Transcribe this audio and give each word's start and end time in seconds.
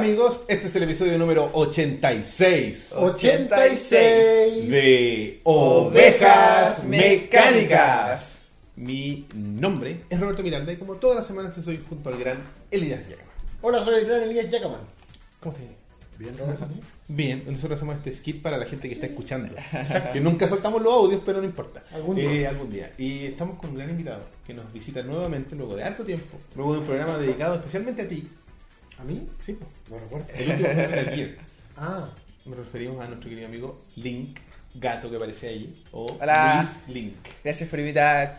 amigos, 0.00 0.44
este 0.48 0.66
es 0.66 0.76
el 0.76 0.84
episodio 0.84 1.18
número 1.18 1.50
86 1.52 2.94
86 2.96 4.70
de 4.70 5.40
Ovejas 5.44 6.84
Mecánicas. 6.84 8.38
Mi 8.76 9.26
nombre 9.34 10.00
es 10.08 10.18
Roberto 10.18 10.42
Miranda 10.42 10.72
y 10.72 10.76
como 10.76 10.94
todas 10.94 11.16
las 11.16 11.26
semanas 11.26 11.58
estoy 11.58 11.84
junto 11.86 12.08
al 12.08 12.18
gran 12.18 12.38
Elías 12.70 13.06
Yacaman. 13.10 13.34
Hola, 13.60 13.84
soy 13.84 13.96
el 13.96 14.06
gran 14.06 14.22
Elías 14.22 14.48
Yacaman. 14.48 14.80
¿Cómo 15.38 15.54
te 15.54 15.80
Bien, 16.20 16.36
Roberto. 16.38 16.66
Bien, 17.08 17.42
nosotros 17.46 17.78
hacemos 17.78 17.96
este 17.96 18.12
skit 18.12 18.42
para 18.42 18.56
la 18.56 18.66
gente 18.66 18.88
que 18.88 18.94
está 18.94 19.06
escuchando. 19.06 19.54
Que 20.12 20.20
nunca 20.20 20.46
soltamos 20.46 20.82
los 20.82 20.92
audios, 20.92 21.22
pero 21.24 21.38
no 21.38 21.44
importa. 21.44 21.82
Algún 21.92 22.16
día. 22.16 22.30
Eh, 22.30 22.46
algún 22.46 22.70
día. 22.70 22.92
Y 22.98 23.24
estamos 23.26 23.58
con 23.58 23.70
un 23.70 23.76
gran 23.76 23.90
invitado 23.90 24.20
que 24.46 24.52
nos 24.52 24.70
visita 24.72 25.02
nuevamente 25.02 25.56
luego 25.56 25.76
de 25.76 25.84
harto 25.84 26.04
tiempo, 26.04 26.38
luego 26.56 26.74
de 26.74 26.78
un 26.80 26.84
programa 26.84 27.16
dedicado 27.16 27.54
especialmente 27.54 28.02
a 28.02 28.08
ti. 28.08 28.28
¿A 29.00 29.04
mí? 29.04 29.26
Sí. 29.44 29.56
No 29.90 29.98
recuerdo. 29.98 30.26
El 30.34 30.50
último 30.50 30.68
Gear. 30.68 31.30
Ah, 31.82 32.10
Nos 32.44 32.58
referimos 32.58 33.00
a 33.02 33.06
nuestro 33.08 33.30
querido 33.30 33.48
amigo 33.48 33.80
Link, 33.96 34.38
gato 34.74 35.08
que 35.08 35.16
aparece 35.16 35.48
ahí, 35.48 35.82
o 35.92 36.14
Hola. 36.20 36.56
Luis 36.86 36.94
Link. 36.94 37.14
Gracias 37.42 37.70
por 37.70 37.78
invitar. 37.80 38.36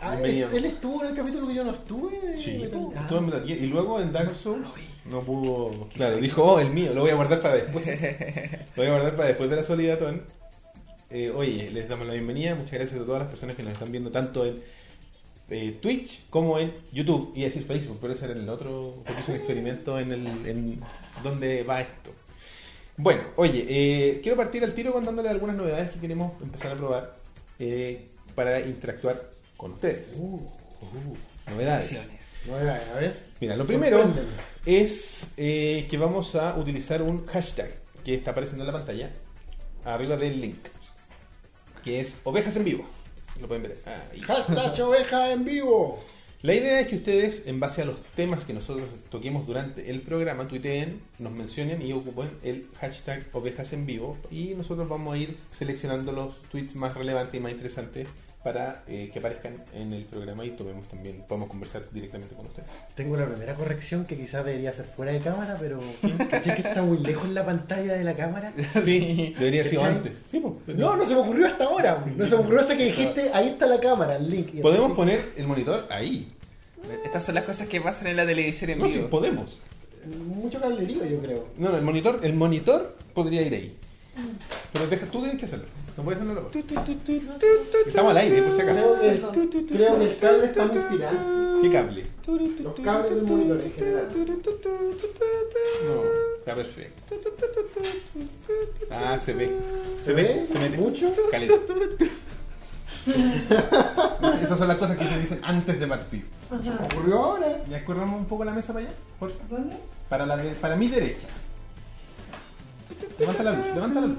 ah 0.00 0.16
él, 0.22 0.64
estuvo 0.64 1.02
en 1.02 1.10
el 1.10 1.16
capítulo 1.16 1.48
que 1.48 1.54
yo 1.54 1.64
no 1.64 1.72
estuve. 1.72 2.40
Sí, 2.40 2.58
Me- 2.58 2.64
Ah. 2.96 3.00
estuvo 3.02 3.18
en 3.18 3.26
Metal 3.26 3.44
Gear. 3.46 3.58
Y 3.58 3.66
luego 3.66 4.00
en 4.00 4.12
Dark 4.12 4.32
Souls 4.34 4.68
no 5.06 5.20
pudo. 5.20 5.88
Claro, 5.88 6.18
dijo, 6.18 6.44
oh, 6.44 6.60
el 6.60 6.70
mío, 6.70 6.94
lo 6.94 7.00
voy 7.00 7.10
a 7.10 7.14
guardar 7.16 7.40
para 7.40 7.54
después. 7.56 7.86
lo 8.76 8.82
voy 8.82 8.86
a 8.86 8.90
guardar 8.90 9.16
para 9.16 9.28
después 9.28 9.50
de 9.50 9.56
la 9.56 9.64
Solidatón. 9.64 10.22
Eh, 11.10 11.30
oye, 11.30 11.70
les 11.72 11.88
damos 11.88 12.06
la 12.06 12.12
bienvenida. 12.12 12.54
Muchas 12.54 12.72
gracias 12.74 13.00
a 13.00 13.04
todas 13.04 13.22
las 13.22 13.30
personas 13.30 13.56
que 13.56 13.62
nos 13.64 13.72
están 13.72 13.90
viendo 13.90 14.12
tanto 14.12 14.44
en 14.44 14.62
eh, 15.50 15.78
Twitch 15.80 16.28
como 16.28 16.58
en 16.58 16.72
YouTube. 16.92 17.32
Y 17.34 17.42
decir 17.42 17.64
Facebook, 17.64 17.98
pero 18.00 18.12
ese 18.12 18.26
era 18.26 18.34
el 18.34 18.48
otro. 18.48 18.94
Porque 19.04 19.20
hice 19.20 19.32
un 19.32 19.36
experimento 19.38 19.98
en, 19.98 20.12
el, 20.12 20.26
en 20.46 20.80
dónde 21.22 21.62
va 21.62 21.80
esto. 21.80 22.12
Bueno, 22.96 23.22
oye, 23.36 23.64
eh, 23.68 24.20
quiero 24.22 24.36
partir 24.36 24.64
al 24.64 24.74
tiro 24.74 24.92
contándole 24.92 25.28
algunas 25.28 25.56
novedades 25.56 25.92
que 25.92 26.00
queremos 26.00 26.32
empezar 26.42 26.72
a 26.72 26.76
probar 26.76 27.16
eh, 27.58 28.06
para 28.34 28.60
interactuar 28.60 29.30
con 29.56 29.72
ustedes. 29.72 30.16
Uh, 30.18 30.40
Uh, 30.80 31.50
novedades. 31.50 32.06
no 32.46 32.56
era, 32.56 32.76
a 32.94 33.00
ver. 33.00 33.16
Mira, 33.40 33.56
lo 33.56 33.66
primero 33.66 34.04
es 34.64 35.32
que 35.36 35.96
vamos 35.98 36.36
a 36.36 36.56
utilizar 36.56 37.02
un 37.02 37.26
hashtag 37.26 37.74
que 38.04 38.14
está 38.14 38.30
apareciendo 38.30 38.64
en 38.64 38.72
la 38.72 38.78
pantalla, 38.78 39.10
arriba 39.84 40.16
del 40.16 40.40
link, 40.40 40.68
que 41.82 42.00
es 42.00 42.20
ovejas 42.22 42.54
en 42.54 42.64
vivo. 42.64 42.86
Lo 43.40 43.48
pueden 43.48 43.62
ver 43.62 43.78
ahí. 43.84 44.20
Hashtag 44.20 44.80
oveja 44.84 45.32
en 45.32 45.44
vivo. 45.44 46.02
La 46.40 46.54
idea 46.54 46.78
es 46.78 46.86
que 46.86 46.94
ustedes, 46.94 47.48
en 47.48 47.58
base 47.58 47.82
a 47.82 47.84
los 47.84 48.00
temas 48.14 48.44
que 48.44 48.52
nosotros 48.52 48.86
toquemos 49.10 49.44
durante 49.44 49.90
el 49.90 50.02
programa, 50.02 50.46
tuiteen, 50.46 51.00
nos 51.18 51.32
mencionen 51.32 51.82
y 51.82 51.92
ocupen 51.92 52.30
el 52.44 52.68
hashtag 52.80 53.26
ovejas 53.32 53.72
en 53.72 53.86
vivo 53.86 54.16
y 54.30 54.54
nosotros 54.54 54.88
vamos 54.88 55.14
a 55.14 55.18
ir 55.18 55.36
seleccionando 55.50 56.12
los 56.12 56.40
tweets 56.42 56.76
más 56.76 56.94
relevantes 56.94 57.34
y 57.34 57.40
más 57.42 57.50
interesantes 57.50 58.08
para 58.42 58.82
eh, 58.86 59.10
que 59.12 59.18
aparezcan 59.18 59.64
en 59.74 59.92
el 59.92 60.04
programa 60.04 60.44
y 60.44 60.50
tomemos 60.50 60.86
también, 60.86 61.24
podemos 61.26 61.48
conversar 61.48 61.82
directamente 61.92 62.34
con 62.34 62.46
ustedes. 62.46 62.68
Tengo 62.94 63.16
la 63.16 63.26
primera 63.26 63.54
corrección 63.54 64.04
que 64.04 64.16
quizás 64.16 64.44
debería 64.44 64.72
ser 64.72 64.86
fuera 64.86 65.12
de 65.12 65.18
cámara, 65.18 65.56
pero 65.58 65.80
caché 66.30 66.54
que 66.54 66.68
está 66.68 66.82
muy 66.82 66.98
lejos 66.98 67.28
la 67.30 67.44
pantalla 67.44 67.94
de 67.94 68.04
la 68.04 68.14
cámara. 68.14 68.52
Sí, 68.84 69.34
debería 69.38 69.60
haber 69.60 69.70
sido 69.70 69.82
¿Cachai? 69.82 69.96
antes. 69.96 70.16
Sí, 70.30 70.40
pues, 70.40 70.78
No, 70.78 70.96
no 70.96 71.04
se 71.04 71.14
me 71.14 71.20
ocurrió 71.20 71.46
hasta 71.46 71.64
ahora. 71.64 72.04
No 72.16 72.26
se 72.26 72.36
me 72.36 72.40
ocurrió 72.42 72.60
hasta 72.60 72.76
que 72.76 72.84
dijiste, 72.84 73.30
ahí 73.32 73.48
está 73.48 73.66
la 73.66 73.80
cámara, 73.80 74.16
el 74.16 74.30
link. 74.30 74.60
Podemos 74.62 74.92
poner 74.92 75.32
el 75.36 75.46
monitor 75.46 75.86
ahí. 75.90 76.28
Estas 77.04 77.24
son 77.24 77.34
las 77.34 77.44
cosas 77.44 77.68
que 77.68 77.80
pasan 77.80 78.06
en 78.06 78.16
la 78.16 78.26
televisión 78.26 78.70
en 78.70 78.78
No, 78.78 78.88
sí, 78.88 79.04
podemos. 79.10 79.58
Mucho 80.26 80.60
cablerío, 80.60 81.04
yo 81.04 81.18
creo. 81.20 81.48
No, 81.58 81.70
no, 81.70 81.76
el 81.76 81.82
monitor, 81.82 82.20
el 82.22 82.32
monitor 82.34 82.96
podría 83.12 83.42
ir 83.42 83.52
ahí. 83.52 83.76
Pero 84.72 84.86
deja, 84.86 85.06
tú 85.06 85.18
tienes 85.20 85.38
que 85.38 85.46
hacerlo. 85.46 85.66
No 85.96 86.04
puedes 86.04 86.20
hacerlo 86.20 86.34
loco. 86.40 86.50
Estamos 87.86 88.10
al 88.12 88.16
aire, 88.18 88.42
por 88.42 88.54
si 88.54 88.60
acaso. 88.60 88.96
Creo 89.00 89.32
que, 89.32 89.48
creo 89.68 89.98
que 89.98 90.04
el 90.04 90.16
cable 90.16 90.44
está 90.46 90.66
muy 90.66 90.76
tirado. 90.96 91.60
¿Qué 91.62 91.72
cable? 91.72 92.06
Los 92.62 92.74
cables 92.84 93.10
del 93.14 93.22
monitor 93.24 93.60
en 93.64 93.72
general. 93.72 94.08
No, 95.86 96.04
está 96.38 96.54
perfecto. 96.54 97.14
Ah, 98.90 99.18
se 99.20 99.34
ve. 99.34 99.50
¿Se 100.02 100.12
ve? 100.12 100.46
Se 100.48 100.58
mete. 100.58 100.76
¿Mucho? 100.78 101.12
Caleta. 101.30 101.54
Esas 104.42 104.58
son 104.58 104.68
las 104.68 104.76
cosas 104.76 104.96
que 104.96 105.04
te 105.04 105.18
dicen 105.18 105.40
antes 105.42 105.80
de 105.80 105.86
partir. 105.86 106.24
Ocurrió 106.84 107.18
ahora. 107.18 107.64
¿Ya 107.68 107.84
corremos 107.84 108.18
un 108.20 108.26
poco 108.26 108.44
la 108.44 108.52
mesa 108.52 108.72
para 108.72 108.86
allá? 108.86 108.94
Por 109.18 109.30
favor. 109.32 109.60
Para, 110.08 110.26
la 110.26 110.36
de- 110.36 110.52
para 110.54 110.76
mi 110.76 110.88
derecha. 110.88 111.26
Levanta 113.18 113.42
la 113.42 113.52
luz, 113.52 113.66
levanta 113.74 114.00
la 114.00 114.06
luz. 114.06 114.18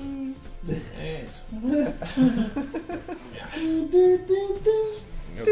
Eso. 1.01 1.43
Ok. 5.41 5.47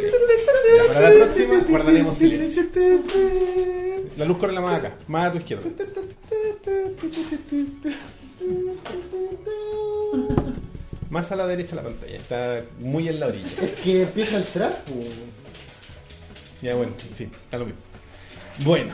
Ya, 0.77 0.93
para 0.93 1.09
la 1.09 1.15
próxima 1.15 1.59
guardaremos 1.67 2.17
silencio. 2.17 2.63
La 4.17 4.25
luz 4.25 4.37
corre 4.37 4.53
la 4.53 4.61
más 4.61 4.79
acá, 4.79 4.95
más 5.07 5.27
a 5.27 5.31
tu 5.31 5.37
izquierda. 5.37 5.63
Más 11.09 11.31
a 11.31 11.35
la 11.37 11.47
derecha 11.47 11.75
la 11.75 11.83
pantalla, 11.83 12.17
está 12.17 12.63
muy 12.79 13.07
en 13.07 13.19
la 13.19 13.27
orilla. 13.27 13.47
Es 13.61 13.71
que 13.81 14.01
empieza 14.03 14.37
el 14.37 14.43
trap. 14.43 14.73
pues. 14.89 15.09
Ya 16.61 16.75
bueno, 16.75 16.91
en 17.09 17.15
fin, 17.15 17.31
está 17.45 17.57
lo 17.57 17.65
mismo. 17.65 17.79
Bueno, 18.65 18.93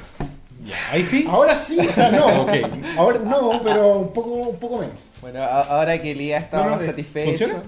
ya, 0.65 0.91
ahí 0.91 1.03
sí. 1.03 1.25
Ahora 1.29 1.55
sí, 1.55 1.77
o 1.79 1.91
sea, 1.93 2.11
no. 2.11 2.41
Ok. 2.43 2.49
Ahora 2.97 3.19
no, 3.19 3.61
pero 3.63 3.97
un 3.99 4.13
poco, 4.13 4.29
un 4.29 4.59
poco 4.59 4.79
menos. 4.79 4.95
Bueno, 5.21 5.43
ahora 5.43 5.97
que 6.01 6.11
Elías 6.11 6.43
está 6.43 6.57
No, 6.57 6.63
no, 6.65 6.69
más 6.71 6.83
eh, 6.83 6.87
satisfecho. 6.87 7.29
¿Funciona? 7.45 7.63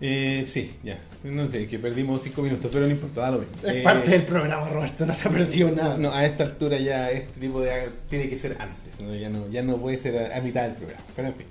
Eh, 0.00 0.44
sí, 0.46 0.74
ya. 0.82 0.98
No 1.22 1.48
sé, 1.48 1.66
que 1.66 1.78
perdimos 1.78 2.20
cinco 2.22 2.42
minutos, 2.42 2.70
pero 2.72 2.84
no 2.86 2.92
importa, 2.92 3.22
da 3.22 3.30
lo 3.30 3.38
mismo. 3.38 3.54
Es 3.62 3.76
Eh, 3.76 3.82
parte 3.82 4.10
del 4.10 4.22
programa, 4.24 4.68
Roberto, 4.68 5.06
no 5.06 5.14
se 5.14 5.28
ha 5.28 5.30
perdido 5.30 5.70
nada. 5.70 5.96
No, 5.96 6.12
a 6.12 6.24
esta 6.26 6.44
altura 6.44 6.76
ya 6.78 7.10
este 7.10 7.40
tipo 7.40 7.60
de 7.62 7.88
tiene 8.10 8.28
que 8.28 8.38
ser 8.38 8.56
antes, 8.60 9.00
¿no? 9.00 9.14
Ya, 9.14 9.30
no, 9.30 9.48
ya 9.48 9.62
no 9.62 9.78
puede 9.78 9.96
ser 9.98 10.32
a, 10.32 10.36
a 10.36 10.40
mitad 10.42 10.64
del 10.64 10.72
programa. 10.74 11.02
Pero 11.16 11.28
en 11.28 11.34
fin. 11.34 11.46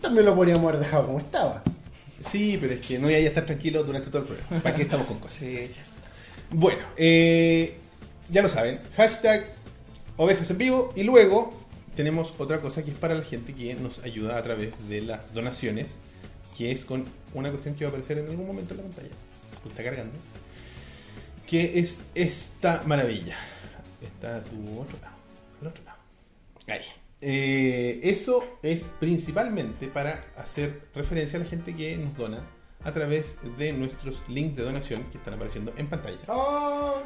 También 0.00 0.26
lo 0.26 0.34
podríamos 0.34 0.64
haber 0.68 0.80
dejado 0.80 1.06
como 1.06 1.20
estaba. 1.20 1.62
Sí, 2.30 2.58
pero 2.60 2.74
es 2.74 2.86
que 2.86 2.98
no 2.98 3.06
voy 3.06 3.14
a 3.14 3.18
estar 3.18 3.46
tranquilo 3.46 3.82
durante 3.84 4.10
todo 4.10 4.22
el 4.22 4.28
programa. 4.28 4.62
¿Para 4.62 4.76
qué 4.76 4.82
estamos 4.82 5.06
con 5.06 5.18
cosas? 5.18 5.38
Sí. 5.38 5.70
Bueno, 6.50 6.80
eh, 6.96 7.78
ya 8.30 8.42
lo 8.42 8.48
saben. 8.48 8.80
Hashtag 8.96 9.46
ovejas 10.16 10.50
en 10.50 10.58
vivo. 10.58 10.92
Y 10.96 11.02
luego 11.02 11.52
tenemos 11.96 12.34
otra 12.38 12.60
cosa 12.60 12.84
que 12.84 12.90
es 12.90 12.98
para 12.98 13.14
la 13.14 13.22
gente 13.22 13.54
que 13.54 13.74
nos 13.74 13.98
ayuda 14.04 14.38
a 14.38 14.42
través 14.42 14.72
de 14.88 15.00
las 15.00 15.32
donaciones. 15.34 15.96
Que 16.56 16.70
es 16.70 16.84
con 16.84 17.04
una 17.34 17.50
cuestión 17.50 17.74
que 17.74 17.84
va 17.84 17.88
a 17.88 17.90
aparecer 17.90 18.18
en 18.18 18.28
algún 18.28 18.46
momento 18.46 18.74
en 18.74 18.78
la 18.78 18.82
pantalla. 18.84 19.14
que 19.62 19.68
Está 19.68 19.84
cargando. 19.84 20.14
Que 21.46 21.78
es 21.78 22.00
esta 22.14 22.82
maravilla. 22.86 23.36
Está 24.02 24.36
a 24.36 24.42
tu 24.42 24.80
otro 24.80 24.98
lado. 25.02 25.16
Al 25.60 25.66
otro 25.68 25.84
lado. 25.84 25.98
Ahí. 26.68 26.84
Eh, 27.20 28.00
eso 28.02 28.58
es 28.62 28.82
principalmente 29.00 29.88
para 29.88 30.20
hacer 30.36 30.88
referencia 30.94 31.38
a 31.38 31.42
la 31.42 31.48
gente 31.48 31.74
que 31.74 31.96
nos 31.96 32.14
dona 32.16 32.44
a 32.84 32.92
través 32.92 33.36
de 33.56 33.72
nuestros 33.72 34.22
links 34.28 34.56
de 34.56 34.62
donación 34.62 35.04
que 35.04 35.18
están 35.18 35.34
apareciendo 35.34 35.72
en 35.76 35.86
pantalla. 35.86 36.18
Oh, 36.28 37.02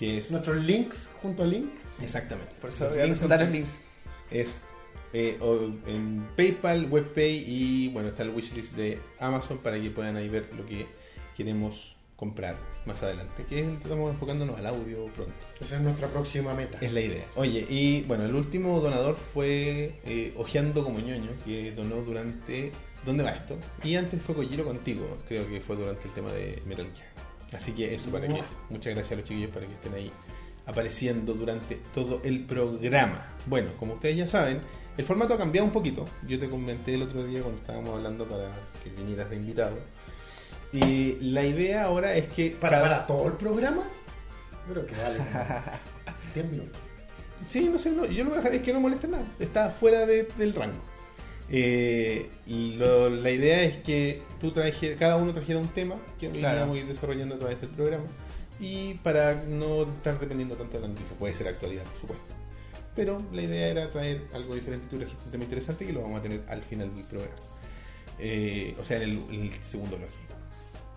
Que 0.00 0.18
es 0.18 0.30
nuestros 0.30 0.56
links 0.64 1.10
junto 1.20 1.42
al 1.42 1.50
link. 1.50 1.70
exactamente. 2.00 2.52
Por 2.60 2.70
eso 2.70 2.88
voy 2.88 2.98
a 2.98 3.04
links 3.04 3.20
presentar 3.20 3.40
los 3.42 3.50
links. 3.50 3.80
Es 4.30 4.60
eh, 5.12 5.38
en 5.86 6.26
PayPal, 6.36 6.86
WebPay 6.90 7.44
y 7.46 7.88
bueno, 7.88 8.08
está 8.08 8.22
el 8.22 8.30
wishlist 8.30 8.74
de 8.76 8.98
Amazon 9.18 9.58
para 9.58 9.78
que 9.78 9.90
puedan 9.90 10.16
ahí 10.16 10.28
ver 10.28 10.48
lo 10.56 10.64
que 10.64 10.86
queremos 11.36 11.96
comprar 12.16 12.56
más 12.86 13.02
adelante. 13.02 13.44
Que 13.48 13.60
estamos 13.60 14.10
enfocándonos 14.10 14.58
al 14.58 14.66
audio 14.66 15.06
pronto. 15.14 15.34
Esa 15.60 15.76
es 15.76 15.82
nuestra 15.82 16.08
próxima 16.08 16.54
meta. 16.54 16.78
Es 16.80 16.92
la 16.92 17.00
idea. 17.00 17.24
Oye, 17.36 17.66
y 17.68 18.02
bueno, 18.02 18.24
el 18.24 18.34
último 18.34 18.80
donador 18.80 19.16
fue 19.16 20.00
eh, 20.06 20.32
Ojeando 20.36 20.82
como 20.82 20.98
ñoño, 21.00 21.30
que 21.44 21.72
donó 21.72 21.96
durante. 21.96 22.72
¿Dónde 23.04 23.22
va 23.22 23.32
esto? 23.32 23.56
Y 23.84 23.96
antes 23.96 24.22
fue 24.22 24.34
Kojiro 24.34 24.64
contigo, 24.64 25.18
creo 25.28 25.46
que 25.48 25.60
fue 25.60 25.76
durante 25.76 26.08
el 26.08 26.14
tema 26.14 26.32
de 26.32 26.62
Metal 26.66 26.86
Gear. 26.94 27.29
Así 27.52 27.72
que 27.72 27.94
eso 27.94 28.10
para 28.10 28.26
que. 28.28 28.42
Muchas 28.68 28.94
gracias 28.94 29.12
a 29.12 29.14
los 29.16 29.24
chiquillos 29.24 29.50
para 29.50 29.66
que 29.66 29.72
estén 29.72 29.94
ahí 29.94 30.10
apareciendo 30.66 31.34
durante 31.34 31.76
todo 31.94 32.20
el 32.24 32.44
programa. 32.44 33.26
Bueno, 33.46 33.70
como 33.78 33.94
ustedes 33.94 34.16
ya 34.16 34.26
saben, 34.26 34.60
el 34.96 35.04
formato 35.04 35.34
ha 35.34 35.38
cambiado 35.38 35.66
un 35.66 35.72
poquito. 35.72 36.06
Yo 36.28 36.38
te 36.38 36.48
comenté 36.48 36.94
el 36.94 37.02
otro 37.02 37.24
día 37.24 37.40
cuando 37.42 37.60
estábamos 37.60 37.90
hablando 37.94 38.24
para 38.26 38.50
que 38.84 38.90
vinieras 38.90 39.28
de 39.30 39.36
invitado. 39.36 39.78
Y 40.72 41.16
la 41.20 41.44
idea 41.44 41.84
ahora 41.84 42.14
es 42.14 42.26
que. 42.26 42.50
¿Para, 42.50 42.78
cada- 42.82 42.88
para 42.88 43.06
todo 43.06 43.26
el 43.28 43.32
programa? 43.34 43.82
Creo 44.70 44.86
que 44.86 44.94
vale. 44.94 45.16
como 45.18 45.74
10 46.34 46.46
minutos. 46.50 46.78
Sí, 47.48 47.68
no 47.72 47.78
sé, 47.78 47.90
no, 47.90 48.04
yo 48.06 48.22
lo 48.22 48.30
voy 48.30 48.38
a 48.38 48.42
dejar, 48.42 48.54
es 48.54 48.62
que 48.62 48.72
no 48.72 48.80
molesta 48.80 49.08
nada, 49.08 49.24
está 49.40 49.70
fuera 49.70 50.06
de- 50.06 50.28
del 50.38 50.54
rango. 50.54 50.78
Eh, 51.52 52.28
lo- 52.46 53.10
la 53.10 53.30
idea 53.30 53.62
es 53.62 53.78
que 53.78 54.22
tú 54.40 54.52
traje, 54.52 54.94
cada 54.96 55.16
uno 55.16 55.32
trajera 55.32 55.58
un 55.58 55.68
tema 55.68 55.96
que 56.18 56.28
Claro. 56.30 56.60
vamos 56.60 56.76
a 56.76 56.80
ir 56.80 56.86
desarrollando 56.86 57.34
a 57.34 57.38
través 57.38 57.60
del 57.60 57.70
programa 57.70 58.04
y 58.60 58.94
para 58.94 59.42
no 59.44 59.82
estar 59.82 60.18
dependiendo 60.20 60.54
tanto 60.54 60.76
de 60.76 60.82
la 60.82 60.88
noticia, 60.88 61.16
puede 61.18 61.34
ser 61.34 61.48
actualidad, 61.48 61.84
por 61.84 61.98
supuesto. 62.00 62.24
pero 62.96 63.22
la 63.32 63.40
idea 63.42 63.68
era 63.68 63.88
traer 63.90 64.22
algo 64.34 64.54
diferente. 64.54 64.86
Tú 64.90 64.98
trajiste 64.98 65.24
un 65.24 65.30
tema 65.30 65.44
interesante 65.44 65.86
que 65.86 65.92
lo 65.92 66.02
vamos 66.02 66.18
a 66.20 66.22
tener 66.22 66.42
al 66.48 66.60
final 66.62 66.94
del 66.94 67.04
programa. 67.04 67.34
Eh, 68.18 68.76
o 68.78 68.84
sea, 68.84 68.96
en 68.98 69.02
el, 69.04 69.18
en 69.30 69.42
el 69.44 69.52
segundo 69.64 69.96
bloque. 69.96 70.12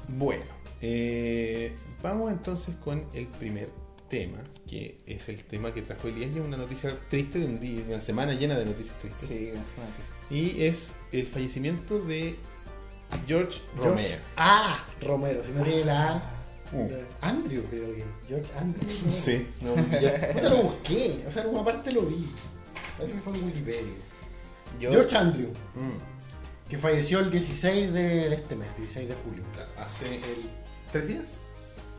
Bueno, 0.09 0.44
eh, 0.81 1.71
vamos 2.01 2.31
entonces 2.31 2.75
con 2.83 3.06
el 3.13 3.27
primer 3.27 3.69
tema, 4.09 4.39
que 4.67 4.97
es 5.06 5.29
el 5.29 5.44
tema 5.45 5.73
que 5.73 5.81
trajo 5.83 6.07
Elías, 6.09 6.31
una 6.35 6.57
noticia 6.57 6.94
triste 7.09 7.39
de 7.39 7.45
un 7.45 7.59
día, 7.61 7.83
de 7.85 7.94
una 7.94 8.01
semana 8.01 8.33
llena 8.33 8.57
de 8.57 8.65
noticias 8.65 8.99
tristes. 8.99 9.29
Sí, 9.29 9.51
una 9.53 9.65
semana 9.65 9.91
triste. 9.95 10.12
Y 10.29 10.63
es 10.65 10.93
el 11.11 11.27
fallecimiento 11.27 11.99
de 11.99 12.37
George 13.27 13.59
George 13.75 13.89
Romero. 13.89 14.17
A. 14.37 14.85
Romero, 15.01 15.43
si 15.43 15.51
no 15.51 15.63
tiene 15.63 15.85
la 15.85 16.13
A. 16.13 16.29
Uh. 16.71 16.89
Andrew, 17.21 17.63
creo 17.69 17.93
que. 17.95 18.03
George 18.27 18.51
Andrew. 18.57 18.83
¿no? 19.05 19.15
Sí, 19.17 19.47
no, 19.61 19.75
ya- 19.99 20.31
Puta, 20.33 20.49
lo 20.49 20.63
busqué, 20.63 21.23
o 21.27 21.31
sea, 21.31 21.43
en 21.43 21.49
una 21.49 21.63
parte 21.63 21.91
lo 21.91 22.01
vi. 22.01 22.27
Parece 22.97 23.13
que 23.15 23.21
fue 23.21 23.33
en 23.37 23.43
Wikipedia. 23.45 23.93
Yo, 24.79 24.89
George 24.91 25.15
Andrew, 25.17 25.49
Mm. 25.75 26.69
que 26.69 26.77
falleció 26.79 27.19
el 27.19 27.29
16 27.29 27.93
de, 27.93 28.01
de 28.29 28.35
este 28.35 28.55
mes, 28.55 28.67
16 28.77 29.09
de 29.09 29.15
julio. 29.23 29.43
Hace 29.77 30.15
el... 30.15 30.23
¿Tres 30.91 31.07
días? 31.07 31.37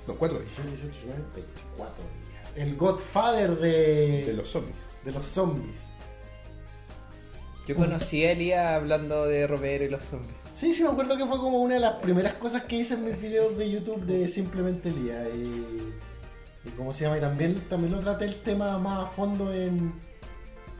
No, 0.08 0.14
cuatro 0.14 0.38
días. 0.40 0.50
16, 0.56 0.82
18, 0.82 1.06
19, 1.06 1.22
24 1.36 1.94
días. 2.04 2.52
El 2.56 2.76
Godfather 2.76 3.56
de, 3.58 4.24
De 4.26 4.32
los 4.32 4.48
zombies. 4.48 4.76
de 5.04 5.12
los 5.12 5.24
zombies. 5.26 5.80
Yo 7.66 7.76
conocí 7.76 8.24
a 8.24 8.32
Elías 8.32 8.72
hablando 8.72 9.26
de 9.26 9.46
Romero 9.46 9.84
y 9.84 9.88
los 9.88 10.02
zombies. 10.04 10.34
Sí, 10.54 10.72
sí, 10.74 10.82
me 10.82 10.90
acuerdo 10.90 11.16
que 11.16 11.26
fue 11.26 11.38
como 11.38 11.60
una 11.60 11.74
de 11.74 11.80
las 11.80 11.96
primeras 11.96 12.34
cosas 12.34 12.62
que 12.62 12.76
hice 12.76 12.94
en 12.94 13.04
mis 13.04 13.20
videos 13.20 13.56
de 13.58 13.70
YouTube 13.70 14.04
de 14.04 14.28
Simplemente 14.28 14.90
Lía. 14.90 15.28
Y, 15.30 15.92
y 16.64 16.70
cómo 16.76 16.92
se 16.92 17.04
llama, 17.04 17.18
y 17.18 17.20
también, 17.20 17.54
también 17.68 17.92
lo 17.92 18.00
traté 18.00 18.26
el 18.26 18.42
tema 18.42 18.78
más 18.78 19.04
a 19.04 19.06
fondo 19.08 19.52
en 19.52 19.92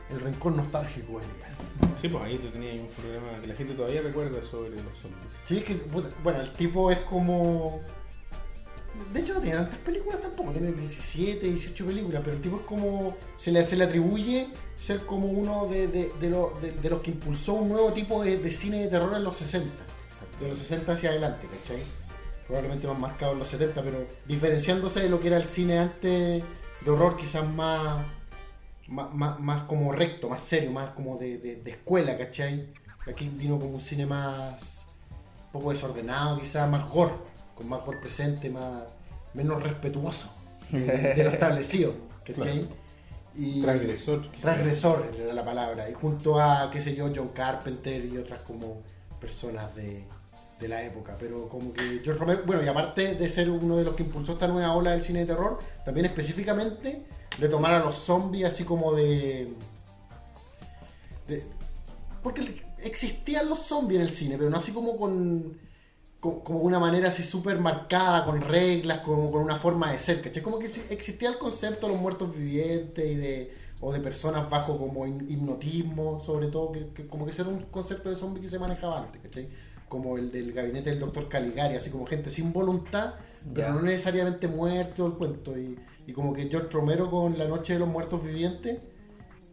El 0.09 0.21
Rincón 0.21 0.57
Nostálgico 0.57 1.19
de 1.19 1.25
Elías. 1.25 2.01
Sí, 2.01 2.07
pues 2.07 2.23
ahí 2.23 2.37
tú 2.37 2.47
tenías 2.49 2.75
un 2.75 2.87
programa 2.87 3.41
que 3.41 3.47
la 3.47 3.55
gente 3.55 3.73
todavía 3.73 4.01
recuerda 4.01 4.41
sobre 4.49 4.69
los 4.69 4.97
zombies. 5.01 5.33
Sí, 5.47 5.57
es 5.57 5.63
que, 5.65 5.79
bueno, 6.23 6.41
el 6.41 6.51
tipo 6.53 6.91
es 6.91 6.99
como. 6.99 7.81
De 9.13 9.21
hecho, 9.21 9.33
no 9.33 9.39
tiene 9.41 9.57
tantas 9.57 9.79
películas 9.79 10.21
tampoco, 10.21 10.51
tiene 10.51 10.71
17, 10.71 11.45
18 11.47 11.85
películas, 11.85 12.21
pero 12.23 12.35
el 12.35 12.41
tipo 12.41 12.57
es 12.57 12.63
como. 12.63 13.15
Se 13.37 13.51
le, 13.51 13.63
se 13.63 13.75
le 13.75 13.85
atribuye 13.85 14.47
ser 14.77 15.05
como 15.05 15.27
uno 15.27 15.67
de, 15.67 15.87
de- 15.87 16.11
de 16.19 16.29
lo- 16.29 16.53
de- 16.61 16.89
los 16.89 17.01
que 17.01 17.11
impulsó 17.11 17.53
un 17.53 17.69
nuevo 17.69 17.91
tipo 17.93 18.23
de, 18.23 18.51
cine 18.51 18.81
de 18.81 18.87
terror 18.87 19.13
en 19.15 19.23
los 19.23 19.37
60. 19.37 19.69
De 20.39 20.47
los 20.49 20.57
60 20.59 20.91
hacia 20.93 21.09
adelante, 21.11 21.47
¿cachai? 21.47 21.81
Probablemente 22.47 22.87
más 22.87 22.99
marcado 22.99 23.33
en 23.33 23.39
los 23.39 23.47
70, 23.47 23.81
pero 23.81 24.05
diferenciándose 24.27 24.99
de 25.01 25.09
lo 25.09 25.19
que 25.19 25.27
era 25.27 25.37
el 25.37 25.45
cine 25.45 25.79
antes 25.79 26.43
de 26.81 26.91
horror, 26.91 27.17
quizás 27.17 27.47
más. 27.47 28.05
Más, 28.87 29.39
más, 29.39 29.63
como 29.63 29.91
recto, 29.91 30.29
más 30.29 30.43
serio, 30.43 30.69
más 30.71 30.89
como 30.91 31.17
de, 31.17 31.39
de- 31.39 31.55
de 31.55 31.71
escuela, 31.71 32.15
¿cachai? 32.17 32.67
Aquí 33.07 33.29
vino 33.29 33.57
como 33.57 33.71
un 33.75 33.79
cine 33.79 34.05
más 34.05 34.83
un 35.47 35.51
poco 35.59 35.71
desordenado, 35.71 36.39
quizás 36.39 36.69
más 36.69 36.87
gore, 36.89 37.13
con 37.55 37.67
más 37.69 37.83
gore 37.85 37.99
presente, 37.99 38.49
más 38.49 38.83
menos 39.33 39.63
respetuoso 39.63 40.27
de, 40.71 40.79
de 41.15 41.23
lo 41.23 41.29
establecido, 41.31 41.93
¿cachai? 42.25 42.59
Claro. 42.61 42.85
Y, 43.37 43.61
Transgresor, 43.61 44.21
quizás. 44.31 44.41
transgresor 44.41 45.11
era 45.19 45.33
la 45.33 45.43
palabra, 45.43 45.89
y 45.89 45.93
junto 45.93 46.39
a, 46.39 46.69
qué 46.71 46.79
sé 46.79 46.95
yo, 46.95 47.11
John 47.13 47.29
Carpenter 47.33 48.05
y 48.05 48.17
otras 48.17 48.39
como 48.43 48.81
personas 49.19 49.75
de, 49.75 50.05
de 50.59 50.67
la 50.69 50.83
época, 50.83 51.17
pero 51.19 51.49
como 51.49 51.73
que 51.73 51.99
George 52.01 52.13
Romero, 52.13 52.43
bueno, 52.45 52.63
y 52.63 52.67
aparte 52.69 53.15
de 53.15 53.29
ser 53.29 53.49
uno 53.49 53.75
de 53.75 53.83
los 53.83 53.93
que 53.95 54.03
impulsó 54.03 54.33
esta 54.33 54.47
nueva 54.47 54.73
ola 54.73 54.91
del 54.91 55.03
cine 55.03 55.19
de 55.19 55.25
terror, 55.25 55.59
también 55.83 56.05
específicamente 56.05 57.03
de 57.37 57.49
tomar 57.49 57.73
a 57.73 57.79
los 57.79 57.95
zombies 57.97 58.45
así 58.45 58.63
como 58.63 58.93
de... 58.93 59.49
de- 61.27 61.43
porque 62.23 62.63
existían 62.79 63.49
los 63.49 63.59
zombies 63.59 63.99
en 63.99 64.05
el 64.07 64.11
cine, 64.11 64.37
pero 64.37 64.49
no 64.49 64.57
así 64.57 64.71
como 64.71 64.95
con 64.95 65.43
co- 65.43 65.64
como 66.19 66.59
una 66.59 66.79
manera 66.79 67.09
así 67.09 67.23
súper 67.23 67.59
marcada, 67.59 68.25
con 68.25 68.41
reglas, 68.41 69.01
como 69.01 69.31
con 69.31 69.43
una 69.43 69.57
forma 69.57 69.91
de 69.91 69.99
ser, 69.99 70.21
¿cachai? 70.21 70.41
Como 70.41 70.57
que 70.57 70.71
existía 70.89 71.29
el 71.29 71.37
concepto 71.37 71.87
de 71.87 71.93
los 71.93 72.01
muertos 72.01 72.35
vivientes 72.35 73.05
y 73.05 73.15
de, 73.15 73.53
o 73.79 73.93
de 73.93 73.99
personas 73.99 74.49
bajo 74.49 74.77
como 74.77 75.05
hipnotismo, 75.05 76.19
sobre 76.19 76.47
todo, 76.47 76.71
que, 76.71 76.87
que 76.89 77.07
como 77.07 77.25
que 77.25 77.31
ese 77.31 77.43
era 77.43 77.51
un 77.51 77.61
concepto 77.65 78.09
de 78.09 78.15
zombie 78.15 78.41
que 78.41 78.47
se 78.47 78.57
manejaba 78.57 79.01
antes, 79.03 79.21
¿cachai? 79.21 79.49
Como 79.87 80.17
el 80.17 80.31
del 80.31 80.51
gabinete 80.51 80.89
del 80.89 80.99
doctor 80.99 81.29
Caligari, 81.29 81.75
así 81.75 81.91
como 81.91 82.07
gente 82.07 82.31
sin 82.31 82.51
voluntad, 82.51 83.13
pero 83.53 83.73
no 83.73 83.81
necesariamente 83.81 84.47
muerto 84.47 85.05
el 85.05 85.13
cuento. 85.13 85.57
Y, 85.57 85.77
y 86.07 86.13
como 86.13 86.33
que 86.33 86.49
George 86.49 86.69
Romero 86.71 87.11
con 87.11 87.37
La 87.37 87.47
Noche 87.47 87.73
de 87.73 87.79
los 87.79 87.87
Muertos 87.87 88.23
Vivientes 88.23 88.79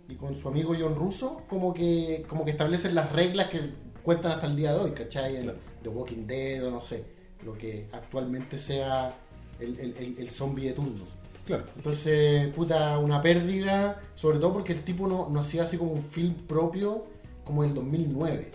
y 0.08 0.14
con 0.14 0.34
su 0.36 0.48
amigo 0.48 0.74
John 0.78 0.94
Russo, 0.94 1.42
como 1.48 1.74
que, 1.74 2.24
como 2.28 2.44
que 2.44 2.52
establecen 2.52 2.94
las 2.94 3.12
reglas 3.12 3.50
que 3.50 3.60
cuentan 4.02 4.32
hasta 4.32 4.46
el 4.46 4.56
día 4.56 4.72
de 4.72 4.80
hoy, 4.80 4.92
¿cachai? 4.92 5.42
Claro. 5.42 5.71
The 5.82 5.88
Walking 5.88 6.26
Dead 6.26 6.64
o 6.66 6.70
no 6.70 6.80
sé, 6.80 7.04
lo 7.44 7.52
que 7.54 7.86
actualmente 7.92 8.58
sea 8.58 9.14
el, 9.60 9.78
el, 9.78 10.16
el- 10.18 10.30
zombie 10.30 10.66
de 10.68 10.72
turno. 10.72 11.04
Claro. 11.46 11.64
Entonces, 11.76 12.52
puta, 12.54 12.98
una 12.98 13.20
pérdida, 13.20 14.00
sobre 14.14 14.38
todo 14.38 14.52
porque 14.54 14.72
el 14.72 14.84
tipo 14.84 15.08
no, 15.08 15.28
no 15.28 15.40
hacía 15.40 15.64
así 15.64 15.76
como 15.76 15.92
un 15.92 16.02
film 16.02 16.34
propio 16.34 17.04
como 17.44 17.64
en 17.64 17.70
el 17.70 17.74
2009, 17.74 18.52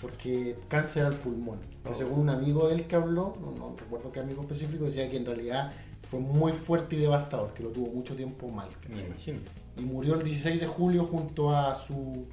porque 0.00 0.56
cáncer 0.68 1.06
al 1.06 1.14
pulmón. 1.16 1.58
Pero 1.82 1.94
Oh. 1.94 1.98
según 1.98 2.20
un 2.20 2.28
amigo 2.30 2.68
del 2.68 2.84
que 2.86 2.94
habló, 2.96 3.36
no, 3.40 3.50
no 3.52 3.74
recuerdo 3.76 4.12
qué 4.12 4.20
amigo 4.20 4.42
específico, 4.42 4.84
decía 4.84 5.10
que 5.10 5.16
en 5.16 5.26
realidad 5.26 5.72
fue 6.08 6.20
muy 6.20 6.52
fuerte 6.52 6.96
y 6.96 7.00
devastador, 7.00 7.52
que 7.54 7.62
lo 7.64 7.70
tuvo 7.70 7.88
mucho 7.88 8.14
tiempo 8.14 8.48
mal. 8.48 8.68
Me 8.88 9.00
imagino. 9.00 9.40
y 9.76 9.80
murió 9.82 10.14
el 10.14 10.22
16 10.22 10.60
de 10.60 10.66
julio 10.66 11.04
junto 11.06 11.50
a 11.54 11.76
su 11.78 12.24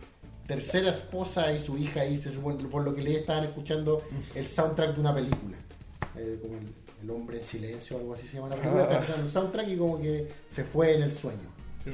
tercera 0.48 0.92
esposa 0.92 1.52
y 1.52 1.60
su 1.60 1.78
hija 1.78 2.06
y 2.06 2.18
por 2.20 2.84
lo 2.84 2.94
que 2.96 3.02
leí 3.02 3.16
estaban 3.16 3.46
escuchando 3.46 4.04
el 4.36 4.46
soundtrack 4.46 4.94
de 4.96 5.00
una 5.02 5.14
película 5.16 5.58
eh, 6.18 6.38
como 6.42 6.58
el, 6.58 6.68
El 7.04 7.10
hombre 7.12 7.38
en 7.38 7.44
silencio 7.44 7.98
o 7.98 8.00
algo 8.00 8.14
así 8.14 8.28
se 8.28 8.38
llama 8.38 8.50
la 8.50 8.56
película 8.56 8.84
estaban 8.84 9.02
escuchando 9.04 9.26
el 9.28 9.32
soundtrack 9.34 9.68
y 9.70 9.78
como 9.78 10.02
que 10.02 10.28
se 10.50 10.64
fue 10.64 10.96
en 10.96 11.04
el 11.04 11.14
sueño 11.14 11.50
Sí. 11.84 11.92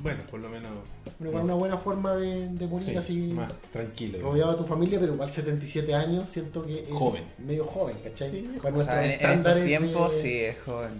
Bueno, 0.00 0.22
por 0.30 0.38
lo 0.38 0.48
menos. 0.48 0.70
Pero 1.18 1.30
igual 1.30 1.42
una 1.44 1.54
buena 1.54 1.76
forma 1.76 2.14
de, 2.14 2.46
de 2.50 2.66
morir 2.68 2.86
sí, 2.90 2.96
así 2.96 3.16
más 3.34 3.52
tranquilo. 3.72 4.20
rodeado 4.20 4.52
de 4.52 4.58
tu 4.58 4.64
familia 4.64 5.00
pero 5.00 5.14
igual 5.14 5.28
77 5.28 5.92
años 5.92 6.30
siento 6.30 6.64
que 6.64 6.84
es 6.84 6.88
Joven. 6.88 7.24
medio 7.38 7.66
joven 7.66 7.96
¿cachai? 8.04 8.30
Sí, 8.30 8.48
Para 8.62 8.76
O 8.76 8.84
sea, 8.84 8.94
nuestros 8.94 8.96
en, 8.98 9.04
en 9.04 9.10
estos 9.10 9.28
estándares 9.30 9.66
tiempos 9.66 10.14
de- 10.14 10.22
sí 10.22 10.38
es 10.44 10.56
joven. 10.64 10.90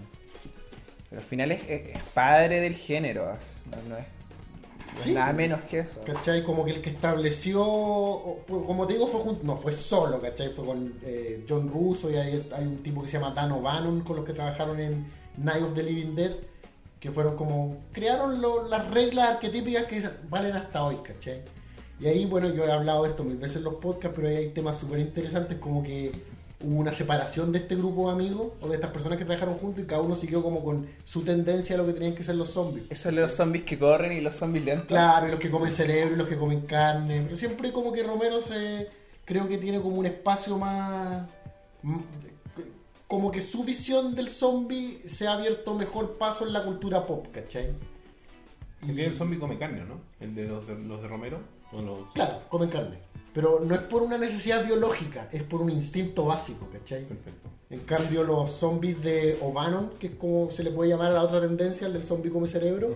Pero 1.11 1.21
al 1.23 1.27
final 1.29 1.53
es, 1.53 1.61
es- 1.69 1.97
es 1.97 2.03
padre 2.13 2.61
del 2.61 2.75
género. 2.75 3.33
es, 3.35 3.55
no 3.89 3.97
es 3.97 4.05
Sí. 5.03 5.13
nada 5.15 5.33
menos 5.33 5.61
que 5.63 5.81
eso. 5.81 6.01
¿Cachai? 6.05 6.43
Como 6.43 6.65
que 6.65 6.73
el 6.73 6.83
que 6.83 6.91
estableció, 6.91 7.65
como 8.47 8.87
te 8.87 8.95
digo, 8.95 9.07
fue 9.07 9.21
junto, 9.21 9.45
no 9.47 9.57
fue 9.57 9.73
solo, 9.73 10.21
¿cachai? 10.21 10.51
Fue 10.51 10.65
con 10.65 10.93
eh, 11.03 11.45
John 11.49 11.69
Russo 11.71 12.11
y 12.11 12.17
hay, 12.17 12.49
hay 12.57 12.67
un 12.67 12.79
tipo 12.83 13.03
que 13.03 13.09
se 13.09 13.19
llama 13.19 13.33
Dan 13.35 13.53
O'Bannon 13.53 14.01
con 14.01 14.17
los 14.17 14.25
que 14.25 14.33
trabajaron 14.33 14.81
en 14.81 15.07
Night 15.37 15.63
of 15.63 15.75
the 15.75 15.83
Living 15.83 16.15
Dead, 16.15 16.33
que 17.01 17.11
fueron 17.11 17.37
como, 17.37 17.77
crearon 17.93 18.41
lo- 18.43 18.67
las 18.69 18.91
reglas 18.91 19.29
arquetípicas 19.37 19.85
que 19.85 20.03
valen 20.29 20.53
hasta 20.57 20.83
hoy, 20.83 20.97
¿cachai? 21.05 21.43
Y 22.01 22.07
ahí, 22.07 22.27
bueno, 22.27 22.49
yo 22.53 22.65
he 22.65 22.73
hablado 22.73 23.05
de 23.05 23.11
esto 23.11 23.25
mil 23.25 23.37
veces 23.37 23.59
en 23.59 23.65
los 23.65 23.75
podcasts, 23.75 24.15
pero 24.17 24.29
ahí 24.29 24.37
hay 24.37 24.49
temas 24.51 24.79
súper 24.79 24.99
interesantes 25.01 25.59
como 25.59 25.83
que 25.83 26.13
hubo 26.61 26.81
una 26.81 26.93
separación 26.93 27.53
de 27.53 27.61
este 27.61 27.77
grupo 27.77 28.07
de 28.07 28.13
amigos 28.13 28.53
o 28.61 28.69
de 28.69 28.75
estas 28.75 28.91
personas 28.91 29.19
que 29.19 29.25
trabajaron 29.25 29.59
juntos 29.59 29.85
y 29.85 29.87
cada 29.87 30.03
uno 30.03 30.17
siguió 30.17 30.43
como 30.43 30.65
con 30.65 30.87
su 31.05 31.23
tendencia 31.23 31.77
a 31.77 31.79
lo 31.79 31.87
que 31.87 31.93
tenían 31.93 32.15
que 32.15 32.25
ser 32.25 32.35
los 32.35 32.51
zombies. 32.51 32.87
Eso 32.91 33.09
es 33.09 33.15
los 33.15 33.33
zombies 33.33 33.65
que 33.65 33.79
corren 33.79 34.13
y 34.13 34.21
los 34.21 34.35
zombies 34.35 34.65
lentos. 34.65 34.89
Claro, 34.89 35.29
y 35.29 35.31
los 35.31 35.41
que 35.41 35.51
comen 35.51 35.71
cerebro 35.71 36.15
y 36.15 36.19
los 36.19 36.29
que 36.29 36.37
comen 36.37 36.63
carne. 36.63 37.23
Pero 37.23 37.37
siempre 37.37 37.73
como 37.73 37.93
que 37.93 38.03
Romero 38.03 38.41
se 38.41 38.89
creo 39.25 39.47
que 39.47 39.59
tiene 39.59 39.81
como 39.81 39.97
un 39.97 40.07
espacio 40.07 40.59
más... 40.59 41.29
Como 43.07 43.31
que 43.31 43.41
su 43.41 43.65
visión 43.65 44.15
del 44.15 44.29
zombie 44.29 45.03
se 45.07 45.27
ha 45.27 45.35
abierto 45.35 45.75
mejor 45.75 46.19
paso 46.19 46.47
en 46.47 46.53
la 46.53 46.65
cultura 46.65 47.07
pop, 47.07 47.27
¿cachai? 47.33 47.71
Y 48.87 49.01
el 49.01 49.15
zombie 49.15 49.39
come 49.39 49.59
carne, 49.59 49.85
¿no? 49.85 50.01
El 50.21 50.35
de 50.35 50.45
los 50.45 50.67
de, 50.67 50.79
los 50.79 51.01
de 51.03 51.09
Romero. 51.09 51.39
O 51.73 51.81
los... 51.81 52.13
Claro, 52.13 52.41
comen 52.49 52.69
carne. 52.69 52.99
Pero 53.39 53.61
no 53.65 53.73
es 53.77 53.83
por 53.83 54.03
una 54.03 54.19
necesidad 54.19 54.65
biológica, 54.67 55.29
es 55.31 55.45
por 55.45 55.61
un 55.61 55.71
instinto 55.71 56.25
básico, 56.25 56.67
¿cachai? 56.73 57.05
Perfecto. 57.05 57.49
En 57.71 57.81
cambio, 57.81 58.25
los 58.25 58.51
zombies 58.51 59.01
de 59.03 59.39
O'Bannon, 59.41 59.91
que 60.01 60.09
es 60.09 60.13
como 60.15 60.51
se 60.51 60.65
le 60.65 60.71
puede 60.73 60.91
llamar 60.91 61.13
a 61.13 61.15
la 61.15 61.23
otra 61.23 61.41
tendencia, 61.41 61.87
el 61.87 61.93
del 61.93 62.05
zombie 62.05 62.33
come 62.33 62.49
cerebro, 62.49 62.89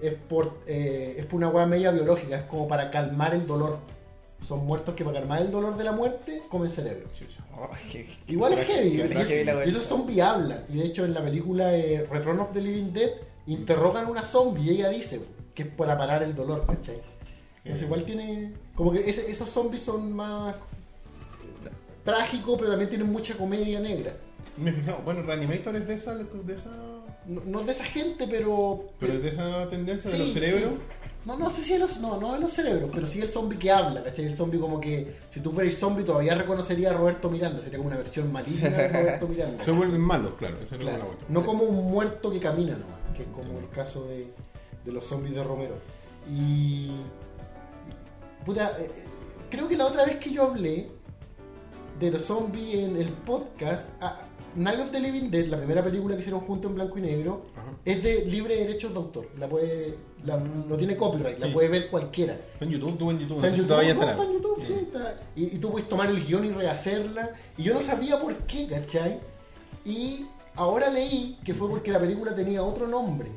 es 0.00 0.14
por 0.14 0.58
eh, 0.68 1.16
es 1.18 1.26
por 1.26 1.38
una 1.38 1.48
hueá 1.48 1.66
media 1.66 1.90
biológica, 1.90 2.36
es 2.36 2.44
como 2.44 2.68
para 2.68 2.92
calmar 2.92 3.34
el 3.34 3.44
dolor. 3.44 3.78
Son 4.46 4.64
muertos 4.64 4.94
que 4.94 5.04
para 5.04 5.18
calmar 5.18 5.42
el 5.42 5.50
dolor 5.50 5.76
de 5.76 5.82
la 5.82 5.90
muerte 5.90 6.42
comen 6.48 6.70
cerebro. 6.70 7.08
Oh, 7.60 7.68
qué- 7.90 8.06
qué- 8.06 8.32
Igual 8.32 8.52
es 8.52 8.68
heavy, 8.68 9.02
y 9.64 9.68
esos 9.68 9.84
zombies 9.84 10.22
hablan. 10.22 10.60
Y 10.72 10.76
de 10.78 10.84
hecho 10.84 11.04
en 11.04 11.12
la 11.14 11.22
película 11.24 11.74
eh, 11.74 12.06
Return 12.08 12.38
of 12.38 12.52
the 12.52 12.60
Living 12.60 12.92
Dead 12.92 13.10
interrogan 13.48 14.04
a 14.06 14.10
una 14.10 14.22
zombie 14.24 14.62
y 14.62 14.70
ella 14.76 14.90
dice 14.90 15.20
que 15.54 15.64
es 15.64 15.68
para 15.70 15.98
parar 15.98 16.22
el 16.22 16.36
dolor, 16.36 16.64
¿cachai? 16.66 16.98
Entonces 17.64 17.82
Eh. 17.82 17.86
igual 17.86 18.04
tiene... 18.04 18.52
Como 18.78 18.92
que 18.92 19.00
ese- 19.10 19.30
esos 19.30 19.50
zombies 19.50 19.82
son 19.82 20.12
más 20.14 20.54
trágicos, 22.04 22.56
pero 22.58 22.70
también 22.70 22.88
tienen 22.88 23.10
mucha 23.12 23.36
comedia 23.36 23.80
negra. 23.80 24.12
Fijado. 24.56 25.00
Bueno, 25.04 25.22
Reanimator 25.22 25.76
es 25.76 25.86
de 25.86 25.94
esa. 25.94 26.14
De 26.14 26.54
esa 26.54 26.70
no, 27.26 27.42
no 27.44 27.60
es 27.60 27.66
de 27.66 27.72
esa 27.72 27.84
gente, 27.84 28.26
pero... 28.26 28.84
Pero 28.98 29.12
es 29.14 29.22
de 29.22 29.28
esa 29.28 29.68
tendencia 29.68 30.10
de 30.10 30.18
los 30.18 30.32
cerebros. 30.32 30.72
sí. 30.72 30.78
No, 31.26 31.36
no 31.36 31.50
sé 31.50 31.60
si 31.60 31.74
es 31.74 31.80
los, 31.80 31.98
no, 32.00 32.18
no 32.18 32.32
de 32.32 32.38
los 32.40 32.50
cerebros, 32.52 32.88
pero 32.90 33.06
sí 33.06 33.20
el 33.20 33.28
zombie 33.28 33.58
que 33.58 33.70
habla, 33.70 34.02
¿cachai? 34.02 34.24
El 34.24 34.34
zombie 34.36 34.58
como 34.58 34.80
que 34.80 35.14
si 35.30 35.40
tú 35.40 35.52
fueras 35.52 35.74
zombie 35.74 36.02
todavía 36.04 36.34
reconocería 36.34 36.88
a 36.90 36.94
Roberto 36.94 37.28
Miranda, 37.28 37.60
sería 37.60 37.76
como 37.76 37.88
una 37.90 37.98
versión 37.98 38.32
maligna 38.32 38.70
de 38.70 38.88
Roberto 39.02 39.28
Miranda. 39.28 39.62
Se 39.62 39.70
vuelven 39.72 40.00
malos, 40.00 40.32
claro. 40.38 40.56
Esa 40.62 40.76
es 40.76 40.84
la 40.84 40.92
Claro, 40.92 41.06
vuelta. 41.08 41.24
no 41.28 41.44
como 41.44 41.64
un 41.64 41.90
muerto 41.90 42.30
que 42.30 42.40
camina 42.40 42.72
nomás, 42.78 42.96
que 43.14 43.24
es 43.24 43.28
como 43.28 43.58
el 43.58 43.68
caso 43.74 44.06
de, 44.06 44.26
de 44.86 44.92
los 44.92 45.04
zombies 45.04 45.34
de 45.34 45.42
Romero. 45.44 45.74
Y. 46.32 46.92
Puta, 48.48 48.78
eh, 48.80 48.84
eh, 48.84 49.04
creo 49.50 49.68
que 49.68 49.76
la 49.76 49.84
otra 49.84 50.06
vez 50.06 50.16
que 50.16 50.30
yo 50.30 50.44
hablé 50.44 50.88
de 52.00 52.10
los 52.10 52.22
zombies 52.22 52.76
en 52.76 52.96
el 52.96 53.08
podcast, 53.10 53.90
ah, 54.00 54.20
Night 54.56 54.80
of 54.80 54.90
the 54.90 54.98
Living 54.98 55.28
Dead, 55.30 55.48
la 55.48 55.58
primera 55.58 55.84
película 55.84 56.14
que 56.14 56.20
hicieron 56.22 56.40
junto 56.40 56.66
en 56.68 56.76
blanco 56.76 56.96
y 56.96 57.02
negro, 57.02 57.42
Ajá. 57.54 57.72
es 57.84 58.02
de 58.02 58.24
libre 58.24 58.56
derechos 58.56 58.92
de 58.92 58.96
autor. 59.00 59.26
La 59.38 59.50
puede, 59.50 59.96
la- 60.24 60.38
no 60.38 60.76
tiene 60.78 60.96
copyright, 60.96 61.38
la 61.40 61.52
puede 61.52 61.68
ver 61.68 61.90
cualquiera. 61.90 62.32
Está 62.54 62.64
en 62.64 62.70
YouTube, 62.70 62.96
tú 62.96 63.10
en 63.10 63.18
YouTube. 63.18 63.36
Está 63.44 63.48
en 63.48 63.56
YouTube, 63.56 63.68
no, 63.76 63.82
está 63.82 64.24
en 64.24 64.32
YouTube, 64.32 64.62
sí, 64.62 64.72
está. 64.80 65.16
Y, 65.36 65.44
y 65.44 65.58
tú 65.58 65.70
puedes 65.70 65.86
tomar 65.86 66.08
el 66.08 66.24
guion 66.24 66.46
y 66.46 66.50
rehacerla. 66.50 67.28
Y 67.58 67.64
yo 67.64 67.74
no 67.74 67.82
sabía 67.82 68.18
por 68.18 68.34
qué, 68.46 68.66
¿cachai? 68.66 69.18
Y 69.84 70.24
ahora 70.56 70.88
leí 70.88 71.38
que 71.44 71.52
fue 71.52 71.68
porque 71.68 71.90
la 71.92 72.00
película 72.00 72.34
tenía 72.34 72.62
otro 72.62 72.86
nombre. 72.86 73.30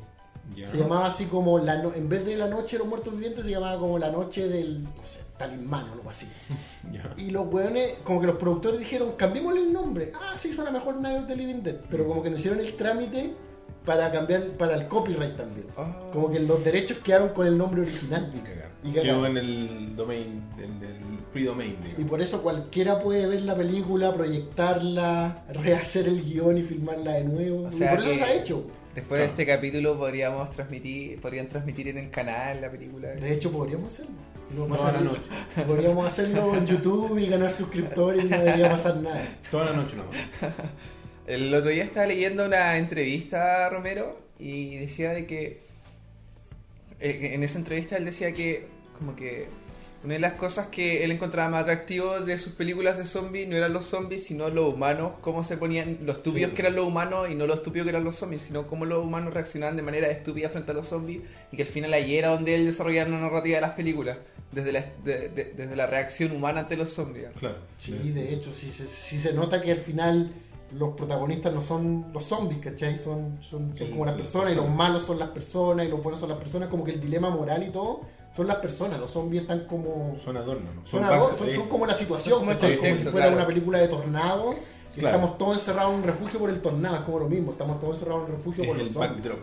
Se 0.55 0.77
llamaba 0.77 1.07
así 1.07 1.25
como, 1.25 1.59
la 1.59 1.81
no- 1.81 1.93
en 1.93 2.07
vez 2.09 2.25
de 2.25 2.35
La 2.37 2.47
Noche 2.47 2.75
de 2.75 2.79
los 2.79 2.87
Muertos 2.87 3.13
Vivientes, 3.13 3.45
se 3.45 3.51
llamaba 3.51 3.77
como 3.79 3.97
La 3.97 4.09
Noche 4.11 4.47
del, 4.47 4.83
no 4.83 4.89
sé, 5.05 5.19
talismán 5.37 5.85
o 5.89 5.93
algo 5.93 6.09
así. 6.09 6.27
Ya. 6.91 7.09
Y 7.17 7.29
los 7.29 7.47
weones, 7.53 7.99
como 8.03 8.19
que 8.21 8.27
los 8.27 8.35
productores 8.37 8.79
dijeron, 8.79 9.13
cambiémosle 9.17 9.61
el 9.61 9.71
nombre. 9.73 10.11
Ah, 10.15 10.35
sí, 10.37 10.51
suena 10.51 10.71
mejor 10.71 10.99
Night 10.99 11.21
of 11.21 11.27
the 11.27 11.35
Living 11.35 11.61
Dead. 11.63 11.75
Pero 11.89 12.05
como 12.07 12.21
que 12.23 12.29
no 12.29 12.35
hicieron 12.35 12.59
el 12.59 12.73
trámite 12.75 13.33
para 13.85 14.11
cambiar, 14.11 14.47
para 14.57 14.75
el 14.75 14.87
copyright 14.87 15.37
también. 15.37 15.67
Ah. 15.77 16.09
Como 16.11 16.29
que 16.31 16.39
los 16.39 16.63
derechos 16.65 16.97
quedaron 16.97 17.29
con 17.29 17.47
el 17.47 17.57
nombre 17.57 17.81
original. 17.81 18.29
Y 18.33 18.37
cagar. 18.39 18.71
Y 18.83 18.89
cagar. 18.89 19.03
Quedó 19.03 19.25
en 19.27 19.37
el 19.37 19.95
domain, 19.95 20.43
en 20.57 20.83
el 20.83 20.95
free 21.31 21.43
domain, 21.45 21.77
Y 21.81 21.87
digamos. 21.87 22.09
por 22.09 22.21
eso 22.21 22.41
cualquiera 22.41 22.99
puede 22.99 23.25
ver 23.27 23.41
la 23.43 23.55
película, 23.55 24.11
proyectarla, 24.13 25.43
rehacer 25.53 26.07
el 26.07 26.23
guion 26.23 26.57
y 26.57 26.61
filmarla 26.61 27.13
de 27.13 27.23
nuevo. 27.23 27.67
O 27.67 27.71
sea 27.71 27.93
y 27.93 27.95
por 27.95 27.99
eso 28.03 28.11
que- 28.11 28.17
se 28.17 28.23
ha 28.23 28.33
hecho. 28.33 28.63
Después 28.95 29.21
de 29.21 29.27
este 29.27 29.45
capítulo 29.45 29.97
podríamos 29.97 30.51
transmitir, 30.51 31.19
podrían 31.21 31.47
transmitir 31.47 31.87
en 31.87 31.97
el 31.97 32.09
canal 32.09 32.59
la 32.59 32.69
película. 32.69 33.09
De 33.09 33.33
hecho, 33.33 33.51
podríamos 33.51 33.93
hacerlo. 33.93 34.11
No 34.49 34.65
Toda 34.65 34.77
pasa 34.77 34.91
la 34.91 35.01
noche. 35.01 35.21
Podríamos 35.65 36.05
hacerlo 36.05 36.55
en 36.55 36.67
YouTube 36.67 37.17
y 37.17 37.27
ganar 37.27 37.53
suscriptores 37.53 38.25
y 38.25 38.27
no 38.27 38.37
debería 38.37 38.69
pasar 38.69 38.97
nada. 38.97 39.23
Toda 39.49 39.65
la 39.65 39.73
noche 39.73 39.95
nomás. 39.95 40.15
El 41.27 41.53
otro 41.53 41.69
día 41.69 41.85
estaba 41.85 42.07
leyendo 42.07 42.45
una 42.45 42.77
entrevista 42.77 43.65
a 43.65 43.69
Romero 43.69 44.19
y 44.37 44.75
decía 44.75 45.11
de 45.11 45.25
que 45.25 45.61
eh, 46.99 47.31
en 47.33 47.43
esa 47.43 47.59
entrevista 47.59 47.95
él 47.95 48.05
decía 48.05 48.33
que 48.33 48.67
como 48.97 49.15
que 49.15 49.47
una 50.03 50.15
de 50.15 50.19
las 50.19 50.33
cosas 50.33 50.67
que 50.67 51.03
él 51.03 51.11
encontraba 51.11 51.49
más 51.49 51.61
atractivo 51.61 52.19
de 52.21 52.39
sus 52.39 52.53
películas 52.53 52.97
de 52.97 53.05
zombies 53.05 53.47
no 53.47 53.55
eran 53.55 53.71
los 53.71 53.85
zombies, 53.85 54.23
sino 54.23 54.49
los 54.49 54.73
humanos, 54.73 55.13
cómo 55.21 55.43
se 55.43 55.57
ponían, 55.57 55.99
los 56.03 56.17
estúpidos 56.17 56.49
Sí. 56.49 56.55
que 56.55 56.61
eran 56.63 56.75
los 56.75 56.87
humanos 56.87 57.29
y 57.29 57.35
no 57.35 57.45
los 57.45 57.57
estúpidos 57.57 57.85
que 57.85 57.89
eran 57.89 58.03
los 58.03 58.15
zombies, 58.15 58.41
sino 58.41 58.65
cómo 58.65 58.85
los 58.85 59.03
humanos 59.03 59.33
reaccionaban 59.33 59.75
de 59.77 59.83
manera 59.83 60.07
estúpida 60.09 60.49
frente 60.49 60.71
a 60.71 60.73
los 60.73 60.87
zombies 60.87 61.21
y 61.51 61.55
que 61.57 61.61
al 61.63 61.67
final 61.69 61.93
ahí 61.93 62.15
era 62.15 62.29
donde 62.29 62.55
él 62.55 62.65
desarrollaba 62.65 63.09
la 63.09 63.19
narrativa 63.19 63.55
de 63.57 63.61
las 63.61 63.73
películas, 63.73 64.17
desde 64.51 64.71
la, 64.71 64.85
de- 65.03 65.29
de- 65.29 65.53
desde 65.55 65.75
la 65.75 65.85
reacción 65.85 66.31
humana 66.31 66.61
ante 66.61 66.75
los 66.77 66.91
zombies. 66.91 67.27
Claro. 67.37 67.57
Sí, 67.77 67.91
de 67.93 68.33
hecho, 68.33 68.51
sí, 68.51 68.71
se- 68.71 68.87
sí 68.87 69.17
se 69.19 69.33
nota 69.33 69.61
que 69.61 69.71
al 69.71 69.77
final 69.79 70.31
los 70.77 70.95
protagonistas 70.95 71.53
no 71.53 71.61
son 71.61 72.07
los 72.13 72.23
zombies, 72.23 72.59
¿cachai? 72.61 72.97
Son, 72.97 73.37
son, 73.41 73.75
son 73.75 73.87
Sí, 73.87 73.91
como 73.91 74.05
las 74.05 74.13
son 74.13 74.15
las 74.15 74.15
personas 74.15 74.53
y 74.53 74.55
los 74.55 74.65
personas. 74.65 74.77
malos 74.77 75.05
son 75.05 75.19
las 75.19 75.29
personas 75.29 75.85
y 75.85 75.89
los 75.89 76.01
buenos 76.01 76.19
son 76.19 76.29
las 76.29 76.37
personas. 76.39 76.69
Como 76.69 76.83
que 76.85 76.91
el 76.91 77.01
dilema 77.01 77.29
moral 77.29 77.61
y 77.67 77.69
todo 77.71 78.01
son 78.35 78.47
las 78.47 78.57
personas. 78.57 78.99
Los 78.99 79.11
zombies 79.11 79.43
están 79.43 79.65
como... 79.65 80.17
Son 80.23 80.35
adornos, 80.37 80.73
¿no? 80.75 80.81
Son, 80.87 81.01
parte- 81.01 81.15
ador- 81.15 81.37
son, 81.37 81.51
son 81.51 81.69
como 81.69 81.85
la 81.85 81.93
situación, 81.95 82.39
Son 82.39 82.47
como 82.47 82.51
¿cachai? 82.59 82.77
como 82.77 82.95
si 82.95 83.03
fuera 83.05 83.27
claro. 83.27 83.35
una 83.35 83.47
película 83.47 83.77
de 83.79 83.87
tornado. 83.87 84.55
Claro. 84.95 85.15
Estamos 85.15 85.37
todos 85.37 85.53
encerrados 85.57 85.91
en 85.93 85.99
un 85.99 86.03
refugio 86.03 86.39
por 86.39 86.49
el 86.49 86.59
tornado, 86.61 86.95
es 86.97 87.01
como 87.03 87.19
lo 87.19 87.29
mismo, 87.29 87.51
estamos 87.53 87.79
todos 87.79 87.93
encerrados 87.95 88.25
en 88.27 88.31
un 88.33 88.37
refugio 88.39 88.63
Es 88.63 88.69
por 88.69 88.77
el 88.77 88.83
los. 88.93 89.35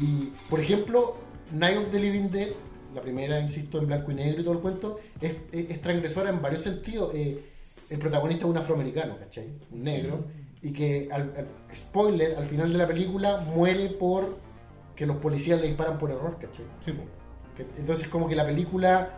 Y, 0.00 0.32
por 0.48 0.60
ejemplo, 0.60 1.16
Night 1.52 1.76
of 1.78 1.90
the 1.90 1.98
Living 1.98 2.28
Dead, 2.30 2.50
la 2.94 3.00
primera, 3.00 3.40
insisto, 3.40 3.78
en 3.78 3.86
blanco 3.86 4.12
y 4.12 4.14
negro 4.14 4.40
y 4.40 4.44
todo 4.44 4.54
el 4.54 4.60
cuento, 4.60 5.00
es, 5.20 5.34
es- 5.52 5.70
es 5.70 5.80
transgresora 5.80 6.30
en 6.30 6.40
varios 6.40 6.62
sentidos. 6.62 7.12
Eh, 7.14 7.42
el 7.90 7.98
protagonista 7.98 8.44
es 8.44 8.50
un 8.50 8.58
afroamericano, 8.58 9.16
¿cachai? 9.18 9.48
Un 9.72 9.82
negro, 9.82 10.24
y 10.62 10.72
que, 10.72 11.08
al, 11.10 11.32
al- 11.36 11.76
spoiler, 11.76 12.36
al 12.36 12.46
final 12.46 12.70
de 12.70 12.78
la 12.78 12.86
película 12.86 13.38
muere 13.54 13.88
por 13.88 14.36
que 14.94 15.06
los 15.06 15.16
policías 15.16 15.60
le 15.60 15.68
disparan 15.68 15.98
por 15.98 16.10
error, 16.10 16.34
¿cachai? 16.40 16.64
Sí, 16.84 16.92
pues. 16.92 17.08
Entonces 17.78 18.08
como 18.08 18.28
que 18.28 18.34
la 18.36 18.44
película 18.46 19.10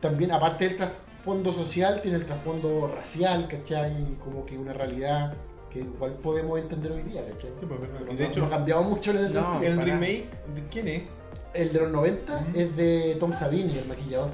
también, 0.00 0.32
aparte 0.32 0.68
del 0.68 0.76
trasfondo 0.76 1.52
social, 1.52 2.00
tiene 2.02 2.18
el 2.18 2.26
trasfondo 2.26 2.92
racial, 2.94 3.48
¿cachai? 3.48 4.16
Como 4.22 4.44
que 4.44 4.56
una 4.58 4.72
realidad 4.72 5.34
que 5.70 5.80
igual 5.80 6.12
podemos 6.22 6.58
entender 6.58 6.92
hoy 6.92 7.02
día, 7.02 7.22
¿cachai? 7.28 7.50
Sí, 7.60 7.66
pues, 7.66 7.80
verdad. 7.80 8.00
No- 8.06 8.12
Y 8.12 8.16
de 8.16 8.24
no- 8.24 8.30
hecho- 8.30 8.40
no 8.40 8.46
ha 8.46 8.50
cambiado 8.50 8.82
mucho 8.82 9.10
en 9.12 9.18
ese 9.24 9.34
No, 9.40 9.50
sentido. 9.52 9.72
El 9.72 9.78
para- 9.78 9.86
remake, 9.92 10.24
¿de 10.54 10.62
quién 10.70 10.88
es? 10.88 11.02
El 11.54 11.72
de 11.72 11.80
los 11.80 11.90
90 11.90 12.34
Ujú. 12.34 12.58
es 12.58 12.76
de 12.76 13.16
Tom 13.18 13.32
Savini, 13.32 13.78
el 13.78 13.86
maquillador. 13.86 14.30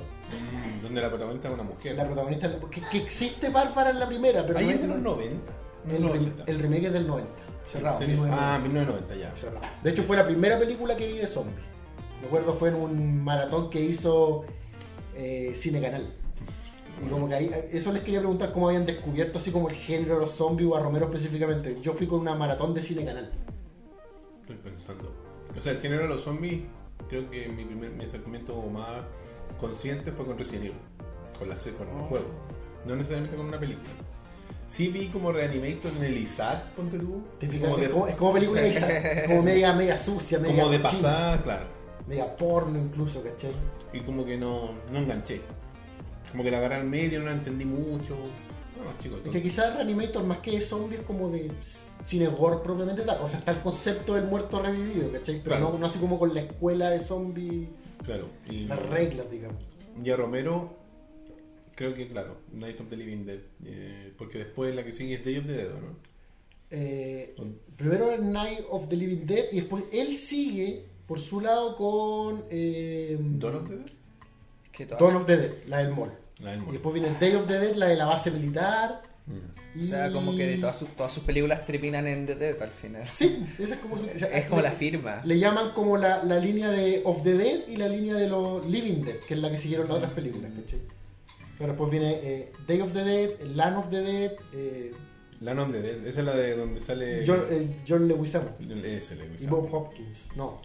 Donde 0.83 1.01
la 1.01 1.09
protagonista 1.09 1.49
es 1.49 1.55
una 1.55 1.63
mujer. 1.63 1.95
La 1.95 2.05
protagonista, 2.07 2.51
que, 2.71 2.81
que 2.81 2.99
existe 2.99 3.49
Bárbara 3.51 3.91
en 3.91 4.01
la 4.01 4.07
primera, 4.07 4.45
pero 4.47 4.59
Ahí 4.59 4.65
no 4.67 4.71
es 4.73 4.81
de 4.81 4.87
los 4.89 4.97
el, 4.97 5.03
90. 5.03 5.53
No 5.85 5.93
es 5.93 5.97
el, 5.99 6.03
los 6.03 6.13
rem- 6.13 6.21
80. 6.21 6.45
el 6.47 6.59
remake 6.59 6.85
es 6.87 6.93
del 6.93 7.07
90. 7.07 7.31
Cerrado. 7.71 7.95
¿En 8.01 8.07
serio? 8.07 8.23
1990. 8.23 8.55
Ah, 8.55 8.59
1990 8.59 9.15
ya. 9.17 9.37
Cerrado. 9.37 9.67
De 9.83 9.91
hecho, 9.91 10.03
fue 10.03 10.17
la 10.17 10.25
primera 10.25 10.59
película 10.59 10.97
que 10.97 11.07
vi 11.07 11.19
de 11.19 11.27
zombies. 11.27 11.65
Recuerdo 12.23 12.55
fue 12.55 12.69
en 12.71 12.77
un 12.77 13.23
maratón 13.25 13.71
que 13.71 13.81
hizo 13.81 14.45
eh, 15.17 15.53
Cine 15.55 15.81
Canal. 15.81 16.09
Y 17.05 17.09
como 17.09 17.29
que 17.29 17.35
ahí, 17.35 17.51
eso 17.73 17.93
les 17.93 18.03
quería 18.03 18.21
preguntar 18.21 18.53
cómo 18.53 18.69
habían 18.69 18.87
descubierto 18.87 19.39
así 19.39 19.51
como 19.51 19.69
el 19.69 19.75
género 19.75 20.15
de 20.15 20.21
los 20.21 20.33
zombies 20.33 20.71
o 20.71 20.77
a 20.77 20.81
Romero 20.81 21.07
específicamente. 21.07 21.77
Yo 21.83 21.95
fui 21.95 22.07
con 22.07 22.21
una 22.21 22.35
maratón 22.35 22.75
de 22.75 22.83
Cine 22.83 23.05
Canal. 23.05 23.31
Estoy 24.43 24.57
pensando. 24.57 25.13
O 25.57 25.61
sea, 25.61 25.73
el 25.73 25.79
género 25.81 26.03
de 26.03 26.09
los 26.09 26.23
zombies, 26.23 26.63
creo 27.09 27.29
que 27.29 27.49
mi 27.49 27.65
primer 27.65 27.91
mi 27.91 28.05
acercamiento 28.05 28.55
más 28.73 29.03
consciente 29.61 30.13
fue 30.13 30.25
con 30.25 30.39
Resident 30.39 30.67
Evil. 30.67 30.79
Con 31.39 31.49
la 31.49 31.57
con 31.57 31.89
el 31.89 32.05
Oh. 32.05 32.07
juego. 32.09 32.27
No 32.87 32.95
necesariamente 32.97 33.37
con 33.37 33.47
una 33.47 33.59
película. 33.59 33.89
Sí 34.69 34.89
vi 34.89 35.09
como 35.09 35.33
Reanimator 35.33 35.93
en 35.99 36.05
el 36.05 36.17
ISAT, 36.17 36.65
ponte 36.71 36.99
tú. 36.99 37.23
Como 37.61 37.77
de, 37.77 37.85
es, 37.85 38.17
como, 38.17 38.33
película 38.33 38.63
de 38.63 38.69
Isaac, 38.71 39.27
como 39.27 39.43
media, 39.43 39.73
media 39.75 39.97
sucia, 39.97 40.39
media 40.41 40.63
como 40.63 40.73
de 40.73 40.79
pasada, 40.79 41.43
claro. 41.43 41.82
Media 42.07 42.37
porno 42.37 42.79
incluso, 42.79 43.23
¿cachai? 43.23 43.53
Y 43.93 44.01
como 44.01 44.25
que 44.25 44.37
no, 44.37 44.71
no 44.91 44.99
enganché. 44.99 45.41
Como 46.31 46.43
que 46.43 46.51
la 46.51 46.59
agarré 46.59 46.77
al 46.77 46.85
medio, 46.87 47.21
no 47.21 47.27
la 47.27 47.33
entendí 47.33 47.65
mucho. 47.65 48.17
No, 48.17 48.99
chicos, 49.01 49.21
Es 49.25 49.31
que 49.31 49.43
quizás 49.43 49.77
Reanimator 49.77 50.25
más 50.25 50.39
que 50.39 50.61
zombies 50.61 51.01
es 51.01 51.07
como 51.07 51.29
de 51.31 51.51
cine 52.05 52.27
gore 52.27 52.57
propiamente 52.65 53.03
tal. 53.03 53.21
O 53.23 53.29
sea, 53.29 53.39
está 53.39 53.53
el 53.53 53.61
concepto 53.61 54.15
del 54.15 54.25
muerto 54.25 54.61
revivido, 54.61 55.13
¿cachai? 55.13 55.37
Pero 55.43 55.57
Claro. 55.57 55.73
no, 55.73 55.79
no 55.79 55.87
así 55.87 55.99
como 55.99 56.19
con 56.19 56.35
la 56.35 56.41
escuela 56.41 56.91
de 56.91 56.99
zombies, 57.01 57.69
claro. 58.03 58.29
Y, 58.51 58.65
las 58.67 58.79
reglas, 58.87 59.31
digamos. 59.31 59.63
y 60.03 60.11
a 60.11 60.17
Romero, 60.17 60.75
creo 61.77 61.95
que 61.95 62.09
claro, 62.09 62.39
Night 62.53 62.81
of 62.81 62.89
the 62.89 62.97
Living 62.97 63.25
Dead. 63.25 63.41
eh, 63.67 64.13
porque 64.19 64.39
después 64.39 64.75
la 64.75 64.83
que 64.85 64.91
sigue 64.93 65.15
es 65.17 65.25
Day 65.25 65.37
of 65.39 65.47
the 65.47 65.53
Dead, 65.53 65.69
¿no? 65.69 65.97
Eh, 66.71 67.35
primero 67.77 68.11
el 68.11 68.33
Night 68.33 68.61
of 68.71 68.89
the 68.89 68.97
Living 68.97 69.27
Dead 69.27 69.45
y 69.53 69.57
después 69.61 69.85
él 69.93 70.17
sigue 70.17 70.87
por 71.13 71.21
su 71.21 71.43
lado 71.43 71.77
con 71.77 72.43
eh, 72.49 73.19
Dawn 73.21 73.57
of 73.57 73.69
the 73.69 73.75
Dead. 73.77 73.87
Es 74.65 74.71
que 74.71 74.87
Dawn 74.87 75.15
of 75.17 75.27
the 75.27 75.37
Dead, 75.37 75.51
la 75.69 75.79
del 75.83 75.91
mall. 75.91 76.11
La 76.41 76.53
del 76.53 76.57
Y 76.57 76.61
mono. 76.63 76.73
después 76.73 76.95
viene 76.95 77.11
Day 77.21 77.35
of 77.35 77.47
the 77.47 77.59
Dead, 77.59 77.75
la 77.77 77.89
de 77.89 77.97
la 77.97 78.07
base 78.07 78.31
militar. 78.31 79.03
Mm. 79.27 79.79
Y... 79.79 79.83
O 79.83 79.85
sea, 79.85 80.11
como 80.11 80.35
que 80.35 80.47
de 80.47 80.57
todas 80.57 80.79
sus, 80.79 80.89
todas 80.97 81.13
sus 81.13 81.23
películas 81.23 81.67
terminan 81.67 82.07
en 82.07 82.25
The 82.25 82.35
Dead 82.37 82.63
al 82.63 82.71
final. 82.71 83.07
Sí, 83.13 83.45
esa 83.59 83.75
es 83.75 83.81
como 83.81 83.99
su- 83.99 84.05
o 84.17 84.19
sea, 84.19 84.29
Es 84.29 84.47
como 84.47 84.63
le- 84.63 84.69
la 84.69 84.73
firma. 84.75 85.21
Le 85.27 85.39
llaman 85.39 85.73
como 85.75 85.99
la, 85.99 86.25
la 86.25 86.39
línea 86.39 86.71
de 86.71 87.03
Of 87.05 87.23
the 87.25 87.35
Dead 87.35 87.69
y 87.69 87.77
la 87.77 87.89
línea 87.89 88.15
de 88.15 88.29
los 88.31 88.65
Living 88.65 89.03
Dead, 89.03 89.17
que 89.29 89.35
es 89.35 89.41
la 89.41 89.51
que 89.51 89.59
siguieron 89.59 89.89
las 89.89 89.99
otras 89.99 90.13
películas, 90.13 90.51
¿cachai? 90.63 90.81
Pero 91.59 91.73
después 91.75 91.91
viene 91.91 92.21
eh, 92.23 92.53
Day 92.67 92.81
of 92.81 92.95
the 92.95 93.05
Dead, 93.05 93.31
Land 93.55 93.77
of 93.77 93.91
the 93.91 94.01
Dead, 94.01 94.33
eh, 94.55 94.93
Land 95.43 95.61
of 95.61 95.73
the 95.73 95.83
Dead, 95.83 96.07
esa 96.07 96.21
es 96.21 96.25
la 96.27 96.35
de 96.37 96.57
donde 96.57 96.81
sale. 96.81 97.23
John, 97.27 97.43
eh, 97.51 97.69
John 97.87 98.09
Leguizamo 98.09 98.57
Ese, 98.85 99.17
y 99.39 99.47
Bob 99.47 99.69
Hopkins. 99.75 100.29
No. 100.37 100.63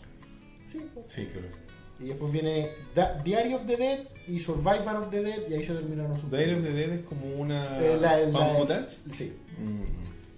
Sí. 0.72 0.80
Sí, 1.08 1.26
creo. 1.32 1.68
Y 2.00 2.06
después 2.10 2.32
viene 2.32 2.70
Da- 2.94 3.22
Diary 3.24 3.54
of 3.56 3.66
the 3.66 3.76
Dead 3.76 4.00
y 4.28 4.40
Survivor 4.40 4.98
of 4.98 5.10
the 5.10 5.22
Dead 5.24 5.40
y 5.50 5.54
ahí 5.56 5.64
se 5.64 5.74
terminaron 5.74 6.16
sus 6.18 6.30
Day 6.30 6.54
of 6.54 6.62
the 6.64 6.72
Dead 6.74 6.92
es 6.92 7.06
como 7.06 7.26
una. 7.36 7.80
Eh, 7.80 7.98
la- 8.00 8.20
la-. 8.20 8.50
Sí. 9.12 9.34
Mm, 9.60 9.84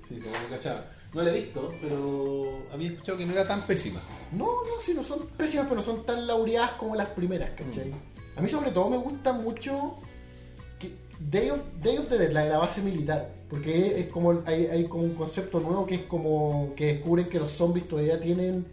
Sí, 0.08 0.20
se 0.22 0.28
me 0.30 0.48
cachaba. 0.50 0.86
No 1.14 1.22
la 1.24 1.32
he 1.32 1.42
visto, 1.42 1.72
pero 1.82 2.44
había 2.74 2.90
escuchado 2.92 3.18
que 3.18 3.26
no 3.26 3.34
era 3.34 3.48
tan 3.48 3.62
pésima. 3.68 4.00
No, 4.32 4.46
no, 4.46 4.82
sí, 4.82 4.94
no 4.96 5.04
son 5.04 5.28
pésimas, 5.38 5.68
pero 5.70 5.82
son 5.82 6.06
tan 6.06 6.26
laureadas 6.28 6.72
como 6.74 6.96
las 6.96 7.10
primeras, 7.10 7.52
¿cachai? 7.52 7.92
A 8.36 8.42
mí 8.42 8.48
sobre 8.50 8.72
todo 8.72 8.90
me 8.90 8.98
gusta 8.98 9.34
mucho 9.34 9.96
que 10.80 10.94
Day 11.20 11.50
of, 11.50 11.62
Day 11.82 11.98
of 11.98 12.08
the 12.10 12.18
Dead, 12.18 12.32
la 12.32 12.44
de 12.44 12.50
la 12.52 12.58
base 12.60 12.82
militar, 12.82 13.30
porque 13.50 13.88
es, 13.88 14.06
es 14.06 14.12
como 14.12 14.42
hay, 14.46 14.66
hay 14.68 14.86
como 14.86 15.04
un 15.04 15.14
concepto 15.16 15.60
nuevo 15.60 15.86
que 15.86 15.96
es 15.96 16.02
como 16.04 16.74
que 16.76 16.94
descubren 16.94 17.28
que 17.28 17.40
los 17.40 17.52
zombies 17.52 17.88
todavía 17.88 18.20
tienen 18.20 18.66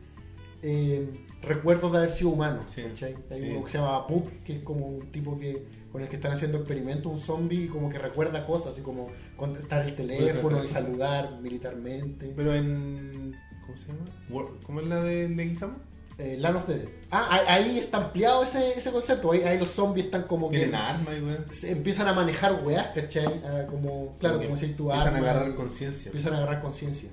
eh, 0.62 1.06
recuerdos 1.46 1.92
de 1.92 1.98
haber 1.98 2.10
sido. 2.10 2.36
Sí, 2.66 2.82
¿cachai? 2.82 3.16
Hay 3.30 3.40
sí. 3.40 3.50
uno 3.50 3.64
que 3.64 3.70
se 3.70 3.78
llama 3.78 4.06
Pup, 4.06 4.28
que 4.44 4.56
es 4.56 4.62
como 4.62 4.86
un 4.86 5.12
tipo 5.12 5.38
que 5.38 5.66
con 5.92 6.02
el 6.02 6.08
que 6.08 6.16
están 6.16 6.32
haciendo 6.32 6.58
experimentos, 6.58 7.10
un 7.10 7.18
zombie 7.18 7.64
y 7.64 7.68
como 7.68 7.88
que 7.88 7.98
recuerda 7.98 8.44
cosas, 8.46 8.72
así 8.72 8.82
como 8.82 9.06
contestar 9.36 9.84
el 9.86 9.94
teléfono 9.94 10.62
y 10.62 10.68
saludar 10.68 11.40
militarmente. 11.40 12.32
Pero 12.36 12.54
en. 12.54 13.34
¿Cómo 13.64 13.78
se 13.78 13.86
llama? 13.88 14.50
¿Cómo 14.64 14.80
es 14.80 14.86
la 14.86 15.02
de 15.02 15.28
Leguizamo? 15.28 15.74
Eh, 16.18 16.36
Land 16.38 16.56
of 16.56 16.66
the 16.66 16.74
Dead. 16.78 16.88
Ah, 17.10 17.42
ahí- 17.46 17.78
está 17.78 17.98
ampliado 17.98 18.42
ese, 18.42 18.78
ese 18.78 18.90
concepto. 18.90 19.32
Ahí, 19.32 19.42
ahí 19.42 19.58
los 19.58 19.70
zombies 19.70 20.06
están 20.06 20.22
como 20.22 20.48
que 20.48 20.56
Tienen 20.58 20.74
armas 20.74 21.14
y 21.62 21.66
empiezan 21.66 22.08
a 22.08 22.14
manejar 22.14 22.62
weas, 22.64 22.86
¿cachai? 22.94 23.26
Ah, 23.44 23.66
como, 23.68 24.16
claro, 24.18 24.40
como 24.40 24.56
si 24.56 24.68
tu 24.68 24.90
Empiezan 24.90 25.14
a 25.14 25.18
agarrar 25.18 25.54
conciencia. 25.54 26.06
Empiezan 26.06 26.32
a 26.32 26.36
agarrar 26.38 26.62
conciencia. 26.62 27.10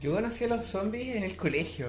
Yo 0.00 0.12
conocí 0.12 0.44
a 0.44 0.48
los 0.48 0.64
zombies 0.66 1.16
en 1.16 1.24
el 1.24 1.36
colegio. 1.36 1.88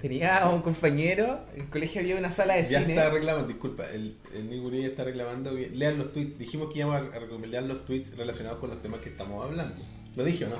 Tenía 0.00 0.48
un 0.48 0.62
compañero, 0.62 1.40
en 1.54 1.62
el 1.62 1.68
colegio 1.70 2.00
había 2.00 2.16
una 2.16 2.30
sala 2.30 2.54
de 2.54 2.64
Ya 2.64 2.80
cine. 2.80 2.94
está 2.94 3.10
reclamando, 3.10 3.48
disculpa, 3.48 3.90
el, 3.90 4.16
el 4.34 4.48
Nick 4.48 4.62
Uribe 4.64 4.86
está 4.86 5.02
reclamando 5.04 5.54
que 5.56 5.70
lean 5.70 5.98
los 5.98 6.12
tweets. 6.12 6.38
Dijimos 6.38 6.72
que 6.72 6.78
íbamos 6.80 7.12
a 7.12 7.18
recomendar 7.18 7.64
los 7.64 7.84
tweets 7.84 8.16
relacionados 8.16 8.60
con 8.60 8.70
los 8.70 8.80
temas 8.80 9.00
que 9.00 9.08
estamos 9.08 9.44
hablando. 9.44 9.74
¿Lo 10.14 10.24
dije 10.24 10.44
o 10.44 10.48
no? 10.50 10.56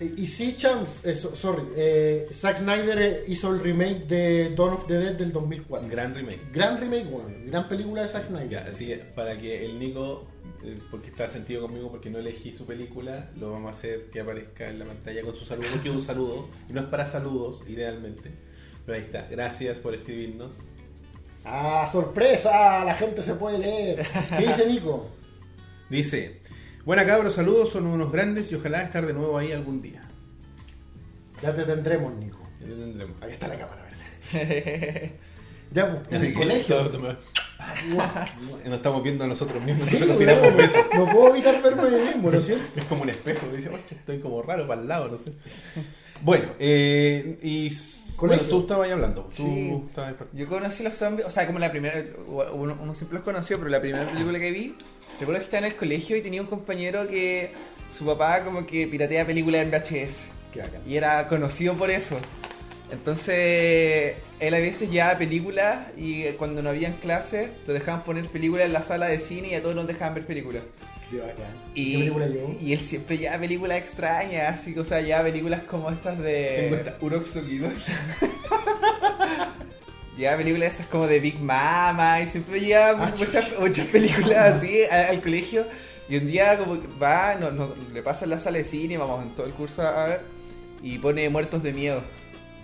Eh, 0.00 0.12
Y 0.16 0.26
sí, 0.28 0.54
Chams, 0.54 1.04
eh, 1.04 1.16
so- 1.16 1.34
sorry, 1.34 1.64
eh, 1.76 2.26
Zack 2.32 2.58
Snyder 2.58 3.02
eh, 3.02 3.24
hizo 3.26 3.52
el 3.52 3.60
remake 3.60 4.06
de 4.06 4.54
Dawn 4.56 4.74
of 4.74 4.86
the 4.86 4.94
Dead 4.94 5.14
del 5.14 5.32
2004. 5.32 5.88
Gran 5.88 6.14
remake. 6.14 6.40
Gran 6.52 6.80
remake, 6.80 7.04
bueno, 7.06 7.28
gran 7.46 7.68
película 7.68 8.02
de 8.02 8.08
Zack 8.08 8.22
Ya, 8.24 8.36
Snyder. 8.36 8.58
así 8.68 8.86
que 8.86 8.96
para 8.98 9.36
que 9.38 9.64
el 9.64 9.78
Nico, 9.80 10.26
eh, 10.64 10.78
porque 10.90 11.08
está 11.08 11.28
sentido 11.28 11.60
conmigo 11.60 11.90
porque 11.90 12.08
no 12.08 12.18
elegí 12.18 12.54
su 12.54 12.64
película, 12.64 13.28
lo 13.36 13.52
vamos 13.52 13.74
a 13.74 13.78
hacer 13.78 14.08
que 14.10 14.20
aparezca 14.20 14.70
en 14.70 14.78
la 14.78 14.86
pantalla 14.86 15.20
con 15.20 15.36
su 15.36 15.44
saludo, 15.44 15.68
que 15.82 15.90
es 15.90 15.94
un 15.94 16.00
saludo, 16.00 16.48
y 16.70 16.72
no 16.72 16.80
es 16.80 16.86
para 16.86 17.04
saludos, 17.04 17.62
idealmente. 17.68 18.30
Pero 18.86 18.96
ahí 18.96 19.04
está, 19.04 19.26
gracias 19.30 19.76
por 19.76 19.94
escribirnos. 19.94 20.56
¡Ah, 21.44 21.86
sorpresa! 21.92 22.82
La 22.82 22.94
gente 22.94 23.20
se 23.20 23.34
puede 23.34 23.58
leer. 23.58 24.06
¿Qué 24.38 24.46
dice 24.46 24.66
Nico? 24.70 25.10
Dice, 25.90 26.40
buena 26.86 27.04
cabros, 27.04 27.34
saludos, 27.34 27.70
son 27.70 27.86
unos 27.86 28.10
grandes 28.10 28.50
y 28.50 28.54
ojalá 28.54 28.82
estar 28.82 29.04
de 29.04 29.12
nuevo 29.12 29.36
ahí 29.36 29.52
algún 29.52 29.82
día. 29.82 30.00
Ya 31.42 31.54
te 31.54 31.64
tendremos, 31.64 32.14
Nico. 32.14 32.38
Ya 32.58 32.68
lo 32.68 32.76
tendremos. 32.76 33.22
Ahí 33.22 33.32
está 33.32 33.48
la 33.48 33.58
cámara, 33.58 33.82
¿verdad? 33.82 35.10
ya, 35.72 36.02
pues, 36.02 36.08
en 36.10 36.24
el 36.24 36.32
colegio. 36.32 37.18
Nos 38.64 38.74
estamos 38.74 39.02
viendo 39.02 39.24
a 39.24 39.26
nosotros 39.26 39.62
mismos, 39.62 39.88
Sí, 39.88 39.96
entonces 39.96 40.08
nos 40.08 40.42
weón, 40.42 40.58
tiramos 40.58 40.96
no 40.96 41.12
puedo 41.12 41.34
evitar 41.34 41.62
verme 41.62 41.90
mismo, 41.90 42.30
¿no 42.30 42.38
es 42.38 42.46
cierto? 42.46 42.64
Es 42.76 42.84
como 42.84 43.02
un 43.02 43.10
espejo, 43.10 43.46
dice, 43.54 43.68
"Oye, 43.68 43.80
estoy 43.90 44.18
como 44.20 44.42
raro 44.42 44.66
para 44.66 44.80
el 44.80 44.88
lado, 44.88 45.08
no 45.08 45.18
sé. 45.18 45.32
Bueno, 46.22 46.44
eh, 46.58 47.38
y 47.42 47.70
bueno, 48.18 48.42
tú 48.44 48.60
estabas 48.60 48.86
ahí 48.86 48.92
hablando. 48.92 49.22
Tú 49.24 49.32
Sí. 49.42 49.82
estabas 49.88 50.14
Yo 50.32 50.48
conocí 50.48 50.82
a 50.84 50.88
los 50.88 50.96
zombies, 50.96 51.26
o 51.26 51.30
sea, 51.30 51.46
como 51.46 51.58
la 51.58 51.70
primera, 51.70 52.02
uno, 52.52 52.78
uno 52.80 52.94
siempre 52.94 53.16
los 53.16 53.24
conoció, 53.24 53.58
pero 53.58 53.68
la 53.70 53.80
primera 53.80 54.06
película 54.06 54.38
que 54.38 54.50
vi, 54.50 54.74
recuerdo 55.18 55.40
que 55.40 55.44
estaba 55.44 55.66
en 55.66 55.72
el 55.72 55.76
colegio 55.76 56.16
y 56.16 56.22
tenía 56.22 56.40
un 56.40 56.46
compañero 56.46 57.06
que 57.08 57.52
su 57.90 58.04
papá 58.06 58.42
como 58.44 58.64
que 58.66 58.86
piratea 58.86 59.26
películas 59.26 59.62
en 59.62 59.70
VHS 59.70 60.24
Qué 60.52 60.60
bacán. 60.60 60.80
y 60.86 60.96
era 60.96 61.26
conocido 61.28 61.74
por 61.74 61.90
eso. 61.90 62.16
Entonces, 62.94 64.14
él 64.40 64.54
a 64.54 64.58
veces 64.58 64.90
llevaba 64.90 65.18
películas 65.18 65.88
y 65.96 66.24
cuando 66.32 66.62
no 66.62 66.70
habían 66.70 66.94
clases, 66.94 67.50
lo 67.66 67.74
dejaban 67.74 68.04
poner 68.04 68.26
películas 68.28 68.66
en 68.66 68.72
la 68.72 68.82
sala 68.82 69.06
de 69.06 69.18
cine 69.18 69.48
y 69.48 69.54
a 69.54 69.62
todos 69.62 69.74
nos 69.74 69.86
dejaban 69.86 70.14
ver 70.14 70.26
películas. 70.26 70.62
Qué 71.10 71.18
bacán. 71.18 71.54
Y, 71.74 71.92
¿Qué 71.92 71.98
película 71.98 72.26
llevó? 72.26 72.56
y 72.60 72.72
él 72.72 72.80
siempre 72.80 73.18
lleva 73.18 73.38
películas 73.38 73.78
extrañas, 73.78 74.60
así 74.60 74.76
o 74.78 74.84
sea, 74.84 75.00
lleva 75.02 75.22
películas 75.22 75.62
como 75.64 75.90
estas 75.90 76.18
de... 76.18 76.68
Tengo 76.70 76.76
esta 76.76 76.96
Uroxokidoki. 77.00 77.74
Lleva 80.16 80.36
películas 80.36 80.74
esas 80.74 80.86
como 80.86 81.08
de 81.08 81.18
Big 81.18 81.40
Mama 81.40 82.20
y 82.20 82.28
siempre 82.28 82.60
lleva 82.60 82.90
Ah, 82.90 83.12
muchas, 83.18 83.48
muchas 83.60 83.86
películas 83.88 84.56
así 84.56 84.84
al, 84.84 85.20
colegio. 85.20 85.66
Y 86.08 86.18
un 86.18 86.26
día 86.28 86.56
como 86.56 86.80
que 86.80 86.86
va, 87.02 87.34
no, 87.34 87.50
no- 87.50 87.74
le 87.92 88.00
pasa 88.02 88.24
en 88.24 88.30
la 88.30 88.38
sala 88.38 88.58
de 88.58 88.64
cine, 88.64 88.96
vamos 88.96 89.24
en 89.24 89.34
todo 89.34 89.46
el 89.46 89.52
curso 89.52 89.82
a 89.82 90.06
ver, 90.06 90.20
y 90.82 90.98
pone 90.98 91.28
Muertos 91.28 91.62
de 91.64 91.72
Miedo. 91.72 92.04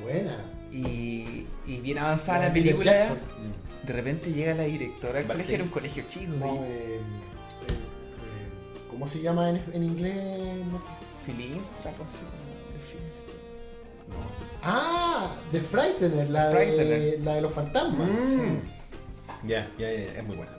Buena. 0.03 0.37
Y, 0.73 1.47
y 1.67 1.81
bien 1.83 1.99
avanzada 1.99 2.39
la, 2.39 2.49
La 2.49 2.55
de 2.55 2.61
película. 2.61 2.93
Jackson. 2.93 3.19
De 3.87 3.93
repente 3.93 4.33
llega 4.33 4.55
la 4.55 4.65
directora 4.65 5.19
al 5.21 5.27
colegio, 5.27 5.55
era 5.55 5.65
un 5.65 5.71
colegio 5.71 6.05
chico. 6.09 6.33
No, 6.39 6.55
eh, 6.65 6.67
eh, 6.67 6.99
eh, 6.99 7.01
¿Cómo 8.91 9.09
se 9.09 9.21
llama 9.23 9.51
en, 9.51 9.63
en 9.73 9.83
inglés? 9.83 10.17
No. 10.71 10.81
Philinstra, 11.27 11.91
algo 11.91 12.05
así 12.05 12.19
de 12.19 12.99
Philinstra. 12.99 13.35
Ah, 14.63 15.33
The 15.53 15.61
Frightener, 15.61 16.29
la, 16.31 16.49
De, 16.49 16.55
Frightener. 16.55 17.21
la 17.23 17.35
de 17.37 17.41
los 17.41 17.53
fantasmas. 17.53 18.09
Mm. 18.09 19.49
Ya, 19.49 19.71
ya, 19.79 19.91
ya, 19.91 19.91
es 19.93 20.25
muy 20.25 20.37
buena. 20.37 20.53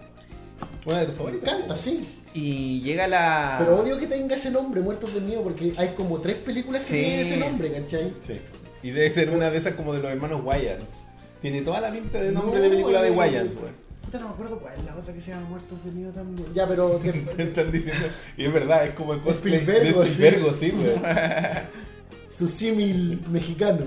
Una 0.86 1.00
de 1.00 1.06
tus 1.06 1.14
Me 1.14 1.18
favoritas. 1.18 1.54
encanta, 1.54 1.78
sí. 1.78 2.18
Y 2.34 2.82
llega 2.82 3.08
la... 3.08 3.58
Pero 3.60 3.80
odio 3.82 4.00
que 4.00 4.08
tenga 4.08 4.36
ese 4.36 4.50
nombre, 4.50 4.82
Muertos 4.82 5.14
de 5.14 5.22
Miedo, 5.22 5.42
porque 5.44 5.74
hay 5.78 5.90
como 5.90 6.20
tres 6.20 6.38
películas 6.38 6.86
que 6.86 6.94
Sí. 6.94 7.00
tienen 7.00 7.20
ese 7.20 7.38
nombre, 7.38 7.72
¿cachai? 7.72 8.14
Sí. 8.22 8.40
Y 8.84 8.92
debe 8.92 9.12
ser 9.12 9.30
una 9.30 9.50
de 9.50 9.58
esas 9.58 9.74
como 9.74 9.94
de 9.94 10.02
los 10.02 10.12
hermanos 10.12 10.42
Wayans. 10.44 11.06
Tiene 11.42 11.62
toda 11.62 11.82
la 11.82 11.92
pinta 11.92 12.20
de 12.22 12.32
nombre 12.32 12.58
No, 12.58 12.64
de 12.64 12.70
película 12.70 13.02
de 13.02 13.10
eh, 13.10 13.12
Wayans, 13.12 13.56
güey. 13.56 13.72
Puta, 14.04 14.20
no 14.20 14.28
me 14.30 14.34
acuerdo 14.34 14.60
cuál 14.60 14.74
es 14.78 14.84
la 14.86 14.96
otra 14.96 15.14
que 15.14 15.22
se 15.22 15.32
llama 15.32 15.48
Muertos 15.50 15.84
de 15.86 15.92
Miedo 15.92 16.12
también. 16.12 16.48
Ya, 16.54 16.68
pero. 16.68 17.00
Están 17.38 17.72
diciendo. 17.72 18.08
Y 18.38 18.46
es 18.46 18.54
verdad, 18.54 18.86
es 18.86 18.92
como 18.94 19.14
el 19.14 19.22
cosplay 19.22 19.56
Spielbergo, 19.60 20.02
de 20.02 20.08
Spielbergo, 20.08 20.54
sí, 20.54 20.72
güey. 20.72 20.94
su 22.32 22.50
símil 22.50 23.22
mexicano. 23.30 23.86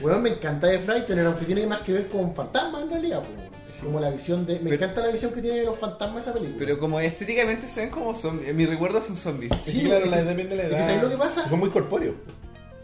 Bueno, 0.00 0.18
me 0.18 0.30
encanta 0.30 0.66
de 0.66 0.78
Frightener, 0.78 1.26
aunque 1.26 1.44
tiene 1.44 1.66
más 1.66 1.80
que 1.82 1.92
ver 1.92 2.08
con 2.08 2.34
fantasmas 2.34 2.82
en 2.82 2.90
realidad. 2.90 3.22
pues. 3.22 3.80
Como 3.82 4.00
la 4.00 4.10
visión 4.10 4.46
de. 4.46 4.54
Me 4.60 4.70
Pero- 4.70 4.74
encanta 4.76 5.00
la 5.02 5.08
visión 5.12 5.32
que 5.32 5.42
tiene 5.42 5.58
de 5.60 5.64
los 5.66 5.76
fantasmas 5.76 6.22
esa 6.24 6.32
película. 6.32 6.56
Pero 6.58 6.78
como 6.78 6.98
estéticamente 7.00 7.66
se 7.66 7.80
ven 7.82 7.90
como 7.90 8.14
zombies. 8.14 8.48
En 8.50 8.56
mi 8.56 8.64
recuerdo 8.66 9.02
son 9.02 9.16
zombies. 9.16 9.50
Es 9.52 9.64
Sí, 9.64 9.80
que 9.80 9.84
claro, 9.86 10.04
es 10.04 10.10
la 10.10 10.22
depende 10.22 10.56
de 10.56 10.56
la 10.56 10.62
es 10.64 10.68
que 10.70 10.76
edad. 10.76 10.86
¿sabes 10.86 11.02
lo 11.02 11.10
que 11.10 11.16
pasa? 11.16 11.48
Son 11.48 11.58
muy 11.58 11.70
corpóreos. 11.70 12.14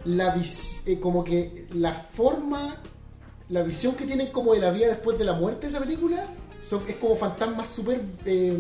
La 0.05 0.35
vis- 0.35 0.81
eh, 0.87 0.99
como 1.01 1.23
que 1.25 1.67
la 1.75 1.93
forma, 1.93 2.77
la 3.49 3.63
visión 3.63 3.95
que 3.95 4.05
tienen 4.05 4.29
como 4.33 4.55
de 4.55 4.61
la 4.61 4.71
vida 4.71 4.89
después 4.89 5.19
de 5.19 5.25
la 5.25 5.35
muerte 5.35 5.63
de 5.63 5.67
esa 5.69 5.81
película, 5.81 6.27
son, 6.61 6.83
es 6.89 6.97
como 6.97 7.17
fantasmas 7.17 7.69
súper 7.69 8.01
eh, 8.25 8.57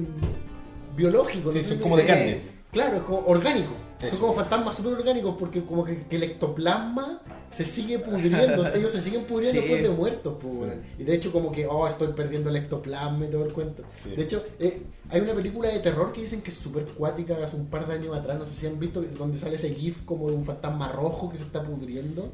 biológicos. 0.96 1.52
Sí, 1.52 1.60
no 1.62 1.68
son 1.68 1.78
como 1.78 1.96
de 1.96 2.06
carne. 2.06 2.42
Claro, 2.72 2.96
es 2.98 3.02
como 3.02 3.18
orgánico. 3.26 3.72
Eso. 4.02 4.10
Son 4.16 4.20
como 4.20 4.32
fantasmas 4.32 4.76
súper 4.76 4.94
orgánicos 4.94 5.36
porque 5.38 5.64
como 5.64 5.84
que, 5.84 6.02
que 6.06 6.16
el 6.16 6.24
ectoplasma 6.24 7.20
se 7.50 7.64
sigue 7.64 7.98
pudriendo, 7.98 8.66
ellos 8.74 8.90
se 8.92 9.00
siguen 9.00 9.24
pudriendo 9.24 9.60
Sí. 9.60 9.68
después 9.68 9.82
de 9.82 9.90
muertos. 9.90 10.34
pues, 10.40 10.72
Sí. 10.72 11.02
Y 11.02 11.04
de 11.04 11.14
hecho 11.14 11.30
como 11.32 11.52
que, 11.52 11.66
oh, 11.66 11.86
estoy 11.86 12.08
perdiendo 12.08 12.50
el 12.50 12.56
ectoplasma 12.56 13.24
y 13.26 13.30
todo 13.30 13.44
el 13.44 13.52
cuento. 13.52 13.82
Sí. 14.02 14.10
De 14.16 14.22
hecho, 14.22 14.44
eh, 14.58 14.82
hay 15.10 15.20
una 15.20 15.34
película 15.34 15.68
de 15.68 15.78
terror 15.80 16.12
que 16.12 16.22
dicen 16.22 16.40
que 16.42 16.50
es 16.50 16.56
súper 16.56 16.84
cuática 16.84 17.36
hace 17.44 17.56
un 17.56 17.66
par 17.66 17.86
de 17.86 17.94
años 17.94 18.16
atrás, 18.16 18.38
no 18.38 18.44
sé 18.44 18.54
si 18.54 18.66
han 18.66 18.78
visto, 18.78 19.02
donde 19.02 19.38
sale 19.38 19.56
ese 19.56 19.72
gif 19.74 20.04
como 20.04 20.28
de 20.30 20.36
un 20.36 20.44
fantasma 20.44 20.88
rojo 20.90 21.28
que 21.30 21.36
se 21.38 21.44
está 21.44 21.62
pudriendo. 21.62 22.32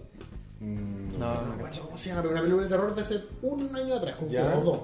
Mm, 0.61 1.19
No. 1.19 1.35
No 1.35 1.47
me 1.49 1.55
acuerdo 1.55 1.83
cómo 1.85 1.97
se 1.99 2.09
llama, 2.09 2.23
pero 2.23 2.33
una 2.33 2.41
película 2.41 2.65
de 2.65 2.69
terror 2.71 2.95
de 2.95 3.01
hace 3.03 3.21
un 3.43 3.75
año 3.77 3.95
atrás, 3.95 4.17
como 4.17 4.31
dos. 4.65 4.79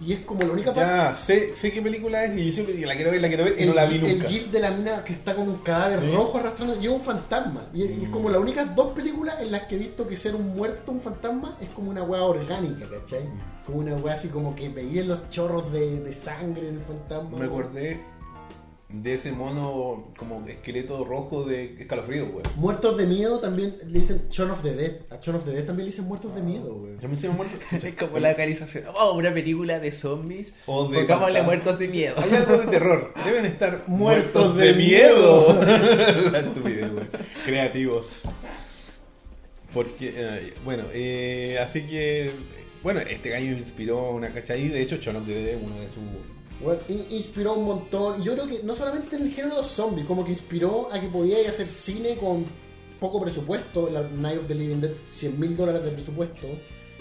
Y 0.00 0.14
es 0.14 0.20
como 0.20 0.40
la 0.42 0.52
única 0.52 0.72
parte... 0.72 0.90
Ya, 0.90 1.14
sé, 1.14 1.54
sé 1.56 1.70
qué 1.72 1.82
película 1.82 2.24
es 2.24 2.38
y 2.38 2.46
yo 2.46 2.52
siempre 2.52 2.74
digo, 2.74 2.88
la 2.88 2.94
quiero 2.94 3.10
ver, 3.10 3.20
la 3.20 3.28
quiero 3.28 3.44
ver 3.44 3.60
y 3.60 3.66
no 3.66 3.74
la 3.74 3.84
vi 3.84 3.96
el 3.96 4.14
nunca. 4.14 4.28
gif 4.28 4.46
de 4.50 4.60
la 4.60 4.70
mina 4.70 5.04
que 5.04 5.12
está 5.12 5.34
con 5.34 5.48
un 5.48 5.58
cadáver 5.58 6.00
Sí. 6.00 6.10
rojo 6.14 6.38
arrastrando 6.38 6.80
lleva 6.80 6.94
un 6.94 7.00
fantasma. 7.02 7.66
Y, 7.74 7.82
y 7.82 8.02
es 8.04 8.08
Mm. 8.08 8.10
como 8.10 8.30
las 8.30 8.40
únicas 8.40 8.74
dos 8.74 8.92
películas 8.92 9.36
en 9.40 9.52
las 9.52 9.62
que 9.62 9.74
he 9.74 9.78
visto 9.78 10.08
que 10.08 10.16
ser 10.16 10.34
un 10.34 10.54
muerto, 10.56 10.90
un 10.92 11.00
fantasma, 11.00 11.56
es 11.60 11.68
como 11.68 11.90
una 11.90 12.02
weá 12.02 12.22
orgánica, 12.24 12.86
¿cachai? 12.88 13.24
Mm. 13.24 13.64
Como 13.66 13.78
una 13.78 13.94
weá 13.96 14.14
así 14.14 14.28
como 14.28 14.54
que 14.56 14.68
veían 14.70 15.06
los 15.08 15.28
chorros 15.28 15.70
de, 15.72 16.00
de 16.00 16.12
sangre 16.14 16.68
en 16.68 16.76
el 16.76 16.82
fantasma. 16.82 17.38
Me 17.38 17.44
acordé 17.44 18.00
de 18.92 19.14
ese 19.14 19.32
mono 19.32 20.12
como 20.16 20.44
esqueleto 20.46 21.04
rojo 21.04 21.44
de 21.44 21.76
escalofrío, 21.78 22.30
güey. 22.30 22.44
Muertos 22.56 22.96
de 22.96 23.06
miedo 23.06 23.38
también 23.38 23.76
le 23.86 23.98
dicen 24.00 24.22
Shaun 24.30 24.50
of 24.50 24.62
the 24.62 24.74
Dead. 24.74 24.92
A 25.10 25.20
Shaun 25.20 25.36
of 25.36 25.44
the 25.44 25.52
Dead 25.52 25.64
también 25.64 25.86
le 25.86 25.92
dicen 25.92 26.06
muertos 26.06 26.34
de 26.34 26.42
miedo, 26.42 26.74
weón. 26.74 26.98
Yo 26.98 27.08
me 27.08 27.14
hice 27.14 27.28
muerto. 27.28 27.56
Es 27.70 27.94
como 27.94 28.18
la 28.18 28.30
localización. 28.30 28.84
Oh, 28.94 29.14
una 29.14 29.32
película 29.32 29.78
de 29.78 29.92
zombies. 29.92 30.54
O 30.66 30.88
de 30.88 31.00
Pongámosle 31.00 31.42
muertos 31.42 31.78
de 31.78 31.88
miedo. 31.88 32.14
Hay 32.18 32.30
algo 32.34 32.58
de 32.58 32.66
terror. 32.66 33.14
Deben 33.24 33.46
estar 33.46 33.84
Muertos 33.86 34.44
muertos 34.44 34.56
de 34.56 34.66
de 34.66 34.74
miedo. 34.74 35.62
La 36.32 36.40
estupidez, 36.40 36.92
güey. 36.92 37.06
Creativos. 37.44 38.12
Porque, 39.72 40.12
eh, 40.16 40.54
bueno, 40.64 40.84
eh, 40.92 41.58
así 41.62 41.82
que, 41.82 42.32
bueno, 42.82 43.00
este 43.00 43.30
gallo 43.30 43.52
inspiró 43.52 44.10
una 44.10 44.32
cachai. 44.32 44.68
De 44.68 44.82
hecho, 44.82 44.96
Shaun 44.96 45.16
of 45.16 45.26
the 45.26 45.34
Dead 45.34 45.48
es 45.54 45.62
uno 45.62 45.80
de 45.80 45.88
sus. 45.88 46.02
Bueno, 46.62 46.80
in- 46.88 47.06
inspiró 47.10 47.54
un 47.54 47.64
montón. 47.64 48.22
Yo 48.22 48.34
creo 48.34 48.46
que 48.46 48.62
no 48.62 48.74
solamente 48.74 49.16
en 49.16 49.22
el 49.22 49.32
género 49.32 49.56
de 49.56 49.62
los 49.62 49.70
zombies, 49.70 50.06
como 50.06 50.24
que 50.24 50.30
inspiró 50.32 50.88
a 50.92 51.00
que 51.00 51.08
podíais 51.08 51.48
hacer 51.48 51.66
cine 51.68 52.16
con 52.16 52.44
poco 52.98 53.20
presupuesto. 53.20 53.88
La 53.90 54.02
Night 54.02 54.40
of 54.40 54.46
the 54.48 54.54
Living 54.54 54.80
Dead, 54.80 54.92
100 55.08 55.40
mil 55.40 55.56
dólares 55.56 55.82
de 55.84 55.90
presupuesto. 55.90 56.46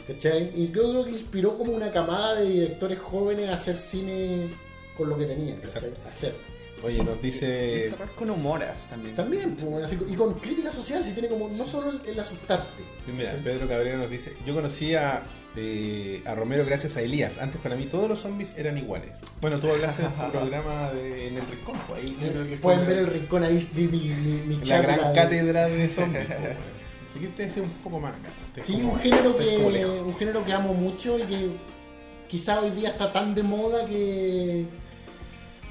¿Cachai? 0.07 0.51
Y 0.55 0.71
yo 0.71 0.89
creo 0.89 1.05
que 1.05 1.11
inspiró 1.11 1.57
como 1.57 1.71
una 1.73 1.91
camada 1.91 2.35
de 2.35 2.45
directores 2.49 2.97
jóvenes 2.99 3.49
a 3.49 3.53
hacer 3.53 3.75
cine 3.77 4.49
con 4.97 5.07
lo 5.09 5.17
que 5.17 5.25
tenía, 5.25 5.55
¿cachai? 5.61 5.89
Exacto. 5.89 6.09
Hacer. 6.09 6.35
Oye, 6.83 7.03
nos 7.03 7.21
dice. 7.21 7.91
con 8.15 8.29
humoras 8.29 8.87
también. 8.89 9.15
También, 9.15 9.55
pues, 9.55 9.85
así, 9.85 9.97
y 10.09 10.15
con 10.15 10.35
crítica 10.35 10.71
social, 10.71 11.03
si 11.03 11.11
tiene 11.11 11.27
como 11.27 11.49
no 11.49 11.65
solo 11.65 11.99
el, 12.05 12.19
asustarte. 12.19 12.83
Mira, 13.15 13.31
Sí. 13.31 13.37
Pedro 13.43 13.67
Cabrera 13.67 13.97
nos 13.97 14.09
dice: 14.09 14.33
Yo 14.45 14.53
conocí 14.55 14.95
a, 14.95 15.23
eh, 15.57 16.21
a 16.25 16.35
Romero 16.35 16.63
gracias 16.65 16.95
a 16.95 17.01
Elías. 17.01 17.37
Antes 17.37 17.59
para 17.61 17.75
mí 17.75 17.85
todos 17.87 18.07
los 18.07 18.19
zombies 18.19 18.53
eran 18.57 18.77
iguales. 18.77 19.17
Bueno, 19.41 19.59
tú 19.59 19.69
hablaste 19.69 20.03
de 20.03 20.09
tu 20.09 20.31
programa 20.31 20.91
de, 20.93 21.27
en 21.27 21.37
el 21.37 21.47
Rincón. 21.47 21.75
pues, 21.87 22.01
ahí 22.01 22.59
Pueden 22.61 22.87
ver 22.87 22.97
el 22.99 23.07
rincón 23.07 23.43
ahí, 23.43 23.67
vi 23.73 23.87
mi, 23.87 23.99
mi, 24.09 24.55
mi 24.57 24.65
La 24.65 24.81
gran 24.81 24.97
de- 25.09 25.13
cátedra 25.19 25.65
de 25.67 25.89
zombies. 25.89 26.25
pues. 26.27 26.55
Así 27.09 27.19
que 27.19 27.27
usted 27.27 27.43
es 27.45 27.57
un 27.57 27.69
poco 27.83 27.99
más 27.99 28.13
Sí, 28.65 28.73
como- 28.73 28.93
un 28.93 28.99
género 28.99 29.35
que 29.35 29.57
un 29.57 30.15
género 30.15 30.45
que 30.45 30.53
amo 30.53 30.73
mucho 30.73 31.17
y 31.19 31.23
que 31.23 31.47
quizá 32.27 32.61
hoy 32.61 32.69
día 32.69 32.89
está 32.91 33.11
tan 33.11 33.33
de 33.35 33.41
moda 33.43 33.85
que 33.85 34.65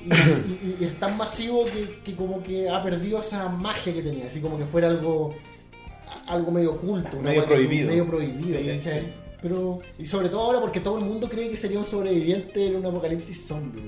y, 0.09 0.53
y- 0.53 0.77
y 0.81 0.85
es 0.85 0.99
tan 0.99 1.17
masivo 1.17 1.65
que, 1.65 2.01
que 2.05 2.15
como 2.17 2.43
que 2.43 2.69
ha 2.69 2.83
perdido 2.83 3.21
esa 3.21 3.49
magia 3.49 3.93
que 3.93 4.03
tenía, 4.03 4.27
así 4.29 4.41
como 4.41 4.59
que 4.59 4.67
fuera 4.67 4.89
algo 4.89 5.35
algo 6.27 6.51
medio 6.51 6.73
oculto, 6.75 7.19
Medio 7.21 7.45
prohibido. 7.47 7.89
medio 7.89 8.07
prohibido, 8.07 8.59
Sí, 8.59 8.81
sí. 8.83 8.91
Pero 9.41 9.81
y 9.99 10.05
sobre 10.07 10.29
todo 10.29 10.41
ahora 10.43 10.61
porque 10.61 10.81
todo 10.81 10.99
el 10.99 11.05
mundo 11.05 11.29
cree 11.29 11.49
que 11.51 11.57
sería 11.57 11.79
un 11.79 11.87
sobreviviente 11.87 12.67
en 12.67 12.77
un 12.77 12.87
apocalipsis 12.87 13.47
zombie. 13.47 13.83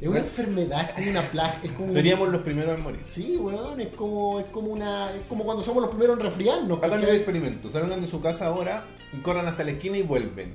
Es 0.00 0.08
una 0.08 0.20
enfermedad, 0.20 0.88
es 0.88 0.94
como 0.94 1.10
una 1.10 1.22
plaga, 1.30 1.60
es 1.62 1.72
como 1.72 1.88
un- 1.88 1.92
Seríamos 1.92 2.28
los 2.30 2.40
primeros 2.42 2.74
en 2.78 2.82
morir. 2.82 3.00
Sí, 3.04 3.36
weón, 3.36 3.80
es 3.80 3.88
como, 3.94 4.40
es 4.40 4.46
como 4.46 4.68
una. 4.68 5.10
Es 5.14 5.26
como 5.28 5.44
cuando 5.44 5.62
somos 5.62 5.82
los 5.82 5.90
primeros 5.90 6.16
en 6.18 6.22
resfriarnos. 6.24 6.82
Hagan 6.82 7.02
el 7.02 7.16
experimento, 7.16 7.68
salgan 7.68 8.00
de 8.00 8.06
su 8.06 8.20
casa 8.22 8.46
ahora 8.46 8.84
y 9.12 9.20
corran 9.20 9.46
hasta 9.46 9.64
la 9.64 9.72
esquina 9.72 9.98
y 9.98 10.02
vuelven. 10.02 10.54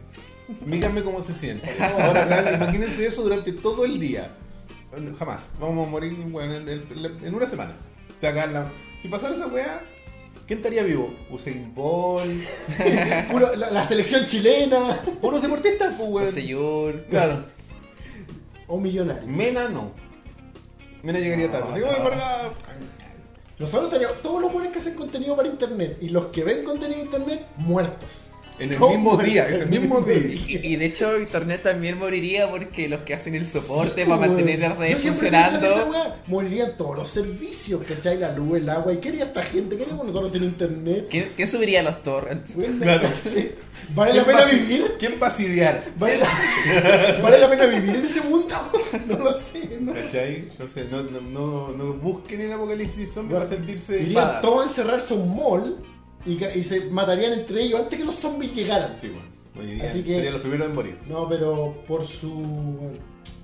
Díganme 0.66 1.04
cómo 1.04 1.22
se 1.22 1.34
siente. 1.36 1.70
Ahora, 1.80 2.54
imagínense 2.56 3.06
eso 3.06 3.24
durante 3.24 3.52
todo 3.52 3.84
el 3.86 4.00
día. 4.00 4.32
Jamás. 5.18 5.50
Vamos 5.60 5.88
a 5.88 5.90
morir 5.92 6.14
bueno, 6.28 6.56
en, 6.56 6.70
en- 6.70 7.20
en 7.24 7.36
una 7.36 7.46
semana. 7.46 7.76
O 8.18 8.22
sea, 8.22 8.32
acá 8.32 8.48
la- 8.48 8.72
si 9.02 9.08
pasara 9.08 9.36
esa 9.36 9.48
weá, 9.48 9.82
¿quién 10.48 10.60
estaría 10.60 10.84
vivo? 10.84 11.14
Usain 11.30 11.74
Bolt. 11.76 12.44
Puro- 13.32 13.56
la, 13.56 13.72
la 13.72 13.84
selección 13.88 14.26
chilena 14.26 15.02
Puros 15.22 15.42
deportistas, 15.42 15.94
pues, 15.98 16.10
weón. 16.10 16.32
Señor. 16.32 17.06
Claro. 17.10 17.44
o 18.68 18.80
millonarios. 18.80 19.26
Mena 19.28 19.68
no. 19.70 19.92
Mena 21.04 21.20
llegaría 21.20 21.52
tarde. 21.52 21.74
Así, 21.74 21.82
"Oye, 21.84 21.98
para 22.04 22.16
la-". 22.16 22.52
Nosotros 23.60 23.90
teníamos 23.90 24.22
todos 24.22 24.42
los 24.42 24.52
buenos 24.52 24.74
que 24.74 24.80
hacen 24.80 24.96
contenido 24.96 25.36
para 25.36 25.48
internet 25.48 25.98
y 26.02 26.10
los 26.10 26.26
que 26.26 26.44
ven 26.44 26.64
contenido 26.66 27.00
en 27.00 27.06
internet 27.06 27.46
muertos. 27.58 28.25
En 28.58 28.72
el 28.72 28.80
mismo 28.80 29.18
día, 29.18 29.48
en 29.50 29.54
ese 29.54 29.66
mismo 29.66 30.02
día. 30.02 30.18
Y, 30.18 30.60
y 30.64 30.76
de 30.78 30.86
hecho 30.86 31.20
internet 31.20 31.62
también 31.64 32.00
moriría 32.00 32.50
porque 32.50 32.88
los 32.88 33.02
que 33.02 33.14
hacen 33.14 33.36
el 33.36 33.46
soporte 33.46 34.04
Sí, 34.04 34.10
para 34.10 34.28
mantener 34.28 34.60
las 34.60 34.78
redes 34.78 35.04
Yo 35.04 35.10
en 35.10 35.14
esa 35.14 35.50
funcionando. 35.50 35.92
weá, 35.92 36.16
Morirían 36.28 36.78
todos 36.78 36.98
los 36.98 37.10
servicios, 37.10 37.82
¿cachai? 37.88 38.18
La 38.18 38.32
luz, 38.32 38.58
el 38.58 38.70
agua. 38.70 38.94
¿Y 38.94 38.98
qué 38.98 39.10
haría 39.10 39.26
esta 39.26 39.44
gente? 39.44 39.76
¿Qué 39.76 39.84
haríamos 39.84 40.06
nosotros 40.06 40.32
sin 40.32 40.44
internet? 40.44 41.08
¿Quién, 41.12 41.32
quién 41.36 41.48
subiría 41.48 41.82
los 41.84 42.02
torrents? 42.04 42.52
Claro. 42.82 43.08
sí. 43.24 43.52
¿Vale 43.94 44.14
la 44.14 44.24
¿Quién 44.24 44.38
pena 44.38 44.46
vivir? 44.52 44.96
¿Quién 44.98 45.14
va 45.22 45.28
a 45.28 45.30
sidiar? 45.30 45.84
¿Vale 46.00 46.18
la, 46.18 47.20
¿Vale 47.22 47.40
la 47.40 47.50
pena 47.50 47.66
vivir 47.66 47.96
en 47.98 48.06
ese 48.06 48.22
mundo? 48.22 48.56
No 49.08 49.18
lo 49.20 49.34
sé. 49.34 49.78
No. 49.80 49.94
¿Cachai? 49.94 50.48
Entonces, 50.52 50.86
no, 50.90 51.04
no, 51.04 51.22
no, 51.22 51.68
no 51.74 51.94
busquen 51.94 52.42
el 52.42 52.54
apocalipsis 52.54 53.12
zombie 53.14 53.36
para 53.36 53.48
sentirse 53.48 54.02
Irían 54.02 54.42
todos 54.42 54.66
a 54.66 54.70
encerrarse 54.70 55.14
a 55.14 55.18
un 55.18 55.36
mall 55.36 55.78
y, 56.26 56.44
y 56.44 56.64
se 56.64 56.86
matarían 56.90 57.34
entre 57.34 57.64
ellos 57.64 57.82
antes 57.82 57.98
que 58.00 58.06
los 58.06 58.16
zombies 58.16 58.54
llegaran. 58.56 58.96
Sí, 59.00 59.10
bueno. 59.10 59.84
Así 59.84 60.04
que- 60.04 60.16
Serían 60.16 60.34
los 60.34 60.42
primeros 60.42 60.68
en 60.68 60.76
morir. 60.76 60.98
No, 61.08 61.28
pero 61.30 61.74
por 61.88 62.04
su. 62.04 62.92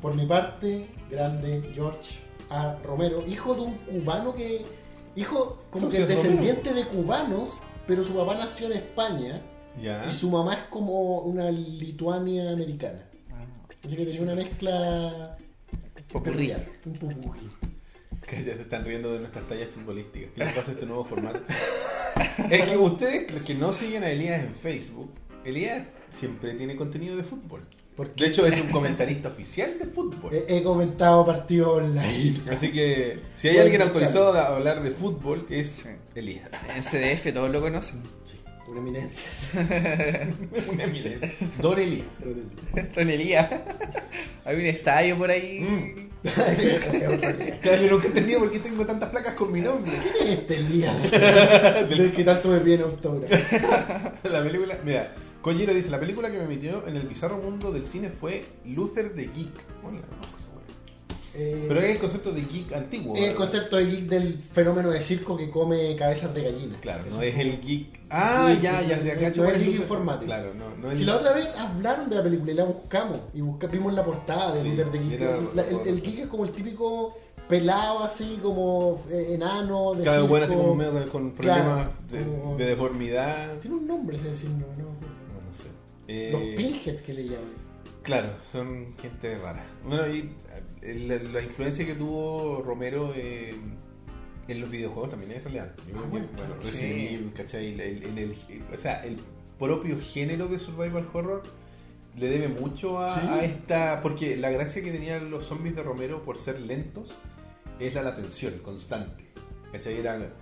Por 0.02 0.16
mi 0.16 0.26
parte, 0.26 0.88
grande 1.10 1.72
George 1.74 2.20
A. 2.50 2.76
Romero, 2.84 3.24
hijo 3.28 3.54
de 3.56 3.62
un 3.62 3.76
cubano 3.78 4.34
que. 4.36 4.66
Hijo 5.16 5.62
como 5.70 5.86
¿Cómo 5.86 5.90
que 5.90 6.06
descendiente 6.06 6.74
de 6.74 6.86
cubanos, 6.88 7.60
pero 7.86 8.04
su 8.04 8.14
papá 8.16 8.36
nació 8.36 8.68
en 8.68 8.74
España 8.78 9.42
Ya. 9.82 10.06
y 10.10 10.14
su 10.14 10.30
mamá 10.30 10.54
es 10.54 10.60
como 10.70 11.20
una 11.20 11.52
lituania 11.52 12.52
americana. 12.52 13.04
Así 13.86 13.96
que 13.96 14.06
tenía 14.06 14.22
una 14.22 14.36
mezcla. 14.36 15.38
Popurrí. 16.12 16.54
Un 16.86 16.94
pupurrí. 16.94 17.50
Que 18.28 18.44
ya 18.44 18.54
se 18.56 18.62
están 18.62 18.86
riendo 18.86 19.12
de 19.14 19.20
nuestras 19.20 19.46
tallas 19.48 19.68
futbolísticas. 19.70 20.30
¿Qué 20.36 20.44
les 20.46 20.54
pasa 20.54 20.72
a 20.72 20.74
este 20.76 20.86
nuevo 20.86 21.04
formato? 21.04 21.40
es 22.50 22.62
que 22.64 22.78
ustedes 22.78 23.32
los 23.32 23.42
que 23.44 23.56
no 23.56 23.74
siguen 23.74 24.04
a 24.04 24.10
Elías 24.10 24.44
en 24.44 24.56
Facebook, 24.56 25.12
Elías 25.46 25.84
siempre 26.12 26.54
tiene 26.54 26.76
contenido 26.76 27.16
de 27.16 27.24
fútbol. 27.24 27.66
De 28.16 28.28
hecho, 28.28 28.48
es 28.48 28.60
un 28.60 28.70
comentarista 28.70 29.30
oficial 29.30 29.78
de 29.78 29.86
fútbol. 29.86 30.34
he, 30.34 30.58
he 30.58 30.64
comentado 30.64 31.26
partidos 31.26 31.84
online. 31.84 32.40
Así 32.52 32.72
que 32.72 33.20
si 33.36 33.50
hay 33.50 33.58
alguien 33.58 33.82
autorizado 33.82 34.34
a 34.34 34.56
hablar 34.56 34.82
de 34.82 34.92
fútbol, 34.92 35.46
es. 35.50 35.84
Elías. 36.16 36.50
En 36.76 36.84
CDF 36.84 37.34
todos 37.34 37.52
lo 37.52 37.62
conocen. 37.62 38.02
Una 38.72 38.80
eminencia. 38.80 39.28
Una 40.72 40.84
eminencia. 40.86 41.30
Don 41.62 41.78
Elías. 41.78 42.08
Tonelía. 42.94 43.66
Hay 44.46 44.56
un 44.56 44.66
estadio 44.66 45.18
por 45.18 45.30
ahí. 45.30 45.60
Mm. 45.60 46.12
Claro, 47.62 47.82
yo 47.82 47.90
nunca 47.90 48.06
he 48.06 48.08
entendido 48.10 48.40
por 48.40 48.52
qué 48.52 48.60
tengo 48.60 48.86
tantas 48.86 49.10
placas 49.10 49.34
con 49.34 49.52
mi 49.52 49.60
nombre. 49.60 49.92
¿Quién 50.02 50.28
es 50.28 50.40
este 50.40 50.64
día? 50.64 50.94
Del 51.90 52.12
que 52.12 52.24
tanto 52.24 52.50
me 52.50 52.60
piden 52.60 52.82
autógrafo. 52.82 53.36
La 54.32 54.44
película, 54.44 54.78
mira, 54.86 55.12
Collero 55.42 55.74
dice, 55.74 55.90
la 55.90 56.00
película 56.00 56.32
que 56.32 56.38
me 56.38 56.46
metió 56.46 56.88
en 56.88 56.96
el 56.96 57.08
bizarro 57.08 57.38
mundo 57.40 57.72
del 57.72 57.86
cine 57.86 58.10
fue 58.10 58.46
Luther 58.66 59.14
the 59.16 59.24
Geek. 59.24 59.82
Bueno, 59.82 60.00
Eh, 61.34 61.66
Pero 61.68 61.80
es 61.80 61.92
el 61.92 61.98
concepto 62.00 62.32
de 62.34 62.42
geek 62.42 62.74
antiguo. 62.74 63.16
el 63.16 63.22
¿verdad? 63.22 63.36
concepto 63.38 63.78
de 63.78 63.86
geek 63.86 64.06
del 64.10 64.42
fenómeno 64.42 64.90
de 64.90 65.00
circo 65.02 65.38
que 65.38 65.50
come 65.50 65.96
cabezas 65.96 66.34
de 66.34 66.44
gallina. 66.44 66.78
Claro, 66.82 67.06
no 67.10 67.22
es 67.22 67.38
el 67.38 67.62
geek. 67.62 68.00
Ah, 68.10 68.48
Geek, 68.50 68.62
ya, 68.62 68.82
ya, 68.82 68.98
no 68.98 69.04
ya, 69.06 69.14
es 69.14 69.20
cacho. 69.20 69.46
el 69.48 69.56
es 69.56 69.66
geek 69.66 69.76
informático. 69.78 70.26
Claro, 70.26 70.54
no, 70.54 70.76
no 70.76 70.92
es 70.92 71.00
Si 71.00 71.06
la 71.06 71.16
otra 71.16 71.34
vez 71.34 71.48
hablaron 71.58 72.10
de 72.10 72.16
la 72.18 72.24
película 72.24 72.52
y 72.52 72.56
la 72.56 72.64
buscamos 72.66 73.20
y 73.34 73.40
busca- 73.42 73.68
vimos 73.68 73.94
la 73.94 74.04
portada 74.04 74.54
de 74.54 74.62
Sí, 74.62 74.74
the 74.76 74.84
Geek. 75.00 75.22
era- 75.22 75.40
La- 75.56 75.64
el, 75.64 75.88
el 75.88 76.02
geek 76.02 76.20
es 76.20 76.28
como 76.28 76.44
el 76.44 76.52
típico 76.52 77.18
pelado 77.48 78.04
así, 78.04 78.38
como 78.42 79.02
eh, 79.10 79.28
enano. 79.36 79.94
De 79.96 80.04
Cada 80.04 80.24
buena 80.24 80.46
así 80.48 80.56
como 80.56 80.76
medio 80.76 80.92
con, 80.92 81.10
con 81.10 81.32
Claro, 81.32 81.64
problemas 81.64 82.58
de, 82.58 82.64
de 82.64 82.70
deformidad. 82.72 83.58
Tiene 83.60 83.78
un 83.78 83.88
nombre 83.88 84.18
ese 84.18 84.36
signo, 84.36 84.66
¿no? 84.78 84.84
No, 84.84 85.48
no 85.48 85.54
sé. 85.54 85.68
Eh, 86.10 86.30
Los 86.34 86.42
pinhead 86.58 86.98
que 87.06 87.14
le 87.14 87.24
llaman. 87.24 87.62
Claro, 88.04 88.30
son 88.52 88.96
gente 89.00 89.38
rara. 89.38 89.64
Bueno, 89.86 90.08
y 90.08 90.18
eh, 90.20 90.51
la, 90.82 91.16
la 91.18 91.42
influencia 91.42 91.86
que 91.86 91.94
tuvo 91.96 92.62
Romero 92.64 93.12
eh, 93.16 93.54
en 94.48 94.62
los 94.62 94.70
videojuegos 94.70 95.12
también 95.12 95.32
es 95.34 95.44
real. 95.44 95.74
Yo 95.92 96.00
Ah, 96.00 96.08
bueno, 96.10 96.28
bueno, 96.36 96.56
sí. 96.62 97.32
¿cachai? 97.36 97.74
El- 97.74 97.80
el- 97.80 98.04
en 98.04 98.18
el- 98.18 98.36
o 98.74 98.78
sea, 98.78 98.96
el 99.04 99.18
propio 99.60 100.00
género 100.02 100.48
de 100.48 100.58
survival 100.60 101.08
horror 101.14 101.44
le 102.18 102.28
debe 102.28 102.48
mucho 102.50 103.00
a, 103.00 103.14
Sí. 103.22 103.28
a 103.28 103.44
esta... 103.46 104.02
Porque 104.02 104.36
la 104.36 104.50
gracia 104.50 104.82
que 104.84 104.92
tenían 104.92 105.30
los 105.32 105.46
zombies 105.46 105.76
de 105.76 105.84
Romero 105.84 106.24
por 106.24 106.38
ser 106.38 106.60
lentos 106.60 107.14
es 107.80 107.94
la 107.94 108.02
latención 108.02 108.58
constante. 108.60 109.26
¿Cachai? 109.72 109.98
Era... 110.00 110.34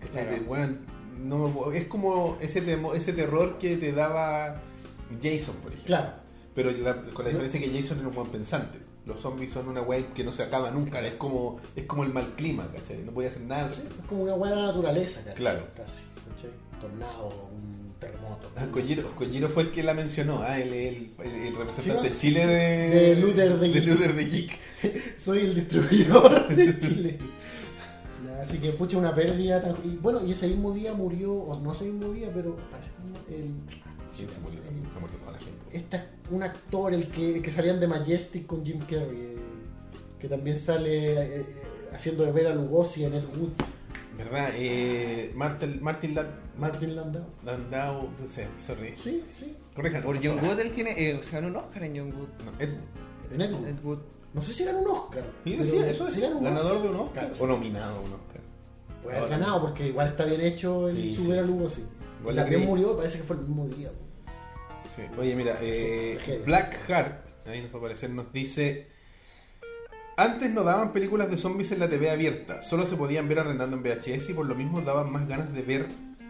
¿cachai? 0.00 0.26
Claro. 0.28 0.42
Weón, 0.46 0.78
no 1.22 1.72
es 1.72 1.86
como 1.88 2.38
ese, 2.40 2.62
temo- 2.64 2.94
ese 2.94 3.12
terror 3.12 3.58
que 3.58 3.76
te 3.76 3.92
daba 3.92 4.60
Jason, 5.20 5.56
por 5.56 5.72
ejemplo. 5.72 5.86
Claro. 5.86 6.12
Pero 6.54 6.70
la- 6.70 7.02
con 7.12 7.24
la 7.24 7.30
diferencia 7.30 7.60
que 7.60 7.70
Jason 7.82 7.98
era 7.98 8.08
un 8.08 8.14
buen 8.14 8.28
pensante. 8.28 8.78
Los 9.06 9.20
zombies 9.20 9.52
son 9.52 9.68
una 9.68 9.80
web 9.82 10.12
que 10.12 10.22
no 10.24 10.32
se 10.32 10.42
acaba 10.42 10.70
nunca. 10.70 11.00
Es 11.00 11.14
como 11.14 11.58
es 11.74 11.84
como 11.84 12.04
el 12.04 12.12
mal 12.12 12.34
clima, 12.36 12.68
¿cachai? 12.72 12.98
No 13.04 13.12
podía 13.12 13.28
hacer 13.30 13.42
nada. 13.42 13.72
Sí, 13.72 13.80
es 13.88 14.06
como 14.06 14.22
una 14.24 14.34
buena 14.34 14.56
naturaleza, 14.66 15.22
casi. 15.24 15.36
Claro. 15.36 15.66
Casi. 15.76 16.02
¿cachai? 16.34 16.50
Tornado, 16.80 17.48
un 17.52 17.94
terremoto. 17.98 18.50
Ah, 18.56 18.66
Collero, 18.70 19.14
Collero 19.16 19.48
fue 19.50 19.64
el 19.64 19.70
que 19.70 19.82
la 19.82 19.94
mencionó, 19.94 20.40
ah, 20.42 20.58
el, 20.58 20.72
el- 20.72 21.12
el 21.18 21.56
representante 21.56 22.10
de 22.10 22.16
Chile 22.16 22.46
de, 22.46 22.54
de 23.14 23.16
Luther 23.16 23.58
de 23.58 23.68
Geek. 23.68 23.86
Luther 23.86 24.14
de 24.14 24.24
Geek. 24.24 24.58
Soy 25.18 25.38
el 25.40 25.54
distribuidor 25.54 26.48
de 26.54 26.78
Chile. 26.78 27.18
Así 28.40 28.56
que, 28.58 28.70
pucha, 28.70 28.96
una 28.96 29.14
pérdida 29.14 29.60
tan... 29.60 29.74
Y 29.84 29.96
bueno, 29.96 30.24
y 30.24 30.32
ese 30.32 30.46
mismo 30.48 30.72
día 30.72 30.94
murió, 30.94 31.32
o 31.34 31.60
no 31.60 31.72
ese 31.72 31.84
mismo 31.84 32.10
día, 32.12 32.30
pero 32.34 32.56
parece 32.70 32.90
que 33.28 33.34
el... 33.36 33.50
Sí, 34.20 34.34
se 34.34 34.40
murió, 34.40 34.58
el- 34.60 34.90
se 34.90 34.96
ha 34.96 35.00
muerto 35.00 35.16
toda 35.18 35.32
la 35.32 35.38
gente. 35.38 35.58
esta- 35.72 36.06
un 36.30 36.42
actor, 36.42 36.94
el 36.94 37.08
que, 37.08 37.36
el 37.36 37.42
que 37.42 37.50
salían 37.50 37.80
de 37.80 37.86
Majestic 37.88 38.46
con 38.46 38.64
Jim 38.64 38.78
Carrey, 38.80 39.18
eh, 39.20 39.36
que 40.18 40.28
también 40.28 40.56
sale 40.56 41.12
eh, 41.12 41.40
eh, 41.40 41.44
haciendo 41.92 42.24
de 42.24 42.32
ver 42.32 42.46
a 42.46 42.54
Lugosi 42.54 43.04
en 43.04 43.14
Ed 43.14 43.24
Wood, 43.36 43.50
¿Verdad? 44.18 44.50
Eh, 44.54 45.32
Martin, 45.34 45.78
Martin 45.82 46.14
Land- 46.14 46.34
Martin 46.58 46.94
Landau. 46.94 47.24
Landau, 47.42 48.10
no 48.20 48.28
sé, 48.28 48.48
sorry. 48.58 48.92
Sí, 48.94 49.24
sí, 49.32 49.56
Corrijan. 49.74 50.02
Por 50.02 50.16
John 50.22 50.44
Wood 50.44 50.60
él 50.60 50.70
tiene. 50.72 50.90
eh, 51.10 51.22
se 51.22 51.30
ganó 51.32 51.48
un 51.48 51.56
Oscar 51.56 51.84
en 51.84 51.96
John 51.96 52.12
Wood. 52.12 52.28
No, 52.44 52.52
Ed- 52.60 52.78
en 53.32 53.40
Ed 53.40 53.52
Wood. 53.54 53.66
Ed 53.68 53.76
Wood. 53.82 53.98
No 54.34 54.42
sé 54.42 54.52
si 54.52 54.64
ganó 54.64 54.80
un 54.80 54.90
Oscar. 54.90 55.22
sí, 55.24 55.30
pero 55.52 55.58
decía, 55.64 55.90
eso 55.90 56.06
sí 56.10 56.20
decía, 56.20 56.36
un 56.36 56.44
ganador 56.44 56.72
Oscar. 56.76 56.82
de 56.82 56.88
un 56.90 57.00
Oscar. 57.06 57.32
O 57.40 57.46
nominado 57.46 57.96
a 57.96 58.00
un 58.00 58.12
Oscar. 58.12 58.40
Puede 59.02 59.16
haber 59.16 59.30
ganado 59.30 59.60
porque 59.62 59.86
igual 59.88 60.08
está 60.08 60.24
bien 60.26 60.40
hecho 60.42 60.88
el 60.90 60.96
Sí, 60.96 61.14
subir 61.14 61.32
sí. 61.32 61.38
a 61.38 61.42
Lugosi. 61.42 61.84
También 62.34 62.66
murió, 62.66 62.96
parece 62.98 63.18
que 63.18 63.24
fue 63.24 63.36
el 63.36 63.42
mismo 63.42 63.66
día. 63.68 63.90
Sí. 64.94 65.02
Oye, 65.18 65.34
mira, 65.36 65.56
eh. 65.60 66.18
Black 66.44 66.76
Heart, 66.88 67.46
ahí 67.46 67.60
nos 67.62 67.70
va 67.72 67.76
a 67.76 67.78
aparecer, 67.78 68.10
nos 68.10 68.32
dice: 68.32 68.88
Antes 70.16 70.50
no 70.50 70.64
daban 70.64 70.92
películas 70.92 71.30
de 71.30 71.36
zombies 71.38 71.72
en 71.72 71.78
la 71.80 71.88
TV 71.88 72.10
abierta, 72.10 72.60
solo 72.62 72.86
se 72.86 72.96
podían 72.96 73.28
ver 73.28 73.38
arrendando 73.38 73.76
en 73.76 73.82
VHS 73.82 74.30
y 74.30 74.34
por 74.34 74.46
lo 74.46 74.54
mismo 74.54 74.80
daban 74.82 75.10
más 75.10 75.26
ganas 75.26 75.52
de 75.52 75.62
ver 75.62 75.86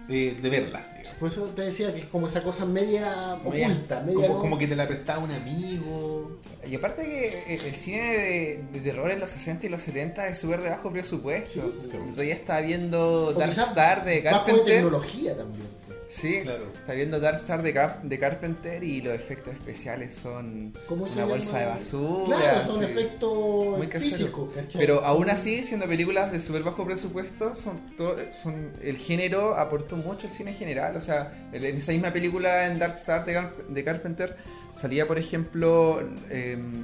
eh, 0.08 0.36
de 0.40 0.50
verlas, 0.50 0.90
digamos. 0.96 1.18
Por 1.20 1.28
eso 1.28 1.44
te 1.54 1.62
decía 1.62 1.92
que 1.94 2.00
es 2.00 2.06
como 2.06 2.26
esa 2.26 2.42
cosa 2.42 2.64
media 2.66 3.36
Media- 3.44 3.68
oculta, 3.68 4.00
media 4.00 4.14
como, 4.26 4.34
no- 4.34 4.40
como 4.40 4.58
que 4.58 4.66
te 4.66 4.74
la 4.76 4.86
prestaba 4.88 5.22
un 5.22 5.30
amigo. 5.30 6.40
Y 6.66 6.74
aparte 6.74 7.02
que 7.02 7.54
el- 7.54 7.60
el 7.60 7.76
cine 7.76 8.02
de, 8.02 8.64
de 8.72 8.80
terror 8.80 9.10
en 9.10 9.20
los 9.20 9.30
60 9.30 9.66
y 9.66 9.68
los 9.68 9.82
70 9.82 10.26
es 10.28 10.38
súper 10.38 10.62
de 10.62 10.70
bajo 10.70 10.90
presupuesto. 10.90 11.72
Sí. 11.90 11.96
El 11.96 12.10
otro 12.10 12.22
día 12.22 12.34
estaba 12.34 12.60
viendo 12.60 13.26
o 13.26 13.32
Dark 13.34 13.52
Star 13.52 14.04
de 14.04 14.20
bajo 14.22 14.46
de 14.46 14.52
Carpenter. 14.52 14.64
tecnología 14.74 15.36
también. 15.36 15.66
Sí, 16.10 16.40
Claro. 16.42 16.64
está 16.74 16.92
viendo 16.92 17.20
Dark 17.20 17.36
Star 17.36 17.62
de, 17.62 17.72
Cap- 17.72 18.02
de 18.02 18.18
Carpenter 18.18 18.82
y 18.82 19.00
los 19.00 19.14
efectos 19.14 19.54
especiales 19.54 20.14
son 20.16 20.72
¿Cómo 20.88 21.06
se 21.06 21.12
una 21.12 21.22
llama? 21.22 21.34
bolsa 21.34 21.58
de 21.60 21.66
basura. 21.66 22.36
Claro, 22.36 22.66
son 22.66 22.78
sí. 22.84 22.90
efectos 22.90 23.78
Muy 23.78 23.86
casero. 23.86 24.10
físicos. 24.16 24.52
Pero 24.74 25.04
aún 25.04 25.30
así, 25.30 25.62
siendo 25.62 25.86
películas 25.86 26.32
de 26.32 26.40
súper 26.40 26.64
bajo 26.64 26.84
presupuesto, 26.84 27.54
son, 27.54 27.94
to- 27.96 28.16
son 28.32 28.72
el 28.82 28.96
género 28.96 29.54
aportó 29.54 29.96
mucho 29.96 30.26
al 30.26 30.32
cine 30.32 30.52
general. 30.52 30.96
O 30.96 31.00
sea, 31.00 31.32
en 31.52 31.64
esa 31.64 31.92
misma 31.92 32.12
película 32.12 32.66
en 32.66 32.80
Dark 32.80 32.94
Star 32.94 33.24
de, 33.24 33.34
Gar- 33.34 33.66
de 33.68 33.84
Carpenter 33.84 34.36
salía, 34.74 35.06
por 35.06 35.16
ejemplo, 35.18 36.00
em, 36.28 36.82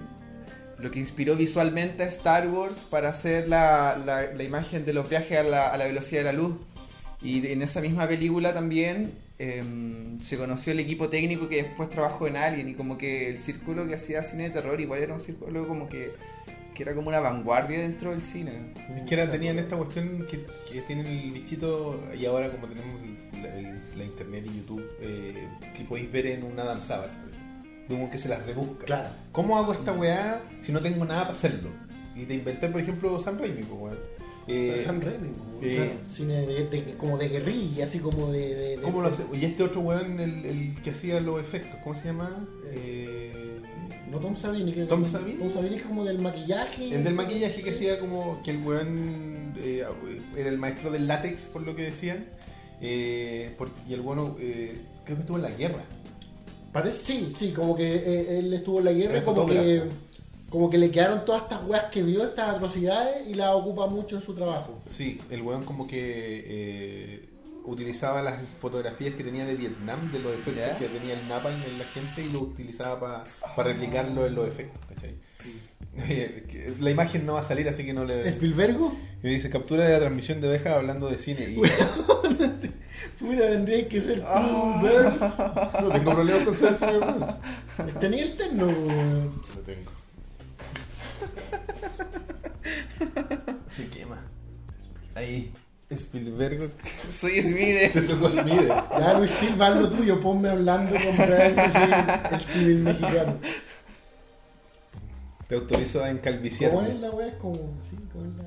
lo 0.78 0.90
que 0.92 1.00
inspiró 1.00 1.34
visualmente 1.34 2.04
a 2.04 2.06
Star 2.06 2.46
Wars 2.46 2.78
para 2.88 3.08
hacer 3.08 3.48
la, 3.48 3.96
la- 4.06 4.32
la 4.32 4.42
imagen 4.44 4.84
de 4.84 4.92
los 4.92 5.08
viajes 5.08 5.36
a 5.38 5.42
la, 5.42 5.68
a 5.72 5.76
la 5.76 5.86
velocidad 5.86 6.20
de 6.20 6.26
la 6.26 6.32
luz. 6.32 6.54
Y 7.22 7.46
en 7.46 7.62
esa 7.62 7.80
misma 7.80 8.06
película 8.06 8.52
también 8.52 9.12
em, 9.38 10.20
se 10.20 10.36
conoció 10.36 10.72
el 10.72 10.80
equipo 10.80 11.08
técnico 11.08 11.48
que 11.48 11.62
después 11.62 11.88
trabajó 11.88 12.26
en 12.26 12.36
Alien 12.36 12.68
y 12.68 12.74
como 12.74 12.98
que 12.98 13.30
el 13.30 13.38
círculo 13.38 13.86
que 13.86 13.94
hacía 13.94 14.22
cine 14.22 14.44
de 14.44 14.50
terror 14.50 14.80
igual 14.80 15.02
era 15.02 15.14
un 15.14 15.20
círculo 15.20 15.66
como 15.66 15.88
que, 15.88 16.12
que 16.74 16.82
era 16.82 16.94
como 16.94 17.08
una 17.08 17.20
vanguardia 17.20 17.80
dentro 17.80 18.10
del 18.10 18.22
cine. 18.22 18.72
Es 18.96 19.02
que 19.08 19.14
era, 19.14 19.30
tenían 19.30 19.58
esta 19.58 19.76
cuestión 19.76 20.26
que, 20.30 20.44
que 20.70 20.80
tienen 20.82 21.06
el 21.06 21.32
bichito 21.32 22.02
y 22.18 22.26
ahora 22.26 22.50
como 22.50 22.66
tenemos 22.66 22.94
la, 23.42 23.58
el- 23.58 23.80
la 23.96 24.04
internet 24.04 24.44
y 24.46 24.58
YouTube, 24.58 24.84
eh, 25.00 25.48
que 25.74 25.84
podéis 25.84 26.12
ver 26.12 26.26
en 26.26 26.44
un 26.44 26.58
Adam 26.60 26.80
Savage, 26.82 27.16
por 27.16 27.30
ejemplo. 27.30 27.86
De 27.88 27.94
un 27.94 28.10
que 28.10 28.18
se 28.18 28.28
las 28.28 28.44
rebusca. 28.44 28.84
Claro. 28.84 29.08
¿Cómo 29.32 29.56
hago 29.56 29.72
esta 29.72 29.92
weá 29.92 30.42
si 30.60 30.70
no 30.72 30.80
tengo 30.80 31.04
nada 31.06 31.22
para 31.22 31.32
hacerlo? 31.32 31.70
Y 32.14 32.24
te 32.24 32.34
inventé, 32.34 32.68
por 32.68 32.80
ejemplo, 32.80 33.18
Sam 33.22 33.38
Raimi, 33.38 33.62
pues, 33.62 33.80
weón. 33.80 33.98
Eh, 34.48 34.80
Sam 34.84 35.00
Raimi, 35.00 35.30
eh, 35.60 35.74
claro, 35.76 35.90
cine 36.08 36.46
de, 36.46 36.66
de- 36.68 36.94
como 36.96 37.18
de 37.18 37.28
guerrilla, 37.28 37.84
así 37.86 37.98
como 37.98 38.30
de... 38.30 38.78
¿Cómo 38.82 39.00
lo 39.02 39.08
hace? 39.08 39.24
Y 39.32 39.44
este 39.44 39.64
otro 39.64 39.80
weón, 39.80 40.20
el, 40.20 40.44
el 40.46 40.74
que 40.82 40.90
hacía 40.90 41.20
los 41.20 41.40
efectos, 41.40 41.80
¿cómo 41.82 41.98
se 41.98 42.04
llama? 42.06 42.46
Eh, 42.70 43.60
No 44.10 44.20
Tom 44.20 44.36
Savini, 44.36 44.72
que 44.72 44.84
¿Tom 44.84 45.04
Savini? 45.04 45.38
Tom 45.38 45.52
Savini 45.52 45.76
es 45.76 45.82
como 45.82 46.04
del 46.04 46.20
maquillaje. 46.20 46.94
el 46.94 47.02
del 47.02 47.14
maquillaje 47.14 47.56
que 47.60 47.70
Sí. 47.74 47.88
hacía 47.88 47.98
como 47.98 48.40
que 48.44 48.52
el 48.52 48.58
weón 48.62 49.52
eh, 49.58 49.84
era 50.36 50.48
el 50.48 50.58
maestro 50.58 50.92
del 50.92 51.08
látex, 51.08 51.46
por 51.46 51.62
lo 51.62 51.74
que 51.74 51.82
decían. 51.82 52.26
Eh, 52.80 53.52
por- 53.58 53.70
y 53.88 53.94
el 53.94 54.00
bueno, 54.02 54.36
eh, 54.38 54.78
creo 55.04 55.16
que 55.16 55.20
estuvo 55.22 55.38
en 55.38 55.42
la 55.42 55.50
guerra. 55.50 55.82
Parece, 56.72 56.98
sí, 56.98 57.32
sí, 57.34 57.52
como 57.52 57.74
que 57.74 58.38
él 58.38 58.52
estuvo 58.52 58.78
en 58.80 58.84
la 58.84 58.92
guerra 58.92 59.24
como 59.24 59.46
que. 59.46 59.82
Como 60.56 60.70
que 60.70 60.78
le 60.78 60.90
quedaron 60.90 61.22
todas 61.26 61.42
estas 61.42 61.66
weas 61.66 61.84
que 61.90 62.02
vio, 62.02 62.24
estas 62.24 62.48
atrocidades, 62.54 63.28
y 63.28 63.34
las 63.34 63.50
ocupa 63.50 63.88
mucho 63.88 64.16
en 64.16 64.22
su 64.22 64.34
trabajo. 64.34 64.80
Sí, 64.88 65.20
el 65.28 65.42
weón 65.42 65.62
como 65.64 65.86
que 65.86 65.98
eh, 66.46 67.28
utilizaba 67.66 68.22
las 68.22 68.36
fotografías 68.58 69.14
que 69.16 69.22
tenía 69.22 69.44
de 69.44 69.54
Vietnam, 69.54 70.10
de 70.10 70.18
los 70.20 70.32
efectos 70.32 70.64
Ya. 70.66 70.78
que 70.78 70.88
tenía 70.88 71.12
el 71.12 71.28
napalm 71.28 71.62
en 71.62 71.78
la 71.78 71.84
gente 71.84 72.22
y 72.22 72.30
lo 72.30 72.40
utilizaba 72.40 72.98
para 73.54 73.68
replicarlo 73.68 74.26
en 74.26 74.34
los 74.34 74.48
efectos, 74.48 74.80
¿cachai? 74.88 75.16
La 76.80 76.90
imagen 76.90 77.26
no 77.26 77.34
va 77.34 77.40
a 77.40 77.44
salir, 77.44 77.68
así 77.68 77.84
que 77.84 77.92
no 77.92 78.04
le... 78.04 78.26
¿Spielbergo? 78.26 78.96
Me 79.22 79.28
dice, 79.30 79.50
captura 79.50 79.84
de 79.84 79.92
la 79.92 79.98
transmisión 80.00 80.40
de 80.40 80.48
ovejas 80.48 80.72
hablando 80.72 81.10
de 81.10 81.18
cine. 81.18 81.50
Y 81.50 81.56
Puta, 83.18 83.48
tendría 83.50 83.86
que 83.88 84.00
ser 84.00 84.20
tú, 84.20 84.26
Ah. 84.26 84.80
Burns. 84.80 85.82
no 85.82 85.88
tengo 85.90 86.10
problemas 86.14 86.44
con 86.46 86.54
ser 86.54 86.78
señor 86.78 87.14
Burns. 87.14 87.98
Tenía 88.00 88.22
el 88.24 88.36
terno. 88.36 88.66
Lo 88.66 89.60
tengo. 89.66 89.90
Se 93.66 93.88
quema. 93.88 94.22
Ahí. 95.14 95.52
Spielberg. 95.90 96.72
Soy 97.12 97.40
Smith. 97.42 97.92
Te 97.92 98.00
tocó 98.02 98.28
Smides. 98.30 98.68
Ya, 98.98 99.14
Luis 99.18 99.30
Silva, 99.30 99.70
lo 99.70 99.88
tuyo, 99.88 100.18
ponme 100.20 100.48
hablando 100.48 100.96
con 100.96 101.32
el 101.32 102.40
civil 102.40 102.78
mexicano. 102.78 103.36
Te 105.48 105.54
autorizo 105.54 106.02
a 106.02 106.10
encalviciar. 106.10 106.72
¿Cómo 106.72 106.86
es 106.88 106.98
la 106.98 107.10
wea? 107.10 107.28
Es 107.28 107.34
como, 107.34 107.54
sí, 107.88 107.96
¿cómo 108.12 108.24
es 108.24 108.32
la...? 108.36 108.44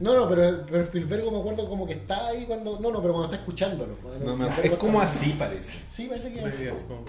No, 0.00 0.14
No, 0.14 0.20
no, 0.20 0.28
pero, 0.28 0.66
pero 0.70 0.84
Spielberg 0.84 1.30
me 1.32 1.38
acuerdo 1.38 1.66
como 1.68 1.86
que 1.86 1.94
está 1.94 2.26
ahí 2.26 2.44
cuando... 2.44 2.78
No, 2.80 2.90
no, 2.90 3.00
pero 3.00 3.14
cuando 3.14 3.32
está 3.32 3.36
escuchándolo. 3.36 3.94
Cuando 4.02 4.36
no, 4.36 4.48
es 4.48 4.70
como 4.76 5.00
está- 5.02 5.18
así 5.18 5.30
parece. 5.38 5.72
Sí, 5.88 6.08
parece 6.08 6.32
que 6.32 6.40
es 6.40 6.46
así. 6.54 6.64
como- 6.88 7.04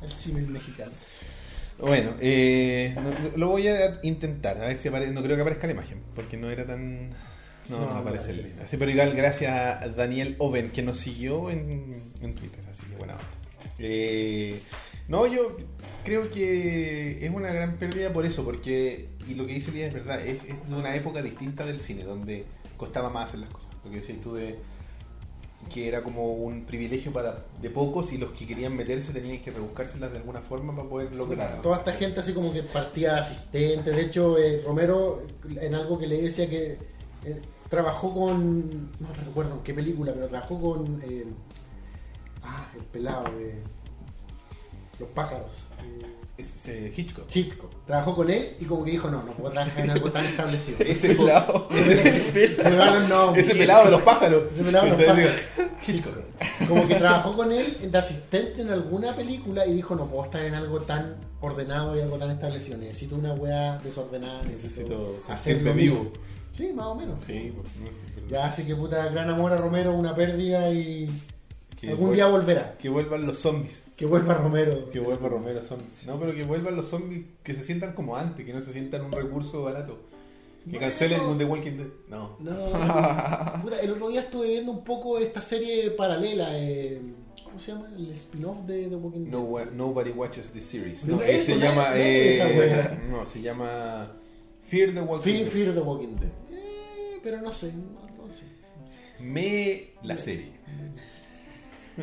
El 0.00 0.12
civil 0.12 0.46
mexicano. 0.46 0.92
Bueno, 1.80 2.10
eh, 2.20 2.94
no- 2.96 3.36
lo 3.38 3.48
voy 3.48 3.68
a 3.68 3.98
intentar, 4.02 4.58
a 4.58 4.66
ver 4.66 4.78
si 4.78 4.88
aparece. 4.88 5.12
No 5.12 5.22
creo 5.22 5.36
que 5.36 5.42
aparezca 5.42 5.66
la 5.66 5.72
imagen, 5.72 6.00
porque 6.14 6.36
no 6.36 6.50
era 6.50 6.66
tan. 6.66 7.10
No, 7.68 7.78
No, 7.78 7.86
no, 7.86 7.96
aparece. 7.98 8.32
aparece. 8.32 8.62
Así, 8.64 8.76
pero 8.76 8.90
igual, 8.90 9.14
gracias 9.14 9.52
a 9.82 9.88
Daniel 9.88 10.36
Oven, 10.38 10.70
que 10.70 10.82
nos 10.82 10.98
siguió 10.98 11.50
en, 11.50 12.12
en 12.20 12.34
Twitter, 12.34 12.60
así 12.70 12.82
que 12.86 12.96
buena 12.96 13.14
onda. 13.14 13.24
Eh, 13.78 14.60
no, 15.08 15.26
yo 15.26 15.56
creo 16.04 16.30
que 16.30 17.24
es 17.24 17.30
una 17.32 17.52
gran 17.52 17.76
pérdida 17.76 18.12
por 18.12 18.26
eso, 18.26 18.44
porque, 18.44 19.08
y 19.28 19.34
lo 19.34 19.46
que 19.46 19.54
dice 19.54 19.70
Lía 19.72 19.86
es 19.86 19.94
verdad, 19.94 20.20
es, 20.26 20.42
es 20.44 20.68
de 20.68 20.74
una 20.74 20.94
época 20.96 21.22
distinta 21.22 21.64
del 21.64 21.80
cine, 21.80 22.02
donde 22.04 22.44
costaba 22.76 23.08
más 23.10 23.28
hacer 23.28 23.40
las 23.40 23.50
cosas. 23.50 23.70
Lo 23.84 23.90
que 23.90 23.96
decías 23.98 24.20
tú 24.20 24.34
de 24.34 24.56
que 25.68 25.88
era 25.88 26.02
como 26.02 26.32
un 26.32 26.64
privilegio 26.64 27.12
para 27.12 27.44
de 27.60 27.70
pocos 27.70 28.12
y 28.12 28.18
los 28.18 28.32
que 28.32 28.46
querían 28.46 28.74
meterse 28.74 29.12
tenían 29.12 29.40
que 29.42 29.50
rebuscárselas 29.50 30.10
de 30.10 30.18
alguna 30.18 30.40
forma 30.40 30.74
para 30.74 30.88
poder 30.88 31.12
lograrlo. 31.12 31.62
Toda 31.62 31.78
esta 31.78 31.92
gente 31.92 32.20
así 32.20 32.32
como 32.32 32.52
que 32.52 32.62
partía 32.62 33.18
asistente. 33.18 33.90
De 33.90 34.02
hecho, 34.02 34.38
eh, 34.38 34.62
Romero, 34.64 35.22
en 35.60 35.74
algo 35.74 35.98
que 35.98 36.06
le 36.06 36.22
decía 36.22 36.48
que 36.48 36.78
eh, 37.24 37.40
trabajó 37.68 38.12
con... 38.12 38.90
No 38.98 39.08
recuerdo 39.24 39.56
en 39.56 39.60
qué 39.62 39.74
película, 39.74 40.12
pero 40.12 40.28
trabajó 40.28 40.60
con... 40.60 41.00
eh, 41.02 41.26
ah, 42.42 42.70
el 42.76 42.84
pelado 42.84 43.24
de... 43.36 43.62
Los 44.98 45.08
pájaros. 45.10 45.66
Es, 46.40 46.66
eh, 46.66 46.92
Hitchcock. 46.96 47.24
Hitchcock. 47.34 47.70
Trabajó 47.86 48.14
con 48.14 48.30
él 48.30 48.56
y 48.60 48.64
como 48.64 48.84
que 48.84 48.92
dijo, 48.92 49.10
no, 49.10 49.22
no 49.22 49.32
puedo 49.32 49.50
trabajar 49.50 49.84
en 49.84 49.90
algo 49.90 50.10
tan 50.10 50.24
establecido. 50.24 50.78
Ese, 50.84 51.14
Pelado. 51.14 51.68
Ese 53.34 53.54
pelado 53.54 53.84
de 53.86 53.90
los 53.90 54.02
pájaros. 54.02 54.44
Ese 54.52 54.64
pelado 54.64 54.84
de 54.84 54.90
los 54.90 55.02
pájaros. 55.02 55.40
Hitchcock. 55.86 56.14
Como 56.68 56.86
que 56.88 56.94
trabajó 56.96 57.36
con 57.36 57.52
él 57.52 57.90
de 57.90 57.98
asistente 57.98 58.62
en 58.62 58.70
alguna 58.70 59.14
película 59.14 59.66
y 59.66 59.74
dijo, 59.74 59.94
no 59.94 60.06
puedo 60.06 60.24
estar 60.24 60.42
en 60.44 60.54
algo 60.54 60.80
tan 60.80 61.16
ordenado 61.40 61.96
y 61.96 62.00
algo 62.00 62.16
tan 62.16 62.30
establecido. 62.30 62.78
Necesito 62.78 63.16
una 63.16 63.32
wea 63.34 63.78
desordenada, 63.78 64.42
necesito, 64.44 65.16
Necesito 65.28 65.62
mío". 65.62 65.74
vivo. 65.74 66.12
Sí, 66.52 66.72
más 66.72 66.86
o 66.86 66.94
menos. 66.94 67.22
Sí, 67.22 67.52
pues, 67.54 67.68
no. 67.76 68.28
Ya, 68.28 68.46
así 68.46 68.64
que 68.64 68.74
puta, 68.74 69.08
gran 69.08 69.30
amor 69.30 69.52
a 69.52 69.56
Romero, 69.56 69.92
una 69.94 70.14
pérdida 70.14 70.70
y 70.70 71.08
Que 71.80 71.90
algún 71.90 72.10
vuel- 72.10 72.14
día 72.14 72.26
volverá. 72.26 72.76
Que 72.78 72.88
vuelvan 72.88 73.26
los 73.26 73.38
zombies. 73.38 73.82
Que 73.96 74.06
vuelva 74.06 74.34
Romero. 74.34 74.90
Que 74.90 75.00
vuelva 75.00 75.28
Romero 75.28 75.62
zombies. 75.62 76.06
No, 76.06 76.18
pero 76.18 76.34
que 76.34 76.42
vuelvan 76.44 76.76
los 76.76 76.88
zombies 76.88 77.24
que 77.42 77.54
se 77.54 77.64
sientan 77.64 77.92
como 77.94 78.16
antes, 78.16 78.44
que 78.44 78.52
no 78.52 78.60
se 78.60 78.72
sientan 78.72 79.04
un 79.04 79.12
recurso 79.12 79.62
barato. 79.62 79.98
Que 80.64 80.72
Bueno. 80.72 80.80
cancelen 80.80 81.20
un 81.22 81.38
The 81.38 81.44
Walking 81.46 81.72
Dead. 81.78 81.86
No. 82.08 82.36
No, 82.38 82.52
puta, 83.62 83.80
el 83.80 83.90
otro 83.92 84.08
día 84.10 84.20
estuve 84.20 84.48
viendo 84.48 84.72
un 84.72 84.84
poco 84.84 85.18
esta 85.18 85.40
serie 85.40 85.90
paralela. 85.92 86.50
eh, 86.58 87.00
¿Cómo 87.44 87.58
se 87.58 87.72
llama? 87.72 87.88
El 87.96 88.10
spin-off 88.12 88.66
de 88.66 88.88
The 88.88 88.94
Walking 88.96 89.20
Dead. 89.24 89.32
No 89.32 89.40
wa- 89.40 89.64
nobody 89.64 90.10
watches 90.10 90.50
this 90.50 90.64
series. 90.64 91.04
No, 91.04 91.16
No, 91.16 91.22
eh, 91.22 91.40
se 91.40 91.56
no 91.56 91.62
llama. 91.64 91.88
no 91.90 91.94
eh, 91.96 92.98
no, 93.10 93.26
se 93.26 93.40
llama. 93.40 94.12
Fear 94.68 94.92
the 94.94 95.00
Walking 95.00 95.24
Fear, 95.24 95.44
Dead. 95.44 95.52
Fear 95.52 95.74
the 95.74 95.80
Walking 95.80 96.16
Dead. 96.20 96.30
Eh, 96.52 97.18
pero 97.22 97.40
no 97.40 97.52
sé, 97.52 97.72
no, 97.72 98.00
no 98.06 98.32
sé. 98.34 98.44
Me 99.24 99.88
la 100.02 100.16
serie. 100.16 100.59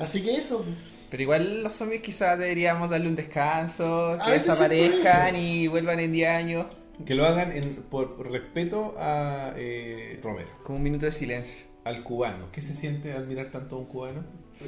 Así 0.02 0.22
que 0.22 0.36
eso. 0.36 0.64
Pero 1.10 1.24
igual 1.24 1.64
los 1.64 1.74
zombies 1.74 2.02
quizás 2.02 2.38
deberíamos 2.38 2.90
darle 2.90 3.08
un 3.08 3.16
descanso, 3.16 4.18
que 4.26 4.32
desaparezcan 4.32 5.36
y 5.36 5.68
vuelvan 5.68 6.00
en 6.00 6.12
10 6.12 6.30
años. 6.30 6.66
Que 7.06 7.16
lo 7.16 7.26
hagan 7.26 7.52
en- 7.56 7.76
por 7.90 8.30
respeto 8.30 8.94
a 8.98 9.54
eh, 9.56 10.20
Romero, 10.24 10.50
Como 10.64 10.78
un 10.78 10.84
minuto 10.84 11.06
de 11.06 11.12
silencio. 11.12 11.60
al 11.86 12.04
cubano. 12.04 12.48
¿Qué 12.52 12.60
se 12.62 12.74
siente 12.74 13.14
admirar 13.14 13.52
tanto 13.52 13.76
a 13.76 13.80
un 13.80 13.86
cubano? 13.86 14.24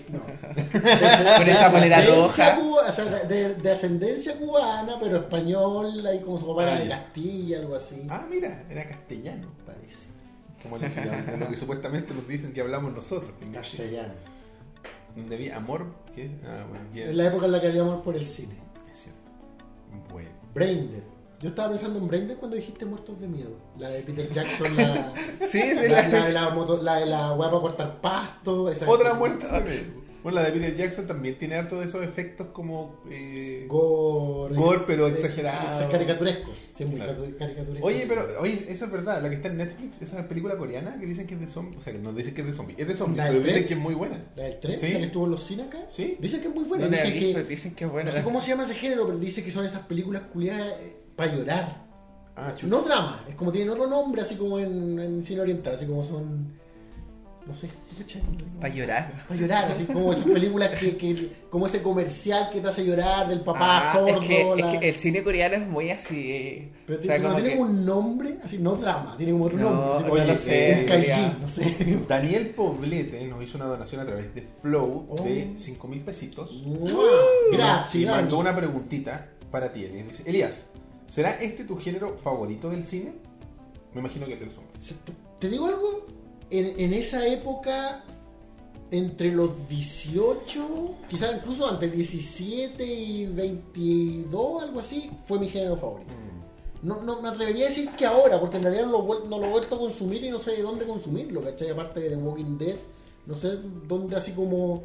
No. 0.10 0.20
Con 1.39 1.50
esa 1.50 1.65
Ascendencia 1.68 2.15
roja. 2.15 2.56
cuba- 2.58 2.88
o 2.88 2.92
sea, 2.92 3.06
de, 3.06 3.56
de 3.56 3.72
ascendencia 3.72 4.38
cubana, 4.38 4.98
pero 5.02 5.18
española 5.18 6.13
y 6.13 6.20
como 6.22 6.38
su 6.38 6.46
papá 6.48 6.63
era 6.63 6.76
Ah, 6.76 6.80
de 6.80 6.88
ya. 6.88 7.04
Castilla, 7.04 7.58
algo 7.60 7.76
así. 7.76 8.04
Ah, 8.10 8.26
mira, 8.30 8.63
era 8.70 8.88
castellano. 8.88 9.48
Parece. 9.65 10.06
Como 10.62 10.78
lo 10.78 10.88
que, 10.88 11.38
lo 11.38 11.50
que 11.50 11.58
supuestamente 11.58 12.13
nos 12.13 12.28
dicen 12.28 12.54
que 12.54 12.62
hablamos 12.62 12.94
nosotros. 12.94 13.32
Castellano. 13.52 14.13
Donde 15.19 15.36
había 15.36 15.58
amor, 15.58 15.86
¿qué? 16.15 16.29
Ah, 16.45 16.65
bueno, 16.69 16.86
Es 16.95 17.15
la 17.15 17.27
época 17.27 17.45
en 17.45 17.51
la 17.53 17.62
que 17.62 17.67
habíamos 17.67 18.01
por 18.03 18.15
el 18.15 18.23
cine. 18.25 18.55
es 18.91 18.99
cierto. 18.99 19.32
Bueno. 20.12 20.29
Braindead. 20.53 21.03
Yo 21.39 21.49
estaba 21.49 21.69
pensando 21.69 21.99
en 21.99 22.08
Braindead 22.10 22.38
cuando 22.38 22.58
dijiste 22.58 22.86
Muertos 22.86 23.21
de 23.21 23.27
Miedo. 23.27 23.51
La 23.77 23.88
de 23.89 24.01
Peter 24.01 24.29
Jackson, 24.34 24.75
la, 24.75 25.13
Sí, 25.47 25.62
sí, 25.73 25.88
la, 25.88 26.01
la- 26.01 26.08
la 26.10 26.25
de 26.25 26.34
la, 26.34 26.49
moto, 26.49 26.82
la 26.82 26.95
de 26.97 27.05
la 27.05 27.34
weá 27.34 27.49
para 27.49 27.62
cortar 27.62 28.01
pasto. 28.01 28.69
Esa 28.69 28.89
Otra 28.89 29.13
muerte 29.13 29.45
también. 29.45 29.93
Bueno, 30.23 30.39
la 30.39 30.45
de 30.45 30.51
Peter 30.51 30.75
Jackson 30.75 31.08
también 31.08 31.38
tiene 31.38 31.55
harto 31.55 31.79
de 31.79 31.86
esos 31.86 32.03
efectos 32.03 32.47
como. 32.53 33.01
eh, 33.10 33.65
Gore. 33.67 34.55
Gore, 34.55 34.82
pero 34.86 35.08
eh, 35.08 35.12
exagerado. 35.12 35.79
Es 35.82 35.88
caricaturesco. 35.88 36.51
Sí, 36.73 36.84
es 36.84 36.88
muy 36.88 36.95
Claro. 36.97 37.15
caricaturesco. 37.38 37.88
Oye, 37.88 38.05
pero, 38.08 38.25
oye, 38.41 38.65
eso 38.67 38.86
es 38.86 38.91
verdad, 38.91 39.21
la 39.21 39.29
que 39.29 39.36
está 39.36 39.47
en 39.47 39.58
Netflix, 39.58 40.01
esa 40.01 40.27
película 40.27 40.58
coreana 40.58 40.97
que 40.99 41.05
dicen 41.05 41.25
que 41.25 41.36
es 41.36 41.39
de 41.39 41.47
zombies, 41.47 41.77
o 41.79 41.82
sea, 41.82 41.93
que 41.93 41.99
no 41.99 42.12
dicen 42.13 42.34
que 42.34 42.41
es 42.41 42.47
de 42.47 42.53
zombies, 42.53 42.79
es 42.79 42.88
de 42.88 42.95
zombies, 42.95 43.17
¿La 43.17 43.25
del 43.25 43.36
pero 43.36 43.45
dicen 43.47 43.65
que 43.67 43.73
es 43.75 43.79
muy 43.79 43.93
buena. 43.95 44.23
La 44.36 44.43
del 44.43 44.60
tren, 44.60 44.77
Sí. 44.79 44.91
la 44.91 44.99
que 44.99 45.05
estuvo 45.05 45.25
en 45.25 45.32
los 45.32 45.43
cines 45.43 45.67
acá. 45.67 45.79
Sí. 45.89 46.17
Dicen 46.19 46.41
que 46.41 46.47
es 46.49 46.55
muy 46.55 46.63
buena. 46.65 46.86
no 46.86 46.91
dicen 46.91 47.13
visto, 47.13 47.39
que, 47.39 47.43
dicen 47.45 47.75
que 47.75 47.86
es 47.86 47.91
buena. 47.91 48.10
no 48.12 48.15
sé 48.17 48.23
cómo 48.23 48.41
se 48.41 48.49
llama 48.49 48.63
ese 48.63 48.75
género, 48.75 49.05
pero 49.05 49.17
dice 49.19 49.43
que 49.43 49.51
son 49.51 49.65
esas 49.65 49.84
películas 49.84 50.23
culiadas 50.34 50.73
para 51.15 51.34
llorar. 51.34 51.88
Ah, 52.36 52.53
chucha. 52.55 52.67
No 52.67 52.82
drama, 52.82 53.23
es 53.27 53.36
como 53.36 53.51
tienen 53.51 53.69
otro 53.69 53.88
nombre, 53.88 54.21
así 54.21 54.36
como 54.36 54.60
en, 54.60 54.97
en 54.99 55.23
cine 55.23 55.41
oriental, 55.41 55.73
así 55.75 55.86
como 55.86 56.03
son. 56.03 56.53
No 57.50 57.56
sé. 57.56 57.68
Para 58.62 58.72
llorar. 58.74 59.12
Para 59.28 59.40
llorar, 59.42 59.72
así 59.72 59.84
como 59.86 60.14
esas 60.14 60.26
películas 60.26 60.80
que, 60.80 60.96
que- 60.96 61.32
como 61.50 61.66
ese 61.66 61.82
comercial 61.82 62.50
que 62.54 62.62
te 62.62 62.68
hace 62.70 62.86
llorar 62.86 63.28
del 63.28 63.42
papá 63.42 63.90
Ah, 63.90 63.94
sordo. 63.94 64.22
es, 64.22 64.28
que, 64.28 64.46
la- 64.56 64.72
es 64.72 64.80
que 64.80 64.90
el 64.90 64.96
cine 64.96 65.24
coreano 65.24 65.56
es 65.56 65.68
muy 65.68 65.90
así. 65.90 66.32
eh, 66.32 66.72
Pero 66.86 67.00
o 67.00 67.02
sea, 67.02 67.16
tiene- 67.16 67.28
no 67.30 67.36
tiene 67.36 67.50
que- 67.56 67.58
un 67.60 67.86
nombre, 67.86 68.38
así, 68.44 68.60
no 68.60 68.76
drama, 68.76 69.16
tiene 69.18 69.32
como 69.34 69.46
otro 69.46 69.58
No, 69.58 70.00
nombre. 70.00 70.22
así 70.22 70.30
no 70.32 70.38
sé, 70.38 70.86
Kaijin, 70.88 71.08
ya. 71.10 71.38
no 71.42 71.48
sé. 71.50 71.64
Daniel 72.08 72.50
Poblete 72.52 73.26
nos 73.28 73.44
hizo 73.44 73.58
una 73.58 73.66
donación 73.66 74.00
a 74.02 74.06
través 74.06 74.34
de 74.36 74.48
Flow 74.62 75.08
Oh. 75.10 75.24
de 75.24 75.54
5 75.58 75.88
mil 75.88 76.02
pesitos. 76.02 76.64
Gracias, 77.52 77.96
Y 77.96 78.06
Dani. 78.06 78.22
mandó 78.22 78.38
una 78.38 78.56
preguntita 78.56 79.28
para 79.52 79.74
ti, 79.74 79.86
Elías. 79.86 80.08
Dice, 80.08 80.24
Elías, 80.30 80.66
¿será 81.08 81.32
este 81.42 81.64
tu 81.64 81.78
género 81.78 82.16
favorito 82.24 82.70
del 82.70 82.86
cine? 82.86 83.14
Me 83.94 84.02
imagino 84.02 84.28
que 84.28 84.34
es 84.34 84.40
de 84.40 84.46
los 84.46 84.58
hombres. 84.58 84.96
¿Te 85.40 85.50
digo 85.50 85.66
algo? 85.66 86.06
En, 86.52 86.80
en 86.80 86.94
esa 86.94 87.26
época, 87.28 88.04
entre 88.92 89.32
los 89.32 89.68
18, 89.70 90.96
quizás 91.10 91.36
incluso 91.38 91.68
antes 91.68 91.92
17 91.92 92.84
y 92.84 93.26
22, 93.28 94.64
algo 94.64 94.80
así, 94.80 95.12
fue 95.26 95.40
mi 95.40 95.48
género 95.50 95.78
favorito. 95.78 96.12
No, 96.82 97.02
no 97.02 97.22
me 97.22 97.28
atrevería 97.30 97.66
a 97.66 97.70
decir 97.70 97.90
que 97.92 98.06
ahora, 98.06 98.40
porque 98.40 98.56
en 98.58 98.64
realidad 98.64 98.86
no 98.86 99.02
lo, 99.04 99.26
no 99.26 99.38
lo 99.38 99.46
he 99.48 99.50
vuelto 99.50 99.76
a 99.76 99.80
consumir 99.80 100.24
y 100.24 100.30
no 100.30 100.40
sé 100.40 100.52
de 100.52 100.62
dónde 100.62 100.86
consumirlo, 100.86 101.42
¿cachai? 101.42 101.70
Aparte 101.70 102.00
de 102.00 102.10
The 102.12 102.16
Walking 102.16 102.58
Dead, 102.58 102.78
no 103.26 103.36
sé 103.36 103.58
dónde 103.88 104.16
así 104.16 104.32
como... 104.32 104.84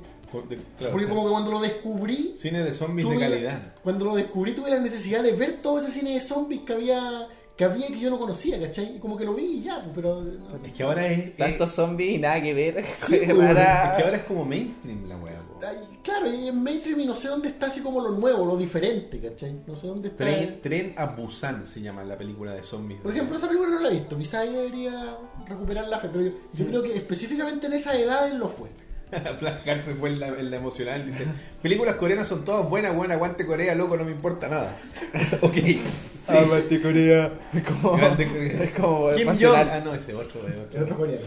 De- 0.48 0.57
claro, 0.57 0.92
Porque 0.92 1.09
como 1.09 1.24
que 1.24 1.31
cuando 1.31 1.53
lo 1.53 1.61
descubrí, 1.61 2.35
Cine 2.37 2.64
de 2.64 2.74
zombies 2.74 3.07
de 3.09 3.14
tuve 3.14 3.24
calidad. 3.31 3.74
cuando 3.85 4.05
lo 4.07 4.16
descubrí 4.16 4.53
tuve 4.57 4.68
la 4.70 4.81
necesidad 4.81 5.22
de 5.22 5.31
ver 5.31 5.62
todo 5.62 5.79
ese 5.79 5.92
cine 5.92 6.14
de 6.14 6.20
zombies 6.20 6.62
que 6.62 6.72
había 6.72 7.29
que 7.56 7.64
había 7.64 7.86
que 7.86 8.00
yo 8.00 8.10
no 8.10 8.18
conocía, 8.18 8.60
¿cachai? 8.60 8.96
Y 8.96 8.98
como 8.98 9.16
que 9.16 9.24
lo 9.24 9.32
vi 9.34 9.44
y 9.44 9.62
ya, 9.62 9.76
pues, 9.80 9.92
pero... 9.94 10.22
no. 10.22 10.56
Es 10.64 10.72
que 10.72 10.82
ahora 10.82 11.06
es... 11.06 11.18
es- 11.26 11.36
Tantos 11.36 11.70
zombies 11.70 12.14
y 12.16 12.18
nada 12.18 12.42
que 12.42 12.52
ver. 12.52 12.84
Sí, 12.94 13.20
pues, 13.24 13.32
Para- 13.32 13.90
es 13.92 13.96
que 13.96 14.02
ahora 14.04 14.16
es 14.16 14.22
como 14.24 14.44
mainstream 14.44 15.08
la 15.08 15.16
wea. 15.16 15.38
po. 15.38 15.60
Ay, 15.64 15.76
Claro, 16.02 16.32
y 16.34 16.48
en 16.48 16.62
mainstream 16.62 17.00
y 17.00 17.06
no 17.06 17.14
sé 17.16 17.28
dónde 17.28 17.48
está 17.48 17.66
así 17.66 17.80
como 17.80 18.00
lo 18.00 18.10
nuevo, 18.10 18.44
lo 18.44 18.56
diferente, 18.56 19.20
¿cachai? 19.20 19.54
No 19.66 19.76
sé 19.76 19.86
dónde 19.86 20.08
está. 20.08 20.24
Tren, 20.24 20.60
Tren 20.62 20.94
a 20.96 21.06
Busan 21.06 21.64
se 21.64 21.80
llama 21.80 22.02
la 22.04 22.18
película 22.18 22.52
de 22.52 22.62
zombies. 22.64 23.00
Por 23.00 23.12
ejemplo, 23.12 23.36
esa 23.36 23.46
película 23.46 23.70
no 23.70 23.80
la 23.80 23.88
he 23.88 23.92
visto, 23.92 24.18
quizás 24.18 24.34
ahí 24.42 24.52
debería 24.52 25.16
recuperar 25.46 25.86
la 25.88 25.98
fe, 26.00 26.08
pero 26.12 26.24
yo, 26.24 26.32
yo 26.52 26.66
creo 26.66 26.82
que 26.82 26.94
específicamente 26.96 27.68
en 27.68 27.72
esa 27.74 27.96
edad 27.98 28.28
él 28.30 28.38
lo 28.38 28.48
fue. 28.48 28.68
Black 29.40 29.64
Heart 29.64 29.85
se 29.85 29.94
fue 29.94 30.11
en 30.11 30.20
la, 30.20 30.29
en 30.29 30.50
la 30.50 30.57
emocional. 30.57 31.07
Dice: 31.07 31.24
Películas 31.62 31.96
coreanas 31.96 32.27
son 32.29 32.44
todas 32.44 32.68
buenas, 32.68 32.94
buenas, 32.94 33.16
aguante 33.16 33.46
Corea, 33.46 33.74
loco, 33.74 33.96
no 33.96 34.05
me 34.05 34.12
importa 34.12 34.48
nada. 34.48 34.77
ok. 35.40 35.55
Sí. 35.55 35.83
Aguante 36.29 36.81
Corea. 36.81 37.33
Es 37.53 37.62
como, 37.62 37.96
Grande 37.96 38.29
Corea. 38.29 38.62
es 38.64 38.70
como 38.72 38.98
Kim 39.11 39.11
Jong. 39.11 39.20
emocional. 39.20 39.70
Ah, 39.72 39.81
no, 39.85 39.94
ese 39.94 40.14
otro. 40.14 40.40
otro. 40.40 40.83
otro 40.83 40.96
coreano. 40.96 41.27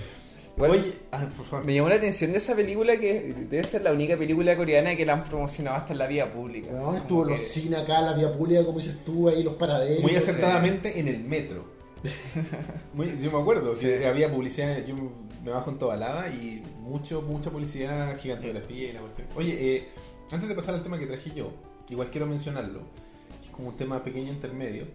Bueno, 0.57 0.73
Oye, 0.73 0.91
ah, 1.11 1.27
por 1.37 1.45
favor. 1.45 1.65
Me 1.67 1.75
llamó 1.75 1.87
la 1.89 1.95
atención 1.95 2.31
de 2.31 2.39
esa 2.39 2.55
película 2.55 2.97
que 2.97 3.35
debe 3.47 3.63
ser 3.63 3.83
la 3.83 3.91
única 3.91 4.17
película 4.17 4.57
coreana 4.57 4.95
que 4.95 5.05
la 5.05 5.13
han 5.13 5.23
promocionado 5.23 5.77
hasta 5.77 5.93
en 5.93 5.99
la 5.99 6.07
vía 6.07 6.33
pública. 6.33 6.69
Como 6.71 6.97
estuvo 6.97 7.21
en 7.23 7.29
los 7.29 7.39
que- 7.41 7.45
cines 7.45 7.79
acá, 7.79 7.99
en 7.99 8.05
la 8.07 8.13
vía 8.13 8.33
pública, 8.33 8.65
como 8.65 8.79
dices 8.79 8.97
tú, 9.05 9.29
ahí 9.29 9.43
los 9.43 9.53
paraderos. 9.53 10.01
Muy 10.01 10.15
acertadamente 10.15 10.99
en 10.99 11.07
el 11.09 11.19
metro. 11.19 11.76
Muy- 12.93 13.17
yo 13.21 13.31
me 13.31 13.39
acuerdo 13.39 13.77
que 13.77 14.05
había 14.05 14.31
publicidad, 14.31 14.85
yo 14.85 14.95
me 15.43 15.51
bajo 15.51 15.71
en 15.71 15.77
Tobalaba 15.79 16.29
y 16.29 16.61
mucho, 16.79 17.21
mucha 17.21 17.49
publicidad, 17.49 18.17
gigantografía 18.19 18.89
y 18.89 18.93
la 18.93 18.99
cuestión. 19.01 19.27
Oye, 19.35 19.75
eh, 19.75 19.87
antes 20.31 20.47
de 20.49 20.55
pasar 20.55 20.75
al 20.75 20.83
tema 20.83 20.97
que 20.99 21.05
traje 21.07 21.31
yo, 21.35 21.51
igual 21.89 22.09
quiero 22.11 22.27
mencionarlo, 22.27 22.81
que 23.41 23.47
es 23.47 23.51
como 23.53 23.69
un 23.69 23.77
tema 23.77 24.03
pequeño 24.03 24.31
intermedio. 24.31 24.85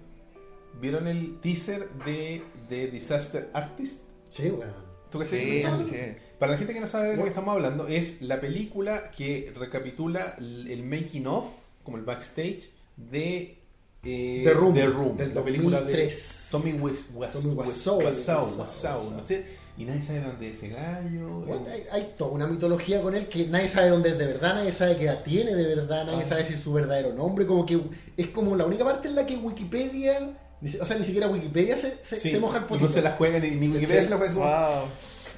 ¿Vieron 0.80 1.06
el 1.06 1.38
teaser 1.40 1.88
de, 2.04 2.42
de 2.68 2.86
Disaster 2.88 3.50
Artist? 3.52 4.02
Sí, 4.30 4.48
weón. 4.50 4.72
¿Tú 5.10 5.20
Sí, 5.22 5.28
qué 5.28 5.60
sí. 5.60 5.64
hablando? 5.66 5.92
Para 6.38 6.52
la 6.52 6.58
gente 6.58 6.72
que 6.72 6.80
no 6.80 6.88
sabe 6.88 7.10
de 7.10 7.16
lo 7.18 7.24
que 7.24 7.28
estamos 7.28 7.54
hablando, 7.54 7.86
es 7.86 8.22
la 8.22 8.40
película 8.40 9.10
que 9.10 9.52
recapitula 9.54 10.36
el 10.38 10.70
el 10.70 10.82
making 10.84 11.26
of, 11.26 11.46
como 11.82 11.98
el 11.98 12.04
backstage, 12.04 12.70
de 12.96 13.61
eh, 14.04 14.42
The 14.44 14.54
Room, 14.54 14.74
The 14.74 14.86
Room, 14.86 15.16
del 15.16 15.34
la 15.34 15.42
película 15.44 15.78
2003. 15.80 16.48
de 16.50 16.52
Tommy 16.58 16.72
Wiseau, 16.72 19.10
no 19.12 19.22
sé, 19.22 19.44
y 19.78 19.84
nadie 19.84 20.02
sabe 20.02 20.20
dónde 20.20 20.50
es 20.50 20.56
ese 20.58 20.68
gallo. 20.68 21.44
Eh, 21.46 21.60
Hay, 21.72 21.84
hay 21.92 22.14
toda 22.18 22.32
una 22.32 22.46
mitología 22.46 23.00
con 23.00 23.14
él 23.14 23.26
que 23.28 23.46
nadie 23.46 23.68
sabe 23.68 23.90
dónde 23.90 24.10
es 24.10 24.18
de 24.18 24.26
verdad, 24.26 24.54
nadie 24.54 24.72
sabe 24.72 24.96
qué 24.96 25.04
edad 25.04 25.22
tiene 25.22 25.54
de 25.54 25.66
verdad, 25.66 26.04
nadie 26.04 26.22
Ah. 26.22 26.28
sabe 26.28 26.44
si 26.44 26.54
es 26.54 26.60
su 26.60 26.72
verdadero 26.72 27.12
nombre, 27.12 27.46
como 27.46 27.64
que 27.64 27.80
es 28.16 28.26
como 28.28 28.56
la 28.56 28.66
única 28.66 28.84
parte 28.84 29.08
en 29.08 29.14
la 29.14 29.24
que 29.24 29.36
Wikipedia, 29.36 30.32
o 30.80 30.84
sea, 30.84 30.98
ni 30.98 31.04
siquiera 31.04 31.28
Wikipedia 31.28 31.76
se, 31.76 31.96
se, 32.02 32.18
sí, 32.18 32.30
se 32.32 32.38
moja 32.38 32.58
el 32.58 32.64
potito. 32.64 32.88
no 32.88 32.92
se 32.92 33.02
la 33.02 33.12
juega 33.12 33.38
ni, 33.38 33.50
Wikipedia 33.68 34.02
se 34.04 34.10
la 34.10 34.16
juega. 34.16 34.32
es 34.32 34.38
como- 34.38 34.46
Wow. 34.46 34.88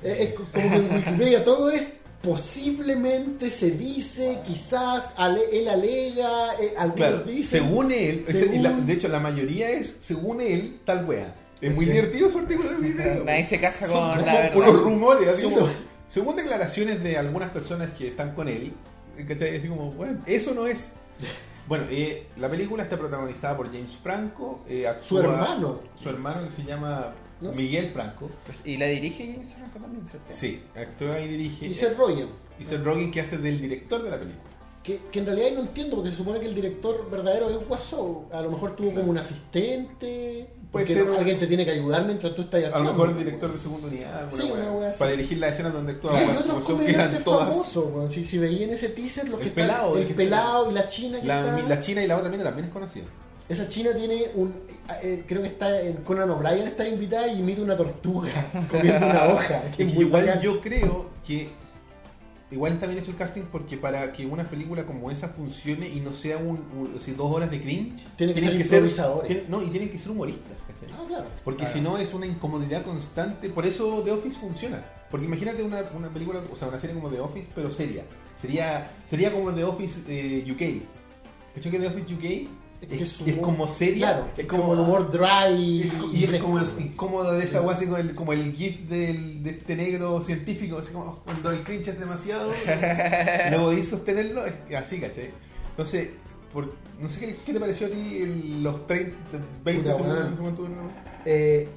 Es, 0.03 0.21
es 0.21 0.35
como 0.35 0.51
que 0.53 0.61
en 0.77 0.95
Wikipedia 0.95 1.45
todo 1.45 1.71
es 1.71 1.93
posiblemente 2.25 3.51
se 3.51 3.71
dice, 3.73 4.39
quizás 4.47 5.13
ale- 5.17 5.45
él 5.53 5.69
alega, 5.69 6.55
eh, 6.61 6.75
algunos 6.77 6.97
Claro, 6.97 7.19
dicen. 7.25 7.61
según 7.63 7.93
él, 7.93 8.25
según- 8.27 8.63
la- 8.63 8.71
de 8.73 8.93
hecho 8.93 9.09
la 9.09 9.21
mayoría 9.21 9.71
es, 9.71 9.97
según 10.01 10.41
él, 10.41 10.81
tal 10.85 11.05
wea. 11.05 11.35
Es 11.61 11.75
muy 11.75 11.85
Sí. 11.85 11.93
divertido 11.93 12.31
su 12.31 12.39
artículo 12.39 12.71
de 12.71 12.77
video. 12.79 13.25
Nadie 13.25 13.45
se 13.45 13.61
casa 13.61 13.87
Son 13.87 13.99
con 13.99 14.11
como 14.21 14.27
la 14.27 14.33
verdad. 14.35 14.73
rumores, 14.83 15.29
así 15.29 15.39
Sí, 15.39 15.45
como, 15.45 15.57
son- 15.67 15.71
según 16.09 16.37
declaraciones 16.37 17.03
de 17.03 17.17
algunas 17.19 17.51
personas 17.51 17.91
que 17.91 18.09
están 18.09 18.35
con 18.35 18.49
él, 18.49 18.73
¿cachai? 19.29 19.57
Así 19.57 19.69
como, 19.69 19.91
bueno, 19.93 20.21
eso 20.27 20.53
no 20.55 20.67
es. 20.67 20.91
Bueno, 21.67 21.85
eh, 21.91 22.27
la 22.37 22.51
película 22.51 22.83
está 22.83 22.99
protagonizada 22.99 23.57
por 23.57 23.67
James 23.73 23.97
Franco, 24.03 24.63
eh, 24.69 24.87
actúa- 24.87 25.07
Su 25.09 25.19
hermano. 25.21 25.81
su 26.03 26.09
hermano 26.11 26.47
que 26.47 26.53
se 26.53 26.63
llama 26.65 27.13
No 27.41 27.53
sé. 27.53 27.63
Miguel 27.63 27.91
Franco, 27.93 28.31
Y 28.65 28.77
la 28.77 28.87
dirige 28.87 29.33
James 29.33 29.55
Franco 29.55 29.79
también, 29.79 30.07
¿cierto? 30.09 30.27
sí, 30.31 30.63
actúa 30.77 31.21
y 31.21 31.29
dirige, 31.29 31.67
Y 31.67 31.75
Seth 31.75 31.97
Rogen. 31.99 32.29
y 32.59 32.65
Seth 32.65 32.83
Rogen 32.85 33.11
que 33.11 33.21
hace 33.21 33.39
del 33.39 33.61
director 33.61 34.03
de 34.03 34.11
la 34.11 34.19
película. 34.19 34.43
Que, 34.83 35.01
que 35.11 35.19
en 35.19 35.25
realidad 35.27 35.49
no 35.55 35.61
entiendo, 35.63 35.97
porque 35.97 36.11
se 36.11 36.17
supone 36.19 36.39
que 36.41 36.47
el 36.47 36.55
director 36.55 37.09
verdadero 37.11 37.49
es 37.49 37.67
Guasó. 37.67 38.29
A 38.31 38.43
lo 38.43 38.51
mejor 38.51 38.77
tuvo 38.77 38.93
como 38.93 39.11
un 39.11 39.17
asistente. 39.17 40.47
Puede 40.71 40.87
porque 40.87 40.95
ser 41.05 41.09
alguien 41.17 41.39
te 41.39 41.47
tiene 41.47 41.65
que 41.65 41.71
ayudar 41.71 42.05
mientras 42.05 42.35
tú 42.35 42.43
estás 42.43 42.59
A 42.59 42.61
lo 42.63 42.67
actuando. 42.77 42.93
mejor 42.93 43.09
el 43.11 43.17
director 43.19 43.53
de 43.53 43.61
segunda 43.61 43.87
unidad, 43.89 44.31
Sí, 44.33 44.43
wea, 44.43 44.53
una 44.53 44.73
wea 44.73 44.93
para 44.99 45.11
dirigir 45.13 45.39
las 45.39 45.53
escenas 45.53 45.73
donde 45.73 45.93
actúa 45.93 46.11
Claro, 46.11 46.25
y 46.25 46.29
Guas- 46.29 46.41
otros 46.43 46.55
Guasón, 46.67 46.85
que 46.85 46.91
eran 46.93 47.25
todas 47.25 47.77
weón. 47.77 48.11
si, 48.11 48.25
si 48.25 48.39
veía 48.39 48.65
en 48.65 48.73
ese 48.75 48.89
teaser 48.91 49.29
los 49.29 49.39
El 49.39 49.43
que 49.45 49.49
están- 49.51 49.67
pelado, 49.69 49.95
el 49.97 50.03
el 50.03 50.09
que 50.09 50.15
pelado 50.15 50.71
y 50.71 50.75
la 50.75 50.89
china 50.89 51.21
que 51.21 51.27
la, 51.27 51.41
está, 51.57 51.69
la 51.69 51.81
china 51.81 52.05
y 52.05 52.07
la 52.07 52.17
otra 52.19 52.29
mina 52.29 52.45
también 52.45 52.67
es 52.67 52.73
conocida. 52.73 53.05
Esa 53.49 53.69
china 53.69 53.91
tiene 53.95 54.27
un 54.35 54.55
eh, 55.03 55.25
creo 55.27 55.43
que 55.43 55.49
está 55.49 55.81
en 55.81 55.97
Conan 55.99 56.31
O'Brien 56.31 56.67
está 56.67 56.89
invitada 56.89 57.29
y 57.29 57.41
imita 57.41 57.63
una 57.63 57.77
tortuga 57.77 58.31
comiendo 58.71 59.07
una 59.07 59.25
hoja 59.29 59.63
que 59.77 59.85
Es 59.85 59.93
que 59.93 60.01
igual 60.01 60.27
bacán. 60.27 60.41
yo 60.43 60.61
creo 60.61 61.11
que 61.27 61.49
igual 62.51 62.73
está 62.73 62.87
bien 62.87 62.99
hecho 63.01 63.11
el 63.11 63.17
casting 63.17 63.43
porque 63.51 63.77
para 63.77 64.13
que 64.13 64.25
una 64.27 64.45
película 64.45 64.85
como 64.87 65.11
esa 65.11 65.29
funcione 65.31 65.89
y 65.89 66.01
no 66.01 66.15
sea 66.15 66.37
un, 66.39 66.65
un- 66.79 66.95
así, 66.99 67.11
dos 67.13 67.31
horas 67.35 67.51
de 67.51 67.61
cringe, 67.61 68.05
Tiene 68.17 68.33
que 68.33 68.41
tienen 68.41 68.65
ser 68.65 68.79
improvisadores. 68.79 69.27
tienen- 69.29 69.51
no, 69.51 69.63
y 69.63 69.67
tienen 69.71 69.91
que 69.91 69.99
ser 69.99 70.13
humoristas. 70.13 70.53
¿cachai? 70.69 70.95
ah 70.97 71.05
claro 71.09 71.27
Porque 71.45 71.67
si 71.67 71.81
no 71.81 71.99
es 71.99 72.15
una 72.15 72.27
incomodidad 72.27 72.85
constante. 72.85 73.49
Por 73.51 73.67
eso 73.67 74.03
The 74.05 74.13
Office 74.13 74.39
funciona. 74.39 74.83
Porque 75.11 75.27
imagínate 75.27 75.63
una, 75.63 75.83
una 75.97 76.09
película, 76.11 76.41
o 76.53 76.57
sea, 76.57 76.69
una 76.69 76.79
serie 76.79 76.95
como 76.95 77.11
The 77.11 77.21
Office, 77.21 77.49
pero 77.55 77.71
seria. 77.73 78.05
Sería, 78.41 78.91
sería 79.07 79.33
como 79.33 79.53
The 79.53 79.65
Office 79.65 80.01
eh, 80.09 80.45
UK. 80.51 81.55
¿Cachai 81.57 81.73
que 81.73 81.79
The 81.81 81.87
Office 81.89 82.15
UK 82.15 82.49
es, 82.91 83.21
es 83.21 83.37
como 83.39 83.67
seria? 83.69 84.07
claro 84.13 84.27
es 84.37 84.47
como 84.47 84.75
el 84.75 84.81
humor 84.81 85.11
dry 85.11 85.55
y, 85.55 85.93
y, 86.13 86.17
y 86.21 86.25
es 86.25 86.41
como 86.43 86.55
weón. 86.55 86.69
incómoda 86.79 87.33
de 87.33 87.45
esa 87.45 87.59
Sí. 87.59 87.65
guay, 87.65 87.77
así 87.77 87.85
como 87.87 87.97
el, 87.99 88.15
como 88.15 88.33
el 88.33 88.53
gif 88.55 88.81
del, 88.89 89.43
de 89.43 89.51
este 89.51 89.77
negro 89.77 90.21
científico, 90.21 90.79
así 90.79 90.93
como 90.93 91.05
oh, 91.07 91.23
cuando 91.25 91.51
el 91.51 91.63
cringe 91.63 91.89
es 91.89 91.99
demasiado, 92.01 92.53
no 93.51 93.57
podéis 93.65 93.89
sostenerlo, 93.89 94.45
es 94.47 94.55
así, 94.77 95.01
¿cachai? 95.01 95.31
Entonces, 95.71 96.09
por, 96.53 96.73
no 97.01 97.11
sé 97.11 97.21
qué, 97.21 97.37
qué 97.45 97.53
te 97.53 97.61
pareció 97.61 97.87
a 97.89 97.91
ti 97.91 98.19
el- 98.23 98.63
los 98.63 98.87
30, 98.87 99.17
20 99.65 99.91
Puta, 99.91 99.97
segundos. 99.97 100.91
Eh, 101.25 101.69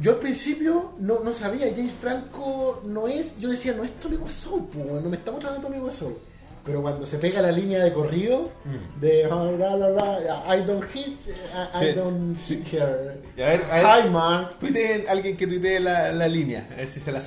yo 0.00 0.12
al 0.12 0.18
principio 0.18 0.92
no, 0.98 1.20
no 1.20 1.32
sabía, 1.32 1.66
James 1.74 1.92
Franco 1.92 2.82
no 2.84 3.06
es, 3.06 3.38
yo 3.38 3.48
decía, 3.50 3.74
no 3.76 3.84
es 3.84 3.92
Tommy 4.00 4.16
Wiseau, 4.16 4.68
no 5.02 5.08
me 5.08 5.16
está 5.16 5.30
mostrando 5.30 5.60
Tommy 5.60 5.78
Wiseau. 5.78 6.18
Pero 6.64 6.80
cuando 6.82 7.04
se 7.06 7.18
pega 7.18 7.42
la 7.42 7.52
línea 7.52 7.82
de 7.84 7.92
corrido, 7.92 8.50
Mm. 8.64 9.00
de 9.00 9.24
ah, 9.30 9.50
bla, 9.56 9.76
bla, 9.76 9.88
bla, 9.90 10.56
I 10.56 10.62
don't 10.62 10.84
hit, 10.92 11.18
I, 11.28 11.76
I 11.76 11.80
Sí, 11.80 11.92
don't 11.94 12.38
sí. 12.38 12.62
hit 12.64 12.72
her. 12.80 13.18
A 13.36 13.40
ver, 13.40 13.62
a 13.70 13.74
ver, 13.96 14.06
Hi, 14.06 14.10
Mark. 14.10 14.58
tuiteen, 14.58 15.04
alguien 15.08 15.36
que 15.36 15.46
tuitee 15.46 15.78
la, 15.80 16.10
la 16.12 16.26
línea, 16.28 16.66
a 16.72 16.76
ver 16.76 16.86
si 16.88 17.00
se 17.00 17.12
la 17.12 17.20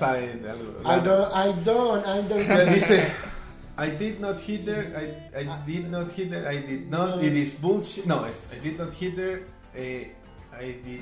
algo. 0.49 0.79
I 0.83 0.99
don't, 1.05 1.31
I 1.33 1.63
don't, 1.63 2.03
I 2.05 2.27
don't. 2.27 2.73
Dice, 2.73 3.07
I 3.77 3.91
did 3.91 4.19
not 4.19 4.39
hit 4.39 4.67
her, 4.67 4.91
I, 4.95 5.39
I 5.41 5.45
did 5.65 5.89
not 5.91 6.09
hit 6.11 6.31
her, 6.33 6.47
I 6.51 6.57
did 6.61 6.89
not, 6.89 7.23
it 7.23 7.33
is 7.33 7.53
bullshit. 7.53 8.05
No, 8.07 8.25
I 8.25 8.59
did 8.63 8.79
not 8.79 8.91
hit 8.93 9.15
her, 9.19 9.41
eh, 9.75 10.07
I 10.51 10.65
did 10.83 11.01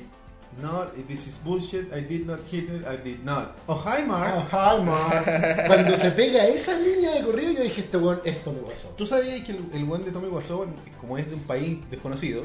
not, 0.62 0.92
this 1.06 1.26
is 1.26 1.36
bullshit, 1.44 1.92
I 1.92 2.00
did 2.00 2.26
not 2.26 2.40
hit 2.50 2.68
her, 2.68 2.82
I 2.90 2.96
did 2.96 3.24
not. 3.24 3.56
Oh, 3.66 3.74
hi, 3.74 4.02
Mark. 4.02 4.34
Oh, 4.36 4.46
hi, 4.50 4.82
Mark. 4.82 5.24
Cuando 5.66 5.96
se 5.96 6.10
pega 6.10 6.46
esa 6.46 6.78
línea 6.78 7.12
de 7.14 7.22
corrido, 7.24 7.52
yo 7.52 7.62
dije, 7.62 7.80
este 7.82 7.96
weón, 7.96 8.20
esto 8.24 8.52
me 8.52 8.60
pasó. 8.60 8.88
¿Tú 8.96 9.06
sabías 9.06 9.40
que 9.42 9.52
el, 9.52 9.58
el 9.74 9.84
buen 9.84 10.04
de 10.04 10.10
Tommy 10.10 10.28
Wiseau, 10.28 10.66
como 11.00 11.18
es 11.18 11.28
de 11.28 11.34
un 11.34 11.42
país 11.42 11.78
desconocido, 11.90 12.42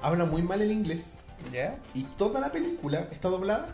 habla 0.00 0.24
muy 0.24 0.42
mal 0.42 0.60
el 0.60 0.72
inglés 0.72 1.12
¿Ya? 1.52 1.76
y 1.94 2.02
toda 2.02 2.40
la 2.40 2.50
película 2.52 3.06
está 3.12 3.28
doblada 3.28 3.68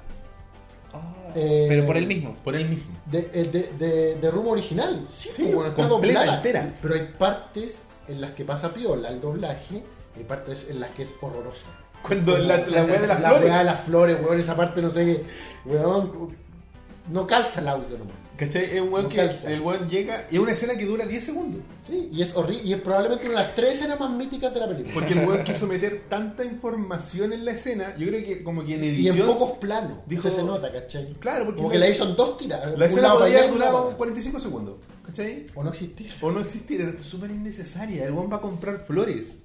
Eh, 1.34 1.66
Pero 1.68 1.86
por 1.86 1.96
él 1.96 2.06
mismo. 2.06 2.34
por 2.44 2.54
él 2.56 2.68
mismo? 2.68 2.94
De, 3.06 3.30
eh, 3.32 3.44
de, 3.44 3.72
de, 3.86 4.14
de 4.16 4.30
rumbo 4.30 4.50
original. 4.50 5.06
Sí, 5.10 5.28
Sí, 5.30 5.42
bueno, 5.44 5.66
está 5.70 5.88
completa, 5.88 6.20
doblada. 6.20 6.36
entera. 6.38 6.72
Pero 6.80 6.94
hay 6.94 7.08
partes 7.18 7.84
en 8.08 8.20
las 8.22 8.30
que 8.32 8.44
pasa 8.44 8.72
piola 8.72 9.08
el 9.10 9.20
doblaje, 9.20 9.82
y 10.16 10.18
hay 10.18 10.24
partes 10.24 10.66
en 10.70 10.80
las 10.80 10.90
que 10.90 11.02
es 11.04 11.10
horrorosa. 11.20 11.68
Cuando 12.02 12.38
la, 12.38 12.58
la 12.66 12.84
weá 12.84 13.00
de 13.00 13.06
las 13.06 13.20
la 13.20 13.28
flores. 13.28 13.44
weá 13.48 13.58
de 13.58 13.64
las 13.64 13.80
flores, 13.80 14.18
weón, 14.22 14.40
esa 14.40 14.56
parte 14.56 14.80
no 14.82 14.90
sé 14.90 15.04
qué. 15.04 15.24
Weón, 15.64 16.36
no 17.10 17.26
calza 17.26 17.60
el 17.60 17.68
audio 17.68 17.98
nomás. 17.98 18.14
¿Cachai? 18.36 18.66
Es 18.76 18.80
un 18.80 18.92
weón 18.92 19.04
No 19.04 19.08
que 19.08 19.16
calza. 19.16 19.50
el 19.50 19.60
weón 19.60 19.88
llega 19.88 20.26
y 20.30 20.36
es 20.36 20.40
una 20.40 20.52
escena 20.52 20.76
que 20.76 20.84
dura 20.86 21.04
10 21.06 21.24
segundos. 21.24 21.60
Sí, 21.88 22.08
y 22.12 22.22
es 22.22 22.36
horrible. 22.36 22.62
Y 22.64 22.72
es 22.72 22.80
probablemente 22.80 23.28
una 23.28 23.40
de 23.40 23.44
las 23.46 23.54
tres 23.56 23.72
escenas 23.72 23.98
más 23.98 24.10
míticas 24.10 24.54
de 24.54 24.60
la 24.60 24.68
película. 24.68 24.94
Porque 24.94 25.14
el 25.14 25.26
weón 25.26 25.42
quiso 25.42 25.66
meter 25.66 26.04
tanta 26.08 26.44
información 26.44 27.32
en 27.32 27.44
la 27.44 27.50
escena, 27.52 27.96
yo 27.96 28.06
creo 28.06 28.24
que 28.24 28.44
como 28.44 28.64
que 28.64 28.74
en 28.76 28.84
y 28.84 28.88
edición. 28.88 29.18
en 29.18 29.26
pocos 29.34 29.58
planos. 29.58 29.98
dijo- 30.06 30.30
se 30.30 30.42
nota, 30.44 30.70
¿cachai? 30.70 31.12
Claro, 31.14 31.46
porque 31.46 31.56
Como 31.58 31.70
la 31.70 31.72
que 31.74 31.78
la 31.80 31.88
hizo 31.88 32.04
en 32.08 32.14
dos 32.16 32.36
tiras. 32.36 32.78
La 32.78 32.86
escena 32.86 33.12
podría 33.14 33.38
haber 33.38 33.50
y 33.50 33.54
durado 33.54 33.76
para 33.78 33.86
acá. 33.88 33.96
45 33.96 34.40
segundos. 34.40 34.74
¿Cachai? 35.04 35.46
O 35.56 35.64
no 35.64 35.70
existir. 35.70 36.12
O 36.20 36.30
no 36.30 36.38
existir, 36.40 36.80
era 36.80 36.92
súper 37.00 37.30
innecesaria. 37.30 38.04
El 38.04 38.12
weón 38.12 38.30
va 38.32 38.36
a 38.36 38.40
comprar 38.40 38.84
flores. 38.86 39.38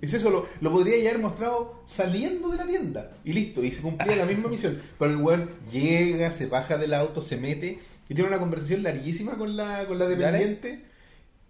Es 0.00 0.14
eso, 0.14 0.30
lo, 0.30 0.46
lo 0.60 0.70
podría 0.72 0.96
ya 1.02 1.10
haber 1.10 1.22
mostrado 1.22 1.82
saliendo 1.86 2.48
de 2.48 2.56
la 2.56 2.66
tienda. 2.66 3.10
Y 3.24 3.32
listo, 3.32 3.62
y 3.62 3.70
se 3.70 3.82
cumplía 3.82 4.16
la 4.16 4.24
misma 4.24 4.48
misión. 4.48 4.80
Pero 4.98 5.10
el 5.10 5.18
weón 5.18 5.50
llega, 5.70 6.30
se 6.32 6.46
baja 6.46 6.78
del 6.78 6.94
auto, 6.94 7.20
se 7.22 7.36
mete 7.36 7.78
y 8.08 8.14
tiene 8.14 8.28
una 8.28 8.38
conversación 8.38 8.82
larguísima 8.82 9.36
con 9.36 9.56
la, 9.56 9.86
con 9.86 9.98
la 9.98 10.06
dependiente. 10.06 10.84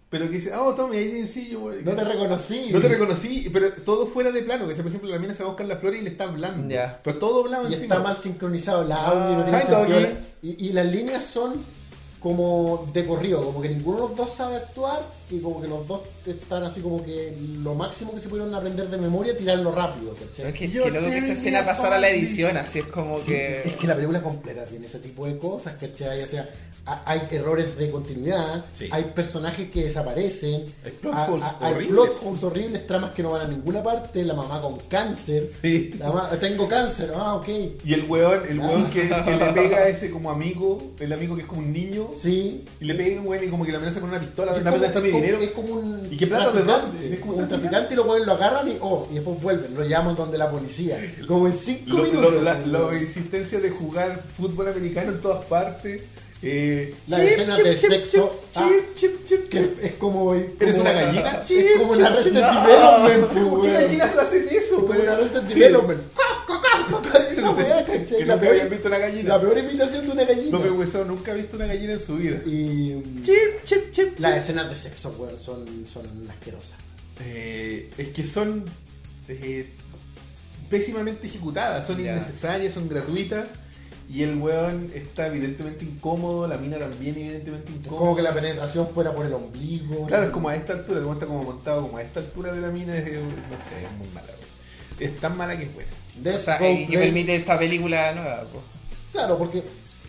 Pero 0.09 0.25
que 0.25 0.35
dice, 0.35 0.53
oh, 0.53 0.75
Tommy, 0.75 0.97
ahí 0.97 1.09
tienes 1.09 1.31
sí, 1.31 1.47
yo. 1.49 1.71
No 1.71 1.93
te 1.95 2.03
reconocí. 2.03 2.67
No 2.69 2.81
te 2.81 2.89
reconocí, 2.89 3.49
pero 3.51 3.71
todo 3.71 4.07
fuera 4.07 4.29
de 4.29 4.43
plano. 4.43 4.67
Que 4.67 4.75
por 4.75 4.87
ejemplo, 4.87 5.09
la 5.09 5.17
mina 5.17 5.33
se 5.33 5.41
va 5.43 5.47
a 5.47 5.51
buscar 5.53 5.67
las 5.67 5.79
flores 5.79 6.01
y 6.01 6.03
le 6.03 6.09
está 6.09 6.25
hablando. 6.25 6.75
Pero 7.01 7.17
todo 7.17 7.45
hablaba 7.45 7.63
Y 7.63 7.73
encima. 7.73 7.95
está 7.95 7.99
mal 7.99 8.17
sincronizado 8.17 8.81
el 8.83 8.91
audio, 8.91 9.37
no 9.37 9.43
tiene 9.45 9.59
Hi, 9.59 9.61
sentido. 9.61 10.17
Y, 10.41 10.67
y 10.67 10.73
las 10.73 10.85
líneas 10.87 11.23
son 11.23 11.63
como 12.19 12.89
de 12.93 13.05
corrido, 13.05 13.41
como 13.43 13.61
que 13.61 13.69
ninguno 13.69 14.01
de 14.01 14.07
los 14.09 14.15
dos 14.17 14.33
sabe 14.33 14.57
actuar 14.57 14.99
y 15.31 15.39
como 15.39 15.61
que 15.61 15.67
los 15.67 15.87
dos 15.87 16.01
están 16.25 16.63
así 16.63 16.81
como 16.81 17.03
que 17.03 17.35
lo 17.63 17.73
máximo 17.73 18.13
que 18.13 18.19
se 18.19 18.29
pudieron 18.29 18.53
aprender 18.53 18.87
de 18.89 18.97
memoria 18.97 19.37
tirarlo 19.37 19.71
rápido, 19.71 20.13
Pero 20.17 20.29
¿cachai? 20.31 20.47
es 20.51 20.53
que, 20.57 20.67
Yo 20.69 20.83
que 20.83 20.91
luego 20.91 21.07
que 21.07 21.17
esa 21.17 21.33
escena 21.33 21.65
pasara 21.65 21.95
a 21.95 21.99
la 21.99 22.09
edición, 22.09 22.57
así 22.57 22.79
es 22.79 22.85
como 22.85 23.17
Es 23.19 23.23
que. 23.25 23.75
que 23.79 23.87
la 23.87 23.95
película 23.95 24.21
completa 24.21 24.65
tiene 24.65 24.85
ese 24.87 24.99
tipo 24.99 25.25
de 25.25 25.37
cosas, 25.37 25.75
¿cachai? 25.79 26.23
O 26.23 26.27
sea, 26.27 26.49
ha- 26.85 27.03
hay 27.05 27.21
errores 27.31 27.77
de 27.77 27.91
continuidad, 27.91 28.65
Sí. 28.73 28.87
hay 28.91 29.03
personajes 29.15 29.69
que 29.69 29.83
desaparecen, 29.85 30.65
Hay 30.83 30.91
plot 30.99 31.13
holes 31.29 31.45
hay 31.59 31.73
horribles. 31.73 31.87
plot 31.91 32.17
holes 32.25 32.43
horribles, 32.43 32.87
tramas 32.87 33.11
que 33.11 33.21
no 33.23 33.29
van 33.31 33.41
a 33.41 33.47
ninguna 33.47 33.83
parte, 33.83 34.25
la 34.25 34.33
mamá 34.33 34.59
con 34.59 34.75
cáncer, 34.89 35.47
Sí. 35.61 35.93
la 35.99 36.11
ma- 36.11 36.29
tengo 36.39 36.67
cáncer, 36.67 37.11
ah, 37.15 37.35
ok, 37.35 37.47
Y 37.85 37.93
el 37.93 38.05
weón, 38.09 38.41
el 38.49 38.59
Ah. 38.61 38.65
weón 38.67 38.89
que, 38.89 39.07
que 39.07 39.35
le 39.35 39.45
pega 39.53 39.77
a 39.77 39.87
ese 39.89 40.09
como 40.09 40.31
amigo, 40.31 40.91
el 40.99 41.13
amigo 41.13 41.35
que 41.35 41.43
es 41.43 41.47
como 41.47 41.61
un 41.61 41.71
niño, 41.71 42.09
sí. 42.15 42.65
y 42.79 42.85
le 42.85 42.95
pega 42.95 43.21
un 43.21 43.27
weón 43.27 43.43
y 43.43 43.47
como 43.47 43.63
que 43.63 43.71
le 43.71 43.77
amenaza 43.77 43.99
con 43.99 44.09
una 44.09 44.19
pistola, 44.19 44.55
Es 44.57 44.63
dame 44.63 44.77
como, 44.77 44.85
está 44.87 44.99
es 44.99 45.05
mi 45.05 45.11
como- 45.11 45.20
dinero. 45.21 45.37
es 45.41 45.51
como 45.51 45.73
un 45.73 46.07
¿Y 46.11 46.17
qué 46.17 46.27
plata 46.27 46.51
de 46.51 46.63
dónde? 46.63 47.13
Es 47.13 47.19
como 47.19 47.33
un 47.33 47.47
traficante 47.47 47.93
y 47.93 47.97
lo, 47.97 48.05
ponen, 48.05 48.25
lo 48.25 48.33
agarran 48.33 48.67
y, 48.67 48.77
oh, 48.81 49.07
y 49.11 49.15
después 49.15 49.41
vuelven, 49.41 49.73
lo 49.75 49.83
llaman 49.85 50.15
donde 50.15 50.37
la 50.37 50.49
policía. 50.49 50.97
Como 51.27 51.47
en 51.47 51.53
cinco 51.53 51.97
Lo- 51.97 52.03
minutos. 52.03 52.33
lo- 52.33 52.41
la, 52.41 52.59
la 52.65 52.99
insistencia 52.99 53.59
de 53.59 53.69
jugar 53.69 54.21
fútbol 54.37 54.67
americano 54.67 55.11
en 55.11 55.21
todas 55.21 55.45
partes. 55.45 56.01
Eh, 56.43 56.95
chip, 57.07 57.19
escenas 57.19 57.55
chip, 57.57 57.65
de 57.65 57.75
chip, 57.77 57.89
sexo, 57.91 58.41
chip, 58.51 58.61
ah, 58.63 58.71
chip, 58.95 59.25
chip, 59.25 59.47
que 59.49 59.59
chip. 59.59 59.83
es 59.83 59.91
como... 59.95 60.33
¿Eres 60.33 60.77
una 60.77 60.91
gallina? 60.91 61.41
Es 61.47 61.77
como 61.79 61.91
una 61.93 62.07
Arrested. 62.07 62.33
Development, 62.33 63.21
No 63.21 63.29
sé 63.33 63.41
por 63.41 63.61
qué 63.61 63.71
gallinas 63.73 64.17
hacen 64.17 64.47
eso, 64.49 64.75
Como 64.87 64.99
una 64.99 65.11
Arrested 65.13 65.41
Sí. 65.47 65.59
Development. 65.59 66.01
Esa 67.37 67.51
weá, 67.51 67.85
¿cachai? 67.85 68.05
Que 68.05 68.25
La 68.25 68.33
nunca 68.35 68.39
peor- 68.41 68.51
habían 68.53 68.69
visto 68.69 68.87
una 68.87 68.97
gallina. 68.97 69.29
La 69.29 69.41
peor 69.41 69.57
imitación 69.59 70.05
de 70.05 70.11
una 70.11 70.23
gallina. 70.25 70.49
No 70.51 70.59
me 70.59 70.71
hueso, 70.71 71.05
nunca 71.05 71.31
ha 71.31 71.35
visto 71.35 71.55
una 71.57 71.65
gallina 71.67 71.93
en 71.93 71.99
su 71.99 72.15
vida. 72.15 72.41
Y... 72.45 72.95
mm, 72.95 73.23
Chip, 73.23 73.63
chip, 73.63 73.91
chip, 73.91 74.19
Las 74.19 74.33
chip. 74.33 74.41
escenas 74.43 74.69
de 74.69 74.75
sexo, 74.75 75.15
weón, 75.19 75.37
son, 75.39 75.65
son 75.87 76.03
asquerosas. 76.29 76.73
Eh, 77.23 77.89
es 77.97 78.07
que 78.09 78.25
son 78.25 78.65
eh, 79.27 79.67
pésimamente 80.69 81.27
ejecutadas, 81.27 81.85
son 81.85 82.03
Ya. 82.03 82.11
innecesarias, 82.13 82.73
son 82.73 82.89
gratuitas. 82.89 83.47
Y 84.13 84.23
el 84.23 84.35
weón 84.37 84.91
está 84.93 85.27
evidentemente 85.27 85.85
incómodo, 85.85 86.45
la 86.47 86.57
mina 86.57 86.77
también 86.77 87.15
evidentemente 87.17 87.71
incómoda. 87.71 87.99
como 87.99 88.15
que 88.15 88.21
la 88.21 88.33
penetración 88.33 88.89
fuera 88.93 89.13
por 89.15 89.25
el 89.25 89.33
ombligo. 89.33 90.05
Claro, 90.07 90.25
es 90.25 90.31
como 90.31 90.49
a 90.49 90.55
esta 90.55 90.73
altura, 90.73 90.99
como 91.01 91.13
está 91.13 91.25
como 91.27 91.43
montado 91.43 91.81
como 91.83 91.97
a 91.97 92.01
esta 92.01 92.19
altura 92.19 92.51
de 92.51 92.59
la 92.61 92.69
mina, 92.71 92.97
es, 92.97 93.05
no 93.05 93.09
sé, 93.09 93.85
es 93.85 93.91
muy 93.97 94.07
mala. 94.13 94.27
weón. 94.27 94.41
Es 95.13 95.17
tan 95.19 95.37
mala 95.37 95.57
que 95.57 95.63
es 95.63 95.73
buena. 95.73 96.37
O 96.37 96.39
sea, 96.41 96.55
y 96.71 96.85
que 96.85 96.93
Play- 96.93 97.05
permite 97.07 97.35
esta 97.37 97.57
película 97.57 98.13
nueva. 98.13 98.43
Claro, 99.13 99.37
porque 99.37 99.63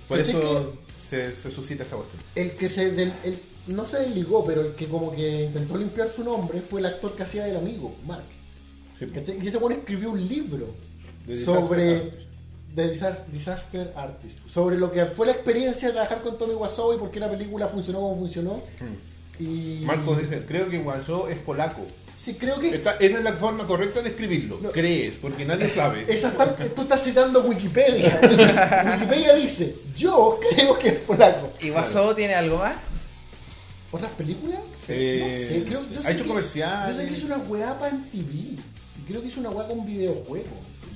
Por 0.09 0.19
¿cachai 0.19 0.35
eso 0.35 0.73
se, 1.01 1.37
se 1.37 1.51
suscita 1.51 1.85
esta 1.85 1.95
cuestión. 1.97 2.21
el 2.35 2.51
que 2.53 2.69
se 2.69 2.91
del- 2.91 3.13
el- 3.23 3.39
no 3.69 3.87
se 3.87 3.99
desligó, 4.01 4.45
pero 4.45 4.63
el 4.63 4.73
que 4.75 4.87
como 4.87 5.13
que 5.15 5.45
intentó 5.45 5.77
limpiar 5.77 6.09
su 6.09 6.25
nombre 6.25 6.61
fue 6.61 6.81
el 6.81 6.87
actor 6.87 7.15
que 7.15 7.23
hacía 7.23 7.45
del 7.45 7.57
amigo, 7.57 7.95
Mark. 8.05 8.25
Y 9.41 9.47
ese 9.47 9.59
bueno 9.59 9.77
escribió 9.77 10.11
un 10.11 10.27
libro 10.29 10.75
sobre 11.45 11.95
Artist. 11.97 12.17
De 12.75 12.91
Disas- 12.95 13.23
Disaster 13.31 13.93
Artist, 13.97 14.39
sobre 14.47 14.77
lo 14.79 14.91
que 14.91 15.05
fue 15.07 15.27
la 15.27 15.33
experiencia 15.33 15.89
de 15.89 15.95
trabajar 15.95 16.23
con 16.23 16.39
Tommy 16.39 16.55
Wiseau 16.55 16.95
y 16.95 16.99
por 16.99 17.11
qué 17.11 17.21
la 17.21 17.31
película 17.31 17.69
funcionó 17.69 18.01
como 18.01 18.17
funcionó. 18.17 18.63
Y 19.39 19.83
Marcos 19.85 20.21
dice, 20.23 20.45
creo 20.47 20.69
que 20.69 20.79
Guanzó 20.79 21.29
es 21.29 21.39
polaco. 21.39 21.83
Sí, 22.17 22.35
creo 22.35 22.59
que 22.61 22.77
Esta- 22.77 22.93
esa 22.93 23.19
es 23.19 23.25
la 23.25 23.33
forma 23.33 23.67
correcta 23.67 24.01
de 24.01 24.11
escribirlo. 24.11 24.59
No. 24.63 24.71
Crees, 24.71 25.17
porque 25.17 25.45
nadie 25.45 25.69
sabe. 25.69 26.05
Esa 26.09 26.29
está- 26.29 26.55
tú 26.55 26.83
estás 26.83 27.03
citando 27.03 27.41
Wikipedia. 27.41 28.21
Wikipedia 28.95 29.35
dice, 29.35 29.75
yo 29.97 30.39
creo 30.51 30.79
que 30.79 30.89
es 30.89 30.99
polaco. 31.01 31.53
¿Y 31.61 31.71
Guasó 31.71 32.15
tiene 32.15 32.35
algo 32.35 32.59
más? 32.59 32.77
¿Otras 33.91 34.13
películas? 34.13 34.61
Eh, 34.89 35.19
no 35.21 35.29
sé, 35.31 35.65
creo 35.69 35.81
yo 35.93 36.01
sé 36.01 36.09
Ha 36.09 36.13
hecho 36.13 36.23
que- 36.23 36.29
comerciales. 36.29 36.95
Yo 36.97 37.03
sé 37.03 37.09
que 37.09 37.15
es 37.15 37.25
una 37.25 37.37
weá 37.39 37.79
para 37.79 37.93
MTV. 37.95 38.33
Y 38.33 39.03
creo 39.09 39.21
que 39.21 39.29
es 39.29 39.37
una 39.37 39.51
weá 39.51 39.67
con 39.67 39.85
videojuego. 39.85 40.47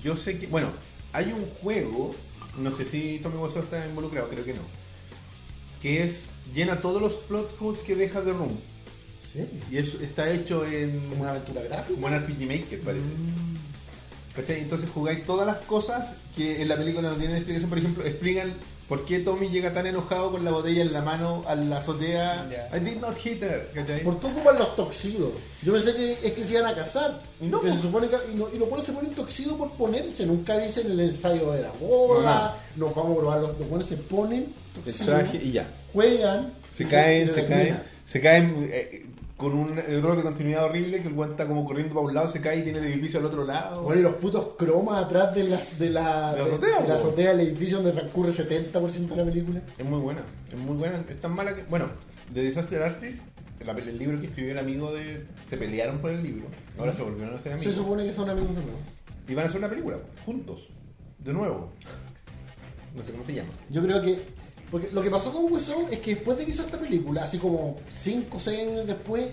Yo 0.05 0.17
sé 0.17 0.39
que, 0.39 0.47
bueno, 0.47 0.69
hay 1.17 1.33
un 1.33 1.47
juego, 1.63 2.15
no 2.59 2.77
sé 2.77 2.85
si 2.85 3.19
Tommy 3.21 3.39
Wiseau 3.39 3.63
está 3.63 3.87
involucrado, 3.87 4.29
creo 4.29 4.45
que 4.45 4.53
no, 4.53 4.61
que 5.81 6.03
es, 6.03 6.29
llena 6.55 6.83
todos 6.83 7.01
los 7.01 7.15
plot 7.15 7.57
holes 7.59 7.81
que 7.81 7.97
deja 7.97 8.21
The 8.21 8.33
Room. 8.33 8.53
¿Sí? 9.33 9.47
Y 9.71 9.79
eso 9.79 9.99
está 10.01 10.31
hecho 10.31 10.67
en, 10.67 11.01
Como 11.09 11.23
una 11.23 11.31
aventura 11.31 11.63
gráfica. 11.63 11.95
como 11.95 12.09
en 12.09 12.23
RPG 12.23 12.41
Maker, 12.41 12.81
parece. 12.81 13.07
Mm. 13.07 13.56
¿Cachai? 14.37 14.61
Entonces 14.61 14.89
jugáis 14.93 15.25
todas 15.25 15.47
las 15.47 15.57
cosas 15.63 16.13
que 16.37 16.61
en 16.61 16.69
la 16.69 16.77
película 16.77 17.09
no 17.11 17.17
tienen 17.17 17.37
explicación. 17.39 17.71
Por 17.71 17.79
ejemplo, 17.79 18.05
explican 18.05 18.53
por 18.87 19.05
qué 19.07 19.19
Tommy 19.21 19.49
llega 19.49 19.73
tan 19.73 19.87
enojado 19.87 20.31
con 20.31 20.45
la 20.45 20.51
botella 20.53 20.83
en 20.83 20.93
la 20.93 21.01
mano 21.03 21.43
a 21.49 21.55
la 21.57 21.79
azotea. 21.79 22.47
Ya. 22.51 22.77
I 22.77 22.81
did 22.81 23.01
not 23.01 23.17
hit 23.17 23.43
her, 23.43 23.69
¿cachai? 23.75 24.03
¿Por 24.03 24.21
qué 24.21 24.27
ocupan 24.27 24.59
los 24.59 24.77
toxidos? 24.77 25.33
Yo 25.63 25.73
pensé 25.73 25.95
que 25.95 26.13
es 26.13 26.33
que 26.33 26.45
se 26.45 26.53
iban 26.53 26.67
a 26.67 26.75
casar. 26.75 27.21
No, 27.41 27.61
Que 27.61 27.69
se 27.69 27.73
pues. 27.73 27.83
supone 27.83 28.09
que, 28.09 28.17
y, 28.33 28.35
no- 28.37 28.49
y 28.55 28.59
los 28.59 28.69
buenos 28.69 28.87
se 28.87 28.93
ponen 28.93 29.11
toxidos 29.13 29.55
por 29.57 29.71
ponerse. 29.73 30.27
Nunca 30.27 30.59
dicen 30.59 30.91
el 30.91 31.01
ensayo 31.01 31.53
de 31.53 31.63
la 31.63 31.71
boda. 31.81 32.57
Nos 32.77 32.95
vamos 32.95 33.13
a 33.17 33.21
probar 33.21 33.41
los, 33.41 33.59
los 33.59 33.69
buenos 33.69 33.89
se 33.89 33.97
ponen 33.97 34.53
El 34.77 34.83
toxidos. 34.83 35.07
traje 35.07 35.41
y 35.43 35.53
ya. 35.53 35.67
Juegan. 35.95 36.53
Se 36.73 36.87
caen, 36.87 37.31
se 37.33 37.47
caen, 37.47 37.83
se 38.07 38.21
caen 38.21 38.69
eh, 38.71 39.07
con 39.37 39.53
un 39.53 39.79
error 39.79 40.17
de 40.17 40.23
continuidad 40.23 40.65
horrible 40.65 41.03
que 41.03 41.09
el 41.09 41.15
weón 41.15 41.33
está 41.33 41.47
como 41.47 41.65
corriendo 41.67 41.95
para 41.95 42.07
un 42.07 42.15
lado, 42.15 42.29
se 42.31 42.41
cae 42.41 42.61
y 42.61 42.63
tiene 42.63 42.79
el 42.79 42.85
edificio 42.87 43.19
al 43.21 43.27
otro 43.27 43.45
lado. 43.45 43.83
Bueno, 43.83 44.01
y 44.01 44.03
los 44.05 44.15
putos 44.15 44.55
cromas 44.57 45.05
atrás 45.05 45.35
de, 45.35 45.45
las, 45.45 45.79
de, 45.79 45.91
la, 45.91 46.33
De 46.33 46.39
la 46.39 46.45
de- 46.45 46.51
azotea, 46.53 46.81
de 46.83 46.89
la 46.89 46.95
azotea 46.95 47.31
del 47.37 47.41
edificio 47.49 47.77
donde 47.79 47.93
transcurre 47.93 48.31
70% 48.31 49.09
de 49.09 49.17
la 49.17 49.25
película. 49.25 49.61
Es 49.77 49.85
muy 49.85 50.01
buena, 50.01 50.23
es 50.51 50.59
muy 50.59 50.77
buena, 50.77 51.03
es 51.09 51.21
tan 51.21 51.35
mala 51.35 51.55
que. 51.55 51.65
Bueno, 51.65 51.87
The 52.33 52.41
Disaster 52.43 52.83
Artist, 52.83 53.23
la- 53.65 53.73
el 53.73 53.99
libro 53.99 54.19
que 54.19 54.27
escribió 54.29 54.53
el 54.53 54.59
amigo 54.59 54.91
de. 54.93 55.25
Se 55.51 55.57
pelearon 55.59 55.99
por 55.99 56.11
el 56.11 56.23
libro, 56.23 56.47
ahora 56.79 56.95
se 56.95 57.03
volvieron 57.03 57.35
a 57.35 57.39
ser 57.39 57.53
amigos. 57.53 57.75
Se 57.75 57.79
supone 57.79 58.05
que 58.07 58.15
son 58.15 58.31
amigos 58.31 58.55
de 58.57 58.63
nuevo. 58.63 58.79
Y 59.29 59.35
van 59.35 59.45
a 59.45 59.49
hacer 59.49 59.59
una 59.59 59.69
película, 59.69 59.99
juntos, 60.25 60.67
de 61.19 61.33
nuevo. 61.35 61.73
No 62.97 63.05
sé 63.05 63.13
cómo 63.13 63.25
se 63.25 63.35
llama. 63.35 63.51
Yo 63.69 63.83
creo 63.83 64.01
que 64.01 64.19
Porque 64.71 64.91
lo 64.91 65.03
que 65.03 65.11
pasó 65.11 65.33
con 65.33 65.53
Wesson 65.53 65.93
es 65.93 66.01
que 66.01 66.15
después 66.15 66.37
de 66.39 66.45
que 66.45 66.51
hizo 66.51 66.63
esta 66.63 66.79
película, 66.79 67.25
así 67.25 67.39
como 67.39 67.77
5 67.91 68.37
o 68.37 68.41
6 68.41 68.69
años 68.69 68.87
después, 68.87 69.31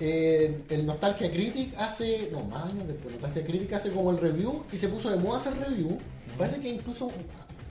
eh, 0.00 0.62
el 0.68 0.86
Nostalgia 0.86 1.30
Critic 1.30 1.74
hace, 1.76 2.28
no, 2.30 2.44
más 2.44 2.70
años 2.70 2.86
después, 2.86 3.12
Nostalgia 3.14 3.44
Critic 3.44 3.72
hace 3.72 3.90
como 3.90 4.12
el 4.12 4.18
review 4.18 4.62
y 4.72 4.78
se 4.78 4.88
puso 4.88 5.10
de 5.10 5.16
moda 5.16 5.38
hacer 5.38 5.54
review. 5.58 5.98
Parece 6.36 6.60
que 6.60 6.68
incluso 6.68 7.10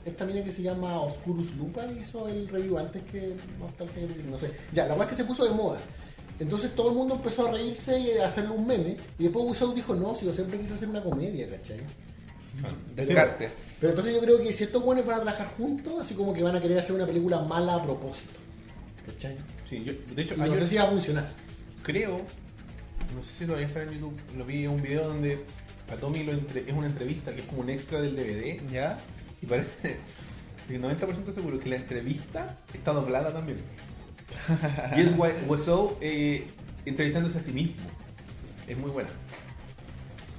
esta 0.03 0.25
mina 0.25 0.43
que 0.43 0.51
se 0.51 0.61
llama 0.61 0.99
Oscurus 0.99 1.55
Lupa 1.55 1.85
hizo 1.99 2.27
el 2.27 2.47
review 2.49 2.77
antes 2.77 3.01
que 3.03 3.35
Nostalgia 3.59 4.05
Critic, 4.05 4.25
no 4.25 4.37
sé. 4.37 4.51
Ya, 4.73 4.83
la 4.83 4.89
verdad 4.89 5.05
es 5.05 5.09
que 5.11 5.23
se 5.23 5.25
puso 5.25 5.45
de 5.45 5.51
moda. 5.51 5.79
Entonces 6.39 6.75
todo 6.75 6.89
el 6.89 6.95
mundo 6.95 7.15
empezó 7.15 7.47
a 7.47 7.51
reírse 7.51 7.97
y 7.97 8.17
a 8.17 8.27
hacerle 8.27 8.51
un 8.51 8.67
meme. 8.67 8.97
Y 9.17 9.23
después 9.23 9.45
Wiseau 9.45 9.73
dijo, 9.73 9.95
no, 9.95 10.13
si 10.13 10.25
yo 10.25 10.33
siempre 10.33 10.59
quise 10.59 10.73
hacer 10.73 10.89
una 10.89 11.01
comedia, 11.01 11.49
¿cachai? 11.49 11.79
Descarte. 12.95 13.49
Pero 13.79 13.91
entonces 13.91 14.13
yo 14.13 14.19
creo 14.21 14.41
que 14.41 14.51
si 14.53 14.63
estos 14.63 14.83
buenos 14.83 15.05
van 15.05 15.19
a 15.19 15.21
trabajar 15.23 15.47
juntos, 15.57 15.93
así 16.01 16.13
como 16.15 16.33
que 16.33 16.41
van 16.43 16.55
a 16.55 16.61
querer 16.61 16.79
hacer 16.79 16.95
una 16.95 17.05
película 17.05 17.39
mala 17.41 17.75
a 17.75 17.83
propósito. 17.83 18.33
¿Cachai? 19.05 19.35
Sí, 19.69 19.83
yo, 19.83 19.93
de 20.15 20.21
hecho, 20.21 20.33
Y 20.35 20.37
no 20.39 20.55
sé 20.55 20.67
si 20.67 20.75
va 20.75 20.83
a 20.83 20.87
funcionar. 20.87 21.29
creo, 21.83 22.17
no 23.15 23.23
sé 23.23 23.31
si 23.39 23.45
todavía 23.45 23.67
está 23.67 23.83
en 23.83 23.91
YouTube, 23.91 24.17
lo 24.35 24.45
vi 24.45 24.63
en 24.65 24.71
un 24.71 24.81
video 24.81 25.07
donde 25.07 25.43
a 25.91 25.95
Tommy 25.95 26.23
lo 26.23 26.31
entre- 26.33 26.61
es 26.67 26.73
una 26.73 26.87
entrevista 26.87 27.33
que 27.33 27.41
es 27.41 27.47
como 27.47 27.61
un 27.61 27.69
extra 27.69 28.01
del 28.01 28.15
DVD 28.15 28.59
¿Ya? 28.71 28.97
y 29.41 29.45
parece, 29.45 29.97
el 30.69 30.81
90% 30.81 31.33
seguro 31.33 31.59
que 31.59 31.69
la 31.69 31.75
entrevista 31.77 32.57
está 32.73 32.91
doblada 32.93 33.31
también. 33.31 33.59
y 34.97 35.01
es 35.01 35.13
Wesau 35.47 35.97
eh, 36.01 36.45
entrevistándose 36.85 37.37
a 37.39 37.43
sí 37.43 37.51
mismo. 37.51 37.75
Es 38.67 38.77
muy 38.77 38.89
buena. 38.91 39.09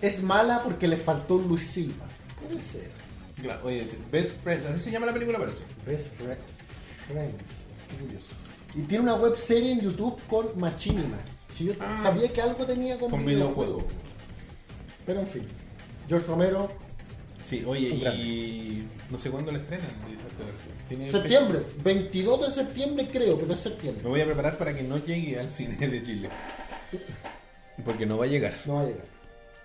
Es 0.02 0.22
mala 0.22 0.62
porque 0.62 0.86
le 0.86 0.96
faltó 0.98 1.36
un 1.36 1.48
Luis 1.48 1.64
Silva. 1.66 2.06
Puede 2.48 2.60
ser. 2.60 2.90
Claro, 3.40 3.60
oye, 3.64 3.86
Best 4.10 4.32
Friends, 4.42 4.66
así 4.66 4.84
se 4.84 4.90
llama 4.90 5.06
la 5.06 5.12
película 5.12 5.38
parece. 5.38 5.58
Best 5.86 6.06
Fri- 6.18 6.36
Friends. 7.06 7.34
Qué 7.88 7.96
curioso. 8.04 8.26
Y 8.74 8.82
tiene 8.82 9.04
una 9.04 9.14
web 9.14 9.36
serie 9.38 9.72
en 9.72 9.80
YouTube 9.80 10.20
con 10.28 10.46
Machinima. 10.58 11.18
Si 11.54 11.64
yo 11.66 11.72
Ah. 11.80 11.98
sabía 12.02 12.32
que 12.32 12.40
algo 12.42 12.64
tenía 12.66 12.98
con, 12.98 13.10
Con 13.10 13.24
videojuego. 13.24 13.76
videojuego. 13.78 13.88
Pero 15.06 15.20
en 15.20 15.26
fin. 15.26 15.42
George 16.08 16.26
Romero, 16.26 16.68
Sí, 17.48 17.62
oye, 17.66 17.96
grande. 17.98 18.22
y 18.22 18.88
no 19.10 19.18
sé 19.18 19.30
cuándo 19.30 19.52
la 19.52 19.58
estrenan. 19.58 19.86
Tiene 20.88 21.10
septiembre. 21.10 21.62
22 21.82 22.46
de 22.46 22.50
septiembre 22.52 23.08
creo, 23.10 23.38
pero 23.38 23.52
es 23.54 23.58
Me 23.64 23.70
septiembre. 23.70 24.08
voy 24.08 24.20
a 24.20 24.26
preparar 24.26 24.58
para 24.58 24.74
que 24.76 24.82
no 24.82 24.98
llegue 24.98 25.38
al 25.38 25.50
cine 25.50 25.76
de 25.88 26.02
Chile. 26.02 26.28
Porque 27.84 28.04
no 28.06 28.18
va 28.18 28.24
a 28.24 28.28
llegar. 28.28 28.54
No 28.66 28.74
va 28.74 28.80
a 28.82 28.84
llegar. 28.86 29.04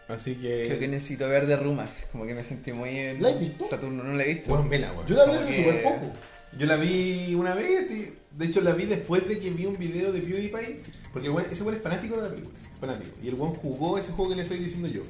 Así 0.08 0.36
que. 0.36 0.64
Creo 0.68 0.80
que 0.80 0.88
necesito 0.88 1.28
ver 1.30 1.48
de 1.48 1.56
Rumas. 1.56 1.90
Como 2.12 2.26
que 2.26 2.34
me 2.34 2.44
sentí 2.44 2.72
muy 2.74 2.90
en 2.98 3.22
¿La 3.22 3.30
has 3.30 3.40
visto? 3.40 3.66
Saturno, 3.66 4.04
no 4.04 4.14
la 4.14 4.24
he 4.24 4.34
visto. 4.34 4.50
Bueno, 4.50 4.68
vela, 4.70 4.92
weón. 4.94 5.08
Yo 5.08 5.16
la 5.16 5.26
vi 5.26 5.32
hace 5.32 5.48
que- 5.48 5.56
súper 5.64 5.84
poco. 5.84 6.12
Yo 6.58 6.68
la 6.68 6.76
vi 6.76 7.34
una 7.34 7.56
vez, 7.56 7.90
de 7.90 8.46
hecho 8.46 8.62
la 8.62 8.74
vi 8.74 8.86
después 8.86 9.28
de 9.28 9.40
que 9.40 9.50
vi 9.50 9.66
un 9.66 9.78
video 9.78 10.12
de 10.12 10.20
PewDiePie, 10.22 10.82
porque 11.12 11.28
el 11.30 11.34
weón- 11.34 11.48
ese 11.52 11.64
weón 11.64 11.76
es 11.78 11.82
fanático 11.82 12.16
de 12.18 12.22
la 12.24 12.30
película, 12.30 12.56
es 12.72 12.78
fanático. 12.80 13.16
Y 13.24 13.28
el 13.30 13.34
weón 13.36 13.56
jugó 13.56 13.98
ese 13.98 14.12
juego 14.12 14.30
que 14.32 14.36
le 14.38 14.44
estoy 14.44 14.60
diciendo 14.60 14.88
yo. 14.88 15.02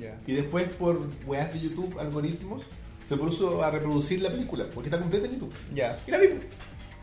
Ya. 0.00 0.18
Y 0.26 0.34
después 0.34 0.68
por 0.74 1.08
weas 1.26 1.52
de 1.54 1.60
YouTube, 1.60 1.98
algoritmos, 1.98 2.62
se 3.08 3.16
puso 3.16 3.62
a 3.64 3.70
reproducir 3.70 4.20
la 4.22 4.30
película, 4.30 4.66
porque 4.74 4.88
está 4.88 5.00
completa 5.00 5.26
en 5.26 5.32
YouTube. 5.32 5.52
Ya. 5.74 5.98
Y 6.06 6.10
la 6.10 6.18
vi, 6.18 6.28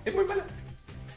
es 0.05 0.13
muy 0.13 0.25
mala. 0.25 0.45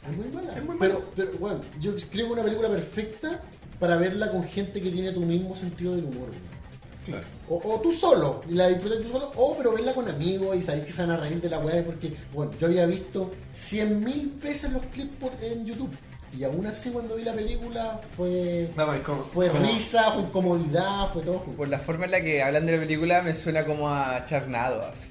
Es 0.09 0.17
muy 0.17 0.27
mala. 0.27 0.57
Es 0.57 0.65
muy 0.65 0.77
pero, 0.79 0.93
mala. 0.95 1.05
pero, 1.15 1.31
bueno, 1.39 1.59
yo 1.79 1.91
creo 2.11 2.27
que 2.27 2.33
una 2.33 2.43
película 2.43 2.69
perfecta 2.69 3.39
para 3.79 3.97
verla 3.97 4.31
con 4.31 4.43
gente 4.43 4.81
que 4.81 4.89
tiene 4.91 5.11
tu 5.11 5.21
mismo 5.21 5.55
sentido 5.55 5.95
del 5.95 6.05
humor. 6.05 6.29
weón. 6.29 6.61
Claro. 7.05 7.25
O, 7.49 7.55
o 7.73 7.79
tú 7.81 7.91
solo, 7.91 8.41
y 8.47 8.53
la 8.53 8.67
disfrutas 8.69 9.01
tú 9.01 9.09
solo, 9.09 9.31
o 9.35 9.57
pero 9.57 9.73
verla 9.73 9.91
con 9.93 10.07
amigos 10.07 10.55
y 10.55 10.61
sabéis 10.61 10.85
que 10.85 10.91
se 10.91 11.01
van 11.01 11.09
a 11.11 11.17
reír 11.17 11.41
de 11.41 11.49
la 11.49 11.57
weá, 11.57 11.83
porque, 11.83 12.13
bueno, 12.31 12.51
yo 12.59 12.67
había 12.67 12.85
visto 12.85 13.31
100.000 13.55 14.39
veces 14.39 14.71
los 14.71 14.85
clips 14.87 15.15
por- 15.15 15.33
en 15.41 15.65
YouTube. 15.65 15.89
Y 16.37 16.43
aún 16.43 16.65
así 16.67 16.89
cuando 16.91 17.15
vi 17.15 17.23
la 17.23 17.33
película 17.33 17.99
fue, 18.15 18.69
Nada 18.77 18.91
más, 18.93 18.99
como- 19.01 19.23
fue 19.23 19.49
como- 19.49 19.65
risa, 19.65 20.11
fue 20.11 20.21
incomodidad, 20.23 21.09
fue 21.11 21.23
todo 21.23 21.39
junto. 21.39 21.57
Por 21.57 21.67
la 21.69 21.79
forma 21.79 22.05
en 22.05 22.11
la 22.11 22.21
que 22.21 22.41
hablan 22.43 22.65
de 22.67 22.73
la 22.73 22.79
película 22.83 23.21
me 23.23 23.33
suena 23.35 23.65
como 23.65 23.89
a 23.89 24.23
charnado. 24.27 24.81
así. 24.83 25.07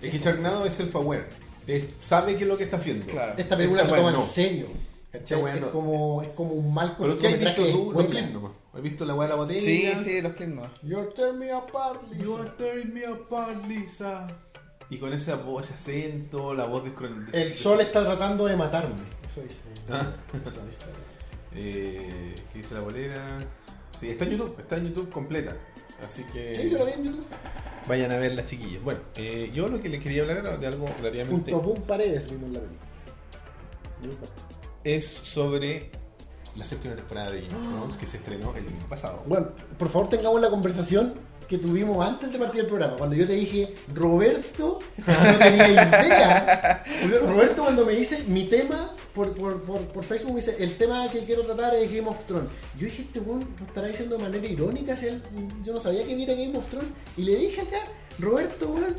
Es 0.00 0.12
que 0.12 0.20
Charnado 0.20 0.64
es 0.64 0.80
self-aware. 0.80 1.26
Es- 1.70 1.84
Sabe 2.00 2.36
qué 2.36 2.42
es 2.44 2.48
lo 2.48 2.56
que 2.56 2.64
está 2.64 2.76
haciendo. 2.78 3.06
Claro. 3.06 3.34
Esta 3.36 3.56
película 3.56 3.82
Esta 3.82 3.94
se 3.94 4.00
toma 4.00 4.12
no. 4.12 4.22
en 4.22 4.28
serio. 4.28 4.66
weá 5.42 5.54
es, 5.54 5.60
no. 5.60 5.70
como, 5.72 6.22
es 6.22 6.28
como 6.30 6.52
un 6.52 6.72
mal 6.74 6.96
Pero 6.98 7.18
¿qué 7.18 7.28
has 7.28 7.38
visto 7.38 7.64
de 7.64 7.72
tú? 7.72 7.78
Los 7.78 7.88
escuela. 8.04 8.10
clips 8.10 8.32
nomás. 8.32 8.52
¿Has 8.72 8.82
visto 8.82 9.04
la 9.04 9.14
weá 9.14 9.26
de 9.28 9.34
la 9.34 9.40
botella? 9.40 9.60
Sí, 9.60 9.92
sí, 10.04 10.20
los 10.20 10.32
clips 10.34 10.54
no. 10.54 10.62
You're 10.82 11.10
tearing 11.14 11.38
me 11.38 11.50
apart, 11.50 12.02
Lisa. 12.10 12.22
You 12.22 12.36
are 12.36 12.50
tearing 12.56 12.94
me 12.94 13.04
apart, 13.04 13.66
Lisa. 13.66 14.26
Y 14.90 14.98
con 14.98 15.12
esa 15.12 15.36
voz, 15.36 15.64
ese 15.66 15.74
acento, 15.74 16.52
la 16.54 16.64
voz 16.66 16.84
descron- 16.84 17.28
El 17.32 17.52
sol 17.52 17.80
está 17.80 18.02
tratando 18.04 18.46
de 18.46 18.56
matarme. 18.56 18.94
Eso 19.28 19.40
dice. 19.42 19.60
Ah. 19.90 20.12
Eso 20.44 20.64
dice. 20.66 20.82
Eh, 21.56 22.34
¿Qué 22.52 22.58
dice 22.58 22.74
la 22.74 22.80
bolera? 22.80 23.38
Sí, 23.98 24.08
está 24.08 24.24
en 24.24 24.30
YouTube, 24.30 24.54
está 24.60 24.76
en 24.76 24.86
YouTube 24.88 25.10
completa. 25.10 25.56
Así 26.06 26.24
que 26.24 26.54
Sí, 26.54 26.70
yo 26.70 26.78
lo 26.78 26.86
vi 26.86 26.92
en 26.92 27.04
YouTube. 27.04 27.26
vayan 27.88 28.12
a 28.12 28.16
ver 28.16 28.32
las 28.34 28.46
chiquillas. 28.46 28.82
Bueno, 28.82 29.00
eh, 29.16 29.50
yo 29.54 29.68
lo 29.68 29.80
que 29.80 29.88
les 29.88 30.00
quería 30.00 30.22
hablar 30.22 30.38
era 30.38 30.56
de 30.56 30.66
algo 30.66 30.86
relativamente. 30.98 31.52
Junto 31.52 31.56
a 31.56 31.74
Boom 31.74 31.82
Paredes 31.86 32.30
vimos 32.30 32.50
la 32.50 32.60
película. 32.60 34.28
Es 34.84 35.06
sobre 35.06 35.90
la 36.56 36.64
séptima 36.64 36.94
temporada 36.96 37.30
de 37.30 37.42
Game 37.42 37.54
of 37.54 37.72
Thrones 37.74 37.96
que 37.96 38.06
se 38.06 38.16
estrenó 38.16 38.54
el 38.56 38.66
año 38.66 38.88
pasado. 38.88 39.22
Bueno, 39.26 39.48
por 39.78 39.88
favor 39.88 40.08
tengamos 40.08 40.40
la 40.40 40.50
conversación 40.50 41.14
que 41.50 41.58
tuvimos 41.58 42.06
antes 42.06 42.32
de 42.32 42.38
partir 42.38 42.60
el 42.60 42.66
programa. 42.68 42.96
Cuando 42.96 43.16
yo 43.16 43.26
te 43.26 43.32
dije, 43.34 43.74
Roberto, 43.94 44.78
no 45.06 45.38
tenía 45.38 45.68
idea. 45.68 46.84
Roberto 47.26 47.64
cuando 47.64 47.84
me 47.84 47.92
dice 47.94 48.22
mi 48.28 48.44
tema 48.44 48.92
por, 49.14 49.34
por, 49.34 49.60
por, 49.62 49.80
por 49.80 50.04
Facebook, 50.04 50.30
me 50.34 50.36
dice, 50.40 50.54
el 50.62 50.76
tema 50.76 51.10
que 51.10 51.18
quiero 51.20 51.42
tratar 51.42 51.74
es 51.74 51.90
Game 51.92 52.08
of 52.08 52.24
Thrones. 52.24 52.48
Yo 52.78 52.84
dije, 52.84 53.02
este 53.02 53.18
weón 53.20 53.46
lo 53.58 53.66
estará 53.66 53.88
diciendo 53.88 54.16
de 54.16 54.22
manera 54.22 54.46
irónica, 54.46 54.96
si 54.96 55.06
él- 55.06 55.22
yo 55.64 55.74
no 55.74 55.80
sabía 55.80 56.06
que 56.06 56.14
viera 56.14 56.34
Game 56.34 56.56
of 56.56 56.68
Thrones. 56.68 56.88
Y 57.16 57.22
le 57.24 57.34
dije 57.36 57.60
acá, 57.62 57.78
Roberto, 58.20 58.68
weón, 58.68 58.96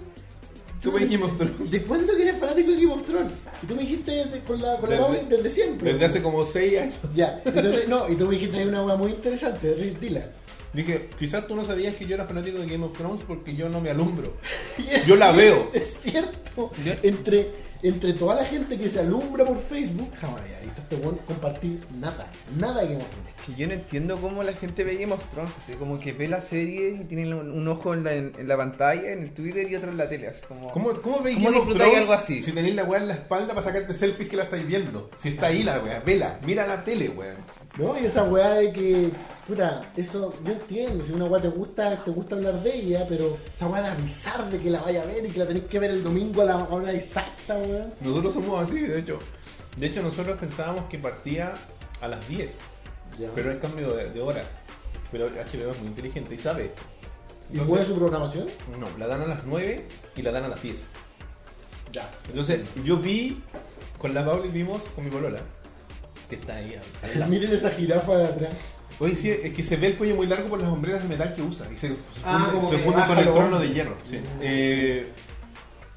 ¿Tú 0.81 0.91
ves 0.91 1.09
Game 1.09 1.23
of 1.23 1.37
Thrones? 1.37 1.69
¿de 1.71 1.83
cuándo 1.83 2.15
que 2.17 2.23
eres 2.23 2.37
fanático 2.39 2.71
de 2.71 2.75
Game 2.81 2.91
of 2.93 3.03
Thrones? 3.03 3.31
Y 3.61 3.65
tú 3.67 3.75
me 3.75 3.81
dijiste 3.83 4.41
con 4.47 4.59
la, 4.61 4.77
con 4.77 4.89
la 4.89 4.95
Desde- 4.97 5.03
Pauli 5.13 5.29
desde 5.29 5.49
siempre. 5.51 5.93
Desde 5.93 6.05
hace 6.05 6.21
como 6.23 6.43
6 6.43 6.79
años. 6.81 6.95
Ya, 7.13 7.39
entonces, 7.45 7.87
no, 7.87 8.09
y 8.09 8.15
tú 8.15 8.25
me 8.25 8.33
dijiste 8.33 8.57
hay 8.57 8.65
una 8.67 8.83
hueá 8.83 8.95
muy 8.97 9.11
interesante, 9.11 9.73
Rick 9.75 9.99
Dila. 9.99 10.25
Dije, 10.73 11.09
quizás 11.19 11.47
tú 11.47 11.55
no 11.55 11.65
sabías 11.65 11.95
que 11.95 12.05
yo 12.05 12.15
era 12.15 12.25
fanático 12.25 12.59
de 12.59 12.65
Game 12.65 12.85
of 12.85 12.97
Thrones 12.97 13.21
porque 13.27 13.55
yo 13.55 13.67
no 13.67 13.81
me 13.81 13.89
alumbro. 13.89 14.33
Es 14.77 15.05
Yo 15.05 15.15
la 15.15 15.33
cierto, 15.33 15.37
veo. 15.37 15.69
Es 15.73 15.99
cierto. 16.01 16.71
Entre, 17.03 17.51
entre 17.83 18.13
toda 18.13 18.35
la 18.35 18.45
gente 18.45 18.77
que 18.77 18.87
se 18.87 18.99
alumbra 18.99 19.45
por 19.45 19.59
Facebook, 19.59 20.11
jamás 20.19 20.41
había 20.41 20.59
visto 20.59 20.79
a 20.79 20.83
este 20.83 20.95
weón 20.95 21.17
compartir 21.25 21.79
nada. 21.99 22.27
Nada 22.57 22.81
de 22.81 22.87
Game 22.89 23.01
of 23.01 23.09
Thrones. 23.09 23.31
Que 23.45 23.55
yo 23.55 23.67
no 23.67 23.73
entiendo 23.73 24.17
cómo 24.17 24.43
la 24.43 24.53
gente 24.53 24.83
ve 24.83 24.95
Game 24.95 25.13
of 25.13 25.27
Thrones, 25.29 25.57
así 25.57 25.73
como 25.73 25.99
que 25.99 26.13
ve 26.13 26.27
la 26.27 26.41
serie 26.41 26.99
y 27.01 27.03
tiene 27.05 27.33
un 27.33 27.51
un 27.51 27.67
ojo 27.67 27.93
en 27.93 28.03
la, 28.03 28.13
en, 28.13 28.33
en 28.37 28.47
la 28.47 28.55
pantalla, 28.55 29.11
en 29.11 29.23
el 29.23 29.33
Twitter 29.33 29.69
y 29.69 29.75
otro 29.75 29.91
en 29.91 29.97
la 29.97 30.07
tele. 30.07 30.27
Así 30.27 30.41
como... 30.47 30.71
¿Cómo, 30.71 30.93
cómo 31.01 31.21
veis 31.21 31.35
¿Cómo 31.35 31.49
Game 31.49 31.61
of 31.61 31.75
Thrones 31.75 31.97
algo 31.97 32.13
así? 32.13 32.43
Si 32.43 32.51
tenéis 32.53 32.75
la 32.75 32.85
weá 32.85 33.01
en 33.01 33.07
la 33.09 33.15
espalda 33.15 33.49
para 33.49 33.61
sacarte 33.61 33.93
selfies 33.93 34.29
que 34.29 34.37
la 34.37 34.43
estáis 34.43 34.65
viendo. 34.65 35.09
Si 35.17 35.29
está 35.29 35.47
ahí 35.47 35.63
la 35.63 35.79
weá, 35.79 35.99
vela, 35.99 36.39
mira 36.45 36.65
la 36.65 36.83
tele, 36.83 37.09
weón. 37.09 37.37
¿No? 37.77 37.99
Y 37.99 38.05
esa 38.05 38.23
weá 38.23 38.55
de 38.55 38.73
que, 38.73 39.11
puta, 39.47 39.91
eso 39.95 40.33
yo 40.43 40.51
entiendo. 40.51 41.03
Si 41.03 41.13
una 41.13 41.25
weá 41.25 41.41
te 41.41 41.47
gusta, 41.47 42.03
te 42.03 42.11
gusta 42.11 42.35
hablar 42.35 42.61
de 42.61 42.75
ella, 42.75 43.05
pero 43.07 43.37
esa 43.53 43.67
weá 43.67 43.81
de 43.81 43.89
avisar 43.89 44.49
de 44.49 44.59
que 44.59 44.69
la 44.69 44.81
vaya 44.81 45.01
a 45.03 45.05
ver 45.05 45.25
y 45.25 45.29
que 45.29 45.39
la 45.39 45.47
tenéis 45.47 45.65
que 45.65 45.79
ver 45.79 45.91
el 45.91 46.03
domingo 46.03 46.41
a 46.41 46.45
la 46.45 46.57
hora 46.57 46.91
exacta, 46.91 47.55
weón. 47.55 47.89
Nosotros 48.01 48.33
somos 48.33 48.69
así, 48.69 48.79
de 48.81 48.99
hecho. 48.99 49.19
De 49.77 49.87
hecho, 49.87 50.03
nosotros 50.03 50.37
pensábamos 50.37 50.85
que 50.89 50.97
partía 50.97 51.53
a 52.01 52.07
las 52.07 52.27
10. 52.27 52.51
Ya. 53.19 53.29
Pero 53.33 53.51
hay 53.51 53.57
cambio 53.59 53.93
de, 53.93 54.09
de 54.09 54.21
hora. 54.21 54.43
Pero 55.11 55.29
HBO 55.29 55.71
es 55.71 55.79
muy 55.79 55.87
inteligente 55.87 56.35
y 56.35 56.37
sabe 56.37 56.65
esto. 56.65 56.81
¿Y 57.53 57.57
cuál 57.59 57.81
es 57.81 57.87
su 57.87 57.95
programación? 57.95 58.47
No, 58.79 58.87
la 58.97 59.07
dan 59.07 59.21
a 59.21 59.27
las 59.27 59.45
9 59.45 59.85
y 60.15 60.21
la 60.21 60.31
dan 60.31 60.45
a 60.45 60.47
las 60.49 60.61
10. 60.61 60.75
Ya. 61.91 62.09
Entonces, 62.29 62.61
yo 62.85 62.97
vi, 62.97 63.43
con 63.97 64.13
la 64.13 64.25
Pauli 64.25 64.49
vimos 64.49 64.81
con 64.95 65.03
mi 65.03 65.09
polola, 65.09 65.41
que 66.31 66.35
está 66.37 66.55
ahí. 66.55 66.75
Miren 67.29 67.51
esa 67.51 67.69
jirafa 67.71 68.17
de 68.17 68.23
atrás. 68.25 68.51
Oye, 68.99 69.15
sí, 69.15 69.29
es 69.29 69.53
que 69.53 69.63
se 69.63 69.75
ve 69.77 69.87
el 69.87 69.97
cuello 69.97 70.15
muy 70.15 70.27
largo 70.27 70.47
por 70.49 70.59
las 70.59 70.69
hombreras 70.71 71.03
de 71.03 71.09
metal 71.09 71.35
que 71.35 71.41
usa. 71.41 71.67
Y 71.73 71.77
se, 71.77 71.91
Ah, 72.23 72.49
funde, 72.53 72.77
se 72.77 72.83
con 72.83 73.17
el 73.17 73.33
trono 73.33 73.59
de 73.59 73.69
hierro. 73.69 73.95
sí. 74.05 74.17
Mm. 74.17 74.21
Eh, 74.41 75.07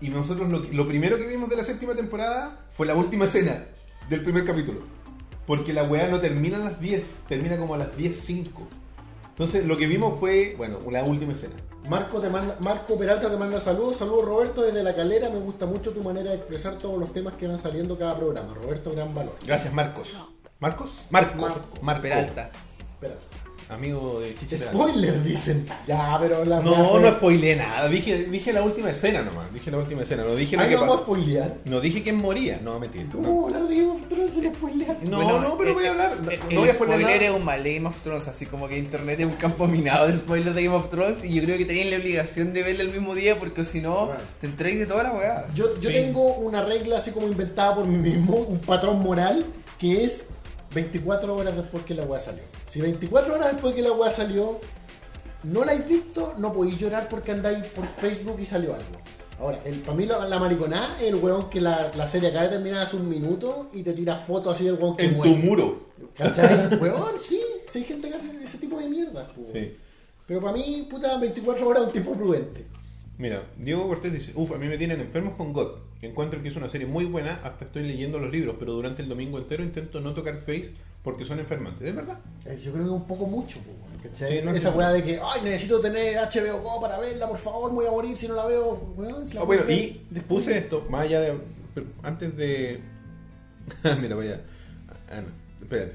y 0.01 0.09
nosotros 0.09 0.49
lo, 0.51 0.59
lo 0.59 0.87
primero 0.89 1.17
que 1.17 1.27
vimos 1.27 1.49
de 1.49 1.57
la 1.57 1.65
séptima 1.65 1.95
temporada 1.95 2.67
fue 2.77 2.87
la 2.87 2.95
última 2.95 3.25
escena 3.27 3.65
del 4.11 4.23
primer 4.23 4.45
capítulo. 4.45 4.81
Porque 5.47 5.73
la 5.73 5.85
weá 5.85 6.09
no 6.09 6.21
termina 6.21 6.57
a 6.57 6.61
las 6.61 6.81
10, 6.81 7.05
termina 7.29 7.57
como 7.57 7.75
a 7.75 7.79
las 7.79 7.89
10.05. 7.97 8.45
Entonces 9.35 9.67
lo 9.67 9.77
que 9.77 9.89
vimos 9.89 10.21
fue, 10.21 10.55
bueno, 10.57 10.79
la 10.93 11.03
última 11.03 11.33
escena. 11.33 11.55
Marco, 11.89 12.21
te 12.21 12.31
manda, 12.31 12.57
Marco 12.61 12.97
Peralta 12.97 13.29
te 13.29 13.37
manda 13.37 13.59
saludos. 13.59 13.97
Saludos 13.97 14.25
Roberto 14.25 14.63
desde 14.63 14.85
La 14.85 14.95
Calera. 14.95 15.29
Me 15.29 15.41
gusta 15.41 15.67
mucho 15.67 15.91
tu 15.91 16.05
manera 16.05 16.31
de 16.31 16.37
expresar 16.37 16.79
todos 16.79 17.01
los 17.01 17.13
temas 17.13 17.35
que 17.35 17.49
van 17.49 17.59
saliendo 17.59 17.99
cada 17.99 18.17
programa. 18.17 18.55
Roberto, 18.55 18.93
gran 18.93 19.13
valor. 19.13 19.35
Gracias, 19.45 19.75
Marcos. 19.75 20.15
¿Marcos? 20.61 20.89
Marco. 21.11 21.37
Marco. 21.37 21.61
Marco. 21.83 22.03
Peralta. 22.03 22.51
Espera. 22.95 23.17
Amigo 23.75 24.21
de 24.21 24.35
Chichi 24.37 24.57
Peralta. 24.57 24.79
Spoiler, 24.79 25.23
dicen. 25.23 25.67
Ya, 25.87 26.17
pero 26.21 26.45
la 26.45 26.61
No, 26.61 26.75
fue- 26.93 27.01
no 27.01 27.09
spoileé 27.11 27.57
nada. 27.57 27.89
Dije, 27.89 28.25
dije 28.25 28.53
la 28.53 28.63
última 28.63 28.91
escena 28.91 29.23
nomás. 29.23 29.53
Dije 29.53 29.71
la 29.71 29.79
última 29.79 30.03
escena. 30.03 30.25
No 30.25 30.35
dije 30.35 30.57
lo 30.57 30.63
Ay, 30.63 30.69
que 30.69 30.75
no 30.75 30.81
vamos 30.83 30.97
a 30.97 30.99
pasó. 31.01 31.13
spoilear. 31.13 31.55
No 31.65 31.81
dije 31.81 32.03
quién 32.03 32.17
moría. 32.17 32.61
No, 32.63 32.79
mentira. 32.81 33.05
¿Cómo 33.13 33.47
hablar 33.47 33.69
de 33.69 33.75
Game 33.77 33.91
of 33.91 34.09
Thrones 34.09 34.31
sin 34.33 34.55
spoilear? 34.55 34.97
no, 35.09 35.17
Bueno, 35.23 35.41
no, 35.41 35.57
pero 35.59 35.69
el- 35.71 35.75
voy 35.75 35.87
a 35.87 35.91
hablar. 35.91 36.17
No, 36.23 36.31
el, 36.31 36.39
no 36.39 36.45
voy 36.47 36.57
a 36.57 36.71
el 36.71 36.75
spoiler 36.75 36.75
spoiler 36.99 37.01
nada. 37.21 37.25
es 37.25 37.31
un 37.41 37.45
mal 37.45 37.63
de 37.63 37.75
Game 37.75 37.89
of 37.89 38.01
Thrones, 38.03 38.29
así 38.29 38.47
como 38.47 38.69
que 38.69 38.79
internet 38.79 39.21
es 39.21 39.27
un 39.27 39.35
campo 39.35 39.67
minado 39.67 40.07
de 40.07 40.17
spoilers 40.17 40.55
de 40.55 40.65
Game 40.65 40.77
of 40.77 40.91
Thrones 40.91 41.25
y 41.25 41.35
yo 41.35 41.43
creo 41.43 41.59
que 41.59 41.65
tenían 41.65 41.91
la 41.91 41.97
obligación 41.99 42.53
de 42.53 42.63
verlo 42.63 42.83
el 42.83 42.91
mismo 42.91 43.15
día 43.15 43.39
porque 43.39 43.65
si 43.65 43.81
no 43.81 44.07
Bueno. 44.07 44.21
te 44.41 44.47
entregues 44.47 44.81
de 44.81 44.87
toda 44.87 45.03
la 45.05 45.13
weá. 45.13 45.47
Yo, 45.55 45.79
yo 45.81 45.91
Sí. 45.91 45.95
tengo 45.97 46.35
una 46.35 46.63
regla 46.65 46.99
así 46.99 47.11
como 47.11 47.27
inventada 47.27 47.75
por 47.75 47.87
mí 47.87 47.97
mismo, 47.97 48.37
un 48.37 48.59
patrón 48.61 49.01
moral, 49.03 49.45
que 49.79 50.05
es 50.05 50.27
24 50.75 51.37
horas 51.37 51.57
después 51.57 51.85
que 51.85 51.95
la 51.95 52.05
weá 52.05 52.21
salió. 52.21 52.43
Si 52.67 52.81
24 52.81 53.35
horas 53.35 53.53
después 53.53 53.75
que 53.75 53.83
la 53.83 53.93
weá 53.93 54.11
salió, 54.11 54.61
no 55.45 55.65
la 55.65 55.73
habéis 55.73 55.89
visto, 55.89 56.35
no 56.39 56.53
podéis 56.53 56.79
llorar 56.79 57.09
porque 57.09 57.33
andáis 57.33 57.67
por 57.69 57.87
Facebook 57.87 58.39
y 58.41 58.47
salió 58.47 58.75
algo. 58.75 58.99
Ahora, 59.39 59.59
el, 59.65 59.81
para 59.81 59.97
mí 59.97 60.07
la, 60.07 60.27
la 60.29 60.39
mariconada 60.39 60.97
es 61.01 61.09
el 61.09 61.17
weón 61.17 61.51
que 61.51 61.61
la, 61.61 61.91
la 61.97 62.07
serie 62.07 62.29
acaba 62.29 62.45
de 62.45 62.51
terminar 62.51 62.85
hace 62.85 62.97
un 62.97 63.09
minuto 63.09 63.69
y 63.73 63.83
te 63.83 63.93
tira 63.93 64.17
fotos 64.17 64.55
así 64.55 64.65
del 64.65 64.75
weón 64.75 64.97
que 64.97 65.05
En 65.05 65.11
tu 65.13 65.17
muere. 65.19 65.37
muro. 65.37 65.81
¿Cachai? 66.17 66.77
weón, 66.81 67.19
sí, 67.19 67.41
sí 67.67 67.79
hay 67.81 67.85
gente 67.85 68.09
que 68.09 68.15
hace 68.15 68.31
ese 68.43 68.59
tipo 68.59 68.79
de 68.79 68.89
mierda. 68.89 69.27
Sí. 69.53 69.77
Pero 70.27 70.41
para 70.41 70.53
mí, 70.53 70.87
puta, 70.89 71.19
24 71.19 71.69
horas 71.69 71.83
es 71.83 71.87
un 71.89 71.93
tiempo 71.93 72.13
prudente. 72.15 72.65
Mira, 73.19 73.43
Diego 73.59 73.87
Cortés 73.87 74.13
dice, 74.13 74.33
uff, 74.35 74.53
a 74.53 74.57
mí 74.57 74.67
me 74.67 74.79
tienen 74.79 75.01
enfermos 75.01 75.35
con 75.35 75.53
God. 75.53 75.69
Encuentro 76.03 76.43
que 76.43 76.49
es 76.49 76.57
una 76.57 76.69
serie 76.69 76.87
muy 76.87 77.05
buena, 77.07 77.41
hasta 77.43 77.65
estoy 77.65 77.85
leyendo 77.85 78.19
los 78.19 78.31
libros, 78.31 78.57
pero 78.59 78.73
durante 78.73 79.03
el 79.03 79.09
domingo 79.09 79.39
entero 79.39 79.63
intento 79.63 80.01
no 80.01 80.13
tocar 80.13 80.37
Face 80.41 80.73
porque 81.03 81.25
son 81.25 81.39
enfermantes. 81.39 81.87
¿Es 81.87 81.95
verdad? 81.95 82.19
Eh, 82.47 82.59
Yo 82.63 82.73
creo 82.73 82.85
que 82.85 82.91
un 82.91 83.07
poco 83.07 83.27
mucho. 83.27 83.59
Sí, 84.17 84.25
no 84.45 84.51
Esa 84.55 84.71
weá 84.71 84.91
de 84.91 85.03
que, 85.03 85.19
ay, 85.23 85.41
necesito 85.43 85.81
tener 85.81 86.17
HBO 86.17 86.61
Go 86.61 86.81
para 86.81 86.99
verla, 86.99 87.27
por 87.27 87.39
favor, 87.39 87.71
me 87.71 87.77
voy 87.77 87.87
a 87.87 87.91
morir 87.91 88.17
si 88.17 88.29
no 88.29 88.35
la 88.35 88.45
veo. 88.45 88.93
Weón, 88.97 89.27
si 89.27 89.35
la 89.35 89.43
Ah, 89.43 89.47
puedo 89.47 89.61
bueno, 89.61 89.67
ver 89.67 89.79
y 89.79 90.07
después 90.11 90.45
puse 90.45 90.59
esto, 90.59 90.87
más 90.91 91.03
allá 91.03 91.21
de... 91.21 91.35
pero 91.75 91.87
antes 92.03 92.37
de... 92.37 92.81
Mira, 94.03 94.15
vaya. 94.15 94.41
Ah, 95.11 95.23
no, 95.23 95.29
espérate. 95.63 95.95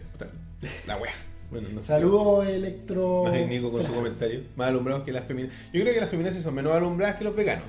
La 0.88 0.98
wea. 0.98 1.12
Bueno, 1.52 1.70
no 1.72 1.82
sé. 1.82 1.88
Saludos, 1.88 2.48
Electro. 2.48 3.24
Más 3.26 3.34
Nico 3.48 3.72
con 3.72 3.86
su 3.86 3.94
comentario. 3.94 4.42
Más 4.56 4.70
alumbrados 4.70 5.04
que 5.04 5.12
las 5.12 5.26
femininas. 5.26 5.56
Yo 5.72 5.82
creo 5.82 5.94
que 5.94 6.00
las 6.02 6.10
femininas 6.10 6.36
son 6.42 6.54
menos 6.56 6.74
alumbradas 6.74 7.16
que 7.18 7.24
los 7.24 7.36
veganos. 7.36 7.68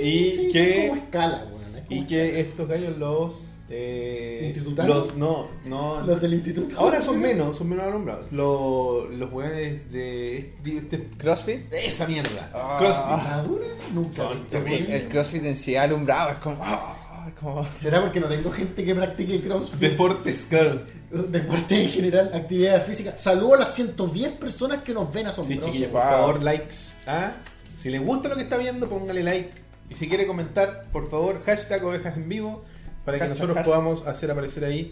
Sí, 0.00 0.06
Y 0.08 0.30
sí, 0.30 0.50
que- 0.52 0.76
son 0.76 0.88
como 0.88 1.02
escala, 1.02 1.44
weón. 1.50 1.76
es 1.76 1.82
como 1.86 2.00
Y 2.02 2.06
que 2.06 2.40
estos 2.40 2.68
gallos 2.68 2.98
los... 2.98 3.34
Eh, 3.74 4.54
los 4.86 5.16
no, 5.16 5.48
no. 5.64 6.02
Los 6.02 6.20
del 6.20 6.34
instituto. 6.34 6.76
Ahora 6.78 7.00
son 7.00 7.18
menos, 7.20 7.56
son 7.56 7.70
menos 7.70 7.86
alumbrados. 7.86 8.30
Los, 8.30 9.08
los 9.10 9.32
weones 9.32 9.90
de, 9.90 10.52
de 10.62 10.76
este- 10.76 11.08
¿Crossfit? 11.16 11.72
esa 11.72 12.06
mierda. 12.06 12.50
Ah. 12.52 12.76
CrossFit. 12.78 13.92
Nunca. 13.94 14.24
Weón. 14.26 14.46
El 14.68 15.08
CrossFit 15.08 15.44
en 15.46 15.56
sí 15.56 15.74
alumbrado 15.76 16.32
es 16.32 16.36
como... 16.38 16.58
ah, 16.60 17.30
como... 17.40 17.66
¿Será 17.76 18.02
porque 18.02 18.20
no 18.20 18.28
tengo 18.28 18.50
gente 18.50 18.84
que 18.84 18.94
practique 18.94 19.40
CrossFit? 19.40 19.80
Deportes, 19.80 20.46
claro. 20.50 20.82
Deporte 21.10 21.82
en 21.82 21.88
general, 21.90 22.30
actividad 22.34 22.84
física. 22.84 23.16
Saludos 23.16 23.54
a 23.54 23.58
las 23.60 23.74
110 23.74 24.32
personas 24.32 24.82
que 24.82 24.92
nos 24.92 25.10
ven 25.12 25.24
Sí, 25.24 25.28
asombrosos. 25.30 25.64
chiquillos, 25.66 25.90
por 25.90 26.02
favor, 26.02 26.42
likes. 26.42 26.76
¿ah? 27.06 27.32
Si 27.78 27.88
les 27.90 28.02
gusta 28.04 28.28
lo 28.28 28.36
que 28.36 28.42
está 28.42 28.56
viendo, 28.58 28.88
póngale 28.88 29.22
like. 29.22 29.50
Y 29.92 29.94
si 29.94 30.08
quiere 30.08 30.26
comentar, 30.26 30.84
por 30.90 31.10
favor, 31.10 31.42
hashtag 31.44 31.84
ovejas 31.84 32.16
en 32.16 32.26
vivo, 32.26 32.64
para 33.04 33.18
que 33.18 33.24
Hashtag, 33.24 33.36
nosotros 33.38 33.56
hashtag. 33.56 33.74
podamos 33.74 34.06
hacer 34.06 34.30
aparecer 34.30 34.64
ahí. 34.64 34.90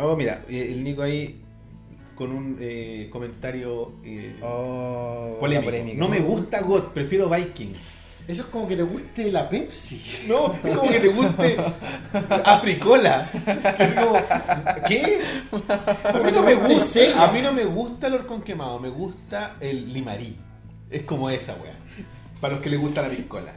Oh, 0.00 0.14
mira, 0.16 0.44
eh, 0.48 0.68
el 0.70 0.84
Nico 0.84 1.02
ahí 1.02 1.42
con 2.14 2.30
un 2.30 2.56
eh, 2.60 3.08
comentario 3.10 3.94
eh, 4.04 4.36
Oh, 4.40 5.38
polémico. 5.40 5.70
polémica. 5.72 5.98
No 5.98 6.08
me 6.08 6.20
gusta 6.20 6.60
God, 6.60 6.92
prefiero 6.94 7.28
Vikings. 7.28 7.80
Eso 8.28 8.42
es 8.42 8.46
como 8.48 8.68
que 8.68 8.76
te 8.76 8.84
guste 8.84 9.32
la 9.32 9.48
Pepsi. 9.48 10.00
No, 10.28 10.54
es 10.62 10.76
como 10.76 10.88
que 10.92 11.00
te 11.00 11.08
guste 11.08 11.56
Africola. 12.44 13.28
Que 13.76 13.82
es 13.82 13.94
como, 13.94 14.14
¿Qué? 14.86 15.20
A 16.04 16.18
mí 16.20 16.30
no 16.32 16.42
me 16.44 16.54
gusta. 16.54 17.24
A 17.24 17.32
mí 17.32 17.40
no 17.42 17.52
me 17.52 17.64
gusta 17.64 18.06
el 18.06 18.14
horcón 18.14 18.42
quemado, 18.42 18.78
me 18.78 18.88
gusta 18.88 19.56
el 19.58 19.92
limarí. 19.92 20.36
Es 20.88 21.02
como 21.02 21.28
esa 21.28 21.54
wea. 21.54 21.74
Para 22.40 22.54
los 22.54 22.62
que 22.62 22.70
les 22.70 22.78
gusta 22.80 23.02
la 23.02 23.08
piscola. 23.08 23.54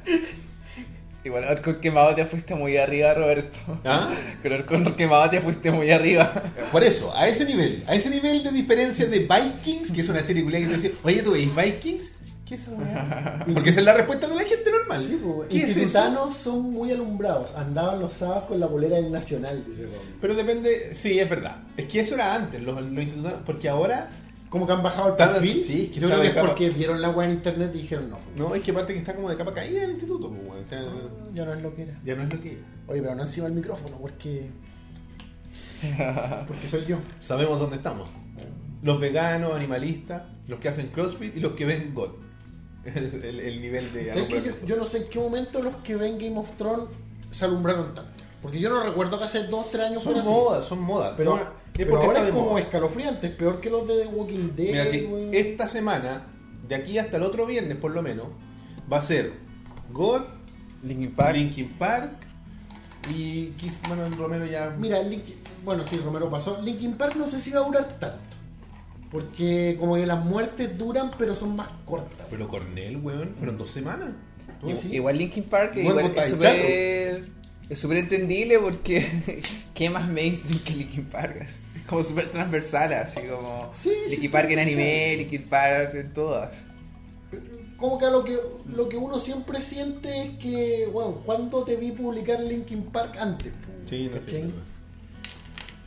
Igual 1.26 1.60
con 1.64 1.80
quemado 1.80 2.14
te 2.14 2.24
fuiste 2.24 2.54
muy 2.54 2.78
arriba, 2.78 3.16
Roberto. 3.16 3.58
¿Ah? 3.84 4.10
Con 4.44 4.84
con 4.84 4.96
quemado 4.96 5.28
te 5.32 5.42
fuiste 5.42 5.72
muy 5.72 5.90
arriba. 5.90 6.32
Por 6.72 6.84
eso, 6.84 7.16
a 7.18 7.28
ese 7.28 7.46
nivel, 7.46 7.84
a 7.88 7.96
ese 7.96 8.12
nivel 8.12 8.44
de 8.44 8.52
diferencia 8.52 9.08
de 9.08 9.22
Vikings, 9.22 9.92
que 9.92 10.02
es 10.02 10.10
una 10.10 10.22
serie 10.22 10.44
culiada 10.44 10.66
que 10.66 10.70
te 10.70 10.82
dice, 10.82 10.96
oye, 11.02 11.24
¿tú 11.24 11.32
veis 11.32 11.50
Vikings? 11.56 12.12
¿Qué 12.46 12.54
es 12.54 12.62
esa 12.62 12.72
weá? 12.74 13.44
Porque 13.56 13.72
esa 13.72 13.80
es 13.80 13.86
la 13.88 13.96
respuesta 13.96 14.28
de 14.28 14.36
la 14.36 14.44
gente 14.44 14.70
normal. 14.70 15.04
Sí, 15.04 15.20
pues, 15.24 15.50
¿Qué 15.50 15.64
es 15.64 15.76
eso? 15.76 16.30
son 16.30 16.72
muy 16.72 16.92
alumbrados. 16.92 17.50
Andaban 17.56 18.00
los 18.00 18.14
sábados 18.14 18.44
con 18.44 18.60
la 18.60 18.68
bolera 18.68 18.98
del 18.98 19.12
Nacional, 19.12 19.64
dice. 19.66 19.88
Pero 20.22 20.36
depende, 20.36 20.94
sí, 20.94 21.18
es 21.18 21.28
verdad. 21.28 21.58
Es 21.76 21.86
que 21.86 22.02
eso 22.02 22.14
era 22.14 22.36
antes, 22.36 22.62
los, 22.62 22.80
los 22.80 23.34
porque 23.48 23.68
ahora 23.68 24.10
Como 24.56 24.66
que 24.68 24.72
han 24.72 24.82
bajado 24.84 25.08
el 25.08 25.12
Está- 25.12 25.34
perfil. 25.34 25.64
sí, 25.64 25.88
que 25.94 26.00
Yo 26.00 26.08
creo 26.08 26.22
que 26.22 26.28
es 26.28 26.34
porque 26.38 26.70
vieron 26.70 27.02
la 27.02 27.10
weá 27.10 27.28
en 27.28 27.34
internet 27.34 27.72
y 27.74 27.80
dijeron 27.80 28.10
no. 28.10 28.20
No, 28.38 28.56
es 28.56 28.64
que 28.64 28.72
aparte 28.72 28.94
que 28.94 29.00
está 29.00 29.14
como 29.14 29.30
de 29.30 29.36
capa 29.36 29.54
caída 29.54 29.84
el 29.84 29.92
instituto, 29.92 30.30
pues, 30.30 30.42
weón. 30.50 30.64
O 30.64 30.68
sea, 30.70 30.82
Ya 31.34 31.44
no 31.44 31.54
es 31.56 31.62
lo 31.62 31.74
que 31.76 31.82
era. 31.82 32.00
ya 32.06 32.16
no 32.16 32.24
es 32.24 32.34
lo 32.34 32.40
que 32.40 32.58
Oye, 32.88 33.02
pero 33.02 33.16
no 33.16 33.24
encima 33.24 33.48
del 33.48 33.56
micrófono, 33.56 33.98
porque. 34.00 34.50
Porque 36.48 36.68
soy 36.70 36.86
yo. 36.86 37.00
sabemos 37.20 37.60
dónde 37.60 37.76
estamos. 37.76 38.10
Los 38.82 39.00
veganos, 39.02 39.54
animalistas, 39.54 40.24
los 40.48 40.60
que 40.62 40.70
hacen 40.70 40.88
CrossFit 40.88 41.36
y 41.36 41.42
los 41.42 41.52
que 41.52 41.66
ven 41.66 41.92
God. 41.94 42.12
Es 42.86 42.96
el, 43.14 43.40
el 43.42 43.62
nivel 43.62 43.92
de 43.92 44.10
¿Sabes 44.10 44.14
que 44.14 44.30
yo, 44.30 44.36
alumbramiento. 44.38 44.66
yo 44.68 44.76
no 44.78 44.86
sé 44.86 44.98
en 45.00 45.08
qué 45.10 45.20
momento 45.20 45.62
los 45.62 45.76
que 45.78 45.96
ven 45.98 46.18
Game 46.18 46.38
of 46.38 46.52
Thrones 46.56 46.88
se 47.32 47.44
alumbraron 47.44 47.94
tanto. 47.94 48.24
Porque 48.46 48.60
yo 48.60 48.70
no 48.70 48.84
recuerdo 48.84 49.18
que 49.18 49.24
hace 49.24 49.44
2, 49.48 49.72
3 49.72 49.88
años 49.88 50.04
Son 50.04 50.14
fuera 50.14 50.20
así. 50.22 50.30
modas, 50.30 50.68
son 50.68 50.82
modas. 50.82 51.14
Pero, 51.18 51.32
Bueno, 51.32 51.46
es 51.46 51.72
pero 51.74 51.90
porque 51.90 52.06
ahora 52.06 52.20
es 52.28 52.30
como 52.32 52.50
moda. 52.52 52.62
escalofriante, 52.62 53.26
es 53.28 53.34
peor 53.34 53.60
que 53.60 53.72
los 53.72 53.88
de 53.88 54.04
The 54.04 54.06
Walking 54.08 54.50
Dead. 54.56 54.72
Mira, 54.72 54.86
sí, 54.86 55.08
weón. 55.10 55.34
esta 55.34 55.68
semana, 55.68 56.28
de 56.68 56.76
aquí 56.76 57.00
hasta 57.00 57.18
el 57.18 57.24
otro 57.24 57.48
viernes 57.48 57.76
por 57.78 57.90
lo 57.90 58.04
menos, 58.04 58.28
va 58.92 58.98
a 59.00 59.02
ser 59.02 59.34
God, 59.92 60.22
Linkin 60.84 61.16
Park. 61.16 61.36
Linkin 61.38 61.70
Park 61.70 62.12
y 63.10 63.48
Kiss 63.58 63.82
Manuel 63.90 64.16
Romero 64.16 64.46
ya. 64.46 64.76
Mira, 64.78 65.02
Link- 65.02 65.24
bueno, 65.64 65.84
sí, 65.84 65.98
Romero 65.98 66.30
pasó. 66.30 66.62
Linkin 66.62 66.94
Park 66.98 67.16
no 67.16 67.26
sé 67.26 67.40
si 67.42 67.50
va 67.50 67.62
a 67.62 67.66
durar 67.66 67.98
tanto. 68.00 68.20
Porque 69.12 69.76
como 69.80 69.96
que 69.96 70.06
las 70.06 70.24
muertes 70.24 70.78
duran, 70.78 71.10
pero 71.18 71.34
son 71.34 71.56
más 71.56 71.70
cortas. 71.86 72.28
Pero 72.30 72.48
Cornell, 72.48 72.98
weón, 72.98 73.34
fueron 73.40 73.58
dos 73.58 73.72
semanas. 73.72 74.10
Igual 74.92 75.18
Linkin 75.18 75.44
Park 75.46 75.72
Bueno, 75.76 75.90
igual 75.90 76.06
está 76.06 76.22
es 76.22 76.28
el 76.28 76.34
súper 76.34 77.35
es 77.70 77.80
súper 77.80 77.98
entendible 77.98 78.60
porque 78.60 79.08
qué 79.74 79.90
más 79.90 80.08
mainstream 80.08 80.60
que 80.64 80.74
Linkin 80.74 81.06
Park 81.06 81.38
es 81.42 81.58
como 81.88 82.04
súper 82.04 82.30
transversal 82.30 82.94
así 82.94 83.22
como 83.22 83.72
Sí, 83.74 83.92
sí, 84.06 84.12
Linkin 84.12 84.32
Park 84.32 84.52
en 84.52 84.60
anime 84.60 85.16
Linkin 85.18 85.44
Park 85.44 85.96
en 85.96 86.14
todas 86.14 86.64
Como 87.78 87.98
que 87.98 88.06
lo 88.10 88.24
que 88.24 88.38
lo 88.76 88.90
que 88.90 88.98
uno 88.98 89.20
siempre 89.20 89.60
siente 89.62 90.24
es 90.24 90.30
que, 90.40 90.88
bueno, 90.92 91.22
¿cuándo 91.26 91.64
te 91.64 91.76
vi 91.76 91.92
publicar 91.92 92.40
Linkin 92.40 92.84
Park 92.84 93.18
antes? 93.20 93.52
Sí, 93.90 94.10
no 94.14 94.22
sé. 94.28 94.46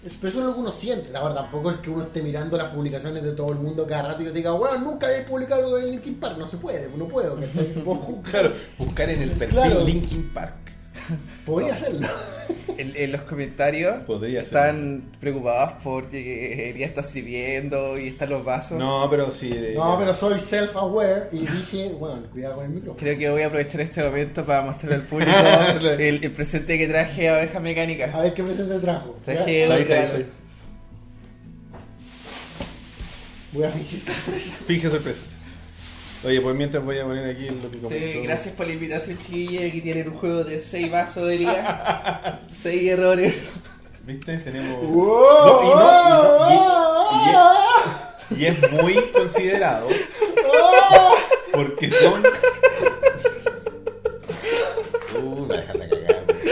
Pero 0.03 0.29
eso 0.29 0.39
es 0.39 0.45
lo 0.47 0.55
que 0.55 0.61
uno 0.61 0.73
siente, 0.73 1.11
la 1.11 1.23
verdad. 1.23 1.43
Tampoco 1.43 1.71
es 1.73 1.79
que 1.79 1.91
uno 1.91 2.05
esté 2.05 2.23
mirando 2.23 2.57
las 2.57 2.73
publicaciones 2.73 3.25
de 3.25 3.33
todo 3.33 3.53
el 3.53 3.59
mundo 3.59 3.85
cada 3.87 4.09
rato 4.09 4.23
y 4.23 4.27
yo 4.27 4.33
te 4.33 4.39
diga, 4.39 4.53
bueno, 4.53 4.79
nunca 4.79 5.07
habéis 5.09 5.25
publicado 5.25 5.65
algo 5.65 5.77
de 5.77 5.91
Linkin 5.91 6.15
Park. 6.21 6.37
No 6.39 6.47
se 6.47 6.57
puede, 6.59 6.89
no 6.97 7.09
puedo, 7.09 7.37
¿cachai? 7.37 7.75
Claro, 8.31 8.53
buscar 8.79 9.11
en 9.11 9.23
el 9.23 9.31
perfil 9.33 9.59
Claro. 9.59 9.85
Linkin 9.85 10.31
Park. 10.33 10.68
Podría 11.49 11.75
hacerlo. 11.75 12.07
en, 12.79 12.93
en 12.95 13.13
los 13.13 13.23
comentarios 13.23 14.03
Podría 14.07 14.41
ser. 14.41 14.45
están 14.45 15.03
preocupados 15.21 15.75
porque 15.83 16.71
Elia 16.71 16.87
está 16.87 17.03
sirviendo 17.03 17.99
y 17.99 18.09
están 18.09 18.31
los 18.31 18.45
vasos 18.45 18.79
No, 18.79 19.09
pero 19.11 19.33
sí. 19.33 19.51
eh, 19.53 19.75
No, 19.77 19.99
pero 19.99 20.15
soy 20.15 20.39
self-aware 20.39 21.29
y 21.33 21.41
dije, 21.41 21.89
bueno, 21.99 22.23
cuidado 22.31 22.57
con 22.57 22.65
el 22.67 22.71
micrófono. 22.71 22.99
creo 22.99 23.19
que 23.19 23.31
voy 23.31 23.43
a 23.43 23.47
aprovechar 23.49 23.81
este 23.81 24.03
momento 24.05 24.45
para 24.45 24.63
mostrar 24.63 24.93
al 24.95 25.03
público 25.09 25.33
el, 25.99 26.23
el 26.25 26.31
presente 26.33 26.79
que 26.79 26.87
traje 26.87 27.29
a 27.29 27.35
Oveja 27.39 27.59
A 27.59 27.61
Mecánica 27.61 28.21
ver 28.21 28.35
qué 28.35 28.43
presente 28.45 28.79
trajo. 28.79 29.17
traje 29.25 29.65
está. 29.65 30.13
Voy 33.53 33.65
a 33.65 33.71
fingir 33.71 33.99
sorpresa. 34.01 34.55
Finge 34.67 34.89
sorpresa. 34.91 35.23
Oye, 36.25 36.41
pues 36.41 36.57
mientras 36.57 36.85
voy 36.85 36.99
a 36.99 37.05
poner 37.05 37.31
aquí 37.31 37.47
lo 37.49 37.71
que 37.71 37.77
Sí, 37.77 37.83
comentó. 37.83 38.23
gracias 38.25 38.55
por 38.55 38.67
la 38.67 38.73
invitación, 38.73 39.19
chiquilla. 39.19 39.67
Aquí 39.67 39.81
tienen 39.81 40.09
un 40.09 40.15
juego 40.15 40.43
de 40.45 40.61
6 40.61 40.91
vasos 40.91 41.29
de 41.29 41.39
día. 41.39 42.41
6 42.53 42.91
errores. 42.91 43.37
¿Viste? 44.05 44.39
Tenemos. 44.39 44.85
¡Wow! 44.87 45.07
No, 45.47 45.63
y 45.63 45.67
no, 45.77 47.23
y 47.23 47.33
no, 47.33 47.51
y- 48.37 48.43
y 48.43 48.47
es 48.47 48.73
muy 48.73 48.95
considerado 49.13 49.89
porque 51.53 51.91
son. 51.91 52.23
Uh, 55.23 55.47
la 55.47 55.57
dejan 55.57 55.79
la. 55.79 55.87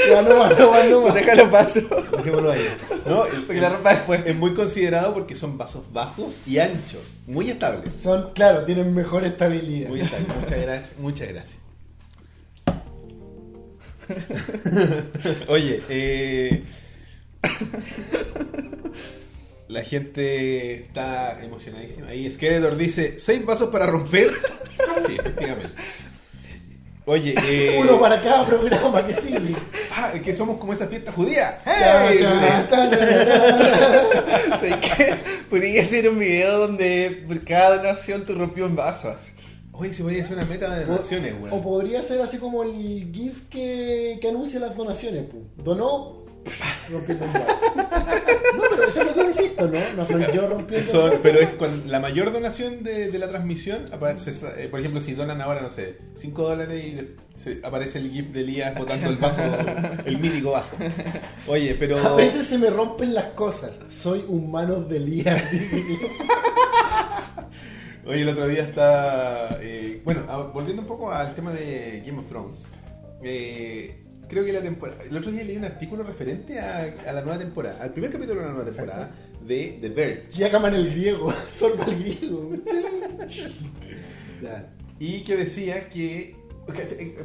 Ya, 0.08 0.22
no 0.22 0.36
más, 0.38 0.58
no 0.58 0.70
más, 0.70 0.90
no 0.90 1.02
más. 1.02 1.14
Déjalo 1.14 1.50
paso. 1.50 1.80
Dejémoslo 2.16 2.52
ahí. 2.52 2.68
No, 3.06 3.24
Porque 3.46 3.60
la 3.60 3.70
ropa 3.70 3.94
después. 3.94 4.20
es 4.24 4.36
muy 4.36 4.54
considerado 4.54 5.14
porque 5.14 5.36
son 5.36 5.58
vasos 5.58 5.82
bajos 5.92 6.34
y 6.46 6.58
anchos, 6.58 7.02
muy 7.26 7.50
estables. 7.50 7.94
Son, 8.02 8.32
claro, 8.32 8.64
tienen 8.64 8.94
mejor 8.94 9.24
estabilidad. 9.24 9.88
Muy 9.88 10.00
estables. 10.00 10.28
Muchas 10.28 10.60
gracias. 10.60 10.98
Muchas 10.98 11.28
gracias. 11.28 11.58
Oye, 15.48 15.82
eh, 15.88 16.62
la 19.68 19.82
gente 19.82 20.74
está 20.74 21.42
emocionadísima. 21.42 22.08
Ahí 22.08 22.30
Skeletor 22.30 22.76
dice, 22.76 23.18
¿seis 23.18 23.44
vasos 23.44 23.70
para 23.70 23.86
romper? 23.86 24.30
Sí, 25.06 25.16
efectivamente. 25.18 25.70
Oye, 27.08 27.34
eh, 27.44 27.78
Uno 27.80 28.00
para 28.00 28.20
cada 28.20 28.44
programa 28.44 29.06
que 29.06 29.14
sigue. 29.14 29.54
ah, 29.94 30.12
que 30.22 30.34
somos 30.34 30.56
como 30.58 30.72
esa 30.72 30.88
fiesta 30.88 31.12
judía. 31.12 31.58
¡Hey! 31.64 32.18
Podría 35.48 35.84
ser 35.84 36.08
un 36.08 36.18
video 36.18 36.58
donde 36.58 37.24
por 37.26 37.44
cada 37.44 37.76
donación 37.78 38.24
tú 38.24 38.34
rompió 38.34 38.66
en 38.66 38.76
vasos. 38.76 39.16
Oye, 39.72 39.92
se 39.92 40.02
podría 40.02 40.22
hacer 40.24 40.36
una 40.36 40.46
meta 40.46 40.74
de 40.74 40.84
donaciones, 40.86 41.34
O 41.34 41.44
weón. 41.44 41.62
podría 41.62 42.02
ser 42.02 42.20
así 42.22 42.38
como 42.38 42.62
el 42.62 43.10
GIF 43.12 43.42
que, 43.50 44.18
que 44.20 44.28
anuncia 44.28 44.58
las 44.58 44.74
donaciones. 44.76 45.24
pu. 45.24 45.44
Donó 45.62 46.25
rompiendo 46.90 47.24
un 47.26 47.32
vaso. 47.32 47.46
No, 48.56 48.62
pero 48.70 48.84
eso 48.84 49.00
es 49.00 49.06
lo 49.06 49.14
que 49.14 49.20
yo 49.20 49.26
insisto, 49.28 49.68
¿no? 49.68 49.92
No 49.96 50.04
soy 50.04 50.24
yo 50.32 50.48
rompiendo 50.48 50.86
Son- 50.90 51.10
un 51.12 51.18
pero 51.22 51.40
es 51.40 51.50
con 51.50 51.90
la 51.90 52.00
mayor 52.00 52.32
donación 52.32 52.82
de, 52.82 53.10
de 53.10 53.18
la 53.18 53.28
transmisión. 53.28 53.86
aparece 53.92 54.32
eh, 54.62 54.68
por 54.68 54.80
ejemplo, 54.80 55.00
si 55.00 55.14
donan 55.14 55.40
ahora, 55.40 55.60
no 55.60 55.70
sé, 55.70 55.98
5 56.14 56.42
dólares 56.42 56.84
y 56.84 56.90
de- 56.92 57.16
se- 57.34 57.60
aparece 57.66 57.98
el 57.98 58.10
GIF 58.10 58.28
de 58.32 58.40
Elías 58.40 58.78
botando 58.78 59.08
el 59.10 59.16
vaso, 59.16 59.42
el 60.04 60.18
mítico 60.18 60.52
vaso. 60.52 60.76
Oye, 61.46 61.74
pero. 61.78 61.98
A 61.98 62.14
veces 62.16 62.46
se 62.46 62.56
me 62.58 62.70
rompen 62.70 63.12
las 63.14 63.26
cosas. 63.32 63.72
Soy 63.88 64.24
un 64.28 64.50
manos 64.50 64.88
de 64.88 65.00
Lía. 65.00 65.36
Oye, 68.06 68.22
el 68.22 68.28
otro 68.28 68.46
día 68.46 68.62
está. 68.62 69.58
eh, 69.60 70.00
bueno, 70.04 70.22
volviendo 70.54 70.82
un 70.82 70.88
poco 70.88 71.10
al 71.12 71.34
tema 71.34 71.50
de 71.52 72.02
Game 72.06 72.18
of 72.20 72.28
Thrones. 72.28 72.60
eh, 73.22 74.02
creo 74.28 74.44
que 74.44 74.52
la 74.52 74.60
temporada. 74.62 75.02
El 75.04 75.16
otro 75.16 75.30
día 75.32 75.44
leí 75.44 75.56
un 75.56 75.64
artículo 75.64 76.02
referente 76.02 76.58
a, 76.60 76.94
a 77.06 77.12
la 77.12 77.22
nueva 77.22 77.38
temporada, 77.38 77.82
al 77.82 77.92
primer 77.92 78.10
capítulo 78.10 78.40
de 78.40 78.46
la 78.46 78.52
nueva 78.52 78.66
temporada 78.68 79.10
de 79.40 79.78
The 79.80 79.88
Verge. 79.90 80.28
Llamaban 80.30 80.74
el 80.74 80.90
griego. 80.90 81.32
Sorba 81.48 81.84
el 81.86 81.98
griego. 82.02 82.50
Y 84.98 85.20
que 85.24 85.36
decía 85.36 85.88
que. 85.88 86.36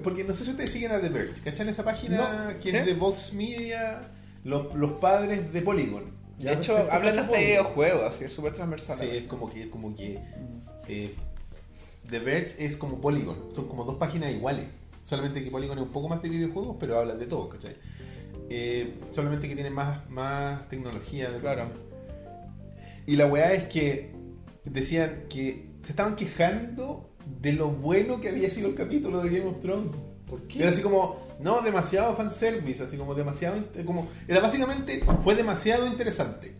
Porque 0.04 0.24
no 0.24 0.34
sé 0.34 0.44
si 0.46 0.52
ustedes 0.52 0.72
siguen 0.72 0.92
a 0.92 1.02
The 1.02 1.10
Verge. 1.10 1.42
¿Cachan 1.42 1.70
esa 1.70 1.84
página 1.84 2.52
No. 2.54 2.60
que 2.60 2.72
¿Sí? 2.72 2.78
es 2.78 2.86
de 2.86 2.94
Vox 2.94 3.34
Media? 3.34 4.02
Los, 4.44 4.74
los 4.76 4.94
padres 4.94 5.52
de 5.54 5.62
Polygon. 5.62 6.06
De 6.38 6.46
Ya, 6.46 6.54
hecho, 6.54 6.76
hablan 6.92 7.18
hasta 7.20 7.38
de 7.38 7.46
videojuegos, 7.46 8.16
así 8.16 8.26
es 8.26 8.34
súper 8.34 8.54
transversal. 8.54 8.98
Sí, 8.98 9.08
es 9.12 9.24
como 9.24 9.52
que. 9.52 9.62
Es 9.62 9.68
como 9.68 9.96
que 9.96 10.20
eh, 10.88 11.14
The 12.10 12.20
Verge 12.20 12.56
es 12.66 12.78
como 12.78 13.00
Polygon. 13.02 13.56
Son 13.56 13.68
como 13.68 13.84
dos 13.84 13.96
páginas 13.98 14.32
iguales. 14.32 14.66
Solamente 15.12 15.44
que 15.44 15.52
Polygon 15.52 15.78
es 15.78 15.84
un 15.84 15.92
poco 15.92 16.08
más 16.08 16.22
de 16.22 16.30
videojuegos, 16.30 16.78
pero 16.80 16.98
hablan 16.98 17.20
de 17.20 17.26
todo, 17.26 17.50
¿cachai? 17.50 17.76
Eh, 18.50 18.98
solamente 19.12 19.50
que 19.50 19.56
tiene 19.56 19.70
más, 19.70 20.10
más 20.10 20.70
tecnología. 20.70 21.30
de- 21.30 21.40
Claro. 21.42 21.68
Y 23.06 23.18
la 23.18 23.26
weá 23.28 23.52
es 23.52 23.66
que 23.66 24.14
decían 24.64 25.24
que 25.30 25.68
se 25.84 25.92
estaban 25.92 26.16
quejando 26.16 27.10
de 27.42 27.52
lo 27.52 27.68
bueno 27.72 28.22
que 28.22 28.30
había 28.30 28.50
sido 28.50 28.70
el 28.70 28.76
capítulo 28.76 29.22
de 29.22 29.30
Game 29.38 29.50
of 29.50 29.60
Thrones. 29.60 29.94
¿Por 30.30 30.48
qué? 30.48 30.62
Era 30.62 30.72
así 30.72 30.82
como, 30.82 31.18
no, 31.42 31.62
demasiado 31.62 32.16
fanservice, 32.16 32.82
así 32.82 32.96
como 32.96 33.14
demasiado, 33.14 33.58
int- 33.58 33.84
como, 33.84 34.08
era 34.30 34.40
básicamente, 34.40 35.04
fue 35.26 35.36
demasiado 35.36 35.86
interesante. 35.88 36.56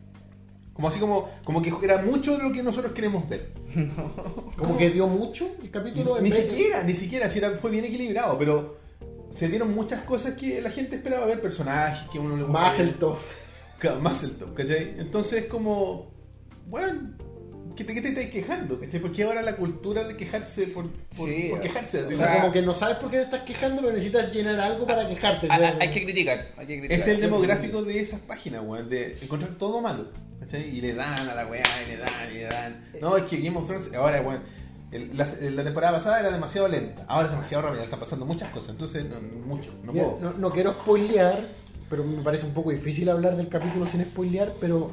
Como 0.82 0.90
así 0.90 1.00
como, 1.00 1.30
como 1.44 1.62
que 1.62 1.72
era 1.84 2.02
mucho 2.02 2.36
de 2.36 2.44
lo 2.44 2.52
que 2.52 2.64
nosotros 2.64 2.94
queremos 2.94 3.30
ver. 3.30 3.52
Como 4.58 4.76
que 4.80 4.90
dio 4.90 5.06
mucho 5.06 5.48
el 5.62 5.70
capítulo. 5.70 6.20
Ni 6.20 6.32
de- 6.32 6.36
siquiera, 6.42 6.82
ni 6.82 6.96
siquiera, 6.96 7.30
si 7.30 7.38
era, 7.38 7.52
fue 7.52 7.70
bien 7.70 7.86
equilibrado, 7.86 8.36
pero 8.40 8.78
se 9.30 9.48
vieron 9.48 9.76
muchas 9.76 10.04
cosas 10.06 10.34
que 10.34 10.60
la 10.60 10.72
gente 10.72 10.96
esperaba 10.96 11.28
ver, 11.28 11.40
personajes 11.40 12.10
que 12.12 12.18
uno 12.18 12.36
le 12.36 12.42
gusta 12.46 12.52
Más 12.60 12.80
el 12.80 12.96
top. 12.96 13.18
Más 14.02 14.24
el 14.24 14.32
top, 14.38 14.56
¿cachai? 14.56 14.96
Entonces 14.98 15.46
como, 15.46 16.12
bueno, 16.66 17.12
¿qué 17.76 17.84
te, 17.84 17.94
qué 17.94 18.02
te 18.02 18.10
estás 18.10 18.26
quejando? 18.26 18.80
¿cachai? 18.80 19.00
Porque 19.00 19.24
ahora 19.24 19.42
la 19.42 19.56
cultura 19.56 20.04
de 20.04 20.16
quejarse 20.16 20.68
por, 20.68 20.90
por, 20.90 21.30
Sí, 21.30 21.48
por 21.50 21.62
quejarse. 21.62 22.04
O 22.04 22.10
sea, 22.10 22.18
sea, 22.18 22.42
como 22.42 22.52
que 22.52 22.62
no 22.62 22.74
sabes 22.74 22.98
por 22.98 23.10
qué 23.10 23.18
te 23.18 23.24
estás 23.24 23.42
quejando, 23.42 23.82
pero 23.82 23.94
necesitas 23.94 24.34
llenar 24.34 24.60
algo 24.60 24.86
para 24.86 25.08
quejarte. 25.08 25.48
Ah, 25.50 25.60
ah, 25.62 25.74
Hay 25.80 25.92
que 25.92 26.04
criticar, 26.04 26.50
hay 26.58 26.68
que 26.68 26.80
criticar. 26.80 26.98
Es 27.00 27.08
el 27.08 27.22
demográfico 27.22 27.84
de 27.84 28.00
esas 28.00 28.20
páginas, 28.22 28.62
weón, 28.66 28.90
de 28.90 29.18
encontrar 29.22 29.58
todo 29.58 29.82
malo. 29.82 30.10
¿cachai? 30.40 30.76
Y 30.76 30.82
le 30.82 30.94
dan 30.94 31.30
a 31.30 31.36
la 31.36 31.48
weá, 31.48 31.64
y 31.86 31.92
le 31.92 31.98
dan, 31.98 32.10
y 32.32 32.34
le 32.36 32.44
dan. 32.46 32.84
No, 33.00 33.16
es 33.18 33.24
que 33.24 33.38
Game 33.38 33.58
of 33.58 33.68
Thrones, 33.68 33.92
ahora, 33.94 34.22
weón, 34.22 34.42
la, 35.14 35.28
la 35.52 35.64
temporada 35.64 35.94
pasada 35.94 36.20
era 36.20 36.32
demasiado 36.32 36.68
lenta, 36.68 37.06
ahora 37.08 37.28
es 37.28 37.32
demasiado 37.32 37.64
rápida, 37.64 37.84
están 37.84 38.00
pasando 38.00 38.26
muchas 38.26 38.50
cosas, 38.50 38.72
entonces, 38.72 39.06
no, 39.06 39.22
mucho, 39.46 39.72
no 39.84 39.94
Mira, 39.94 40.06
puedo. 40.06 40.20
no, 40.20 40.38
no 40.38 40.52
quiero 40.52 40.74
spoilear, 40.74 41.40
pero 41.90 42.04
me 42.04 42.22
parece 42.24 42.46
un 42.46 42.54
poco 42.54 42.72
difícil 42.72 43.08
hablar 43.10 43.38
del 43.38 43.48
capítulo 43.48 43.88
sin 43.88 44.02
spoilear, 44.04 44.52
pero 44.60 44.92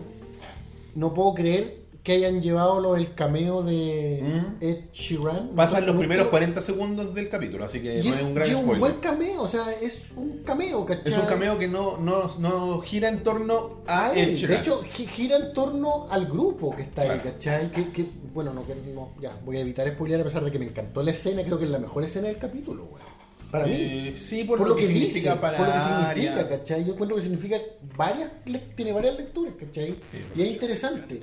no 0.95 1.15
puedo 1.15 1.35
creer 1.35 1.78
que 2.03 2.13
hayan 2.13 2.41
llevado 2.41 2.81
lo 2.81 2.95
del 2.95 3.13
cameo 3.15 3.63
de 3.63 4.21
Mm. 4.23 4.65
Ed 4.65 4.79
Sheeran. 4.93 5.51
Pasan 5.55 5.85
los 5.85 5.97
primeros 5.97 6.25
quiero- 6.25 6.31
40 6.31 6.63
segundos 6.63 7.15
del 7.15 7.29
capítulo, 7.29 7.65
así 7.67 7.81
que 7.81 8.01
Y 8.01 8.09
no 8.09 8.15
es, 8.15 8.23
un 8.23 8.35
gran 8.35 8.47
y 8.49 8.51
es 8.53 8.57
un 8.57 8.63
spoiler. 8.63 8.81
buen 8.81 8.95
cameo, 9.01 9.43
o 9.43 9.49
sea, 9.49 9.73
es 9.73 10.09
un 10.17 10.39
cameo, 10.45 10.87
¿cachai? 10.87 11.13
Es 11.13 11.19
un 11.19 11.27
cameo 11.27 11.59
que 11.59 11.69
no, 11.69 11.99
no, 11.99 12.35
no 12.39 12.81
gira 12.81 13.09
en 13.09 13.23
torno 13.23 13.81
a 13.87 14.07
a 14.09 14.15
Ed. 14.15 14.33
Sheeran. 14.35 14.57
De 14.57 14.63
hecho, 14.63 14.83
gi- 14.85 15.07
gira 15.07 15.37
en 15.37 15.53
torno 15.53 16.07
al 16.11 16.27
grupo 16.27 16.75
que 16.75 16.83
está 16.83 17.03
ahí, 17.03 17.09
Claro. 17.09 17.23
¿cachai? 17.25 17.71
Que, 17.73 17.91
que- 17.91 18.07
bueno, 18.33 18.55
no, 18.55 18.65
que 18.67 18.75
no, 18.95 19.11
ya, 19.21 19.37
voy 19.45 19.59
a 19.59 19.61
evitar 19.61 19.87
spoilear 19.93 20.21
a 20.23 20.25
pesar 20.25 20.45
de 20.45 20.51
que 20.51 20.59
me 20.59 20.67
encantó 20.67 21.03
la 21.03 21.11
escena, 21.11 21.43
creo 21.43 21.59
que 21.59 21.65
es 21.67 21.71
la 21.71 21.79
mejor 21.79 22.05
escena 22.05 22.29
del 22.29 22.39
capítulo, 22.39 22.85
weón. 22.85 23.19
Para 23.51 23.67
mí. 23.67 23.73
Eh, 23.77 24.15
sí, 24.19 24.45
por, 24.45 24.59
por, 24.59 24.69
lo, 24.69 24.77
que, 24.77 24.83
dice, 24.83 24.93
significa 24.95 25.41
para 25.41 25.57
por 25.57 25.67
lo 25.67 25.73
que 25.73 25.81
significa. 25.81 26.49
¿cachai? 26.49 26.85
Yo 26.85 26.93
encuentro 26.93 27.17
que 27.17 27.23
significa 27.23 27.57
varias, 27.97 28.31
tiene 28.77 28.93
varias 28.93 29.17
lecturas, 29.17 29.55
¿cachai? 29.59 29.93
Sí, 30.13 30.19
y 30.37 30.43
es 30.43 30.49
interesante. 30.53 31.23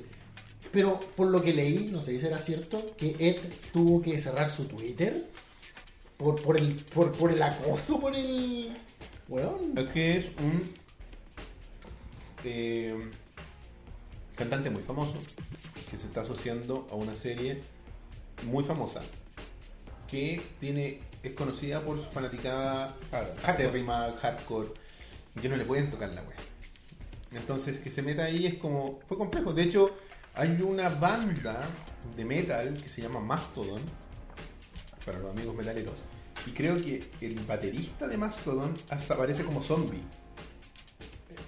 Pero 0.76 1.00
por 1.16 1.28
lo 1.28 1.42
que 1.42 1.54
leí, 1.54 1.88
no 1.90 2.02
sé 2.02 2.10
si 2.10 2.20
será 2.20 2.36
cierto, 2.36 2.94
que 2.98 3.16
Ed 3.18 3.38
tuvo 3.72 4.02
que 4.02 4.18
cerrar 4.18 4.50
su 4.50 4.68
Twitter 4.68 5.24
por, 6.18 6.42
por, 6.42 6.60
el, 6.60 6.74
por, 6.92 7.12
por 7.12 7.32
el 7.32 7.42
acoso, 7.42 7.98
por 7.98 8.14
el... 8.14 8.76
Bueno, 9.26 9.58
Es 9.74 9.88
que 9.88 10.18
es 10.18 10.26
un 10.38 10.74
eh, 12.44 12.94
cantante 14.34 14.68
muy 14.68 14.82
famoso 14.82 15.14
que 15.90 15.96
se 15.96 16.04
está 16.04 16.20
asociando 16.20 16.86
a 16.90 16.94
una 16.94 17.14
serie 17.14 17.62
muy 18.42 18.62
famosa 18.62 19.00
que 20.06 20.42
tiene 20.60 21.00
es 21.22 21.32
conocida 21.32 21.80
por 21.80 21.96
su 21.96 22.10
fanaticada 22.10 22.94
acérrima, 23.44 24.12
hardcore, 24.12 24.68
que 25.40 25.48
no 25.48 25.56
le 25.56 25.64
pueden 25.64 25.90
tocar 25.90 26.10
la 26.10 26.20
wea. 26.20 26.36
Entonces 27.32 27.78
que 27.78 27.90
se 27.90 28.02
meta 28.02 28.24
ahí 28.24 28.44
es 28.44 28.54
como 28.56 29.00
fue 29.08 29.16
complejo. 29.16 29.54
De 29.54 29.62
hecho 29.62 29.96
hay 30.36 30.60
una 30.60 30.90
banda 30.90 31.60
de 32.14 32.24
metal 32.24 32.74
que 32.74 32.88
se 32.88 33.02
llama 33.02 33.20
Mastodon 33.20 33.80
para 35.04 35.18
los 35.18 35.32
amigos 35.32 35.56
metaleros 35.56 35.94
y 36.46 36.50
creo 36.50 36.76
que 36.76 37.02
el 37.22 37.34
baterista 37.40 38.06
de 38.06 38.18
Mastodon 38.18 38.74
hasta 38.90 39.14
aparece 39.14 39.44
como 39.44 39.62
zombie. 39.62 40.02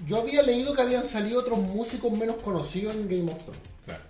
yo 0.06 0.20
había 0.20 0.42
leído 0.42 0.74
que 0.74 0.82
habían 0.82 1.04
salido 1.04 1.40
otros 1.40 1.58
músicos 1.58 2.16
menos 2.16 2.36
conocidos 2.36 2.96
en 2.96 3.08
Game 3.08 3.30
of 3.30 3.38
Thrones. 3.44 3.62
Claro. 3.84 4.02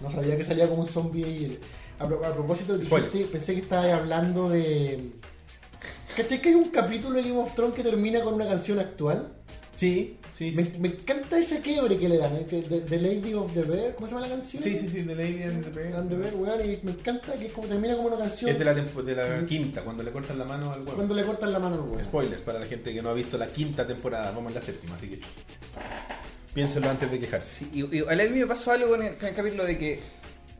No 0.00 0.10
sabía 0.10 0.36
que 0.36 0.44
salía 0.44 0.68
como 0.68 0.82
un 0.82 0.88
zombie 0.88 1.24
ahí. 1.24 1.58
A, 1.98 2.04
a 2.04 2.32
propósito, 2.32 2.78
dijiste, 2.78 3.24
pensé 3.26 3.54
que 3.54 3.60
estabas 3.60 3.92
hablando 3.92 4.48
de... 4.48 5.10
¿Cachai 6.16 6.40
que 6.40 6.50
hay 6.50 6.54
un 6.54 6.68
capítulo 6.70 7.16
de 7.16 7.28
Game 7.28 7.40
of 7.40 7.54
Thrones 7.54 7.74
que 7.74 7.82
termina 7.82 8.22
con 8.22 8.34
una 8.34 8.46
canción 8.46 8.78
actual? 8.78 9.32
Sí, 9.76 10.18
sí, 10.38 10.50
sí. 10.50 10.56
Me, 10.56 10.64
sí. 10.64 10.72
me 10.78 10.88
encanta 10.88 11.38
ese 11.38 11.60
quiebre 11.60 11.98
que 11.98 12.08
le 12.08 12.18
dan, 12.18 12.36
¿eh? 12.36 12.46
que- 12.48 12.62
de, 12.62 12.80
The 12.80 12.98
Lady 13.00 13.34
of 13.34 13.52
the 13.54 13.62
Bear, 13.62 13.94
¿cómo 13.94 14.06
se 14.06 14.14
llama 14.14 14.26
la 14.26 14.34
canción? 14.34 14.62
Sí, 14.62 14.76
sí, 14.78 14.88
sí, 14.88 15.02
The 15.04 15.14
Lady 15.14 15.42
and 15.42 15.64
the 15.64 15.70
Bear. 15.70 15.94
And 15.96 16.08
the 16.10 16.16
Bear, 16.16 16.34
weón, 16.34 16.60
y 16.64 16.78
me 16.82 16.90
encanta 16.92 17.34
que 17.34 17.46
es 17.46 17.52
como 17.52 17.68
termina 17.68 17.96
como 17.96 18.08
una 18.08 18.18
canción 18.18 18.50
Es 18.50 18.58
de 18.58 18.64
la, 18.64 18.74
de 18.74 19.14
la 19.14 19.46
quinta, 19.46 19.82
cuando 19.82 20.02
le 20.02 20.10
cortan 20.10 20.38
la 20.38 20.44
mano 20.44 20.72
al 20.72 20.80
huevo. 20.80 20.94
cuando 20.94 21.14
le 21.14 21.24
cortan 21.24 21.52
la 21.52 21.58
mano 21.58 21.74
al 21.76 21.80
weón. 21.82 22.04
Spoilers 22.04 22.42
para 22.42 22.58
la 22.58 22.66
gente 22.66 22.92
que 22.92 23.02
no 23.02 23.10
ha 23.10 23.14
visto 23.14 23.36
la 23.38 23.46
quinta 23.46 23.86
temporada, 23.86 24.30
vamos 24.32 24.50
en 24.52 24.54
la 24.56 24.60
séptima, 24.64 24.96
así 24.96 25.08
que 25.08 25.20
piénsenlo 26.54 26.90
antes 26.90 27.10
de 27.10 27.18
quejarse. 27.18 27.64
Sí, 27.64 27.70
y, 27.72 27.96
y 27.96 28.00
a 28.00 28.14
mí 28.28 28.38
me 28.38 28.46
pasó 28.46 28.72
algo 28.72 28.88
con 28.88 29.02
el, 29.02 29.16
con 29.16 29.28
el 29.28 29.34
capítulo 29.34 29.64
de 29.64 29.78
que 29.78 30.00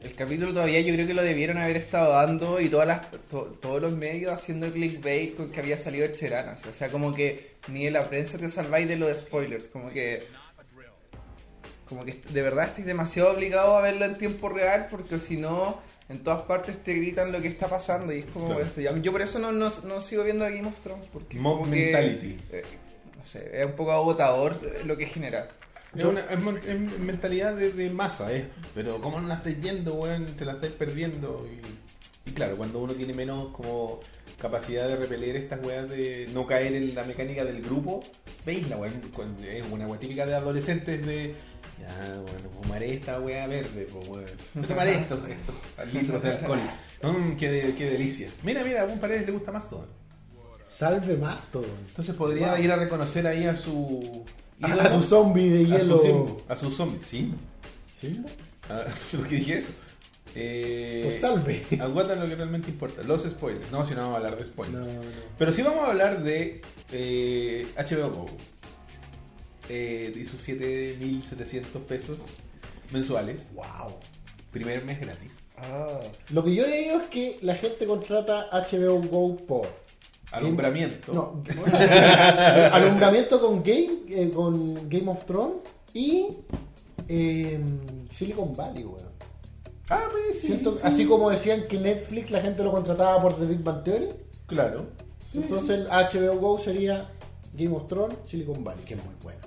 el 0.05 0.14
capítulo 0.14 0.53
todavía 0.53 0.80
yo 0.80 0.92
creo 0.94 1.07
que 1.07 1.14
lo 1.14 1.22
debieron 1.22 1.59
haber 1.59 1.76
estado 1.76 2.12
dando 2.12 2.61
y 2.61 2.68
todas 2.68 2.86
las, 2.88 3.11
to- 3.28 3.57
todos 3.61 3.80
los 3.80 3.92
medios 3.92 4.32
haciendo 4.32 4.70
clickbait 4.72 5.36
con 5.36 5.50
que 5.50 5.61
había 5.61 5.78
salido 5.78 6.05
el 6.05 6.14
Cheranas. 6.14 6.64
O 6.66 6.74
sea, 6.74 6.88
como 6.88 7.12
que 7.14 7.53
ni 7.68 7.86
en 7.86 7.92
la 7.92 8.03
prensa 8.03 8.38
te 8.38 8.48
salváis 8.48 8.88
de 8.88 8.96
lo 8.96 9.07
de 9.07 9.14
spoilers. 9.16 9.68
Como 9.68 9.90
que. 9.90 10.22
Como 11.88 12.05
que 12.07 12.20
de 12.30 12.42
verdad 12.42 12.68
estáis 12.68 12.86
demasiado 12.86 13.32
obligado 13.32 13.76
a 13.76 13.82
verlo 13.82 14.07
en 14.07 14.16
tiempo 14.16 14.48
real 14.48 14.86
porque 14.90 15.18
si 15.18 15.36
no, 15.36 15.78
en 16.09 16.22
todas 16.22 16.42
partes 16.42 16.82
te 16.82 16.94
gritan 16.94 17.32
lo 17.32 17.42
que 17.42 17.48
está 17.48 17.68
pasando 17.68 18.12
y 18.14 18.20
es 18.20 18.26
como 18.26 18.46
Claro. 18.48 18.62
esto. 18.62 18.80
Yo 18.80 19.12
por 19.12 19.20
eso 19.20 19.38
no, 19.38 19.53
no, 19.53 19.68
no 19.84 20.00
sigo 20.00 20.24
viendo 20.24 20.44
Game 20.46 20.66
of 20.66 20.80
Thrones 20.80 21.07
porque. 21.12 21.36
Mob 21.38 21.59
como 21.61 21.70
que, 21.72 21.84
mentality. 21.92 22.40
eh, 22.53 22.62
no 23.18 23.24
sé, 23.26 23.50
es 23.61 23.66
un 23.66 23.72
poco 23.72 23.92
agotador 23.92 24.59
lo 24.86 24.96
que 24.96 25.05
genera. 25.07 25.48
Es, 25.95 26.05
una, 26.05 26.20
es 26.20 26.99
mentalidad 27.01 27.55
de, 27.55 27.72
de 27.72 27.90
masa, 27.90 28.32
¿eh? 28.34 28.49
Pero 28.74 29.01
¿cómo 29.01 29.20
no 29.20 29.28
la 29.28 29.34
estáis 29.36 29.61
viendo, 29.61 29.95
weón? 29.95 30.24
Te 30.26 30.45
la 30.45 30.53
estáis 30.53 30.72
perdiendo. 30.72 31.47
Y, 32.26 32.30
y 32.30 32.32
claro, 32.32 32.57
cuando 32.57 32.78
uno 32.80 32.95
tiene 32.95 33.12
menos 33.12 33.49
como 33.53 34.01
capacidad 34.40 34.88
de 34.88 34.97
repeler 34.97 35.36
estas 35.36 35.64
weas 35.64 35.90
de 35.90 36.28
no 36.32 36.47
caer 36.47 36.74
en 36.74 36.95
la 36.95 37.05
mecánica 37.05 37.45
del 37.45 37.61
grupo, 37.62 38.03
veis 38.47 38.68
la 38.68 38.76
weón. 38.78 39.01
Es 39.45 39.64
una 39.70 39.86
wea 39.86 39.99
típica 39.99 40.24
de 40.26 40.34
adolescentes 40.34 41.05
de... 41.07 41.34
Ya, 41.78 42.14
bueno, 42.14 42.49
fumaré 42.62 42.95
esta 42.95 43.18
wea 43.20 43.47
verde, 43.49 43.86
pues 43.93 44.09
weón. 44.09 44.66
Tomaré 44.68 44.95
estos, 45.01 45.18
estos 45.28 45.93
litros 45.95 46.22
de 46.22 46.30
alcohol. 46.30 46.61
Mm, 47.03 47.32
qué, 47.36 47.74
qué 47.76 47.90
delicia. 47.90 48.28
Mira, 48.45 48.62
mira, 48.62 48.82
a 48.82 48.84
un 48.84 49.01
paredes 49.01 49.26
le 49.26 49.32
gusta 49.32 49.51
más 49.51 49.68
todo. 49.68 49.88
Salve 50.70 51.16
más 51.16 51.51
todo. 51.51 51.66
Entonces 51.88 52.14
podría 52.14 52.53
Wow. 52.55 52.62
ir 52.62 52.70
a 52.70 52.76
reconocer 52.76 53.26
ahí 53.26 53.45
a 53.45 53.57
su... 53.57 54.24
A 54.63 54.89
su 54.91 55.03
zombie 55.03 55.51
de 55.51 55.77
a 55.77 55.81
su 55.81 56.01
hielo. 56.03 56.37
A 56.49 56.57
su 56.57 56.71
zombie, 56.73 56.99
sí. 57.03 57.33
¿Sí? 58.01 58.21
Ah, 58.69 58.85
¿Por 59.17 59.27
qué 59.27 59.37
dije 59.37 59.59
eso? 59.59 59.71
Eh, 60.35 61.03
Pues 61.05 61.21
salve. 61.21 61.63
aguantan 61.81 62.21
lo 62.21 62.27
que 62.27 62.37
realmente 62.37 62.71
importa, 62.71 63.03
los 63.03 63.23
spoilers. 63.23 63.71
No, 63.71 63.85
si 63.85 63.95
no 63.95 64.01
vamos 64.03 64.15
a 64.15 64.17
hablar 64.19 64.37
de 64.39 64.47
spoilers. 64.47 64.93
No, 64.93 65.03
no. 65.03 65.09
Pero 65.39 65.53
sí 65.53 65.63
vamos 65.63 65.87
a 65.87 65.91
hablar 65.91 66.23
de 66.23 66.61
eh, 66.93 67.67
HBO 67.77 68.11
Go. 68.11 68.27
Eh, 69.69 70.13
y 70.17 70.25
sus 70.25 70.47
7.700 70.49 71.63
pesos 71.87 72.21
mensuales. 72.93 73.47
Wow. 73.55 73.99
Primer 74.51 74.85
mes 74.85 75.01
gratis. 75.01 75.33
Ah, 75.57 75.87
Lo 76.33 76.43
que 76.45 76.55
yo 76.55 76.65
he 76.65 76.69
leído 76.69 77.01
es 77.01 77.07
que 77.09 77.39
la 77.43 77.55
gente 77.57 77.87
contrata 77.87 78.49
HBO 78.53 79.01
Go 79.03 79.37
por 79.37 79.69
Alumbramiento. 80.33 81.12
No, 81.12 81.43
alumbramiento 82.72 83.41
con 83.41 83.62
Game, 83.62 83.89
eh, 84.09 84.30
con 84.35 84.89
Game 84.89 85.11
of 85.11 85.24
Thrones 85.26 85.57
y 85.93 86.28
eh, 87.09 87.61
Silicon 88.12 88.57
Valley, 88.57 88.85
weón. 88.85 89.12
Ah, 89.91 90.05
pues 90.11 90.41
sí. 90.41 90.47
Siento- 90.49 90.74
sí. 90.74 90.80
Así 90.85 91.07
como 91.07 91.30
decían 91.30 91.64
que 91.68 91.78
Netflix 91.78 92.30
la 92.30 92.41
gente 92.41 92.62
lo 92.62 92.70
contrataba 92.72 93.20
por 93.20 93.35
The 93.39 93.47
Big 93.47 93.62
Bang 93.62 93.83
Theory, 93.85 94.09
Claro. 94.47 94.87
Sí, 95.33 95.39
entonces 95.39 95.70
el 95.70 95.87
HBO 95.89 96.39
Go 96.39 96.59
sería 96.59 97.09
Game 97.55 97.74
of 97.74 97.87
Thrones, 97.87 98.16
Silicon 98.26 98.62
Valley, 98.64 98.85
que 98.85 98.95
es 98.95 99.05
muy 99.05 99.14
bueno. 99.22 99.41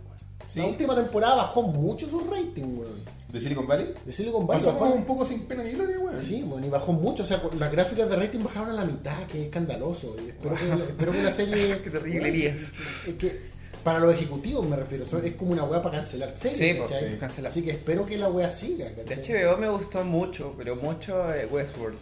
Sí. 0.55 0.59
La 0.61 0.67
última 0.67 0.95
temporada 0.95 1.35
bajó 1.35 1.61
mucho 1.63 2.09
su 2.09 2.19
rating, 2.21 2.77
weón. 2.79 3.15
¿De 3.31 3.41
Silicon 3.41 3.67
Valley? 3.67 3.93
De 4.05 4.11
Silicon 4.11 4.47
Valley 4.47 4.65
Pasó 4.65 4.83
un 4.85 5.03
poco 5.05 5.25
sin 5.25 5.41
pena 5.41 5.61
ni 5.63 5.71
gloria, 5.73 5.99
weón. 5.99 6.17
Sí, 6.19 6.41
bueno, 6.43 6.65
y 6.65 6.69
bajó 6.69 6.93
mucho, 6.93 7.23
o 7.23 7.25
sea, 7.25 7.43
las 7.59 7.71
gráficas 7.71 8.09
de 8.09 8.15
rating 8.15 8.39
bajaron 8.39 8.69
a 8.69 8.73
la 8.73 8.85
mitad, 8.85 9.17
que 9.27 9.39
es 9.41 9.45
escandaloso. 9.47 10.15
Y 10.25 10.29
espero, 10.29 10.55
que, 10.55 10.83
espero 10.83 11.11
que 11.11 11.23
la 11.23 11.31
serie... 11.31 11.79
Qué 11.83 11.89
terrible, 11.89 12.29
Elías. 12.29 12.71
Es 13.05 13.13
que, 13.15 13.41
para 13.83 13.99
los 13.99 14.15
ejecutivos 14.15 14.65
me 14.65 14.77
refiero, 14.77 15.03
es 15.03 15.35
como 15.35 15.51
una 15.51 15.63
weá 15.65 15.81
para 15.81 15.97
cancelar 15.97 16.31
series, 16.35 16.57
Sí, 16.57 16.73
pues, 16.77 16.89
¿cachai? 16.89 17.09
sí, 17.11 17.15
cancelar. 17.19 17.51
Así 17.51 17.61
que 17.61 17.71
espero 17.71 18.05
que 18.05 18.17
la 18.17 18.29
weá 18.29 18.49
siga, 18.49 18.89
de. 18.89 19.03
HBO 19.03 19.57
me 19.57 19.67
gustó 19.69 20.03
mucho, 20.05 20.53
pero 20.57 20.75
mucho 20.77 21.33
eh, 21.33 21.45
Westworld. 21.51 21.97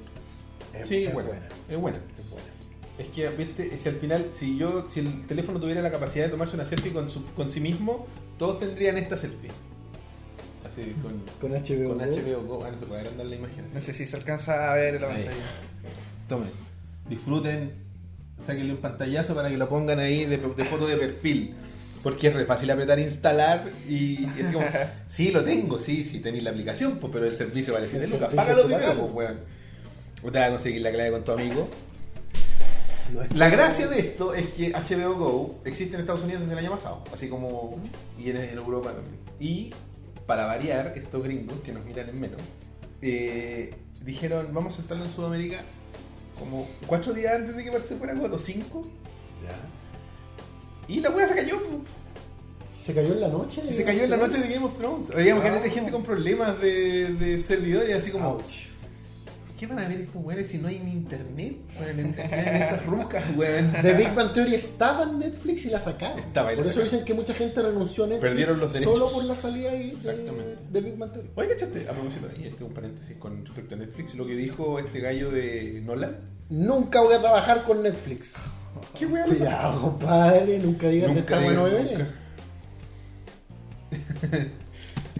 Es- 0.74 0.88
Sí, 0.88 1.06
es 1.06 1.14
bueno, 1.14 1.30
buena. 1.30 1.48
es 1.70 1.78
buena. 1.80 1.98
Es 2.20 2.30
buena. 2.30 2.48
Es 3.00 3.08
que, 3.10 3.28
viste, 3.30 3.78
si 3.80 3.90
al 3.90 3.96
final, 3.96 4.28
si 4.34 4.56
yo, 4.58 4.86
si 4.90 5.00
el 5.00 5.26
teléfono 5.26 5.60
tuviera 5.60 5.82
la 5.82 5.90
capacidad 5.90 6.26
de 6.26 6.32
tomarse 6.32 6.56
una 6.56 6.64
selfie 6.66 6.94
con, 6.94 7.10
su, 7.10 7.26
con 7.34 7.50
sí 7.50 7.60
mismo, 7.60 8.06
todos 8.44 8.60
tendrían 8.60 8.98
esta 8.98 9.16
selfie. 9.16 9.50
Así, 10.70 10.94
con, 11.02 11.22
Con 11.40 11.52
HBO 11.58 11.98
con. 11.98 12.00
HBO 12.10 12.42
Go. 12.46 12.58
Bueno, 12.60 12.78
se 12.78 12.86
puede 12.86 13.00
agrandar 13.02 13.26
la 13.28 13.36
imagen. 13.38 13.64
así. 13.66 13.74
No 13.76 13.80
sé 13.80 13.94
si 13.94 14.06
se 14.06 14.18
alcanza 14.18 14.70
a 14.70 14.76
ver 14.76 15.00
la 15.00 15.08
Ahí. 15.08 15.14
pantalla. 15.24 15.44
Tomen, 16.28 16.52
disfruten, 17.08 17.72
sáquenle 18.46 18.74
un 18.74 18.80
pantallazo 18.80 19.34
para 19.34 19.50
que 19.50 19.56
lo 19.56 19.70
pongan 19.70 20.00
ahí 20.00 20.26
de, 20.26 20.38
de 20.38 20.66
foto 20.66 20.88
de 20.88 20.98
perfil. 20.98 21.56
Porque 22.02 22.28
es 22.28 22.34
re 22.34 22.46
fácil 22.46 22.70
apretar 22.70 23.00
instalar 23.00 23.64
y 23.88 24.26
es 24.38 24.52
como, 24.52 24.66
sí, 25.08 25.32
lo 25.32 25.46
tengo, 25.46 25.80
sí, 25.80 26.04
sí, 26.04 26.20
tenéis 26.20 26.44
la 26.44 26.50
aplicación, 26.50 26.98
pues, 27.00 27.14
pero 27.14 27.26
el 27.26 27.38
servicio 27.38 27.74
vale 27.74 27.88
7 27.90 28.04
El 28.04 28.12
lucas. 28.12 28.34
Págalo 28.34 28.66
primero, 28.66 28.94
pues, 29.00 29.14
weón. 29.14 29.40
O 30.22 30.30
te 30.34 30.40
vas 30.40 30.50
a 30.50 30.52
conseguir 30.52 30.82
la 30.82 30.92
clave 30.92 31.12
con 31.12 31.24
tu 31.24 31.32
amigo. 31.32 31.70
No 33.14 33.22
es 33.22 33.36
La 33.36 33.50
gracia 33.50 33.88
de 33.88 34.00
esto 34.00 34.34
es 34.34 34.48
que 34.48 34.72
HBO 34.72 35.16
Go 35.16 35.56
existe 35.66 35.96
en 35.96 36.02
Estados 36.02 36.24
Unidos 36.24 36.42
desde 36.42 36.54
el 36.54 36.60
año 36.60 36.72
pasado, 36.72 37.04
así 37.14 37.28
como 37.30 37.80
y 38.18 38.30
en, 38.30 38.38
en 38.38 38.58
Europa 38.58 38.94
también. 38.94 39.18
Y 39.40 39.74
para 40.26 40.46
variar, 40.46 40.94
estos 40.96 41.24
gringos 41.24 41.56
que 41.64 41.72
nos 41.74 41.86
miran 41.86 42.10
en 42.10 42.20
menos, 42.20 42.42
eh, 43.02 43.76
dijeron 44.04 44.48
vamos 44.54 44.74
a 44.74 44.78
soltarlo 44.78 45.06
en 45.06 45.12
Sudamérica 45.14 45.64
como 46.40 46.68
cuatro 46.88 47.14
días 47.14 47.36
antes 47.36 47.56
de 47.56 47.64
que 47.64 47.72
se 47.82 47.96
fuera 47.96 48.14
o 48.14 48.40
cinco. 48.40 48.88
Y 50.88 51.00
la 51.00 51.10
wea 51.12 51.28
se 51.28 51.36
cayó. 51.36 51.62
Se 52.72 52.94
cayó 52.94 53.14
en 53.14 53.22
la 53.22 53.28
noche. 53.30 53.62
De- 53.62 53.72
se 53.74 53.84
cayó 53.86 54.04
en 54.04 54.10
la 54.10 54.18
noche 54.18 54.38
de 54.40 54.48
Game 54.54 54.66
of 54.66 54.78
Thrones. 54.78 55.10
Que 55.12 55.68
hay 55.68 55.72
gente 55.72 55.92
con 55.92 56.04
problemas 56.04 56.60
de, 56.60 57.14
de 57.14 57.40
servidores, 57.40 57.96
así 57.96 58.12
como, 58.12 58.30
Ouch. 58.30 58.73
¿Qué 59.60 59.68
van 59.68 59.80
a 59.80 59.88
ver 59.88 60.02
estos 60.02 60.22
weones 60.24 60.48
si 60.50 60.58
no 60.58 60.68
hay 60.68 60.80
ni 60.80 60.92
internet? 60.92 61.56
Weón, 61.80 62.00
en, 62.00 62.16
en 62.20 62.56
esas 62.56 62.86
rucas, 62.86 63.24
weón. 63.36 63.72
The 63.82 63.94
Big 63.94 64.14
Bang 64.14 64.34
Theory 64.34 64.56
estaba 64.56 65.04
en 65.04 65.20
Netflix 65.20 65.66
y 65.66 65.70
la 65.70 65.80
sacaron. 65.80 66.20
Estaba 66.20 66.54
y 66.54 66.56
la 66.56 66.62
por 66.64 66.72
eso 66.72 66.82
dicen 66.82 67.06
que 67.06 67.14
mucha 67.14 67.34
gente 67.34 67.62
renunció 67.62 68.04
a 68.04 68.08
Netflix 68.08 68.30
Perdieron 68.30 68.60
los 68.60 68.74
derechos. 68.74 68.98
solo 68.98 69.12
por 69.12 69.24
la 69.26 69.36
salida 69.36 69.72
ahí 69.72 69.92
de, 69.92 69.96
Exactamente. 69.96 70.58
de 70.72 70.82
Big 70.82 70.98
Bang 70.98 71.12
Theory. 71.14 71.30
Oye, 71.36 71.48
¿cachaste? 71.50 71.90
A 71.90 71.94
propósito, 71.94 72.28
ahí 72.36 72.44
este 72.46 72.56
es 72.56 72.62
un 72.70 72.74
paréntesis 72.74 73.18
con 73.18 73.46
respecto 73.46 73.76
a 73.76 73.78
Netflix, 73.78 74.16
lo 74.16 74.26
que 74.26 74.36
dijo 74.36 74.80
este 74.80 75.00
gallo 75.00 75.32
de 75.32 75.82
Nolan. 75.86 76.18
Nunca 76.50 77.02
voy 77.02 77.14
a 77.16 77.20
trabajar 77.22 77.64
con 77.64 77.82
Netflix. 77.84 78.34
¿Qué 78.98 79.06
weón? 79.06 79.28
Cuidado, 79.30 79.82
compadre, 79.82 80.60
nunca 80.60 80.88
digas 80.90 81.10
que 81.12 81.16
Nunca 81.20 81.36
está 81.36 81.46
bueno 81.46 81.68
digas 81.68 81.84
beber. 81.84 82.00
nunca. 82.00 82.14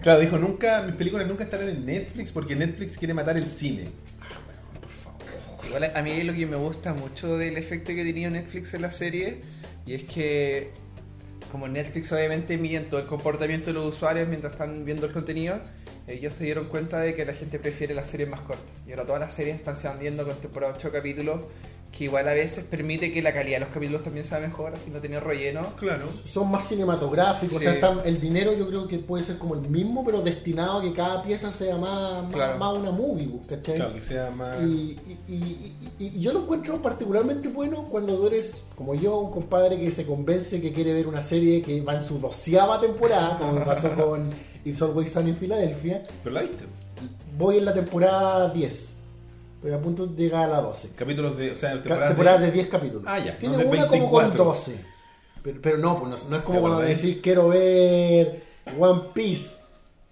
Claro, 0.02 0.20
dijo, 0.20 0.36
nunca, 0.38 0.82
mis 0.82 0.96
películas 0.96 1.26
nunca 1.26 1.44
estarán 1.44 1.68
en 1.68 1.86
Netflix 1.86 2.30
porque 2.30 2.54
Netflix 2.54 2.98
quiere 2.98 3.14
matar 3.14 3.36
el 3.38 3.46
cine. 3.46 3.88
A 5.74 6.02
mí 6.02 6.22
lo 6.22 6.32
que 6.32 6.46
me 6.46 6.54
gusta 6.54 6.94
mucho 6.94 7.36
del 7.36 7.56
efecto 7.56 7.92
que 7.92 8.04
tenido 8.04 8.30
Netflix 8.30 8.74
en 8.74 8.82
la 8.82 8.92
serie 8.92 9.40
y 9.84 9.94
es 9.94 10.04
que 10.04 10.70
como 11.50 11.66
Netflix 11.66 12.12
obviamente 12.12 12.56
miden 12.58 12.88
todo 12.88 13.00
el 13.00 13.06
comportamiento 13.06 13.66
de 13.66 13.72
los 13.72 13.96
usuarios 13.96 14.28
mientras 14.28 14.52
están 14.52 14.84
viendo 14.84 15.06
el 15.06 15.12
contenido, 15.12 15.58
ellos 16.06 16.32
se 16.34 16.44
dieron 16.44 16.66
cuenta 16.66 17.00
de 17.00 17.16
que 17.16 17.24
la 17.24 17.34
gente 17.34 17.58
prefiere 17.58 17.92
las 17.92 18.08
series 18.08 18.28
más 18.28 18.40
cortas. 18.42 18.72
Y 18.86 18.92
ahora 18.92 19.04
todas 19.04 19.20
las 19.20 19.34
series 19.34 19.56
están 19.56 19.98
viendo 19.98 20.24
con 20.24 20.36
temporada 20.36 20.74
8 20.76 20.92
capítulos, 20.92 21.40
que 21.96 22.04
igual 22.04 22.26
a 22.28 22.32
veces 22.34 22.64
permite 22.64 23.12
que 23.12 23.22
la 23.22 23.32
calidad 23.32 23.56
de 23.56 23.60
los 23.60 23.68
capítulos 23.68 24.02
también 24.02 24.24
sea 24.24 24.40
mejor, 24.40 24.74
así 24.74 24.90
no 24.90 24.98
tener 25.00 25.22
relleno. 25.22 25.74
Claro. 25.76 26.06
Son 26.24 26.50
más 26.50 26.66
cinematográficos, 26.68 27.50
Sí. 27.50 27.56
o 27.56 27.60
sea, 27.60 27.74
están- 27.74 28.00
el 28.04 28.20
dinero 28.20 28.52
yo 28.52 28.66
creo 28.66 28.88
que 28.88 28.98
puede 28.98 29.22
ser 29.22 29.38
como 29.38 29.54
el 29.54 29.60
mismo, 29.62 30.04
pero 30.04 30.20
destinado 30.20 30.78
a 30.80 30.82
que 30.82 30.92
cada 30.92 31.22
pieza 31.22 31.52
sea 31.52 31.76
más, 31.76 32.24
más, 32.24 32.32
Claro. 32.32 32.58
más 32.58 32.74
una 32.78 32.90
movie, 32.90 33.28
pues, 33.28 33.46
¿cachai? 33.46 33.76
Claro, 33.76 33.94
que 33.94 34.02
sea 34.02 34.30
más... 34.32 34.60
Y, 34.62 34.98
y- 35.06 35.18
y- 35.28 35.76
y- 36.00 36.04
y 36.16 36.20
yo 36.20 36.32
lo 36.32 36.40
encuentro 36.40 36.82
particularmente 36.82 37.48
bueno 37.48 37.84
cuando 37.84 38.16
tú 38.16 38.26
eres, 38.26 38.56
como 38.74 38.94
yo, 38.96 39.16
un 39.18 39.30
compadre 39.30 39.78
que 39.78 39.90
se 39.92 40.04
convence 40.04 40.60
que 40.60 40.72
quiere 40.72 40.92
ver 40.92 41.06
una 41.06 41.22
serie 41.22 41.62
que 41.62 41.80
va 41.82 41.94
en 41.94 42.02
su 42.02 42.18
doceava 42.18 42.80
temporada, 42.80 43.38
como 43.38 43.64
pasó 43.64 43.90
con 43.94 44.30
It's 44.64 44.82
Always 44.82 45.12
Sunny 45.12 45.30
en 45.30 45.36
Filadelfia. 45.36 46.02
¿Pero 46.24 46.34
la 46.34 46.42
viste? 46.42 46.64
Voy 47.38 47.58
en 47.58 47.64
la 47.66 47.72
temporada 47.74 48.48
10. 48.52 48.93
Estoy 49.64 49.78
a 49.78 49.80
punto 49.80 50.06
de 50.06 50.22
llegar 50.22 50.44
a 50.44 50.48
la 50.48 50.60
12. 50.60 50.90
Capítulos 50.90 51.38
de... 51.38 51.52
O 51.52 51.56
sea, 51.56 51.72
temporadas 51.72 52.08
temporadas 52.08 52.40
de... 52.40 52.46
de 52.48 52.52
10 52.52 52.68
capítulos. 52.68 53.04
Ah, 53.06 53.18
ya, 53.18 53.38
Tiene 53.38 53.56
no 53.56 53.62
de 53.62 53.66
una 53.66 53.88
como 53.88 54.10
con 54.10 54.20
24. 54.24 54.44
12. 54.44 54.84
Pero, 55.42 55.58
pero 55.62 55.78
no, 55.78 55.98
pues 55.98 56.22
no, 56.24 56.28
no 56.28 56.36
es 56.36 56.42
como 56.42 56.58
¿Te 56.58 56.60
cuando 56.60 56.76
acordáis? 56.76 57.00
decís 57.02 57.20
quiero 57.22 57.48
ver 57.48 58.42
One 58.78 59.02
Piece. 59.14 59.56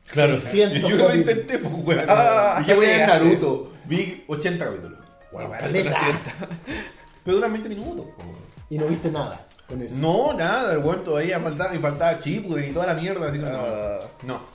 Claro. 0.07 0.37
600 0.37 0.81
Yo 0.91 0.97
lo 0.97 1.15
intenté, 1.15 1.59
pues, 1.59 1.75
weón. 1.85 2.01
Ah, 2.09 2.57
Dije, 2.61 2.75
voy 2.75 2.87
a. 2.87 3.07
Naruto. 3.07 3.73
Vi 3.85 4.25
80 4.27 4.65
capítulos. 4.65 4.99
Bueno, 5.31 5.51
son 5.51 5.69
80. 5.69 5.95
Pero 7.23 7.37
duran 7.37 7.53
20 7.53 7.69
minutos. 7.69 8.07
Y 8.71 8.79
no 8.79 8.87
viste 8.87 9.11
nada 9.11 9.49
con 9.69 9.83
eso. 9.83 9.97
No, 9.99 10.33
nada, 10.33 10.73
el 10.73 10.79
weón 10.79 11.05
todavía 11.05 11.39
faltaba, 11.39 11.75
y 11.75 11.79
faltaba 11.79 12.19
Chipuden 12.19 12.71
y 12.71 12.73
toda 12.73 12.87
la 12.87 12.95
mierda, 12.95 13.29
así 13.29 13.39
que 13.39 13.45
no. 13.45 13.51
Ah. 13.53 13.99
No. 14.25 14.52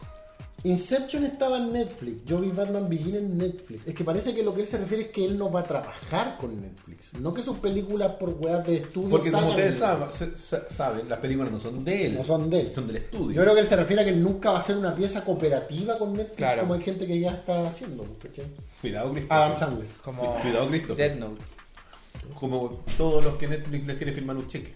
Inception 0.64 1.24
estaba 1.24 1.58
en 1.58 1.72
Netflix. 1.72 2.26
Yo 2.26 2.40
vi 2.40 2.50
Batman 2.50 2.90
Begin 2.90 3.16
en 3.16 3.38
Netflix. 3.38 3.86
Es 3.86 3.94
que 3.94 4.04
parece 4.04 4.34
que 4.34 4.42
lo 4.42 4.52
que 4.54 4.62
él 4.62 4.68
se 4.68 4.78
refiere 4.78 5.04
es 5.04 5.10
que 5.12 5.24
él 5.24 5.38
no 5.38 5.52
va 5.52 5.60
a 5.60 5.64
trabajar 5.64 6.36
con 6.38 6.60
Netflix. 6.60 7.14
No 7.20 7.32
que 7.32 7.44
sus 7.44 7.58
películas 7.58 8.14
por 8.14 8.32
weas 8.32 8.66
de 8.66 8.78
estudio. 8.78 9.10
Porque 9.10 9.32
como 9.32 9.50
ustedes 9.50 9.80
en 9.82 10.38
saben, 10.70 11.08
las 11.08 11.20
películas 11.20 11.52
no 11.52 11.60
son 11.60 11.86
de 11.86 12.08
él. 12.08 12.16
No 12.16 12.24
son 12.24 12.50
de 12.50 12.62
él. 12.62 12.72
Son 12.74 12.88
del 12.88 12.98
estudio. 12.98 13.36
Yo 13.36 13.42
creo 13.44 13.54
que 13.54 13.62
él 13.62 13.68
se 13.68 13.76
refiere 13.76 14.02
a 14.02 14.06
que 14.06 14.12
él 14.12 14.24
nunca 14.24 14.52
va 14.52 14.60
a 14.60 14.64
ser 14.64 14.78
una 14.78 14.96
pieza 14.96 15.24
cooperativa 15.24 15.98
con 15.98 16.14
Netflix 16.14 16.38
Claro. 16.38 16.62
como 16.62 16.74
hay 16.74 16.82
gente 16.82 17.06
que 17.06 17.20
ya 17.20 17.32
está 17.32 17.62
haciendo. 17.62 18.04
¿cachai? 18.22 18.46
Cuidado, 18.82 19.12
Christopher. 19.12 19.38
Adam 19.38 19.60
Sandler. 19.60 19.88
Como 20.04 20.42
Cuidado, 20.42 20.68
Christopher. 20.70 20.98
Dead 21.12 21.20
Note. 21.20 21.42
Como 22.40 22.84
todos 22.98 23.24
los 23.24 23.38
que 23.38 23.48
Netflix 23.48 23.86
les 23.86 23.98
quiere 23.98 24.12
firmar 24.12 24.36
un 24.38 24.48
cheque. 24.48 24.74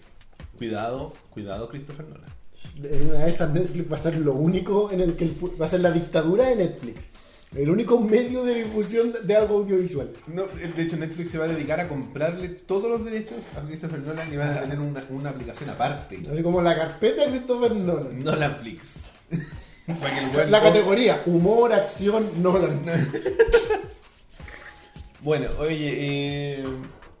Cuidado, 0.56 1.12
cuidado, 1.30 1.68
Christopher 1.68 2.06
Nolan. 2.06 2.41
En 2.82 3.10
una 3.10 3.24
de 3.26 3.30
esas 3.30 3.50
Netflix 3.52 3.92
va 3.92 3.96
a 3.96 4.00
ser 4.00 4.18
lo 4.18 4.32
único 4.34 4.90
en 4.90 5.00
el 5.00 5.14
que 5.14 5.26
pu- 5.26 5.60
va 5.60 5.66
a 5.66 5.68
ser 5.68 5.80
la 5.80 5.90
dictadura 5.90 6.46
de 6.48 6.56
Netflix. 6.56 7.10
El 7.54 7.68
único 7.68 8.00
medio 8.00 8.44
de 8.44 8.54
difusión 8.64 9.12
de- 9.24 9.36
algo 9.36 9.56
audiovisual. 9.58 10.10
No, 10.28 10.44
de 10.46 10.82
hecho, 10.82 10.96
Netflix 10.96 11.32
se 11.32 11.38
va 11.38 11.44
a 11.44 11.48
dedicar 11.48 11.80
a 11.80 11.88
comprarle 11.88 12.48
todos 12.48 12.88
los 12.88 13.04
derechos 13.04 13.44
a 13.56 13.60
Christopher 13.60 14.00
Nolan 14.00 14.32
y 14.32 14.36
van 14.36 14.56
a 14.56 14.60
tener 14.62 14.80
una, 14.80 15.02
una 15.10 15.30
aplicación 15.30 15.68
aparte. 15.68 16.22
Así 16.32 16.42
como 16.42 16.62
la 16.62 16.74
carpeta 16.74 17.24
de 17.26 17.30
Christopher 17.32 17.74
Nolan. 17.76 18.24
Nolanflix. 18.24 19.00
El 19.86 20.50
La 20.50 20.62
categoría, 20.62 21.20
humor, 21.26 21.72
acción, 21.72 22.26
Nolan. 22.42 22.80
Bueno, 25.20 25.48
oye, 25.60 25.90
eh, 26.60 26.64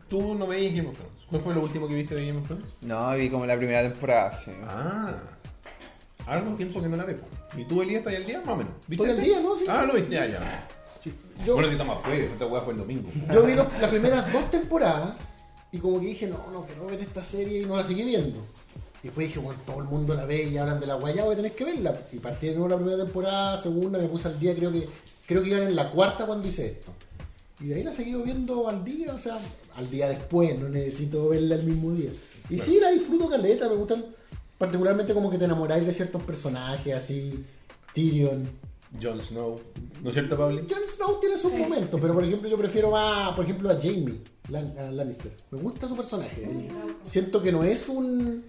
tú 0.08 0.34
no 0.34 0.46
veías 0.46 0.74
Game 0.74 0.88
of 0.88 0.96
Thrones. 0.96 1.12
¿Cuál 1.30 1.42
fue 1.42 1.54
lo 1.54 1.62
último 1.62 1.86
que 1.88 1.94
viste 1.94 2.14
de 2.14 2.26
Game 2.26 2.40
of 2.40 2.46
Thrones? 2.48 2.64
No, 2.84 3.14
vi 3.14 3.30
como 3.30 3.46
la 3.46 3.56
primera 3.56 3.82
temporada, 3.82 4.32
sí. 4.32 4.50
Ah, 4.68 5.14
algo 6.26 6.54
tiempo 6.54 6.80
que 6.82 6.88
no 6.88 6.96
la 6.96 7.04
veo. 7.04 7.18
¿Y 7.56 7.64
tú, 7.64 7.82
Elías, 7.82 7.98
estás 8.00 8.14
al 8.16 8.24
día? 8.26 8.38
Más 8.40 8.48
o 8.48 8.56
menos. 8.56 8.72
Estoy 8.88 9.10
al 9.10 9.20
día, 9.20 9.40
¿no? 9.40 9.56
Sí. 9.56 9.64
Ah, 9.68 9.84
lo 9.86 9.94
viste, 9.94 10.14
ya, 10.14 10.26
ya. 10.26 10.68
Yo, 11.44 11.54
Bueno, 11.54 11.68
si 11.68 11.72
estamos 11.74 11.98
jueves, 12.04 12.30
esta 12.30 12.46
weá 12.46 12.62
fue 12.62 12.72
el 12.74 12.78
domingo. 12.78 13.08
yo 13.32 13.42
vi 13.42 13.54
los- 13.54 13.72
las 13.80 13.90
primeras 13.90 14.32
dos 14.32 14.48
temporadas 14.50 15.14
y 15.72 15.78
como 15.78 15.98
que 15.98 16.06
dije, 16.06 16.26
no, 16.28 16.38
no 16.52 16.64
quiero 16.64 16.86
ver 16.86 17.00
esta 17.00 17.24
serie 17.24 17.62
y 17.62 17.66
no 17.66 17.76
la 17.76 17.84
seguí 17.84 18.04
viendo. 18.04 18.38
Y 19.02 19.06
después 19.08 19.26
dije, 19.26 19.40
bueno, 19.40 19.60
todo 19.66 19.78
el 19.80 19.84
mundo 19.86 20.14
la 20.14 20.24
ve 20.24 20.44
y 20.44 20.56
hablan 20.58 20.78
de 20.78 20.86
la 20.86 20.96
ya 21.12 21.24
voy 21.24 21.32
a 21.32 21.36
tener 21.36 21.54
que 21.56 21.64
verla. 21.64 21.92
Y 22.12 22.18
partí 22.18 22.46
de 22.46 22.52
nuevo 22.54 22.68
la 22.68 22.76
primera 22.76 23.04
temporada, 23.04 23.60
segunda, 23.60 23.98
me 23.98 24.04
puse 24.06 24.28
al 24.28 24.38
día, 24.38 24.54
creo 24.54 24.70
que 24.70 24.88
creo 25.26 25.42
que 25.42 25.48
iban 25.48 25.62
en 25.62 25.74
la 25.74 25.90
cuarta 25.90 26.24
cuando 26.26 26.46
hice 26.46 26.66
esto. 26.66 26.92
Y 27.60 27.66
de 27.66 27.74
ahí 27.76 27.82
la 27.82 27.90
he 27.90 27.94
seguido 27.96 28.22
viendo 28.22 28.68
al 28.68 28.84
día, 28.84 29.12
o 29.12 29.18
sea, 29.18 29.38
al 29.74 29.90
día 29.90 30.08
después, 30.08 30.60
no 30.60 30.68
necesito 30.68 31.28
verla 31.30 31.56
el 31.56 31.64
mismo 31.64 31.90
día. 31.92 32.10
Y 32.48 32.60
sí, 32.60 32.78
la 32.80 32.90
disfruto 32.90 33.28
caleta, 33.28 33.68
me 33.68 33.74
gustan 33.74 34.04
particularmente 34.62 35.12
como 35.12 35.28
que 35.28 35.38
te 35.38 35.44
enamoráis 35.46 35.84
de 35.84 35.92
ciertos 35.92 36.22
personajes, 36.22 36.96
así, 36.96 37.44
Tyrion, 37.92 38.44
Jon 39.02 39.20
Snow. 39.20 39.56
¿No 40.04 40.08
es 40.10 40.14
cierto, 40.14 40.38
Pablo? 40.38 40.62
Jon 40.70 40.86
Snow 40.86 41.18
tiene 41.18 41.36
sus 41.36 41.52
momentos, 41.52 42.00
pero 42.00 42.14
por 42.14 42.22
ejemplo 42.22 42.48
yo 42.48 42.56
prefiero 42.56 42.92
más, 42.92 43.34
por 43.34 43.44
ejemplo, 43.44 43.68
a 43.68 43.74
Jamie 43.74 44.20
Lan- 44.52 44.78
a 44.78 44.92
Lannister. 44.92 45.32
Me 45.50 45.60
gusta 45.60 45.88
su 45.88 45.96
personaje. 45.96 46.68
Siento 47.02 47.42
que 47.42 47.50
no 47.50 47.64
es 47.64 47.88
un... 47.88 48.44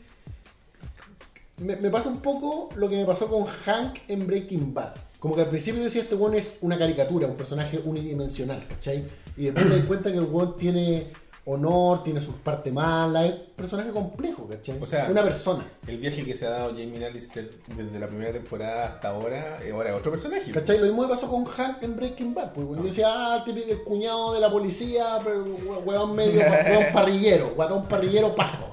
Me, 1.64 1.78
me 1.78 1.89
pasa 1.89 2.09
un 2.09 2.20
poco 2.20 2.70
lo 2.76 2.88
que 2.88 2.95
me 2.95 3.05
pasó 3.05 3.28
con 3.28 3.45
Hank 3.45 4.01
en 4.07 4.28
Breaking 4.28 4.72
Bad. 4.72 4.93
Como 5.18 5.34
que 5.34 5.41
al 5.41 5.49
principio 5.49 5.80
yo 5.80 5.86
decía, 5.86 6.03
este 6.03 6.14
weón 6.14 6.36
es 6.36 6.57
una 6.61 6.78
caricatura, 6.78 7.26
un 7.26 7.38
personaje 7.38 7.82
unidimensional, 7.84 8.68
¿cachai? 8.68 9.03
Y 9.36 9.45
después 9.45 9.68
te 9.68 9.78
das 9.78 9.88
cuenta 9.88 10.11
que 10.11 10.20
el 10.20 10.26
weón 10.26 10.55
tiene 10.57 11.07
honor, 11.46 12.04
tiene 12.04 12.22
sus 12.22 12.36
partes 12.36 12.72
malas, 12.72 13.26
es 13.26 13.32
un 13.32 13.39
personaje 13.56 13.91
complejo, 13.91 14.48
¿cachai? 14.48 14.78
O 14.82 14.88
sea, 14.88 15.08
una 15.10 15.24
persona. 15.24 15.66
El 15.88 15.98
viaje 15.98 16.24
que 16.24 16.36
se 16.38 16.46
ha 16.46 16.52
dado 16.52 16.70
Jamie 16.70 17.00
Lannister 17.00 17.50
desde 17.76 18.00
la 18.00 18.08
primera 18.08 18.32
temporada 18.32 18.86
hasta 18.86 19.10
ahora, 19.10 19.58
eh, 19.62 19.72
ahora 19.72 19.89
es 19.91 19.98
otro 19.98 20.12
personaje. 20.12 20.52
¿Cachai? 20.52 20.78
Lo 20.80 20.86
mismo 20.86 21.02
me 21.04 21.10
pasó 21.10 21.30
con 21.30 21.44
Hank 21.46 21.84
en 21.84 21.96
Breaking 21.98 22.34
Bad. 22.34 22.54
Pues, 22.54 22.68
yo 22.68 22.84
decía, 22.84 23.08
ah, 23.10 23.44
típico 23.44 23.72
el 23.72 23.84
cuñado 23.84 24.34
de 24.34 24.39
la 24.39 24.50
policía, 24.50 25.20
pero 25.24 25.46
hue- 25.46 25.84
huevón 25.84 26.16
medio, 26.16 26.39
huevón 26.70 26.86
parrillero, 26.94 27.50
guatón 27.56 27.84
parrillero 27.88 28.34
paco. 28.36 28.70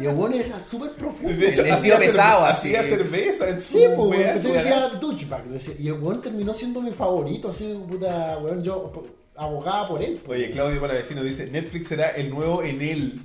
Y 0.00 0.06
el 0.06 0.14
weón 0.14 0.34
es 0.34 0.46
súper 0.68 0.92
profundo. 0.92 1.36
De 1.36 1.48
hecho, 1.48 1.62
El 1.62 1.72
hacía, 1.72 1.98
tío 1.98 2.06
pesado, 2.06 2.44
así. 2.44 2.76
hacía 2.76 2.96
cerveza 2.96 3.48
en 3.48 3.60
su 3.60 3.76
Sí, 3.76 3.84
pues, 3.96 4.44
decía 4.44 4.88
douchebag. 5.00 5.42
Y 5.80 5.88
el 5.88 5.94
weón 5.94 6.22
terminó 6.22 6.54
siendo 6.54 6.80
mi 6.80 6.92
favorito, 6.92 7.50
así, 7.50 7.76
puta, 7.90 8.38
weón, 8.40 8.62
yo 8.62 8.92
abogaba 9.36 9.88
por 9.88 10.02
él. 10.02 10.20
Oye, 10.26 10.50
Claudio 10.50 10.80
Palavecino 10.80 11.22
dice, 11.22 11.46
Netflix 11.46 11.88
será 11.88 12.10
el 12.10 12.30
nuevo 12.30 12.62
en 12.62 12.80
él. 12.80 13.20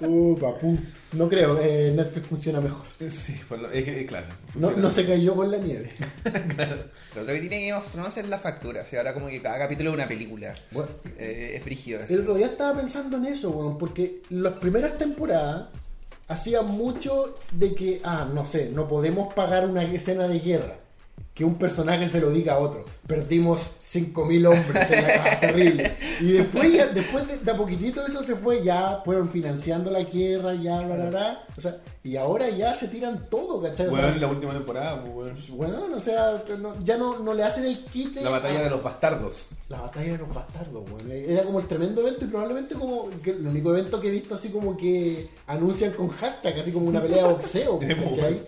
Uh, 0.00 0.34
papu. 0.40 0.78
No 1.12 1.28
creo, 1.28 1.60
eh, 1.60 1.92
Netflix 1.94 2.26
funciona 2.26 2.60
mejor. 2.60 2.84
Sí, 3.08 3.34
por 3.48 3.58
lo- 3.60 3.70
es, 3.70 3.84
que, 3.84 4.04
claro. 4.06 4.26
No, 4.56 4.72
no 4.72 4.90
se 4.90 5.06
cayó 5.06 5.34
con 5.36 5.50
la 5.50 5.58
nieve. 5.58 5.90
Lo 7.14 7.22
otro 7.22 7.34
que 7.34 7.40
tiene 7.40 7.68
Game 7.68 7.74
of 7.74 7.90
Thrones 7.92 8.16
es 8.16 8.28
la 8.28 8.38
factura. 8.38 8.82
O 8.82 8.84
sea, 8.84 8.98
ahora 9.00 9.14
como 9.14 9.28
que 9.28 9.40
cada 9.40 9.58
capítulo 9.58 9.90
es 9.90 9.94
una 9.94 10.08
película. 10.08 10.52
Bueno. 10.72 10.90
Eh, 11.18 11.52
es 11.56 11.62
frígido 11.62 12.00
eso. 12.00 12.12
El 12.12 12.20
otro 12.22 12.34
día 12.34 12.46
estaba 12.46 12.72
pensando 12.80 13.16
en 13.18 13.26
eso, 13.26 13.50
weón, 13.50 13.78
porque 13.78 14.22
las 14.30 14.54
primeras 14.54 14.98
temporadas 14.98 15.68
hacían 16.26 16.66
mucho 16.66 17.38
de 17.52 17.74
que, 17.76 18.00
ah, 18.04 18.28
no 18.32 18.44
sé, 18.44 18.70
no 18.74 18.88
podemos 18.88 19.32
pagar 19.34 19.68
una 19.68 19.84
escena 19.84 20.26
de 20.26 20.40
guerra. 20.40 20.78
Que 21.34 21.44
un 21.44 21.56
personaje 21.56 22.08
se 22.08 22.20
lo 22.20 22.30
diga 22.30 22.54
a 22.54 22.58
otro. 22.58 22.84
Perdimos 23.08 23.72
5.000 23.82 24.46
hombres, 24.46 24.88
era 24.90 25.24
ah, 25.32 25.40
terrible. 25.40 25.92
Y 26.20 26.30
después, 26.30 26.72
ya, 26.72 26.86
después 26.86 27.26
de, 27.26 27.38
de 27.38 27.50
a 27.50 27.56
poquitito 27.56 28.06
eso 28.06 28.22
se 28.22 28.36
fue, 28.36 28.62
ya 28.62 29.02
fueron 29.04 29.28
financiando 29.28 29.90
la 29.90 30.04
guerra, 30.04 30.54
ya, 30.54 30.80
bla, 30.82 30.94
bla, 30.94 31.06
bla. 31.06 31.44
O 31.58 31.60
sea, 31.60 31.78
y 32.04 32.14
ahora 32.14 32.48
ya 32.50 32.76
se 32.76 32.86
tiran 32.86 33.28
todo, 33.28 33.60
¿cachai? 33.60 33.86
O 33.88 33.90
sea, 33.90 33.98
Bueno, 34.00 34.14
en 34.14 34.20
la 34.20 34.26
última 34.28 34.52
temporada, 34.52 35.02
pues, 35.02 35.48
weón. 35.50 35.72
weón, 35.72 35.92
o 35.94 35.98
sea, 36.00 36.40
no- 36.60 36.84
ya 36.84 36.96
no, 36.96 37.18
no 37.18 37.34
le 37.34 37.42
hacen 37.42 37.64
el 37.64 37.84
quite. 37.84 38.22
La 38.22 38.30
batalla 38.30 38.60
a- 38.60 38.62
de 38.64 38.70
los 38.70 38.82
bastardos. 38.84 39.48
la 39.68 39.80
batalla 39.80 40.12
de 40.12 40.18
los 40.18 40.32
bastardos, 40.32 40.84
weón. 40.88 41.10
Era 41.10 41.42
como 41.42 41.58
el 41.58 41.66
tremendo 41.66 42.00
evento 42.02 42.26
y 42.26 42.28
probablemente 42.28 42.76
como 42.76 43.10
que 43.24 43.30
el 43.30 43.44
único 43.44 43.70
evento 43.76 44.00
que 44.00 44.06
he 44.06 44.12
visto 44.12 44.36
así 44.36 44.50
como 44.50 44.76
que 44.76 45.28
anuncian 45.48 45.92
con 45.94 46.10
hashtag, 46.10 46.60
así 46.60 46.70
como 46.70 46.86
una 46.86 47.02
pelea 47.02 47.24
de 47.26 47.32
boxeo, 47.32 47.78
¿cachai? 47.80 48.40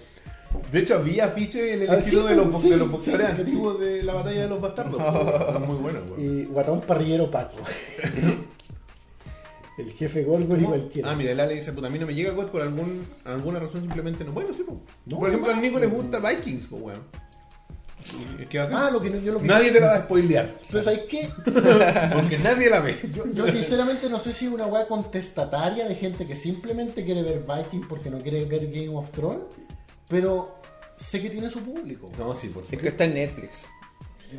De 0.72 0.80
hecho, 0.80 0.94
había 0.96 1.26
afiches 1.26 1.74
en 1.74 1.82
el 1.82 1.90
Ah, 1.90 1.96
estilo 1.98 2.22
sí, 2.22 2.28
de, 2.28 2.36
los, 2.36 2.60
sí, 2.60 2.70
de 2.70 2.76
los 2.76 2.90
boxeadores 2.90 3.26
sí, 3.28 3.40
antiguos 3.40 3.80
de 3.80 4.02
la 4.02 4.14
batalla 4.14 4.42
de 4.42 4.48
los 4.48 4.60
bastardos. 4.60 4.96
Son 5.52 5.66
muy 5.66 5.76
buenos, 5.76 6.10
weón. 6.10 6.24
Y 6.24 6.44
Guatón 6.46 6.80
Parrillero 6.82 7.30
Paco. 7.30 7.58
el 9.78 9.92
jefe 9.92 10.22
Gorgon 10.24 10.60
y 10.60 10.64
cualquiera. 10.64 11.10
Ah, 11.10 11.14
mira, 11.14 11.32
el 11.32 11.40
Ale 11.40 11.54
dice, 11.56 11.72
puta, 11.72 11.86
a 11.88 11.90
mí 11.90 11.98
no 11.98 12.06
me 12.06 12.14
llega 12.14 12.32
God 12.32 12.46
por 12.46 12.62
algún, 12.62 13.06
alguna 13.24 13.58
razón 13.60 13.82
simplemente 13.82 14.24
no. 14.24 14.32
Bueno, 14.32 14.52
sí, 14.52 14.62
pues. 14.66 14.78
No, 15.04 15.18
Por 15.18 15.28
ejemplo, 15.28 15.50
no. 15.50 15.56
al 15.56 15.62
Nico 15.62 15.78
le 15.78 15.86
gusta 15.86 16.18
Vikings, 16.18 16.66
pues, 16.68 16.82
weón. 16.82 17.02
Es 18.40 18.46
que 18.46 18.60
acá 18.60 18.86
Ah, 18.86 18.90
lo 18.90 19.00
que 19.00 19.10
yo 19.20 19.32
lo 19.32 19.40
que 19.40 19.46
nadie 19.46 19.72
te 19.72 19.80
la 19.80 19.86
va 19.88 19.94
a 19.96 20.02
spoilear. 20.04 20.54
Pero 20.70 20.82
¿sabes 20.84 21.00
qué? 21.08 21.28
Porque 22.14 22.38
nadie 22.38 22.70
la 22.70 22.78
ve. 22.80 22.96
Yo, 23.12 23.24
yo 23.32 23.48
sinceramente 23.48 24.08
no 24.08 24.20
sé 24.20 24.32
si 24.32 24.46
es 24.46 24.52
una 24.52 24.66
weá 24.66 24.86
contestataria 24.86 25.88
de 25.88 25.94
gente 25.96 26.24
que 26.26 26.36
simplemente 26.36 27.04
quiere 27.04 27.22
ver 27.22 27.44
Viking 27.44 27.86
porque 27.88 28.08
no 28.10 28.18
quiere 28.20 28.44
ver 28.44 28.70
Game 28.70 28.96
of 28.96 29.10
Thrones, 29.10 29.40
pero 30.08 30.60
sé 30.96 31.20
que 31.22 31.30
tiene 31.30 31.50
su 31.50 31.60
público. 31.60 32.10
No, 32.18 32.32
sí, 32.34 32.48
por 32.48 32.62
Es 32.62 32.68
que 32.70 32.76
supuesto. 32.76 32.88
está 32.88 33.04
en 33.04 33.14
Netflix. 33.14 33.66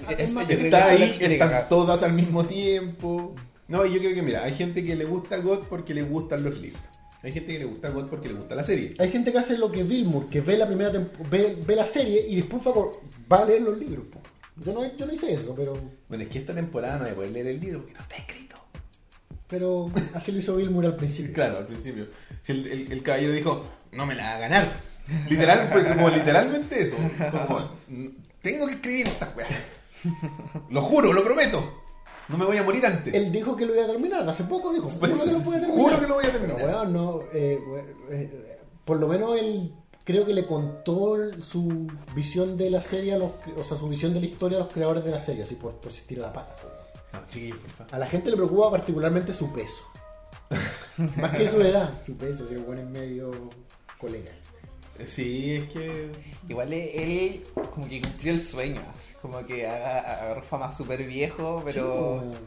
Ah, 0.07 0.11
Es- 0.17 0.33
yo 0.33 0.39
creo 0.45 0.47
que 0.47 0.65
Está 0.65 0.87
ahí, 0.89 1.03
explica. 1.03 1.45
están 1.45 1.67
todas 1.67 2.03
al 2.03 2.13
mismo 2.13 2.45
tiempo. 2.45 3.33
No, 3.67 3.85
y 3.85 3.93
yo 3.93 3.99
creo 3.99 4.13
que, 4.15 4.21
mira, 4.21 4.43
hay 4.43 4.53
gente 4.55 4.83
que 4.83 4.95
le 4.95 5.05
gusta 5.05 5.37
God 5.37 5.65
porque 5.69 5.93
le 5.93 6.03
gustan 6.03 6.43
los 6.43 6.59
libros. 6.59 6.81
Hay 7.23 7.33
gente 7.33 7.53
que 7.53 7.59
le 7.59 7.65
gusta 7.65 7.89
God 7.89 8.07
porque 8.07 8.27
le 8.29 8.35
gusta 8.35 8.55
la 8.55 8.63
serie. 8.63 8.93
Hay 8.99 9.11
gente 9.11 9.31
que 9.31 9.39
hace 9.39 9.57
lo 9.57 9.71
que 9.71 9.83
Vilmur, 9.83 10.29
que 10.29 10.39
ve 10.41 10.57
la 10.57 10.67
primera 10.67 10.91
ve, 11.29 11.57
ve 11.65 11.75
la 11.75 11.85
serie 11.85 12.25
y 12.27 12.35
después 12.35 12.61
va, 12.65 13.37
a 13.39 13.45
leer 13.45 13.61
los 13.61 13.77
libros. 13.77 14.05
po. 14.11 14.19
Yo 14.63 14.73
no, 14.73 14.95
yo 14.95 15.05
no 15.05 15.13
hice 15.13 15.33
eso, 15.33 15.53
pero, 15.55 15.73
Bueno, 16.07 16.23
es 16.23 16.29
que 16.29 16.39
esta 16.39 16.53
temporada 16.53 16.97
no 16.97 17.03
voy 17.03 17.11
a 17.11 17.15
poder 17.15 17.31
leer 17.31 17.47
el 17.47 17.59
libro 17.59 17.79
porque 17.79 17.93
no 17.93 17.99
está 18.01 18.15
escrito. 18.17 18.55
pero 19.47 19.85
así 20.13 20.31
lo 20.31 20.39
hizo 20.39 20.55
Vilmur 20.57 20.85
al 20.85 20.95
principio. 20.95 21.33
Claro, 21.33 21.57
al 21.57 21.67
principio. 21.67 22.07
Si 22.41 22.51
el, 22.51 22.67
el- 22.67 22.91
el 22.91 23.03
caballero 23.03 23.33
dijo, 23.33 23.65
no 23.93 24.05
me 24.05 24.13
la 24.15 24.23
va 24.23 24.35
a 24.35 24.39
ganar. 24.39 24.81
Literal, 25.29 25.69
fue 25.71 25.85
como 25.85 26.09
literalmente 26.09 26.81
eso. 26.83 26.95
Como, 27.47 27.59
"Mm, 27.87 28.07
tengo 28.41 28.67
que 28.67 28.73
escribir 28.73 29.07
esta 29.07 29.33
weá. 29.35 29.47
Lo 30.69 30.81
juro, 30.81 31.13
lo 31.13 31.23
prometo. 31.23 31.81
No 32.29 32.37
me 32.37 32.45
voy 32.45 32.57
a 32.57 32.63
morir 32.63 32.85
antes. 32.85 33.13
Él 33.13 33.31
dijo 33.31 33.55
que 33.55 33.65
lo 33.65 33.73
iba 33.73 33.85
a 33.85 33.87
terminar, 33.87 34.27
hace 34.29 34.43
poco 34.43 34.73
dijo. 34.73 34.89
Juro 34.89 34.99
que 35.23 35.31
lo 35.31 35.39
voy 35.39 35.55
a 35.55 35.59
terminar. 35.61 35.81
juro 35.81 35.99
que 35.99 36.07
lo 36.07 36.13
voy 36.15 36.25
a 36.25 36.31
terminar. 36.31 36.55
Pero, 36.57 36.67
weón, 36.69 36.93
no, 36.93 37.21
eh, 37.33 37.59
eh, 38.11 38.59
por 38.83 38.97
lo 38.99 39.07
menos 39.07 39.37
él 39.39 39.73
creo 40.03 40.25
que 40.25 40.33
le 40.33 40.45
contó 40.45 41.15
el- 41.15 41.41
su 41.43 41.87
visión 42.13 42.57
de 42.57 42.69
la 42.69 42.81
serie, 42.81 43.13
a 43.13 43.17
los, 43.17 43.31
cre- 43.43 43.57
o 43.57 43.63
sea, 43.63 43.77
su 43.77 43.87
visión 43.87 44.13
de 44.13 44.19
la 44.19 44.25
historia 44.25 44.57
a 44.57 44.61
los 44.61 44.73
creadores 44.73 45.03
de 45.05 45.11
la 45.11 45.19
serie, 45.19 45.43
así 45.43 45.55
por, 45.55 45.73
por 45.75 45.89
existir 45.91 46.17
la 46.17 46.31
pata. 46.33 46.53
No, 47.13 47.21
por 47.21 47.69
favor. 47.71 47.95
A 47.95 47.97
la 47.97 48.07
gente 48.07 48.29
le 48.29 48.35
preocupa 48.35 48.71
particularmente 48.71 49.33
su 49.33 49.51
peso. 49.53 49.83
Más 51.21 51.31
que 51.31 51.49
su 51.49 51.61
edad, 51.61 51.93
su 52.05 52.13
peso, 52.17 52.47
si 52.47 52.55
lo 52.55 52.65
ponen 52.65 52.91
medio 52.91 53.31
colega. 53.97 54.31
Sí, 55.05 55.53
es 55.53 55.65
que. 55.69 56.11
Igual 56.49 56.73
él 56.73 57.43
como 57.71 57.87
que 57.87 58.01
cumplió 58.01 58.33
el 58.33 58.41
sueño. 58.41 58.81
así 58.95 59.13
como 59.21 59.45
que 59.45 59.67
aga- 59.67 59.99
agarró 60.23 60.41
fama 60.41 60.71
súper 60.71 61.03
viejo, 61.05 61.61
pero... 61.65 62.23
Sí, 62.31 62.37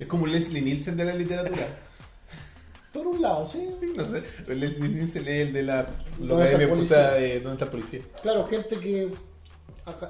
Es 0.00 0.06
como 0.08 0.26
Leslie 0.26 0.62
Nielsen 0.62 0.96
de 0.96 1.04
la 1.04 1.14
literatura. 1.14 1.66
por 2.92 3.06
un 3.06 3.22
lado, 3.22 3.46
sí. 3.46 3.68
No 3.96 4.04
sé. 4.10 4.22
Leslie 4.54 4.88
Nielsen 4.88 5.28
es 5.28 5.40
el 5.46 5.52
de 5.52 5.62
la. 5.62 5.86
Lo 6.20 6.36
¿Dónde 6.36 6.44
que 6.44 6.52
está 6.54 6.58
me 6.58 6.66
policía? 6.68 7.10
de 7.12 7.40
¿Dónde 7.40 7.52
está 7.52 7.64
el 7.66 7.70
policía? 7.70 8.00
Claro, 8.22 8.46
gente 8.48 8.78
que. 8.80 9.08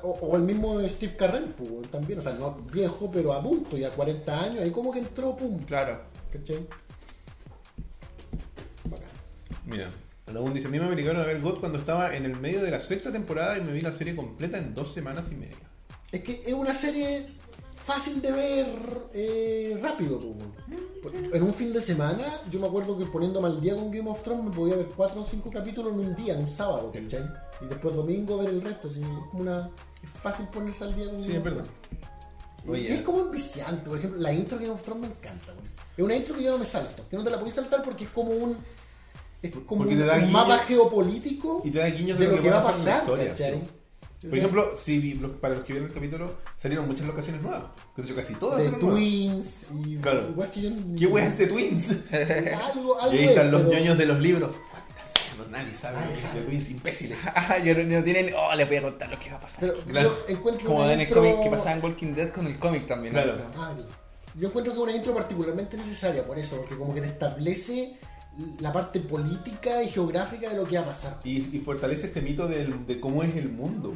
O, 0.02 0.10
o 0.10 0.36
el 0.36 0.42
mismo 0.42 0.86
Steve 0.88 1.16
Carell, 1.16 1.44
pues, 1.56 1.90
también, 1.90 2.18
o 2.18 2.22
sea, 2.22 2.34
no 2.34 2.52
viejo, 2.72 3.10
pero 3.10 3.32
adulto, 3.32 3.76
ya 3.78 3.88
40 3.90 4.40
años, 4.42 4.60
ahí 4.62 4.70
como 4.70 4.92
que 4.92 4.98
entró, 4.98 5.34
pum. 5.34 5.58
Claro. 5.64 6.02
¿Cachai? 6.30 6.66
Bacán. 8.84 9.08
Mira, 9.64 9.88
Alagún 10.26 10.54
dice: 10.54 10.68
A 10.68 10.70
mí 10.70 10.78
me 10.78 10.88
obligaron 10.88 11.20
a 11.20 11.24
ver 11.24 11.40
God 11.40 11.60
cuando 11.60 11.78
estaba 11.78 12.14
en 12.14 12.24
el 12.24 12.38
medio 12.38 12.62
de 12.62 12.70
la 12.70 12.80
sexta 12.80 13.12
temporada 13.12 13.58
y 13.58 13.62
me 13.62 13.72
vi 13.72 13.80
la 13.80 13.92
serie 13.92 14.14
completa 14.14 14.58
en 14.58 14.74
dos 14.74 14.94
semanas 14.94 15.26
y 15.30 15.34
media. 15.34 15.70
Es 16.10 16.22
que 16.22 16.42
es 16.46 16.52
una 16.52 16.74
serie 16.74 17.26
fácil 17.74 18.20
de 18.22 18.32
ver 18.32 18.66
eh, 19.12 19.78
rápido, 19.82 20.20
pues. 20.20 20.34
weón. 20.34 21.34
En 21.34 21.42
un 21.42 21.52
fin 21.52 21.72
de 21.72 21.80
semana, 21.80 22.24
yo 22.50 22.60
me 22.60 22.68
acuerdo 22.68 22.96
que 22.96 23.04
poniéndome 23.06 23.48
al 23.48 23.60
día 23.60 23.74
con 23.74 23.90
Game 23.90 24.08
of 24.08 24.22
Thrones 24.22 24.44
me 24.44 24.50
podía 24.50 24.76
ver 24.76 24.86
cuatro 24.96 25.22
o 25.22 25.24
cinco 25.24 25.50
capítulos 25.50 25.92
en 25.92 26.10
un 26.10 26.14
día, 26.14 26.34
en 26.34 26.42
un 26.44 26.48
sábado, 26.48 26.92
¿cachai? 26.92 27.28
Y 27.60 27.66
después 27.66 27.94
domingo 27.94 28.38
ver 28.38 28.50
el 28.50 28.62
resto, 28.62 28.88
así, 28.88 29.00
es 29.00 29.06
como 29.30 29.42
una... 29.42 29.70
Es 30.02 30.20
fácil 30.20 30.46
ponerse 30.46 30.84
al 30.84 30.94
día 30.94 31.06
con 31.06 31.22
Sí, 31.22 31.28
Game 31.28 31.38
es 31.38 31.44
verdad. 31.44 31.64
Oye. 32.66 32.82
y 32.82 32.92
es 32.92 33.02
como 33.02 33.22
enviciante, 33.22 33.90
por 33.90 33.98
ejemplo, 33.98 34.20
la 34.20 34.32
intro 34.32 34.58
de 34.58 34.64
Game 34.66 34.76
of 34.76 34.82
Thrones 34.84 35.08
me 35.08 35.14
encanta, 35.16 35.52
güey. 35.52 35.66
Es 35.96 36.04
una 36.04 36.14
intro 36.14 36.36
que 36.36 36.42
yo 36.44 36.52
no 36.52 36.58
me 36.58 36.66
salto, 36.66 37.02
que 37.08 37.16
no 37.16 37.24
te 37.24 37.30
la 37.30 37.36
podéis 37.36 37.54
saltar 37.54 37.82
porque 37.82 38.04
es 38.04 38.10
como 38.10 38.30
un... 38.30 38.56
Es 39.42 39.50
como 39.50 39.78
Porque 39.82 39.94
un, 39.94 40.00
te 40.00 40.06
da 40.06 40.16
un 40.18 40.30
mapa 40.32 40.58
geopolítico 40.60 41.62
Y 41.64 41.70
te 41.70 41.78
da 41.80 41.86
guiños 41.90 42.18
de 42.18 42.28
lo 42.28 42.40
que 42.40 42.48
va 42.50 42.60
a 42.60 42.62
pasar 42.62 42.78
en 42.78 42.84
la 42.84 43.00
pasar, 43.00 43.26
historia. 43.26 43.62
Por 44.22 44.30
sea, 44.30 44.38
ejemplo, 44.38 44.78
si 44.78 45.14
para 45.40 45.54
los 45.54 45.64
que 45.64 45.72
vieron 45.72 45.88
el 45.88 45.94
capítulo, 45.94 46.36
salieron 46.54 46.86
muchas 46.86 47.06
locaciones 47.08 47.42
nuevas. 47.42 47.64
De 47.96 48.04
hecho, 48.04 48.14
casi 48.14 48.34
todas 48.34 48.58
de 48.62 48.70
nuevas. 48.70 48.90
Twins 48.94 49.62
y 49.84 49.96
Claro. 49.96 50.28
igual 50.28 50.50
que 50.52 50.62
yo 50.62 50.70
¿Qué 50.96 51.06
weas 51.06 51.36
de 51.36 51.46
Twins? 51.48 51.90
algo, 52.72 53.00
algo 53.00 53.12
Y 53.14 53.18
ahí 53.18 53.24
es, 53.24 53.30
están 53.30 53.50
los 53.50 53.62
pero- 53.62 53.72
ñoños 53.74 53.98
de 53.98 54.06
los 54.06 54.20
libros. 54.20 54.54
No- 55.36 55.46
Nadie 55.48 55.74
sabe 55.74 55.96
Nadie 55.98 56.40
de. 56.40 56.42
Twins, 56.46 56.70
imbéciles. 56.70 57.18
Ah, 57.34 57.58
yo 57.58 57.74
no, 57.74 57.82
no 57.82 58.04
tienen. 58.04 58.32
Oh, 58.38 58.54
les 58.54 58.68
voy 58.68 58.76
a 58.76 58.82
contar 58.82 59.10
lo 59.10 59.18
que 59.18 59.28
va 59.30 59.36
a 59.38 59.40
pasar. 59.40 59.58
Pero 59.60 59.74
Claro. 59.86 60.14
yo 60.28 60.34
encuentro 60.36 60.66
Como 60.68 60.84
en 60.84 60.90
el 60.92 61.00
intro... 61.00 61.20
cómic 61.20 61.42
que 61.42 61.50
pasaba 61.50 61.72
en 61.72 61.82
Walking 61.84 62.14
Dead 62.14 62.30
con 62.30 62.46
el 62.46 62.58
cómic 62.60 62.86
también. 62.86 63.14
¿no? 63.14 63.22
Claro. 63.24 63.46
Ah, 63.58 63.72
bien. 63.74 63.88
Yo 64.38 64.48
encuentro 64.48 64.72
que 64.72 64.78
es 64.78 64.82
una 64.84 64.94
intro 64.96 65.14
particularmente 65.14 65.76
necesaria 65.76 66.24
por 66.24 66.38
eso, 66.38 66.56
porque 66.58 66.76
como 66.76 66.94
que 66.94 67.00
te 67.00 67.08
establece 67.08 67.98
la 68.60 68.72
parte 68.72 69.00
política 69.00 69.82
y 69.82 69.90
geográfica 69.90 70.48
de 70.50 70.56
lo 70.56 70.64
que 70.64 70.76
va 70.76 70.82
a 70.82 70.86
pasar. 70.86 71.18
Y, 71.22 71.54
y 71.54 71.60
fortalece 71.60 72.06
este 72.06 72.22
mito 72.22 72.48
del- 72.48 72.86
de 72.86 72.98
cómo 72.98 73.22
es 73.22 73.36
el 73.36 73.50
mundo. 73.50 73.94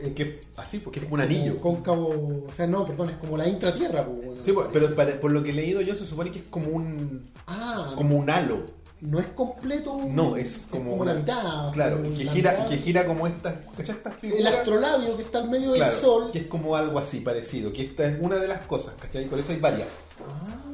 El- 0.00 0.06
el- 0.06 0.14
Que 0.14 0.40
así, 0.56 0.78
porque 0.78 0.98
es 0.98 1.04
como 1.04 1.14
un 1.14 1.20
anillo. 1.20 1.60
Como 1.60 1.76
Cóncavo, 1.76 2.44
o 2.48 2.52
sea, 2.52 2.66
no, 2.66 2.84
perdón, 2.84 3.10
es 3.10 3.16
como 3.18 3.36
la 3.36 3.48
intratierra. 3.48 4.04
pues. 4.04 4.40
Sí, 4.44 4.52
pues, 4.52 4.66
pero 4.72 4.94
para- 4.96 5.20
por 5.20 5.30
lo 5.30 5.42
que 5.44 5.50
he 5.50 5.54
leído 5.54 5.80
yo 5.80 5.94
se 5.94 6.04
supone 6.04 6.30
que 6.32 6.40
es 6.40 6.44
como 6.50 6.68
un 6.68 7.30
Ah, 7.46 7.92
como 7.96 8.16
un 8.16 8.28
halo. 8.28 8.64
no 9.00 9.20
es 9.20 9.28
completo. 9.28 9.96
No, 10.08 10.34
es 10.36 10.66
como, 10.70 10.96
la 10.96 11.12
una- 11.12 11.14
mitad. 11.14 11.72
Claro, 11.72 12.02
como 12.02 12.16
que 12.16 12.24
la 12.24 12.32
gira, 12.32 12.52
mitad. 12.54 12.68
que 12.68 12.76
gira 12.78 13.06
como 13.06 13.26
estas. 13.28 13.54
Estas 13.78 14.14
figuras. 14.16 14.40
El 14.40 14.46
astrolabio 14.48 15.16
que 15.16 15.22
está 15.22 15.38
al 15.38 15.48
medio 15.48 15.74
Claro, 15.74 15.92
del 15.92 16.00
sol. 16.02 16.30
que 16.32 16.38
es 16.40 16.46
como 16.48 16.74
algo 16.74 16.98
así 16.98 17.20
parecido, 17.20 17.72
que 17.72 17.84
esta 17.84 18.08
es 18.08 18.18
una 18.20 18.38
de 18.38 18.48
las 18.48 18.64
cosas, 18.64 18.94
¿cachai? 19.00 19.26
Por 19.28 19.38
eso 19.38 19.52
hay 19.52 19.60
varias. 19.60 20.00
Ah. 20.26 20.64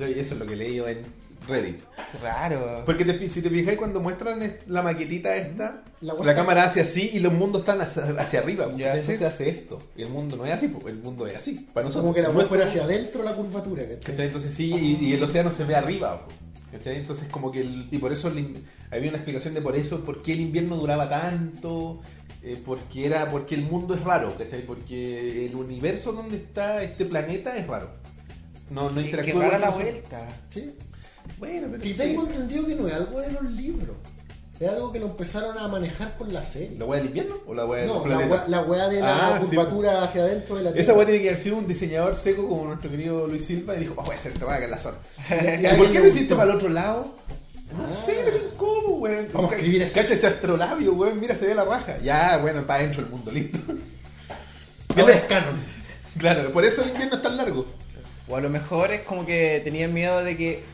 Eso 0.00 0.34
es 0.34 0.38
lo 0.38 0.46
que 0.46 0.52
he 0.52 0.56
leído 0.56 0.86
en 0.88 1.02
Reddit. 1.46 1.82
Raro. 2.22 2.82
Porque 2.84 3.04
te- 3.04 3.28
si 3.28 3.40
te 3.42 3.50
fijáis 3.50 3.78
cuando 3.78 4.00
muestran 4.00 4.42
es- 4.42 4.66
la 4.66 4.82
maquetita 4.82 5.36
esta, 5.36 5.82
La 6.00 6.08
la, 6.08 6.14
vuelta- 6.14 6.34
cámara 6.34 6.64
hace 6.64 6.80
así 6.80 7.10
y 7.12 7.18
los 7.20 7.32
mundos 7.32 7.60
están 7.62 7.80
hacia, 7.80 8.02
hacia 8.18 8.40
arriba. 8.40 8.66
Ya, 8.76 8.92
Entonces 8.92 9.06
sí. 9.06 9.16
se 9.18 9.26
hace 9.26 9.48
esto. 9.48 9.80
Y 9.96 10.02
el 10.02 10.08
mundo 10.08 10.36
no 10.36 10.44
es 10.46 10.52
así, 10.52 10.72
el 10.86 10.96
mundo 10.96 11.26
es 11.26 11.36
así. 11.36 11.66
Para 11.72 11.84
nosotros. 11.86 12.02
como 12.02 12.14
que 12.14 12.22
la 12.22 12.28
Nuestro 12.28 12.48
fuera 12.48 12.64
hacia 12.64 12.84
adentro 12.84 13.22
la 13.22 13.32
curvatura. 13.34 13.82
¿cachai? 14.04 14.26
Entonces 14.26 14.54
sí, 14.54 14.72
y, 14.74 15.04
y 15.06 15.12
el 15.14 15.22
océano 15.22 15.52
se 15.52 15.64
ve 15.64 15.74
arriba. 15.76 16.26
¿cachai? 16.72 16.96
Entonces 16.96 17.28
como 17.28 17.50
que 17.52 17.60
el- 17.60 17.86
y 17.90 17.98
por 17.98 18.12
eso 18.12 18.28
el 18.28 18.62
había 18.90 19.08
una 19.08 19.18
explicación 19.18 19.54
de 19.54 19.62
por 19.62 19.76
eso, 19.76 20.04
por 20.04 20.22
qué 20.22 20.32
el 20.32 20.40
invierno 20.40 20.76
duraba 20.76 21.08
tanto, 21.08 22.00
eh, 22.42 22.60
porque 22.64 23.06
era, 23.06 23.28
porque 23.30 23.54
el 23.54 23.62
mundo 23.62 23.94
es 23.94 24.00
raro, 24.02 24.34
¿cachai? 24.36 24.62
Porque 24.62 25.46
el 25.46 25.54
universo 25.54 26.12
donde 26.12 26.36
está 26.36 26.82
este 26.82 27.04
planeta 27.06 27.56
es 27.56 27.66
raro. 27.66 27.90
No, 28.70 28.90
no 28.90 29.00
interactúa 29.00 29.32
Qué 29.44 29.48
rara 29.48 29.56
igual 29.58 29.60
la 29.60 29.66
nosotros. 30.00 30.40
¿Sí? 30.50 30.72
Pues 31.26 31.38
Bueno, 31.38 31.68
pero 31.72 31.84
Y 31.84 31.88
sí. 31.92 31.94
tengo 31.98 32.22
entendido 32.26 32.66
que 32.66 32.74
no 32.74 32.88
es 32.88 32.94
algo 32.94 33.20
de 33.20 33.32
los 33.32 33.44
libros. 33.52 33.96
Es 34.58 34.68
algo 34.70 34.90
que 34.90 34.98
lo 34.98 35.06
empezaron 35.08 35.58
a 35.58 35.68
manejar 35.68 36.16
con 36.16 36.32
la 36.32 36.42
serie. 36.42 36.78
¿La 36.78 36.86
hueá 36.86 36.98
del 36.98 37.08
invierno 37.08 37.34
o 37.46 37.52
la 37.52 37.66
hueá 37.66 37.80
del 37.80 37.88
No, 37.88 38.06
la 38.06 38.48
la 38.48 38.62
wea 38.62 38.88
de 38.88 39.00
la 39.00 39.36
Ah, 39.36 39.40
sí, 39.42 39.48
curvatura 39.48 40.02
hacia 40.02 40.22
adentro 40.22 40.56
de 40.56 40.62
la 40.62 40.70
Esa 40.70 40.76
Tierra. 40.78 40.94
weá 40.94 41.06
tiene 41.06 41.20
que 41.22 41.28
haber 41.28 41.40
sido 41.40 41.56
un 41.58 41.66
diseñador 41.66 42.16
seco 42.16 42.48
como 42.48 42.64
nuestro 42.64 42.90
querido 42.90 43.26
Luis 43.26 43.44
Silva 43.44 43.76
y 43.76 43.80
dijo, 43.80 43.92
oh, 43.98 44.02
voy 44.02 44.14
a 44.14 44.18
hacer 44.18 44.32
esta 44.32 44.46
weá 44.46 44.58
que 44.58 44.66
la 44.68 44.78
zona. 44.78 44.96
Y 45.28 45.32
a 45.34 45.36
¿Y 45.36 45.46
alguien 45.66 45.76
por 45.76 45.92
qué 45.92 45.98
no 46.00 46.06
hiciste 46.06 46.34
para 46.34 46.50
el 46.50 46.56
otro 46.56 46.68
lado? 46.70 47.14
No 47.76 47.84
Ah. 47.86 47.92
sé, 47.92 48.22
no 48.24 48.30
tengo 48.30 48.50
cómo, 48.56 48.96
weón. 48.96 49.28
Vamos 49.34 49.52
a 49.52 49.54
escribir 49.56 49.82
eso. 49.82 49.94
Cacha 49.94 50.14
ese 50.14 50.26
astrolabio, 50.26 50.94
weón. 50.94 51.20
Mira, 51.20 51.36
se 51.36 51.46
ve 51.48 51.54
la 51.54 51.64
raja. 51.66 51.98
Ya, 52.02 52.38
bueno, 52.38 52.66
para 52.66 52.78
adentro 52.80 53.02
el 53.02 53.10
mundo, 53.10 53.30
listo. 53.30 53.58
Ahora 54.96 55.14
es 55.14 55.24
canon. 55.24 55.54
Claro, 56.16 56.50
por 56.50 56.64
eso 56.64 56.80
el 56.82 56.88
invierno 56.88 57.16
es 57.16 57.22
tan 57.22 57.36
largo. 57.36 57.66
O 58.26 58.36
a 58.36 58.40
lo 58.40 58.48
mejor 58.48 58.90
es 58.90 59.02
como 59.02 59.26
que 59.26 59.60
tenían 59.62 59.92
miedo 59.92 60.24
de 60.24 60.34
que. 60.34 60.64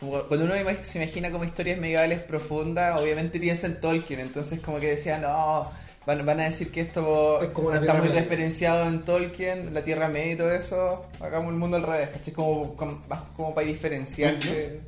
Como 0.00 0.22
cuando 0.22 0.46
uno 0.46 0.54
se 0.82 0.98
imagina 1.02 1.30
como 1.30 1.44
historias 1.44 1.78
medievales 1.78 2.20
profundas, 2.20 2.98
obviamente 3.00 3.38
piensa 3.38 3.66
en 3.66 3.80
Tolkien. 3.80 4.20
Entonces, 4.20 4.60
como 4.60 4.80
que 4.80 4.88
decían, 4.88 5.22
no. 5.22 5.70
Van, 6.06 6.24
van 6.24 6.40
a 6.40 6.44
decir 6.44 6.72
que 6.72 6.80
esto 6.80 7.40
Es 7.42 7.48
como 7.50 7.74
está 7.74 7.92
muy 7.92 8.08
Media. 8.08 8.22
referenciado 8.22 8.88
en 8.88 9.02
Tolkien, 9.02 9.74
la 9.74 9.84
Tierra 9.84 10.08
Media 10.08 10.32
y 10.32 10.36
todo 10.36 10.52
eso. 10.52 11.04
Hagamos 11.20 11.52
el 11.52 11.58
mundo 11.58 11.76
al 11.76 11.82
revés, 11.82 12.08
¿cachai? 12.08 12.32
Como, 12.32 12.74
como, 12.74 13.02
como 13.36 13.54
para 13.54 13.66
diferenciarse. 13.66 14.80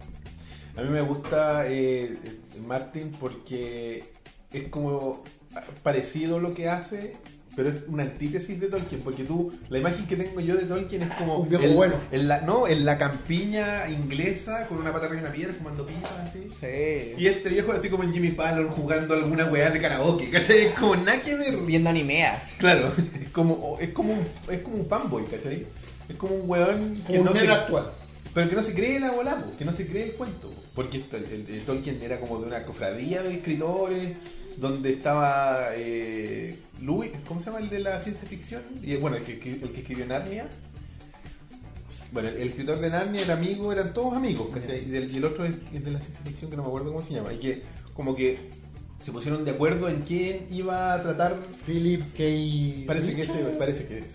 A 0.75 0.81
mí 0.81 0.89
me 0.89 1.03
gusta 1.03 1.67
eh, 1.69 2.17
Martin 2.67 3.13
porque 3.21 4.05
es 4.51 4.69
como 4.69 5.23
parecido 5.83 6.41
lo 6.41 6.55
que 6.55 6.71
hace, 6.71 7.15
pero 7.57 7.69
es 7.69 7.77
una 7.89 8.03
antítesis 8.05 8.59
de 8.61 8.69
Tolkien. 8.69 9.01
Porque 9.03 9.25
tú, 9.25 9.53
la 9.69 9.79
imagen 9.79 10.07
que 10.07 10.17
tengo 10.17 10.41
yo 10.41 10.55
de 10.57 10.65
Tolkien 10.65 11.03
es 11.03 11.11
como. 11.15 11.39
Un 11.39 11.49
viejo 11.49 11.65
el- 11.65 11.75
bueno. 11.75 11.95
En 12.11 12.29
la, 12.29 12.41
no, 12.43 12.67
en 12.67 12.85
la 12.85 12.99
campiña 12.99 13.89
inglesa 13.91 14.67
con 14.69 14.79
una 14.79 14.93
pata 14.93 15.07
arriba 15.07 15.23
de 15.23 15.27
una 15.29 15.35
piedra 15.37 15.55
fumando 15.55 15.87
pipas 15.87 16.11
así. 16.27 16.49
Sí. 16.61 17.15
Y 17.19 17.27
este 17.27 17.49
viejo 17.51 17.73
así 17.73 17.89
como 17.89 18.05
en 18.05 18.13
Jimmy 18.13 18.31
Fallon 18.33 18.69
jugando 18.71 19.15
alguna 19.15 19.47
weá 19.47 19.71
de 19.71 19.81
karaoke, 19.81 20.31
¿cachai? 20.31 20.67
Es 20.67 20.73
como 20.75 20.97
nada 20.97 21.21
que 21.23 21.35
ver. 21.37 21.57
Viendo 21.59 21.91
animeas. 21.91 22.53
Claro, 22.59 22.93
es 23.23 23.29
como, 23.31 23.79
es 23.81 23.91
como 23.91 24.13
un, 24.15 24.21
es 24.51 24.61
como 24.61 24.77
un 24.77 24.87
fanboy, 24.87 25.25
¿cachai? 25.27 25.67
Es 26.09 26.17
como 26.17 26.35
un 26.35 26.49
weón 26.51 27.03
que 27.07 27.17
Como 27.19 27.31
no 27.31 27.33
se, 27.37 27.49
actual. 27.49 27.87
pero 28.35 28.49
que 28.51 28.57
no 28.57 28.63
se 28.63 28.75
cree 28.75 28.99
la 29.01 29.13
bola, 29.13 29.37
po, 29.37 29.57
que 29.57 29.65
no 29.65 29.73
se 29.73 29.87
cree 29.87 30.05
el 30.07 30.13
cuento. 30.13 30.51
po. 30.51 30.57
Porque 30.75 30.99
esto- 30.99 31.17
el, 31.17 31.47
el 31.49 31.63
Tolkien 31.65 32.01
era 32.03 32.19
como 32.19 32.39
de 32.41 32.47
una 32.47 32.65
cofradía 32.65 33.23
de 33.23 33.35
escritores, 33.35 34.09
donde 34.59 34.93
estaba 34.93 35.69
eh, 35.75 36.57
Louis, 36.81 37.11
¿cómo 37.27 37.41
se 37.41 37.47
llama 37.47 37.59
el 37.61 37.71
de 37.71 37.81
la 37.81 38.01
ciencia 38.01 38.29
ficción? 38.29 38.63
Y 38.83 38.95
bueno, 38.97 39.17
el 39.17 39.25
que, 39.25 39.33
el 39.33 39.71
que 39.73 39.81
escribió 39.81 40.07
Narnia. 40.07 40.49
Bueno, 42.13 42.29
el, 42.29 42.37
el 42.37 42.49
escritor 42.49 42.79
de 42.81 42.91
Narnia 42.91 43.23
era 43.23 43.35
amigo, 43.35 43.73
eran 43.73 43.93
todos 43.95 44.15
amigos, 44.15 44.49
¿cachai? 44.53 44.89
Y 44.89 44.97
el, 44.97 45.13
y 45.13 45.17
el 45.17 45.25
otro 45.25 45.45
es, 45.45 45.55
es 45.73 45.85
de 45.85 45.91
la 45.91 46.01
ciencia 46.01 46.23
ficción 46.25 46.51
que 46.51 46.57
no 46.57 46.63
me 46.63 46.69
acuerdo 46.69 46.91
cómo 46.93 47.03
se 47.03 47.15
llama. 47.15 47.33
Y 47.33 47.39
que 47.39 47.63
como 47.95 48.15
que 48.15 48.39
se 49.03 49.11
pusieron 49.13 49.45
de 49.45 49.51
acuerdo 49.53 49.89
en 49.89 50.03
quién 50.03 50.47
iba 50.51 50.95
a 50.95 51.03
tratar. 51.03 51.37
Philip 51.67 52.03
K. 52.17 52.87
Parece 52.87 53.15
que 53.17 53.23
ese, 53.23 53.33
Richard. 53.33 53.59
parece 53.59 53.87
que 53.87 53.99
es. 53.99 54.07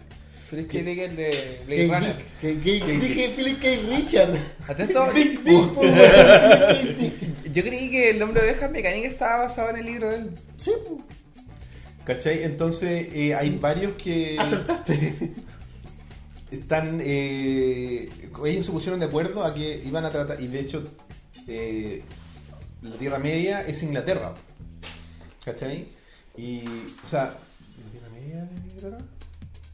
Es 0.50 0.66
que 0.68 0.82
diga 0.82 1.04
el 1.04 1.16
de 1.18 1.60
Blade 1.66 1.88
K. 1.90 2.00
Runner. 2.00 2.16
K- 2.16 2.24
K- 2.42 2.86
K- 2.86 3.00
Dije 3.06 3.34
Philip 3.36 3.60
K. 3.62 3.68
Richard. 3.98 4.34
A 4.68 4.74
todo 4.76 4.84
esto, 4.84 5.08
Dick 5.14 5.44
Dick, 5.44 5.74
yo 7.54 7.64
creí 7.64 7.90
que 7.92 8.12
el 8.12 8.22
hombre 8.22 8.42
de 8.42 8.50
ovejas 8.52 8.72
mecánica 8.72 9.08
estaba 9.08 9.44
basado 9.44 9.70
en 9.72 9.78
el 9.78 9.86
libro 9.86 10.10
de 10.10 10.16
él. 10.18 10.32
Sí. 10.58 10.72
¿Cachai? 12.04 12.44
Entonces 12.44 13.10
eh, 13.14 13.36
hay 13.36 13.58
varios 13.58 13.94
que 13.94 14.38
acertaste. 14.40 15.34
están. 16.52 17.00
eh, 17.04 18.10
ellos 18.46 18.66
se 18.66 18.72
pusieron 18.72 19.00
de 19.00 19.08
acuerdo 19.08 19.44
a 19.44 19.54
que 19.54 19.82
iban 19.86 20.06
a 20.06 20.10
tratar. 20.10 20.40
Y 20.42 20.48
de 20.48 20.60
hecho, 20.60 20.84
eh, 21.48 22.02
la 22.82 22.96
Tierra 22.98 23.20
Media 23.20 23.62
es 23.62 23.84
Inglaterra. 23.84 24.34
¿Cachai? 25.44 25.90
Y. 26.38 26.64
O 27.06 27.10
sea. 27.10 27.38
¿La 27.84 27.92
Tierra 27.92 28.10
Media 28.10 28.44
es 28.56 28.62
Inglaterra? 28.62 28.98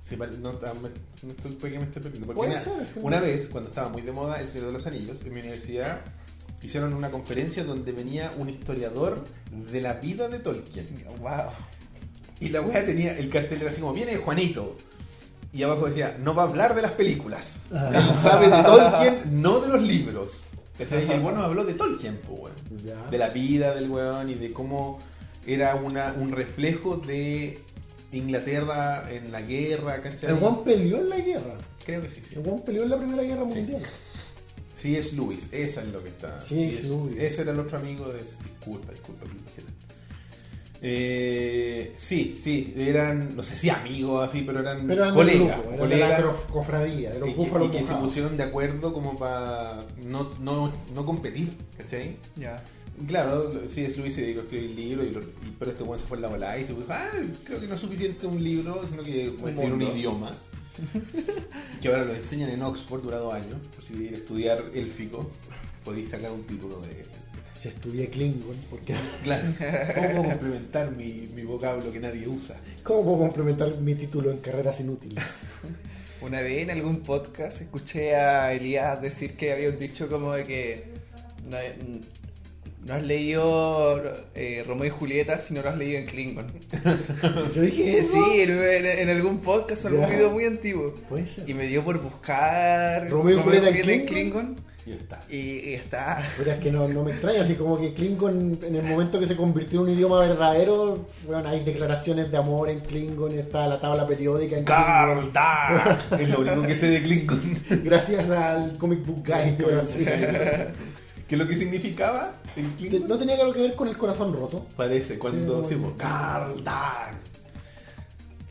Sí, 0.10 0.18
no, 0.42 0.52
está- 0.52 0.74
me, 0.74 0.90
estoy, 1.32 1.72
me 1.78 1.84
esté 1.84 2.00
perdiendo. 2.02 2.34
Una, 2.34 2.62
una 2.96 3.20
vez, 3.20 3.48
cuando 3.48 3.70
estaba 3.70 3.90
muy 3.90 4.02
de 4.02 4.12
moda 4.12 4.40
El 4.42 4.50
Señor 4.50 4.68
de 4.68 4.74
los 4.74 4.86
Anillos, 4.86 5.22
en 5.22 5.34
mi 5.34 5.40
universidad, 5.40 6.02
hicieron 6.64 6.94
una 6.94 7.12
conferencia 7.12 7.64
donde 7.64 7.92
venía 7.92 8.34
un 8.38 8.50
historiador 8.50 9.24
de 9.52 9.82
la 9.82 9.94
vida 9.94 10.28
de 10.30 10.40
Tolkien. 10.40 10.88
Wow. 11.20 11.50
Y 12.40 12.50
la 12.50 12.62
weá 12.62 12.86
tenía, 12.86 13.18
el 13.18 13.30
cartel 13.30 13.62
era 13.62 13.70
así 13.70 13.82
como, 13.82 13.94
viene 13.94 14.16
Juanito. 14.18 14.76
Y 15.52 15.62
abajo 15.64 15.88
decía, 15.88 16.18
no 16.20 16.34
va 16.34 16.44
a 16.44 16.48
hablar 16.48 16.74
de 16.74 16.82
las 16.82 16.94
películas. 16.94 17.62
Él 17.72 18.18
sabe 18.18 18.50
de 18.50 18.64
Tolkien, 18.64 19.22
no 19.42 19.60
de 19.60 19.68
los 19.68 19.84
libros. 19.84 20.44
¿Cachai? 20.78 21.08
Y 21.08 21.12
el 21.12 21.20
bueno 21.20 21.44
habló 21.44 21.64
de 21.64 21.76
Tolkien, 21.76 22.20
pues, 22.28 22.40
weón. 22.40 22.84
Ya. 22.84 23.10
De 23.12 23.18
la 23.18 23.30
vida 23.30 23.76
del 23.76 23.90
weón 23.90 24.30
y 24.30 24.34
de 24.34 24.52
cómo 24.52 24.98
era 25.46 25.76
una, 25.76 26.16
un 26.18 26.32
reflejo 26.32 26.98
de 26.98 27.60
Inglaterra 28.12 29.06
en 29.12 29.32
la 29.32 29.42
guerra, 29.42 30.02
¿cachai? 30.02 30.32
El 30.32 30.38
Juan 30.38 30.64
peleó 30.64 30.98
en 30.98 31.10
la 31.10 31.18
guerra. 31.20 31.58
Creo 31.86 32.02
que 32.02 32.10
sí, 32.10 32.22
sí. 32.28 32.36
El 32.36 32.44
Juan 32.44 32.60
peleó 32.60 32.84
en 32.84 32.90
la 32.90 32.98
Primera 32.98 33.24
Guerra. 33.24 33.44
Mundial. 33.44 33.82
Sí, 33.82 34.13
es 34.96 35.14
Luis, 35.14 35.48
esa 35.52 35.82
es 35.82 35.88
lo 35.90 36.02
que 36.04 36.10
está. 36.10 36.40
Sí, 36.42 36.64
es 36.64 36.84
Louis. 36.86 37.16
Ese 37.18 37.42
era 37.44 37.52
el 37.52 37.60
otro 37.60 37.78
amigo 37.78 38.08
de. 38.12 38.20
Disculpa, 38.22 38.92
disculpa. 38.92 39.26
Eh, 40.86 41.94
sí, 41.96 42.36
sí, 42.38 42.74
eran, 42.76 43.38
no 43.38 43.44
sé 43.44 43.56
si 43.56 43.70
amigos 43.70 44.28
así, 44.28 44.42
pero 44.42 44.60
eran 44.60 44.86
Pero 44.86 45.04
eran 45.04 45.16
colegas. 45.16 45.40
grupo, 45.58 45.70
eran 45.70 45.78
colegas 45.80 46.18
de 46.18 46.24
la 46.26 46.34
cofradía, 46.50 47.10
de 47.12 47.20
los 47.20 47.30
y, 47.30 47.32
que- 47.32 47.38
búfalos 47.38 47.68
y 47.70 47.72
que 47.78 47.86
se 47.86 47.94
pusieron 47.96 48.36
de 48.36 48.44
acuerdo 48.44 48.92
como 48.94 49.18
para 49.18 49.86
no, 50.06 50.32
no, 50.42 50.74
no 50.94 51.06
competir, 51.06 51.52
¿cachai? 51.78 52.18
Ya. 52.36 52.62
Claro, 53.08 53.50
sí, 53.70 53.86
es 53.86 53.98
Luis 53.98 54.14
se 54.14 54.22
dedicó 54.24 54.42
a 54.42 54.44
escribir 54.44 54.70
el 54.72 54.76
libro, 54.76 55.04
y 55.06 55.10
lo- 55.12 55.22
y- 55.22 55.56
pero 55.58 55.72
este 55.72 55.84
weón 55.84 56.00
se 56.00 56.06
fue 56.06 56.18
en 56.18 56.22
la 56.24 56.28
bola 56.28 56.60
y 56.60 56.66
se 56.66 56.74
dijo, 56.74 56.86
ah, 56.90 57.10
creo 57.46 57.60
que 57.62 57.68
no 57.68 57.76
es 57.76 57.82
suficiente 57.82 58.28
un 58.28 58.44
libro, 58.44 58.82
sino 58.90 59.04
que 59.04 59.24
escribir 59.28 59.72
un 59.74 59.82
idioma. 59.82 60.32
Que 61.82 61.88
ahora 61.88 62.06
lo 62.06 62.14
enseñan 62.14 62.50
en 62.50 62.62
Oxford, 62.62 63.02
dura 63.02 63.18
dos 63.18 63.34
años. 63.34 63.56
Por 63.74 63.84
si 63.84 63.94
queréis 63.94 64.14
estudiar 64.14 64.64
élfico, 64.74 65.30
podéis 65.84 66.10
sacar 66.10 66.32
un 66.32 66.44
título 66.44 66.80
de. 66.82 67.06
Si 67.60 67.70
estudié 67.70 68.10
Klingon, 68.10 68.58
porque 68.70 68.96
Claro. 69.24 69.54
¿Cómo 69.96 70.10
puedo 70.10 70.24
complementar 70.24 70.92
mi, 70.92 71.30
mi 71.34 71.44
vocablo 71.44 71.92
que 71.92 72.00
nadie 72.00 72.28
usa? 72.28 72.60
¿cómo 72.84 73.04
puedo 73.04 73.18
complementar 73.20 73.80
mi 73.80 73.96
título 73.96 74.32
en 74.32 74.40
carreras 74.40 74.80
inútiles? 74.82 75.24
Una 76.22 76.42
vez 76.42 76.64
en 76.64 76.72
algún 76.72 77.02
podcast 77.02 77.62
escuché 77.62 78.16
a 78.16 78.54
Elías 78.54 79.02
decir 79.02 79.36
que 79.36 79.52
había 79.52 79.70
un 79.70 79.80
dicho 79.80 80.08
como 80.08 80.34
de 80.34 80.44
que 80.46 80.94
no, 82.86 82.94
has 82.94 83.04
leído 83.04 84.02
eh, 84.36 84.64
Romeo 84.68 84.88
y 84.88 84.90
Julieta 84.90 85.40
si 85.40 85.54
no 85.54 85.62
lo 85.62 85.70
has 85.70 85.78
leído 85.78 86.00
en 86.00 86.06
Klingon. 86.06 86.48
Yo 87.56 87.62
dije, 87.62 88.04
Sí, 88.04 88.20
en, 88.42 88.52
en- 88.52 88.86
en 89.00 89.10
algún 89.10 89.40
podcast 89.40 89.86
o 89.86 89.88
algún 89.90 90.10
video 90.10 90.32
muy 90.32 90.46
antiguo. 90.46 90.94
Puede 91.10 91.28
ser. 91.28 91.50
Y 91.50 91.54
me 91.54 91.66
dio 91.68 91.82
por 91.84 92.00
buscar 92.02 93.10
Romeo 93.10 93.40
y 93.40 93.42
Julieta 93.42 93.70
en 93.70 93.90
en 93.90 94.06
Klingon. 94.06 94.56
Y 94.86 94.90
ya 94.90 94.96
está. 94.98 95.20
Y, 95.30 95.38
y 95.70 95.74
está. 95.76 96.28
Pero 96.38 96.52
es 96.52 96.58
que 96.58 96.70
no, 96.70 96.86
no 96.90 97.04
me 97.06 97.12
extraña, 97.12 97.40
así 97.44 97.54
como 97.56 97.80
que 97.80 97.94
Klingon 97.94 98.60
en 98.64 98.76
el 98.76 98.84
momento 98.84 99.18
que 99.18 99.26
se 99.26 99.38
convirtió 99.38 99.80
en 99.80 99.86
un 99.86 99.92
idioma 99.94 100.20
verdadero, 100.20 101.08
bueno, 101.26 101.48
hay 101.48 101.64
declaraciones 101.64 102.30
de 102.30 102.36
amor 102.38 102.70
en 102.70 102.82
Klingon, 102.82 103.32
está 103.40 103.66
la 103.70 103.80
tabla 103.80 104.06
periódica 104.06 104.58
en 104.58 104.66
Klingon, 104.66 105.32
¡Carta! 105.32 106.00
Es 106.20 106.28
lo 106.28 106.42
único 106.42 106.64
que 106.64 106.76
sé 106.76 106.88
de 106.88 107.02
Klingon. 107.02 107.60
gracias 107.86 108.30
al 108.30 108.78
comic 108.78 109.06
book 109.06 109.24
guy. 109.26 109.56
¿Qué 111.34 111.38
es 111.38 111.42
lo 111.44 111.50
que 111.50 111.56
significaba 111.56 112.32
Klingon? 112.78 113.08
¿No 113.08 113.18
tenía 113.18 113.34
algo 113.38 113.52
que 113.54 113.62
ver 113.62 113.74
con 113.76 113.88
el 113.88 113.98
corazón 113.98 114.32
roto? 114.34 114.68
Parece, 114.78 115.18
cuando 115.18 115.66
Sí, 115.66 115.74
pues, 115.74 115.94
¡Carta! 115.98 117.10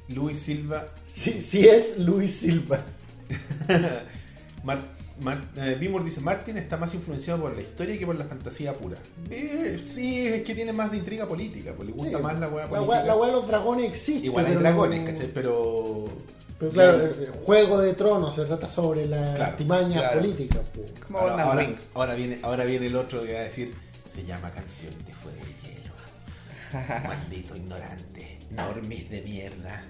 Luis 0.09 0.41
Silva. 0.41 0.87
Sí, 1.07 1.43
sí 1.43 1.65
es 1.69 1.97
Luis 1.99 2.35
Silva. 2.35 2.81
Mar- 4.65 4.83
Mar- 5.21 5.45
eh, 5.59 5.77
Bimur 5.79 6.03
dice: 6.03 6.21
Martin 6.21 6.57
está 6.57 6.77
más 6.77 6.93
influenciado 6.95 7.43
por 7.43 7.55
la 7.55 7.63
historia 7.63 7.97
que 7.97 8.05
por 8.05 8.17
la 8.17 8.25
fantasía 8.25 8.73
pura. 8.75 8.97
Eh, 9.31 9.81
sí, 9.87 10.27
es 10.27 10.43
que 10.43 10.53
tiene 10.53 10.73
más 10.73 10.91
de 10.91 10.97
intriga 10.97 11.29
política, 11.29 11.75
pues 11.77 11.87
le 11.89 11.95
gusta 11.95 12.17
Sí, 12.17 12.21
más 12.25 12.41
la 12.41 12.49
hueá 12.49 12.69
política. 12.69 13.05
la 13.05 13.15
wea 13.15 13.27
de 13.29 13.33
los 13.37 13.47
dragones 13.47 13.91
existe. 13.91 14.27
Igual 14.27 14.47
hay 14.47 14.55
dragones, 14.57 14.99
no- 14.99 15.07
¿cachai? 15.07 15.31
Pero. 15.33 16.05
Pero 16.71 16.73
claro, 16.73 17.07
eh, 17.07 17.31
Juego 17.45 17.79
de 17.81 17.95
Tronos 17.95 18.35
se 18.35 18.45
trata 18.45 18.69
sobre 18.69 19.07
las 19.07 19.35
Claro, 19.37 19.51
artimañas 19.53 19.99
claro. 20.03 20.21
políticas. 20.21 20.61
po. 20.71 20.83
Como 21.07 21.19
Ahora, 21.19 21.33
Gundam 21.33 21.49
ahora, 21.49 21.63
Wing. 21.67 21.77
ahora 21.95 22.15
viene, 22.15 22.39
ahora 22.43 22.65
viene 22.65 22.87
el 22.87 22.97
otro 22.97 23.23
que 23.25 23.33
va 23.35 23.41
a 23.41 23.45
decir: 23.45 23.75
Se 24.15 24.25
llama 24.25 24.51
Canción 24.53 24.93
de 25.07 25.13
Fuego 25.15 25.39
y 25.41 25.67
Hielo. 25.67 27.03
Maldito 27.09 27.57
ignorante. 27.57 28.39
Normis 28.51 29.11
de 29.11 29.23
mierda. 29.23 29.83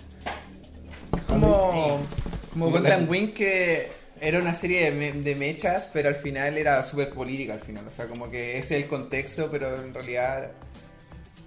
Como, 1.27 1.59
como 1.61 2.07
Como 2.53 2.71
Gundam 2.71 3.05
la- 3.05 3.11
Wing 3.11 3.33
que 3.35 3.91
era 4.21 4.39
una 4.39 4.55
serie 4.55 4.85
de, 4.85 4.93
me- 4.93 5.13
de 5.21 5.35
mechas, 5.35 5.89
pero 5.93 6.09
al 6.09 6.17
final 6.17 6.57
era 6.57 6.83
súper 6.83 7.11
política 7.11 7.55
al 7.55 7.61
final. 7.61 7.87
O 7.87 7.91
sea, 7.91 8.07
como 8.07 8.31
que 8.31 8.59
ese 8.59 8.77
es 8.79 8.85
el 8.85 8.89
contexto, 8.89 9.49
pero 9.51 9.75
en 9.77 9.93
realidad. 9.93 10.51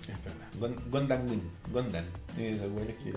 Es 0.01 0.23
verdad. 0.23 0.81
Gundam 0.91 1.29
Wing. 1.29 1.41
Gundam. 1.71 2.05
Sí, 2.35 2.41
que- 2.41 3.11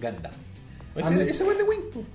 Gundam. 0.00 0.32
Mí- 0.32 0.57
Ese, 0.98 1.30
ese 1.30 1.44
güey 1.44 1.56
de 1.56 1.62
Wing, 1.64 1.80
pues. 1.92 2.06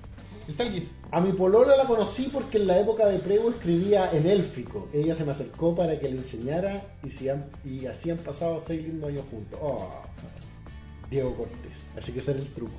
El. 0.46 0.92
A 1.10 1.20
mi 1.20 1.32
polola 1.32 1.74
la 1.76 1.84
conocí 1.86 2.28
porque 2.30 2.58
en 2.58 2.66
la 2.66 2.78
época 2.78 3.06
de 3.06 3.18
Prego 3.18 3.50
escribía 3.50 4.10
en 4.12 4.26
élfico. 4.26 4.88
Ella 4.92 5.14
se 5.14 5.24
me 5.24 5.32
acercó 5.32 5.74
para 5.74 5.98
que 5.98 6.06
le 6.08 6.18
enseñara 6.18 6.82
y, 7.02 7.28
han- 7.28 7.46
y 7.64 7.86
así 7.86 8.10
han 8.10 8.18
pasado 8.18 8.60
seis 8.66 8.82
lindos 8.82 9.08
años 9.08 9.24
juntos. 9.30 9.58
Oh, 9.62 9.88
Diego 11.10 11.34
Cortés. 11.34 11.72
Así 11.98 12.12
que 12.12 12.18
ese 12.18 12.32
era 12.32 12.40
el 12.40 12.48
truco. 12.48 12.74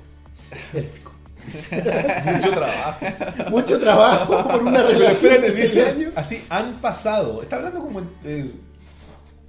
Élfico. 0.74 1.12
Mucho 2.34 2.50
trabajo. 2.50 3.06
Mucho 3.50 3.80
trabajo 3.80 4.48
por 4.48 4.62
una 4.62 4.82
relación 4.82 5.32
espérate, 5.32 5.50
de 5.52 5.62
dice, 5.62 5.84
años. 5.88 6.12
así 6.14 6.44
han 6.48 6.80
pasado. 6.80 7.42
Está 7.42 7.56
hablando 7.56 7.80
como. 7.80 8.00
eh, 8.24 8.52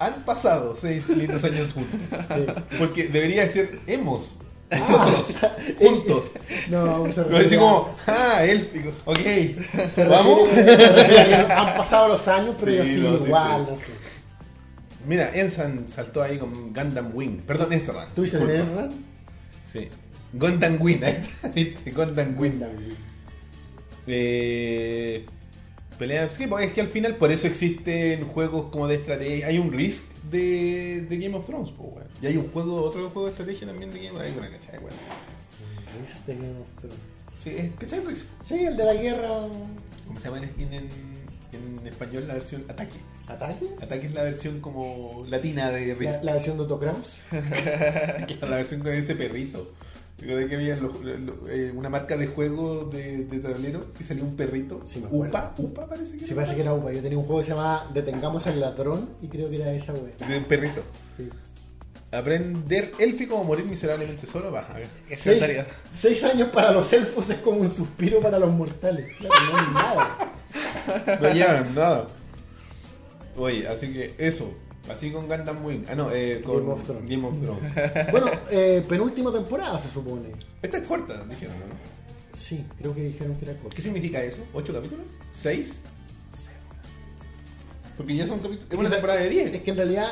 han 0.00 0.24
pasado 0.24 0.76
seis 0.76 1.08
lindos 1.08 1.42
años 1.44 1.72
juntos. 1.72 2.00
Sí. 2.10 2.76
Porque 2.78 3.08
debería 3.08 3.42
decir 3.42 3.80
hemos. 3.86 4.38
Ah, 4.70 5.22
juntos. 5.78 6.30
No, 6.68 7.10
se 7.12 7.20
Lo 7.22 7.28
refiere 7.28 7.56
como, 7.56 7.96
ah, 8.06 8.44
élfico. 8.44 8.90
Ok. 9.06 9.18
se 9.94 10.04
Vamos. 10.04 10.48
refiere- 10.50 10.76
se 10.76 10.88
refiere 10.92 11.34
han 11.52 11.76
pasado 11.76 12.08
los 12.08 12.28
años, 12.28 12.54
pero 12.60 12.70
Sí, 12.72 12.76
yo 12.76 12.84
sigo 12.84 13.10
no, 13.12 13.18
sí, 13.18 13.24
igual. 13.24 13.64
sí. 13.66 13.70
No 13.72 13.76
sé. 13.78 13.86
Mira, 15.06 15.30
Ensan 15.34 15.86
saltó 15.88 16.22
ahí 16.22 16.38
con 16.38 16.74
Gundam 16.74 17.10
Wing. 17.14 17.38
Perdón, 17.46 17.72
Ezran. 17.72 18.08
¿Tú 18.14 18.22
dices. 18.22 18.40
Erran? 18.42 18.90
Sí. 19.72 19.88
Gundam 20.34 20.76
Wing. 20.80 21.02
Ahí 21.02 21.18
está. 21.22 21.48
¿viste? 21.54 21.90
Gundam 21.90 22.34
Wing. 22.38 22.60
Eh, 24.06 25.24
pelea, 25.98 26.30
sí, 26.32 26.46
porque 26.46 26.66
es 26.66 26.72
que 26.72 26.80
al 26.80 26.88
final 26.88 27.16
por 27.16 27.30
eso 27.30 27.46
existen 27.46 28.26
juegos 28.28 28.70
como 28.70 28.86
de 28.86 28.96
estrategia. 28.96 29.48
Hay 29.48 29.58
un 29.58 29.72
Risk 29.72 30.04
de, 30.30 31.06
de 31.08 31.18
Game 31.18 31.36
of 31.36 31.46
Thrones, 31.46 31.70
pues. 31.76 32.06
Y 32.22 32.26
hay 32.26 32.36
un 32.36 32.50
juego, 32.50 32.82
otro 32.82 33.10
juego 33.10 33.26
de 33.26 33.32
estrategia 33.32 33.66
también 33.66 33.92
de 33.92 33.98
Game 33.98 34.10
of 34.10 34.18
Thrones. 34.18 34.32
Hay 34.32 34.38
una 34.38 34.50
cachai, 34.50 34.78
weón. 34.78 34.94
Este 36.06 36.34
Game 36.34 36.60
of 36.60 36.80
Thrones. 36.80 36.98
Sí, 37.34 37.50
es, 37.56 37.70
¿cachai 37.78 38.04
Risk? 38.04 38.24
Sí, 38.46 38.64
el 38.64 38.76
de 38.76 38.84
la 38.84 38.94
guerra. 38.94 39.28
¿Cómo 40.06 40.18
se 40.18 40.28
llama 40.28 40.38
en, 40.38 40.72
en, 40.72 40.88
en 41.52 41.86
español 41.86 42.26
la 42.26 42.34
versión 42.34 42.64
Ataque? 42.68 42.96
¿Ataque? 43.26 43.68
Ataque 43.82 44.06
es 44.06 44.14
la 44.14 44.22
versión 44.22 44.60
como 44.60 45.24
latina 45.28 45.70
de 45.70 45.94
Risk. 45.94 46.16
La, 46.18 46.22
la 46.24 46.32
versión 46.32 46.56
de 46.56 46.62
Otto 46.62 46.80
Kraus. 46.80 47.18
la 48.40 48.56
versión 48.56 48.80
con 48.80 48.92
ese 48.92 49.14
perrito. 49.14 49.72
Recuerda 50.20 50.48
que 50.48 50.54
había 50.56 50.76
lo- 50.76 50.92
eh, 51.48 51.72
una 51.74 51.88
marca 51.88 52.16
de 52.16 52.26
juego 52.26 52.86
de, 52.86 53.24
de 53.26 53.38
tablero 53.38 53.86
y 54.00 54.02
salió 54.04 54.24
un 54.24 54.34
perrito. 54.34 54.80
Sí, 54.84 55.00
me. 55.00 55.06
Upa, 55.16 55.54
Upa 55.56 55.86
parece 55.86 56.12
que 56.16 56.20
Sí, 56.24 56.32
era. 56.32 56.34
parece 56.36 56.54
que 56.56 56.60
era 56.62 56.74
UPA. 56.74 56.92
Yo 56.92 57.02
tenía 57.02 57.18
un 57.18 57.24
juego 57.24 57.38
que 57.40 57.44
se 57.44 57.50
llamaba 57.52 57.88
Detengamos 57.94 58.46
al 58.48 58.58
ladrón 58.60 59.10
y 59.22 59.28
creo 59.28 59.48
que 59.48 59.56
era 59.56 59.72
esa, 59.72 59.92
güey. 59.92 60.12
De 60.28 60.38
un 60.38 60.44
perrito. 60.44 60.82
Sí. 61.16 61.28
Aprender 62.10 62.92
élfico 62.98 63.36
o 63.36 63.44
morir 63.44 63.66
miserablemente 63.66 64.26
solo, 64.26 64.50
va, 64.50 64.66
Seis, 65.14 65.44
seis 65.94 66.24
años 66.24 66.48
para 66.48 66.72
los 66.72 66.90
elfos 66.92 67.28
es 67.28 67.36
como 67.38 67.60
un 67.60 67.70
suspiro 67.70 68.18
para 68.20 68.38
los 68.38 68.50
mortales. 68.50 69.14
Claro, 69.18 69.34
no 69.52 69.58
hay 69.58 69.74
nada. 69.74 70.18
No 71.20 71.32
llevan 71.34 71.74
nada. 71.74 72.06
Oye, 73.36 73.68
así 73.68 73.92
que 73.92 74.14
eso. 74.18 74.50
Así 74.90 75.10
con 75.12 75.26
Gundam 75.28 75.64
Wing. 75.64 75.84
Ah, 75.88 75.94
no, 75.94 76.10
eh, 76.12 76.40
con 76.44 76.58
Game 76.60 76.72
of 76.72 76.84
Thrones. 76.84 77.08
Game 77.08 77.26
of 77.26 77.40
Thrones. 77.40 78.10
Bueno, 78.12 78.30
eh, 78.50 78.82
penúltima 78.88 79.32
temporada 79.32 79.78
se 79.78 79.88
supone. 79.88 80.30
Esta 80.62 80.78
es 80.78 80.86
corta, 80.86 81.24
dijeron, 81.24 81.56
¿no? 81.58 82.38
Sí, 82.38 82.64
creo 82.78 82.94
que 82.94 83.02
dijeron 83.04 83.34
que 83.36 83.44
era 83.44 83.54
corta. 83.60 83.76
¿Qué 83.76 83.82
significa 83.82 84.22
eso? 84.22 84.42
¿Ocho 84.54 84.72
capítulos? 84.72 85.06
¿Seis? 85.34 85.80
Porque 87.96 88.14
ya 88.16 88.26
son 88.26 88.38
capítulos. 88.38 88.66
Es 88.70 88.78
una 88.78 88.88
que- 88.88 88.94
temporada 88.94 89.20
de 89.20 89.26
Es 89.26 89.50
10. 89.52 89.62
que 89.62 89.70
en 89.70 89.76
realidad 89.76 90.06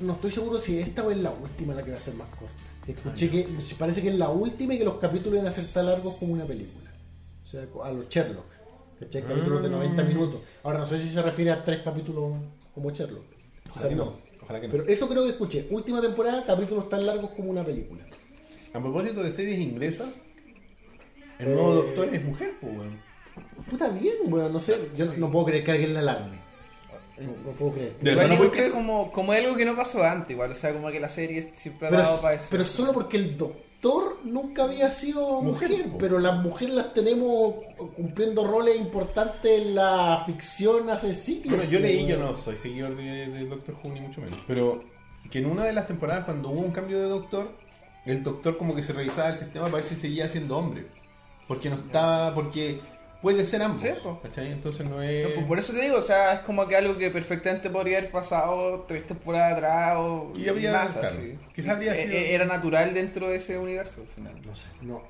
no 0.00 0.12
estoy 0.14 0.30
seguro 0.30 0.58
si 0.58 0.78
esta 0.78 1.02
o 1.04 1.10
es 1.10 1.18
la 1.22 1.30
última 1.32 1.74
la 1.74 1.82
que 1.82 1.90
va 1.90 1.96
a 1.96 2.00
ser 2.00 2.14
más 2.14 2.28
corta. 2.28 2.54
Escuché 2.86 3.30
que 3.30 3.48
si 3.60 3.74
parece 3.74 4.00
que 4.02 4.08
es 4.08 4.14
la 4.14 4.30
última 4.30 4.74
y 4.74 4.78
que 4.78 4.84
los 4.84 4.98
capítulos 4.98 5.38
van 5.40 5.48
a 5.48 5.52
ser 5.52 5.66
tan 5.66 5.86
largos 5.86 6.14
como 6.16 6.32
una 6.34 6.44
película. 6.44 6.90
O 7.44 7.48
sea, 7.48 7.62
a 7.84 7.92
los 7.92 8.08
Sherlock. 8.08 8.46
¿Cachai? 9.00 9.22
Capítulos 9.22 9.62
de 9.62 9.68
Ah. 9.68 9.72
90 9.72 10.02
minutos. 10.04 10.40
Ahora 10.62 10.78
no 10.80 10.86
sé 10.86 10.98
si 10.98 11.10
se 11.10 11.20
refiere 11.22 11.50
a 11.50 11.64
tres 11.64 11.80
capítulos 11.82 12.34
como 12.74 12.90
Sherlock. 12.90 13.24
Ojalá 13.70 13.88
que 13.88 13.94
no. 13.94 14.14
Ojalá 14.42 14.60
que 14.60 14.66
no. 14.68 14.72
Pero 14.72 14.86
eso 14.86 15.08
creo 15.08 15.24
que 15.24 15.30
escuché. 15.30 15.66
Última 15.70 16.00
temporada, 16.00 16.44
capítulos 16.44 16.88
tan 16.88 17.06
largos 17.06 17.30
como 17.30 17.50
una 17.50 17.64
película. 17.64 18.02
A 18.72 18.80
propósito 18.80 19.22
de 19.22 19.32
series 19.34 19.58
inglesas, 19.58 20.08
el 21.38 21.54
nuevo 21.54 21.72
Eh. 21.72 21.74
doctor 21.76 22.14
es 22.14 22.24
mujer, 22.24 22.52
pues, 22.60 22.72
weón. 22.76 22.98
Puta 23.68 23.88
bien, 23.88 24.14
weón. 24.26 24.52
No 24.52 24.60
sé. 24.60 24.90
Yo 24.94 25.06
no 25.16 25.30
puedo 25.30 25.46
creer 25.46 25.64
que 25.64 25.70
alguien 25.72 25.94
la 25.94 26.00
alarme. 26.00 26.38
No, 27.18 27.32
no 27.44 27.52
puedo 27.58 27.72
creer. 27.72 27.96
De 28.00 28.28
no 28.28 28.36
puedo 28.36 28.50
creer. 28.50 28.72
como, 28.72 29.12
como 29.12 29.32
algo 29.32 29.54
que 29.54 29.64
no 29.66 29.76
pasó 29.76 30.02
antes, 30.02 30.30
igual. 30.30 30.52
O 30.52 30.54
sea, 30.54 30.72
como 30.72 30.90
que 30.90 31.00
la 31.00 31.08
serie 31.08 31.42
siempre 31.54 31.88
ha 31.88 31.90
Pero, 31.90 32.02
dado 32.02 32.20
para 32.22 32.34
eso. 32.34 32.46
pero 32.50 32.64
solo 32.64 32.92
porque 32.94 33.16
el 33.18 33.36
doctor 33.36 33.69
nunca 34.24 34.64
había 34.64 34.90
sido 34.90 35.40
Mujer, 35.40 35.86
pero 35.98 36.18
las 36.18 36.36
mujeres 36.42 36.74
las 36.74 36.94
tenemos 36.94 37.54
cumpliendo 37.96 38.46
roles 38.46 38.78
importantes 38.78 39.62
en 39.62 39.74
la 39.74 40.22
ficción 40.26 40.90
hace 40.90 41.14
siglos. 41.14 41.56
Bueno, 41.56 41.70
yo 41.70 41.80
leí, 41.80 42.06
yo 42.06 42.18
no 42.18 42.36
soy 42.36 42.56
seguidor 42.56 42.96
de, 42.96 43.28
de 43.28 43.46
Doctor 43.46 43.76
Who 43.82 43.92
ni 43.92 44.00
mucho 44.00 44.20
menos, 44.20 44.38
pero 44.46 44.82
que 45.30 45.38
en 45.38 45.46
una 45.46 45.64
de 45.64 45.72
las 45.72 45.86
temporadas 45.86 46.24
cuando 46.24 46.50
hubo 46.50 46.60
un 46.60 46.72
cambio 46.72 46.98
de 46.98 47.08
doctor, 47.08 47.52
el 48.04 48.22
doctor 48.22 48.58
como 48.58 48.74
que 48.74 48.82
se 48.82 48.92
revisaba 48.92 49.30
el 49.30 49.36
sistema 49.36 49.66
para 49.66 49.76
ver 49.76 49.84
si 49.84 49.94
seguía 49.94 50.28
siendo 50.28 50.56
hombre, 50.56 50.86
porque 51.48 51.70
no 51.70 51.76
estaba, 51.76 52.34
porque 52.34 52.80
puede 53.22 53.44
ser 53.44 53.62
ambos, 53.62 53.82
Sí. 53.82 53.88
¿cachai? 54.22 54.52
Entonces 54.52 54.86
no 54.86 55.02
es... 55.02 55.28
No, 55.28 55.34
pues 55.34 55.46
por 55.46 55.58
eso 55.58 55.72
te 55.72 55.82
digo, 55.82 55.96
o 55.98 56.02
sea, 56.02 56.34
es 56.34 56.40
como 56.40 56.66
que 56.66 56.76
algo 56.76 56.96
que 56.98 57.10
perfectamente 57.10 57.68
podría 57.70 57.98
haber 57.98 58.10
pasado 58.10 58.84
tres 58.88 59.06
temporadas 59.06 59.54
atrás 59.54 59.96
o 59.98 60.32
Y 60.36 60.48
habría- 60.48 60.72
más, 60.72 60.94
claro, 60.94 61.16
quizás 61.54 61.76
habría 61.76 61.94
E- 61.94 62.02
sido- 62.02 62.12
e- 62.14 62.34
Era 62.34 62.44
natural 62.46 62.94
dentro 62.94 63.28
de 63.28 63.36
ese 63.36 63.58
universo 63.58 64.00
al 64.02 64.06
final. 64.08 64.32
No 64.46 64.54
sé, 64.56 64.66
no. 64.82 65.02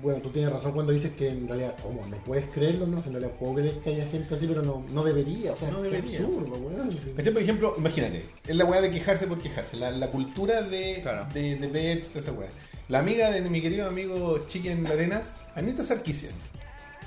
Bueno, 0.00 0.20
tú 0.20 0.30
tienes 0.30 0.52
razón 0.52 0.70
cuando 0.72 0.92
dices 0.92 1.10
que 1.18 1.28
en 1.28 1.48
realidad, 1.48 1.74
¿cómo? 1.82 2.06
¿No 2.06 2.16
puedes 2.18 2.48
creerlo? 2.50 2.86
No, 2.86 2.98
en 3.04 3.12
realidad 3.12 3.32
puedo 3.32 3.54
creer 3.54 3.80
que 3.80 3.90
haya 3.90 4.06
gente 4.06 4.32
así, 4.32 4.46
pero 4.46 4.62
no, 4.62 4.84
no 4.92 5.02
debería. 5.02 5.54
O 5.54 5.56
sea, 5.56 5.72
No 5.72 5.78
es 5.78 5.90
debería. 5.90 6.20
absurdo, 6.20 6.54
weón. 6.54 6.96
¿Cachai? 7.16 7.32
Por 7.32 7.42
ejemplo, 7.42 7.74
imagínate, 7.76 8.24
es 8.46 8.54
la 8.54 8.64
weá 8.64 8.80
de 8.80 8.92
quejarse 8.92 9.26
por 9.26 9.40
quejarse, 9.40 9.76
la, 9.76 9.90
la 9.90 10.08
cultura 10.12 10.62
de, 10.62 11.00
Claro. 11.02 11.26
de, 11.34 11.56
de 11.56 11.66
ver 11.66 12.06
toda 12.06 12.20
esa 12.20 12.30
weá. 12.32 12.48
La 12.88 13.00
amiga 13.00 13.30
de 13.32 13.40
mi 13.42 13.60
querido 13.60 13.88
amigo 13.88 14.38
Chiquen 14.46 14.86
Arenas, 14.86 15.34
Anita 15.56 15.82
Sarkisian. 15.82 16.32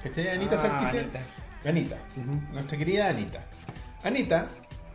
¿Cachai? 0.03 0.29
Anita 0.29 0.55
Ah, 0.55 0.57
Sarkisian. 0.57 1.05
Anita. 1.05 1.21
Anita. 1.65 1.97
Nuestra 2.51 2.77
querida 2.77 3.09
Anita. 3.09 3.43
Anita, 4.03 4.47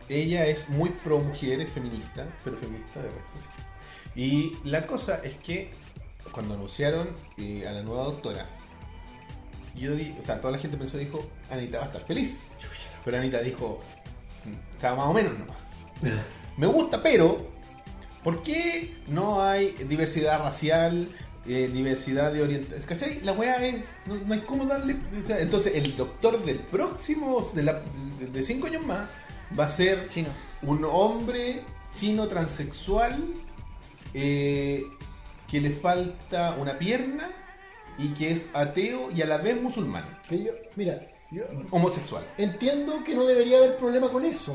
ella 0.09 0.45
es 0.47 0.69
muy 0.69 0.89
pro 0.89 1.19
mujer, 1.19 1.61
es 1.61 1.69
feminista, 1.71 2.25
pero 2.43 2.57
feminista 2.57 3.01
de 3.01 3.09
redes 3.09 3.25
sociales. 3.25 3.65
Y 4.15 4.57
la 4.63 4.85
cosa 4.85 5.21
es 5.23 5.35
que 5.35 5.71
cuando 6.31 6.55
anunciaron 6.55 7.09
eh, 7.37 7.65
a 7.67 7.71
la 7.71 7.83
nueva 7.83 8.03
doctora, 8.05 8.45
yo 9.75 9.95
di, 9.95 10.15
o 10.21 10.25
sea, 10.25 10.41
toda 10.41 10.53
la 10.53 10.59
gente 10.59 10.75
pensó, 10.77 10.97
dijo, 10.97 11.25
Anita 11.51 11.77
va 11.77 11.83
a 11.85 11.87
estar 11.87 12.05
feliz. 12.05 12.41
Pero 13.05 13.17
Anita 13.17 13.39
dijo, 13.41 13.79
"Mm, 14.45 14.75
estaba 14.75 14.95
más 14.97 15.07
o 15.07 15.13
menos 15.13 15.37
nomás. 15.39 15.57
Me 16.57 16.67
gusta, 16.67 17.01
pero 17.01 17.47
¿por 18.23 18.41
qué 18.43 18.95
no 19.07 19.41
hay 19.41 19.71
diversidad 19.87 20.39
racial, 20.41 21.09
eh, 21.47 21.69
diversidad 21.73 22.31
de 22.33 22.41
orientación? 22.43 22.87
¿Cachai? 22.87 23.21
La 23.21 23.31
weá 23.33 23.65
es, 23.65 23.75
no, 24.05 24.15
no 24.15 24.33
hay 24.33 24.41
cómo 24.41 24.65
darle... 24.65 24.95
o 25.23 25.25
sea, 25.25 25.39
entonces 25.39 25.73
el 25.75 25.95
doctor 25.95 26.43
del 26.45 26.59
próximo, 26.59 27.49
de, 27.53 27.63
la- 27.63 27.81
de- 28.19 28.27
de 28.27 28.43
cinco 28.43 28.67
años 28.67 28.85
más, 28.85 29.07
va 29.57 29.65
a 29.65 29.69
ser 29.69 30.07
Chino. 30.09 30.29
un 30.61 30.83
hombre 30.85 31.61
chino 31.93 32.27
transexual 32.27 33.23
eh, 34.13 34.83
que 35.49 35.61
le 35.61 35.71
falta 35.71 36.55
una 36.59 36.77
pierna 36.77 37.29
y 37.97 38.09
que 38.09 38.31
es 38.31 38.47
ateo 38.53 39.09
y 39.11 39.21
a 39.21 39.25
la 39.25 39.37
vez 39.37 39.59
musulmán, 39.61 40.03
Que 40.29 40.43
yo, 40.43 40.51
mira, 40.75 41.01
yo 41.31 41.43
homosexual. 41.71 42.23
entiendo 42.37 43.03
que 43.03 43.15
no 43.15 43.25
debería 43.25 43.57
haber 43.57 43.77
problema 43.77 44.09
con 44.09 44.25
eso, 44.25 44.53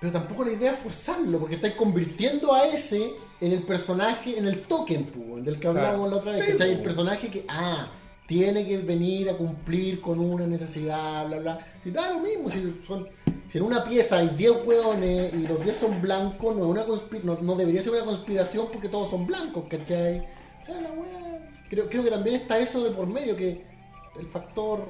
pero 0.00 0.12
tampoco 0.12 0.44
la 0.44 0.52
idea 0.52 0.72
es 0.72 0.78
forzarlo, 0.78 1.38
porque 1.40 1.56
estáis 1.56 1.74
convirtiendo 1.74 2.54
a 2.54 2.66
ese 2.66 3.12
en 3.40 3.52
el 3.52 3.62
personaje, 3.62 4.38
en 4.38 4.46
el 4.46 4.62
token, 4.62 5.04
pues, 5.04 5.44
del 5.44 5.58
que 5.58 5.68
hablábamos 5.68 6.08
Claro. 6.08 6.10
la 6.10 6.16
otra 6.16 6.32
vez, 6.32 6.44
Sí, 6.44 6.52
¿cachai? 6.52 6.72
El 6.72 6.82
personaje 6.82 7.28
que, 7.30 7.44
ah, 7.48 7.88
tiene 8.26 8.66
que 8.66 8.78
venir 8.78 9.28
a 9.30 9.36
cumplir 9.36 10.00
con 10.00 10.20
una 10.20 10.46
necesidad, 10.46 11.26
bla, 11.26 11.38
bla. 11.38 11.66
Y 11.84 11.90
da 11.90 12.10
lo 12.10 12.20
mismo, 12.20 12.50
si 12.50 12.76
son... 12.86 13.08
Si 13.50 13.58
en 13.58 13.64
una 13.64 13.82
pieza 13.82 14.18
hay 14.18 14.28
10 14.28 14.64
hueones 14.64 15.34
y 15.34 15.38
los 15.38 15.64
10 15.64 15.76
son 15.76 16.00
blancos, 16.00 16.54
no, 16.54 16.62
es 16.62 16.70
una 16.70 16.84
no, 17.24 17.38
no 17.42 17.56
debería 17.56 17.82
ser 17.82 17.92
una 17.94 18.04
conspiración 18.04 18.68
porque 18.72 18.88
todos 18.88 19.10
son 19.10 19.26
blancos, 19.26 19.64
¿cachai? 19.68 20.20
O 20.62 20.64
sea, 20.64 20.80
la 20.80 20.92
wea... 20.92 21.50
Creo, 21.68 21.88
creo 21.88 22.04
que 22.04 22.10
también 22.10 22.36
está 22.36 22.58
eso 22.60 22.84
de 22.84 22.90
por 22.90 23.08
medio, 23.08 23.36
que 23.36 23.64
el 24.20 24.26
factor 24.28 24.84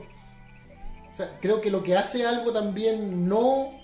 o 1.11 1.15
sea, 1.15 1.39
creo 1.41 1.61
que 1.61 1.71
lo 1.71 1.83
que 1.83 1.97
hace 1.97 2.25
algo 2.25 2.53
también 2.53 3.29
no 3.29 3.80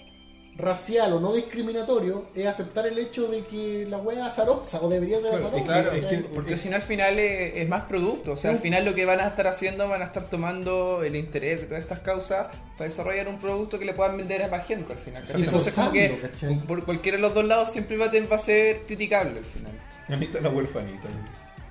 racial 0.59 1.13
o 1.13 1.21
no 1.21 1.35
discriminatorio 1.35 2.27
es 2.35 2.47
aceptar 2.47 2.87
el 2.87 2.99
hecho 2.99 3.29
de 3.29 3.43
que 3.45 3.87
la 3.89 3.99
wea 3.99 4.21
es 4.21 4.33
azarosa 4.33 4.81
o 4.81 4.89
debería 4.89 5.21
ser 5.21 5.35
azarosa. 5.35 5.65
claro, 5.65 5.93
es 5.93 6.03
¿cachai? 6.05 6.23
que- 6.23 6.29
Porque 6.31 6.57
si 6.57 6.69
no 6.71 6.77
al 6.77 6.83
final 6.83 7.19
es, 7.19 7.57
es 7.57 7.69
más 7.69 7.83
producto, 7.83 8.33
o 8.33 8.37
sea, 8.37 8.53
al 8.53 8.59
final 8.59 8.85
lo 8.85 8.95
que 8.95 9.05
van 9.05 9.21
a 9.21 9.27
estar 9.29 9.47
haciendo 9.47 9.87
van 9.89 10.01
a 10.03 10.07
estar 10.07 10.31
tomando 10.31 11.03
el 11.03 11.15
interés 11.15 11.61
de 11.61 11.67
todas 11.67 11.83
estas 11.83 11.99
causas 12.01 12.47
para 12.79 12.89
desarrollar 12.89 13.29
un 13.29 13.39
producto 13.39 13.79
que 13.79 13.85
le 13.85 13.93
puedan 13.93 14.17
vender 14.17 14.43
a 14.45 14.49
más 14.49 14.67
gente 14.67 14.93
al 14.95 14.99
final. 14.99 15.25
Entonces 15.35 15.75
como 15.75 15.93
que 15.93 16.19
por 16.67 16.85
cualquiera 16.85 17.17
de 17.17 17.23
los 17.23 17.35
dos 17.35 17.45
lados 17.45 17.71
siempre 17.71 17.97
va 17.99 18.07
a, 18.07 18.11
ten- 18.11 18.29
va 18.31 18.37
a 18.37 18.39
ser 18.39 18.81
criticable 18.87 19.41
al 19.41 19.45
final. 19.45 19.73
Anita 20.09 20.41
la 20.41 20.49
huerfanita. 20.49 21.09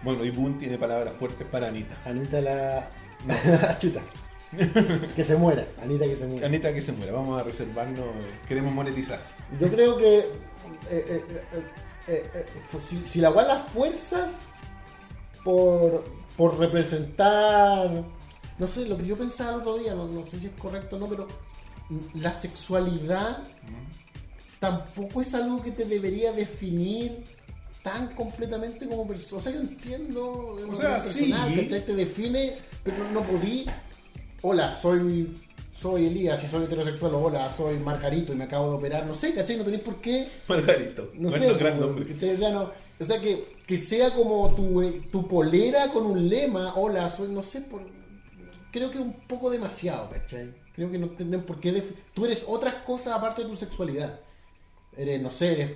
Bueno, 0.04 0.24
y 0.24 0.30
Boone 0.30 0.60
tiene 0.60 0.78
palabras 0.78 1.14
fuertes 1.18 1.48
para 1.50 1.68
Anita. 1.70 1.96
Anita 2.06 2.40
la... 2.42 2.88
Chuta. 3.80 4.02
Que 5.16 5.24
se 5.24 5.36
muera. 5.36 5.68
Anita 5.82 6.06
que 6.06 6.16
se 6.16 6.26
muera. 6.26 6.48
Anita 6.48 6.74
que 6.74 6.82
se 6.82 6.92
muera, 6.92 7.12
vamos 7.12 7.40
a 7.40 7.44
reservarnos, 7.44 8.06
queremos 8.48 8.74
monetizar. 8.74 9.20
Yo 9.60 9.70
creo 9.70 9.98
que 9.98 10.20
eh, 10.90 11.24
eh, 12.08 12.30
eh, 12.34 12.46
si, 12.82 13.08
si 13.08 13.20
la 13.20 13.32
wea 13.32 13.46
las 13.46 13.68
fuerzas 13.70 14.32
por, 15.44 16.06
por 16.38 16.58
representar, 16.60 18.04
no 18.60 18.68
sé, 18.68 18.88
lo 18.88 18.98
que 18.98 19.06
yo 19.06 19.18
pensaba 19.18 19.52
el 19.52 19.58
otro 19.58 19.78
día, 19.78 19.94
no, 19.94 20.08
no 20.08 20.26
sé 20.28 20.40
si 20.40 20.48
es 20.48 20.54
correcto 20.54 20.96
o 20.98 21.00
no, 21.00 21.08
pero 21.08 21.28
la 22.16 22.34
sexualidad 22.34 23.44
tampoco 24.60 25.22
es 25.22 25.34
algo 25.34 25.62
que 25.62 25.72
te 25.72 25.86
debería 25.86 26.32
definir 26.32 27.24
tan 27.84 28.08
completamente 28.16 28.88
como 28.88 29.08
persona. 29.08 29.40
O 29.40 29.42
sea, 29.44 29.52
yo 29.52 29.60
entiendo, 29.60 30.58
una 30.68 30.76
sea, 30.76 31.00
personal, 31.00 31.54
sí. 31.54 31.68
Te 31.68 31.96
define, 31.96 32.58
pero 32.84 32.98
no, 32.98 33.22
no 33.22 33.22
podí. 33.22 33.68
Hola, 34.48 34.76
soy 34.80 35.36
soy 35.74 36.06
Elías 36.06 36.42
y 36.44 36.48
soy 36.48 36.66
heterosexual, 36.66 37.16
o 37.16 37.24
hola, 37.24 37.52
soy 37.52 37.80
Margarito 37.80 38.32
y 38.32 38.36
me 38.36 38.44
acabo 38.44 38.70
de 38.70 38.78
operar, 38.78 39.04
no 39.08 39.16
sé, 39.16 39.34
¿cachai? 39.34 39.58
No 39.58 39.64
tenés 39.66 39.82
por 39.82 39.96
qué 39.96 40.28
Margarito, 40.48 41.10
no 41.16 41.30
bueno, 41.30 41.46
sé, 41.48 41.54
gran 41.56 41.80
nombre. 41.80 42.14
O 42.14 42.38
sea, 42.38 42.52
no- 42.52 42.70
o 43.00 43.04
sea, 43.04 43.20
que, 43.20 43.56
que 43.66 43.78
sea 43.80 44.14
como 44.14 44.54
tu, 44.54 44.84
eh, 44.84 45.02
tu 45.12 45.28
polera 45.28 45.88
con 45.92 46.06
un 46.06 46.30
lema, 46.30 46.76
hola, 46.76 47.10
soy, 47.10 47.30
no 47.30 47.42
sé, 47.42 47.62
por, 47.62 47.82
creo 48.72 48.92
que 48.92 49.00
es 49.00 49.04
un 49.04 49.14
poco 49.28 49.50
demasiado, 49.50 50.12
¿cachai? 50.12 50.54
Creo 50.76 50.92
que 50.92 51.00
no 51.00 51.08
tienen 51.10 51.42
por 51.42 51.60
qué, 51.60 51.84
tú 52.14 52.26
eres 52.26 52.46
otras 52.48 52.76
cosas 52.86 53.14
aparte 53.16 53.42
de 53.42 53.50
tu 53.50 53.56
sexualidad. 53.56 54.20
Eres, 54.96 55.20
no 55.24 55.32
sé, 55.32 55.54
eres, 55.54 55.72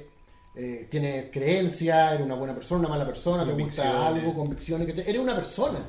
eh, 0.56 0.88
tienes 0.91 1.32
creencia, 1.32 2.14
eres 2.14 2.24
una 2.24 2.36
buena 2.36 2.54
persona, 2.54 2.82
una 2.82 2.90
mala 2.90 3.06
persona, 3.08 3.44
te 3.48 3.52
gusta 3.64 4.08
algo, 4.08 4.36
convicciones, 4.36 4.88
¿cachai? 4.88 5.10
Eres 5.10 5.22
una 5.22 5.36
persona. 5.36 5.80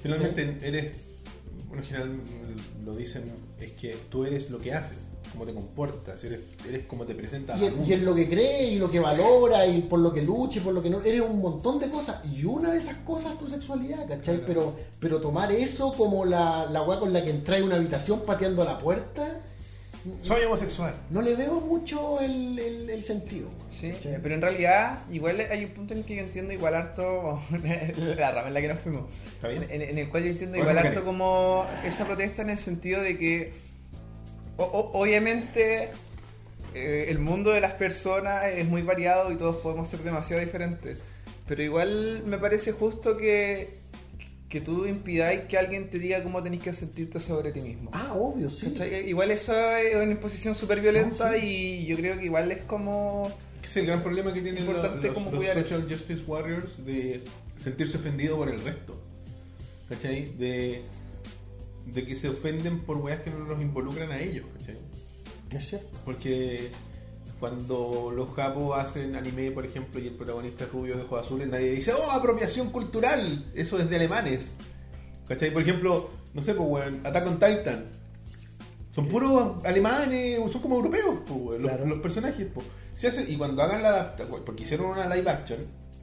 Finalmente 0.00 0.56
eres, 0.62 1.09
bueno, 1.70 1.84
en 1.84 1.88
general 1.88 2.20
lo 2.84 2.96
dicen, 2.96 3.22
es 3.60 3.70
que 3.72 3.96
tú 4.10 4.24
eres 4.24 4.50
lo 4.50 4.58
que 4.58 4.74
haces, 4.74 4.98
cómo 5.30 5.46
te 5.46 5.54
comportas, 5.54 6.22
eres, 6.24 6.40
eres 6.68 6.84
cómo 6.86 7.06
te 7.06 7.14
presentas 7.14 7.60
Y, 7.60 7.66
y 7.88 7.92
en 7.92 8.04
lo 8.04 8.12
que 8.12 8.28
cree 8.28 8.72
y 8.72 8.78
lo 8.80 8.90
que 8.90 8.98
valora 8.98 9.64
y 9.68 9.82
por 9.82 10.00
lo 10.00 10.12
que 10.12 10.20
lucha 10.20 10.58
y 10.58 10.62
por 10.62 10.74
lo 10.74 10.82
que 10.82 10.90
no. 10.90 11.00
Eres 11.00 11.22
un 11.22 11.40
montón 11.40 11.78
de 11.78 11.88
cosas. 11.88 12.24
Y 12.28 12.44
una 12.44 12.72
de 12.72 12.78
esas 12.78 12.96
cosas 12.98 13.34
es 13.34 13.38
tu 13.38 13.46
sexualidad, 13.46 14.08
¿cachai? 14.08 14.42
Pero, 14.44 14.74
pero 14.98 15.20
tomar 15.20 15.52
eso 15.52 15.94
como 15.96 16.24
la, 16.24 16.66
la 16.66 16.82
weá 16.82 16.98
con 16.98 17.12
la 17.12 17.22
que 17.22 17.30
entras 17.30 17.60
en 17.60 17.66
una 17.66 17.76
habitación 17.76 18.22
pateando 18.26 18.62
a 18.62 18.64
la 18.64 18.78
puerta, 18.78 19.40
Soy 20.22 20.42
homosexual. 20.44 20.94
no 21.10 21.20
le 21.22 21.36
veo 21.36 21.60
mucho 21.60 22.20
el, 22.20 22.58
el- 22.58 22.90
el 22.90 23.04
sentido. 23.04 23.48
Sí, 23.70 23.92
pero 24.22 24.34
en 24.34 24.40
realidad 24.42 24.98
igual 25.10 25.40
hay 25.50 25.64
un 25.64 25.70
punto 25.72 25.92
en 25.94 26.00
el 26.00 26.06
que 26.06 26.14
yo 26.16 26.22
entiendo 26.22 26.52
igual 26.52 26.74
harto 26.74 27.40
la 27.98 28.30
rama 28.32 28.48
en 28.48 28.54
la 28.54 28.60
que 28.60 28.68
nos 28.68 28.80
fuimos. 28.80 29.04
¿Está 29.34 29.48
bien? 29.48 29.66
En, 29.70 29.82
en 29.82 29.98
el 29.98 30.08
cual 30.08 30.24
yo 30.24 30.30
entiendo 30.30 30.56
igual 30.58 30.80
¿qué 30.80 30.88
harto 30.88 31.02
como 31.04 31.66
esa 31.84 32.06
protesta 32.06 32.42
en 32.42 32.50
el 32.50 32.58
sentido 32.58 33.02
de 33.02 33.18
que 33.18 33.52
o- 34.56 34.64
o- 34.64 34.98
obviamente 35.00 35.90
eh, 36.74 37.06
el 37.08 37.18
mundo 37.18 37.50
de 37.50 37.60
las 37.60 37.74
personas 37.74 38.44
es 38.46 38.66
muy 38.68 38.82
variado 38.82 39.32
y 39.32 39.36
todos 39.36 39.56
podemos 39.56 39.88
ser 39.88 40.00
demasiado 40.00 40.40
diferentes. 40.42 40.98
Pero 41.48 41.62
igual 41.62 42.22
me 42.26 42.38
parece 42.38 42.72
justo 42.72 43.16
que, 43.16 43.79
que 44.50 44.60
tú 44.60 44.84
impidáis 44.84 45.42
que 45.42 45.56
alguien 45.56 45.88
te 45.88 45.98
diga 45.98 46.22
cómo 46.22 46.42
tenés 46.42 46.60
que 46.62 46.74
sentirte 46.74 47.18
sobre 47.20 47.52
ti 47.52 47.60
mismo. 47.62 47.90
Ah, 47.94 48.12
obvio, 48.14 48.50
sí. 48.50 48.66
¿Cachai? 48.72 49.08
Igual 49.08 49.30
eso 49.30 49.54
es 49.76 49.94
una 49.96 50.10
imposición 50.10 50.54
súper 50.54 50.80
violenta 50.82 51.30
No, 51.30 51.36
sí. 51.38 51.44
y 51.46 51.86
yo 51.86 51.96
creo 51.96 52.18
que 52.18 52.24
igual 52.26 52.50
es 52.52 52.64
como... 52.64 53.30
Es 53.62 53.76
el 53.76 53.86
gran 53.86 54.02
problema 54.02 54.32
que 54.34 54.40
tienen 54.42 54.66
los, 54.66 54.74
Importante 54.74 55.06
los- 55.06 55.14
cómo 55.14 55.30
los 55.30 55.38
cuidar 55.38 55.62
social 55.62 55.86
justice 55.88 56.22
warriors 56.26 56.84
de 56.84 57.22
sentirse 57.56 57.96
ofendido 57.98 58.36
por 58.36 58.48
el 58.48 58.60
resto. 58.60 59.00
¿Cachai? 59.88 60.24
De, 60.36 60.82
de 61.86 62.04
que 62.06 62.16
se 62.16 62.28
ofenden 62.28 62.80
por 62.80 62.96
weas 62.98 63.22
que 63.22 63.30
no 63.30 63.38
los 63.44 63.62
involucran 63.62 64.10
a 64.10 64.20
ellos. 64.20 64.46
¿Cachai? 64.58 64.76
Es 65.52 65.68
cierto. 65.68 65.96
Porque 66.04 66.70
cuando 67.40 68.12
los 68.14 68.30
japos 68.32 68.78
hacen 68.78 69.16
anime, 69.16 69.50
por 69.50 69.64
ejemplo, 69.64 69.98
y 69.98 70.06
el 70.08 70.14
protagonista 70.14 70.64
es 70.64 70.72
rubio 70.72 70.96
de 70.96 71.02
ojos 71.02 71.24
azules, 71.26 71.48
nadie 71.48 71.72
dice, 71.72 71.92
oh, 71.94 72.10
apropiación 72.12 72.70
cultural, 72.70 73.50
eso 73.54 73.78
es 73.80 73.88
de 73.88 73.96
alemanes. 73.96 74.52
¿Cachai? 75.26 75.50
Por 75.52 75.62
ejemplo, 75.62 76.10
no 76.34 76.42
sé, 76.42 76.54
pues, 76.54 76.68
weón, 76.68 77.00
Attack 77.04 77.26
on 77.26 77.34
Titan. 77.40 77.86
Son 78.94 79.06
puros 79.06 79.64
alemanes, 79.64 80.38
son 80.52 80.60
como 80.60 80.76
europeos, 80.76 81.20
pues, 81.26 81.38
weón, 81.40 81.62
los, 81.62 81.70
Claro. 81.72 81.86
los 81.86 81.98
personajes. 82.00 82.46
Pues. 82.52 82.66
Se 82.94 83.08
y 83.30 83.36
cuando 83.36 83.62
hagan 83.62 83.82
la 83.82 83.88
adaptación, 83.88 84.42
porque 84.44 84.64
hicieron 84.64 84.86
una 84.86 85.12
live 85.14 85.30
action, 85.30 85.58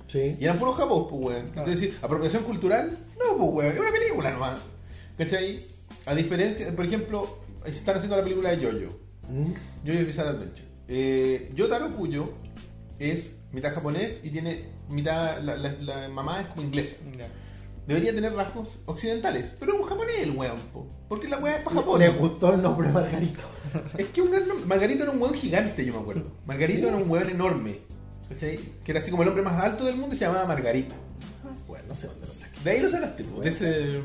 Sí. 0.08 0.38
y 0.40 0.44
eran 0.44 0.58
puros 0.58 0.76
japos, 0.78 1.08
pues, 1.10 1.22
weón. 1.22 1.50
Claro. 1.52 1.60
Entonces, 1.70 1.82
decir, 1.82 2.00
apropiación 2.02 2.44
cultural, 2.44 2.98
no, 3.20 3.38
pues, 3.38 3.50
weón, 3.54 3.74
es 3.74 3.80
una 3.80 3.92
película 3.92 4.32
nomás. 4.32 4.60
¿Cachai? 5.18 5.60
A 6.06 6.16
diferencia, 6.16 6.76
por 6.76 6.86
ejemplo, 6.86 7.38
están 7.66 7.98
haciendo 7.98 8.18
la 8.18 8.24
película 8.24 8.56
de 8.56 8.66
Jojo. 8.66 8.98
Mm. 9.30 9.54
Jojo 9.86 10.06
Bizarre 10.06 10.30
Adventure. 10.30 10.68
Eh, 10.88 11.52
Yotaro 11.54 11.90
Kuyo 11.96 12.32
es 13.00 13.36
mitad 13.52 13.74
japonés 13.74 14.22
y 14.24 14.30
tiene 14.30 14.66
mitad. 14.90 15.40
La, 15.42 15.56
la- 15.58 15.74
la 15.74 16.10
mamá 16.10 16.42
es 16.42 16.48
como 16.48 16.62
inglesa. 16.64 16.96
Debería 17.88 18.14
tener 18.14 18.34
rasgos 18.34 18.80
occidentales, 18.86 19.54
pero 19.60 19.74
es 19.74 19.80
un 19.80 19.88
japonés 19.88 20.18
el 20.20 20.32
weón, 20.32 20.60
po, 20.74 20.88
porque 21.08 21.30
la 21.30 21.38
weá 21.38 21.56
es 21.58 21.64
para 21.64 21.78
Japón. 21.78 22.00
Le 22.02 22.10
gustó 22.10 22.54
el 22.54 22.62
nombre 22.62 22.90
Margarito. 22.90 23.44
Es 23.98 24.08
que 24.08 24.22
un, 24.22 24.32
Margarito 24.68 25.04
era 25.04 25.12
un 25.14 25.22
weón 25.22 25.34
gigante, 25.36 25.86
yo 25.86 25.94
me 25.94 26.00
acuerdo. 26.00 26.30
Margarito 26.46 26.82
Sí. 26.82 26.88
era 26.88 26.98
un 26.98 27.10
weón 27.10 27.30
enorme, 27.30 27.80
¿cachai? 28.28 28.60
Que 28.84 28.92
era 28.92 29.00
así 29.00 29.10
como 29.10 29.24
el 29.24 29.30
hombre 29.30 29.44
más 29.44 29.62
alto 29.64 29.86
del 29.86 29.96
mundo 29.96 30.16
y 30.16 30.18
se 30.20 30.26
llamaba 30.26 30.46
Margarito. 30.48 30.96
Bueno, 31.66 31.86
no 31.88 31.96
sé 31.96 32.08
dónde 32.08 32.28
lo 32.28 32.34
saqué. 32.34 32.60
De 32.62 32.72
ahí 32.72 32.82
lo 32.82 32.90
sacaste, 32.90 33.24
po, 33.24 33.40
de 33.42 33.50
ese. 33.50 34.02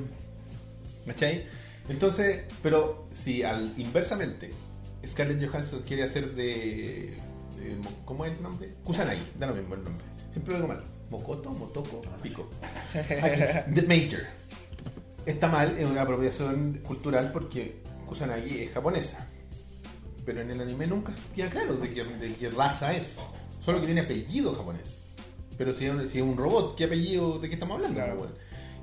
¿Cachai? 1.06 1.46
Entonces, 1.88 2.42
pero 2.62 3.08
si 3.12 3.42
al 3.42 3.74
inversamente 3.76 4.50
Scarlett 5.06 5.44
Johansson 5.48 5.82
quiere 5.86 6.04
hacer 6.04 6.30
de. 6.34 7.16
de- 7.56 7.80
¿Cómo 8.04 8.24
es 8.24 8.32
el 8.32 8.42
nombre? 8.42 8.74
Kusanagi, 8.84 9.22
da 9.38 9.46
lo 9.48 9.54
mismo 9.54 9.74
el 9.74 9.84
nombre. 9.84 10.04
Siempre 10.32 10.52
lo 10.54 10.60
digo 10.60 10.68
mal. 10.74 10.82
Mokoto, 11.10 11.50
Motoko, 11.50 12.02
pico. 12.22 12.48
The 12.92 13.82
Major. 13.82 14.22
Está 15.26 15.48
mal, 15.48 15.76
es 15.78 15.84
una 15.86 16.02
apropiación 16.02 16.80
cultural 16.84 17.30
porque 17.32 17.76
Kusanagi 18.06 18.58
es 18.64 18.72
japonesa. 18.72 19.28
Pero 20.24 20.40
en 20.40 20.50
el 20.50 20.60
anime 20.60 20.86
nunca 20.86 21.12
queda 21.34 21.50
claro 21.50 21.74
de 21.76 21.92
qué, 21.92 22.04
de 22.04 22.34
qué 22.34 22.50
raza 22.50 22.94
es. 22.94 23.18
Solo 23.64 23.80
que 23.80 23.86
tiene 23.86 24.00
apellido 24.02 24.52
japonés. 24.54 24.98
Pero 25.58 25.74
si 25.74 25.84
es, 25.86 25.90
un, 25.92 26.08
si 26.08 26.18
es 26.18 26.24
un 26.24 26.36
robot, 26.36 26.76
¿qué 26.76 26.84
apellido 26.84 27.38
de 27.38 27.48
qué 27.48 27.54
estamos 27.54 27.76
hablando? 27.76 27.96
Claro. 27.96 28.16
weón? 28.16 28.32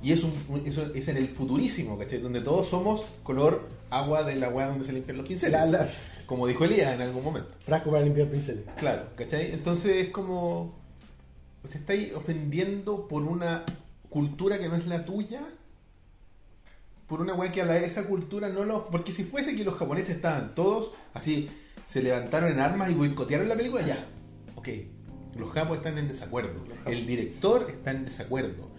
Y 0.02 0.12
es, 0.12 0.22
un, 0.22 0.32
eso 0.64 0.86
es 0.94 1.08
en 1.08 1.16
el 1.18 1.28
futurísimo, 1.28 1.98
¿cachai? 1.98 2.20
Donde 2.20 2.40
todos 2.40 2.68
somos 2.68 3.02
color 3.22 3.68
agua 3.90 4.22
de 4.22 4.36
la 4.36 4.48
weá 4.48 4.66
donde 4.68 4.84
se 4.86 4.92
limpian 4.92 5.18
los 5.18 5.28
pinceles. 5.28 5.52
La- 5.52 5.66
la- 5.66 5.90
Como 6.26 6.46
dijo 6.46 6.64
Elías 6.64 6.94
en 6.94 7.02
algún 7.02 7.22
momento. 7.24 7.50
Frasco 7.64 7.90
para 7.90 8.02
limpiar 8.04 8.28
pinceles. 8.28 8.64
Claro, 8.78 9.06
¿cachai? 9.16 9.52
Entonces 9.52 10.06
es 10.06 10.08
como. 10.10 10.78
Te 11.68 11.76
estáis 11.76 12.14
ofendiendo 12.14 13.06
por 13.08 13.22
una 13.24 13.64
cultura 14.08 14.58
que 14.58 14.68
no 14.68 14.76
es 14.76 14.86
la 14.86 15.04
tuya. 15.04 15.42
Por 17.06 17.20
una 17.20 17.34
weá 17.34 17.50
que 17.50 17.60
a 17.60 17.64
la, 17.66 17.76
esa 17.78 18.06
cultura 18.06 18.48
no 18.48 18.64
lo. 18.64 18.86
Porque 18.88 19.12
si 19.12 19.24
fuese 19.24 19.54
que 19.56 19.64
los 19.64 19.74
japoneses 19.76 20.16
estaban 20.16 20.54
todos 20.54 20.92
así, 21.12 21.48
se 21.86 22.02
levantaron 22.02 22.52
en 22.52 22.60
armas 22.60 22.90
y 22.90 22.94
boicotearon 22.94 23.48
la 23.48 23.56
película, 23.56 23.82
ya. 23.84 24.06
Ok. 24.54 24.68
Los 25.36 25.50
japos 25.50 25.78
están 25.78 25.98
en 25.98 26.08
desacuerdo. 26.08 26.64
El 26.86 27.06
director 27.06 27.66
está 27.70 27.90
en 27.90 28.04
desacuerdo. 28.04 28.70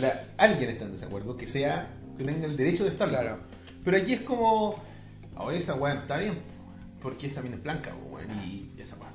La, 0.00 0.24
alguien 0.38 0.70
está 0.70 0.84
en 0.84 0.92
desacuerdo 0.92 1.36
que 1.36 1.46
sea. 1.46 1.88
que 2.16 2.24
tenga 2.24 2.46
el 2.46 2.56
derecho 2.56 2.84
de 2.84 2.90
estar 2.90 3.08
Claro. 3.08 3.38
Pero 3.84 3.96
aquí 3.96 4.12
es 4.14 4.20
como. 4.22 4.76
Oh, 5.36 5.50
esa 5.50 5.74
weá 5.74 5.94
no 5.94 6.00
está 6.00 6.16
bien. 6.18 6.34
Porque 7.00 7.26
esta 7.26 7.36
también 7.40 7.58
es 7.58 7.62
blanca, 7.62 7.92
weón. 8.10 8.28
Y 8.42 8.70
esa 8.78 8.96
weá. 8.96 9.10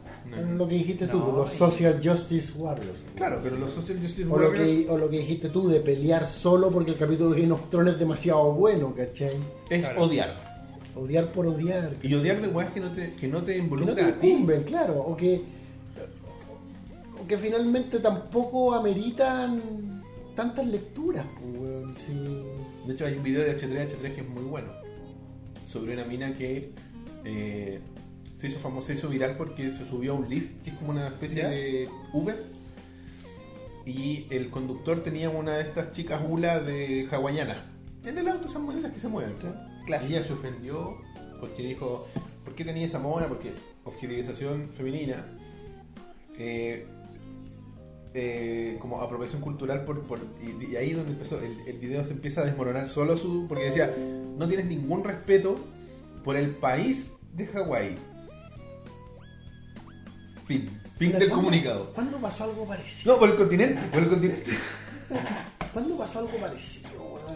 no- 0.45 0.57
Lo 0.57 0.67
que 0.67 0.75
dijiste 0.75 1.07
tú, 1.07 1.17
No, 1.19 1.31
los 1.37 1.53
y- 1.53 1.57
Social 1.57 1.99
Justice 2.03 2.51
Warriors. 2.55 2.99
Claro, 3.15 3.39
pero 3.41 3.57
los 3.57 3.71
Social 3.71 3.97
Justice 3.99 4.25
O 4.25 4.37
lo, 4.37 4.47
Warriors 4.49 4.85
que, 4.85 4.89
o 4.91 4.97
lo 4.97 5.09
que 5.09 5.17
dijiste 5.19 5.49
tú 5.49 5.67
de 5.67 5.79
pelear 5.79 6.25
solo 6.27 6.69
porque 6.69 6.91
el 6.91 6.97
capítulo 6.97 7.31
de 7.31 7.41
Game 7.41 7.53
of 7.53 7.69
Thrones 7.71 7.93
es 7.93 7.99
demasiado 7.99 8.53
bueno, 8.53 8.93
¿cachai? 8.95 9.31
es 9.69 9.79
Claro. 9.79 10.03
odiar. 10.03 10.35
Odiar 10.95 11.25
por 11.27 11.47
odiar. 11.47 11.93
Y 12.03 12.13
odiar 12.13 12.41
de 12.41 12.47
weas 12.49 12.71
que 12.71 12.79
no 12.79 12.91
te, 12.91 13.13
que 13.13 13.27
no 13.27 13.41
te 13.43 13.55
Que 13.55 13.61
no 13.63 13.95
te 13.95 14.01
a 14.03 14.19
ti. 14.19 14.29
incumben, 14.31 14.63
claro. 14.63 14.99
O 14.99 15.15
que, 15.15 15.41
o 17.23 17.25
que 17.27 17.37
finalmente 17.37 17.99
tampoco 17.99 18.73
ameritan 18.75 19.98
tantas 20.39 20.67
lecturas. 20.67 21.25
pues, 21.37 21.59
weón, 21.59 21.95
sí. 21.97 22.13
De 22.87 22.93
hecho, 22.93 23.05
hay 23.05 23.15
un 23.15 23.23
video 23.23 23.43
de 23.43 23.57
H3H3 23.57 24.15
que 24.15 24.21
es 24.21 24.29
muy 24.29 24.43
bueno. 24.43 24.71
Sobre 25.67 25.93
una 25.93 26.05
mina 26.05 26.33
que 26.33 26.71
eh, 27.25 27.81
se 28.37 28.47
hizo 28.47 28.59
famosa, 28.59 28.87
se 28.87 28.93
hizo 28.93 29.09
viral 29.09 29.35
porque 29.35 29.69
se 29.69 29.85
subió 29.85 30.13
a 30.13 30.15
un 30.15 30.29
lift, 30.29 30.63
que 30.63 30.69
es 30.69 30.77
como 30.77 30.91
una 30.91 31.07
especie 31.07 31.41
¿Ya? 31.41 31.49
de 31.49 31.89
Uber. 32.13 32.41
Y 33.85 34.27
el 34.29 34.49
conductor 34.49 35.03
tenía 35.03 35.29
una 35.29 35.57
de 35.57 35.63
estas 35.63 35.91
chicas 35.91 36.21
hula 36.25 36.59
de 36.61 37.05
hawaiana. 37.11 37.57
En 38.05 38.17
el 38.17 38.25
auto 38.29 38.47
esas 38.47 38.61
monedas 38.61 38.93
que 38.93 38.99
se 38.99 39.09
mueven. 39.09 39.33
Y 39.33 39.85
Clásico. 39.87 40.09
ella 40.13 40.23
se 40.23 40.31
ofendió 40.33 40.95
porque 41.41 41.63
dijo, 41.63 42.07
¿por 42.45 42.55
qué 42.55 42.63
tenía 42.63 42.85
esa 42.85 42.99
mona? 42.99 43.27
Porque 43.27 43.51
objetivización 43.83 44.69
femenina, 44.73 45.25
eh, 46.37 46.87
eh, 48.19 48.77
como 48.79 49.01
apropiación 49.01 49.41
cultural, 49.41 49.85
por, 49.85 50.01
por- 50.03 50.19
y, 50.41 50.71
y 50.71 50.75
ahí 50.75 50.91
donde 50.93 51.11
empezó, 51.13 51.39
el, 51.39 51.55
el 51.67 51.77
video 51.79 52.03
se 52.05 52.11
empieza 52.11 52.41
a 52.41 52.45
desmoronar 52.45 52.87
solo 52.89 53.15
su, 53.17 53.47
porque 53.47 53.65
decía, 53.65 53.95
no 54.37 54.47
tienes 54.47 54.65
ningún 54.65 55.03
respeto 55.03 55.55
por 56.23 56.35
el 56.35 56.51
país 56.55 57.11
de 57.35 57.47
Hawái. 57.47 57.95
Fin, 60.45 60.69
fin 60.97 61.11
del 61.11 61.19
¿Cuándo- 61.29 61.35
comunicado. 61.35 61.93
¿Cuándo 61.93 62.17
pasó 62.17 62.43
algo 62.45 62.65
parecido? 62.67 63.13
No, 63.13 63.19
por 63.19 63.29
el 63.29 63.35
continente, 63.35 63.81
por 63.91 64.03
el 64.03 64.09
continente. 64.09 64.51
¿Cuándo 65.73 65.97
pasó 65.97 66.19
algo 66.19 66.37
parecido? 66.39 66.89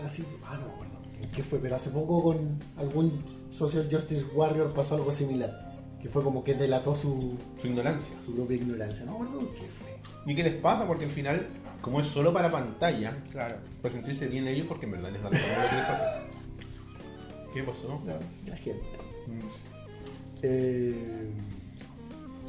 Así, 0.06 0.24
ah, 0.46 0.58
no 0.60 0.68
me 0.68 0.74
acuerdo. 0.74 0.94
¿En 1.22 1.30
¿Qué 1.32 1.44
fue? 1.44 1.60
Pero 1.60 1.76
hace 1.76 1.90
poco 1.92 2.24
con 2.24 2.60
algún 2.78 3.24
Social 3.52 3.88
Justice 3.90 4.26
Warrior 4.34 4.74
pasó 4.74 4.96
algo 4.96 5.12
similar. 5.12 5.72
Que 6.02 6.10
fue 6.10 6.22
como 6.24 6.44
que 6.44 6.54
delató 6.56 6.96
su, 6.96 7.38
Su 7.62 7.68
ignorancia. 7.68 8.14
su 8.26 8.34
propia 8.36 8.58
ignorancia. 8.58 9.06
No 9.06 9.20
qué 9.20 9.68
fue. 9.80 9.83
¿Y 10.26 10.36
qué 10.36 10.44
les 10.44 10.56
pasa? 10.56 10.86
Porque 10.88 11.06
al 11.06 11.12
final, 11.12 11.48
como 11.82 12.00
es 12.00 12.08
solo 12.08 12.34
para 12.34 12.50
pantalla, 12.52 13.18
Claro. 13.32 13.58
para 13.82 13.94
sentirse 13.94 14.28
bien 14.28 14.48
ellos 14.48 14.68
porque 14.68 14.86
en 14.86 14.94
verdad 14.94 15.12
les 15.12 15.22
da 15.22 15.30
lo 15.30 15.36
que 15.36 15.42
les 15.42 15.86
pasa. 15.86 16.24
¿Qué 17.54 17.64
pasó? 17.64 18.02
No, 18.06 18.50
la 18.50 18.58
gente. 18.58 18.82
Mm, 19.28 19.40
Eh, 20.42 21.30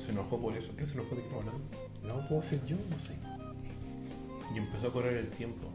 Se 0.05 0.11
enojó 0.11 0.39
por 0.41 0.55
eso. 0.57 0.71
¿Qué 0.77 0.87
se 0.87 0.93
enojó 0.95 1.11
de 1.15 1.23
qué 1.23 1.29
estamos 1.29 1.47
hablando? 1.47 1.65
no 2.05 2.29
puedo 2.29 2.43
ser 2.43 2.65
yo, 2.67 2.77
no 2.91 2.99
sé. 2.99 3.15
Y 4.55 4.59
empezó 4.59 4.89
a 4.89 4.93
correr 4.93 5.17
el 5.17 5.29
tiempo. 5.31 5.69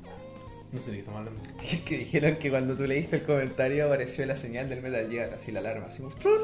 No 0.72 0.80
sé 0.80 0.88
de 0.88 0.94
qué 0.94 1.00
estamos 1.00 1.20
hablando. 1.20 1.42
que 1.86 1.98
dijeron 1.98 2.36
que 2.36 2.50
cuando 2.52 2.76
tú 2.76 2.86
leíste 2.86 3.16
el 3.18 3.24
comentario 3.24 3.86
apareció 3.88 4.26
la 4.28 4.38
señal 4.38 4.70
del 4.70 4.82
Metal 4.82 5.10
Gear, 5.10 5.34
así 5.34 5.52
la 5.52 5.62
alarma, 5.62 5.88
así. 5.88 6.04
¡trun! 6.20 6.42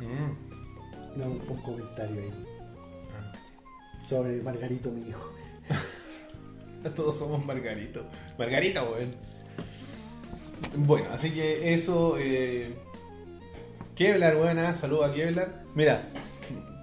Mm. 0.00 1.18
No, 1.18 1.26
un 1.30 1.56
comentario 1.62 2.20
ahí. 2.22 2.32
Ah, 4.06 4.08
Sobre 4.08 4.42
Margarito, 4.42 4.90
mi 4.90 5.08
hijo. 5.08 5.32
Todos 6.96 7.18
somos 7.18 7.44
Margarito. 7.44 8.04
Margarita, 8.38 8.84
weón. 8.84 9.14
Bueno, 10.76 11.06
así 11.12 11.30
que 11.30 11.74
eso. 11.74 12.16
Eh... 12.18 12.74
Kevlar, 13.94 14.36
buena. 14.36 14.74
Saludos 14.76 15.10
a 15.10 15.14
Kevlar. 15.14 15.64
Mira, 15.74 16.08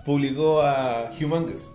publicó 0.05 0.61
a 0.61 1.11
Humongous. 1.19 1.69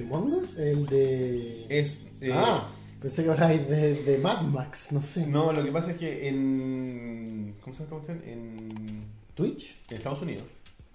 ¿Humongous? 0.00 0.56
El 0.58 0.86
de. 0.86 1.66
Es. 1.68 2.00
eh, 2.20 2.32
Ah, 2.34 2.68
pensé 3.00 3.22
que 3.24 3.30
habláis 3.30 3.68
de, 3.68 4.02
de 4.02 4.18
Mad 4.18 4.42
Max, 4.42 4.92
no 4.92 5.00
sé. 5.02 5.26
No, 5.26 5.52
lo 5.52 5.62
que 5.64 5.70
pasa 5.72 5.92
es 5.92 5.98
que 5.98 6.28
en. 6.28 7.54
¿Cómo 7.62 7.76
se 7.76 7.84
llama 7.84 8.00
esta 8.02 8.12
cuestión? 8.14 8.30
En, 8.32 9.04
¿Twitch? 9.34 9.76
en 9.90 9.96
Estados 9.96 10.22
Unidos. 10.22 10.44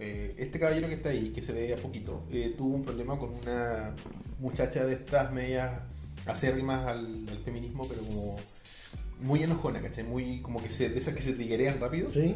Eh, 0.02 0.36
este 0.38 0.60
caballero 0.60 0.88
que 0.88 0.96
está 0.96 1.10
ahí, 1.10 1.30
que 1.30 1.42
se 1.42 1.54
ve 1.54 1.74
a 1.74 1.78
poquito, 1.78 2.24
eh, 2.32 2.54
tuvo 2.58 2.76
un 2.76 2.84
problema 2.84 3.18
con 3.20 3.30
una 3.36 3.94
muchacha 4.40 4.84
de 4.86 4.94
estas 4.94 5.32
medias 5.32 5.84
acérrimas 6.26 6.88
al, 6.88 7.26
al 7.30 7.38
feminismo, 7.46 7.88
pero 7.88 8.02
como 8.02 8.36
muy 9.20 9.44
enojona, 9.44 9.82
¿cachai? 9.82 10.04
Muy 10.04 10.42
como 10.42 10.62
que 10.62 10.70
se, 10.70 10.90
de 10.90 11.00
esas 11.00 11.14
que 11.14 11.22
se 11.22 11.34
triguerean 11.34 11.80
rápido. 11.80 12.10
Sí. 12.10 12.36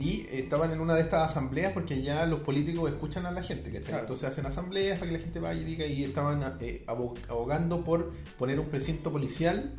Y 0.00 0.26
estaban 0.30 0.70
en 0.70 0.80
una 0.80 0.94
de 0.94 1.00
estas 1.00 1.30
asambleas 1.32 1.72
porque 1.72 2.02
ya 2.02 2.24
los 2.26 2.40
políticos 2.40 2.88
escuchan 2.88 3.26
a 3.26 3.32
la 3.32 3.42
gente, 3.42 3.70
¿cachai? 3.70 3.88
Claro. 3.88 4.00
Entonces 4.02 4.28
hacen 4.28 4.46
asambleas 4.46 4.98
para 4.98 5.10
que 5.10 5.16
la 5.16 5.22
gente 5.24 5.40
vaya 5.40 5.60
y 5.60 5.64
diga 5.64 5.86
y 5.86 6.04
estaban 6.04 6.42
eh, 6.60 6.84
abo- 6.86 7.14
abogando 7.28 7.84
por 7.84 8.12
poner 8.38 8.60
un 8.60 8.66
precinto 8.66 9.10
policial 9.10 9.74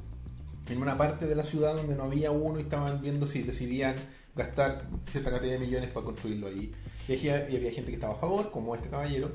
en 0.70 0.82
una 0.82 0.98
parte 0.98 1.26
de 1.26 1.36
la 1.36 1.44
ciudad 1.46 1.74
donde 1.76 1.96
no 1.96 2.04
había 2.04 2.32
uno 2.32 2.60
y 2.60 2.64
estaban 2.64 3.02
viendo 3.02 3.28
si 3.28 3.44
decidían 3.44 3.96
gastar 4.36 4.88
cierta 5.04 5.32
cantidad 5.32 5.54
de 5.54 5.60
millones 5.60 5.90
para 5.92 6.06
construirlo 6.06 6.48
ahí. 6.48 6.72
Y 7.08 7.14
había, 7.14 7.50
y 7.50 7.56
había 7.58 7.72
gente 7.72 7.92
que 7.92 7.96
estaba 7.96 8.14
a 8.14 8.18
favor, 8.18 8.52
como 8.52 8.76
este 8.76 8.90
caballero, 8.90 9.32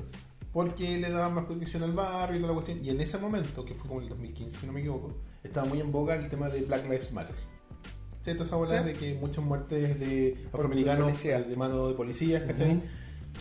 porque 0.53 0.97
le 0.97 1.09
daban 1.09 1.33
más 1.33 1.45
protección 1.45 1.83
al 1.83 1.91
barrio 1.93 2.37
y 2.37 2.41
toda 2.41 2.53
la 2.53 2.61
cuestión. 2.61 2.83
Y 2.83 2.89
en 2.89 3.01
ese 3.01 3.17
momento, 3.17 3.65
que 3.65 3.73
fue 3.75 3.87
como 3.87 3.99
en 3.99 4.05
el 4.05 4.09
2015, 4.09 4.59
si 4.59 4.65
no 4.65 4.71
me 4.73 4.79
equivoco, 4.79 5.13
estaba 5.43 5.67
muy 5.67 5.79
en 5.81 5.91
boga 5.91 6.15
el 6.15 6.29
tema 6.29 6.49
de 6.49 6.61
Black 6.61 6.83
Lives 6.85 7.11
Matter. 7.11 7.35
¿Cierto? 8.23 8.43
Esa 8.43 8.55
bola 8.55 8.79
Sí. 8.81 8.85
de 8.85 8.93
que 8.93 9.13
muchas 9.15 9.43
muertes 9.45 9.99
de 9.99 10.47
afroamericanos 10.47 11.21
de 11.21 11.55
mano 11.55 11.87
de 11.87 11.93
policías, 11.93 12.41
¿cachai? 12.43 12.81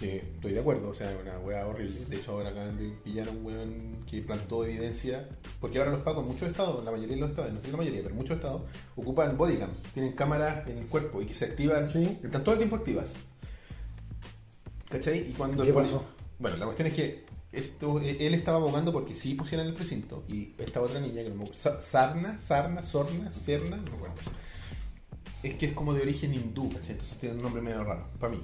Que 0.01 0.17
estoy 0.17 0.53
de 0.53 0.61
acuerdo, 0.61 0.91
o 0.91 0.95
sea, 0.95 1.11
es 1.13 1.17
una 1.23 1.39
weá 1.39 1.67
horrible. 1.67 2.05
De 2.09 2.17
hecho, 2.17 2.33
ahora 2.33 2.51
acaban 2.51 2.77
de 2.77 2.89
pillar 3.05 3.29
a 3.29 3.31
un 3.31 3.45
weón 3.47 4.05
que 4.11 4.21
plantó 4.23 4.65
evidencia. 4.65 5.29
Porque 5.61 5.79
ahora 5.79 5.93
los 5.93 6.01
pagos 6.01 6.25
en 6.25 6.33
muchos 6.33 6.49
estados, 6.49 6.85
la 6.85 6.91
mayoría 6.91 7.15
de 7.15 7.21
los 7.21 7.31
estados, 7.31 7.53
no 7.53 7.61
sé 7.61 7.67
si 7.67 7.71
la 7.73 7.79
mayoría, 7.79 8.03
pero 8.03 8.15
muchos 8.15 8.37
estados, 8.37 8.63
ocupan 8.97 9.37
bodycams. 9.37 9.81
Tienen 9.95 10.13
cámaras 10.15 10.67
en 10.69 10.79
el 10.79 10.87
cuerpo 10.87 11.23
y 11.23 11.27
que 11.27 11.35
se 11.35 11.45
activan, 11.45 11.89
Sí. 11.89 12.19
están 12.25 12.43
todo 12.43 12.55
el 12.55 12.59
tiempo 12.59 12.77
activas. 12.77 13.15
¿Cachai? 14.89 15.31
Y 15.31 15.33
cuando 15.33 15.65
¿Qué 15.65 15.73
pasó? 15.73 16.05
Bueno, 16.39 16.57
la 16.57 16.65
cuestión 16.67 16.89
es 16.89 16.95
que 16.95 17.25
esto, 17.53 18.01
eh, 18.01 18.17
él 18.21 18.35
estaba 18.35 18.59
abogando 18.59 18.93
porque 18.93 19.15
sí 19.15 19.35
pusieran 19.35 19.67
el 19.67 19.75
precinto. 19.75 20.25
Y 20.29 20.55
esta 20.59 20.81
otra 20.81 21.01
niña, 21.01 21.23
que 21.23 21.29
no 21.31 21.37
me 21.37 21.43
acuerdo, 21.45 21.59
Sa- 21.61 21.81
Sarna, 21.83 22.39
Sarna, 22.39 22.83
Sorna, 22.83 23.31
Serna, 23.31 23.77
no 23.77 23.83
me 23.85 23.97
acuerdo. 23.97 24.17
Es 25.43 25.55
que 25.55 25.67
es 25.67 25.73
como 25.73 25.95
de 25.95 26.03
origen 26.03 26.35
hindú, 26.35 26.69
¿cachai? 26.73 26.93
Entonces 26.93 27.17
tiene 27.19 27.37
un 27.37 27.43
nombre 27.43 27.63
medio 27.63 27.85
raro, 27.85 28.09
para 28.19 28.33
mí. 28.33 28.41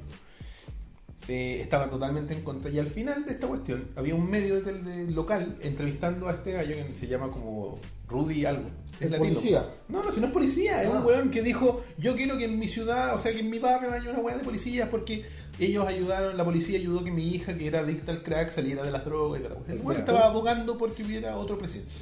Eh, 1.29 1.61
estaba 1.61 1.89
totalmente 1.89 2.35
en 2.35 2.43
contra. 2.43 2.71
Y 2.71 2.79
al 2.79 2.89
final 2.89 3.25
de 3.25 3.33
esta 3.33 3.47
cuestión, 3.47 3.89
había 3.95 4.15
un 4.15 4.29
medio 4.29 4.61
del 4.63 5.15
local 5.15 5.57
entrevistando 5.61 6.29
a 6.29 6.33
este 6.33 6.53
gallo 6.53 6.75
que 6.89 6.95
se 6.95 7.07
llama 7.07 7.31
como 7.31 7.79
Rudy 8.09 8.45
algo. 8.47 8.69
¿Es 8.99 9.11
latino. 9.11 9.35
policía? 9.35 9.67
No, 9.89 10.03
no, 10.03 10.13
si 10.13 10.21
no 10.21 10.27
es 10.27 10.33
policía, 10.33 10.83
es 10.83 10.89
Ah. 10.91 10.99
un 10.99 11.07
weón 11.07 11.31
que 11.31 11.43
dijo, 11.43 11.85
yo 11.99 12.17
quiero 12.17 12.37
que 12.37 12.45
en 12.45 12.59
mi 12.59 12.69
ciudad, 12.69 13.15
o 13.15 13.21
sea, 13.21 13.33
que 13.33 13.41
en 13.41 13.49
mi 13.51 13.59
barrio 13.59 13.93
haya 13.93 14.11
una 14.11 14.19
weá 14.21 14.37
de 14.37 14.45
policías 14.45 14.89
porque 14.89 15.25
ellos 15.59 15.87
ayudaron, 15.87 16.37
la 16.37 16.45
policía 16.45 16.79
ayudó 16.79 17.05
que 17.05 17.11
mi 17.11 17.29
hija, 17.29 17.57
que 17.57 17.67
era 17.67 17.81
adicta 17.81 18.13
al 18.13 18.23
crack, 18.23 18.51
saliera 18.51 18.83
de 18.83 18.91
las 18.91 19.05
drogas 19.05 19.41
y 19.41 19.45
tal. 19.45 19.57
El 19.69 19.81
weón 19.81 20.01
estaba 20.01 20.27
abogando 20.27 20.77
porque 20.77 21.03
hubiera 21.03 21.37
otro 21.37 21.57
presidente. 21.59 21.93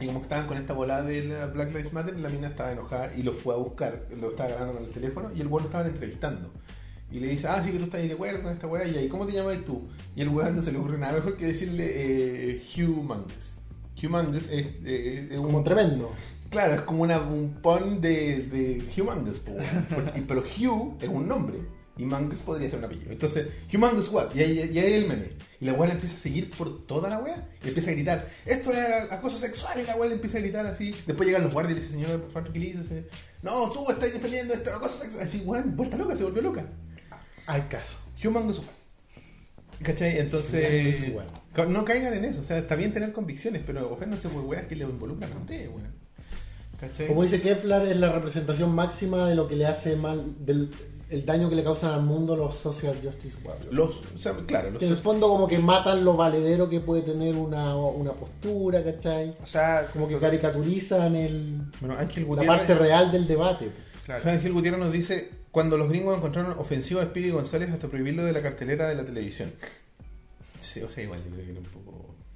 Y 0.00 0.06
como 0.06 0.20
que 0.20 0.24
estaban 0.24 0.46
con 0.46 0.56
esta 0.56 0.72
volada 0.72 1.04
de 1.04 1.24
la 1.24 1.46
Black 1.46 1.68
Lives 1.74 1.92
Matter, 1.92 2.18
la 2.18 2.28
mina 2.28 2.48
estaba 2.48 2.72
enojada 2.72 3.14
y 3.14 3.22
lo 3.22 3.32
fue 3.32 3.54
a 3.54 3.58
buscar, 3.58 4.06
lo 4.18 4.30
estaba 4.30 4.48
grabando 4.50 4.74
con 4.74 4.84
el 4.84 4.90
teléfono 4.90 5.30
y 5.34 5.40
el 5.40 5.46
weón 5.46 5.62
lo 5.64 5.68
estaban 5.68 5.86
entrevistando. 5.86 6.50
Y 7.14 7.20
le 7.20 7.28
dice, 7.28 7.46
ah, 7.46 7.62
sí 7.62 7.70
que 7.70 7.78
tú 7.78 7.84
estás 7.84 8.00
ahí 8.00 8.08
de 8.08 8.14
acuerdo 8.14 8.42
con 8.42 8.52
esta 8.52 8.66
weá, 8.66 8.84
y 8.86 8.96
ahí, 8.96 9.08
¿cómo 9.08 9.24
te 9.24 9.32
llamas 9.32 9.64
tú? 9.64 9.82
Y 10.16 10.22
el 10.22 10.28
weón 10.30 10.56
no 10.56 10.62
se 10.62 10.72
le 10.72 10.78
ocurre 10.78 10.98
nada 10.98 11.12
mejor 11.14 11.36
que 11.36 11.46
decirle 11.46 11.84
eh, 11.94 12.62
Humongous. 12.76 13.54
Humongous 14.02 14.44
es, 14.50 14.66
eh, 14.84 15.28
es 15.30 15.38
un... 15.38 15.46
Como 15.46 15.62
tremendo. 15.62 16.12
Claro, 16.50 16.74
es 16.74 16.80
como 16.82 17.02
una, 17.04 17.20
un 17.20 17.54
pun 17.62 18.00
de, 18.00 18.38
de 18.42 18.82
Humongous. 19.00 19.38
Porque- 19.38 20.22
pero 20.26 20.40
Hugh 20.42 20.96
es 21.00 21.08
un 21.08 21.28
nombre. 21.28 21.58
Y 21.96 22.04
Mangus 22.04 22.40
podría 22.40 22.68
ser 22.68 22.80
un 22.80 22.86
apellido. 22.86 23.12
Entonces, 23.12 23.46
Humongous 23.72 24.08
what? 24.08 24.34
Y 24.34 24.40
ahí, 24.40 24.70
y 24.74 24.78
ahí 24.80 24.92
el 24.94 25.06
meme. 25.06 25.28
Y 25.60 25.64
la 25.64 25.74
weá 25.74 25.86
le 25.86 25.94
empieza 25.94 26.16
a 26.16 26.18
seguir 26.18 26.50
por 26.50 26.84
toda 26.86 27.08
la 27.08 27.20
weá. 27.20 27.48
Y 27.64 27.68
empieza 27.68 27.90
a 27.90 27.94
gritar, 27.94 28.28
esto 28.44 28.72
es 28.72 28.78
acoso 29.12 29.38
sexual. 29.38 29.78
Y 29.80 29.86
la 29.86 29.94
weá 29.94 30.08
le 30.08 30.16
empieza 30.16 30.38
a 30.38 30.40
gritar 30.40 30.66
así. 30.66 30.92
Después 31.06 31.24
llegan 31.28 31.44
los 31.44 31.52
guardias 31.52 31.72
y 31.72 31.74
le 31.76 31.80
dicen, 31.86 32.00
señor, 32.00 32.20
por 32.22 32.30
favor, 32.32 32.42
tranquilícese. 32.50 33.06
No, 33.42 33.70
tú 33.70 33.88
estás 33.92 34.12
defendiendo 34.12 34.54
esto, 34.54 34.74
acoso 34.74 35.04
sexual. 35.04 35.22
Así, 35.24 35.42
weón, 35.46 35.76
vuelta 35.76 35.96
loca, 35.96 36.16
se 36.16 36.24
volvió 36.24 36.42
loca. 36.42 36.66
Al 37.46 37.68
caso. 37.68 37.96
Humongous 38.22 38.58
what? 38.58 38.66
¿Cachai? 39.82 40.18
Entonces, 40.18 41.12
no 41.68 41.84
caigan 41.84 42.14
en 42.14 42.24
eso. 42.24 42.40
O 42.40 42.44
sea, 42.44 42.58
está 42.58 42.76
bien 42.76 42.92
tener 42.92 43.12
convicciones, 43.12 43.62
pero 43.66 43.90
oféndanse 43.92 44.28
por 44.28 44.42
weas 44.42 44.66
que 44.66 44.76
le 44.76 44.84
involucran 44.84 45.32
a 45.32 45.36
ustedes, 45.36 45.68
weón. 45.68 45.92
¿Cachai? 46.80 47.06
Como 47.06 47.22
dice 47.22 47.40
Kevlar, 47.40 47.86
es 47.86 47.98
la 47.98 48.12
representación 48.12 48.74
máxima 48.74 49.28
de 49.28 49.34
lo 49.34 49.46
que 49.46 49.56
le 49.56 49.66
hace 49.66 49.96
mal, 49.96 50.34
del 50.44 50.70
el 51.10 51.24
daño 51.24 51.48
que 51.48 51.54
le 51.54 51.62
causan 51.62 51.92
al 51.92 52.02
mundo 52.02 52.34
los 52.34 52.56
social 52.56 52.96
justice 53.02 53.36
warriors. 53.44 53.72
Los, 53.72 53.90
o 54.14 54.18
sea, 54.18 54.34
claro, 54.46 54.70
los 54.70 54.80
Que 54.80 54.86
en 54.86 54.92
el 54.92 54.98
fondo 54.98 55.28
como 55.28 55.46
que 55.46 55.58
matan 55.58 56.04
lo 56.04 56.16
valedero 56.16 56.68
que 56.68 56.80
puede 56.80 57.02
tener 57.02 57.36
una, 57.36 57.76
una 57.76 58.12
postura, 58.12 58.82
¿cachai? 58.82 59.36
O 59.42 59.46
sea, 59.46 59.86
Como 59.92 60.08
que 60.08 60.18
caricaturizan 60.18 61.14
el, 61.14 61.62
Bueno, 61.80 61.96
Ángel 61.98 62.26
la 62.34 62.42
parte 62.44 62.74
real 62.74 63.12
del 63.12 63.26
debate. 63.26 63.70
claro. 64.04 64.28
Ángel 64.28 64.52
Gutiérrez 64.52 64.80
nos 64.80 64.92
dice, 64.92 65.30
cuando 65.54 65.78
los 65.78 65.88
gringos 65.88 66.16
encontraron 66.16 66.58
ofensivo 66.58 66.98
a 66.98 67.04
Speedy 67.04 67.30
González 67.30 67.70
hasta 67.70 67.86
prohibirlo 67.86 68.24
de 68.24 68.32
la 68.32 68.42
cartelera 68.42 68.88
de 68.88 68.96
la 68.96 69.04
televisión. 69.04 69.52
Sí, 70.58 70.82
o 70.82 70.90
sea, 70.90 71.04
igual 71.04 71.22
yo 71.22 71.30
creo 71.30 71.44
que 71.44 71.50
era 71.52 71.60
un 71.60 71.66
poco... 71.66 71.93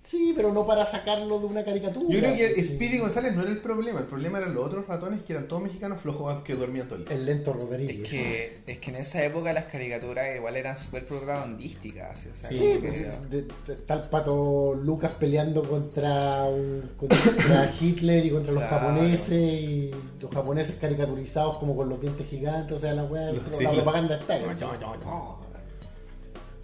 Sí, 0.08 0.32
pero 0.34 0.54
no 0.54 0.66
para 0.66 0.86
sacarlo 0.86 1.38
de 1.38 1.44
una 1.44 1.62
caricatura. 1.62 2.06
Yo 2.08 2.18
creo 2.20 2.34
que 2.34 2.54
Sí. 2.54 2.64
Speedy 2.76 2.96
González 2.96 3.34
no 3.36 3.42
era 3.42 3.50
el 3.50 3.58
problema, 3.58 4.00
el 4.00 4.06
problema 4.06 4.38
eran 4.38 4.54
los 4.54 4.64
otros 4.64 4.86
ratones 4.86 5.22
que 5.22 5.34
eran 5.34 5.46
todos 5.48 5.60
mexicanos 5.62 6.00
flojos 6.00 6.42
que 6.44 6.54
dormían 6.54 6.88
todo 6.88 6.98
el 7.00 7.04
día. 7.04 7.14
El 7.14 7.26
lento 7.26 7.50
Es 7.50 7.56
Rodríguez. 7.60 8.08
que, 8.10 8.58
es 8.66 8.78
que 8.78 8.88
en 8.90 8.96
esa 8.96 9.22
época 9.22 9.52
las 9.52 9.66
caricaturas 9.66 10.34
igual 10.34 10.56
eran 10.56 10.78
súper 10.78 11.04
propagandísticas. 11.06 12.20
o 12.24 12.34
sea, 12.36 12.48
Sí, 12.48 12.56
como 12.56 12.80
pues, 12.80 13.44
está 13.68 13.94
el 13.94 14.00
pato 14.08 14.74
Lucas 14.82 15.12
peleando 15.20 15.62
contra, 15.62 16.44
Hitler 17.78 18.24
y 18.24 18.30
contra 18.30 18.52
los 18.54 18.62
Claro. 18.62 18.86
japoneses 18.86 19.30
y 19.38 19.90
los 20.22 20.30
japoneses 20.32 20.76
caricaturizados 20.80 21.58
como 21.58 21.76
con 21.76 21.86
los 21.90 22.00
dientes 22.00 22.26
gigantes, 22.26 22.72
o 22.72 22.80
sea, 22.80 22.94
la, 22.94 23.04
wea, 23.04 23.30
Los- 23.32 23.50
la 23.50 23.58
sí, 23.58 23.64
la- 23.64 23.72
propaganda 23.72 24.16
está. 24.18 24.38
No. 24.38 25.38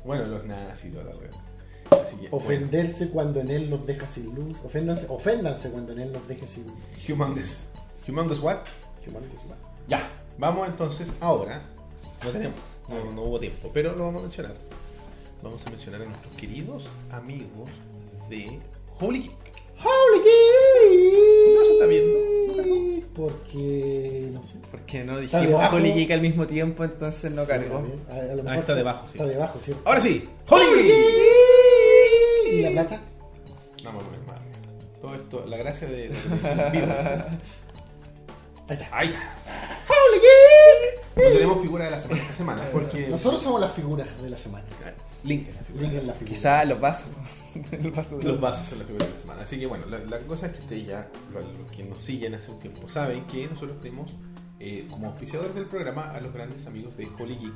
Bueno, 0.03 0.25
los 0.25 0.45
nazis, 0.47 0.91
toda 0.93 1.05
la 1.05 1.11
wea. 1.17 1.29
Ofenderse 2.31 3.09
cuando 3.11 3.41
en 3.41 3.51
él 3.51 3.71
los 3.71 3.87
deja 3.87 4.07
sin 4.07 4.35
luz. 4.35 4.57
Oféndanse, 4.65 5.07
oféndanse 5.09 5.71
cuando 5.71 5.93
en 5.93 6.01
él 6.01 6.13
los 6.13 6.27
deje 6.29 6.47
sin 6.47 6.65
luz. 6.65 6.75
humongous. 7.09 7.61
Humongous 8.09 8.41
what? 8.41 8.59
Humongous, 9.07 9.43
va. 9.51 9.57
Ya, 9.89 10.11
vamos 10.39 10.69
entonces 10.69 11.13
ahora. 11.21 11.63
No 12.25 12.31
tenemos, 12.31 12.59
no, 12.89 13.13
no 13.13 13.23
hubo 13.25 13.39
tiempo, 13.39 13.71
pero 13.75 13.95
lo 13.95 14.05
vamos 14.05 14.21
a 14.21 14.25
mencionar. 14.25 14.55
Vamos 15.43 15.61
a 15.67 15.71
mencionar 15.71 16.03
a 16.03 16.05
nuestros 16.07 16.35
queridos 16.37 16.85
amigos 17.11 17.69
de 18.31 18.59
Holy 18.99 19.21
Geek. 19.21 19.33
¡Holy 19.85 20.23
Geek! 20.25 21.59
¿No 21.59 21.65
se 21.67 21.73
está 21.73 21.87
viendo? 21.87 23.05
Porque, 23.15 24.31
no 24.33 24.43
sé. 24.43 24.55
Porque 24.71 25.05
no 25.05 25.19
dijimos. 25.19 25.73
Holy 25.73 25.93
Geek 25.93 26.11
al 26.13 26.21
mismo 26.23 26.47
tiempo, 26.47 26.83
entonces 26.85 27.31
no 27.31 27.45
cargó. 27.47 27.85
A, 28.11 28.15
a 28.15 28.35
lo 28.35 28.49
Ah, 28.49 28.59
está 28.59 28.75
debajo, 28.75 29.07
sí. 29.07 29.19
Está 29.19 29.29
debajo, 29.29 29.61
sí. 29.65 29.73
Ahora 29.85 30.01
sí, 30.01 30.29
Holy 30.49 30.65
Geek. 30.83 31.64
¿Y 32.55 32.63
la 32.63 32.71
plata? 32.71 33.01
No, 33.83 33.85
vamos 33.85 34.05
a 34.05 34.07
poner 34.09 34.27
más. 34.27 34.41
Todo 35.01 35.15
esto, 35.15 35.45
la 35.47 35.57
gracia 35.57 35.89
de 35.89 36.09
vivo. 36.09 36.25
Ahí 38.69 38.77
está. 38.77 38.89
Ahí 38.97 39.09
está. 39.09 39.35
¡Holy 39.89 40.21
Geek! 40.21 41.05
No 41.17 41.33
tenemos 41.33 41.63
figura 41.63 41.85
de 41.85 41.91
la 41.91 41.99
semana 41.99 42.23
esta 42.23 42.35
semana 42.35 42.63
porque. 42.73 43.09
Nosotros 43.09 43.43
somos 43.43 43.61
las 43.61 43.73
figuras 43.73 44.09
de 44.23 44.31
la 44.31 44.39
semana. 44.39 44.65
Link 45.25 45.49
es 45.49 45.57
la 45.57 45.63
figura. 45.63 45.83
Link 45.83 45.95
la 45.95 46.13
figura. 46.15 46.35
Quizá 46.35 46.65
los 46.65 46.81
vasos. 46.81 47.09
El 47.73 47.91
vaso 47.91 48.19
de 48.19 48.25
Los 48.25 48.41
vasos 48.41 48.67
son 48.69 48.79
la 48.79 48.85
figura 48.85 49.05
de 49.05 49.13
la 49.13 49.19
semana. 49.19 49.43
Así 49.43 49.59
que 49.59 49.67
bueno, 49.67 49.87
la, 49.87 49.99
la 49.99 50.19
cosa 50.21 50.47
es 50.47 50.53
que 50.53 50.59
ustedes 50.61 50.87
ya, 50.87 51.09
los, 51.33 51.45
los 51.45 51.71
que 51.71 51.85
nos 51.85 51.99
siguen 52.03 52.35
hace 52.35 52.51
un 52.51 52.59
tiempo, 52.59 52.89
saben 52.89 53.25
que 53.27 53.47
nosotros 53.49 53.81
tenemos 53.81 54.15
eh, 54.61 54.87
como 54.89 55.09
auspiciadores 55.09 55.55
del 55.55 55.67
programa 55.67 56.13
a 56.13 56.21
los 56.21 56.33
grandes 56.33 56.67
amigos 56.67 56.97
de 56.97 57.09
Holy 57.19 57.37
Geek. 57.37 57.53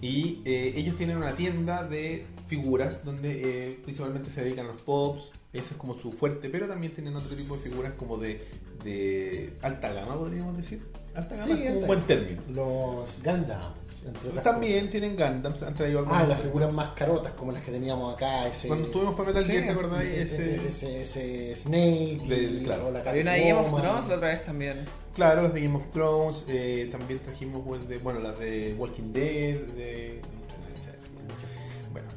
Y 0.00 0.42
eh, 0.44 0.72
ellos 0.76 0.96
tienen 0.96 1.16
una 1.16 1.32
tienda 1.32 1.84
de 1.84 2.26
figuras 2.56 3.02
donde 3.04 3.30
eh, 3.70 3.78
principalmente 3.82 4.30
se 4.30 4.42
dedican 4.44 4.66
a 4.66 4.72
los 4.72 4.82
pops, 4.82 5.30
ese 5.54 5.72
es 5.72 5.76
como 5.76 5.98
su 5.98 6.12
fuerte, 6.12 6.50
pero 6.50 6.66
también 6.68 6.92
tienen 6.92 7.16
otro 7.16 7.34
tipo 7.34 7.56
de 7.56 7.62
figuras 7.62 7.92
como 7.96 8.18
de, 8.18 8.44
de 8.84 9.54
alta 9.62 9.90
gama, 9.92 10.16
podríamos 10.18 10.56
decir. 10.56 10.82
Alta 11.14 11.34
gama 11.36 11.46
Sí, 11.56 11.62
es 11.62 11.70
un 11.76 11.86
buen 11.86 12.00
gama. 12.00 12.06
término. 12.06 12.42
Los 12.48 13.22
Gundams, 13.22 13.66
entre 14.06 14.28
otras 14.30 14.44
También 14.44 14.78
cosas. 14.86 14.90
tienen 14.90 15.16
Gundams, 15.16 15.62
han 15.62 15.74
traído 15.74 15.98
Ah, 16.00 16.02
algunos. 16.02 16.28
las 16.28 16.40
figuras 16.40 16.72
más 16.72 16.88
carotas, 16.94 17.32
como 17.34 17.52
las 17.52 17.62
que 17.62 17.70
teníamos 17.70 18.14
acá. 18.14 18.46
Ese, 18.48 18.68
Cuando 18.68 18.86
estuvimos 18.86 19.14
para 19.14 19.28
Metal 19.28 19.44
Sí, 19.44 19.52
Gear, 19.52 19.64
¿te 19.64 19.70
acordáis? 19.70 20.08
ese, 20.10 20.54
Ese, 20.56 20.68
ese, 20.68 21.00
ese 21.02 21.56
Snake. 21.56 22.20
Del- 22.28 22.62
y- 22.62 22.64
claro. 22.64 22.90
la 22.90 22.98
Había 23.00 23.22
una 23.22 23.36
Game 23.36 23.54
of. 23.54 23.80
Thrones 23.80 24.08
la 24.08 24.16
otra 24.16 24.28
vez 24.28 24.44
también. 24.44 24.84
Claro, 25.14 25.42
las 25.42 25.54
de 25.54 25.60
Game 25.62 25.76
of 25.76 25.90
Thrones, 25.90 26.44
eh, 26.48 26.88
también 26.90 27.18
trajimos 27.20 27.88
de- 27.88 27.98
bueno, 27.98 28.20
las 28.20 28.38
de 28.38 28.74
Walking 28.78 29.12
Dead, 29.12 29.58
de... 29.74 30.20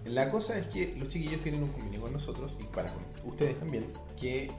La 0.05 0.29
cosa 0.31 0.57
es 0.57 0.67
que 0.67 0.95
los 0.97 1.09
chiquillos 1.09 1.41
tienen 1.41 1.63
un 1.63 1.69
convenio 1.69 2.01
con 2.01 2.13
nosotros 2.13 2.55
y 2.59 2.63
para 2.65 2.91
ustedes 3.25 3.57
también, 3.59 3.85
que 4.19 4.51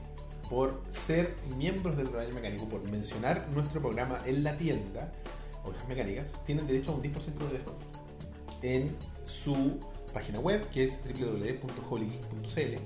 por 0.49 0.81
ser 0.89 1.35
miembros 1.57 1.95
del 1.97 2.11
Rayo 2.11 2.33
Mecánico, 2.33 2.65
por 2.65 2.81
mencionar 2.89 3.47
nuestro 3.49 3.81
programa 3.81 4.21
en 4.25 4.43
la 4.43 4.57
tienda, 4.57 5.11
Ovejas 5.63 5.87
Mecánicas, 5.87 6.31
tienen 6.45 6.67
derecho 6.67 6.91
a 6.91 6.95
un 6.95 7.01
10% 7.01 7.13
de 7.13 7.53
descuento 7.53 7.85
en 8.61 8.95
su 9.25 9.79
página 10.13 10.39
web, 10.39 10.69
que 10.69 10.85
es 10.85 10.97
www.holygeek.cl 11.03 12.77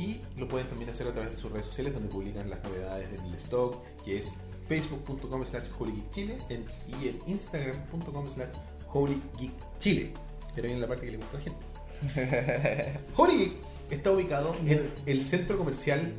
y 0.00 0.20
lo 0.36 0.48
pueden 0.48 0.68
también 0.68 0.90
hacer 0.90 1.06
a 1.06 1.12
través 1.12 1.30
de 1.32 1.36
sus 1.36 1.50
redes 1.52 1.66
sociales, 1.66 1.94
donde 1.94 2.08
publican 2.08 2.50
las 2.50 2.62
novedades 2.64 3.10
del 3.10 3.34
stock, 3.34 3.76
que 4.04 4.18
es 4.18 4.32
facebook.com 4.68 5.44
slash 5.44 5.68
holygeekchile 5.78 6.38
en- 6.48 6.64
y 7.00 7.08
en 7.08 7.18
instagram.com 7.26 8.28
slash 8.28 8.50
holygeekchile. 8.92 10.12
Pero 10.54 10.66
viene 10.66 10.80
la 10.80 10.88
parte 10.88 11.06
que 11.06 11.12
le 11.12 11.18
gusta 11.18 11.36
a 11.36 11.38
la 11.38 11.44
gente. 11.44 11.66
Holy 13.16 13.36
Geek 13.38 13.52
está 13.90 14.10
ubicado 14.12 14.56
en 14.66 14.90
el 15.06 15.22
centro 15.24 15.56
comercial 15.58 16.12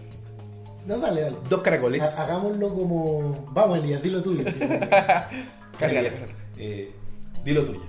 No, 0.86 1.00
dale, 1.00 1.22
dale. 1.22 1.38
Dos 1.50 1.62
Caracoles. 1.62 2.02
Ha- 2.02 2.24
Hagámoslo 2.24 2.70
como. 2.74 3.46
Vamos, 3.52 3.80
Elías, 3.80 4.02
dilo 4.04 4.22
tuyo. 4.22 4.44
Cárgale. 5.80 6.12
Eh, 6.58 6.92
dilo 7.44 7.66
tuyo. 7.66 7.82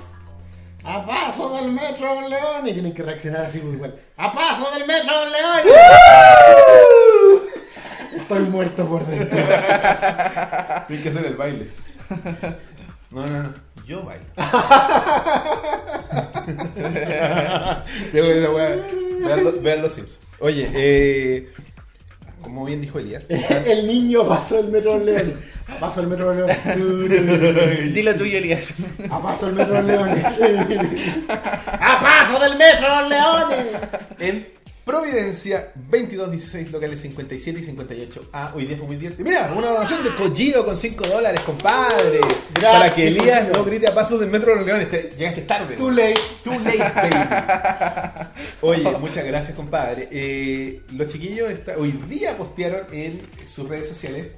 A 0.85 1.05
paso 1.05 1.55
del 1.57 1.73
metro 1.73 2.21
León. 2.29 2.67
Y 2.67 2.73
tienen 2.73 2.95
que 2.95 3.03
reaccionar 3.03 3.43
así 3.43 3.59
muy 3.61 3.75
igual. 3.75 3.99
A 4.17 4.33
paso 4.33 4.71
del 4.73 4.87
metro 4.87 5.13
León. 5.27 5.67
Estoy 8.17 8.41
muerto 8.45 8.89
por 8.89 9.07
dentro. 9.07 9.39
Tienes 10.89 11.03
que 11.03 11.09
hacer 11.11 11.27
el 11.27 11.37
baile. 11.37 11.69
No, 13.11 13.27
no, 13.27 13.43
no. 13.45 13.66
Yo 13.87 14.03
bailo. 14.03 14.25
Vean, 18.13 19.45
lo- 19.45 19.61
vean 19.61 19.83
los 19.83 19.93
Sims. 19.93 20.19
Oye, 20.41 20.69
eh, 20.75 21.49
como 22.43 22.65
bien 22.65 22.81
dijo 22.81 22.99
Elías, 22.99 23.25
El 23.29 23.87
niño 23.87 24.27
pasó 24.29 24.59
el 24.61 24.69
metro 24.69 24.99
León. 24.99 25.35
A 25.69 25.81
paso 25.81 26.01
el 26.01 26.07
metro 26.07 26.33
León. 26.33 26.49
Dilo 27.95 28.15
tuyo, 28.15 28.39
Elías. 28.39 28.73
A 29.11 29.21
paso 29.23 29.49
el 29.49 29.55
metro 29.55 29.83
Leones. 29.83 30.25
A 31.81 32.01
paso 32.01 32.39
del 32.41 32.57
metro 32.57 33.09
Leones. 33.09 33.67
en 34.21 34.47
Providencia, 34.87 35.73
22, 35.75 36.31
16, 36.31 36.71
locales 36.71 37.01
57 37.01 37.59
y 37.59 37.65
58. 37.65 38.29
Ah, 38.33 38.53
hoy 38.55 38.67
día 38.67 38.77
fue 38.77 38.87
muy 38.87 38.95
divertido. 38.95 39.25
Mira, 39.29 39.53
una 39.53 39.71
donación 39.71 40.05
de 40.05 40.15
Kojiro 40.15 40.65
con 40.65 40.77
5 40.79 41.09
dólares, 41.09 41.41
compadre. 41.41 42.21
Gracias, 42.55 42.73
Para 42.73 42.95
que 42.95 43.09
Elías 43.09 43.49
no 43.53 43.65
grite 43.65 43.89
a 43.89 43.95
pasos 43.97 44.21
del 44.21 44.31
metro 44.31 44.51
de 44.53 44.57
los 44.59 44.65
leones. 44.67 44.89
Te- 44.89 45.11
llegaste 45.19 45.43
tarde. 45.43 45.75
Too 45.75 45.91
late. 45.91 46.15
Too 46.45 46.59
late, 46.61 46.79
baby. 46.95 48.31
Oye, 48.61 48.99
muchas 49.01 49.25
gracias, 49.25 49.57
compadre. 49.57 50.09
Eh, 50.13 50.81
los 50.93 51.09
chiquillos 51.09 51.51
está- 51.51 51.77
hoy 51.77 51.91
día 52.09 52.37
postearon 52.37 52.87
en 52.93 53.23
sus 53.45 53.69
redes 53.69 53.89
sociales 53.89 54.35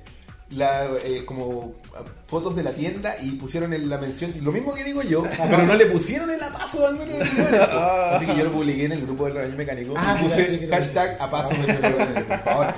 la, 0.56 0.88
eh, 1.04 1.24
como 1.24 1.74
ah, 1.94 2.04
fotos 2.26 2.56
de 2.56 2.62
la 2.62 2.72
tienda 2.72 3.16
y 3.20 3.32
pusieron 3.32 3.72
en 3.74 3.88
la 3.88 3.98
mención 3.98 4.32
lo 4.42 4.52
mismo 4.52 4.74
que 4.74 4.84
digo 4.84 5.02
yo, 5.02 5.22
pero 5.22 5.64
no 5.64 5.74
le 5.74 5.86
pusieron 5.86 6.30
el 6.30 6.42
apaso 6.42 6.90
de 6.90 6.98
po. 6.98 7.04
Así 7.78 8.26
que 8.26 8.36
yo 8.36 8.44
lo 8.44 8.52
publiqué 8.52 8.86
en 8.86 8.92
el 8.92 9.02
grupo 9.02 9.26
del 9.26 9.34
rebaño 9.34 9.56
mecánico 9.56 9.94
Ah, 9.96 10.18
y 10.18 10.24
sí, 10.24 10.30
sí, 10.30 10.42
puse 10.42 10.58
sí, 10.58 10.68
hashtag 10.68 11.20
apaso 11.20 11.50
por 11.50 12.40
favor. 12.40 12.74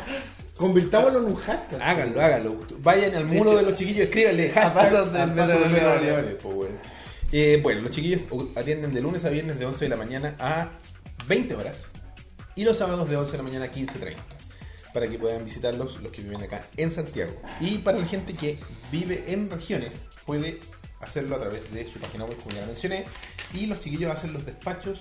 Convirtámoslo 0.56 1.20
en 1.20 1.24
un 1.24 1.36
hashtag. 1.36 1.82
Háganlo, 1.82 2.20
háganlo. 2.20 2.56
Vayan 2.82 3.14
al 3.14 3.24
muro 3.24 3.56
de 3.56 3.62
los 3.62 3.76
chiquillos, 3.76 4.06
escríbanle 4.06 4.50
hashtag 4.50 5.12
del. 5.12 6.36
Eh, 7.32 7.60
bueno, 7.62 7.82
los 7.82 7.92
chiquillos 7.92 8.22
atienden 8.56 8.92
de 8.92 9.00
lunes 9.00 9.24
a 9.24 9.28
viernes 9.28 9.58
de 9.58 9.64
11 9.64 9.84
de 9.84 9.88
la 9.88 9.96
mañana 9.96 10.34
a 10.40 10.70
20 11.28 11.54
horas 11.54 11.84
y 12.56 12.64
los 12.64 12.76
sábados 12.76 13.08
de 13.08 13.16
11 13.16 13.30
de 13.32 13.38
la 13.38 13.44
mañana 13.44 13.64
a 13.66 13.72
15.30 13.72 14.39
para 14.92 15.08
que 15.08 15.18
puedan 15.18 15.44
visitarlos 15.44 16.00
los 16.00 16.12
que 16.12 16.22
viven 16.22 16.42
acá 16.42 16.64
en 16.76 16.92
Santiago. 16.92 17.32
Y 17.60 17.78
para 17.78 17.98
la 17.98 18.06
gente 18.06 18.32
que 18.32 18.58
vive 18.90 19.24
en 19.28 19.50
regiones 19.50 20.04
puede 20.26 20.60
hacerlo 21.00 21.36
a 21.36 21.40
través 21.40 21.72
de 21.72 21.88
su 21.88 21.98
página 21.98 22.24
web, 22.24 22.36
como 22.42 22.56
ya 22.56 22.66
mencioné, 22.66 23.06
y 23.54 23.66
los 23.66 23.80
chiquillos 23.80 24.12
hacen 24.12 24.32
los 24.32 24.44
despachos 24.44 25.00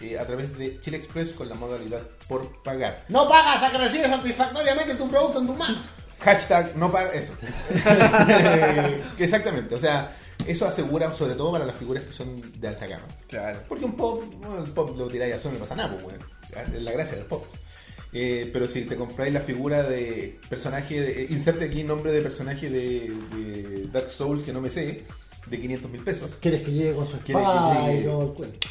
eh, 0.00 0.18
a 0.18 0.26
través 0.26 0.56
de 0.56 0.78
Chile 0.80 0.98
Express 0.98 1.32
con 1.32 1.48
la 1.48 1.54
modalidad 1.54 2.02
por 2.28 2.62
pagar. 2.62 3.04
No 3.08 3.28
pagas 3.28 3.62
a 3.62 3.70
que 3.70 3.78
recibes 3.78 4.08
satisfactoriamente 4.08 4.94
tu 4.94 5.08
producto 5.08 5.40
en 5.40 5.46
tu 5.46 5.54
mano. 5.54 5.78
Hashtag 6.20 6.76
no 6.76 6.90
paga 6.90 7.12
eso. 7.12 7.32
Exactamente, 9.18 9.74
o 9.74 9.78
sea, 9.78 10.16
eso 10.46 10.66
asegura 10.66 11.10
sobre 11.10 11.34
todo 11.34 11.52
para 11.52 11.64
las 11.64 11.76
figuras 11.76 12.04
que 12.04 12.12
son 12.12 12.36
de 12.60 12.68
alta 12.68 12.86
gama. 12.86 13.06
Claro. 13.28 13.60
Porque 13.68 13.84
un 13.84 13.96
pop, 13.96 14.22
bueno, 14.38 14.64
el 14.64 14.70
pop 14.72 14.96
lo 14.96 15.08
tiráis 15.08 15.34
a 15.34 15.38
Sony, 15.38 15.52
no 15.52 15.58
pasa 15.60 15.76
nada, 15.76 15.96
pues. 15.98 16.16
Es 16.74 16.82
la 16.82 16.92
gracia 16.92 17.16
del 17.16 17.26
pop. 17.26 17.44
Eh, 18.12 18.48
pero 18.52 18.66
si 18.66 18.82
te 18.82 18.96
compráis 18.96 19.32
la 19.32 19.40
figura 19.40 19.82
de 19.82 20.38
personaje, 20.48 21.00
de, 21.00 21.22
eh, 21.22 21.26
inserte 21.30 21.66
aquí 21.66 21.84
nombre 21.84 22.10
de 22.10 22.22
personaje 22.22 22.70
de, 22.70 23.12
de 23.34 23.86
Dark 23.92 24.10
Souls 24.10 24.42
que 24.42 24.52
no 24.52 24.60
me 24.60 24.70
sé, 24.70 25.04
de 25.46 25.60
500 25.60 25.90
mil 25.90 26.02
pesos. 26.02 26.38
¿Quieres 26.40 26.62
que 26.62 26.72
llegue 26.72 26.94
con 26.94 27.06
su 27.06 27.18
Quiere 27.18 27.40
que 27.40 27.46
espada 27.46 27.86
llegue. 27.88 28.00
y 28.00 28.04
todo 28.04 28.22
el 28.22 28.28
cuento? 28.30 28.68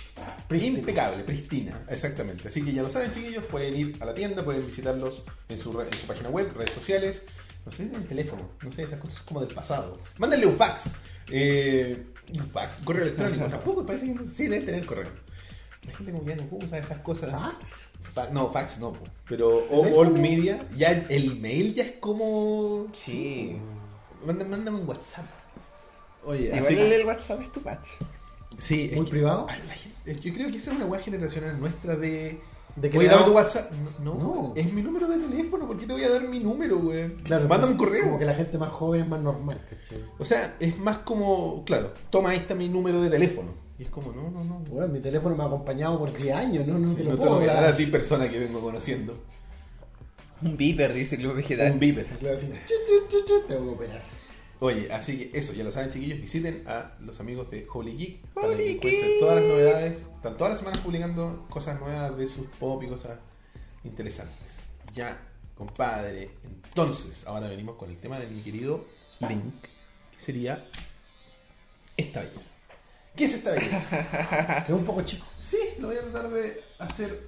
Prístino. 0.47 0.77
Impecable, 0.79 1.23
pristina, 1.23 1.81
exactamente. 1.89 2.47
Así 2.47 2.63
que 2.63 2.71
ya 2.71 2.81
lo 2.81 2.89
saben, 2.89 3.11
chiquillos, 3.11 3.43
pueden 3.45 3.75
ir 3.75 3.97
a 3.99 4.05
la 4.05 4.13
tienda, 4.13 4.43
pueden 4.43 4.65
visitarlos 4.65 5.23
en 5.49 5.59
su, 5.59 5.79
en 5.81 5.93
su 5.93 6.07
página 6.07 6.29
web, 6.29 6.51
redes 6.55 6.71
sociales, 6.73 7.23
no 7.65 7.71
sé, 7.71 7.83
en 7.83 7.95
el 7.95 8.07
teléfono, 8.07 8.49
no 8.63 8.71
sé, 8.71 8.83
esas 8.83 8.99
cosas 8.99 9.21
como 9.21 9.41
del 9.41 9.53
pasado. 9.53 9.99
Mándenle 10.17 10.47
un 10.47 10.55
fax. 10.55 10.93
Eh, 11.29 12.05
un 12.37 12.49
fax, 12.49 12.77
correo 12.83 13.03
electrónico, 13.03 13.45
tampoco 13.45 13.85
parece 13.85 14.13
que 14.13 14.29
sí, 14.33 14.47
deben 14.47 14.65
tener 14.65 14.85
correo. 14.85 15.09
La 15.83 15.93
gente 15.93 16.11
como 16.11 16.23
que 16.25 16.31
ya 16.31 16.35
no 16.37 16.47
usa 16.51 16.77
esas 16.79 16.99
cosas. 16.99 17.31
¿Fax? 17.31 17.86
No, 18.31 18.51
fax 18.51 18.79
no, 18.79 18.93
pero 19.27 19.63
all 19.69 20.11
media, 20.11 20.65
ya 20.75 20.91
el 20.91 21.39
mail 21.39 21.73
ya 21.75 21.83
es 21.83 21.91
como... 21.99 22.87
Sí. 22.93 23.57
Mándame, 24.25 24.49
mándame 24.51 24.79
un 24.79 24.87
WhatsApp. 24.89 25.25
Oye, 26.25 26.49
así 26.51 26.57
Igual 26.59 26.75
que- 26.75 26.95
el 26.95 27.05
WhatsApp 27.05 27.41
es 27.41 27.51
tu 27.51 27.61
patch. 27.61 27.87
Sí, 28.57 28.91
¿Muy 28.95 29.05
privado? 29.05 29.47
Gente- 29.47 30.21
yo 30.21 30.33
creo 30.33 30.49
que 30.51 30.57
esa 30.57 30.71
es 30.71 30.77
una 30.77 30.85
weá 30.87 30.99
generacional 31.01 31.59
nuestra 31.59 31.95
de. 31.95 32.39
¿De 32.75 32.89
que 32.91 32.97
Oye, 32.99 33.07
dame 33.07 33.23
tu 33.25 33.31
WhatsApp. 33.33 33.71
No, 34.03 34.13
no, 34.15 34.19
No. 34.19 34.53
es 34.55 34.71
mi 34.71 34.81
número 34.83 35.07
de 35.07 35.17
teléfono. 35.17 35.65
¿Por 35.67 35.77
qué 35.77 35.85
te 35.87 35.93
voy 35.93 36.03
a 36.03 36.09
dar 36.09 36.27
mi 36.27 36.39
número, 36.39 36.77
güey? 36.79 37.13
Claro, 37.23 37.47
Mándame 37.47 37.71
un 37.73 37.77
como- 37.77 37.89
correo. 37.89 38.03
Como 38.05 38.19
que 38.19 38.25
la 38.25 38.33
gente 38.35 38.57
más 38.57 38.69
joven 38.71 39.01
es 39.01 39.07
más 39.07 39.19
normal, 39.21 39.59
¿cachai? 39.69 40.03
O 40.19 40.25
sea, 40.25 40.55
es 40.59 40.77
más 40.79 40.99
como. 40.99 41.63
Claro, 41.65 41.91
toma, 42.09 42.31
ahí 42.31 42.37
está 42.37 42.53
mi 42.55 42.67
número 42.69 43.01
de 43.01 43.09
teléfono. 43.09 43.51
Y 43.79 43.83
es 43.83 43.89
como, 43.89 44.11
no, 44.11 44.31
no, 44.31 44.43
no. 44.43 44.59
Bueno, 44.59 44.87
mi 44.87 44.99
teléfono 44.99 45.35
me 45.35 45.43
ha 45.43 45.47
acompañado 45.47 45.99
por 45.99 46.11
10 46.11 46.35
años, 46.35 46.65
no, 46.65 46.79
no 46.79 46.91
Sí, 46.91 46.97
te 46.97 47.03
no 47.03 47.11
lo 47.11 47.17
te 47.17 47.25
lo 47.25 47.31
puedo 47.31 47.41
voy 47.41 47.49
a 47.49 47.53
dar 47.53 47.65
a 47.65 47.77
ti, 47.77 47.85
persona 47.87 48.29
que 48.29 48.39
vengo 48.39 48.59
conociendo. 48.61 49.17
Un 50.41 50.57
beeper, 50.57 50.93
dice 50.93 51.17
Club 51.17 51.35
Vegetal. 51.35 51.71
Un 51.73 51.79
beeper. 51.79 52.05
Claro, 52.05 52.37
chu, 52.37 53.47
tengo 53.47 53.65
que 53.65 53.75
operar. 53.75 54.03
Oye, 54.59 54.91
así 54.91 55.17
que 55.17 55.37
eso, 55.37 55.53
ya 55.53 55.63
lo 55.63 55.71
saben, 55.71 55.91
chiquillos. 55.91 56.19
Visiten 56.19 56.63
a 56.67 56.95
los 57.01 57.19
amigos 57.19 57.51
de 57.51 57.67
Holy 57.71 57.95
Geek 57.95 58.25
para 58.33 58.55
que 58.55 58.71
encuentren 58.71 59.11
Geek. 59.11 59.19
todas 59.19 59.35
las 59.35 59.43
novedades. 59.43 59.97
Están 60.15 60.37
todas 60.37 60.51
las 60.51 60.59
semanas 60.59 60.79
publicando 60.79 61.45
cosas 61.49 61.79
nuevas 61.79 62.17
de 62.17 62.27
sus 62.27 62.47
pop 62.59 62.81
y 62.83 62.87
cosas 62.87 63.19
interesantes. 63.83 64.57
Ya, 64.95 65.21
compadre. 65.55 66.31
Entonces, 66.69 67.25
ahora 67.27 67.47
venimos 67.47 67.75
con 67.75 67.89
el 67.91 67.97
tema 67.97 68.19
de 68.19 68.27
mi 68.27 68.41
querido 68.41 68.85
Link, 69.19 69.61
que 69.61 70.19
sería 70.19 70.65
esta 71.95 72.21
belleza. 72.21 72.56
¿Qué 73.17 73.25
es 73.25 73.33
esta 73.33 73.51
belleza? 73.51 74.63
Que 74.65 74.71
es 74.71 74.77
un 74.77 74.85
poco 74.85 75.01
chico. 75.01 75.25
sí, 75.41 75.57
lo 75.79 75.87
voy 75.87 75.97
a 75.97 76.01
tratar 76.01 76.29
de 76.29 76.61
hacer 76.79 77.19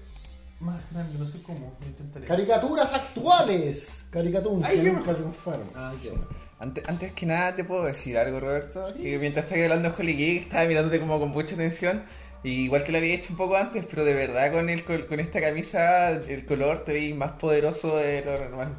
más 0.60 0.80
grande, 0.92 1.18
no 1.18 1.26
sé 1.26 1.42
cómo, 1.42 1.76
lo 1.82 1.88
intentaré. 1.88 2.26
Caricaturas 2.26 2.94
actuales. 2.94 4.06
Caricaturas 4.12 4.70
Ay, 4.70 4.78
que 4.78 4.84
qué 4.84 4.92
nunca 4.94 5.14
triunfaron. 5.14 5.70
Ah, 5.76 5.94
qué 6.02 6.14
Antes, 6.60 6.84
antes 6.88 7.12
que 7.14 7.26
nada 7.26 7.56
te 7.56 7.64
puedo 7.64 7.86
decir 7.86 8.18
algo, 8.18 8.40
Roberto. 8.40 8.94
Que 8.94 9.18
mientras 9.18 9.46
estaba 9.46 9.64
hablando 9.64 9.90
de 9.90 9.96
Holy 9.98 10.14
Geek, 10.14 10.44
estaba 10.44 10.66
mirándote 10.66 11.00
como 11.00 11.20
con 11.20 11.30
mucha 11.30 11.56
atención. 11.56 12.04
Y 12.44 12.66
igual 12.66 12.84
que 12.84 12.92
lo 12.92 13.00
había 13.00 13.16
hecho 13.16 13.32
un 13.32 13.38
poco 13.38 13.56
antes, 13.56 13.86
pero 13.90 14.06
de 14.06 14.14
verdad 14.14 14.52
con 14.52 14.70
el, 14.70 14.84
con, 14.84 15.02
con 15.04 15.20
esta 15.20 15.42
camisa, 15.42 16.10
el 16.12 16.46
color 16.46 16.86
te 16.86 16.94
vi 16.94 17.14
más 17.14 17.32
poderoso 17.34 17.98
de 17.98 18.24
lo 18.24 18.38
normal. 18.38 18.76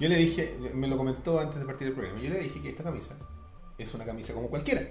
Yo 0.00 0.08
le 0.08 0.16
dije, 0.16 0.56
me 0.74 0.88
lo 0.88 0.96
comentó 0.96 1.38
antes 1.38 1.60
de 1.60 1.66
partir 1.66 1.88
el 1.88 1.94
programa, 1.94 2.20
yo 2.20 2.30
le 2.30 2.40
dije 2.40 2.60
que 2.62 2.70
esta 2.70 2.84
camisa 2.84 3.14
es 3.78 3.94
una 3.94 4.04
camisa 4.04 4.32
como 4.32 4.48
cualquiera, 4.48 4.82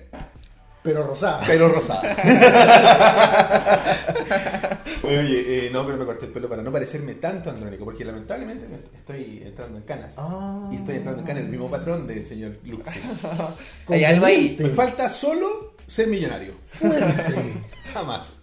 Pero 0.83 1.03
rosada. 1.03 1.41
pero 1.45 1.69
rosada. 1.69 2.15
Oye, 5.03 5.67
eh, 5.67 5.69
no, 5.71 5.85
pero 5.85 5.97
me 5.97 6.05
corté 6.05 6.25
el 6.25 6.31
pelo 6.31 6.49
para 6.49 6.61
no 6.61 6.71
parecerme 6.71 7.15
tanto 7.15 7.49
andrónico, 7.49 7.85
porque 7.85 8.05
lamentablemente 8.05 8.67
me 8.67 8.75
estoy 8.97 9.41
entrando 9.45 9.77
en 9.77 9.83
canas. 9.83 10.13
Ah. 10.17 10.69
Y 10.71 10.75
estoy 10.77 10.95
entrando 10.97 11.21
en 11.21 11.27
canas, 11.27 11.43
el 11.43 11.49
mismo 11.49 11.69
patrón 11.69 12.07
del 12.07 12.25
señor 12.25 12.57
Luxi. 12.63 12.99
Hay 13.87 14.03
algo 14.03 14.25
ahí. 14.25 14.57
Me 14.59 14.69
falta 14.69 15.09
solo 15.09 15.75
ser 15.85 16.07
millonario. 16.07 16.53
Fuerte. 16.65 17.53
Jamás. 17.93 18.37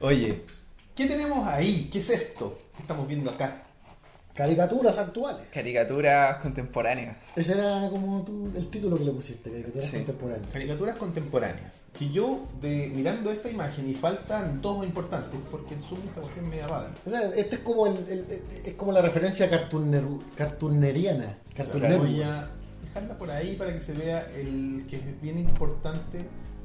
Oye, 0.00 0.42
¿qué 0.94 1.06
tenemos 1.06 1.46
ahí? 1.46 1.88
¿Qué 1.92 1.98
es 1.98 2.10
esto 2.10 2.58
que 2.76 2.82
estamos 2.82 3.06
viendo 3.06 3.30
acá? 3.30 3.64
Caricaturas 4.34 4.96
actuales. 4.96 5.46
Caricaturas 5.52 6.38
contemporáneas. 6.40 7.16
Ese 7.36 7.52
era 7.52 7.88
como 7.90 8.22
tú, 8.22 8.50
el 8.56 8.66
título 8.68 8.96
que 8.96 9.04
le 9.04 9.12
pusiste, 9.12 9.50
caricaturas 9.50 9.84
Sí. 9.86 9.96
contemporáneas. 9.96 10.46
Caricaturas 10.52 10.96
contemporáneas. 10.96 11.84
Que 11.98 12.10
yo, 12.10 12.46
de, 12.62 12.92
mirando 12.94 13.30
esta 13.32 13.50
imagen, 13.50 13.88
y 13.90 13.94
faltan 13.94 14.62
dos 14.62 14.84
importantes, 14.84 15.38
porque 15.50 15.74
en 15.74 15.82
Zoom 15.82 15.98
esta 16.06 16.20
cuestión 16.20 16.44
es 16.46 16.50
media 16.52 16.66
rara. 16.68 16.90
O 17.06 17.10
sea, 17.10 17.22
este 17.34 17.56
es 17.56 17.62
como 17.62 17.86
el, 17.86 17.96
el- 18.08 18.26
el- 18.30 18.42
es 18.66 18.74
como 18.74 18.92
la 18.92 19.02
referencia 19.02 19.50
cartuner, 19.50 20.04
cartuneriana. 20.36 21.36
Cartoon 21.56 21.98
Voy 21.98 22.22
a 22.22 22.48
dejarla 22.84 23.18
por 23.18 23.30
ahí 23.30 23.56
para 23.56 23.72
que 23.74 23.82
se 23.82 23.92
vea 23.92 24.26
el 24.36 24.86
que 24.88 24.96
es 24.96 25.20
bien 25.20 25.38
importante. 25.38 26.18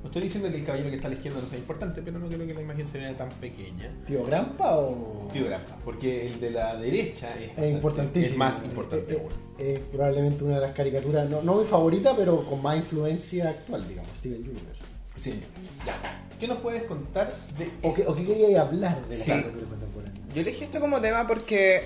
No 0.05 0.09
estoy 0.11 0.21
diciendo 0.21 0.51
que 0.51 0.57
el 0.57 0.63
caballero 0.65 0.89
que 0.91 0.95
está 0.97 1.07
a 1.07 1.09
la 1.09 1.15
izquierda 1.15 1.41
no 1.41 1.49
sea 1.49 1.57
importante, 1.57 1.99
pero 2.03 2.19
no 2.19 2.27
creo 2.27 2.45
que 2.45 2.53
la 2.53 2.61
imagen 2.61 2.85
se 2.85 2.99
vea 2.99 3.17
tan 3.17 3.27
pequeña. 3.29 3.89
¿Tío 4.05 4.23
Grampa 4.23 4.77
o...? 4.77 5.27
Tío 5.33 5.45
Granja, 5.45 5.75
porque 5.83 6.27
el 6.27 6.39
de 6.39 6.51
la 6.51 6.75
derecha 6.77 7.29
es, 7.31 7.41
Es 7.45 7.47
bastante- 7.55 7.69
importantísimo. 7.71 8.31
es 8.33 8.37
más 8.37 8.63
importante. 8.63 9.13
Es, 9.57 9.65
es- 9.67 9.73
es 9.73 9.79
probablemente 9.85 10.43
una 10.43 10.55
de 10.55 10.61
las 10.61 10.75
caricaturas, 10.75 11.27
no, 11.27 11.41
no 11.41 11.55
mi 11.55 11.65
favorita, 11.65 12.13
pero 12.15 12.45
con 12.45 12.61
más 12.61 12.77
influencia 12.77 13.49
actual, 13.49 13.87
digamos, 13.87 14.11
Steven 14.15 14.41
Universe. 14.41 14.81
Sí, 15.15 15.39
ya. 15.87 15.95
¿Qué 16.39 16.47
nos 16.47 16.59
puedes 16.59 16.83
contar 16.83 17.33
de 17.57 17.67
¿O 17.81 17.91
qué, 17.95 18.05
o 18.05 18.15
qué 18.15 18.25
queríais 18.27 18.57
hablar 18.59 19.03
de 19.07 19.17
la 19.17 19.23
Sí. 19.23 19.31
caricatura 19.31 19.65
contemporánea? 19.65 20.21
Yo 20.35 20.41
elegí 20.41 20.63
esto 20.65 20.79
como 20.79 21.01
tema 21.01 21.25
porque 21.25 21.85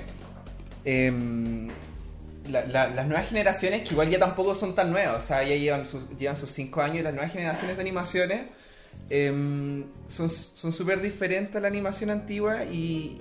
em, 0.84 1.70
la- 2.50 2.66
la- 2.66 2.90
las 2.90 3.08
nuevas 3.08 3.28
generaciones, 3.30 3.84
que 3.84 3.92
igual 3.94 4.10
ya 4.10 4.20
tampoco 4.20 4.54
son 4.56 4.76
tan 4.76 4.92
nuevas, 4.92 5.24
o 5.24 5.28
sea, 5.28 5.44
ya 5.44 5.56
llevan 5.56 5.86
sus, 5.88 6.02
llevan 6.18 6.36
sus 6.38 6.52
5 6.52 6.82
años, 6.82 7.04
las 7.04 7.14
nuevas 7.14 7.32
generaciones 7.32 7.76
de 7.78 7.82
animaciones 7.82 8.52
em, 9.10 9.86
son 10.08 10.30
son 10.30 10.72
súper 10.74 11.02
diferentes 11.02 11.56
a 11.56 11.60
la 11.60 11.68
animación 11.68 12.10
antigua 12.10 12.66
y, 12.66 13.18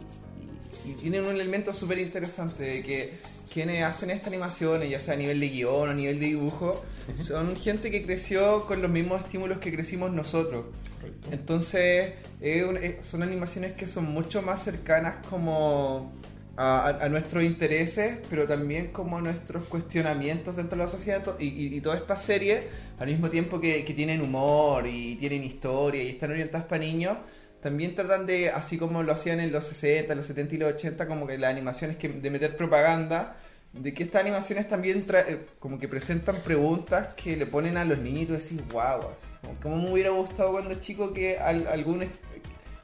y- 0.86 0.90
y 0.90 0.92
tienen 0.94 1.24
un 1.24 1.32
elemento 1.34 1.72
súper 1.72 1.98
interesante 1.98 2.62
de 2.62 2.82
que 2.82 3.18
quienes 3.52 3.82
hacen 3.82 4.10
estas 4.10 4.28
animaciones, 4.28 4.90
ya 4.90 4.98
sea 4.98 5.14
a 5.14 5.16
nivel 5.16 5.40
de 5.40 5.48
guion 5.48 5.88
o 5.88 5.90
a 5.90 5.94
nivel 5.94 6.20
de 6.20 6.26
dibujo, 6.26 6.84
son 7.22 7.56
gente 7.56 7.90
que 7.90 8.04
creció 8.04 8.66
con 8.66 8.82
los 8.82 8.90
mismos 8.90 9.22
estímulos 9.24 9.58
que 9.58 9.72
crecimos 9.74 10.10
nosotros. 10.12 10.66
Correcto. 11.00 11.28
Entonces, 11.32 12.12
es- 12.40 13.06
son 13.06 13.22
animaciones 13.22 13.72
que 13.72 13.86
son 13.86 14.04
mucho 14.04 14.42
más 14.42 14.62
cercanas 14.62 15.16
como 15.30 16.12
a, 16.60 16.88
a- 16.88 17.08
nuestros 17.08 17.44
intereses, 17.44 18.18
pero 18.28 18.46
también 18.46 18.88
como 18.88 19.18
a 19.18 19.20
nuestros 19.20 19.66
cuestionamientos 19.68 20.56
dentro 20.56 20.76
de 20.76 20.84
la 20.84 20.90
sociedad. 20.90 21.22
Y, 21.38 21.46
y, 21.46 21.76
y 21.76 21.80
toda 21.80 21.96
esta 21.96 22.18
serie, 22.18 22.64
al 22.98 23.06
mismo 23.06 23.30
tiempo 23.30 23.60
que, 23.60 23.84
tienen 23.94 24.20
humor 24.20 24.86
y 24.88 25.14
tienen 25.16 25.44
historia 25.44 26.02
y 26.02 26.08
están 26.10 26.32
orientadas 26.32 26.66
para 26.66 26.80
niños, 26.84 27.16
también 27.62 27.94
tratan 27.94 28.26
de, 28.26 28.50
así 28.50 28.76
como 28.76 29.02
lo 29.02 29.12
hacían 29.12 29.40
en 29.40 29.52
los 29.52 29.66
60, 29.66 30.14
los 30.14 30.26
70 30.26 30.54
y 30.56 30.58
los 30.58 30.74
80, 30.74 31.06
como 31.06 31.26
que 31.26 31.38
las 31.38 31.50
animaciones 31.50 31.96
que, 31.96 32.08
de 32.08 32.30
meter 32.30 32.56
propaganda, 32.56 33.36
de 33.72 33.92
que 33.94 34.02
estas 34.02 34.22
animaciones 34.22 34.66
también 34.66 35.04
eh, 35.12 35.44
como 35.58 35.78
que 35.78 35.86
presentan 35.88 36.36
preguntas 36.36 37.08
que 37.14 37.36
le 37.36 37.46
ponen 37.46 37.76
a 37.76 37.84
los 37.84 37.98
niños 37.98 38.28
y 38.30 38.32
decís, 38.56 38.72
wow, 38.72 39.10
así, 39.14 39.28
como, 39.42 39.54
¿cómo 39.60 39.76
me 39.76 39.92
hubiera 39.92 40.10
gustado 40.10 40.52
cuando 40.52 40.74
chico 40.76 41.12
que 41.12 41.36
al- 41.38 41.66
algún 41.66 42.02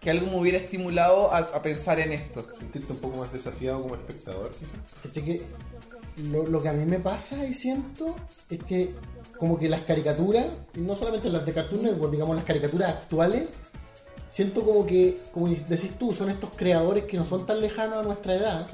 que 0.04 0.10
algo 0.10 0.26
me 0.26 0.36
hubiera 0.38 0.58
estimulado 0.58 1.32
a, 1.32 1.38
a 1.38 1.62
pensar 1.62 1.98
en 1.98 2.12
esto? 2.12 2.46
Sentirte 2.58 2.92
un 2.92 2.98
poco 2.98 3.16
más 3.16 3.32
desafiado 3.32 3.80
como 3.82 3.94
espectador, 3.96 4.52
quizás. 4.52 5.40
Lo, 6.30 6.46
lo 6.46 6.62
que 6.62 6.68
a 6.68 6.72
mí 6.72 6.84
me 6.84 7.00
pasa 7.00 7.44
y 7.44 7.54
siento 7.54 8.14
es 8.48 8.62
que 8.62 8.94
como 9.38 9.58
que 9.58 9.68
las 9.68 9.80
caricaturas, 9.80 10.46
y 10.74 10.80
no 10.80 10.94
solamente 10.94 11.28
las 11.28 11.44
de 11.44 11.52
Cartoon 11.52 11.82
Network, 11.82 12.12
digamos 12.12 12.36
las 12.36 12.44
caricaturas 12.44 12.90
actuales, 12.90 13.48
siento 14.28 14.62
como 14.64 14.86
que, 14.86 15.18
como 15.32 15.48
decís 15.48 15.90
tú, 15.98 16.12
son 16.14 16.30
estos 16.30 16.50
creadores 16.54 17.04
que 17.04 17.16
no 17.16 17.24
son 17.24 17.46
tan 17.46 17.60
lejanos 17.60 17.98
a 17.98 18.02
nuestra 18.02 18.34
edad, 18.36 18.66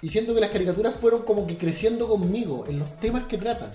y 0.00 0.08
siento 0.08 0.32
que 0.34 0.40
las 0.40 0.50
caricaturas 0.50 0.94
fueron 1.00 1.22
como 1.22 1.46
que 1.46 1.56
creciendo 1.58 2.08
conmigo 2.08 2.64
en 2.66 2.78
los 2.78 2.96
temas 2.98 3.24
que 3.24 3.36
tratan. 3.36 3.70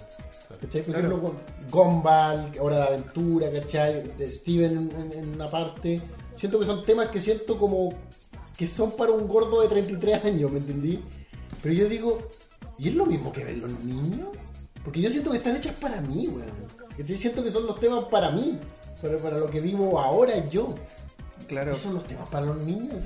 ¿Cachai? 0.61 0.81
Por 0.83 0.93
Claro. 0.95 1.07
ejemplo, 1.17 1.21
con 1.21 1.69
Gumball, 1.69 2.51
Hora 2.59 2.77
de 2.77 2.83
Aventura, 2.83 3.51
¿cachai? 3.51 4.11
Steven 4.31 4.91
en, 5.11 5.13
en 5.19 5.29
una 5.35 5.47
parte. 5.47 5.99
Siento 6.43 6.59
que 6.59 6.65
son 6.65 6.83
temas 6.83 7.07
que 7.07 7.21
siento 7.21 7.57
como 7.57 7.93
que 8.57 8.67
son 8.67 8.91
para 8.97 9.13
un 9.13 9.29
gordo 9.29 9.61
de 9.61 9.69
33 9.69 10.25
años, 10.25 10.51
¿me 10.51 10.59
entendí? 10.59 11.01
Pero 11.61 11.73
yo 11.73 11.87
digo, 11.87 12.19
¿y 12.77 12.89
es 12.89 12.95
lo 12.95 13.05
mismo 13.05 13.31
que 13.31 13.45
ven 13.45 13.61
los 13.61 13.81
niños? 13.85 14.27
Porque 14.83 14.99
yo 14.99 15.09
siento 15.09 15.31
que 15.31 15.37
están 15.37 15.55
hechas 15.55 15.73
para 15.75 16.01
mí, 16.01 16.27
weón. 16.27 16.49
¿Cachai? 16.97 17.17
Siento 17.17 17.45
que 17.45 17.49
son 17.49 17.65
los 17.65 17.79
temas 17.79 18.03
para 18.11 18.29
mí, 18.31 18.59
para, 19.01 19.17
para 19.19 19.37
lo 19.37 19.49
que 19.49 19.61
vivo 19.61 19.97
ahora 19.97 20.45
yo. 20.49 20.75
Claro. 21.47 21.71
¿Y 21.71 21.75
son 21.77 21.93
los 21.93 22.03
temas 22.05 22.27
para 22.27 22.45
los 22.47 22.57
niños? 22.57 23.01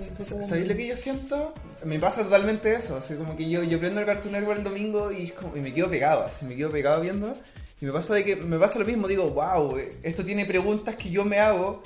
¿Sabéis 0.48 0.68
lo 0.68 0.76
que 0.76 0.88
yo 0.88 0.98
siento? 0.98 1.54
Me 1.86 2.00
pasa 2.00 2.24
totalmente 2.24 2.74
eso. 2.74 2.96
Así 2.96 3.14
como 3.14 3.38
que 3.38 3.48
yo, 3.48 3.62
yo 3.62 3.78
prendo 3.80 4.00
el 4.00 4.08
Cartoon 4.08 4.32
Network 4.34 4.58
el 4.58 4.64
domingo 4.64 5.12
y, 5.12 5.30
como- 5.30 5.56
y 5.56 5.60
me 5.62 5.72
quedo 5.72 5.92
pegado, 5.92 6.24
así 6.24 6.44
me 6.48 6.56
quedo 6.56 6.72
pegado 6.72 7.02
viendo. 7.02 7.36
Y 7.80 7.86
me 7.86 7.92
pasa 7.92 8.16
de 8.16 8.24
que 8.26 8.36
me 8.36 8.58
pasa 8.58 8.80
lo 8.80 8.86
mismo, 8.86 9.08
digo, 9.08 9.30
wow, 9.30 9.78
esto 10.02 10.26
tiene 10.26 10.48
preguntas 10.48 10.96
que 10.96 11.12
yo 11.12 11.24
me 11.24 11.40
hago, 11.40 11.84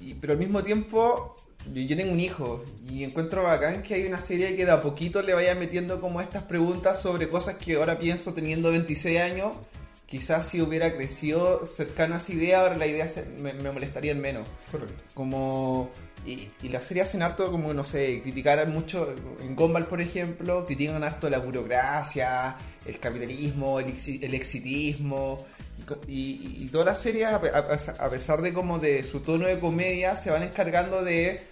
y, 0.00 0.14
pero 0.14 0.34
al 0.34 0.38
mismo 0.38 0.62
tiempo 0.62 1.36
yo, 1.74 1.96
tengo 1.96 2.12
un 2.12 2.20
hijo 2.20 2.64
y 2.88 3.04
encuentro 3.04 3.42
bacán 3.42 3.82
que 3.82 3.94
hay 3.94 4.06
una 4.06 4.20
serie 4.20 4.56
que 4.56 4.64
de 4.64 4.70
a 4.70 4.80
poquito 4.80 5.20
le 5.22 5.34
vaya 5.34 5.54
metiendo 5.54 6.00
como 6.00 6.20
estas 6.20 6.44
preguntas 6.44 7.00
sobre 7.02 7.28
cosas 7.28 7.56
que 7.56 7.76
ahora 7.76 7.98
pienso 7.98 8.32
teniendo 8.32 8.70
26 8.70 9.20
años. 9.20 9.60
Quizás 10.08 10.48
si 10.48 10.62
hubiera 10.62 10.96
crecido 10.96 11.66
cercano 11.66 12.14
a 12.14 12.16
esa 12.16 12.32
idea, 12.32 12.60
ahora 12.62 12.76
la 12.78 12.86
idea 12.86 13.06
se- 13.08 13.26
me, 13.42 13.52
me 13.52 13.70
molestarían 13.70 14.18
menos 14.20 14.48
Correcto. 14.70 14.94
como 15.12 15.90
y, 16.24 16.48
y 16.62 16.70
la 16.70 16.80
serie 16.80 17.02
hacen 17.02 17.22
harto 17.22 17.50
como 17.50 17.74
no 17.74 17.84
sé 17.84 18.20
criticar 18.22 18.66
mucho 18.68 19.14
en 19.40 19.54
Gumball 19.54 19.84
por 19.86 20.00
ejemplo 20.00 20.64
critican 20.64 21.04
harto 21.04 21.28
la 21.30 21.38
burocracia 21.38 22.56
el 22.86 22.98
capitalismo 22.98 23.78
el, 23.80 23.86
exi- 23.94 24.22
el 24.22 24.34
exitismo 24.34 25.36
y, 25.78 25.82
co- 25.82 26.00
y- 26.08 26.56
y 26.64 26.68
todas 26.72 26.86
las 26.86 27.00
series 27.02 27.26
a, 27.28 27.40
pe- 27.40 27.50
a- 27.50 28.04
a 28.04 28.08
pesar 28.10 28.40
de 28.42 28.52
como 28.52 28.78
de 28.78 29.04
su 29.04 29.20
tono 29.20 29.46
de 29.46 29.58
comedia 29.58 30.16
se 30.16 30.30
van 30.30 30.42
encargando 30.42 31.04
de 31.04 31.42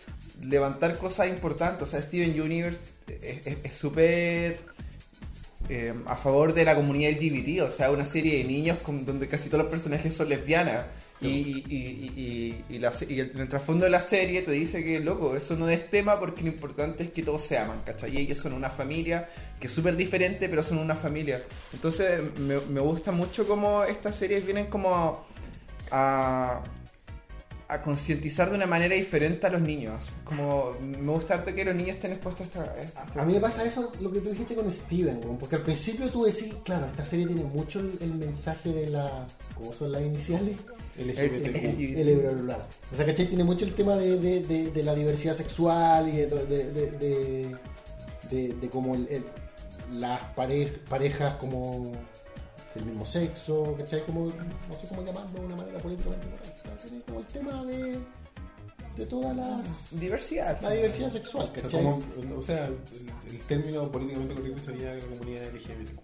levantar 0.42 0.98
cosas 0.98 1.28
importantes 1.28 1.82
o 1.82 1.86
sea 1.86 2.02
Steven 2.02 2.38
Universe 2.40 2.80
es 3.62 3.74
súper 3.76 4.58
eh, 5.68 5.92
a 6.06 6.16
favor 6.16 6.52
de 6.54 6.64
la 6.64 6.74
comunidad 6.74 7.10
LGBT, 7.12 7.62
o 7.62 7.70
sea, 7.70 7.90
una 7.90 8.06
serie 8.06 8.38
de 8.38 8.44
niños 8.44 8.78
con- 8.78 9.04
donde 9.04 9.26
casi 9.26 9.48
todos 9.48 9.64
los 9.64 9.70
personajes 9.70 10.14
son 10.14 10.28
lesbianas. 10.28 10.86
Y, 11.20 11.26
y, 11.68 12.64
y- 12.68 12.78
la 12.78 12.92
y 13.08 13.20
el, 13.20 13.30
en 13.30 13.38
el 13.40 13.48
trasfondo 13.48 13.84
de 13.84 13.90
la 13.90 14.02
serie 14.02 14.42
te 14.42 14.50
dice 14.50 14.84
que, 14.84 15.00
loco, 15.00 15.34
eso 15.34 15.56
no 15.56 15.68
es 15.68 15.88
tema 15.90 16.20
porque 16.20 16.42
lo 16.42 16.48
importante 16.48 17.04
es 17.04 17.10
que 17.10 17.22
todos 17.22 17.42
se 17.42 17.56
aman, 17.56 17.80
¿cachai? 17.86 18.14
Y 18.14 18.18
ellos 18.18 18.38
son 18.38 18.52
una 18.52 18.68
familia 18.68 19.28
que 19.58 19.66
es 19.66 19.72
súper 19.72 19.96
diferente, 19.96 20.48
pero 20.48 20.62
son 20.62 20.76
una 20.78 20.94
familia. 20.94 21.42
Entonces, 21.72 22.20
me, 22.38 22.58
me 22.70 22.80
gusta 22.80 23.12
mucho 23.12 23.48
cómo 23.48 23.82
estas 23.84 24.14
series 24.16 24.44
vienen 24.44 24.66
como 24.66 24.94
a, 24.94 25.24
a 25.90 26.62
concientizar 27.82 28.48
de 28.50 28.56
una 28.56 28.66
manera 28.66 28.94
diferente 28.94 29.46
a 29.46 29.50
los 29.50 29.60
niños. 29.60 30.04
Como, 30.24 30.72
me 30.80 31.10
gusta 31.12 31.34
harto 31.34 31.52
que 31.54 31.64
los 31.64 31.74
niños 31.74 31.96
estén 31.96 32.12
expuestos 32.12 32.42
a 32.42 32.44
esta... 32.44 32.62
a 32.72 32.82
esta- 33.04 33.22
A 33.22 33.24
mí 33.24 33.32
me 33.34 33.40
pasa 33.40 33.64
eso, 33.64 33.90
lo 34.00 34.12
que 34.12 34.20
tú 34.20 34.30
dijiste 34.30 34.54
con 34.54 34.70
Steven, 34.70 35.20
porque 35.40 35.56
al 35.56 35.62
principio 35.62 36.08
tú 36.10 36.24
decís, 36.24 36.54
claro, 36.64 36.86
esta 36.86 37.04
serie 37.04 37.26
tiene 37.26 37.42
mucho 37.44 37.80
el, 37.80 37.90
el 38.00 38.14
mensaje 38.14 38.70
de 38.72 38.86
la. 38.90 39.26
¿Cómo 39.56 39.72
son 39.72 39.92
las 39.92 40.02
iniciales? 40.02 40.56
LGBTQ. 40.98 41.96
O 42.92 42.96
sea, 42.96 43.04
¿cachai? 43.06 43.26
Tiene 43.28 43.44
mucho 43.44 43.64
el 43.64 43.74
tema 43.74 43.96
de, 43.96 44.18
de- 44.18 44.40
de- 44.40 44.70
de 44.70 44.82
la 44.82 44.94
diversidad 44.94 45.34
sexual 45.34 46.08
y 46.08 46.12
de, 46.18 47.56
de, 48.30 48.68
como 48.70 48.94
el- 48.94 49.08
el- 49.08 49.24
las 50.00 50.20
pare- 50.34 50.72
parejas 50.88 51.34
como 51.34 51.92
del 52.76 52.84
mismo 52.86 53.04
sexo, 53.06 53.74
¿cachai? 53.78 54.04
Como, 54.04 54.26
no 54.26 54.76
sé 54.76 54.86
cómo 54.88 55.02
llamarlo 55.04 55.40
de 55.40 55.46
una 55.46 55.56
manera 55.56 55.78
políticamente 55.80 56.26
correcta. 56.28 57.02
Como 57.06 57.18
el 57.20 57.26
tema 57.26 57.64
de, 57.64 57.98
de 58.96 59.06
todas 59.06 59.36
las. 59.36 59.98
Diversidad. 59.98 60.60
la 60.60 60.70
diversidad 60.70 61.10
sexual, 61.10 61.48
O 61.48 61.52
sea, 61.52 61.62
¿cachai? 61.62 61.82
como- 61.82 62.38
o 62.38 62.42
sea, 62.42 62.66
el, 62.66 62.76
el 63.30 63.40
término 63.42 63.90
políticamente 63.90 64.34
correcto 64.34 64.62
sería 64.62 64.94
la 64.94 65.00
comunidad 65.06 65.42
LGBTQ. 65.54 66.00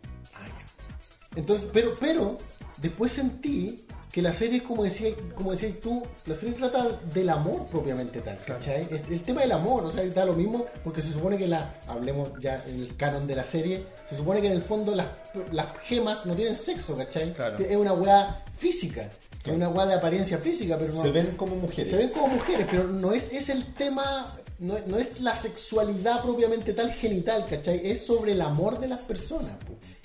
Entonces, 1.36 1.69
pero, 1.73 1.94
pero, 1.99 2.36
después 2.78 3.12
sentí 3.12 3.86
que 4.12 4.20
la 4.20 4.32
serie, 4.32 4.59
es 4.59 4.62
como 4.62 4.84
decías 4.84 5.14
como 5.34 5.52
decías 5.52 5.80
tú, 5.80 6.06
la 6.26 6.34
serie 6.34 6.55
trata 6.55 7.01
del 7.14 7.30
amor 7.30 7.66
propiamente 7.66 8.20
tal, 8.20 8.36
¿cachai? 8.44 8.86
El, 8.90 9.02
el 9.10 9.22
tema 9.22 9.40
del 9.40 9.52
amor, 9.52 9.84
o 9.84 9.90
sea, 9.90 10.06
da 10.06 10.26
lo 10.26 10.34
mismo, 10.34 10.66
porque 10.84 11.01
se 11.01 11.10
supone 11.10 11.39
que 11.39 11.48
la, 11.48 11.72
hablemos 11.86 12.30
ya 12.39 12.62
en 12.66 12.82
el 12.82 12.97
canon 12.97 13.26
de 13.26 13.36
la 13.36 13.44
serie, 13.44 13.86
se 14.06 14.16
supone 14.16 14.43
que 14.43 14.48
en 14.48 14.52
el 14.52 14.62
fondo 14.62 14.94
las, 14.94 15.09
las 15.51 15.78
gemas 15.78 16.26
no 16.26 16.34
tienen 16.34 16.56
sexo, 16.56 16.94
¿cachai? 16.94 17.32
Claro. 17.32 17.59
Es 17.59 17.74
una 17.74 17.94
weá 17.94 18.39
física, 18.59 19.09
es 19.51 19.56
una 19.56 19.69
weá 19.69 19.86
de 19.86 19.94
apariencia 19.94 20.39
física, 20.39 20.78
pero 20.78 20.93
no... 20.93 21.02
Se 21.02 21.10
ven 21.10 21.35
como 21.36 21.56
mujeres. 21.56 21.90
Se 21.90 21.97
ven 21.97 22.10
como 22.10 22.28
mujeres, 22.28 22.66
pero 22.70 22.85
no 22.86 23.12
es, 23.12 23.32
es 23.32 23.48
el 23.48 23.74
tema, 23.74 24.32
no, 24.60 24.74
no 24.86 24.98
es 24.98 25.20
la 25.20 25.35
sexualidad 25.35 26.23
propiamente 26.23 26.73
tal 26.73 26.93
genital, 26.93 27.44
¿cachai? 27.48 27.81
Es 27.85 28.06
sobre 28.06 28.32
el 28.32 28.40
amor 28.43 28.78
de 28.78 28.89
las 28.89 29.01
personas. 29.01 29.55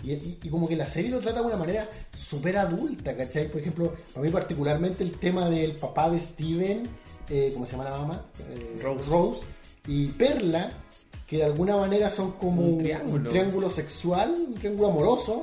Y, 0.03 0.13
y- 0.13 0.39
y 0.43 0.49
como 0.49 0.67
que 0.67 0.75
la 0.75 0.87
serie 0.87 1.11
lo 1.11 1.19
trata 1.19 1.41
de 1.41 1.47
una 1.47 1.57
manera 1.57 1.87
súper 2.17 2.57
adulta, 2.57 3.15
¿cachai? 3.15 3.49
Por 3.51 3.61
ejemplo, 3.61 3.93
a 4.15 4.19
mí 4.19 4.29
particularmente 4.29 5.03
el 5.03 5.17
tema 5.19 5.49
del 5.49 5.75
papá 5.75 6.09
de 6.09 6.19
Steven, 6.19 6.83
eh, 7.29 7.51
¿cómo 7.53 7.65
se 7.65 7.73
llama 7.73 7.89
la 7.89 7.97
mamá? 7.97 8.25
Eh, 8.49 8.77
Rose. 9.07 9.45
y 9.87 10.07
Perla, 10.07 10.69
que 11.27 11.37
de 11.37 11.43
alguna 11.43 11.75
manera 11.75 12.09
son 12.09 12.31
como 12.33 12.61
Un 12.63 12.75
un 13.11 13.23
triángulo. 13.25 13.69
sexual, 13.69 14.33
un 14.47 14.53
triángulo 14.53 14.87
amoroso, 14.91 15.41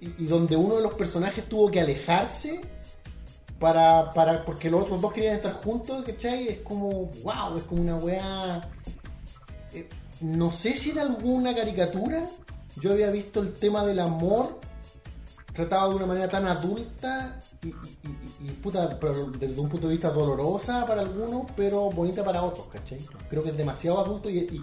y, 0.00 0.14
y 0.24 0.26
donde 0.26 0.56
uno 0.56 0.76
de 0.76 0.82
los 0.82 0.94
personajes 0.94 1.48
tuvo 1.48 1.70
que 1.70 1.80
alejarse 1.80 2.60
para, 3.58 4.10
para 4.10 4.44
porque 4.44 4.68
los 4.70 4.82
otros 4.82 5.00
dos 5.00 5.12
querían 5.12 5.36
estar 5.36 5.52
juntos, 5.52 6.04
¿cachai? 6.04 6.48
Es 6.48 6.58
como, 6.60 6.88
wow, 7.22 7.56
es 7.58 7.64
como 7.64 7.80
una 7.82 7.96
weá... 7.96 8.60
eh, 9.72 9.88
no 10.20 10.50
sé 10.52 10.74
si 10.76 10.90
en 10.90 10.98
alguna 10.98 11.54
caricatura 11.54 12.26
yo 12.80 12.92
había 12.92 13.10
visto 13.10 13.40
el 13.40 13.52
tema 13.52 13.84
del 13.84 14.00
amor 14.00 14.58
tratado 15.52 15.90
de 15.90 15.96
una 15.96 16.06
manera 16.06 16.28
tan 16.28 16.46
adulta 16.46 17.38
y, 17.62 17.68
y- 17.68 17.74
y- 18.40 18.50
puta, 18.52 18.98
pero 18.98 19.26
desde 19.38 19.60
un 19.60 19.68
punto 19.68 19.86
de 19.86 19.92
vista 19.92 20.10
dolorosa 20.10 20.84
para 20.86 21.02
algunos, 21.02 21.42
pero 21.54 21.90
bonita 21.90 22.24
para 22.24 22.42
otros, 22.42 22.68
¿cachai? 22.68 22.98
Creo 23.28 23.42
que 23.42 23.50
es 23.50 23.56
demasiado 23.56 24.00
adulto 24.00 24.30
y 24.30 24.60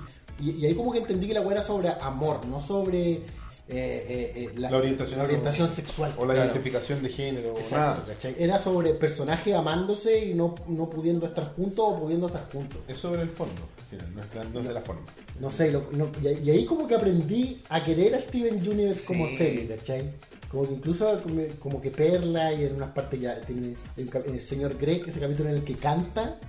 ahí 0.66 0.74
como 0.76 0.92
que 0.92 0.98
entendí 1.00 1.28
que 1.28 1.34
la 1.36 1.42
weá 1.42 1.54
era 1.54 1.62
sobre 1.64 1.90
amor, 2.02 2.46
no 2.48 2.60
sobre 2.60 3.24
eh, 3.70 4.06
eh, 4.10 4.32
eh, 4.36 4.50
La 4.58 4.76
orientación. 4.76 5.18
la 5.20 5.26
orientación 5.26 5.70
sexual. 5.70 6.14
O 6.18 6.26
la 6.26 6.34
Claro. 6.34 6.50
identificación 6.52 7.02
de 7.04 7.10
género. 7.10 7.58
Exacto, 7.58 8.04
nada. 8.24 8.36
Era 8.38 8.60
sobre 8.60 8.94
personajes 8.96 9.54
amándose 9.56 10.26
y 10.26 10.34
no, 10.34 10.56
no 10.68 10.86
pudiendo 10.88 11.26
estar 11.28 11.54
juntos 11.56 11.78
o 11.80 12.00
pudiendo 12.00 12.28
estar 12.28 12.50
juntos. 12.52 12.80
Es 12.88 12.98
sobre 12.98 13.22
el 13.22 13.30
fondo. 13.30 13.62
No 14.16 14.24
es, 14.24 14.30
tan- 14.30 14.54
no 14.54 14.60
es 14.60 14.68
de 14.68 14.74
la 14.74 14.82
forma. 14.82 15.02
No 15.40 15.52
sé, 15.52 15.72
lo- 15.72 15.88
no- 15.91 16.12
y, 16.22 16.28
y 16.48 16.50
ahí 16.52 16.66
como 16.66 16.88
que 16.88 16.96
aprendí 16.96 17.62
a 17.70 17.84
querer 17.84 18.14
a 18.16 18.22
Steven 18.22 18.56
Universe 18.56 19.06
como 19.06 19.28
Sí. 19.28 19.36
serie, 19.38 19.68
¿cachai? 19.68 20.12
Como 20.52 20.68
que 20.68 20.74
incluso 20.74 21.22
como, 21.22 21.41
como 21.60 21.82
que 21.82 21.91
Perla 21.91 22.52
y 22.54 22.64
en 22.66 22.76
unas 22.76 22.90
partes 22.91 23.20
ya 23.20 23.40
tiene 23.41 23.76
el, 23.98 24.10
el 24.26 24.41
señor 24.41 24.78
Greg, 24.78 25.04
ese 25.08 25.20
capítulo 25.20 25.50
en 25.50 25.58
el 25.58 25.64
que 25.64 25.76
canta 25.76 26.40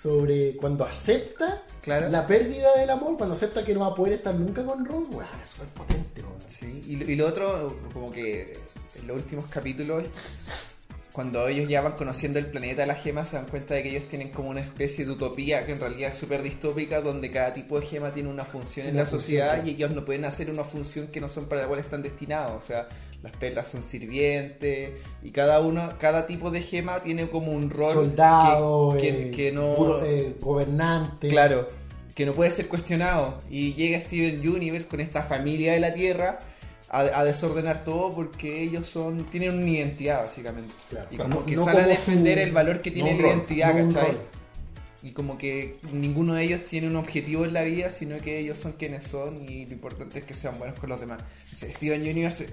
sobre 0.00 0.56
cuando 0.56 0.84
acepta 0.84 1.60
Claro. 1.82 2.08
la 2.08 2.26
pérdida 2.26 2.74
del 2.76 2.90
amor, 2.90 3.16
cuando 3.16 3.34
acepta 3.34 3.64
que 3.64 3.74
no 3.74 3.80
va 3.80 3.86
a 3.88 3.94
poder 3.94 4.14
estar 4.14 4.34
nunca 4.34 4.64
con 4.64 4.84
Ron, 4.84 5.06
weón, 5.14 5.26
es 5.42 5.54
potente, 5.74 6.22
weón. 6.22 6.34
Sí, 6.48 6.82
y, 6.86 7.12
y 7.12 7.16
lo 7.16 7.26
otro, 7.26 7.76
como 7.92 8.10
que 8.10 8.58
en 8.98 9.06
los 9.06 9.16
últimos 9.16 9.46
capítulos, 9.46 10.04
cuando 11.12 11.48
ellos 11.48 11.68
ya 11.68 11.80
van 11.80 11.92
conociendo 11.92 12.38
el 12.38 12.46
planeta 12.46 12.82
de 12.82 12.88
las 12.88 13.02
gemas, 13.02 13.28
se 13.28 13.36
dan 13.36 13.46
cuenta 13.46 13.74
de 13.74 13.82
que 13.82 13.90
ellos 13.90 14.04
tienen 14.04 14.28
como 14.28 14.50
una 14.50 14.60
especie 14.60 15.04
de 15.04 15.10
utopía 15.10 15.66
que 15.66 15.72
en 15.72 15.80
realidad 15.80 16.10
es 16.10 16.16
súper 16.16 16.42
distópica, 16.42 17.00
donde 17.00 17.30
cada 17.30 17.52
tipo 17.52 17.80
de 17.80 17.86
gema 17.86 18.12
tiene 18.12 18.28
una 18.28 18.44
función 18.44 18.86
en 18.86 18.94
Una 18.94 19.02
la 19.02 19.10
sociedad 19.10 19.64
y 19.64 19.70
ellos 19.70 19.90
no 19.90 20.04
pueden 20.04 20.24
hacer 20.24 20.50
una 20.50 20.64
función 20.64 21.08
que 21.08 21.20
no 21.20 21.28
son 21.28 21.46
para 21.46 21.62
la 21.62 21.68
cual 21.68 21.80
están 21.80 22.02
destinados. 22.02 22.56
O 22.56 22.62
sea, 22.62 22.88
las 23.22 23.36
perlas 23.36 23.68
son 23.68 23.82
sirvientes 23.82 24.92
y 25.22 25.30
cada 25.30 25.60
uno, 25.60 25.94
cada 25.98 26.26
tipo 26.26 26.50
de 26.50 26.62
gema 26.62 27.00
tiene 27.00 27.28
como 27.28 27.52
un 27.52 27.70
rol 27.70 27.92
Soldado, 27.92 28.96
que, 28.98 29.08
eh, 29.08 29.30
que 29.30 29.50
no... 29.52 29.74
puro, 29.74 30.04
eh, 30.04 30.36
gobernante. 30.40 31.28
Claro, 31.28 31.66
que 32.14 32.24
no 32.24 32.32
puede 32.32 32.52
ser 32.52 32.68
cuestionado. 32.68 33.36
Y 33.50 33.74
llega 33.74 34.00
Steven 34.00 34.48
Universe 34.48 34.86
con 34.86 35.00
esta 35.00 35.24
familia 35.24 35.72
de 35.72 35.80
la 35.80 35.92
Tierra 35.92 36.38
a, 36.90 37.00
a 37.20 37.24
desordenar 37.24 37.84
todo 37.84 38.10
porque 38.10 38.62
ellos 38.62 38.86
son 38.86 39.24
tienen 39.26 39.54
una 39.54 39.68
identidad, 39.68 40.20
básicamente. 40.22 40.74
Claro. 40.88 41.06
y 41.10 41.16
Claro. 41.16 41.30
como 41.30 41.46
que 41.46 41.56
No 41.56 41.64
salen 41.64 41.80
a 41.82 41.84
su- 41.84 41.90
defender 41.90 42.38
el 42.38 42.52
valor 42.52 42.80
que 42.80 42.90
tiene 42.90 43.12
no 43.14 43.16
la 43.16 43.22
rol, 43.22 43.36
identidad, 43.36 43.74
no 43.74 43.94
¿cachai? 43.94 44.18
Y 45.02 45.12
como 45.12 45.38
que 45.38 45.78
ninguno 45.92 46.34
de 46.34 46.44
ellos 46.44 46.64
tiene 46.64 46.86
un 46.88 46.96
objetivo 46.96 47.46
en 47.46 47.54
la 47.54 47.62
vida, 47.62 47.88
sino 47.90 48.18
que 48.18 48.36
ellos 48.38 48.58
son 48.58 48.72
quienes 48.72 49.04
son 49.04 49.48
y 49.48 49.64
lo 49.66 49.72
importante 49.72 50.18
es 50.18 50.24
que 50.26 50.34
sean 50.34 50.58
buenos 50.58 50.78
con 50.78 50.90
los 50.90 51.00
demás. 51.00 51.22
Steven 51.54 52.02
Universe 52.02 52.46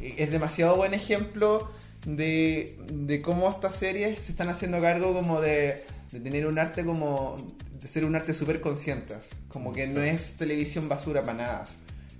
es 0.00 0.30
demasiado 0.30 0.76
buen 0.76 0.94
ejemplo 0.94 1.68
de, 2.06 2.76
de 2.92 3.20
cómo 3.20 3.50
estas 3.50 3.74
series 3.76 4.20
se 4.20 4.30
están 4.30 4.48
haciendo 4.48 4.78
cargo 4.78 5.12
como 5.12 5.40
de, 5.40 5.84
de 6.12 6.20
tener 6.20 6.46
un 6.46 6.56
arte 6.60 6.84
como 6.84 7.34
de 7.80 7.88
ser 7.88 8.04
un 8.04 8.14
arte 8.14 8.32
súper 8.32 8.60
conscientes 8.60 9.28
como 9.48 9.72
que 9.72 9.86
no 9.88 10.00
es 10.00 10.34
televisión 10.36 10.88
basura 10.88 11.22
para 11.22 11.34
nada 11.34 11.64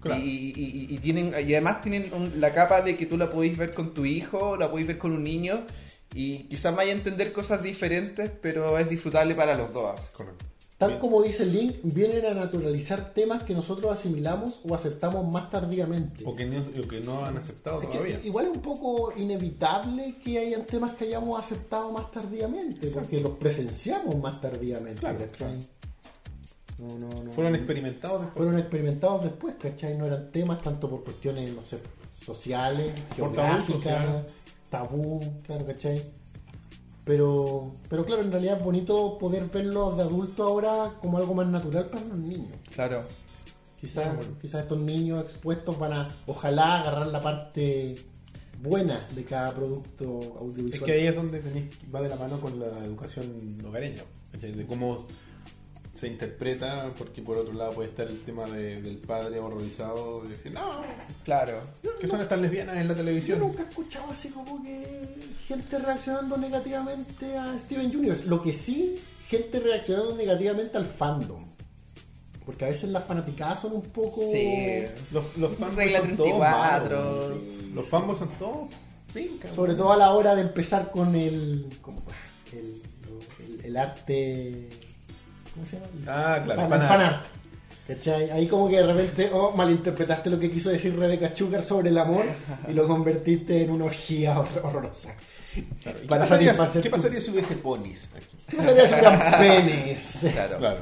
Claro. 0.01 0.23
y, 0.23 0.29
y- 0.29 0.53
y- 0.57 0.95
y 0.95 0.99
tienen 0.99 1.29
y 1.47 1.53
además 1.55 1.81
tienen 1.81 2.13
un- 2.15 2.41
la 2.41 2.53
capa 2.55 2.83
de 2.83 2.97
que 2.97 3.07
tú 3.07 3.17
la 3.17 3.29
podéis 3.31 3.57
ver 3.59 3.73
con 3.75 3.95
tu 3.95 4.05
hijo 4.05 4.57
la 4.57 4.71
podéis 4.71 4.87
ver 4.89 4.99
con 4.99 5.13
un 5.13 5.23
niño 5.25 5.65
y 6.15 6.45
quizás 6.45 6.75
vaya 6.77 6.93
a 6.93 6.97
entender 6.97 7.33
cosas 7.33 7.63
diferentes 7.63 8.31
pero 8.41 8.79
es 8.79 8.89
disfrutable 8.89 9.35
para 9.35 9.57
los 9.57 9.73
dos 9.73 10.01
Correcto. 10.17 10.45
Tal 10.79 10.91
Bien. 10.91 11.01
como 11.01 11.21
dice 11.23 11.45
link, 11.45 11.75
vienen 11.83 12.25
a 12.25 12.35
naturalizar 12.35 13.13
temas 13.13 13.43
que 13.43 13.53
nosotros 13.53 13.91
asimilamos 13.91 14.61
o 14.63 14.77
aceptamos 14.77 15.27
más 15.33 15.51
tardíamente. 15.51 16.23
O 16.25 16.37
que 16.37 16.47
no, 16.47 16.57
o 16.61 16.87
que 16.89 17.01
no 17.01 17.25
han 17.25 17.37
aceptado 17.37 17.83
Es 17.83 17.89
todavía. 17.89 18.21
igual 18.23 18.45
es 18.47 18.53
un 18.59 18.63
poco 18.63 19.13
inevitable 19.17 20.15
que 20.23 20.39
hayan 20.39 20.65
temas 20.67 20.95
que 20.95 21.07
hayamos 21.07 21.37
aceptado 21.37 21.91
más 21.91 22.13
tardíamente, 22.13 22.87
porque 22.93 23.21
los 23.21 23.33
presenciamos 23.39 24.17
más 24.21 24.41
tardíamente. 24.41 25.01
Claro, 25.01 25.19
claro. 25.37 25.55
No, 26.79 26.87
no, 26.99 27.09
no. 27.25 27.33
Fueron 27.33 27.55
experimentados 27.55 28.21
después. 28.21 28.37
Fueron 28.37 28.59
experimentados 28.59 29.23
después, 29.25 29.55
¿cachai? 29.61 29.97
No 29.97 30.07
eran 30.07 30.31
temas 30.31 30.63
tanto 30.63 30.89
por 30.89 31.03
cuestiones, 31.05 31.53
no 31.55 31.65
sé, 31.65 31.79
sociales, 32.25 32.93
Por 33.19 33.33
tabú 33.33 33.49
geográficas, 33.49 34.05
social. 34.05 34.27
tabú, 34.71 35.21
claro, 35.45 35.67
¿cachai? 35.67 36.05
Pero, 37.05 37.73
pero 37.89 38.05
claro, 38.05 38.23
en 38.23 38.31
realidad 38.31 38.59
es 38.59 38.63
bonito 38.65 39.17
poder 39.19 39.47
verlos 39.47 39.97
de 39.97 40.03
adulto 40.03 40.45
ahora 40.45 40.95
como 41.01 41.17
algo 41.19 41.35
más 41.35 41.47
natural 41.49 41.87
para 41.87 42.05
los 42.05 42.19
niños. 42.19 42.55
claro 42.75 43.01
Quizás, 43.81 44.19
quizás 44.41 44.63
estos 44.63 44.81
niños 44.81 45.21
expuestos 45.21 45.79
van 45.79 45.93
a, 45.93 46.17
ojalá, 46.27 46.81
agarrar 46.81 47.07
la 47.07 47.21
parte 47.21 47.95
buena 48.61 49.01
de 49.15 49.25
cada 49.25 49.55
producto 49.55 50.37
audiovisual. 50.41 50.75
Es 50.75 50.81
que 50.83 50.93
ahí 50.93 51.07
es 51.07 51.15
donde 51.15 51.39
tenéis, 51.39 51.79
va 51.95 52.01
de 52.03 52.09
la 52.09 52.17
mano 52.17 52.39
con 52.41 52.59
la 52.59 52.67
educación 52.85 53.27
hogareña, 53.65 54.03
¿cachai? 54.33 54.53
de 54.53 54.67
cómo 54.67 55.07
se 55.99 56.07
interpreta, 56.07 56.87
porque 56.97 57.23
por 57.23 57.37
otro 57.39 57.53
lado 57.55 57.73
puede 57.73 57.89
estar 57.89 58.07
el 58.07 58.21
tema 58.23 58.45
de- 58.45 58.81
del 58.81 58.99
padre 58.99 59.41
horrorizado 59.41 60.23
de 60.23 60.29
decir, 60.37 60.53
no, 60.53 60.71
claro 61.25 61.61
que 62.01 62.07
son 62.07 62.21
estas 62.21 62.41
lesbianas 62.41 62.77
en 62.77 62.87
la 62.89 62.95
Yo 62.95 62.99
televisión. 62.99 63.39
nunca 63.41 63.63
he 63.63 63.69
escuchado 63.69 64.11
así 64.13 64.29
como 64.29 64.63
que 64.63 65.09
gente 65.47 65.79
reaccionando 65.79 66.37
negativamente 66.37 67.37
a 67.37 67.59
Steven 67.59 67.87
Universe. 67.97 68.27
Lo 68.27 68.41
que 68.43 68.53
sí, 68.53 68.97
gente 69.29 69.59
reaccionando 69.61 70.15
negativamente 70.15 70.77
al 70.79 70.87
fandom. 70.87 71.45
Porque 72.47 72.65
a 72.65 72.69
veces 72.69 72.89
las 72.91 73.05
fanaticadas 73.05 73.61
son 73.61 73.73
un 73.75 73.83
poco... 73.83 74.23
sí 74.31 74.85
Los, 75.13 75.37
los 75.37 75.55
fanboys 75.57 75.75
Regla 75.77 75.99
son 76.01 76.17
todos 76.17 76.31
34. 76.31 77.01
malos. 77.03 77.33
Los 77.75 77.87
fanboys 77.89 78.19
son 78.21 78.29
todos 78.39 78.69
pincas. 79.13 79.55
Sobre 79.55 79.75
todo 79.75 79.93
a 79.93 79.97
la 79.99 80.13
hora 80.15 80.35
de 80.35 80.43
empezar 80.43 80.91
con 80.91 81.15
el... 81.15 81.67
¿Cómo? 81.83 81.99
El, 82.53 82.81
el- 83.45 83.65
el 83.67 83.77
arte... 83.77 84.69
¿Cómo 85.59 85.67
se 85.67 85.77
llama? 85.77 85.89
Ah, 86.07 86.41
claro, 86.45 86.61
Fan- 86.63 86.71
fan 86.71 86.81
el 86.81 86.87
art. 86.87 86.89
fan 86.89 87.01
art. 87.01 87.25
¿Cachai? 87.89 88.31
Ahí 88.31 88.47
como 88.47 88.69
que 88.69 88.77
de 88.77 88.83
repente 88.93 89.31
oh, 89.33 89.53
malinterpretaste 89.57 90.29
lo 90.31 90.39
que 90.39 90.51
quiso 90.51 90.69
decir 90.71 90.95
Rebecca 90.97 91.35
Sugar 91.35 91.63
sobre 91.63 91.89
el 91.89 91.97
amor 91.99 92.25
y 92.69 92.73
lo 92.75 92.87
convertiste 92.87 93.63
en 93.63 93.71
una 93.71 93.87
orgía 93.87 94.37
hor- 94.37 94.61
horrorosa. 94.63 95.15
Claro. 95.83 95.99
¿Y 96.03 96.07
Para 96.07 96.25
¿Qué, 96.25 96.29
pasaría, 96.29 96.55
satisfacer 96.55 96.83
qué 96.83 96.89
tu- 96.91 96.97
pasaría 96.97 97.21
si 97.23 97.31
hubiese 97.31 97.57
ponis 97.57 98.09
aquí? 98.15 98.37
¿Qué 98.51 98.57
pasaría 98.59 98.87
si 98.89 98.93
hubieran 98.95 99.39
penes? 99.39 100.19
claro 100.33 100.59
Claro. 100.59 100.81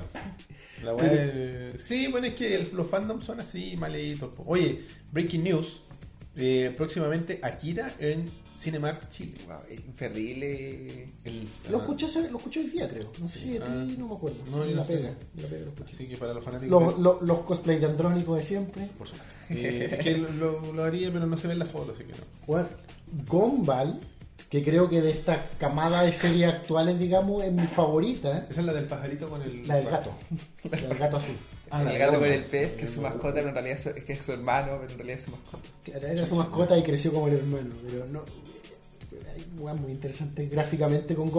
La 0.83 0.95
wea 0.95 1.13
es- 1.13 1.83
Sí, 1.83 2.09
bueno, 2.09 2.27
es 2.27 2.35
que 2.35 2.55
el- 2.57 2.71
los 2.75 2.87
fandoms 2.91 3.25
son 3.25 3.41
así 3.41 3.77
malitos. 3.79 4.31
Oye, 4.45 4.85
breaking 5.13 5.45
news. 5.45 5.81
Eh, 6.37 6.73
próximamente 6.77 7.41
Akira 7.43 7.93
en 7.99 8.31
Cinemark 8.57 9.09
Chile. 9.11 9.35
Wow, 9.47 9.57
El- 9.69 11.49
Lo 11.71 11.79
escuché, 11.79 12.07
hace- 12.07 12.31
lo 12.31 12.39
escuché 12.39 12.61
hoy 12.61 12.69
día, 12.71 12.89
creo. 12.89 13.05
No 13.21 13.29
sé 13.29 13.39
si 13.39 13.57
a 13.57 13.61
ti, 13.61 13.67
Ah. 13.69 13.95
no 13.99 14.09
me 14.09 14.15
acuerdo. 14.15 14.39
No, 14.51 14.65
la 14.65 14.77
no 14.77 14.85
pega. 14.87 15.15
la 15.37 15.49
pega 15.49 15.63
lo 15.63 15.69
escuché. 15.69 15.95
Así 15.95 16.07
que 16.07 16.17
para 16.17 16.33
los 16.33 16.45
fanáticos. 16.45 16.71
Los, 16.83 16.97
de- 16.97 17.03
los, 17.03 17.23
los 17.23 17.39
cosplay 17.41 17.79
de 17.79 17.87
Andrónico 17.87 18.35
de 18.35 18.43
siempre. 18.43 18.87
Por 18.97 19.07
supuesto. 19.09 19.33
Eh, 19.51 19.89
es 19.91 19.99
que 19.99 20.17
lo, 20.19 20.73
lo 20.73 20.85
haría, 20.85 21.13
pero 21.13 21.27
no 21.27 21.37
se 21.37 21.49
ven 21.49 21.59
las 21.59 21.71
fotos, 21.71 21.97
así 21.99 22.05
que 22.05 22.13
no. 22.19 22.25
Bueno, 22.47 22.69
Gumball, 23.29 23.99
que 24.51 24.63
creo 24.63 24.89
que 24.89 25.03
de 25.03 25.11
esta 25.11 25.43
camada 25.59 26.03
de 26.03 26.13
series 26.13 26.49
actuales, 26.49 26.99
digamos, 26.99 27.43
es 27.43 27.53
mi 27.53 27.67
favorita. 27.67 28.39
Esa 28.49 28.61
es 28.61 28.67
la 28.67 28.73
del 28.73 28.87
pajarito 28.87 29.29
con 29.29 29.43
el. 29.43 29.67
La 29.67 29.77
del 29.77 29.87
gato. 29.87 30.11
La 30.71 30.79
del 30.81 30.99
gato 30.99 31.17
azul. 31.17 31.37
Ah, 31.71 31.83
el 31.83 31.99
gato 31.99 32.19
con 32.21 32.29
el 32.33 32.45
pez, 32.45 32.75
que 32.75 32.85
es 32.85 32.91
su 32.93 33.01
mascota, 33.03 33.35
pero 33.35 33.49
en 33.49 33.55
realidad 33.55 33.79
es 33.97 34.05
que 34.05 34.13
es 34.13 34.25
su 34.25 34.33
hermano, 34.33 34.79
pero 34.81 34.93
en 34.93 34.99
realidad 34.99 35.17
es 35.19 35.23
su 35.25 35.31
mascota. 35.33 36.09
Era 36.13 36.27
su 36.27 36.35
mascota 36.37 36.79
y 36.79 36.83
creció 36.85 37.13
como 37.13 37.27
el 37.29 37.35
hermano, 37.35 37.75
pero 37.89 38.07
no. 38.07 38.21
Hay 39.35 39.45
weas 39.59 39.81
muy 39.81 39.93
interesante 39.93 40.47
gráficamente 40.47 41.15
con 41.15 41.31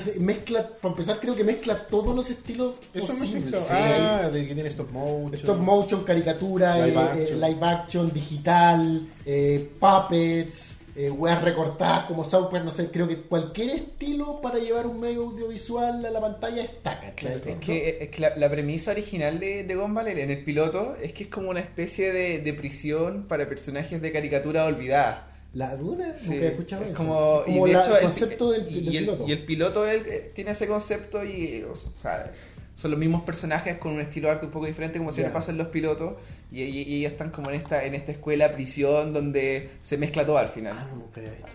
se- 0.00 0.18
mezcla, 0.20 0.68
para 0.80 0.92
empezar, 0.92 1.20
creo 1.20 1.34
que 1.34 1.44
mezcla 1.44 1.86
todos 1.86 2.14
los 2.14 2.30
estilos 2.30 2.74
Eso 2.92 3.06
posibles. 3.08 3.54
Sí. 3.54 3.66
Ah, 3.70 4.28
de 4.32 4.46
que 4.46 4.54
tiene 4.54 4.68
stop 4.70 4.90
motion. 4.90 5.34
Stop 5.34 5.58
motion, 5.58 6.04
caricatura, 6.04 6.86
Live 6.86 6.94
eh, 6.96 6.98
action. 7.04 7.42
eh, 7.44 7.48
live 7.48 7.66
action, 7.66 8.12
digital, 8.12 9.08
eh, 9.26 9.70
puppets, 9.80 10.76
eh, 10.96 11.10
weas 11.10 11.42
recortadas 11.42 12.06
como 12.06 12.22
South 12.24 12.50
Park, 12.50 12.64
no 12.64 12.70
sé, 12.70 12.90
creo 12.90 13.08
que 13.08 13.22
cualquier 13.22 13.70
estilo 13.70 14.40
para 14.40 14.58
llevar 14.58 14.86
un 14.86 15.00
medio 15.00 15.24
audiovisual 15.24 16.04
a 16.04 16.10
la 16.10 16.20
pantalla 16.20 16.62
está, 16.62 17.00
¿cachai? 17.00 17.40
Es 17.44 17.56
que, 17.56 17.98
es 18.02 18.08
que 18.10 18.20
la, 18.20 18.36
la 18.36 18.48
premisa 18.48 18.92
original 18.92 19.40
de, 19.40 19.64
de 19.64 19.74
Gumball 19.74 20.08
en 20.08 20.30
el 20.30 20.44
piloto 20.44 20.96
es 21.02 21.12
que 21.12 21.24
es 21.24 21.28
como 21.30 21.50
una 21.50 21.60
especie 21.60 22.12
de, 22.12 22.38
de 22.38 22.54
prisión 22.54 23.24
para 23.26 23.48
personajes 23.48 24.00
de 24.00 24.12
caricatura 24.12 24.64
olvidada. 24.66 25.30
La 25.52 25.76
dura, 25.76 26.16
Sí, 26.16 26.30
nunca 26.30 26.44
he 26.44 26.48
escuchado 26.48 26.82
es 26.84 26.88
eso. 26.90 26.96
como, 26.98 27.42
y 27.46 27.52
Como 27.54 27.66
de 27.66 27.72
la- 27.74 27.80
hecho 27.82 27.90
el 27.92 27.96
el- 27.96 28.02
concepto 28.02 28.50
del, 28.50 28.62
y, 28.68 28.74
del 28.74 28.96
el, 28.96 29.04
piloto. 29.04 29.24
y 29.28 29.32
el 29.32 29.44
piloto 29.44 29.86
él, 29.86 30.02
eh, 30.06 30.32
tiene 30.34 30.50
ese 30.50 30.66
concepto 30.66 31.24
y 31.24 31.62
o 31.62 31.76
sea, 31.96 32.32
son 32.74 32.90
los 32.90 32.98
mismos 33.00 33.22
personajes 33.22 33.78
con 33.78 33.92
un 33.92 34.00
estilo 34.00 34.28
de 34.28 34.34
arte 34.34 34.46
un 34.46 34.52
poco 34.52 34.66
diferente 34.66 34.98
como 34.98 35.12
siempre 35.12 35.30
Ya. 35.30 35.34
pasa 35.34 35.52
en 35.52 35.58
los 35.58 35.68
pilotos 35.68 36.14
y, 36.50 36.62
y- 36.62 36.82
y 36.82 36.94
ellos 37.00 37.12
están 37.12 37.30
como 37.30 37.50
en 37.50 37.56
esta 37.56 37.84
en 37.84 37.94
esta 37.94 38.12
escuela 38.12 38.50
prisión 38.52 39.12
donde 39.12 39.70
se 39.82 39.96
mezcla 39.96 40.26
todo 40.26 40.38
al 40.38 40.48
final 40.48 40.76
Ah, 40.78 40.86
no, 40.90 40.96
nunca 40.96 41.20
había 41.20 41.32
visto 41.32 41.48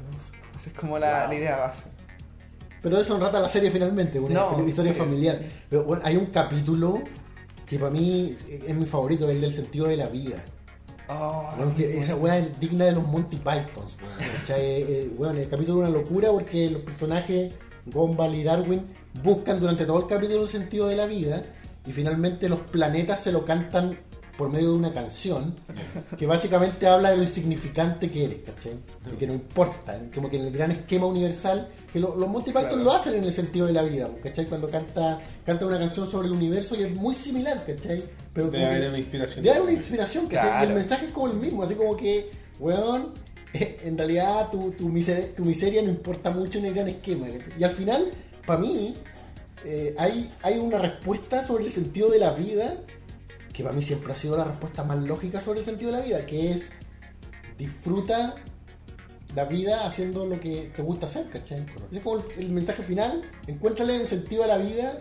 esa 0.58 0.70
es 0.70 0.76
como 0.76 0.98
la, 0.98 1.22
Wow. 1.22 1.30
la 1.30 1.36
idea 1.36 1.56
base 1.58 1.84
Pero 2.82 3.00
eso 3.00 3.14
no 3.16 3.20
trata 3.20 3.40
la 3.42 3.50
serie 3.50 3.70
finalmente, 3.72 4.20
una 4.20 4.34
No, 4.34 4.66
historia 4.68 4.94
sí. 4.94 5.00
familiar. 5.00 5.42
Pero 5.70 5.84
bueno, 5.84 6.02
hay 6.06 6.16
un 6.16 6.28
capítulo 6.28 7.02
que 7.66 7.78
para 7.78 7.92
mí 7.92 8.36
es 8.50 8.74
mi 8.76 8.86
favorito, 8.86 9.30
el 9.30 9.42
del 9.42 9.54
sentido 9.54 9.88
de 9.88 9.98
la 9.98 10.08
vida. 10.08 10.44
Oh, 11.10 11.50
Weón, 11.58 11.74
que 11.76 12.00
esa 12.00 12.16
weá 12.16 12.38
es 12.38 12.58
digna 12.60 12.86
de 12.86 12.94
los 12.94 13.06
Monty 13.06 13.36
Pythons. 13.38 13.98
¿cachai? 14.38 14.62
Eh, 14.82 15.12
eh, 15.20 15.32
el 15.42 15.50
capítulo 15.50 15.84
es 15.84 15.90
una 15.90 15.98
locura 16.00 16.32
porque 16.32 16.70
los 16.70 16.82
personajes 16.84 17.54
Gumball 17.88 18.36
y 18.36 18.44
Darwin 18.44 18.86
buscan 19.24 19.60
durante 19.60 19.86
todo 19.86 20.00
el 20.00 20.08
capítulo 20.08 20.44
el 20.44 20.50
sentido 20.50 20.88
de 20.88 20.96
la 20.96 21.06
vida 21.06 21.42
y 21.86 21.92
finalmente 21.92 22.48
los 22.50 22.60
planetas 22.62 23.22
se 23.22 23.32
lo 23.32 23.46
cantan 23.46 23.98
por 24.38 24.48
medio 24.50 24.72
de 24.72 24.78
una 24.78 24.94
canción 24.94 25.54
que 26.18 26.26
básicamente 26.26 26.88
habla 26.88 27.10
de 27.12 27.18
lo 27.18 27.24
insignificante 27.24 28.10
que 28.10 28.24
eres, 28.24 28.44
¿cachai? 28.44 28.72
Y 29.12 29.18
que 29.18 29.28
no 29.28 29.34
importa, 29.34 30.00
como 30.16 30.30
que 30.30 30.38
en 30.38 30.44
el 30.48 30.52
gran 30.54 30.72
esquema 30.72 31.08
universal, 31.08 31.68
que 31.92 32.00
lo- 32.00 32.16
los 32.16 32.30
Monty 32.30 32.52
Python 32.52 32.68
Claro. 32.70 32.84
lo 32.84 32.92
hacen 32.94 33.16
en 33.16 33.26
el 33.26 33.34
sentido 33.34 33.68
de 33.68 33.74
la 33.74 33.84
vida, 33.84 34.10
¿cachai? 34.24 34.46
Cuando 34.46 34.68
canta, 34.70 35.20
canta 35.46 35.66
una 35.66 35.78
canción 35.78 36.08
sobre 36.08 36.28
el 36.28 36.34
universo 36.34 36.74
y 36.80 36.84
es 36.84 36.96
muy 36.98 37.14
similar, 37.16 37.62
¿cachai? 37.66 38.02
Pero 38.34 38.50
Debe 38.50 38.66
haber 38.66 38.88
una 38.90 38.98
inspiración. 39.00 39.44
Debe 39.44 39.56
haber 39.58 39.70
una 39.72 39.80
inspiración, 39.80 40.28
¿cachai? 40.28 40.48
Y 40.48 40.52
Claro. 40.52 40.70
el 40.70 40.76
mensaje 40.76 41.06
es 41.08 41.12
como 41.12 41.28
el 41.28 41.36
mismo, 41.36 41.64
así 41.64 41.76
como 41.76 41.98
que, 41.98 42.32
weón, 42.62 43.10
en 43.54 43.98
realidad 43.98 44.50
tu, 44.52 44.72
tu, 44.72 44.88
miseria, 44.88 45.36
tu 45.36 45.44
miseria 45.44 45.82
no 45.82 45.90
importa 45.90 46.32
mucho 46.32 46.60
en 46.60 46.66
el 46.68 46.74
gran 46.76 46.88
esquema. 46.88 47.26
¿cachai? 47.28 47.60
Y 47.60 47.64
al 47.66 47.72
final, 47.72 48.08
para 48.46 48.60
mí, 48.60 48.94
eh, 49.66 49.96
hay, 49.98 50.32
hay 50.42 50.58
una 50.58 50.78
respuesta 50.78 51.46
sobre 51.46 51.66
el 51.66 51.72
sentido 51.72 52.10
de 52.10 52.20
la 52.20 52.32
vida, 52.32 52.78
que 53.54 53.64
para 53.64 53.76
mí 53.76 53.84
siempre 53.84 54.14
ha 54.14 54.16
sido 54.16 54.38
la 54.38 54.46
respuesta 54.46 54.84
más 54.84 55.00
lógica 55.00 55.42
sobre 55.42 55.60
el 55.60 55.66
sentido 55.66 55.92
de 55.92 55.98
la 55.98 56.04
vida, 56.04 56.26
que 56.26 56.52
es 56.52 56.70
disfruta 57.58 58.36
la 59.36 59.46
vida 59.46 59.86
haciendo 59.86 60.26
lo 60.26 60.40
que 60.40 60.72
te 60.74 60.82
gusta 60.82 61.06
hacer, 61.06 61.30
¿cachai? 61.30 61.60
Ese 61.60 61.98
es 61.98 62.04
como 62.04 62.18
el, 62.18 62.24
el 62.38 62.50
mensaje 62.50 62.82
final, 62.84 63.22
encuéntrale 63.48 64.00
un 64.00 64.08
sentido 64.08 64.44
a 64.44 64.48
la 64.48 64.58
vida 64.58 65.00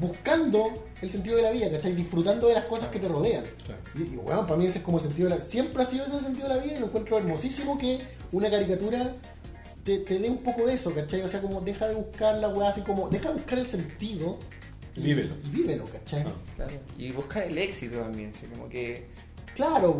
buscando 0.00 0.72
el 1.02 1.10
sentido 1.10 1.36
de 1.36 1.42
la 1.42 1.50
vida, 1.50 1.70
¿cachai? 1.70 1.94
Disfrutando 1.94 2.48
de 2.48 2.54
las 2.54 2.64
cosas 2.64 2.88
que 2.88 2.98
te 2.98 3.08
rodean. 3.08 3.44
Claro. 3.64 3.80
Y, 3.94 4.02
y, 4.14 4.16
bueno, 4.16 4.46
para 4.46 4.56
mí 4.56 4.66
ese 4.66 4.78
es 4.78 4.84
como 4.84 4.98
el 4.98 5.04
sentido 5.04 5.28
de 5.28 5.36
la 5.36 5.40
Siempre 5.42 5.82
ha 5.82 5.86
sido 5.86 6.06
ese 6.06 6.16
el 6.16 6.22
sentido 6.22 6.48
de 6.48 6.54
la 6.54 6.60
vida 6.60 6.76
y 6.76 6.80
lo 6.80 6.86
encuentro 6.86 7.18
hermosísimo 7.18 7.76
que 7.76 8.00
una 8.32 8.50
caricatura 8.50 9.14
te, 9.84 9.98
te 9.98 10.18
dé 10.18 10.28
un 10.30 10.38
poco 10.38 10.66
de 10.66 10.74
eso, 10.74 10.94
¿cachai? 10.94 11.22
O 11.22 11.28
sea, 11.28 11.40
como 11.40 11.60
deja 11.60 11.88
de 11.88 11.94
buscar 11.94 12.36
la 12.38 12.48
weá 12.48 12.68
así 12.70 12.80
como, 12.82 13.08
deja 13.08 13.28
de 13.28 13.34
buscar 13.34 13.58
el 13.58 13.66
sentido. 13.66 14.38
y- 14.96 15.00
Vívelo. 15.02 15.34
Y 15.44 15.48
vívelo, 15.50 15.84
¿cachai? 15.84 16.22
Ah. 16.26 16.32
Claro. 16.56 16.72
Y 16.98 17.12
buscar 17.12 17.44
el 17.44 17.56
éxito 17.58 17.98
también, 18.00 18.32
sí, 18.34 18.46
como 18.52 18.68
que 18.68 19.06
Claro, 19.60 19.98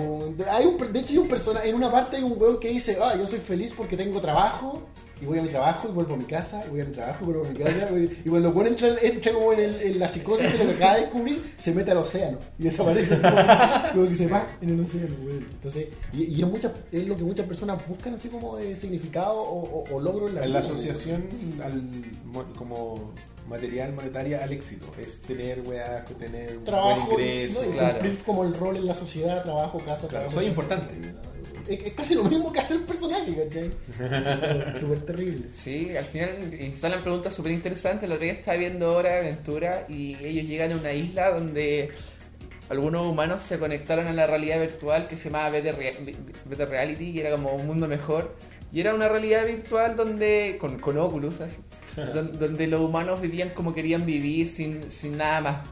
hay 0.51 0.65
un, 0.65 0.79
de 0.93 1.01
hecho 1.01 1.13
hay 1.13 1.19
un 1.19 1.29
personaje, 1.29 1.69
en 1.69 1.75
una 1.77 1.93
parte 1.93 2.17
hay 2.17 2.23
un 2.23 2.35
weón 2.41 2.59
que 2.59 2.69
dice, 2.71 2.97
ah, 3.03 3.15
yo 3.15 3.27
soy 3.27 3.41
feliz 3.41 3.75
porque 3.77 3.95
tengo 3.95 4.19
trabajo 4.19 4.81
y 5.21 5.27
voy 5.27 5.39
a 5.39 5.43
mi 5.43 5.51
trabajo 5.51 5.87
y 5.87 5.93
vuelvo 5.93 6.15
a 6.15 6.17
mi 6.17 6.25
casa, 6.25 6.63
y 6.67 6.71
voy 6.71 6.81
a 6.81 6.85
mi 6.87 6.93
trabajo 6.95 7.19
y 7.21 7.25
vuelvo 7.27 7.45
a 7.45 7.49
mi 7.51 7.59
casa. 7.59 7.89
Y 8.25 8.29
cuando 8.31 8.53
Juan 8.53 8.69
entra, 8.69 8.89
entra 9.03 9.33
como 9.35 9.53
en, 9.53 9.61
el- 9.61 9.83
en 9.83 9.99
la 9.99 10.09
psicosis 10.09 10.51
de 10.51 10.59
lo 10.65 10.71
que 10.71 10.77
acaba 10.77 10.95
de 10.95 11.01
descubrir, 11.03 11.53
se 11.59 11.73
mete 11.75 11.91
al 11.91 11.99
océano 11.99 12.39
y 12.59 12.63
desaparece. 12.65 13.19
como 13.93 14.09
que 14.09 14.15
se 14.15 14.27
va 14.29 14.47
en 14.63 14.71
el 14.71 14.81
océano, 14.81 15.15
weón. 15.27 15.47
Entonces, 15.53 15.89
y, 16.15 16.23
y 16.25 16.41
es, 16.43 16.49
muchas- 16.49 16.73
es 16.91 17.07
lo 17.07 17.15
que 17.17 17.23
muchas 17.25 17.45
personas 17.47 17.87
buscan 17.87 18.15
así 18.15 18.29
como 18.31 18.57
de 18.57 18.75
significado 18.77 19.35
o, 19.35 19.61
o- 19.83 19.95
o 19.95 20.01
logro 20.01 20.27
en 20.29 20.37
la 20.37 20.45
En 20.47 20.53
la 20.55 20.61
asociación 20.61 21.23
al, 21.63 21.83
mo- 22.25 22.47
como 22.57 23.13
material 23.51 23.93
monetaria 23.93 24.43
al 24.43 24.53
éxito. 24.53 24.91
Es 24.99 25.21
tener 25.21 25.61
weá, 25.67 26.05
tener 26.19 26.57
un 26.57 26.65
trabajo 26.65 27.11
buen 27.11 27.27
y- 27.27 27.31
ingreso. 27.33 27.63
¿no? 27.63 27.69
y 27.69 27.73
claro. 27.73 27.93
cumplir 27.99 28.19
como 28.25 28.45
el 28.45 28.55
rol 28.55 28.77
en 28.79 28.87
la 28.87 28.95
sociedad, 28.95 29.43
trabajo, 29.43 29.79
casa, 29.79 30.09
Claro, 30.09 30.09
trabajo, 30.09 30.33
soy 30.33 30.47
importante. 30.47 30.95
Es, 31.69 31.87
es 31.87 31.93
casi 31.93 32.15
lo 32.15 32.25
mismo 32.25 32.51
que 32.53 32.61
hacer 32.61 32.77
el 32.79 32.83
personaje, 32.85 33.35
¿cachai? 33.37 33.71
Súper 34.81 35.01
terrible. 35.01 35.47
Sí, 35.53 35.95
al 35.97 36.05
final 36.05 36.55
instalan 36.61 37.03
preguntas 37.03 37.35
súper 37.35 37.53
interesantes. 37.53 38.05
El 38.09 38.13
otro 38.15 38.25
día 38.25 38.33
estaba 38.35 38.57
viendo 38.57 38.95
Hora 38.97 39.13
de 39.15 39.19
Aventura 39.21 39.85
y 39.89 40.17
ellos 40.25 40.47
llegan 40.47 40.73
a 40.73 40.77
una 40.77 40.93
isla 40.93 41.31
donde 41.33 41.91
algunos 42.69 43.07
humanos 43.07 43.43
se 43.43 43.59
conectaron 43.59 44.07
a 44.07 44.13
la 44.13 44.27
realidad 44.27 44.61
virtual 44.61 45.07
que 45.09 45.17
se 45.17 45.25
llamaba 45.25 45.51
Better, 45.51 45.75
Rea- 45.77 45.93
Better 46.47 46.69
Reality, 46.69 47.13
que 47.15 47.21
era 47.21 47.33
como 47.33 47.53
un 47.55 47.67
mundo 47.67 47.89
mejor. 47.89 48.35
Y 48.73 48.81
era 48.81 48.95
una 48.95 49.09
realidad 49.09 49.47
virtual 49.47 49.97
donde, 49.97 50.57
con, 50.61 50.79
con 50.79 50.97
Oculus, 50.99 51.41
así, 51.41 51.61
don- 52.15 52.39
donde 52.39 52.67
los 52.67 52.81
humanos 52.81 53.21
vivían 53.21 53.51
como 53.51 53.75
querían 53.75 54.07
vivir 54.07 54.49
sin, 54.49 54.91
sin 54.91 55.17
nada 55.17 55.41
más. 55.41 55.69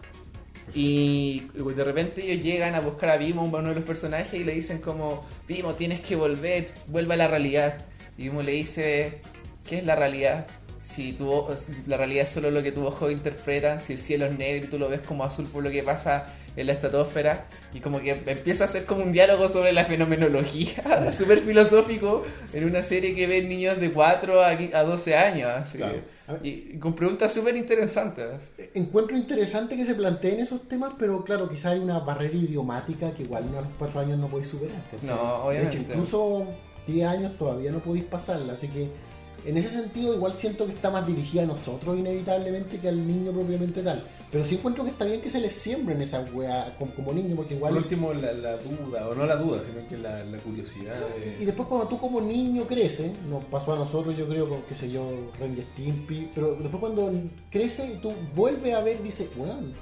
Y 0.75 1.41
de 1.55 1.85
repente 1.85 2.21
ellos 2.31 2.45
llegan 2.45 2.75
a 2.75 2.81
buscar 2.81 3.11
a 3.11 3.17
Vimo, 3.17 3.43
uno 3.43 3.69
de 3.69 3.75
los 3.75 3.85
personajes, 3.85 4.35
y 4.35 4.45
le 4.45 4.53
dicen 4.53 4.79
como, 4.81 5.27
Vimo, 5.47 5.75
tienes 5.75 6.01
que 6.01 6.15
volver, 6.17 6.71
vuelve 6.89 7.15
a 7.15 7.17
la 7.17 7.29
realidad. 7.29 7.79
Y 8.19 8.25
Vimo 8.25 8.43
le 8.43 8.53
dice, 8.53 9.21
¿qué 9.67 9.79
es 9.79 9.85
la 9.85 9.97
realidad? 9.97 10.47
Si 10.81 11.13
tu, 11.13 11.47
la 11.87 11.97
realidad 11.97 12.25
es 12.25 12.31
solo 12.31 12.51
lo 12.51 12.63
que 12.63 12.73
tus 12.73 12.85
ojos 12.85 13.13
interpretan, 13.13 13.81
si 13.81 13.93
el 13.95 13.99
cielo 13.99 14.27
es 14.27 14.37
negro 14.37 14.67
y 14.67 14.69
tú 14.69 14.79
lo 14.79 14.89
ves 14.89 15.01
como 15.03 15.23
azul 15.25 15.47
por 15.47 15.63
lo 15.63 15.71
que 15.71 15.83
pasa 15.83 16.25
en 16.59 16.67
la 16.67 16.73
estratosfera, 16.73 17.47
y 17.73 17.81
como 17.81 18.01
que 18.01 18.11
empieza 18.27 18.65
a 18.65 18.69
ser 18.69 18.85
como 18.85 19.03
un 19.03 19.13
diálogo 19.13 19.49
sobre 19.49 19.73
la 19.73 19.85
fenomenología, 19.85 21.13
súper 21.17 21.39
filosófico, 21.41 22.25
en 22.53 22.65
una 22.65 22.83
serie 22.83 23.15
que 23.15 23.27
ven 23.27 23.49
niños 23.49 23.79
de 23.81 23.93
4 23.93 24.43
a, 24.43 24.55
qui- 24.59 24.75
a 24.75 24.83
12 24.83 25.17
años. 25.17 25.49
así 25.55 25.79
Claro. 25.79 25.95
que- 26.43 26.47
y, 26.49 26.79
con 26.79 26.95
preguntas 26.95 27.33
súper 27.33 27.57
interesantes. 27.57 28.51
Encuentro 28.75 29.17
interesante 29.17 29.77
que 29.77 29.85
se 29.85 29.95
planteen 29.95 30.41
esos 30.41 30.69
temas, 30.69 30.93
pero 30.99 31.25
claro, 31.25 31.49
quizá 31.49 31.71
hay 31.71 31.79
una 31.79 32.01
barrera 32.01 32.35
idiomática 32.37 33.13
que 33.15 33.23
igual 33.23 33.45
uno 33.49 33.59
a 33.61 33.63
los 33.63 33.71
cuatro 33.79 34.01
años 34.01 34.19
no 34.19 34.27
podéis 34.29 34.49
superar. 34.49 34.77
¿cachai? 34.91 35.07
No, 35.09 35.45
obviamente. 35.45 35.77
De 35.77 35.83
hecho, 35.83 35.93
incluso 35.93 36.47
10 36.87 37.07
años 37.07 37.39
todavía 37.39 37.71
no 37.71 37.79
podéis 37.79 38.05
pasarla, 38.05 38.53
así 38.55 38.69
que 38.69 38.89
en 39.45 39.57
ese 39.57 39.69
sentido 39.71 40.15
igual 40.15 40.33
siento 40.35 40.67
que 40.67 40.73
está 40.73 40.91
más 40.91 41.07
dirigida 41.07 41.43
a 41.43 41.47
nosotros 41.47 41.99
inevitablemente 41.99 42.79
que 42.79 42.89
al 42.89 43.07
niño 43.07 43.33
propiamente 43.33 43.83
tal. 43.83 44.05
Pero 44.31 44.45
sí 44.45 44.57
encuentro 44.57 44.85
que 44.85 44.91
está 44.91 45.05
bien 45.07 45.21
que 45.23 45.31
se 45.31 45.41
les 45.41 45.53
siembren 45.55 46.03
esas 46.03 46.31
weas 46.35 46.71
como, 46.79 46.93
como 46.95 47.13
niño, 47.13 47.35
porque 47.37 47.55
igual... 47.55 47.73
Por 47.75 47.83
último, 47.85 48.13
la, 48.13 48.33
la 48.33 48.57
duda, 48.59 49.09
o 49.09 49.15
no 49.15 49.25
la 49.25 49.37
duda, 49.37 49.63
sino 49.65 49.87
que 49.89 49.97
la, 49.97 50.23
la 50.25 50.39
curiosidad. 50.39 51.01
de- 51.01 51.43
Y 51.43 51.45
después 51.47 51.67
cuando 51.69 51.89
tú 51.89 51.99
como 51.99 52.21
niño 52.21 52.65
creces, 52.67 53.11
nos 53.31 53.43
pasó 53.45 53.73
a 53.73 53.77
nosotros 53.77 54.17
yo 54.17 54.29
creo 54.29 54.49
con, 54.49 54.63
qué 54.63 54.75
sé 54.75 54.91
yo, 54.91 55.09
Ren 55.41 55.57
y 55.57 55.63
Stimpy, 55.63 56.29
pero 56.35 56.57
después 56.57 56.81
cuando 56.81 57.11
crece 57.51 57.95
y 57.95 57.97
tú 58.03 58.13
vuelves 58.37 58.75
a 58.75 58.81
ver, 58.83 59.03
dices, 59.03 59.29
weón, 59.37 59.73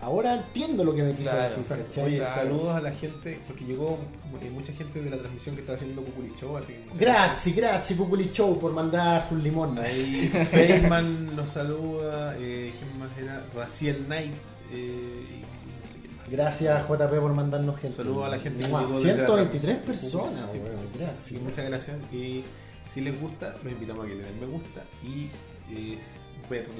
ahora 0.00 0.34
entiendo 0.34 0.84
lo 0.84 0.94
que 0.94 1.02
me 1.02 1.14
quiso 1.14 1.30
Claro, 1.30 1.54
decir. 1.56 2.02
Oye, 2.04 2.18
Claro. 2.18 2.34
saludos 2.34 2.76
a 2.76 2.80
la 2.80 2.90
gente, 2.92 3.38
porque 3.46 3.64
llegó 3.64 3.98
eh, 4.42 4.50
mucha 4.50 4.72
gente 4.72 5.02
de 5.02 5.10
la 5.10 5.16
transmisión 5.18 5.54
que 5.54 5.60
está 5.62 5.74
haciendo 5.74 6.02
Cucuri 6.02 6.32
Show, 6.40 6.56
así 6.56 6.72
que 6.72 6.84
Gracias, 6.98 7.54
gracias 7.56 7.98
Cuculi 7.98 8.30
Show 8.32 8.58
por 8.58 8.72
mandar 8.72 9.22
sus 9.22 9.42
limones. 9.42 9.84
Ahí 9.84 10.28
Feynman 10.50 11.34
nos 11.36 11.50
saluda, 11.52 12.34
eh, 12.38 12.72
¿quién 12.78 12.98
más 12.98 13.10
era? 13.18 13.44
Raciel 13.54 14.04
Knight, 14.06 14.32
eh, 14.72 15.24
y 15.28 15.42
no 15.42 15.92
sé 15.92 15.98
quién 16.00 16.16
más. 16.16 16.30
Gracias 16.30 16.88
JP 16.88 17.20
por 17.20 17.34
mandarnos 17.34 17.78
gente. 17.80 17.96
Saludos 17.96 18.26
a 18.26 18.30
la 18.30 18.38
gente 18.38 18.62
que 18.64 18.68
Mua, 18.70 18.80
llegó 18.82 18.94
desde 19.00 19.08
la 19.16 19.26
123 19.26 19.82
transmisión. 19.82 20.22
personas, 20.24 20.50
Así 20.50 20.58
gracias. 20.98 21.42
muchas 21.42 21.68
gracias. 21.68 21.96
Y 22.12 22.44
si 22.92 23.00
les 23.02 23.20
gusta, 23.20 23.54
los 23.62 23.72
invitamos 23.72 24.04
a 24.04 24.08
que 24.08 24.14
le 24.14 24.22
den 24.24 24.40
me 24.40 24.46
gusta 24.46 24.82
y 25.04 25.30
eh, 25.72 25.98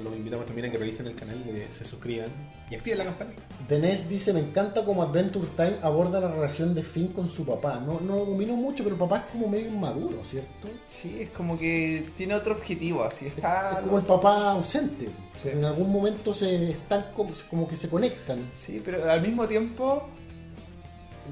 los 0.03 0.15
invitamos 0.15 0.45
también 0.45 0.67
a 0.67 0.71
que 0.71 0.77
revisen 0.77 1.07
el 1.07 1.15
canal, 1.15 1.41
que 1.43 1.67
se 1.71 1.85
suscriban 1.85 2.27
y 2.69 2.75
activen 2.75 2.99
la 2.99 3.05
campanita. 3.05 3.41
Denés 3.67 4.07
dice, 4.09 4.33
me 4.33 4.41
encanta 4.41 4.83
como 4.83 5.01
Adventure 5.03 5.47
Time 5.55 5.77
aborda 5.81 6.19
la 6.19 6.27
relación 6.27 6.75
de 6.75 6.83
Finn 6.83 7.07
con 7.07 7.29
su 7.29 7.45
papá. 7.45 7.81
No, 7.85 7.99
no 8.01 8.17
lo 8.17 8.25
domino 8.25 8.55
mucho, 8.55 8.83
pero 8.83 8.95
el 8.95 8.99
papá 8.99 9.19
es 9.19 9.31
como 9.31 9.47
medio 9.47 9.67
inmaduro, 9.67 10.23
¿cierto? 10.23 10.67
Sí, 10.87 11.21
es 11.21 11.29
como 11.29 11.57
que 11.57 12.09
tiene 12.17 12.35
otro 12.35 12.53
objetivo, 12.55 13.03
así 13.03 13.27
está. 13.27 13.71
es 13.71 13.77
como 13.85 13.97
el 13.97 14.05
papá 14.05 14.51
ausente. 14.51 15.09
Sí. 15.41 15.49
En 15.49 15.63
algún 15.63 15.91
momento 15.91 16.33
se 16.33 16.71
están 16.71 17.07
como, 17.15 17.31
como 17.49 17.67
que 17.67 17.75
se 17.75 17.89
conectan. 17.89 18.49
Sí, 18.53 18.81
pero 18.83 19.09
al 19.09 19.21
mismo 19.21 19.47
tiempo, 19.47 20.07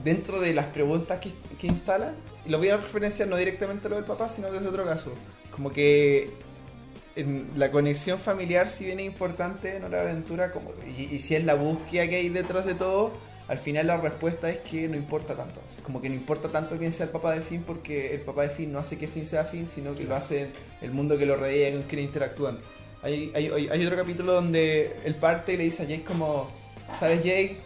dentro 0.03 0.39
de 0.39 0.53
las 0.53 0.67
preguntas 0.67 1.19
que, 1.19 1.31
que 1.59 1.67
instalan, 1.67 2.15
y 2.45 2.49
lo 2.49 2.57
voy 2.57 2.69
a 2.69 2.77
referenciar 2.77 3.27
no 3.27 3.35
directamente 3.35 3.87
a 3.87 3.89
lo 3.89 3.95
del 3.97 4.05
papá, 4.05 4.29
sino 4.29 4.51
desde 4.51 4.67
otro 4.67 4.85
caso. 4.85 5.11
Como 5.51 5.71
que 5.71 6.29
en 7.15 7.49
la 7.55 7.71
conexión 7.71 8.19
familiar, 8.19 8.69
si 8.69 8.85
bien 8.85 8.99
es 8.99 9.05
importante 9.05 9.75
en 9.75 9.83
Hora 9.83 10.03
de 10.03 10.11
Aventura, 10.11 10.51
como, 10.51 10.71
y, 10.97 11.03
y 11.15 11.19
si 11.19 11.35
es 11.35 11.43
la 11.43 11.55
búsqueda 11.55 12.07
que 12.07 12.15
hay 12.17 12.29
detrás 12.29 12.65
de 12.65 12.75
todo, 12.75 13.11
al 13.47 13.57
final 13.57 13.87
la 13.87 13.97
respuesta 13.97 14.49
es 14.49 14.59
que 14.59 14.87
no 14.87 14.95
importa 14.95 15.35
tanto. 15.35 15.59
Así 15.65 15.81
como 15.81 15.99
que 16.01 16.07
no 16.09 16.15
importa 16.15 16.49
tanto 16.49 16.77
quién 16.77 16.91
sea 16.91 17.07
el 17.07 17.11
papá 17.11 17.33
de 17.33 17.41
Finn, 17.41 17.63
porque 17.65 18.13
el 18.13 18.21
papá 18.21 18.43
de 18.43 18.49
Finn 18.49 18.71
no 18.71 18.79
hace 18.79 18.97
que 18.97 19.07
Finn 19.07 19.25
sea 19.25 19.43
Finn, 19.45 19.65
sino 19.67 19.93
que 19.95 20.03
lo 20.03 20.15
hace 20.15 20.51
el 20.81 20.91
mundo 20.91 21.17
que 21.17 21.25
lo 21.25 21.35
rodea 21.35 21.69
y 21.69 21.73
con 21.73 21.83
quien 21.83 22.01
interactúan. 22.03 22.59
Hay, 23.01 23.31
hay, 23.33 23.47
hay- 23.47 23.69
hay 23.69 23.85
otro 23.85 23.97
capítulo 23.97 24.33
donde 24.33 24.95
él 25.03 25.15
parte 25.15 25.53
y 25.53 25.57
le 25.57 25.63
dice 25.63 25.83
a 25.83 25.85
Jake 25.87 26.03
como, 26.03 26.49
¿sabes 26.99 27.23
Jake? 27.23 27.57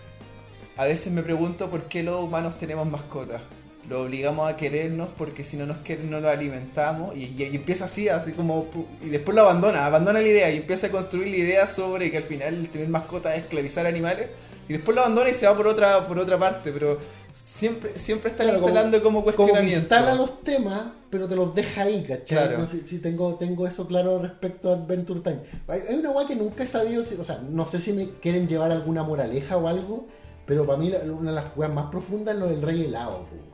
A 0.78 0.86
veces 0.86 1.12
me 1.12 1.22
pregunto 1.22 1.70
por 1.70 1.84
qué 1.84 2.02
los 2.02 2.24
humanos 2.24 2.58
tenemos 2.58 2.88
mascotas. 2.88 3.42
Lo 3.90 4.04
obligamos 4.04 4.50
a 4.50 4.56
querernos 4.56 5.10
porque 5.18 5.44
si 5.44 5.58
no 5.58 5.66
nos 5.66 5.78
quieren 5.80 6.10
no 6.10 6.22
lo 6.22 6.30
alimentamos 6.30 7.16
y, 7.18 7.26
y- 7.26 7.44
y 7.52 7.56
empieza 7.56 7.86
así, 7.86 8.08
así 8.08 8.32
como... 8.32 8.66
Y 9.04 9.10
después 9.10 9.36
lo 9.36 9.42
abandona, 9.42 9.86
abandona 9.86 10.22
la 10.22 10.28
idea 10.28 10.50
y 10.52 10.58
empieza 10.58 10.88
a 10.88 10.92
construir 10.92 11.28
la 11.28 11.36
idea 11.36 11.68
sobre 11.68 12.10
que 12.10 12.18
al 12.18 12.24
final 12.24 12.70
tener 12.72 12.88
mascotas 12.88 13.34
es 13.34 13.40
esclavizar 13.44 13.86
animales 13.86 14.28
y 14.70 14.74
después 14.74 14.96
lo 14.96 15.02
abandona 15.02 15.30
y 15.30 15.34
se 15.34 15.46
va 15.48 15.58
por 15.58 15.68
otra 15.68 16.08
por 16.08 16.18
otra 16.18 16.40
parte, 16.40 16.72
pero 16.72 16.98
siempre 17.34 17.98
siempre 17.98 18.30
están 18.32 18.48
Claro, 18.48 18.60
instalando 18.60 19.04
como, 19.04 19.22
Como 19.24 19.36
cuestionamiento. 19.36 19.80
instala 19.80 20.16
los 20.16 20.42
temas, 20.44 20.84
pero 21.10 21.28
te 21.28 21.36
los 21.36 21.54
deja 21.54 21.82
ahí, 21.84 22.04
¿cachai? 22.08 22.26
Claro. 22.48 22.66
Sí, 22.68 23.00
tengo, 23.00 23.36
tengo 23.36 23.68
eso 23.68 23.86
claro 23.88 24.20
respecto 24.20 24.70
a 24.72 24.76
Adventure 24.76 25.20
Time. 25.20 25.40
Hay, 25.68 25.82
hay 25.90 25.96
una 25.96 26.12
weá 26.12 26.26
que 26.26 26.36
nunca 26.38 26.64
he 26.64 26.68
sabido, 26.68 27.04
si- 27.04 27.16
o 27.16 27.24
sea, 27.26 27.40
no 27.50 27.68
sé 27.68 27.82
si 27.82 27.92
me 27.92 28.12
quieren 28.22 28.48
llevar 28.48 28.72
alguna 28.72 29.04
moraleja 29.04 29.58
o 29.58 29.68
algo, 29.68 30.08
pero 30.46 30.66
para 30.66 30.78
mí 30.78 30.90
la- 30.90 31.00
una 31.00 31.32
de 31.32 31.36
las 31.36 31.58
weas 31.58 31.74
más 31.74 31.88
profundas 31.92 32.36
es 32.36 32.40
lo 32.40 32.48
del 32.48 32.62
rey 32.62 32.86
helado. 32.86 33.28
weón. 33.30 33.53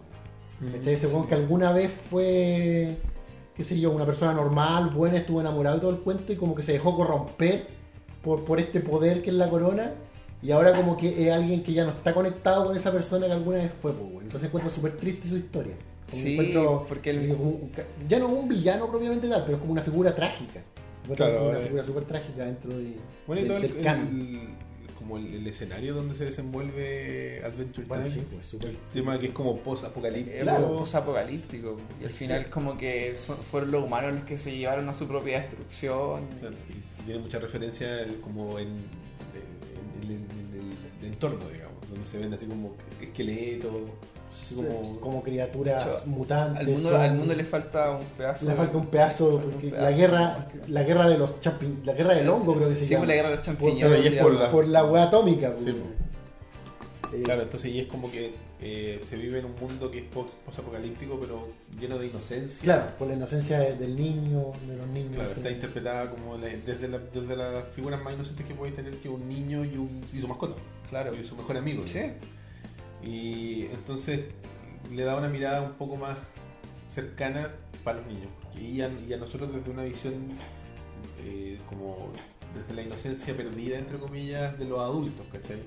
¿Cachai? 0.74 0.94
Ese 0.94 1.08
weón 1.08 1.28
que 1.28 1.36
alguna 1.36 1.72
vez 1.72 1.92
fue, 1.92 2.98
qué 3.56 3.64
sé 3.64 3.80
yo, 3.80 3.92
una 3.92 4.06
persona 4.06 4.34
normal, 4.34 4.90
buena, 4.90 5.18
estuvo 5.18 5.40
enamorado 5.40 5.78
y 5.78 5.80
todo 5.80 5.92
el 5.92 6.00
cuento 6.00 6.34
y 6.34 6.36
como 6.36 6.54
que 6.56 6.62
se 6.64 6.74
dejó 6.74 6.96
corromper 6.96 7.68
por, 8.24 8.44
por 8.44 8.60
este 8.60 8.80
poder 8.82 9.22
que 9.22 9.30
es 9.30 9.36
la 9.36 9.50
corona. 9.50 9.94
Y 10.42 10.52
ahora 10.52 10.74
como 10.74 10.96
que 10.96 11.28
es 11.28 11.34
alguien 11.34 11.64
que 11.64 11.74
ya 11.74 11.84
no 11.84 11.92
está 11.92 12.14
conectado 12.14 12.66
con 12.66 12.76
esa 12.76 12.92
persona 12.92 13.26
que 13.28 13.34
alguna 13.34 13.58
vez 13.58 13.72
fue, 13.82 13.92
pues. 13.94 14.24
Entonces 14.24 14.48
encuentro 14.48 14.72
súper 14.72 14.94
triste 14.94 15.28
su 15.28 15.36
historia. 15.38 15.76
Como 16.10 16.22
Sí, 16.24 16.32
encuentro- 16.34 16.86
porque 16.88 17.10
el- 17.10 17.18
así 17.18 17.28
como 17.28 17.44
un- 17.44 17.72
ya 18.08 18.20
no 18.20 18.28
es 18.28 18.34
un 18.34 18.48
villano 18.50 18.88
propiamente 18.90 19.28
tal, 19.28 19.44
pero 19.44 19.56
es 19.58 19.60
como 19.62 19.74
una 19.74 19.82
figura 19.82 20.16
trágica. 20.16 20.62
Claro, 21.16 21.50
una 21.50 21.60
eh. 21.60 21.64
figura 21.64 21.84
súper 21.84 22.04
trágica 22.06 22.46
dentro 22.46 22.78
de, 22.78 22.96
Bueno, 23.28 23.42
y 23.42 23.46
todo 23.46 23.60
del, 23.60 23.72
el, 23.72 23.78
el- 23.78 24.50
como 25.10 25.18
el, 25.18 25.34
el 25.34 25.48
escenario 25.48 25.96
donde 25.96 26.14
se 26.14 26.26
desenvuelve 26.26 27.42
Adventure 27.44 27.88
Bueno, 27.88 28.04
Time. 28.06 28.16
sí, 28.16 28.28
pues. 28.32 28.54
El 28.64 28.78
tema 28.94 29.18
que 29.20 29.28
es 29.28 29.34
como 29.34 29.58
post-apocalíptico. 29.58 30.40
Claro. 30.42 30.78
post-apocalíptico. 30.78 31.78
Y 32.00 32.06
al 32.06 32.12
final 32.12 32.50
como 32.52 32.78
que 32.78 33.16
son- 33.18 33.38
fueron 33.38 33.72
los 33.72 33.84
humanos 33.84 34.14
los 34.14 34.24
que 34.26 34.38
se 34.38 34.56
llevaron 34.56 34.88
a 34.88 34.94
su 34.94 35.08
propia 35.08 35.40
destrucción. 35.42 36.28
Claro, 36.40 36.56
y 36.70 37.04
tiene 37.06 37.22
mucha 37.22 37.40
referencia 37.40 38.06
como 38.22 38.60
en, 38.60 38.68
en- 38.68 40.04
en- 40.04 40.12
en 40.12 40.62
el, 40.62 41.06
el 41.08 41.14
entorno, 41.14 41.50
digamos, 41.50 41.90
donde 41.90 42.06
se 42.06 42.20
ven 42.20 42.32
así 42.34 42.46
como 42.46 42.76
esqueletos, 43.02 43.74
así 44.30 44.56
como... 44.56 45.00
como 45.00 45.24
criaturas 45.24 45.84
Hecho, 45.86 46.02
mutantes. 46.06 46.60
Al 46.60 46.68
mundo, 46.68 46.90
son- 46.92 47.02
al 47.02 47.16
mundo 47.16 47.36
le 47.36 47.44
falta 47.44 47.92
un 47.92 48.06
pedazo. 48.18 48.46
le 48.46 48.54
falta 48.54 48.78
un 48.78 48.86
pedazo, 48.88 49.26
falta 49.32 49.46
un 49.46 49.52
porque 49.52 49.68
pedazo. 49.70 49.84
la 49.84 49.92
guerra, 49.92 50.48
la 50.68 50.84
guerra 50.84 51.10
de 51.10 51.18
los 51.18 51.40
champi- 51.40 51.84
la 51.86 51.94
guerra 51.94 52.14
del 52.16 52.30
hongo 52.30 52.56
creo 52.56 52.70
que 52.70 52.76
se 52.76 52.86
Sí, 52.86 52.90
llama. 52.92 53.02
por 53.02 53.08
la 53.10 53.16
guerra 53.16 53.30
de 53.30 53.36
los 53.36 53.46
Por- 53.46 53.54
champiñones. 53.56 53.84
pero 53.84 53.98
y 54.00 54.02
se 54.04 54.16
es 54.16 54.22
por 54.24 54.32
llama. 54.34 54.44
la- 54.46 54.52
por 54.52 54.68
la 54.68 54.86
hueá 54.86 55.04
atómica. 55.04 55.54
Sí, 55.58 55.64
pues. 55.72 55.76
Eh, 57.14 57.24
Claro, 57.24 57.42
entonces 57.42 57.72
y 57.72 57.80
es 57.80 57.88
como 57.88 58.12
que 58.12 58.36
eh, 58.62 59.00
se 59.10 59.16
vive 59.16 59.40
en 59.40 59.46
un 59.46 59.56
mundo 59.56 59.90
que 59.90 60.00
es 60.00 60.04
post- 60.06 60.34
post-apocalíptico, 60.46 61.18
pero 61.20 61.48
lleno 61.80 61.98
de 61.98 62.08
inocencia. 62.08 62.62
Claro, 62.62 62.84
por 63.00 63.08
la 63.08 63.14
inocencia 63.16 63.58
de- 63.60 63.76
del 63.78 63.96
niño, 63.96 64.52
de 64.68 64.76
los 64.78 64.86
niños. 64.88 65.16
Claro, 65.16 65.30
sí. 65.34 65.40
está 65.40 65.50
interpretada 65.50 66.12
como 66.12 66.38
la- 66.38 66.50
desde, 66.50 66.88
la- 66.90 67.00
desde 67.00 67.36
las 67.38 67.64
figuras 67.74 68.00
más 68.04 68.14
inocentes 68.14 68.46
que 68.46 68.54
podéis 68.54 68.76
tener 68.76 68.94
que 68.98 69.08
un 69.10 69.28
niño 69.28 69.64
y, 69.66 69.76
un, 69.78 70.02
y 70.14 70.20
su 70.22 70.28
mascota. 70.28 70.56
Claro. 70.90 71.16
Y 71.16 71.24
su 71.24 71.36
mejor 71.36 71.58
amigo. 71.58 71.88
Sí. 71.88 72.00
Y 73.04 73.66
entonces 73.66 74.22
le 74.92 75.04
da 75.04 75.16
una 75.18 75.30
mirada 75.30 75.62
un 75.62 75.74
poco 75.74 75.96
más 75.96 76.18
cercana 76.90 77.50
para 77.84 78.00
los 78.00 78.08
niños. 78.08 78.30
Y 78.60 78.82
a, 78.82 78.90
y 79.08 79.14
a 79.14 79.18
nosotros 79.18 79.54
desde 79.54 79.72
una 79.72 79.84
visión 79.84 80.14
eh, 81.24 81.58
como 81.68 82.12
desde 82.56 82.74
la 82.74 82.82
inocencia 82.82 83.36
perdida, 83.36 83.78
entre 83.78 83.98
comillas, 83.98 84.58
de 84.58 84.66
los 84.66 84.80
adultos, 84.80 85.26
¿cachai? 85.32 85.62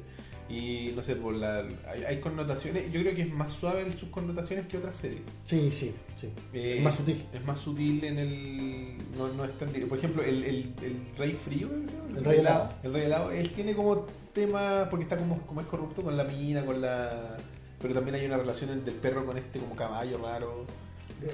Y 0.48 0.92
no 0.94 1.02
sé, 1.02 1.16
por 1.16 1.32
la, 1.34 1.64
hay, 1.88 2.04
hay 2.06 2.20
connotaciones, 2.20 2.92
yo 2.92 3.00
creo 3.00 3.14
que 3.14 3.22
es 3.22 3.32
más 3.32 3.52
suave 3.52 3.82
en 3.82 3.96
sus 3.96 4.10
connotaciones 4.10 4.66
que 4.66 4.76
otras 4.76 4.96
series. 4.96 5.22
Sí, 5.46 5.70
sí, 5.72 5.94
sí. 6.16 6.28
Eh, 6.52 6.74
Es 6.78 6.82
más 6.84 6.96
sutil. 6.96 7.24
Es 7.32 7.44
más 7.46 7.58
sutil 7.58 8.04
en 8.04 8.18
el. 8.18 8.98
No, 9.16 9.28
no 9.28 9.44
es 9.44 9.52
tan. 9.52 9.70
Por 9.70 9.96
ejemplo, 9.96 10.22
el, 10.22 10.44
el, 10.44 10.74
el 10.82 11.16
Rey 11.16 11.38
Frío. 11.44 11.68
¿cómo 11.68 11.86
se 11.88 11.94
llama? 11.94 12.18
El 12.18 12.24
Rey 12.24 12.40
Helado. 12.40 12.72
El 12.82 12.92
Rey 12.92 13.04
Helado. 13.04 13.30
Él 13.30 13.50
tiene 13.50 13.74
como 13.74 14.06
tema. 14.32 14.88
Porque 14.90 15.04
está 15.04 15.16
como, 15.16 15.40
como 15.46 15.60
es 15.60 15.66
corrupto 15.66 16.02
con 16.02 16.16
la 16.16 16.24
mina, 16.24 16.64
con 16.64 16.80
la. 16.80 17.36
Pero 17.80 17.94
también 17.94 18.14
hay 18.16 18.26
una 18.26 18.36
relación 18.36 18.70
en- 18.70 18.84
del 18.84 18.94
perro 18.94 19.24
con 19.26 19.36
este 19.38 19.58
como 19.58 19.74
caballo 19.76 20.18
raro. 20.18 20.66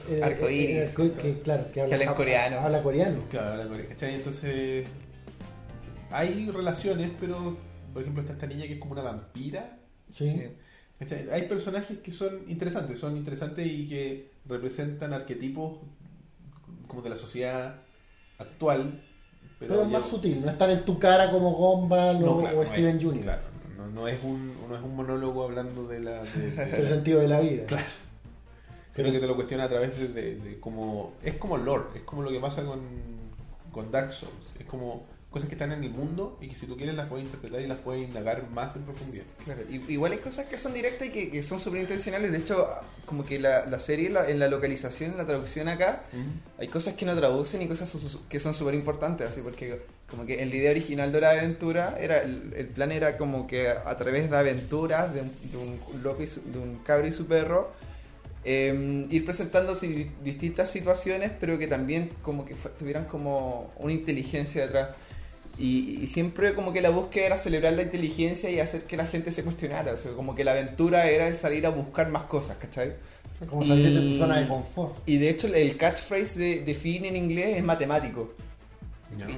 Eh, 0.09 0.21
Arcoíris. 0.23 0.77
eh, 0.77 0.89
arco- 0.95 1.17
que, 1.17 1.39
claro, 1.41 1.71
que 1.73 1.81
habla, 1.81 1.95
habla 1.95 2.05
en 2.05 2.11
jap- 2.11 2.17
coreano. 2.17 2.59
Habla 2.61 2.83
coreano. 2.83 3.21
Claro. 3.31 3.75
Entonces. 4.01 4.87
Hay 6.11 6.51
relaciones, 6.51 7.11
pero. 7.21 7.57
Por 7.93 8.03
ejemplo, 8.03 8.21
está 8.23 8.35
esta 8.35 8.47
niña 8.47 8.67
que 8.67 8.75
es 8.75 8.79
como 8.81 8.93
una 8.93 9.03
vampira. 9.03 9.79
Sí. 10.11 10.29
Sí. 10.29 10.43
¿cachai? 10.99 11.31
Hay 11.31 11.43
personajes 11.43 11.99
que 11.99 12.13
son 12.13 12.43
interesantes, 12.49 12.99
son 12.99 13.17
interesantes 13.17 13.67
y 13.67 13.89
que 13.89 14.31
representan 14.47 15.13
arquetipos 15.13 15.79
como 16.87 17.03
de 17.03 17.11
la 17.11 17.17
sociedad 17.17 17.77
actual. 18.39 19.03
Pero, 19.59 19.83
es 19.83 19.89
más 19.89 20.05
sutil, 20.05 20.41
no 20.45 20.51
estar 20.51 20.71
en 20.71 20.85
tu 20.85 20.99
cara 20.99 21.31
como 21.33 21.51
Gumball 21.53 22.23
o, 22.25 22.39
claro, 22.41 22.59
o 22.59 22.61
no 22.63 22.67
Steven 22.67 22.97
es- 22.99 23.05
Jr. 23.05 23.23
claro, 23.23 23.43
no, 23.77 23.87
no 23.89 24.09
es 24.09 24.23
un, 24.23 24.55
no 24.69 24.77
es 24.77 24.83
un 24.83 24.95
monólogo 24.97 25.43
hablando 25.45 25.87
de 25.89 26.01
la. 26.01 26.23
de- 26.23 26.51
de- 26.51 26.63
El 26.77 26.87
sentido 26.87 27.21
de 27.21 27.29
la 27.29 27.41
vida. 27.41 27.67
Claro. 27.67 27.87
sino 28.93 29.11
que 29.13 29.19
te 29.19 29.27
lo 29.27 29.35
cuestiona 29.37 29.65
a 29.65 29.69
través 29.69 29.99
de, 29.99 30.09
de, 30.09 30.37
de 30.37 30.61
como. 30.61 31.13
Es 31.23 31.35
como 31.35 31.57
lore, 31.57 31.85
es 31.97 32.03
como 32.03 32.23
lo 32.23 32.31
que 32.31 32.39
pasa 32.41 32.65
con, 32.65 32.81
con 33.73 33.91
Dark 33.91 34.13
Souls. 34.13 34.33
Es 34.59 34.67
como 34.67 35.05
cosas 35.31 35.49
que 35.51 35.57
están 35.57 35.73
en 35.73 35.85
el 35.85 35.91
mundo 35.91 36.39
y 36.41 36.49
que 36.49 36.55
si 36.55 36.67
tú 36.67 36.77
quieres 36.77 36.95
las 36.95 37.07
puedes 37.09 37.27
interpretar 37.27 37.61
y 37.61 37.67
las 37.67 37.79
puedes 37.83 38.03
indagar 38.09 38.49
más 38.51 38.75
en 38.77 38.83
profundidad. 38.83 39.25
Claro, 39.45 39.61
igual 39.69 40.13
hay 40.13 40.19
cosas 40.19 40.47
que 40.47 40.57
son 40.57 40.73
directas 40.73 41.09
y 41.09 41.11
que, 41.11 41.31
que 41.31 41.43
son 41.43 41.61
súper 41.61 41.83
intencionales. 41.83 42.33
De 42.33 42.39
hecho, 42.39 42.67
como 43.05 43.27
que 43.27 43.39
la, 43.39 43.67
la 43.67 43.79
serie, 43.79 44.09
la- 44.09 44.29
en 44.31 44.39
la 44.39 44.49
localización, 44.49 45.11
en 45.11 45.17
la 45.19 45.27
traducción 45.27 45.69
acá, 45.69 46.03
hay 46.59 46.69
cosas 46.69 46.95
que 46.95 47.05
no 47.05 47.15
traducen 47.15 47.61
y 47.61 47.69
cosas 47.69 47.95
que 48.29 48.41
son 48.41 48.55
súper 48.55 48.75
importantes. 48.75 49.29
Así 49.29 49.43
porque, 49.43 49.81
como 50.09 50.25
que 50.25 50.43
en 50.43 50.49
la 50.49 50.57
idea 50.57 50.71
original 50.71 51.13
de 51.13 51.21
la 51.21 51.31
aventura, 51.31 51.99
era 52.01 52.23
el, 52.23 52.55
el 52.57 52.67
plan 52.69 52.91
era 52.91 53.19
como 53.19 53.47
que 53.47 53.69
a 53.69 53.97
través 53.97 54.31
de 54.31 54.37
aventuras 54.37 55.13
de 55.13 55.21
un, 55.21 55.33
de 55.53 55.57
un 55.59 56.03
loco 56.03 56.23
y 56.23 56.27
su- 56.27 56.41
de 56.51 56.59
un 56.59 56.79
cabro 56.79 57.07
y 57.07 57.13
su 57.13 57.27
perro, 57.27 57.71
eh, 58.45 59.07
ir 59.11 59.25
presentándose 59.27 59.89
di- 59.89 60.11
distintas 60.25 60.71
situaciones, 60.71 61.33
pero 61.39 61.59
que 61.59 61.67
también 61.67 62.13
como 62.23 62.47
que 62.47 62.55
tuvieran 62.79 63.05
como 63.05 63.73
una 63.77 63.93
inteligencia 63.93 64.63
detrás. 64.63 64.91
Y, 65.59 65.99
y 66.03 66.07
siempre 66.07 66.55
como 66.55 66.73
que 66.73 66.81
la 66.81 66.91
búsqueda 66.91 67.27
era 67.27 67.39
celebrar 67.39 67.73
la 67.73 67.83
inteligencia 67.83 68.49
y 68.51 68.61
hacer 68.61 68.83
que 68.83 68.97
la 68.97 69.07
gente 69.07 69.33
se 69.33 69.43
cuestionara. 69.43 69.93
O 69.93 69.97
sea, 69.97 70.13
como 70.13 70.35
que 70.35 70.45
la 70.45 70.53
aventura 70.53 71.09
era 71.09 71.27
el 71.27 71.35
salir 71.37 71.67
a 71.67 71.71
buscar 71.71 72.09
más 72.11 72.23
cosas, 72.25 72.57
¿cachai? 72.59 72.93
Como 73.51 73.65
salir 73.65 73.93
de 73.93 74.01
Y- 74.07 74.13
tu 74.13 74.19
zona 74.19 74.41
de 74.41 74.49
confort. 74.49 74.93
Y 75.07 75.19
de 75.19 75.31
hecho 75.31 75.47
el 75.49 75.77
catchphrase 75.77 76.39
de, 76.39 76.61
de 76.61 76.75
Finn 76.75 77.05
en 77.05 77.17
inglés 77.17 77.57
es 77.57 77.65
matemático. 77.65 78.33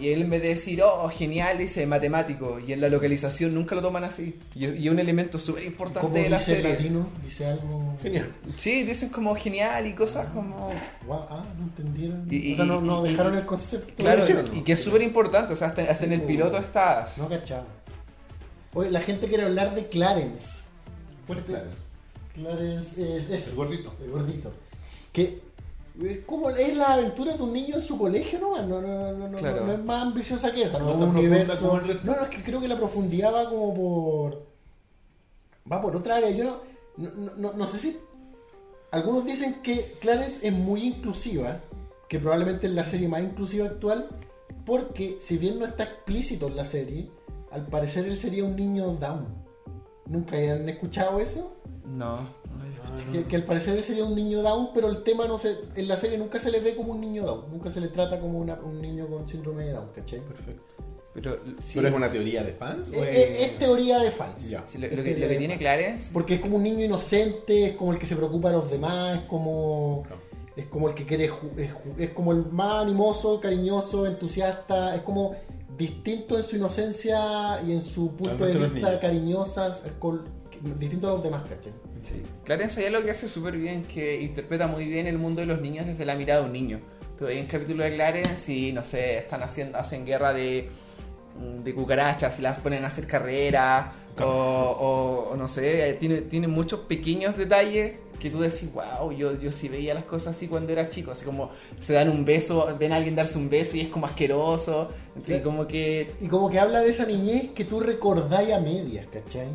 Y 0.01 0.09
él 0.09 0.23
en 0.23 0.31
vez 0.31 0.43
de 0.43 0.49
decir, 0.49 0.83
oh, 0.83 1.09
genial, 1.09 1.57
dice 1.57 1.87
matemático. 1.87 2.59
Y 2.59 2.73
en 2.73 2.81
la 2.81 2.89
localización 2.89 3.55
nunca 3.55 3.75
lo 3.75 3.81
toman 3.83 4.05
así. 4.05 4.37
Y, 4.55 4.67
y 4.67 4.87
es 4.87 4.93
un 4.93 4.99
elemento 4.99 5.39
súper 5.39 5.63
¿Cómo 5.63 5.73
importante 5.73 6.19
de 6.23 6.29
la 6.31 6.39
dice 6.39 6.57
el 6.57 6.63
serie. 6.63 6.73
latino? 6.77 7.07
Dice 7.23 7.47
algo. 7.47 7.97
Genial. 8.03 8.33
Sí, 8.57 8.83
dicen 8.83 9.09
como 9.11 9.35
genial 9.37 9.87
y 9.87 9.95
cosas 9.95 10.29
como... 10.31 10.73
Guau, 11.07 11.27
ah, 11.31 11.45
no 11.57 11.65
entendieron. 11.65 12.27
Y- 12.31 12.53
o 12.55 12.57
sea, 12.57 12.65
no, 12.65 12.81
no 12.81 13.03
dejaron 13.03 13.35
y- 13.35 13.39
el 13.39 13.47
concepto. 13.47 13.95
Claro, 13.97 14.25
¿no? 14.29 14.55
y 14.59 14.63
que 14.63 14.73
es 14.73 14.81
súper 14.83 15.03
importante. 15.03 15.53
O 15.53 15.57
sea, 15.57 15.69
hasta, 15.69 15.83
hasta 15.83 16.05
en 16.05 16.13
el 16.15 16.23
piloto 16.23 16.51
bueno. 16.53 16.67
está... 16.67 17.03
así. 17.05 17.21
No 17.21 17.29
cachaba. 17.29 17.65
Oye, 18.75 18.91
la 18.91 19.01
gente 19.01 19.29
quiere 19.29 19.45
hablar 19.45 19.75
de 19.75 19.87
Clarence. 19.89 20.61
¿Cuál 21.27 21.39
es 21.41 21.45
Clara? 21.45 21.67
Clarence 22.35 23.17
es, 23.17 23.31
es 23.31 23.49
El 23.49 23.55
gordito. 23.55 23.95
el 24.05 24.11
gordito. 24.11 24.53
Que 25.13 25.41
es 26.05 26.25
como 26.25 26.51
es 26.51 26.77
la 26.77 26.95
aventura 26.95 27.35
de 27.37 27.43
un 27.43 27.53
niño 27.53 27.77
en 27.77 27.83
su 27.83 27.99
colegio, 27.99 28.39
¿no? 28.39 28.57
No, 28.63 28.81
no, 28.81 28.89
no, 28.89 29.13
no, 29.13 29.29
no, 29.29 29.39
Claro. 29.39 29.67
no 29.67 29.73
es 29.73 29.85
más 29.85 30.03
ambiciosa 30.03 30.53
que 30.53 30.63
esa, 30.63 30.79
no, 30.79 30.87
No 30.87 30.93
es 30.93 30.99
tan 31.01 31.09
un 31.11 31.17
universo. 31.17 31.81
el. 31.85 32.01
No, 32.05 32.17
no, 32.17 32.23
es 32.23 32.29
que 32.29 32.43
creo 32.43 32.61
que 32.61 32.69
la 32.69 32.77
profundidad 32.77 33.33
va 33.35 33.49
como 33.49 33.75
por. 33.75 34.47
Va 35.71 35.81
por 35.83 35.97
otra 35.97 36.17
área. 36.17 36.31
Yo 36.31 36.63
no, 36.97 37.11
no, 37.17 37.33
no- 37.37 37.53
no, 37.53 37.69
sé 37.69 37.79
si. 37.79 37.99
Algunos 38.93 39.25
dicen 39.25 39.63
que 39.63 39.97
Clarence 40.01 40.47
es 40.47 40.53
muy 40.53 40.83
inclusiva, 40.85 41.59
que 42.09 42.19
probablemente 42.19 42.67
es 42.67 42.73
la 42.73 42.83
serie 42.85 43.07
más 43.09 43.23
inclusiva 43.23 43.67
actual, 43.67 44.09
porque 44.67 45.17
si 45.21 45.39
bien 45.39 45.59
no 45.59 45.65
está 45.65 45.85
explícito 45.85 46.49
en 46.49 46.57
la 46.57 46.65
serie, 46.65 47.09
al 47.53 47.67
parecer 47.67 48.07
él 48.07 48.17
sería 48.17 48.45
un 48.45 48.57
niño 48.57 48.95
down. 48.97 49.27
¿Nunca 50.07 50.37
han 50.37 50.69
escuchado 50.69 51.21
eso? 51.21 51.53
No. 51.85 52.29
Que, 53.13 53.25
que 53.25 53.37
al 53.37 53.45
parecer 53.45 53.83
sería 53.83 54.05
un 54.05 54.15
niño 54.15 54.43
down, 54.43 54.71
pero 54.75 54.89
el 54.89 55.03
tema 55.03 55.27
no 55.27 55.39
se, 55.39 55.59
en 55.75 55.89
la 55.89 55.97
serie 55.97 56.19
nunca 56.19 56.39
se 56.39 56.51
le 56.51 56.61
ve 56.61 56.75
como 56.77 56.93
un 56.93 57.01
niño 57.01 57.25
down, 57.25 57.51
nunca 57.51 57.71
se 57.71 57.81
le 57.81 57.89
trata 57.89 58.21
como 58.21 58.39
una- 58.39 58.61
un 58.61 58.81
niño 58.81 59.07
con 59.09 59.27
síndrome 59.27 59.65
de 59.65 59.73
down, 59.73 59.89
¿cachai? 59.95 60.21
Perfecto. 60.21 60.63
Pero, 61.13 61.41
sí, 61.59 61.73
¿Pero 61.75 61.89
es 61.89 61.95
una 61.95 62.11
teoría 62.11 62.45
de 62.45 62.53
fans? 62.53 62.91
o 62.91 62.95
Eh, 62.95 63.11
es- 63.11 63.17
eh, 63.17 63.45
es 63.45 63.59
teoría 63.59 63.99
de 63.99 64.11
fans. 64.13 64.43
Sí, 64.43 64.53
lo, 64.79 64.87
Es 64.87 64.97
lo 64.97 65.03
que, 65.03 65.17
lo 65.17 65.29
tiene 65.29 65.49
fans. 65.49 65.59
Clarence... 65.59 66.11
Porque 66.13 66.35
es 66.35 66.41
como 66.41 66.57
un 66.57 66.63
niño 66.63 66.85
inocente, 66.85 67.65
es 67.67 67.73
como 67.73 67.93
el 67.93 67.99
que 67.99 68.07
se 68.07 68.15
preocupa 68.17 68.49
de 68.51 68.57
los 68.57 68.71
demás, 68.71 69.19
es 69.19 69.25
como 69.25 70.05
Claro. 70.07 70.23
es 70.57 70.67
como 70.67 70.89
el 70.89 70.95
que 70.95 71.07
quiere 71.07 71.25
es, 71.25 71.71
es 71.99 72.11
como 72.11 72.33
el 72.33 72.47
más 72.53 72.83
animoso, 72.85 73.41
cariñoso, 73.41 74.07
entusiasta, 74.07 74.95
es 74.95 75.03
como 75.03 75.35
distinto 75.77 76.37
en 76.37 76.45
su 76.45 76.57
inocencia 76.57 77.61
y 77.67 77.73
en 77.73 77.81
su 77.81 78.11
punto 78.15 78.37
Realmente 78.45 78.59
de 78.59 78.67
es 78.67 78.73
vista 78.75 79.01
cariñosas, 79.01 79.83
es 79.85 79.93
distinto 80.79 81.09
a 81.09 81.13
los 81.15 81.23
demás, 81.25 81.43
¿cachai? 81.49 81.73
Sí. 82.03 82.23
Clarence 82.45 82.85
hay 82.85 82.91
lo 82.93 83.03
que 83.03 83.11
hace 83.11 83.29
súper 83.29 83.57
bien, 83.57 83.85
que 83.85 84.21
interpreta 84.21 84.67
muy 84.67 84.87
bien 84.87 85.07
el 85.07 85.19
mundo 85.19 85.41
de 85.41 85.47
los 85.47 85.61
niños 85.61 85.87
desde 85.87 86.05
la 86.05 86.15
mirada 86.15 86.41
de 86.41 86.47
un 86.47 86.53
niño. 86.53 86.81
Tú 87.19 87.27
ves 87.27 87.41
un 87.41 87.47
capítulo 87.47 87.85
de 87.85 87.95
Clarence 87.95 88.53
y, 88.53 88.73
no 88.73 88.83
sé, 88.83 89.19
están 89.19 89.43
haciendo, 89.43 89.77
hacen 89.79 90.07
guerra 90.07 90.33
de, 90.33 90.71
de 91.63 91.75
cucarachas 91.75 92.39
y 92.39 92.43
las 92.43 92.59
ponen 92.59 92.85
a 92.85 92.87
hacer 92.87 93.07
carrera, 93.07 93.93
o, 94.19 94.25
o- 94.25 95.31
o 95.33 95.37
no 95.37 95.47
sé, 95.47 95.91
eh, 95.91 95.95
tiene, 95.95 96.23
tiene 96.23 96.49
muchos 96.49 96.81
pequeños 96.81 97.37
detalles 97.37 97.99
que 98.19 98.29
tú 98.31 98.41
decís, 98.41 98.71
wow, 98.73 99.13
yo, 99.13 99.39
yo 99.41 99.51
sí 99.51 99.69
veía 99.69 99.95
las 99.95 100.05
cosas 100.05 100.37
así 100.37 100.47
cuando 100.49 100.73
era 100.73 100.89
chico, 100.91 101.11
así 101.11 101.25
como 101.25 101.51
se 101.81 101.93
dan 101.95 102.11
un 102.11 102.25
beso, 102.25 102.67
ven 102.79 102.93
a 102.93 102.97
alguien 102.97 103.15
darse 103.17 103.39
un 103.39 103.49
beso 103.49 103.77
y 103.77 103.81
es 103.81 103.89
como 103.89 104.05
asqueroso, 104.07 104.91
y 105.27 105.41
como 105.41 105.67
que... 105.67 106.13
Y 106.21 106.27
como 106.29 106.51
que 106.51 106.59
habla 106.59 106.81
de 106.81 106.91
esa 106.91 107.07
niñez 107.07 107.53
que 107.55 107.65
tú 107.65 107.81
recordáis 107.81 108.53
a 108.53 108.61
medias, 108.61 109.07
¿cachai? 109.11 109.49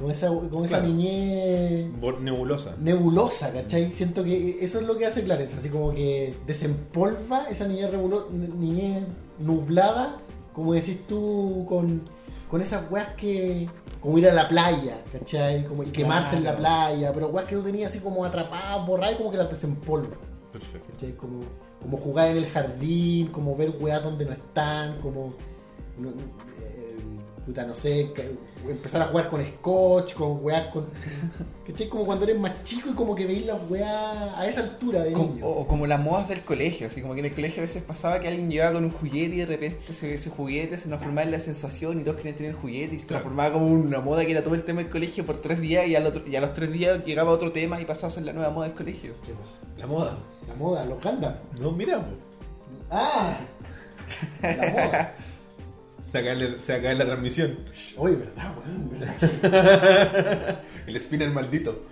Con 0.00 0.10
esa, 0.10 0.28
con 0.28 0.64
esa 0.64 0.78
Claro. 0.78 0.94
niñez 0.94 1.90
Nebulosa. 2.22 2.74
nebulosa, 2.80 3.52
¿cachai? 3.52 3.92
Siento 3.92 4.24
que 4.24 4.56
eso 4.60 4.80
es 4.80 4.86
lo 4.86 4.96
que 4.96 5.04
hace 5.06 5.22
Clarence, 5.22 5.56
así 5.56 5.68
como 5.68 5.92
que 5.92 6.34
desempolva 6.46 7.48
esa 7.50 7.66
niñez, 7.68 7.90
rebulo- 7.92 8.30
niñez 8.30 9.04
nublada, 9.38 10.16
como 10.54 10.72
decís 10.72 11.06
tú, 11.06 11.66
con, 11.68 12.02
con 12.48 12.62
esas 12.62 12.90
weas 12.90 13.08
que... 13.14 13.68
Como 14.00 14.16
ir 14.16 14.26
a 14.30 14.32
la 14.32 14.48
playa, 14.48 14.96
¿cachai? 15.12 15.66
Como, 15.66 15.82
y 15.82 15.90
quemarse 15.90 16.36
en 16.36 16.44
la 16.44 16.56
playa, 16.56 17.12
pero 17.12 17.28
weas 17.28 17.46
que 17.46 17.54
tú 17.54 17.62
tenías 17.62 17.90
así 17.90 17.98
como 18.00 18.24
atrapadas, 18.24 18.86
borradas, 18.86 19.16
y 19.16 19.18
como 19.18 19.30
que 19.30 19.36
las 19.36 19.50
desempolva. 19.50 20.16
Perfecto. 20.50 20.88
¿cachai? 20.94 21.12
Como, 21.16 21.40
como 21.82 21.98
jugar 21.98 22.28
en 22.28 22.38
el 22.38 22.46
jardín, 22.46 23.26
como 23.26 23.54
ver 23.54 23.74
weas 23.78 24.02
donde 24.02 24.24
no 24.24 24.32
están, 24.32 24.98
como. 25.02 25.34
no- 25.98 26.08
eh, 26.62 26.96
puta, 27.44 27.66
no 27.66 27.74
sé, 27.74 28.10
que- 28.14 28.38
empezar 28.68 29.02
a 29.02 29.06
jugar 29.06 29.28
con 29.30 29.42
scotch, 29.44 30.14
con 30.14 30.44
weas 30.44 30.66
con. 30.68 30.86
¿cachai? 31.66 31.88
Como 31.88 32.04
cuando 32.04 32.24
eres 32.24 32.38
más 32.38 32.62
chico 32.62 32.90
y 32.90 32.92
como 32.94 33.14
que 33.14 33.26
veis 33.26 33.46
las 33.46 33.58
weas 33.68 33.88
a 34.36 34.46
esa 34.46 34.60
altura 34.60 35.02
de 35.04 35.12
Como- 35.12 35.34
niño. 35.34 35.46
o, 35.46 35.60
o 35.60 35.66
como 35.66 35.86
las 35.86 36.00
modas 36.00 36.28
del 36.28 36.42
colegio, 36.42 36.86
así 36.88 37.00
como 37.00 37.14
que 37.14 37.20
en 37.20 37.26
el 37.26 37.34
colegio 37.34 37.62
a 37.62 37.66
veces 37.66 37.82
pasaba 37.82 38.20
que 38.20 38.28
alguien 38.28 38.50
llegaba 38.50 38.74
con 38.74 38.84
un 38.84 38.90
juguete 38.90 39.34
y 39.34 39.38
de 39.38 39.46
repente 39.46 39.80
ese, 39.90 40.14
ese 40.14 40.30
juguete 40.30 40.76
se 40.78 40.88
transformaba 40.88 41.22
en 41.24 41.30
la 41.32 41.40
sensación 41.40 42.00
y 42.00 42.04
todos 42.04 42.16
querían 42.18 42.36
tener 42.36 42.52
el 42.52 42.56
juguete 42.58 42.94
y 42.94 42.98
se 42.98 43.06
Claro. 43.06 43.22
transformaba 43.22 43.52
como 43.54 43.66
una 43.68 44.00
moda 44.00 44.24
que 44.24 44.32
era 44.32 44.42
todo 44.42 44.54
el 44.54 44.64
tema 44.64 44.82
del 44.82 44.90
colegio 44.90 45.24
por 45.24 45.40
tres 45.40 45.60
días 45.60 45.86
y, 45.86 45.96
al 45.96 46.06
otro- 46.06 46.26
y 46.26 46.36
a 46.36 46.40
los 46.40 46.54
tres 46.54 46.72
días 46.72 47.04
llegaba 47.04 47.30
otro 47.30 47.52
tema 47.52 47.80
y 47.80 47.84
pasaba 47.84 48.08
a 48.08 48.10
ser 48.10 48.24
la 48.24 48.32
nueva 48.32 48.50
moda 48.50 48.66
del 48.66 48.76
colegio. 48.76 49.14
¿Qué 49.24 49.32
cosa? 49.32 49.52
La 49.78 49.86
moda. 49.86 50.18
La 50.48 50.54
moda, 50.54 50.84
los 50.84 51.02
Gundam. 51.02 51.34
No, 51.60 51.70
mira. 51.72 52.04
¡Ah! 52.90 53.36
La 54.42 54.56
moda. 54.56 55.14
Se 56.12 56.18
acaba, 56.18 56.40
en- 56.40 56.56
se 56.64 56.72
acaba 56.74 56.94
la 56.94 57.04
transmisión. 57.06 57.58
Oye, 57.96 58.16
¿verdad, 58.16 58.52
weón? 58.66 58.90
¿Verdad? 58.90 60.60
El 60.86 60.98
spinner 61.00 61.30
maldito. 61.30 61.82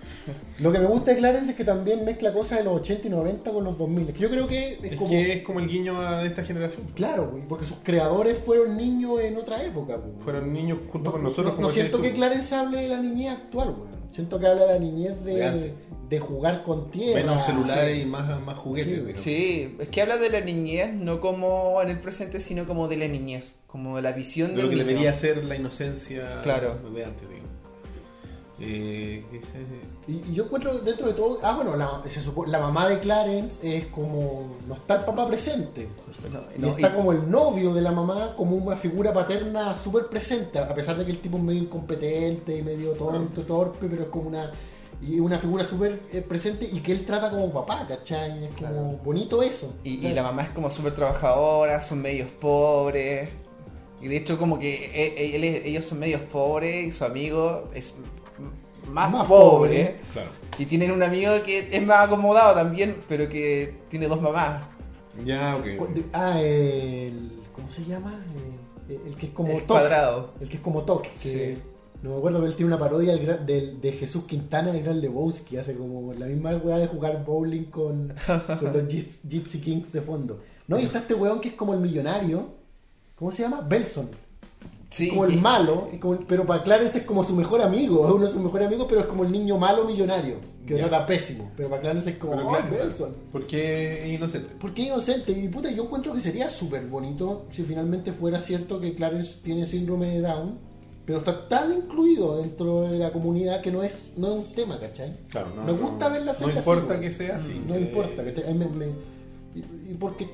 Lo 0.58 0.72
que 0.72 0.78
me 0.78 0.86
gusta 0.86 1.12
de 1.12 1.18
Clarence 1.18 1.50
es 1.52 1.56
que 1.56 1.64
también 1.64 2.04
mezcla 2.04 2.32
cosas 2.32 2.58
de 2.58 2.64
los 2.64 2.80
80 2.80 3.06
y 3.06 3.10
90 3.10 3.50
con 3.52 3.64
los 3.64 3.78
2000. 3.78 4.12
Que 4.12 4.18
yo 4.18 4.28
creo 4.28 4.48
que 4.48 4.72
es, 4.74 4.84
Es 4.92 4.96
como. 4.98 5.08
que 5.10 5.32
es 5.34 5.42
como 5.44 5.60
el 5.60 5.68
guiño 5.68 6.00
de 6.00 6.26
esta 6.26 6.42
generación. 6.44 6.82
Claro, 6.94 7.40
porque 7.48 7.64
sus 7.64 7.78
creadores 7.82 8.36
fueron 8.38 8.76
niños 8.76 9.20
en 9.20 9.36
otra 9.36 9.62
época. 9.62 9.96
güey. 9.96 10.12
Fueron 10.20 10.52
niños 10.52 10.78
junto 10.90 11.10
No, 11.10 11.12
con 11.12 11.22
nosotros. 11.22 11.52
no, 11.52 11.56
como 11.56 11.68
no 11.68 11.72
siento 11.72 12.02
que. 12.02 12.12
Clarence 12.12 12.54
hable 12.54 12.78
de 12.82 12.88
la 12.88 13.00
niñez 13.00 13.32
actual, 13.32 13.74
güey. 13.74 13.97
Siento 14.10 14.38
que 14.40 14.46
habla 14.46 14.64
de 14.66 14.72
la 14.74 14.78
niñez 14.78 15.22
de, 15.24 15.74
De 16.08 16.18
jugar 16.20 16.62
con 16.62 16.90
tierra. 16.90 17.20
Menos 17.20 17.44
celulares 17.44 17.96
sí. 17.96 18.02
y 18.02 18.04
más, 18.06 18.40
más 18.42 18.56
juguetes. 18.56 18.86
Sí, 18.94 19.00
digamos. 19.00 19.20
Sí, 19.20 19.76
es 19.78 19.88
que 19.88 20.00
habla 20.02 20.16
de 20.16 20.30
la 20.30 20.40
niñez, 20.40 20.92
no 20.94 21.20
como 21.20 21.80
en 21.82 21.90
el 21.90 22.00
presente, 22.00 22.40
sino 22.40 22.66
como 22.66 22.88
de 22.88 22.96
la 22.96 23.08
niñez, 23.08 23.56
como 23.66 23.96
de 23.96 24.02
la 24.02 24.12
visión 24.12 24.50
De 24.52 24.56
de 24.56 24.62
lo 24.62 24.68
que 24.70 24.76
niño. 24.76 24.86
debería 24.86 25.12
ser 25.14 25.44
la 25.44 25.56
inocencia 25.56 26.40
Claro. 26.42 26.78
de 26.94 27.04
antes, 27.04 27.28
digo. 27.28 27.42
Eh, 28.60 29.24
ese- 29.32 30.10
Y, 30.12 30.30
y 30.30 30.34
yo 30.34 30.44
encuentro 30.44 30.76
dentro 30.80 31.06
de 31.06 31.12
todo. 31.14 31.38
Ah, 31.42 31.54
bueno, 31.54 31.76
la, 31.76 32.02
se 32.08 32.20
supo- 32.20 32.44
la 32.46 32.58
mamá 32.58 32.88
de 32.88 32.98
Clarence 32.98 33.60
es 33.78 33.86
como. 33.86 34.56
No 34.66 34.74
está 34.74 34.96
el 34.96 35.04
papá 35.04 35.28
presente. 35.28 35.88
No, 36.32 36.40
Y 36.56 36.58
no, 36.60 36.68
está 36.76 36.88
y- 36.88 36.92
como 36.92 37.12
el 37.12 37.30
novio 37.30 37.72
de 37.72 37.82
la 37.82 37.92
mamá, 37.92 38.34
como 38.36 38.56
una 38.56 38.76
figura 38.76 39.12
paterna 39.12 39.74
súper 39.74 40.06
presente, 40.08 40.58
a 40.58 40.74
pesar 40.74 40.96
de 40.98 41.04
que 41.04 41.12
el 41.12 41.18
tipo 41.18 41.36
es 41.36 41.42
medio 41.44 41.62
incompetente 41.62 42.56
y 42.58 42.62
medio 42.62 42.92
tonto, 42.92 43.42
torpe, 43.42 43.86
pero 43.88 44.02
es 44.02 44.08
como 44.08 44.28
una 44.28 44.50
y 45.00 45.20
una 45.20 45.38
figura 45.38 45.64
súper 45.64 46.00
eh, 46.12 46.22
presente 46.22 46.68
y 46.72 46.80
que 46.80 46.90
él 46.90 47.04
trata 47.04 47.30
como 47.30 47.52
papá, 47.52 47.86
¿cachai? 47.86 48.46
Es 48.46 48.50
como 48.56 48.96
bonito 49.04 49.40
eso. 49.44 49.72
Y, 49.84 49.98
la 50.12 50.24
mamá 50.24 50.42
es 50.42 50.48
como 50.50 50.68
súper 50.72 50.92
trabajadora, 50.94 51.80
son 51.80 52.02
medios 52.02 52.28
pobres. 52.32 53.28
Y 54.00 54.08
de 54.08 54.16
hecho 54.16 54.38
como 54.38 54.58
que 54.58 54.86
e- 54.86 55.14
e- 55.24 55.36
él 55.36 55.44
es- 55.44 55.64
ellos 55.66 55.84
son 55.84 55.98
medios 56.00 56.20
pobres 56.22 56.86
y 56.86 56.90
su 56.90 57.04
amigo 57.04 57.64
es 57.74 57.94
más, 58.90 59.12
Más 59.12 59.26
pobre. 59.26 59.96
Claro. 60.12 60.30
Y 60.58 60.66
tienen 60.66 60.90
un 60.90 61.02
amigo 61.02 61.30
que 61.44 61.68
es 61.70 61.86
más 61.86 62.06
acomodado 62.06 62.54
también, 62.54 62.96
pero 63.08 63.28
que 63.28 63.74
tiene 63.88 64.08
dos 64.08 64.20
mamás. 64.20 64.62
Ya, 65.24 65.56
ok. 65.56 65.66
Ah, 66.12 66.40
el. 66.40 67.32
¿Cómo 67.54 67.68
se 67.70 67.84
llama? 67.84 68.14
Eh, 68.88 69.00
el 69.06 69.14
que 69.16 69.26
es 69.26 69.32
como 69.32 69.50
Toque. 69.52 69.64
cuadrado. 69.66 70.32
El 70.40 70.48
que 70.48 70.56
es 70.56 70.62
como. 70.62 70.84
Que 71.02 71.10
Sí. 71.16 71.58
No 72.02 72.10
me 72.10 72.16
acuerdo, 72.18 72.38
pero 72.38 72.48
él 72.50 72.56
tiene 72.56 72.72
una 72.72 72.78
parodia 72.78 73.14
del 73.16 73.44
del- 73.44 73.80
de 73.80 73.92
Jesús 73.92 74.22
Quintana 74.24 74.70
de 74.70 74.80
Gran 74.82 75.00
Lebowski. 75.00 75.56
Hace 75.56 75.74
como 75.74 76.12
la 76.14 76.26
misma 76.26 76.56
weá 76.56 76.78
de 76.78 76.86
jugar 76.86 77.24
bowling 77.24 77.64
con, 77.64 78.14
con 78.60 78.72
los 78.72 78.84
Gyp- 78.84 79.18
Gypsy 79.28 79.60
Kings 79.60 79.92
de 79.92 80.00
fondo. 80.02 80.40
No, 80.68 80.78
y 80.78 80.84
está 80.84 80.98
este 81.00 81.14
weón 81.14 81.40
que 81.40 81.48
es 81.48 81.54
como 81.54 81.74
el 81.74 81.80
millonario. 81.80 82.50
¿Cómo 83.16 83.32
se 83.32 83.42
llama? 83.42 83.60
Belson. 83.62 84.08
Sí, 84.90 85.10
como 85.10 85.26
el 85.26 85.38
malo, 85.40 85.88
como- 86.00 86.18
pero 86.26 86.46
para 86.46 86.62
Clarence 86.62 86.98
es 86.98 87.04
como 87.04 87.22
su 87.22 87.34
mejor 87.34 87.60
amigo. 87.60 88.06
Es 88.08 88.14
uno 88.14 88.24
de 88.24 88.30
sus 88.32 88.40
mejores 88.40 88.66
amigos, 88.68 88.86
pero 88.88 89.02
es 89.02 89.06
como 89.06 89.22
el 89.24 89.30
niño 89.32 89.58
malo 89.58 89.84
millonario. 89.84 90.36
Que 90.66 90.76
Ya. 90.76 90.88
trata 90.88 91.06
pésimo. 91.06 91.50
Pero 91.56 91.68
para 91.70 91.80
Clarence 91.82 92.10
es 92.10 92.16
como, 92.18 92.32
Pero 92.36 92.48
oh, 92.50 93.08
porque 93.32 94.02
es 94.12 94.18
inocente. 94.18 94.48
Porque 94.60 94.82
inocente, 94.82 95.32
y 95.32 95.48
puta, 95.48 95.70
yo 95.70 95.84
encuentro 95.84 96.12
que 96.12 96.20
sería 96.20 96.48
súper 96.50 96.86
bonito 96.86 97.46
si 97.50 97.62
finalmente 97.64 98.12
fuera 98.12 98.40
cierto 98.40 98.78
que 98.80 98.94
Clarence 98.94 99.38
tiene 99.42 99.64
síndrome 99.66 100.08
de 100.08 100.20
Down, 100.20 100.58
pero 101.06 101.18
está 101.18 101.48
tan 101.48 101.72
incluido 101.72 102.36
dentro 102.42 102.82
de 102.82 102.98
la 102.98 103.10
comunidad 103.12 103.62
que 103.62 103.70
no 103.70 103.82
es, 103.82 104.10
no 104.16 104.26
es 104.28 104.32
un 104.46 104.54
tema, 104.54 104.78
¿cachai? 104.78 105.16
Claro, 105.30 105.48
no, 105.56 105.62
me 105.64 105.72
gusta 105.72 106.06
no- 106.08 106.12
verla 106.14 106.32
No 106.38 106.46
así, 106.48 106.58
importa 106.58 107.00
que 107.00 107.10
sea 107.10 107.36
así. 107.36 107.62
No 107.66 107.74
que- 107.74 107.80
importa, 107.80 108.22
¿cachai? 108.24 108.52
Me- 108.54 108.66
y, 109.54 109.90
y 109.90 109.94
porque 109.94 110.28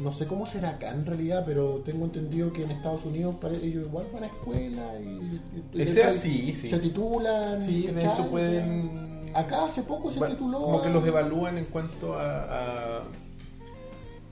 no 0.00 0.12
sé 0.12 0.26
cómo 0.26 0.46
será 0.46 0.70
acá 0.70 0.90
en 0.90 1.04
realidad, 1.06 1.42
pero 1.46 1.82
tengo 1.84 2.04
entendido 2.04 2.52
que 2.52 2.62
en 2.64 2.70
Estados 2.70 3.04
Unidos 3.04 3.36
ellos 3.62 3.86
igual 3.86 4.06
van 4.12 4.24
a 4.24 4.26
escuela 4.26 4.98
y, 5.00 5.04
y- 5.08 5.40
y- 5.74 5.82
Ese 5.82 6.04
así, 6.04 6.54
sí. 6.54 6.68
se 6.68 6.78
titulan. 6.78 7.60
Sí, 7.62 7.86
de 7.88 8.04
hecho 8.04 8.26
pueden. 8.30 9.08
Acá 9.34 9.66
hace 9.66 9.82
poco 9.82 10.10
se 10.10 10.20
Va- 10.20 10.28
tituló. 10.28 10.60
Como 10.60 10.82
que 10.82 10.88
los 10.90 11.06
evalúan 11.06 11.58
en 11.58 11.64
cuanto 11.66 12.14
a. 12.14 12.44
a- 12.44 13.02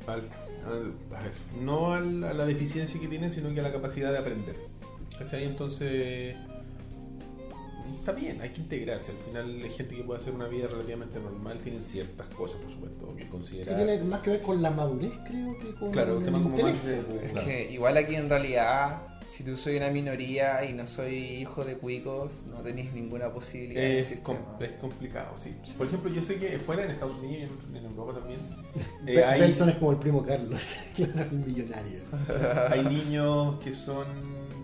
al- 0.06 0.20
al- 0.66 0.92
a 1.16 1.22
ver, 1.22 1.32
no 1.62 1.92
al- 1.92 2.24
a 2.24 2.32
la 2.32 2.44
deficiencia 2.46 3.00
que 3.00 3.08
tienen, 3.08 3.30
sino 3.30 3.52
que 3.52 3.60
a 3.60 3.62
la 3.62 3.72
capacidad 3.72 4.12
de 4.12 4.18
aprender. 4.18 4.56
¿Cachai? 5.18 5.44
Entonces. 5.44 6.36
Está 7.98 8.12
bien, 8.12 8.40
hay 8.40 8.50
que 8.50 8.60
integrarse. 8.60 9.10
Al 9.12 9.18
final, 9.18 9.60
hay 9.62 9.70
gente 9.70 9.96
que 9.96 10.02
puede 10.04 10.20
hacer 10.20 10.32
una 10.34 10.46
vida 10.48 10.66
relativamente 10.68 11.18
normal, 11.20 11.58
tienen 11.62 11.82
ciertas 11.84 12.26
cosas, 12.28 12.58
por 12.60 12.70
supuesto, 12.72 13.14
que 13.16 13.24
que 13.24 13.28
considerar. 13.28 13.76
tiene 13.76 13.98
más 14.04 14.20
que 14.20 14.30
ver 14.30 14.42
con 14.42 14.62
la 14.62 14.70
madurez, 14.70 15.12
creo 15.26 15.58
que 15.58 15.74
con 15.74 15.90
Claro, 15.90 16.12
un 16.14 16.18
el 16.18 16.24
tema 16.24 16.42
como 16.42 16.56
más 16.56 16.84
de. 16.84 16.98
Es 17.24 17.32
claro. 17.32 17.46
que 17.46 17.72
igual 17.72 17.96
aquí 17.96 18.14
en 18.14 18.28
realidad, 18.28 18.98
si 19.28 19.42
tú 19.42 19.56
soy 19.56 19.76
una 19.76 19.90
minoría 19.90 20.64
y 20.64 20.72
no 20.72 20.86
soy 20.86 21.16
hijo 21.16 21.64
de 21.64 21.76
cuicos, 21.76 22.32
no 22.48 22.60
tenés 22.60 22.92
ninguna 22.92 23.32
posibilidad. 23.32 23.82
Es, 23.82 24.06
sistema. 24.06 24.38
com- 24.38 24.62
es 24.62 24.70
complicado, 24.80 25.36
sí. 25.36 25.52
Por 25.76 25.88
ejemplo, 25.88 26.10
yo 26.12 26.22
sé 26.24 26.36
que 26.36 26.58
fuera 26.60 26.84
en 26.84 26.92
Estados 26.92 27.16
Unidos 27.16 27.50
y 27.72 27.76
en, 27.76 27.76
en 27.76 27.84
Europa 27.90 28.20
también 28.20 28.40
eh, 29.06 29.24
hay, 29.24 29.40
Benson 29.40 29.68
es 29.70 29.76
como 29.76 29.90
el 29.92 29.98
primo 29.98 30.24
Carlos, 30.24 30.74
claro, 30.96 31.22
el 31.30 31.38
millonario. 31.38 31.98
hay 32.70 32.84
niños 32.84 33.58
que 33.64 33.74
son 33.74 34.06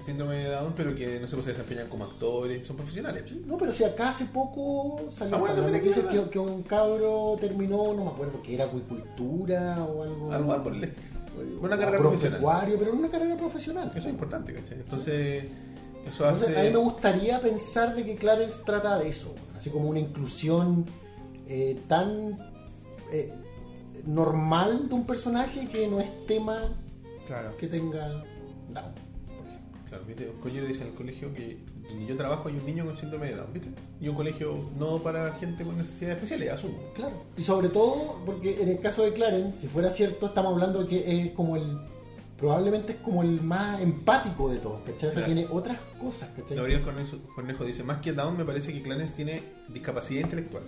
síndrome 0.05 0.37
de 0.37 0.49
Down, 0.51 0.73
pero 0.77 0.95
que 0.95 1.19
no 1.21 1.27
sé, 1.29 1.35
pues, 1.35 1.45
se 1.45 1.51
desempeñan 1.53 1.89
como 1.89 2.05
actores, 2.05 2.67
son 2.67 2.77
profesionales. 2.77 3.31
No, 3.47 3.57
pero 3.57 3.73
si 3.73 3.85
acá 3.85 4.11
hace 4.11 4.25
poco 4.27 5.01
salió 5.11 5.37
Ah, 5.37 5.39
bueno, 5.39 5.63
la 5.63 5.71
noticia 5.79 6.09
que, 6.09 6.31
que 6.31 6.39
un 6.39 6.63
cabro 6.63 7.37
terminó, 7.41 7.95
no 7.95 8.05
me 8.05 8.11
acuerdo 8.11 8.43
que 8.43 8.55
era 8.55 8.65
acuicultura 8.65 9.83
o 9.85 10.03
algo. 10.03 10.33
Algo 10.33 10.49
más 10.49 10.59
por 10.59 10.75
el 10.75 10.93
Una 11.61 11.79
carrera 11.79 11.99
profesional. 11.99 12.41
pero 12.79 12.93
en 12.93 12.99
una 12.99 13.09
carrera 13.09 13.37
profesional. 13.37 13.89
Eso 13.89 13.99
es 13.99 14.07
importante, 14.07 14.53
¿cachai? 14.55 14.79
Entonces, 14.79 15.45
eso 16.11 16.25
Entonces, 16.25 16.49
hace. 16.49 16.61
a 16.61 16.63
mí 16.65 16.71
me 16.71 16.79
gustaría 16.79 17.41
pensar 17.41 17.95
de 17.95 18.05
que 18.05 18.17
Clarence 18.17 18.63
trata 18.65 18.99
de 18.99 19.09
eso, 19.09 19.35
así 19.57 19.71
como 19.71 19.89
una 19.89 20.01
inclusión 20.01 20.85
eh, 21.47 21.79
tan 21.87 22.37
eh, 23.13 23.33
normal 24.07 24.89
de 24.89 24.95
un 24.95 25.05
personaje 25.07 25.67
que 25.69 25.87
no 25.87 26.01
es 26.01 26.27
tema 26.27 26.59
Claro. 27.27 27.57
que 27.57 27.69
tenga 27.69 28.09
Down. 28.75 28.93
Claro, 30.03 30.07
¿viste? 30.07 30.33
Collero 30.43 30.67
dice 30.67 30.83
en 30.83 30.89
el 30.89 30.95
colegio 30.95 31.33
que 31.35 31.59
donde 31.89 32.07
yo 32.07 32.17
trabajo 32.17 32.49
hay 32.49 32.57
un 32.57 32.65
niño 32.67 32.85
con 32.87 32.97
síndrome 32.97 33.27
de 33.29 33.37
Down, 33.37 33.53
¿viste? 33.53 33.69
Y 34.01 34.09
un 34.09 34.17
colegio 34.17 34.57
no 34.79 34.99
para 34.99 35.33
gente 35.35 35.65
con 35.65 35.77
necesidades 35.77 36.17
especiales, 36.17 36.51
asumo. 36.53 36.79
Claro. 36.95 37.23
Y 37.37 37.43
sobre 37.43 37.69
todo, 37.69 38.23
porque 38.25 38.63
en 38.63 38.69
el 38.69 38.81
caso 38.81 39.03
de 39.03 39.13
Clarence, 39.13 39.61
si 39.61 39.69
fuera 39.69 39.91
cierto, 39.91 40.27
estamos 40.27 40.53
hablando 40.53 40.81
de 40.85 40.87
que 40.89 41.23
es 41.27 41.33
como 41.33 41.57
el. 41.57 41.79
Probablemente 42.39 42.95
es 42.95 42.99
como 42.99 43.23
el 43.23 43.41
más 43.41 43.81
empático 43.81 44.51
de 44.51 44.59
todos, 44.59 44.81
¿cachai? 44.81 45.11
O 45.11 45.13
sea, 45.13 45.25
Claro. 45.25 45.27
tiene 45.27 45.47
otras 45.49 45.79
cosas, 46.01 46.29
¿cachai? 46.37 46.57
Gabriel 46.57 46.83
Cornejo, 46.83 47.19
Cornejo 47.37 47.65
dice, 47.65 47.85
más 47.85 48.01
que 48.01 48.13
Down 48.13 48.37
me 48.37 48.45
parece 48.45 48.73
que 48.73 48.83
Clarence 48.83 49.15
tiene 49.15 49.43
discapacidad 49.69 50.23
intelectual. 50.23 50.65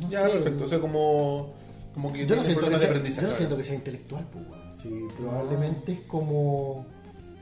No 0.00 0.08
ya, 0.08 0.22
sé, 0.28 0.34
perfecto. 0.34 0.64
O 0.64 0.68
sea, 0.68 0.78
como, 0.80 1.54
como 1.94 2.12
que 2.12 2.26
yo 2.26 2.36
no, 2.36 2.44
siento 2.44 2.68
que 2.68 2.76
sea, 2.76 2.88
aprendizaje. 2.88 3.22
yo 3.26 3.30
no 3.30 3.36
siento 3.36 3.56
que 3.56 3.64
sea 3.64 3.74
intelectual, 3.74 4.24
pues, 4.32 4.44
weón. 4.48 4.76
Sí, 4.76 5.06
probablemente 5.16 5.92
es 5.94 6.00
como. 6.00 6.86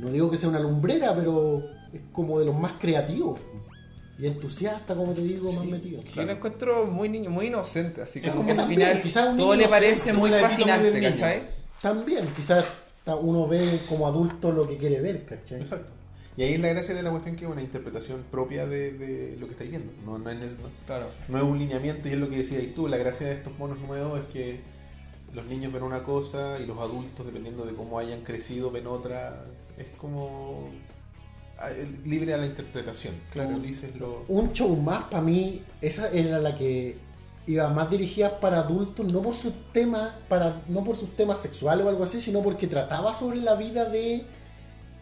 No 0.02 0.10
digo 0.10 0.30
que 0.30 0.36
sea 0.36 0.48
una 0.48 0.58
lumbrera, 0.58 1.14
pero 1.14 1.62
es 1.92 2.00
como 2.12 2.38
de 2.38 2.46
los 2.46 2.56
más 2.58 2.72
creativos. 2.80 3.40
Y 4.18 4.26
entusiasta, 4.26 4.94
como 4.94 5.12
te 5.12 5.22
digo, 5.22 5.52
más 5.52 5.64
metido. 5.64 6.02
Yo 6.14 6.22
lo 6.24 6.32
encuentro 6.32 6.86
muy 6.86 7.08
niño, 7.08 7.30
muy 7.30 7.46
inocente, 7.46 8.02
así 8.02 8.20
Es 8.22 8.30
como 8.30 8.44
que 8.44 8.50
al 8.50 8.56
también, 8.58 8.80
final 8.80 9.02
quizás 9.02 9.28
un 9.30 9.36
todo 9.36 9.52
niño 9.54 9.66
le 9.66 9.68
parece 9.70 10.12
muy 10.12 10.30
fascinante. 10.30 11.40
También, 11.80 12.28
quizás 12.36 12.64
uno 13.20 13.48
ve 13.48 13.80
como 13.88 14.06
adulto 14.06 14.52
lo 14.52 14.68
que 14.68 14.76
quiere 14.76 15.00
ver, 15.00 15.24
¿cachai? 15.24 15.60
Exacto. 15.60 15.92
Y 16.36 16.42
ahí 16.42 16.54
es 16.54 16.60
la 16.60 16.68
gracia 16.68 16.94
de 16.94 17.02
la 17.02 17.10
cuestión 17.10 17.36
que 17.36 17.44
es 17.44 17.50
una 17.50 17.60
interpretación 17.62 18.24
propia 18.30 18.66
de, 18.66 18.92
de 18.92 19.36
lo 19.38 19.46
que 19.46 19.52
estáis 19.52 19.70
viendo. 19.70 19.92
No, 20.04 20.18
no, 20.18 20.30
es, 20.30 20.58
no, 20.58 20.68
Claro. 20.86 21.06
no 21.28 21.38
es 21.38 21.44
un 21.44 21.58
lineamiento 21.58 22.08
y 22.08 22.12
es 22.12 22.18
lo 22.18 22.30
que 22.30 22.38
decías 22.38 22.62
tú. 22.74 22.88
La 22.88 22.96
gracia 22.96 23.26
de 23.26 23.34
estos 23.34 23.56
monos 23.58 23.78
nuevos 23.80 24.18
es 24.20 24.26
que 24.26 24.60
los 25.34 25.44
niños 25.46 25.72
ven 25.72 25.82
una 25.82 26.02
cosa 26.04 26.58
y 26.58 26.66
los 26.66 26.78
adultos, 26.78 27.26
dependiendo 27.26 27.64
de 27.64 27.74
cómo 27.74 27.98
hayan 27.98 28.22
crecido, 28.22 28.70
ven 28.70 28.86
otra. 28.86 29.44
Es 29.78 29.86
como 29.98 30.68
ah, 31.58 31.70
libre 32.04 32.34
a 32.34 32.36
la 32.36 32.46
interpretación. 32.46 33.14
Claro. 33.30 33.50
Como 33.50 33.62
dices 33.62 33.94
lo... 33.96 34.24
un 34.28 34.52
show 34.52 34.74
más 34.76 35.04
para 35.04 35.22
mí 35.22 35.62
esa 35.80 36.10
era 36.10 36.38
la 36.38 36.56
que 36.56 36.96
iba 37.46 37.68
más 37.68 37.90
dirigida 37.90 38.38
para 38.38 38.60
adultos 38.60 39.04
no 39.06 39.20
por 39.20 39.34
sus 39.34 39.52
temas 39.72 40.12
para 40.28 40.62
no 40.68 40.84
por 40.84 40.96
sus 40.96 41.16
temas 41.16 41.40
sexuales 41.40 41.84
o 41.84 41.88
algo 41.88 42.04
así 42.04 42.20
sino 42.20 42.40
porque 42.40 42.68
trataba 42.68 43.14
sobre 43.14 43.40
la 43.40 43.54
vida 43.54 43.88
de 43.88 44.24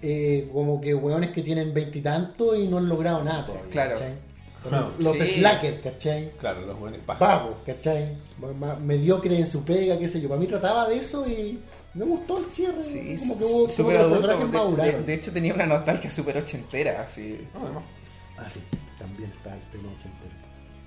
eh, 0.03 0.49
como 0.53 0.81
que 0.81 0.95
hueones 0.95 1.31
que 1.31 1.43
tienen 1.43 1.75
veintitantos 1.75 2.59
y, 2.59 2.67
no 2.67 2.79
han 2.79 2.89
logrado 2.89 3.23
nada 3.23 3.45
todavía 3.45 3.71
Claro. 3.71 3.95
¿cachai? 3.95 4.15
No, 4.71 4.91
los 4.99 5.19
sí. 5.19 5.27
slackers 5.27 5.81
¿cachai? 5.83 6.31
Claro, 6.39 6.63
los 6.65 6.79
jóvenes 6.79 7.01
vagos 7.07 7.57
¿cachai? 7.67 8.17
Mediocres 8.83 9.39
en 9.39 9.47
su 9.47 9.63
pega 9.63 9.99
qué 9.99 10.09
sé 10.09 10.23
yo 10.23 10.29
para 10.29 10.41
mí 10.41 10.47
trataba 10.47 10.89
de 10.89 10.97
eso 10.97 11.29
y 11.29 11.59
me 11.95 12.05
gustó 12.05 12.39
el 12.39 12.45
cierre 12.47 12.83
Sí, 12.83 13.17
como 13.21 13.39
que 13.39 13.45
hubo 13.45 13.67
como 13.67 13.89
que 13.89 13.95
los 13.95 14.03
adulto. 14.03 14.21
personajes 14.27 14.39
De, 14.41 14.47
de- 14.47 14.65
maduraron. 14.65 15.07
de 15.07 15.15
hecho 15.15 15.33
tenía 15.33 15.55
una 15.55 15.67
nostalgia 15.67 16.11
súper 16.11 16.37
ochentera, 16.39 17.03
así. 17.03 17.47
No, 17.55 17.65
además. 17.65 17.83
Ah, 18.39 18.49
sí, 18.49 18.61
también 18.99 19.31
está 19.31 19.55
el 19.55 19.62
tema 19.71 19.89
ochentero. 19.89 20.31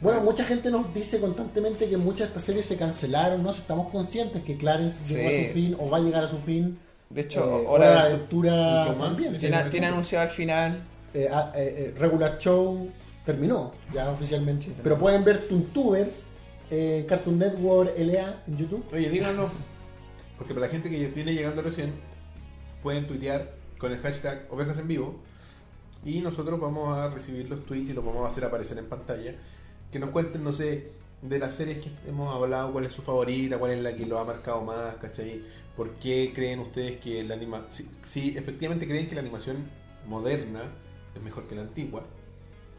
Bueno, 0.01 0.21
mucha 0.21 0.43
gente 0.43 0.69
nos 0.69 0.93
dice 0.93 1.19
constantemente 1.19 1.89
que 1.89 1.95
muchas 1.97 2.19
de 2.19 2.25
estas 2.25 2.43
series 2.43 2.65
se 2.65 2.75
cancelaron, 2.75 3.41
¿no? 3.43 3.51
Estamos 3.51 3.89
conscientes 3.89 4.43
que 4.43 4.57
Clarence 4.57 4.99
llegó 5.05 5.29
Sí. 5.29 5.35
a 5.35 5.47
su 5.47 5.53
fin 5.53 5.75
o 5.79 5.89
va 5.89 5.97
a 5.97 6.01
llegar 6.01 6.23
a 6.25 6.29
su 6.29 6.37
fin. 6.39 6.77
De 7.09 7.21
hecho, 7.21 7.61
Eh, 7.61 7.65
Hora 7.67 7.91
de 7.91 7.99
Aventura 7.99 8.95
también. 8.99 9.37
Tiene, 9.39 9.63
tiene 9.69 9.87
anunciado 9.87 10.23
al 10.23 10.29
final. 10.29 10.79
Eh, 11.13 11.27
ah, 11.31 11.51
eh, 11.55 11.93
eh, 11.93 11.99
Regular 11.99 12.37
Show 12.39 12.89
terminó 13.25 13.71
ya 13.93 14.09
oficialmente. 14.09 14.71
Pero 14.83 14.97
pueden 14.97 15.23
ver 15.23 15.47
Toontubers 15.47 16.23
en 16.71 17.05
Cartoon 17.05 17.37
Network 17.39 17.91
LA 17.97 18.41
en 18.47 18.57
YouTube. 18.57 18.83
Oye, 18.91 19.09
díganlo. 19.09 19.49
Porque 20.43 20.55
para 20.55 20.65
la 20.65 20.71
gente 20.73 20.89
que 20.89 21.07
viene 21.07 21.33
llegando 21.33 21.61
recién, 21.61 21.93
pueden 22.81 23.07
tuitear 23.07 23.53
con 23.77 23.93
el 23.93 23.99
hashtag 23.99 24.45
ovejas 24.49 24.77
en 24.77 24.89
vivo. 24.89 25.15
Y 26.03 26.19
nosotros 26.19 26.59
vamos 26.59 26.97
a 26.97 27.07
recibir 27.11 27.47
los 27.49 27.65
tweets 27.65 27.91
y 27.91 27.93
los 27.93 28.03
vamos 28.03 28.25
a 28.25 28.27
hacer 28.27 28.43
aparecer 28.43 28.77
en 28.77 28.87
pantalla. 28.87 29.35
Que 29.89 29.99
nos 29.99 30.09
cuenten, 30.09 30.43
no 30.43 30.51
sé, 30.51 30.91
de 31.21 31.39
las 31.39 31.55
series 31.55 31.77
que 31.77 31.89
hemos 32.09 32.35
hablado, 32.35 32.73
cuál 32.73 32.87
es 32.87 32.91
su 32.91 33.01
favorita, 33.01 33.57
cuál 33.57 33.71
es 33.71 33.81
la 33.81 33.95
que 33.95 34.05
lo 34.05 34.19
ha 34.19 34.25
marcado 34.25 34.59
más, 34.59 34.95
¿cachai? 34.95 35.43
¿Por 35.77 35.91
qué 35.91 36.33
creen 36.35 36.59
ustedes 36.59 36.99
que 36.99 37.23
la 37.23 37.35
anima 37.35 37.65
si, 38.03 38.37
efectivamente 38.37 38.85
creen 38.85 39.07
que 39.07 39.15
la 39.15 39.21
animación 39.21 39.59
moderna 40.09 40.63
es 41.15 41.21
mejor 41.21 41.47
que 41.47 41.55
la 41.55 41.61
antigua? 41.61 42.03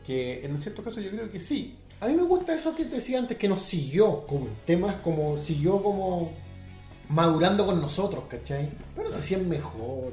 Que 0.06 0.44
en 0.44 0.60
cierto 0.60 0.84
caso 0.84 1.00
yo 1.00 1.10
creo 1.10 1.32
que 1.32 1.40
sí. 1.40 1.78
A 1.98 2.08
mí 2.08 2.12
me 2.12 2.24
gusta 2.24 2.54
eso 2.54 2.76
que 2.76 2.84
te 2.84 2.96
decía 2.96 3.20
antes, 3.20 3.38
que 3.38 3.48
nos 3.48 3.62
siguió 3.62 4.26
como 4.26 4.48
temas, 4.66 4.96
como 4.96 5.38
siguió 5.38 5.82
como 5.82 6.43
madurando 7.14 7.64
con 7.66 7.80
nosotros, 7.80 8.24
¿cachai? 8.28 8.70
Pero 8.96 9.10
se 9.10 9.22
si 9.22 9.34
es 9.34 9.42
mejor. 9.46 10.12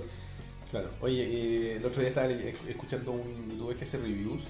Claro. 0.70 0.90
Oye, 1.02 1.24
eh, 1.24 1.76
el 1.78 1.86
otro 1.86 2.00
día 2.00 2.10
estaba 2.10 2.28
le- 2.28 2.56
escuchando 2.70 3.12
un 3.12 3.50
youtuber 3.52 3.76
que 3.76 3.84
hace 3.84 3.98
reviews 3.98 4.42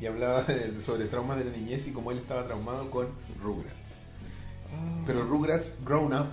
y 0.00 0.06
hablaba 0.06 0.42
de- 0.44 0.80
sobre 0.82 1.06
traumas 1.06 1.38
de 1.38 1.44
la 1.44 1.50
niñez 1.56 1.86
y 1.86 1.90
cómo 1.92 2.10
él 2.12 2.18
estaba 2.18 2.44
traumado 2.44 2.90
con 2.90 3.08
Rugrats. 3.42 3.98
Pero 5.06 5.22
Rugrats 5.24 5.72
Grown 5.84 6.12
Up. 6.14 6.26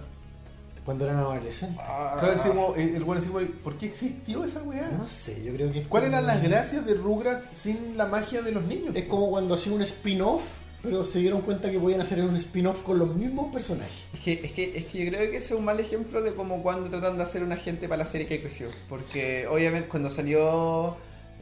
Cuando 0.85 1.05
eran 1.05 1.18
adolescentes. 1.18 1.80
Claro, 1.85 2.31
decimos, 2.34 2.77
eh, 2.77 2.93
el 2.97 3.03
bueno 3.05 3.22
decimos, 3.22 3.41
¿por 3.64 3.77
qué 3.77 3.85
existió 3.85 4.43
esa 4.43 4.61
weá? 4.64 4.89
No 4.91 5.07
sé, 5.07 5.41
yo 5.41 5.53
creo 5.53 5.72
que 5.72 5.80
es 5.80 5.88
¿Cuáles 5.88 6.10
eran 6.10 6.26
las 6.27 6.41
gracias 6.43 6.85
de 6.85 6.93
Rugrats 6.95 7.47
sin 7.57 7.95
la 7.97 8.05
magia 8.05 8.41
de 8.41 8.51
los 8.51 8.64
niños? 8.65 8.93
Es 8.95 9.05
como 9.05 9.30
cuando 9.30 9.55
hacían 9.55 9.76
un 9.76 9.81
spin-off, 9.84 10.43
pero 10.84 11.05
se 11.05 11.19
dieron 11.19 11.41
cuenta 11.41 11.72
que 11.72 11.80
podían 11.80 12.01
hacer 12.01 12.22
un 12.22 12.35
spin-off 12.35 12.84
con 12.84 12.99
los 12.99 13.15
mismos 13.15 13.53
personajes. 13.53 14.03
Es 14.14 14.19
que, 14.19 14.34
es, 14.43 14.51
que, 14.51 14.77
es 14.77 14.85
que 14.85 15.05
yo 15.05 15.10
creo 15.10 15.31
que 15.31 15.38
ese 15.38 15.53
es 15.53 15.60
un 15.60 15.64
mal 15.64 15.80
ejemplo 15.80 16.22
de 16.22 16.35
como 16.35 16.61
cuando 16.61 16.89
tratan 16.89 17.15
de 17.15 17.23
hacer 17.23 17.41
una 17.41 17.55
gente 17.55 17.88
para 17.88 18.03
la 18.03 18.05
serie 18.05 18.27
que 18.27 18.41
creció. 18.41 18.68
Porque 18.89 19.47
obviamente 19.47 19.88
cuando 19.88 20.11
salió 20.11 20.97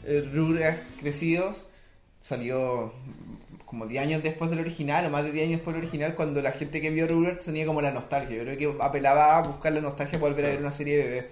eh, 0.05 0.75
Crecidos, 0.99 1.65
salió 2.21 2.93
como 3.65 3.87
10 3.87 4.03
años 4.03 4.23
después 4.23 4.51
del 4.51 4.59
original, 4.59 5.07
o 5.07 5.09
más 5.09 5.23
de 5.23 5.31
10 5.31 5.47
años 5.47 5.57
después 5.57 5.75
del 5.75 5.85
original, 5.85 6.13
cuando 6.13 6.39
la 6.43 6.51
gente 6.51 6.79
que 6.79 6.91
vio 6.91 7.07
Rugrats 7.07 7.45
tenía 7.45 7.65
como 7.65 7.81
la 7.81 7.89
nostalgia. 7.89 8.37
Yo 8.37 8.43
creo 8.43 8.57
que 8.57 8.83
apelaba 8.83 9.39
a 9.39 9.41
buscar 9.41 9.73
la 9.73 9.81
nostalgia 9.81 10.19
para 10.19 10.31
volver 10.31 10.45
a 10.45 10.49
ver 10.49 10.59
una 10.59 10.71
serie 10.71 10.97
de 10.97 11.03
bebé. 11.03 11.29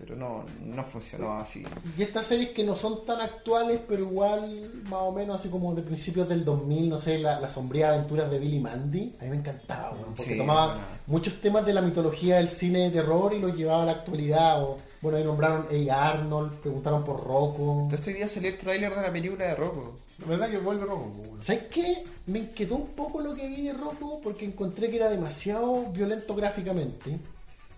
Pero 0.00 0.16
no, 0.16 0.44
no 0.64 0.82
funcionó 0.82 1.34
así. 1.34 1.62
Y 1.98 2.02
estas 2.02 2.24
series 2.26 2.50
que 2.50 2.64
no 2.64 2.74
son 2.74 3.04
tan 3.04 3.20
actuales, 3.20 3.80
pero 3.86 4.00
igual 4.02 4.70
más 4.84 5.02
o 5.02 5.12
menos 5.12 5.38
así 5.38 5.50
como 5.50 5.74
de 5.74 5.82
principios 5.82 6.26
del 6.26 6.42
2000, 6.42 6.88
no 6.88 6.98
sé, 6.98 7.18
la- 7.18 7.38
las 7.38 7.52
sombrías 7.52 7.90
aventuras 7.90 8.30
de 8.30 8.38
Billy 8.38 8.60
Mandy, 8.60 9.14
a 9.20 9.24
mí 9.24 9.30
me 9.30 9.36
encantaba, 9.36 9.90
weón, 9.92 10.14
porque 10.16 10.32
Sí, 10.32 10.38
tomaba 10.38 10.66
bueno. 10.68 10.82
muchos 11.06 11.40
temas 11.42 11.66
de 11.66 11.74
la 11.74 11.82
mitología 11.82 12.36
del 12.36 12.48
cine 12.48 12.84
de 12.84 12.90
terror 12.92 13.34
y 13.34 13.40
los 13.40 13.54
llevaba 13.54 13.82
a 13.82 13.86
la 13.86 13.92
actualidad. 13.92 14.62
O, 14.64 14.76
bueno, 15.02 15.18
ahí 15.18 15.24
nombraron 15.24 15.66
a 15.90 16.08
Arnold, 16.08 16.54
preguntaron 16.60 17.04
por 17.04 17.22
Rocco. 17.22 17.80
Entonces, 17.84 18.00
este 18.00 18.14
día 18.14 18.28
salió 18.28 18.48
el 18.50 18.58
tráiler 18.58 18.94
de 18.94 19.02
la 19.02 19.12
película 19.12 19.44
de 19.44 19.54
Rocco. 19.54 19.96
La 20.20 20.26
verdad 20.26 20.50
que 20.50 20.58
vuelve 20.58 20.84
rojo. 20.84 21.10
pues, 21.14 21.28
weón. 21.28 21.42
¿Sabes 21.42 21.62
qué? 21.70 22.04
Me 22.26 22.38
inquietó 22.40 22.76
un 22.76 22.86
poco 22.88 23.20
lo 23.20 23.34
que 23.34 23.48
vi 23.48 23.62
de 23.62 23.72
Rocco 23.74 24.18
porque 24.22 24.44
encontré 24.46 24.90
que 24.90 24.96
era 24.96 25.08
demasiado 25.10 25.84
violento 25.92 26.34
gráficamente. 26.34 27.18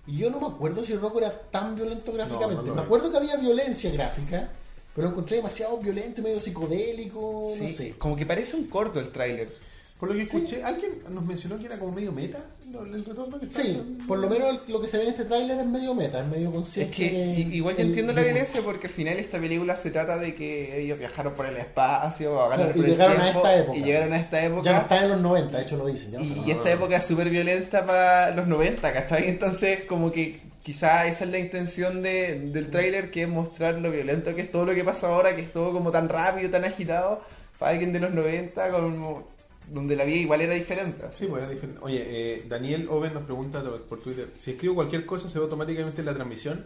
Y 0.07 0.17
yo 0.19 0.31
no 0.31 0.41
me 0.41 0.47
acuerdo 0.49 0.85
si 0.85 0.95
Rocco 0.97 1.19
era 1.19 1.31
tan 1.31 1.75
violento 1.77 2.13
gráficamente. 2.13 2.65
no 2.69 2.75
me 2.75 2.83
acuerdo 2.83 3.11
que 3.11 3.19
había 3.19 3.37
violencia 3.37 3.91
gráfica, 3.91 4.51
pero 4.95 5.07
lo 5.07 5.13
encontré 5.13 5.37
demasiado 5.37 5.79
violento, 5.79 6.23
medio 6.23 6.41
psicodélico, 6.41 7.53
no 7.59 7.67
Sí, 7.69 7.73
sé. 7.73 7.95
Como 7.99 8.17
que 8.17 8.27
parece 8.27 8.57
un 8.57 8.65
corto 8.67 8.99
el 8.99 9.11
tráiler. 9.13 9.55
Por 10.03 10.11
lo 10.11 10.17
que 10.17 10.23
escuché, 10.23 10.65
alguien 10.65 10.91
nos 11.11 11.25
mencionó 11.25 11.57
que 11.61 11.67
era 11.67 11.79
como 11.79 11.93
medio 11.93 12.11
meta 12.11 12.39
el 12.75 13.05
retorno 13.05 13.39
que 13.39 13.47
está 13.47 13.63
Sí, 13.63 13.97
por 14.09 14.19
lo 14.19 14.29
menos 14.29 14.61
lo 14.67 14.81
que 14.81 14.89
se 14.89 14.97
ve 14.97 15.05
en 15.05 15.11
este 15.11 15.27
tráiler 15.27 15.61
es 15.61 15.67
medio 15.67 15.95
meta, 15.95 16.19
es 16.21 16.27
medio 16.27 16.49
Es 16.49 16.55
consciente. 16.55 16.93
que 16.93 17.11
de- 17.11 17.27
i- 17.41 17.57
igual 17.57 17.77
yo 17.77 17.83
entiendo 17.83 18.13
la 18.13 18.23
violencia 18.23 18.61
porque 18.63 18.89
al 18.89 18.93
final 18.95 19.17
esta 19.19 19.39
película 19.39 19.77
se 19.77 19.93
trata 19.93 20.19
de 20.19 20.35
que 20.35 20.81
ellos 20.83 20.99
viajaron 20.99 21.35
por 21.35 21.47
el 21.47 21.57
espacio, 21.57 22.35
Claro, 22.49 22.71
y 22.71 22.73
por 22.73 22.85
el 22.85 22.91
llegaron 22.91 23.21
a 23.21 23.31
esta 23.31 23.57
época. 23.57 23.79
Y 23.79 23.83
llegaron 23.85 24.13
a 24.13 24.17
esta 24.17 24.45
época. 24.45 24.63
Ya 24.65 24.73
no 24.73 24.83
está 24.83 25.05
en 25.05 25.09
los 25.11 25.21
90, 25.21 25.57
de 25.59 25.63
hecho 25.63 25.77
lo 25.77 25.87
dicen. 25.87 26.11
ya 26.11 26.19
no 26.19 26.25
y, 26.25 26.29
está. 26.33 26.47
y 26.47 26.51
esta 26.51 26.71
época 26.73 26.97
es 26.97 27.05
súper 27.05 27.31
violenta 27.31 27.85
para 27.87 28.35
los 28.35 28.47
90, 28.49 28.93
¿cachai? 28.93 29.29
Entonces 29.29 29.85
como 29.85 30.11
que 30.11 30.41
quizá 30.65 31.07
esa 31.07 31.25
es 31.25 31.31
la 31.31 31.39
intención 31.39 32.03
de, 32.03 32.41
del 32.53 32.69
tráiler, 32.71 33.13
que 33.13 33.23
es 33.23 33.29
mostrar 33.29 33.77
lo 33.77 33.91
violento 33.93 34.35
que 34.35 34.41
es 34.43 34.51
todo 34.51 34.65
lo 34.65 34.75
que 34.75 34.83
pasa 34.83 35.09
ahora, 35.09 35.37
que 35.37 35.43
es 35.43 35.53
todo 35.53 35.73
como 35.73 35.91
tan 35.93 36.09
rápido, 36.09 36.51
tan 36.51 36.65
agitado, 36.65 37.23
para 37.59 37.73
alguien 37.73 37.93
de 37.93 38.01
los 38.01 38.13
90, 38.13 38.69
como, 38.71 39.31
donde 39.69 39.97
la 39.97 40.05
vida 40.05 40.17
igual 40.19 40.41
era 40.41 40.55
diferente. 40.55 41.07
Sí, 41.13 41.27
pues 41.27 41.45
es 41.45 41.51
diferente. 41.51 41.81
Oye, 41.83 42.03
eh, 42.07 42.47
Daniel 42.49 42.89
Oven 42.91 43.15
nos 43.15 43.25
pregunta 43.25 43.63
por 43.89 44.01
Twitter, 44.01 44.29
si 44.39 44.53
escribo 44.53 44.75
cualquier 44.75 45.07
cosa, 45.07 45.29
¿se 45.31 45.39
ve 45.39 45.45
automáticamente 45.45 46.01
en 46.03 46.07
la 46.07 46.15
transmisión? 46.15 46.65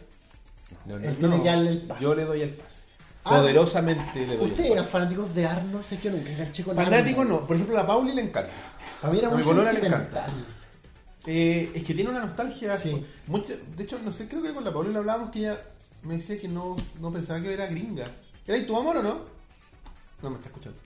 No. 0.87 0.99
Yo 2.01 2.15
le 2.15 2.25
doy 2.25 2.43
el 2.43 2.51
pase. 2.51 2.81
Ah, 3.25 3.39
Poderosamente 3.41 4.27
le 4.27 4.37
doy 4.37 4.47
¿Ustedes 4.49 4.67
el 4.67 4.73
eran 4.73 4.85
pase. 4.85 4.93
fanáticos 4.93 5.35
de 5.35 5.47
Arnold? 5.47 5.85
Sé 5.85 5.99
que 5.99 6.11
nunca 6.11 6.31
enganché 6.31 6.63
con 6.65 6.77
Fanático 6.77 7.21
Arnold. 7.23 7.41
no. 7.43 7.47
Por 7.47 7.57
ejemplo, 7.57 7.79
a 7.79 7.87
Pauli 7.87 8.15
le 8.15 8.23
encanta. 8.23 8.53
A 9.03 9.11
mí 9.11 9.19
era 9.19 9.29
muy 9.31 9.39
le 9.39 9.45
sentimental. 9.45 10.31
Eh, 11.27 11.71
es 11.75 11.83
que 11.83 11.95
tiene 11.95 12.11
una 12.11 12.25
nostalgia. 12.25 12.77
Sí. 12.77 13.05
mucha- 13.27 13.55
de 13.77 13.83
hecho, 13.83 13.99
no 14.05 14.13
sé, 14.13 14.29
creo 14.29 14.43
que 14.43 14.55
con 14.55 14.63
la 14.65 14.73
Pauli 14.73 14.95
hablábamos 14.95 15.31
que 15.33 15.41
ella 15.41 15.61
me 16.05 16.17
decía 16.19 16.41
que 16.41 16.47
no, 16.49 16.77
no 17.01 17.13
pensaba 17.13 17.41
que 17.41 17.53
era 17.53 17.67
gringa. 17.67 18.05
¿Era 18.47 18.59
y 18.59 18.67
tu 18.67 18.77
amor 18.77 18.99
o 18.99 19.03
no? 19.03 19.19
No 20.23 20.31
me 20.31 20.37
está 20.37 20.49
escuchando. 20.49 20.79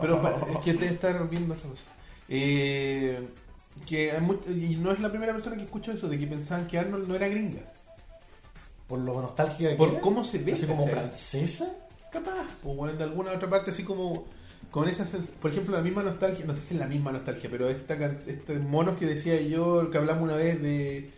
Pero 0.00 0.46
es 0.52 0.58
que 0.58 0.74
te 0.74 0.86
está 0.86 1.12
viendo 1.24 1.54
otra 1.54 1.68
cosa. 1.68 1.82
Eh, 2.28 3.28
que 3.86 4.12
y 4.48 4.76
no 4.76 4.92
es 4.92 5.00
la 5.00 5.08
primera 5.10 5.32
persona 5.32 5.56
que 5.56 5.64
escucho 5.64 5.92
eso, 5.92 6.08
de 6.08 6.18
que 6.18 6.26
pensaban 6.26 6.66
que 6.66 6.78
Arnold 6.78 7.08
no 7.08 7.14
era 7.14 7.28
gringa. 7.28 7.62
Por 8.86 9.00
lo 9.00 9.20
nostálgica 9.20 9.70
que 9.70 9.76
Por 9.76 9.90
era. 9.90 10.00
cómo 10.00 10.24
se 10.24 10.38
ve, 10.38 10.52
Así 10.52 10.66
como 10.66 10.86
francesa. 10.86 11.74
Capaz, 12.10 12.46
pues 12.62 12.76
bueno, 12.76 12.94
de 12.96 13.04
alguna 13.04 13.32
otra 13.32 13.48
parte 13.48 13.70
así 13.70 13.84
como 13.84 14.26
con 14.70 14.88
esa 14.88 15.06
por 15.40 15.50
ejemplo 15.50 15.74
la 15.74 15.82
misma 15.82 16.02
nostalgia, 16.02 16.44
no 16.44 16.54
sé 16.54 16.60
si 16.60 16.74
es 16.74 16.80
la 16.80 16.86
misma 16.86 17.12
nostalgia, 17.12 17.48
pero 17.50 17.68
esta 17.68 17.94
este 18.26 18.58
monos 18.58 18.98
que 18.98 19.06
decía 19.06 19.40
yo, 19.40 19.90
que 19.90 19.98
hablamos 19.98 20.24
una 20.24 20.36
vez 20.36 20.60
de 20.60 21.10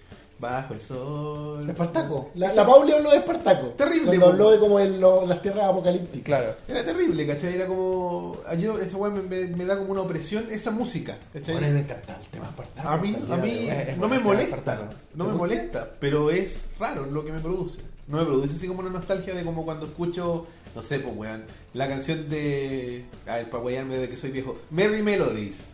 Bajo 0.45 0.75
el 0.75 0.81
sol. 0.83 1.69
Espartaco. 1.71 2.31
La, 2.35 2.53
la 2.53 2.67
Pauli 2.67 2.93
habló 2.93 3.11
de 3.11 3.17
Espartaco. 3.17 3.69
Terrible, 3.69 4.07
Cuando 4.19 4.27
habló 4.27 4.51
de 4.51 4.59
como 4.59 4.79
el- 4.79 5.01
lo- 5.01 5.25
las 5.27 5.41
tierras 5.41 5.65
apocalípticas. 5.65 6.23
Claro. 6.23 6.55
Era 6.69 6.85
terrible, 6.85 7.27
¿cachai? 7.27 7.55
Era 7.55 7.67
como. 7.67 8.37
a 8.47 8.55
Yo, 8.55 8.79
esta 8.79 8.97
weá 8.99 9.11
me, 9.11 9.23
me- 9.23 9.47
me 9.47 9.65
da 9.65 9.79
como 9.79 9.93
una 9.93 10.03
opresión 10.03 10.47
esa 10.51 10.71
música, 10.71 11.17
¿cachai? 11.33 11.55
Bueno, 11.55 11.67
a 11.67 11.71
mí 11.71 11.75
me 11.77 11.81
encanta 11.81 12.19
el 12.21 12.27
tema 12.29 12.45
Espartaco. 12.47 12.89
A 12.89 12.97
mí, 12.99 13.17
a 13.31 13.37
mí. 13.37 13.69
Es 13.71 13.97
no 13.99 14.09
me 14.09 14.19
molesta, 14.19 14.91
no 15.15 15.25
me 15.29 15.33
molesta, 15.33 15.89
pero 15.99 16.31
es 16.31 16.67
raro 16.79 17.07
lo 17.07 17.25
que 17.25 17.33
me 17.33 17.41
produce. 17.41 17.79
No 18.07 18.19
me 18.19 18.25
produce 18.27 18.55
así 18.57 18.69
como 18.69 18.81
una 18.81 18.91
nostalgia 18.91 19.35
de 19.35 19.45
como 19.45 19.65
cuando 19.65 19.87
escucho, 19.87 20.47
no 20.77 20.83
sé, 20.83 20.99
pues 20.99 21.17
weón, 21.17 21.45
la 21.73 21.89
canción 21.89 22.29
de. 22.29 23.07
Ay, 23.27 23.47
para 23.51 23.63
wearme 23.63 23.97
de 23.97 24.11
que 24.11 24.17
soy 24.19 24.31
viejo. 24.31 24.59
Merry 24.71 25.03
Melodies. 25.03 25.65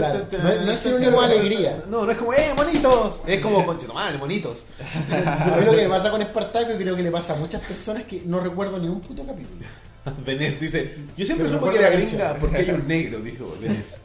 Claro. 0.00 0.18
No- 0.42 0.66
no 0.66 0.72
es 0.72 0.80
sinónimo 0.80 1.20
de 1.20 1.26
alegría. 1.38 1.82
No, 1.88 2.04
no 2.04 2.10
es 2.12 2.18
como, 2.18 2.32
¡eh, 2.34 2.52
monitos! 2.56 3.20
Es 3.26 3.40
como, 3.40 3.64
conche, 3.66 3.86
madre, 3.88 4.18
monitos. 4.18 4.66
A 5.12 5.56
mí 5.58 5.64
lo 5.64 5.72
que 5.72 5.82
me 5.82 5.88
pasa 5.88 6.10
con 6.10 6.22
Espartaco 6.22 6.72
y 6.72 6.76
creo 6.76 6.96
que 6.96 7.02
le 7.02 7.10
pasa 7.10 7.34
a 7.34 7.36
muchas 7.36 7.60
personas 7.62 8.04
que 8.04 8.22
no 8.24 8.40
recuerdo 8.40 8.78
ni 8.78 8.88
un 8.88 9.00
puto 9.00 9.24
capítulo. 9.26 9.60
Venés 10.24 10.58
dice, 10.58 10.94
yo 11.16 11.26
siempre 11.26 11.48
supe 11.48 11.70
que 11.70 11.78
era 11.78 11.90
gringa 11.90 12.36
porque 12.40 12.56
hay 12.58 12.70
un 12.70 12.88
negro, 12.88 13.18
dijo 13.20 13.54
Venés. 13.60 14.00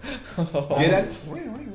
Gerald, 0.77 1.07
bueno, 1.27 1.51
bueno, 1.51 1.51
bueno. 1.51 1.71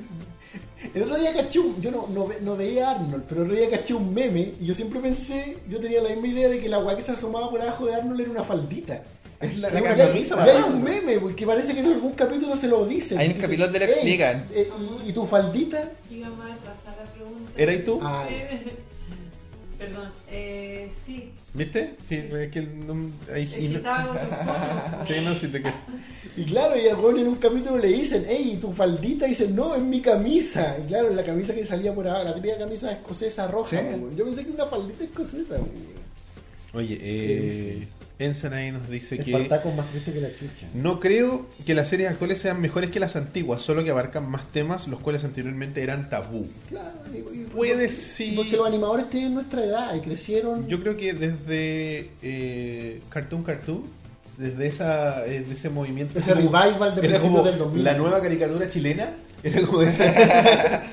El 0.94 1.02
otro 1.02 1.16
día 1.18 1.34
caché 1.34 1.58
un, 1.58 1.80
yo 1.80 1.90
no, 1.90 2.06
no, 2.10 2.26
ve- 2.26 2.38
no 2.42 2.56
veía 2.56 2.88
a 2.88 2.90
Arnold, 2.92 3.24
pero 3.28 3.42
el 3.42 3.48
otro 3.48 3.60
día 3.60 3.70
caché 3.70 3.94
un 3.94 4.12
meme 4.14 4.54
y 4.60 4.66
yo 4.66 4.74
siempre 4.74 4.98
pensé, 5.00 5.58
yo 5.68 5.78
tenía 5.78 6.02
la 6.02 6.08
misma 6.10 6.28
idea 6.28 6.48
de 6.48 6.58
que 6.58 6.68
la 6.68 6.78
weá 6.78 6.96
que 6.96 7.02
se 7.02 7.12
asomaba 7.12 7.50
por 7.50 7.60
abajo 7.60 7.86
de 7.86 7.94
Arnold 7.94 8.20
era 8.20 8.30
una 8.30 8.42
faldita. 8.42 9.02
Es 9.40 9.56
la, 9.58 9.68
Y 9.70 9.80
una 9.80 9.90
hay- 9.92 9.96
camisa 9.96 10.46
y 10.46 10.50
hay 10.50 10.62
un 10.62 10.82
meme, 10.84 11.18
porque 11.18 11.46
parece 11.46 11.72
que 11.72 11.80
en 11.80 11.86
algún 11.86 12.12
capítulo 12.12 12.56
se 12.56 12.68
lo 12.68 12.84
dice. 12.86 13.16
Hay 13.16 13.28
un 13.28 13.34
capítulo 13.34 13.64
donde 13.66 13.78
lo 13.78 13.84
"Ey, 13.86 13.90
explican". 13.92 14.46
eh, 14.52 14.70
¿Y 15.06 15.12
tu 15.12 15.24
faldita? 15.26 15.90
Iba 16.10 16.26
a 16.28 16.30
pasar 16.58 16.94
la 17.02 17.10
pregunta. 17.12 17.50
¿Era 17.56 17.72
y 17.72 17.78
tú? 17.84 17.98
Ah, 18.02 18.26
Perdón, 19.78 20.10
eh, 20.30 20.90
sí. 21.06 21.30
¿Viste? 21.54 21.94
Sí, 22.06 22.16
es 22.16 22.50
que 22.50 22.58
el- 22.58 22.86
no, 22.86 23.10
hay, 23.32 23.44
Es 23.44 23.48
y 23.48 23.52
que 23.62 23.68
no- 23.70 23.76
estaba 23.78 24.06
con 24.08 24.16
los 24.16 25.08
sí, 25.08 25.14
no, 25.24 25.34
sí 25.34 25.48
te 25.48 25.62
cacho. 25.62 25.76
Y 26.36 26.44
claro, 26.44 26.76
y 26.78 26.86
al 26.86 26.96
weón 27.00 27.18
en 27.18 27.28
un 27.28 27.36
capítulo 27.36 27.78
le 27.78 27.88
dicen, 27.88 28.26
hey, 28.28 28.52
¿y 28.54 28.56
tu 28.58 28.72
faldita? 28.72 29.24
Y 29.26 29.30
dice, 29.30 29.48
no, 29.48 29.74
es 29.74 29.82
mi 29.82 30.02
camisa. 30.02 30.76
Y 30.84 30.86
claro, 30.88 31.08
la 31.10 31.24
camisa 31.24 31.54
que 31.54 31.64
salía 31.64 31.94
por 31.94 32.06
abajo, 32.06 32.24
la 32.24 32.34
típica 32.34 32.58
camisa 32.58 32.92
escocesa 32.92 33.46
roja. 33.48 33.70
Sí. 33.70 33.76
Yo 34.16 34.24
pensé 34.26 34.44
que 34.44 34.50
era 34.52 34.64
una 34.64 34.66
faldita 34.70 35.04
escocesa. 35.04 35.54
weón. 35.54 35.70
Oye, 36.74 36.98
eh, 37.00 37.88
ahí 38.52 38.70
nos 38.70 38.88
dice 38.90 39.16
que 39.18 39.30
Espartaco 39.32 39.72
más 39.72 39.86
triste 39.90 40.12
que 40.12 40.20
la 40.20 40.28
chucha. 40.28 40.66
no 40.74 41.00
creo 41.00 41.46
que 41.64 41.74
las 41.74 41.88
series 41.88 42.10
actuales 42.10 42.38
sean 42.40 42.60
mejores 42.60 42.90
que 42.90 43.00
las 43.00 43.16
antiguas, 43.16 43.62
solo 43.62 43.82
que 43.82 43.90
abarcan 43.90 44.30
más 44.30 44.44
temas 44.52 44.86
los 44.88 45.00
cuales 45.00 45.24
anteriormente 45.24 45.82
eran 45.82 46.10
tabú. 46.10 46.46
Claro, 46.68 46.92
y- 47.14 47.44
Puede 47.44 47.72
porque- 47.86 47.92
sí. 47.92 48.32
Porque 48.36 48.56
los 48.58 48.66
animadores 48.66 49.08
tienen 49.08 49.32
nuestra 49.34 49.64
edad 49.64 49.94
y 49.94 50.00
crecieron. 50.00 50.68
Yo 50.68 50.80
creo 50.80 50.96
que 50.96 51.14
desde 51.14 52.10
eh, 52.22 53.00
Cartoon 53.08 53.42
Cartoon, 53.42 53.82
desde 54.36 54.66
esa, 54.66 55.26
eh, 55.26 55.40
de 55.40 55.54
ese 55.54 55.70
movimiento, 55.70 56.18
Ese 56.18 56.34
como- 56.34 56.50
revival 56.52 56.94
de 56.94 57.06
era 57.08 57.18
como 57.20 57.42
del 57.42 57.56
2000. 57.58 57.84
la 57.84 57.94
nueva 57.94 58.20
caricatura 58.20 58.68
chilena, 58.68 59.12
era 59.42 59.62
como 59.66 59.80
esa. 59.82 60.84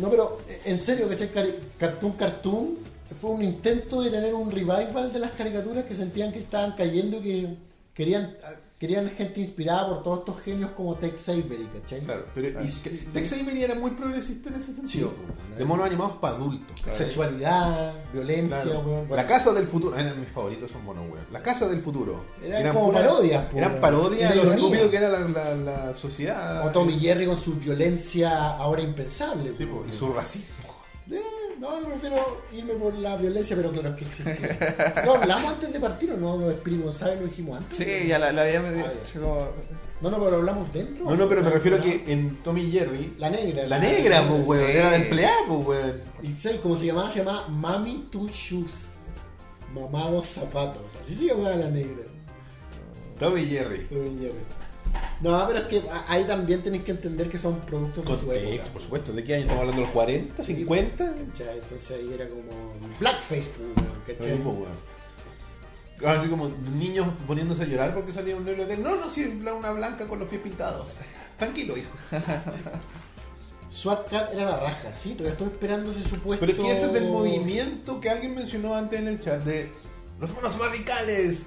No, 0.00 0.10
pero 0.10 0.40
eh, 0.48 0.60
en 0.64 0.78
serio, 0.78 1.08
¿cachai? 1.08 1.30
Cartoon 1.78 2.12
Cartoon 2.12 2.74
fue 3.20 3.30
un 3.30 3.42
intento 3.42 4.00
de 4.02 4.10
tener 4.10 4.34
un 4.34 4.50
revival 4.50 5.12
de 5.12 5.18
las 5.18 5.32
caricaturas 5.32 5.84
que 5.84 5.94
sentían 5.94 6.32
que 6.32 6.40
estaban 6.40 6.72
cayendo 6.72 7.18
y 7.18 7.22
que 7.22 7.56
querían. 7.94 8.36
querían 8.78 9.08
gente 9.08 9.40
inspirada 9.40 9.88
por 9.88 10.02
todos 10.02 10.18
estos 10.20 10.42
genios 10.42 10.70
como 10.72 10.94
Tex 10.96 11.28
Avery, 11.28 11.66
¿cachai? 11.72 12.00
Claro, 12.00 12.26
pero 12.34 12.62
y. 12.62 12.68
Tex 13.12 13.32
Avery 13.32 13.62
era 13.62 13.74
muy 13.76 13.92
progresista 13.92 14.50
en 14.50 14.56
ese 14.56 14.74
sentido. 14.74 15.12
Sí, 15.48 15.58
de 15.58 15.64
monos 15.64 15.86
animados 15.86 16.16
para 16.16 16.36
adultos. 16.36 16.82
Sexualidad, 16.92 17.94
violencia, 18.12 18.62
Claro. 18.62 19.06
La 19.10 19.26
casa 19.26 19.52
del 19.52 19.66
futuro, 19.68 19.96
eran 19.96 20.20
mis 20.20 20.30
favoritos 20.30 20.70
son 20.70 20.84
monos, 20.84 21.04
weón. 21.10 21.24
La 21.30 21.40
casa 21.42 21.68
del 21.68 21.80
futuro. 21.80 22.24
Eran 22.42 22.74
como 22.74 22.92
parodias, 22.92 23.54
Eran 23.54 23.80
parodias 23.80 24.34
de 24.34 24.44
lo 24.44 24.52
estúpido 24.52 24.90
que 24.90 24.96
era 24.96 25.08
la, 25.08 25.20
la, 25.28 25.54
la 25.54 25.94
sociedad. 25.94 26.66
O 26.66 26.70
Tommy 26.70 26.98
Jerry 26.98 27.26
con 27.26 27.36
su 27.38 27.54
violencia 27.54 28.56
ahora 28.56 28.82
impensable. 28.82 29.52
Sí, 29.52 29.66
po, 29.66 29.84
y 29.88 29.92
su 29.92 30.12
racismo. 30.12 30.73
Eh, 31.10 31.20
no, 31.58 31.80
yo 31.80 31.86
prefiero 31.88 32.42
irme 32.52 32.74
por 32.74 32.94
la 32.94 33.16
violencia, 33.16 33.54
pero 33.56 33.70
claro, 33.72 33.90
es 33.90 33.96
que 33.96 34.04
existe. 34.04 34.58
¿Lo 35.04 35.14
hablamos 35.16 35.52
antes 35.52 35.72
de 35.72 35.78
partir 35.80 36.12
o 36.12 36.16
no? 36.16 36.36
Lo 36.38 36.50
Espíritu 36.50 36.84
González 36.84 37.20
lo 37.20 37.26
dijimos 37.26 37.58
antes. 37.58 37.76
Sí, 37.76 38.06
ya 38.08 38.18
la, 38.18 38.32
la 38.32 38.42
habíamos 38.42 38.72
Ah, 38.86 38.90
dicho 39.04 39.20
como... 39.20 39.48
No, 40.00 40.10
no, 40.10 40.16
pero 40.18 40.30
lo 40.32 40.36
hablamos 40.38 40.72
dentro. 40.72 41.04
No, 41.04 41.16
no, 41.16 41.28
pero 41.28 41.42
me 41.42 41.50
refiero 41.50 41.76
a 41.78 41.80
que 41.80 42.04
en 42.06 42.36
Tommy 42.42 42.70
Jerry. 42.70 43.14
La 43.18 43.30
negra. 43.30 43.66
La 43.66 43.78
negra, 43.78 44.26
pues, 44.28 44.46
weón. 44.46 44.70
Era 44.70 44.90
la 44.90 44.96
empleada, 44.96 45.36
pues, 45.46 45.66
weón. 45.66 46.00
¿Y 46.22 46.36
sabes 46.36 46.58
cómo 46.60 46.76
se 46.76 46.86
llamaba? 46.86 47.10
Se 47.10 47.18
llamaba 47.20 47.48
Mami 47.48 48.08
Two 48.10 48.28
Shoes. 48.28 48.90
Mamados 49.74 50.26
zapatos. 50.26 50.82
Así 51.02 51.14
se 51.16 51.26
llamaba 51.26 51.56
la 51.56 51.68
negra. 51.70 52.04
Tommy 53.18 53.44
Jerry. 53.46 53.86
Tommy 53.88 54.18
Jerry. 54.18 54.34
No, 55.20 55.46
pero 55.46 55.60
es 55.60 55.66
que 55.66 55.82
ahí 56.08 56.24
también 56.24 56.62
tenéis 56.62 56.84
que 56.84 56.90
entender 56.90 57.28
que 57.28 57.38
son 57.38 57.60
productos 57.60 58.04
de 58.04 58.10
su 58.14 58.26
Contexto, 58.26 58.52
época. 58.52 58.72
por 58.72 58.82
supuesto. 58.82 59.12
¿De 59.12 59.24
qué 59.24 59.34
año 59.34 59.42
estamos 59.42 59.60
hablando? 59.62 59.82
¿Los 59.82 59.90
40? 59.90 60.42
¿50? 60.42 60.96
¿Cachai? 60.96 61.58
Entonces 61.62 61.90
ahí 61.90 62.12
era 62.12 62.28
como 62.28 62.74
Blackface, 63.00 63.50
pues, 63.56 64.18
¿cachai? 64.18 64.40
así 66.06 66.28
como 66.28 66.48
niños 66.78 67.06
poniéndose 67.26 67.62
a 67.62 67.66
llorar 67.66 67.94
porque 67.94 68.12
salía 68.12 68.36
un 68.36 68.44
negro 68.44 68.66
de 68.66 68.76
no, 68.76 68.96
no, 68.96 69.08
sí, 69.08 69.40
una 69.40 69.70
blanca 69.70 70.06
con 70.06 70.18
los 70.18 70.28
pies 70.28 70.42
pintados. 70.42 70.94
Tranquilo, 71.38 71.76
hijo. 71.76 71.90
SWAT 73.70 74.08
Cat 74.08 74.32
era 74.32 74.50
la 74.50 74.60
raja, 74.60 74.92
sí, 74.92 75.10
todavía 75.14 75.32
estoy 75.32 75.48
esperando 75.48 75.90
ese 75.90 76.08
supuesto. 76.08 76.46
Pero 76.46 76.58
es 76.58 76.64
que 76.64 76.72
ese 76.72 76.86
es 76.86 76.92
del 76.92 77.08
movimiento 77.08 78.00
que 78.00 78.08
alguien 78.08 78.34
mencionó 78.34 78.74
antes 78.74 79.00
en 79.00 79.08
el 79.08 79.20
chat 79.20 79.42
de 79.42 79.68
los 80.20 80.32
monos 80.32 80.58
radicales. 80.58 81.46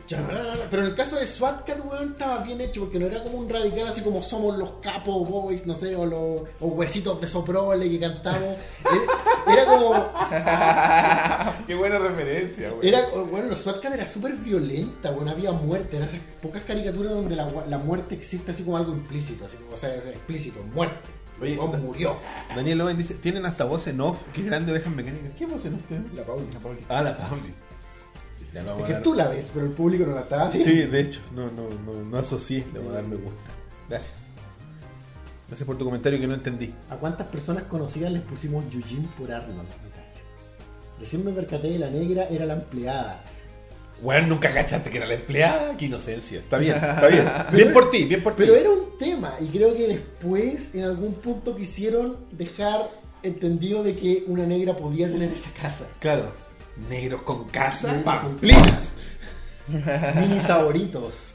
Pero 0.70 0.82
en 0.84 0.90
el 0.90 0.96
caso 0.96 1.16
de 1.16 1.26
SWAT 1.26 1.66
Cat, 1.66 1.80
weón, 1.86 2.12
estaba 2.12 2.44
bien 2.44 2.60
hecho 2.62 2.82
porque 2.82 3.00
no 3.00 3.06
era 3.08 3.24
como 3.24 3.38
un 3.40 3.50
radical 3.50 3.88
así 3.88 4.02
como 4.02 4.22
somos 4.22 4.58
los 4.58 4.74
capos 4.82 5.28
boys, 5.30 5.66
no 5.66 5.74
sé, 5.74 5.96
o 5.96 6.06
los 6.06 6.42
o 6.60 6.68
huesitos 6.68 7.20
de 7.22 7.28
soprole 7.28 7.90
que 7.90 8.00
cantamos. 8.00 8.58
Era, 8.86 9.54
era 9.54 9.66
como. 9.66 10.12
Qué 11.66 11.76
buena 11.76 11.98
referencia. 12.00 12.72
Era, 12.82 13.08
bueno, 13.32 13.48
los 13.50 13.60
SWAT 13.62 13.82
Cat 13.82 13.94
era 13.94 14.06
súper 14.06 14.34
violenta, 14.36 15.12
bueno, 15.12 15.32
había 15.32 15.52
muerte. 15.54 15.98
Eran 15.98 16.10
esas 16.10 16.20
pocas 16.42 16.64
caricaturas 16.64 17.14
donde 17.14 17.36
la, 17.36 17.50
la 17.68 17.78
muerte 17.78 18.16
existe 18.16 18.52
así 18.52 18.64
como 18.64 18.78
algo 18.78 18.92
implícito, 18.92 19.46
así 19.46 19.56
como, 19.58 19.74
o 19.74 19.78
sea, 19.78 19.96
explícito, 19.96 20.62
muerte. 20.74 21.10
Oye, 21.42 21.56
da- 21.56 21.64
murió. 21.78 22.16
Daniel 22.56 22.82
Owen 22.82 22.98
dice, 22.98 23.14
tienen 23.14 23.46
hasta 23.46 23.64
voz 23.66 23.86
en 23.88 24.02
off. 24.02 24.18
Qué 24.34 24.42
grande 24.42 24.72
ovejas 24.72 24.94
mecánicas. 24.94 25.32
¿Qué 25.38 25.46
voz 25.46 25.64
en 25.66 25.76
off 25.76 25.82
tienen? 25.88 26.10
La 26.16 26.24
Pauli. 26.24 26.46
Ah, 26.90 27.02
la 27.02 27.16
Pauli. 27.18 27.54
Ya 28.58 28.64
lo 28.64 28.80
Es 28.80 28.86
que 28.86 28.94
dar. 28.94 29.04
tú 29.04 29.14
la 29.14 29.28
ves, 29.28 29.52
pero 29.54 29.66
el 29.66 29.72
público 29.72 30.06
no 30.06 30.16
la 30.16 30.22
está 30.22 30.50
viendo. 30.50 30.72
Sí, 30.72 30.82
de 30.82 31.00
hecho, 31.02 31.20
no, 31.36 31.46
no, 31.52 31.70
no, 31.86 32.04
no 32.10 32.18
asocié, 32.18 32.66
le 32.74 32.80
voy 32.80 32.90
a 32.90 32.94
dar 32.94 33.04
me 33.04 33.16
gusta. 33.16 33.52
Gracias. 33.88 34.14
Gracias 35.48 35.66
por 35.66 35.78
tu 35.78 35.86
comentario 35.86 36.20
que 36.20 36.28
no 36.28 36.34
entendí. 36.34 36.74
¿A 36.90 36.96
cuántas 36.96 37.28
personas 37.28 37.64
conocidas 37.64 38.12
les 38.12 38.22
pusimos 38.24 38.68
Yujin 38.70 39.04
por 39.18 39.32
Arnold? 39.32 39.68
Recién 41.00 41.24
me 41.24 41.32
percaté 41.32 41.70
de 41.70 41.80
la 41.80 41.90
negra 41.90 42.26
era 42.30 42.46
la 42.46 42.54
empleada. 42.54 43.24
Bueno, 44.02 44.28
nunca 44.28 44.54
cachaste 44.54 44.90
que 44.90 44.98
era 44.98 45.06
la 45.08 45.14
empleada. 45.14 45.78
Qué 45.78 45.86
inocencia. 45.86 46.40
Está 46.40 46.58
bien, 46.58 46.76
está 46.84 47.08
bien. 47.08 47.28
Bien 47.54 47.72
por 47.74 47.92
ti, 47.92 48.06
bien 48.06 48.24
por 48.24 48.36
ti. 48.36 48.44
Pero 48.44 48.56
era 48.56 48.72
un 48.72 48.98
tema 48.98 49.34
y 49.40 49.46
creo 49.46 49.76
que 49.76 49.88
después 49.88 50.74
en 50.74 50.84
algún 50.84 51.14
punto 51.14 51.56
quisieron 51.56 52.18
dejar 52.32 52.90
entendido 53.24 53.84
de 53.84 53.96
que 53.96 54.24
una 54.28 54.46
negra 54.46 54.76
podía 54.76 55.08
tener 55.12 55.32
esa 55.32 55.52
casa. 55.52 55.86
Claro. 56.00 56.32
Negros 56.90 57.22
con 57.24 57.46
casa, 57.50 57.94
Negros 57.94 58.04
con 58.16 58.22
pamplinas. 58.32 58.94
Mini 60.16 60.40
saboritos. 60.40 61.34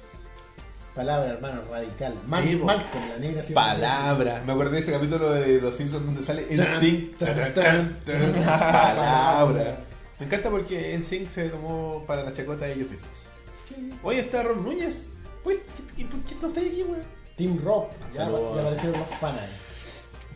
Palabra, 0.95 1.31
hermano, 1.31 1.63
radical. 1.71 2.15
Mal, 2.27 2.45
Sí. 2.45 2.57
Malcolm, 2.57 3.09
la 3.09 3.19
negra. 3.19 3.43
siempre- 3.43 3.55
Palabra. 3.55 4.43
Me 4.47 4.53
acordé 4.53 4.73
de 4.73 4.79
ese 4.81 4.93
capítulo 4.93 5.31
de 5.31 5.61
Los 5.61 5.75
Simpsons 5.77 6.05
donde 6.05 6.23
sale 6.23 6.43
tan, 6.43 7.55
tan. 7.55 7.99
Palabra. 8.45 9.79
Me 10.19 10.27
encanta 10.27 10.51
porque 10.51 10.95
NSYNC 10.99 11.29
se 11.31 11.49
tomó 11.49 12.05
para 12.07 12.23
la 12.25 12.33
chacota 12.33 12.67
de 12.67 12.75
ellos 12.75 12.91
mismos. 12.91 13.27
Sí. 13.69 13.91
Oye, 14.03 14.21
está 14.21 14.43
Rob 14.43 14.59
Núñez. 14.63 15.03
Uy, 15.45 15.59
¿qué, 15.97 16.05
por 16.05 16.21
qué 16.21 16.35
no 16.41 16.49
está 16.49 16.61
aquí, 16.61 16.83
weón? 16.83 17.03
Team 17.37 17.59
Rock. 17.65 17.91
Ya, 18.15 18.19
ya 18.19 18.27
aparecieron 18.61 18.99
los 19.01 19.09
panas. 19.19 19.41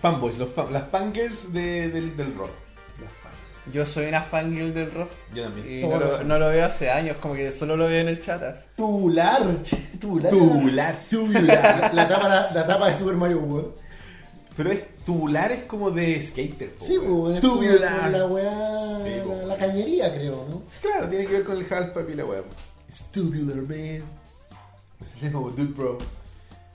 Fanboys, 0.00 0.38
los 0.38 0.48
fan- 0.54 0.72
las 0.72 0.88
fangirls 0.88 1.52
de- 1.52 1.88
del, 1.90 2.16
del 2.16 2.34
rock. 2.34 2.50
Yo 3.72 3.84
soy 3.84 4.06
una 4.06 4.22
fangirl 4.22 4.72
del 4.72 4.92
rock. 4.92 5.10
Yo 5.34 5.42
también. 5.44 5.80
Y 5.80 5.82
no 5.82 5.98
lo 5.98 6.22
no 6.24 6.48
veo 6.48 6.66
hace 6.66 6.88
años, 6.90 7.16
como 7.20 7.34
que 7.34 7.50
solo 7.50 7.76
lo 7.76 7.86
veo 7.86 8.00
en 8.00 8.08
el 8.08 8.20
chatas. 8.20 8.66
Tubular, 8.76 9.42
tubular. 10.00 10.30
Tubular, 10.30 10.94
La, 11.04 11.08
tubular. 11.08 11.90
la 11.94 12.08
tapa, 12.08 12.28
la, 12.28 12.50
la 12.52 12.66
tapa 12.66 12.86
de 12.88 12.94
Super 12.94 13.14
Mario 13.16 13.38
World. 13.40 13.72
Pero 14.56 14.70
es 14.70 14.96
tubular 15.04 15.50
es 15.52 15.64
como 15.64 15.90
de 15.90 16.22
skater. 16.22 16.74
po, 16.74 16.84
Sí, 16.84 16.96
pues, 16.98 17.34
es 17.36 17.40
como 17.40 17.54
tubular. 17.60 18.10
la 18.10 18.26
weá, 18.26 18.98
Sí, 19.04 19.10
la, 19.18 19.24
po. 19.24 19.46
la 19.46 19.56
cañería, 19.56 20.14
creo, 20.14 20.46
¿no? 20.48 20.62
Sí, 20.68 20.78
Claro, 20.80 21.08
tiene 21.08 21.26
que 21.26 21.32
ver 21.32 21.44
con 21.44 21.56
el 21.58 21.66
half-pipe 21.72 22.12
y 22.12 22.14
la 22.14 22.24
weá. 22.24 22.42
It's 22.88 23.02
tubular, 23.10 23.56
man. 23.56 24.02
Es 25.00 25.32
como 25.32 25.50
dude, 25.50 25.72
bro. 25.76 25.98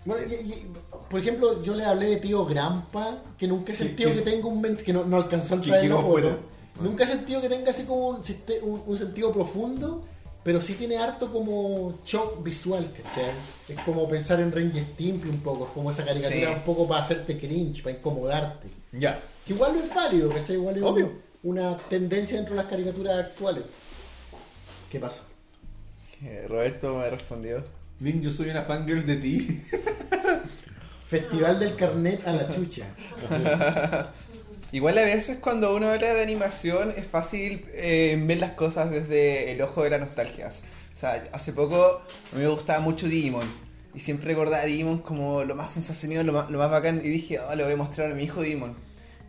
Bueno, 0.05 0.23
y- 0.29 0.33
y, 0.35 0.71
por 1.09 1.19
ejemplo, 1.19 1.63
yo 1.63 1.73
le 1.73 1.85
hablé 1.85 2.07
de 2.07 2.17
tío 2.17 2.45
Grampa, 2.45 3.17
que 3.37 3.47
nunca 3.47 3.71
he 3.71 3.75
Que- 3.75 3.83
sentido 3.83 4.09
que- 4.11 4.17
que, 4.17 4.21
tenga 4.31 4.47
un 4.47 4.59
mens 4.61 4.83
que 4.83 4.93
no, 4.93 5.03
no 5.05 5.15
alcanzó 5.17 5.55
a 5.55 5.61
que 5.61 5.65
entrar 5.69 5.83
en 5.85 5.89
la 5.91 5.97
foto. 6.01 6.39
Nunca 6.79 7.03
he 7.03 7.07
sentido 7.07 7.41
que 7.41 7.49
tenga 7.49 7.71
así 7.71 7.83
como 7.83 8.09
un, 8.09 8.21
un- 8.63 8.83
un 8.87 8.97
sentido 8.97 9.31
profundo, 9.31 10.03
pero 10.43 10.59
sí 10.61 10.73
tiene 10.73 10.97
harto 10.97 11.31
como 11.31 11.99
shock 12.05 12.41
visual, 12.43 12.89
¿cachai? 12.91 13.31
Es 13.69 13.79
como 13.81 14.07
pensar 14.09 14.39
en 14.39 14.51
Ranger 14.51 14.83
Stimpy 14.93 15.29
un 15.29 15.39
poco, 15.41 15.65
es 15.65 15.71
como 15.71 15.91
esa 15.91 16.03
caricatura 16.05 16.47
Sí. 16.47 16.53
un 16.55 16.61
poco 16.61 16.87
para 16.87 17.01
hacerte 17.01 17.37
cringe, 17.37 17.83
para 17.83 17.97
incomodarte. 17.97 18.67
Ya. 18.93 19.19
Que 19.45 19.53
igual 19.53 19.73
no 19.75 19.83
es 19.83 19.93
válido, 19.93 20.29
¿cachai? 20.29 20.55
Igual 20.55 20.77
es 20.77 20.83
Obvio. 20.83 21.11
una 21.43 21.75
tendencia 21.77 22.37
dentro 22.37 22.55
de 22.55 22.61
las 22.61 22.69
caricaturas 22.71 23.17
actuales. 23.25 23.63
¿Qué 24.89 24.99
pasó? 24.99 25.23
Eh, 26.23 26.45
Roberto 26.47 26.95
me 26.97 27.09
respondió. 27.09 27.63
Link, 27.99 28.21
yo 28.23 28.31
soy 28.31 28.49
una 28.49 28.63
fangirl 28.63 29.05
de 29.05 29.15
ti. 29.17 29.61
Festival 31.05 31.59
del 31.59 31.75
carnet 31.75 32.25
a 32.27 32.33
la 32.33 32.49
chucha. 32.49 32.95
Igual 34.71 34.97
a 34.97 35.03
veces 35.03 35.37
cuando 35.39 35.75
uno 35.75 35.91
habla 35.91 36.13
de 36.13 36.21
animación 36.21 36.93
es 36.95 37.05
fácil 37.05 37.65
eh, 37.73 38.17
ver 38.25 38.37
las 38.37 38.51
cosas 38.53 38.89
desde 38.89 39.51
el 39.51 39.61
ojo 39.61 39.83
de 39.83 39.89
la 39.89 39.97
nostalgia. 39.97 40.47
O 40.47 40.97
sea, 40.97 41.23
hace 41.33 41.51
poco 41.53 42.01
a 42.31 42.35
mí 42.35 42.41
me 42.41 42.47
gustaba 42.47 42.79
mucho 42.79 43.07
Digimon 43.07 43.43
y 43.93 43.99
siempre 43.99 44.27
recordaba 44.27 44.63
a 44.63 44.65
Digimon 44.65 44.99
como 44.99 45.43
lo 45.43 45.55
más 45.55 45.71
sensacional, 45.71 46.25
lo 46.25 46.33
más, 46.33 46.49
lo 46.49 46.57
más 46.57 46.71
bacán 46.71 47.01
y 47.03 47.09
dije, 47.09 47.39
oh, 47.39 47.53
le 47.53 47.63
voy 47.63 47.73
a 47.73 47.77
mostrar 47.77 48.11
a 48.11 48.15
mi 48.15 48.23
hijo 48.23 48.41
Digimon. 48.41 48.75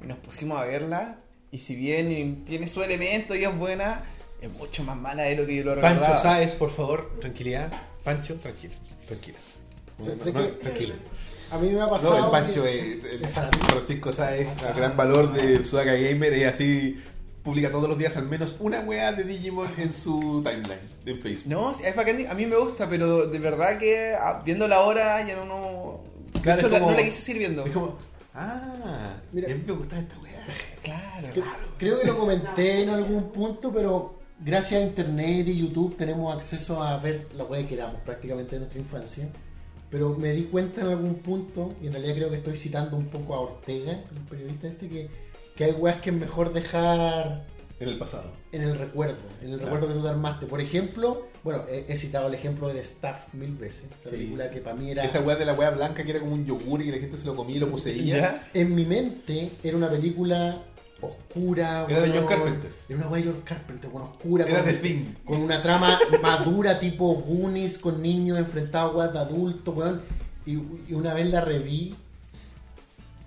Y 0.03 0.07
nos 0.07 0.19
pusimos 0.19 0.61
a 0.61 0.65
verla 0.65 1.17
y 1.51 1.59
si 1.59 1.75
bien 1.75 2.45
tiene 2.45 2.67
su 2.69 2.83
elemento 2.83 3.35
y 3.35 3.45
es 3.45 3.57
buena, 3.57 4.05
es 4.41 4.51
mucho 4.51 4.85
más 4.85 4.97
mala 4.97 5.25
de 5.25 5.37
lo 5.37 5.47
que 5.47 5.57
yo 5.57 5.65
lo 5.65 5.75
recordaba. 5.75 6.01
Pancho 6.07 6.23
Sáez, 6.23 6.55
por 6.55 6.71
favor, 6.73 7.19
tranquilidad. 7.21 7.73
Pancho, 8.05 8.37
tranquilo, 8.37 8.75
tranquila. 9.09 9.39
No, 9.99 10.07
no, 10.07 10.25
que- 10.25 10.53
tranquilo. 10.63 10.95
A 11.53 11.59
mí 11.59 11.69
me 11.71 11.81
ha 11.81 11.85
No, 11.85 11.91
pasado. 11.91 12.25
el 12.25 12.31
Pancho, 12.31 12.63
que- 12.63 12.93
eh, 12.95 13.01
el 13.13 13.25
es 13.25 13.31
fanático. 13.31 13.67
Francisco 13.67 14.13
Sáez, 14.13 14.49
a 14.63 14.73
gran 14.73 14.97
valor 14.97 15.33
de 15.33 15.63
Sudaka 15.63 15.93
Gamer, 15.95 16.37
y 16.37 16.45
así 16.45 17.03
publica 17.43 17.71
todos 17.71 17.89
los 17.89 17.99
días 17.99 18.17
al 18.17 18.27
menos 18.27 18.55
una 18.61 18.81
wea 18.81 19.13
de 19.13 19.25
Digimon 19.25 19.69
en 19.77 19.93
su 19.93 20.43
timeline 20.45 20.79
en 21.05 21.21
Facebook. 21.21 21.53
No, 21.53 21.75
sí, 21.75 21.83
es 21.85 21.95
bacán, 21.95 22.25
a 22.29 22.35
mí 22.35 22.47
me 22.47 22.57
gusta, 22.57 22.89
pero 22.89 23.27
de 23.27 23.39
verdad 23.39 23.79
que 23.79 24.15
ah, 24.15 24.41
viéndola 24.45 24.77
ahora 24.77 25.27
ya 25.27 25.35
no... 25.37 25.45
no... 25.45 26.01
de 26.33 26.41
Claro, 26.41 26.61
hecho, 26.61 26.69
la- 26.71 26.79
como- 26.79 26.93
no 26.93 26.97
la 26.97 27.03
quise 27.05 27.21
seguir 27.21 27.41
viendo. 27.41 27.67
Es 27.67 27.73
como, 27.73 27.99
ah, 28.35 29.15
Mira. 29.33 29.51
a 29.53 29.55
mí 29.55 29.63
me 29.67 29.73
gusta 29.73 29.99
esta 29.99 30.19
wea. 30.21 30.33
Claro. 30.83 31.29
Cre- 31.35 31.45
Creo 31.79 32.01
que 32.01 32.07
lo 32.07 32.17
comenté 32.17 32.83
en 32.85 32.89
algún 32.91 33.31
punto, 33.31 33.71
pero 33.73 34.19
gracias 34.41 34.81
a 34.81 34.85
internet 34.85 35.47
y 35.49 35.59
YouTube 35.59 35.97
tenemos 35.97 36.35
acceso 36.35 36.83
a 36.83 36.97
ver 36.99 37.27
lo 37.37 37.49
que 37.51 37.67
queramos 37.67 37.97
prácticamente 38.07 38.53
de 38.55 38.61
nuestra 38.61 38.81
infancia. 38.81 39.29
Pero 39.93 40.17
me 40.17 40.33
di 40.33 40.45
cuenta 40.45 40.81
en 40.81 40.89
algún 40.89 41.17
punto, 41.17 41.75
y 41.83 41.87
en 41.87 41.93
realidad 41.93 42.15
creo 42.17 42.31
que 42.31 42.37
estoy 42.37 42.57
citando 42.57 42.97
un 42.97 43.07
poco 43.07 43.35
a 43.35 43.41
Ortega, 43.41 43.93
el 43.93 44.23
periodista 44.29 44.67
este, 44.67 44.89
que, 44.89 45.09
que 45.55 45.65
hay 45.65 45.73
weas 45.73 46.01
que 46.01 46.09
es 46.11 46.17
mejor 46.17 46.53
dejar 46.55 47.45
En 47.79 47.89
el 47.89 47.99
pasado. 47.99 48.31
en 48.53 48.63
el 48.63 48.79
recuerdo, 48.79 49.17
en 49.43 49.51
el 49.51 49.59
Claro. 49.59 49.65
recuerdo 49.75 49.89
que 49.89 49.95
tú 50.01 50.03
te 50.03 50.09
armaste. 50.09 50.47
Por 50.47 50.61
ejemplo, 50.63 51.27
bueno, 51.45 51.65
he, 51.69 51.85
he 51.93 51.97
citado 51.99 52.29
el 52.29 52.35
ejemplo 52.35 52.69
de 52.69 52.75
The 52.75 52.81
Staff 52.81 53.35
mil 53.35 53.55
veces, 53.57 53.83
esa 54.01 54.09
Sí. 54.09 54.17
película 54.17 54.51
que 54.51 54.61
para 54.63 54.77
mí 54.77 54.91
era... 54.93 55.05
Esa 55.05 55.21
wea 55.21 55.37
de 55.37 55.45
la 55.45 55.53
wea 55.55 55.71
blanca 55.71 56.05
que 56.05 56.11
era 56.13 56.21
como 56.21 56.33
un 56.33 56.47
yogur 56.47 56.81
y 56.81 56.87
que 56.87 56.93
la 56.93 56.99
gente 56.99 57.19
se 57.19 57.27
lo 57.27 57.37
comía 57.37 57.57
y 57.57 57.61
lo 57.61 57.71
poseía. 57.71 58.43
En 58.55 58.75
mi 58.75 58.87
mente 58.87 59.51
era 59.63 59.77
una 59.77 59.91
película 59.91 60.63
oscura. 61.03 61.87
Era 61.89 62.01
de. 62.01 62.11
John 62.11 62.27
Carpenter. 62.27 62.73
Era 62.89 62.99
una 62.99 63.09
weá 63.09 63.23
de 63.23 63.31
John 63.31 63.41
Carpenter, 63.45 63.91
bueno, 63.91 64.11
oscura. 64.13 64.45
Era 64.47 64.59
con, 64.63 64.67
de 64.67 64.73
Thing. 64.75 65.05
con 65.25 65.41
una 65.43 65.63
trama 65.63 65.99
madura 66.23 66.79
tipo 66.81 67.15
Goonies, 67.15 67.79
con 67.79 68.01
niños 68.03 68.39
enfrentados 68.39 68.95
a 68.95 68.97
weas 68.99 69.13
de 69.13 69.19
adultos, 69.19 69.77
weón. 69.77 70.01
Y, 70.47 70.53
y 70.89 70.95
una 70.95 71.15
vez 71.15 71.31
la 71.31 71.41
reví 71.43 71.95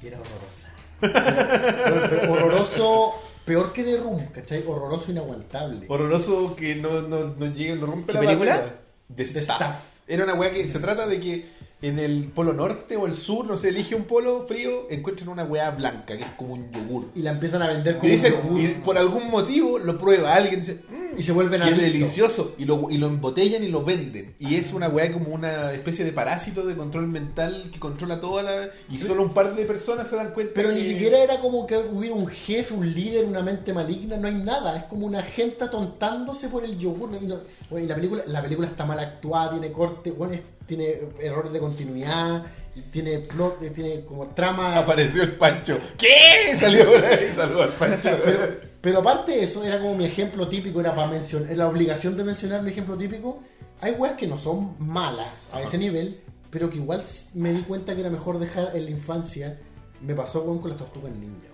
y 0.01 0.07
era 0.07 0.19
horrorosa. 0.19 0.69
Pero- 0.99 2.09
pero 2.09 2.33
horroroso, 2.33 3.13
peor 3.45 3.71
que 3.73 3.83
The 3.83 3.97
Room, 3.97 4.25
¿cachai? 4.33 4.63
Horroroso, 4.65 5.11
inaguantable. 5.11 5.85
Horroroso 5.87 6.55
que 6.55 6.75
no, 6.75 7.01
no, 7.01 7.35
no 7.37 7.45
llegue, 7.47 7.75
no 7.75 7.85
rompe 7.85 8.07
¿Qué 8.11 8.13
la 8.13 8.19
película? 8.25 8.55
barrera. 8.57 8.79
Staff. 9.17 9.43
Staff. 9.43 9.75
Era 10.07 10.23
una 10.23 10.33
weá 10.35 10.51
que 10.51 10.67
se 10.67 10.79
trata 10.79 11.07
de 11.07 11.19
que 11.19 11.49
en 11.87 11.99
el 11.99 12.25
polo 12.33 12.53
norte 12.53 12.95
o 12.95 13.05
el 13.05 13.15
sur, 13.15 13.45
no 13.45 13.57
se 13.57 13.69
elige 13.69 13.95
un 13.95 14.03
polo 14.05 14.45
frío, 14.47 14.87
encuentran 14.89 15.29
una 15.29 15.43
weá 15.43 15.71
blanca 15.71 16.17
que 16.17 16.23
es 16.23 16.29
como 16.37 16.53
un 16.53 16.71
yogur. 16.71 17.09
Y 17.15 17.21
la 17.21 17.31
empiezan 17.31 17.61
a 17.61 17.67
vender 17.67 17.95
Y, 17.95 17.99
como 17.99 18.11
dicen, 18.11 18.33
un 18.43 18.57
yogur. 18.57 18.61
y 18.61 18.67
por 18.83 18.97
algún 18.97 19.29
motivo 19.29 19.77
lo 19.79 19.97
prueba 19.97 20.33
alguien 20.33 20.59
dice, 20.61 20.79
"Mm, 20.89 21.19
Y 21.19 21.23
se 21.23 21.31
vuelven 21.31 21.61
adictos. 21.61 21.81
delicioso. 21.83 22.55
Y 22.57 22.65
lo, 22.65 22.87
y 22.89 22.97
lo 22.97 23.07
embotellan 23.07 23.63
y 23.63 23.69
lo 23.69 23.83
venden. 23.83 24.35
Y 24.39 24.55
es 24.55 24.73
una 24.73 24.89
weá 24.89 25.11
como 25.13 25.29
una 25.33 25.71
especie 25.71 26.03
de 26.03 26.11
parásito 26.11 26.65
de 26.65 26.75
control 26.75 27.07
mental 27.07 27.69
que 27.71 27.79
controla 27.79 28.19
toda 28.19 28.43
la. 28.43 28.69
Y 28.89 28.97
solo 28.97 29.21
un 29.23 29.33
par 29.33 29.55
de 29.55 29.63
personas 29.65 30.09
se 30.09 30.15
dan 30.17 30.31
cuenta. 30.33 30.53
Pero 30.55 30.69
que- 30.69 30.75
ni 30.75 30.83
siquiera 30.83 31.19
era 31.19 31.39
como 31.39 31.65
que 31.67 31.77
hubiera 31.77 32.15
un 32.15 32.27
jefe, 32.27 32.73
un 32.73 32.91
líder, 32.93 33.25
una 33.25 33.41
mente 33.41 33.71
maligna, 33.73 34.17
no 34.17 34.27
hay 34.27 34.33
nada. 34.35 34.77
Es 34.77 34.83
como 34.85 35.05
una 35.05 35.21
gente 35.23 35.63
atontándose 35.63 36.49
por 36.49 36.63
el 36.65 36.77
yogur. 36.77 37.09
Y, 37.21 37.25
no- 37.27 37.39
bueno, 37.69 37.85
y 37.85 37.87
la 37.87 37.95
película 37.95 38.23
la 38.27 38.41
película 38.41 38.67
está 38.67 38.85
mal 38.85 38.99
actuada, 38.99 39.51
tiene 39.51 39.71
corte, 39.71 40.11
bueno, 40.11 40.33
es- 40.33 40.41
tiene 40.65 40.95
errores 41.19 41.51
de 41.53 41.59
continuidad, 41.59 42.43
y 42.75 42.81
tiene 42.81 43.19
plot, 43.19 43.61
eh, 43.63 43.69
tiene 43.69 44.03
como 44.03 44.27
trama. 44.27 44.77
Apareció 44.77 45.23
el 45.23 45.37
Pancho. 45.37 45.79
¿Qué? 45.97 46.55
Salió 46.59 46.85
por 46.85 47.03
ahí, 47.05 47.31
saludó 47.33 47.63
al 47.63 47.69
Pancho. 47.69 48.09
Pero, 48.23 48.39
pero 48.81 48.99
aparte 48.99 49.31
de 49.31 49.43
eso, 49.45 49.63
era 49.63 49.79
como 49.79 49.95
mi 49.95 50.05
ejemplo 50.05 50.47
típico, 50.47 50.79
era 50.79 50.93
para 50.93 51.07
mencionar, 51.07 51.47
era 51.49 51.57
la 51.57 51.67
obligación 51.69 52.15
de 52.15 52.23
mencionar 52.23 52.61
mi 52.61 52.69
ejemplo 52.69 52.95
típico. 52.95 53.41
Hay 53.81 53.93
weas 53.93 54.13
que 54.15 54.27
no 54.27 54.37
son 54.37 54.75
malas 54.77 55.47
a 55.51 55.61
ese 55.63 55.79
nivel, 55.79 56.19
pero 56.51 56.69
que 56.69 56.77
igual 56.77 57.01
me 57.33 57.51
di 57.51 57.63
cuenta 57.63 57.95
que 57.95 58.01
era 58.01 58.11
mejor 58.11 58.37
dejar 58.37 58.75
en 58.75 58.85
la 58.85 58.91
infancia. 58.91 59.59
Me 60.01 60.13
pasó 60.13 60.43
weón, 60.43 60.59
con 60.59 60.69
las 60.69 60.77
tortugas 60.77 61.11
ninja. 61.15 61.47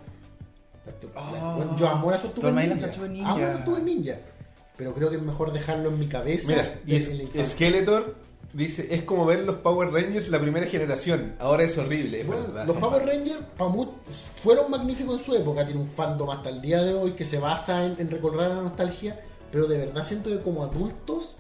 Oh. 1.16 1.32
la- 1.34 1.56
weón, 1.56 1.78
yo 1.78 1.88
amo 1.88 2.12
las 2.12 2.22
tortugas 2.22 2.54
ninja. 2.54 2.76
las 2.76 2.82
tortugas 2.82 3.10
ninja. 3.12 3.30
Amo 3.32 3.40
las 3.40 3.56
tortugas 3.56 3.84
ninja. 3.84 4.16
Pero 4.76 4.94
creo 4.94 5.10
que 5.10 5.16
es 5.16 5.22
mejor 5.22 5.54
dejarlo 5.54 5.88
en 5.90 6.00
mi 6.00 6.08
cabeza. 6.08 6.48
Mira, 6.50 6.80
y 6.86 6.96
en- 6.96 7.02
es, 7.02 7.10
en 7.10 7.30
la. 7.34 7.46
Skeletor 7.46 8.16
dice: 8.54 8.88
Es 8.94 9.04
como 9.04 9.26
ver 9.26 9.44
los 9.46 9.58
Power 9.58 9.92
Rangers 9.92 10.30
la 10.30 10.40
primera 10.40 10.66
generación. 10.68 11.36
Ahora 11.40 11.64
es 11.64 11.78
horrible. 11.78 12.22
Es 12.22 12.28
Bueno, 12.28 12.44
verdad, 12.48 12.68
los 12.68 12.78
Power. 12.78 13.06
Rangers 13.06 13.40
fueron 14.38 14.72
magníficos 14.72 15.20
en 15.20 15.26
su 15.26 15.36
época, 15.36 15.66
tiene 15.66 15.82
un 15.82 15.88
fandom 15.88 16.30
hasta 16.30 16.50
el 16.50 16.62
día 16.62 16.82
de 16.84 16.94
hoy 16.94 17.12
que 17.12 17.26
se 17.26 17.38
basa 17.40 17.86
en, 17.86 17.96
en 18.00 18.10
recordar 18.10 18.50
la 18.50 18.62
nostalgia, 18.62 19.20
pero 19.52 19.68
de 19.68 19.78
verdad 19.78 20.04
siento 20.04 20.30
que 20.30 20.40
como 20.42 20.64
adultos, 20.64 21.36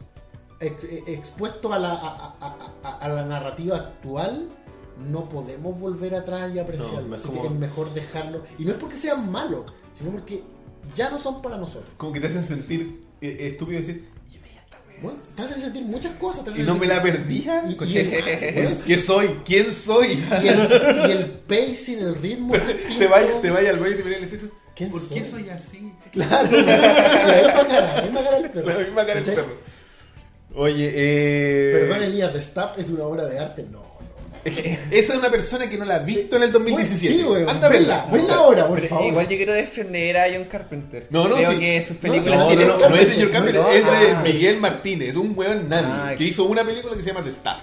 ex- 0.59 0.83
ex- 0.83 1.07
expuestos 1.07 1.71
a 1.71 1.79
la, 1.79 1.91
a, 1.93 2.35
a- 2.39 2.71
a- 2.83 2.97
a 2.99 3.07
la 3.09 3.25
narrativa 3.25 3.77
actual, 3.77 4.49
no 5.09 5.27
podemos 5.29 5.79
volver 5.79 6.13
atrás 6.15 6.51
y 6.53 6.59
apreciarlo. 6.59 7.07
No, 7.07 7.15
es 7.15 7.21
Así 7.21 7.29
como- 7.29 7.41
que 7.41 7.47
es 7.47 7.53
mejor 7.53 7.93
dejarlo. 7.93 8.43
Y 8.59 8.65
no 8.65 8.71
es 8.71 8.77
porque 8.77 8.95
sean 8.95 9.31
malos, 9.31 9.65
sino 9.97 10.11
porque 10.11 10.43
ya 10.95 11.09
no 11.09 11.17
son 11.19 11.41
para 11.41 11.57
nosotros. 11.57 11.91
Como 11.97 12.11
que 12.13 12.19
te 12.19 12.27
hacen 12.27 12.43
sentir 12.43 13.03
eh, 13.21 13.27
eh, 13.39 13.47
estúpido 13.49 13.79
decir: 13.79 14.07
Yo 14.29 14.39
veía 14.41 14.61
esta 14.61 14.77
weá. 14.87 14.90
Bueno, 15.01 15.17
te 15.35 15.41
hacen 15.41 15.59
sentir 15.61 15.83
muchas 15.83 16.13
cosas. 16.15 16.43
te 16.43 16.51
Y 16.51 16.53
hacen 16.53 16.65
no 16.67 16.75
me 16.75 16.87
sentir- 16.87 16.95
la 16.95 17.01
perdía. 17.01 17.63
Y- 17.67 17.91
y 17.91 17.97
el- 17.97 18.09
bueno, 18.53 18.69
¿Qué 18.87 18.97
soy? 18.97 19.27
¿Quién 19.45 19.71
soy? 19.71 20.23
y 20.43 20.47
el, 20.47 20.59
y 21.07 21.11
el 21.11 21.25
pacing, 21.47 21.99
el 21.99 22.15
ritmo. 22.15 22.53
te 22.99 23.07
vayas 23.07 23.41
te 23.41 23.49
vaya 23.49 23.69
al 23.71 23.79
baño 23.79 23.93
y 23.93 23.97
te 23.97 24.03
miras 24.03 24.17
el 24.19 24.23
espejo. 24.25 24.47
¿Quién 24.75 24.89
¿Por 24.91 25.01
qué 25.09 25.25
soy? 25.25 25.41
soy 25.43 25.49
así? 25.49 25.91
Claro, 26.11 26.49
la 26.57 27.41
misma 27.43 27.67
cara, 27.67 27.95
la 27.97 28.01
misma 28.03 28.23
cara 28.23 28.39
del 28.41 28.49
perro. 28.51 28.67
La 28.67 28.77
misma 28.79 29.05
cara 29.05 29.21
del 29.21 29.35
perro. 29.35 29.57
Oye, 30.55 30.91
eh. 30.93 31.71
Perdón, 31.87 32.03
Elías, 32.03 32.33
The 32.33 32.39
Staff 32.39 32.77
es 32.79 32.89
una 32.89 33.03
obra 33.03 33.25
de 33.25 33.39
arte. 33.39 33.65
No. 33.71 33.83
Es 34.43 34.53
que 34.61 34.79
esa 34.91 35.13
es 35.13 35.19
una 35.19 35.29
persona 35.29 35.69
que 35.69 35.77
no 35.77 35.85
la 35.85 35.95
ha 35.95 35.99
visto 35.99 36.35
en 36.35 36.43
el 36.43 36.51
2017. 36.51 37.15
Sí, 37.15 37.23
güey. 37.23 37.43
Anda 37.47 37.67
a 37.67 37.69
Venla, 37.69 37.95
verla. 38.05 38.07
venla 38.11 38.33
ahora, 38.35 38.67
por 38.67 38.81
favor. 38.81 39.05
igual 39.05 39.27
yo 39.27 39.37
quiero 39.37 39.53
defender 39.53 40.17
a 40.17 40.25
John 40.33 40.45
Carpenter. 40.45 41.07
No, 41.09 41.27
no, 41.27 41.35
Creo 41.35 41.51
sí. 41.51 41.59
que 41.59 41.81
sus 41.81 41.95
No, 41.97 42.01
películas 42.01 42.37
No, 42.39 42.43
no, 42.43 42.47
tienen... 42.49 42.67
no, 42.67 42.89
no 42.89 42.95
es 42.95 43.07
de 43.07 43.11
George 43.13 43.31
Carpenter, 43.33 43.61
No, 43.61 43.69
es 43.71 43.85
de 43.85 44.11
ah. 44.11 44.21
Miguel 44.23 44.57
Martínez, 44.59 45.15
un 45.15 45.33
weón 45.37 45.69
nadie, 45.69 45.87
Ah, 45.89 46.15
que 46.17 46.23
hizo 46.23 46.43
una 46.45 46.63
película 46.63 46.95
que 46.95 47.03
se 47.03 47.09
llama 47.09 47.23
The 47.23 47.29
Staff. 47.29 47.59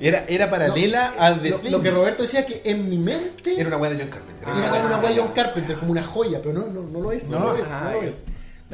Era, 0.00 0.24
era 0.28 0.50
paralela 0.50 1.14
a 1.18 1.40
The 1.40 1.50
lo, 1.50 1.58
Thing. 1.58 1.70
lo 1.70 1.80
que 1.80 1.90
Roberto 1.90 2.22
decía 2.24 2.44
que 2.44 2.60
en 2.64 2.90
mi 2.90 2.98
mente 2.98 3.54
Era 3.58 3.68
una 3.68 3.76
weá 3.76 3.90
de 3.92 3.98
John 4.00 4.08
Carpenter. 4.08 4.48
era 4.48 4.70
como 4.70 4.86
una 4.86 4.96
guay 4.98 5.16
John 5.18 5.28
Carpenter, 5.34 5.76
como 5.78 5.92
una 5.92 6.02
joya, 6.02 6.40
pero 6.42 6.52
no, 6.52 6.66
no, 6.66 6.82
no 6.82 7.00
lo 7.00 7.12
es. 7.12 7.28
No, 7.28 7.38
No, 7.38 7.46
lo 7.52 7.56
es, 7.56 7.64
ajá, 7.70 7.84
no 7.84 7.92
lo 7.92 8.02
ya. 8.02 8.08
es. 8.08 8.24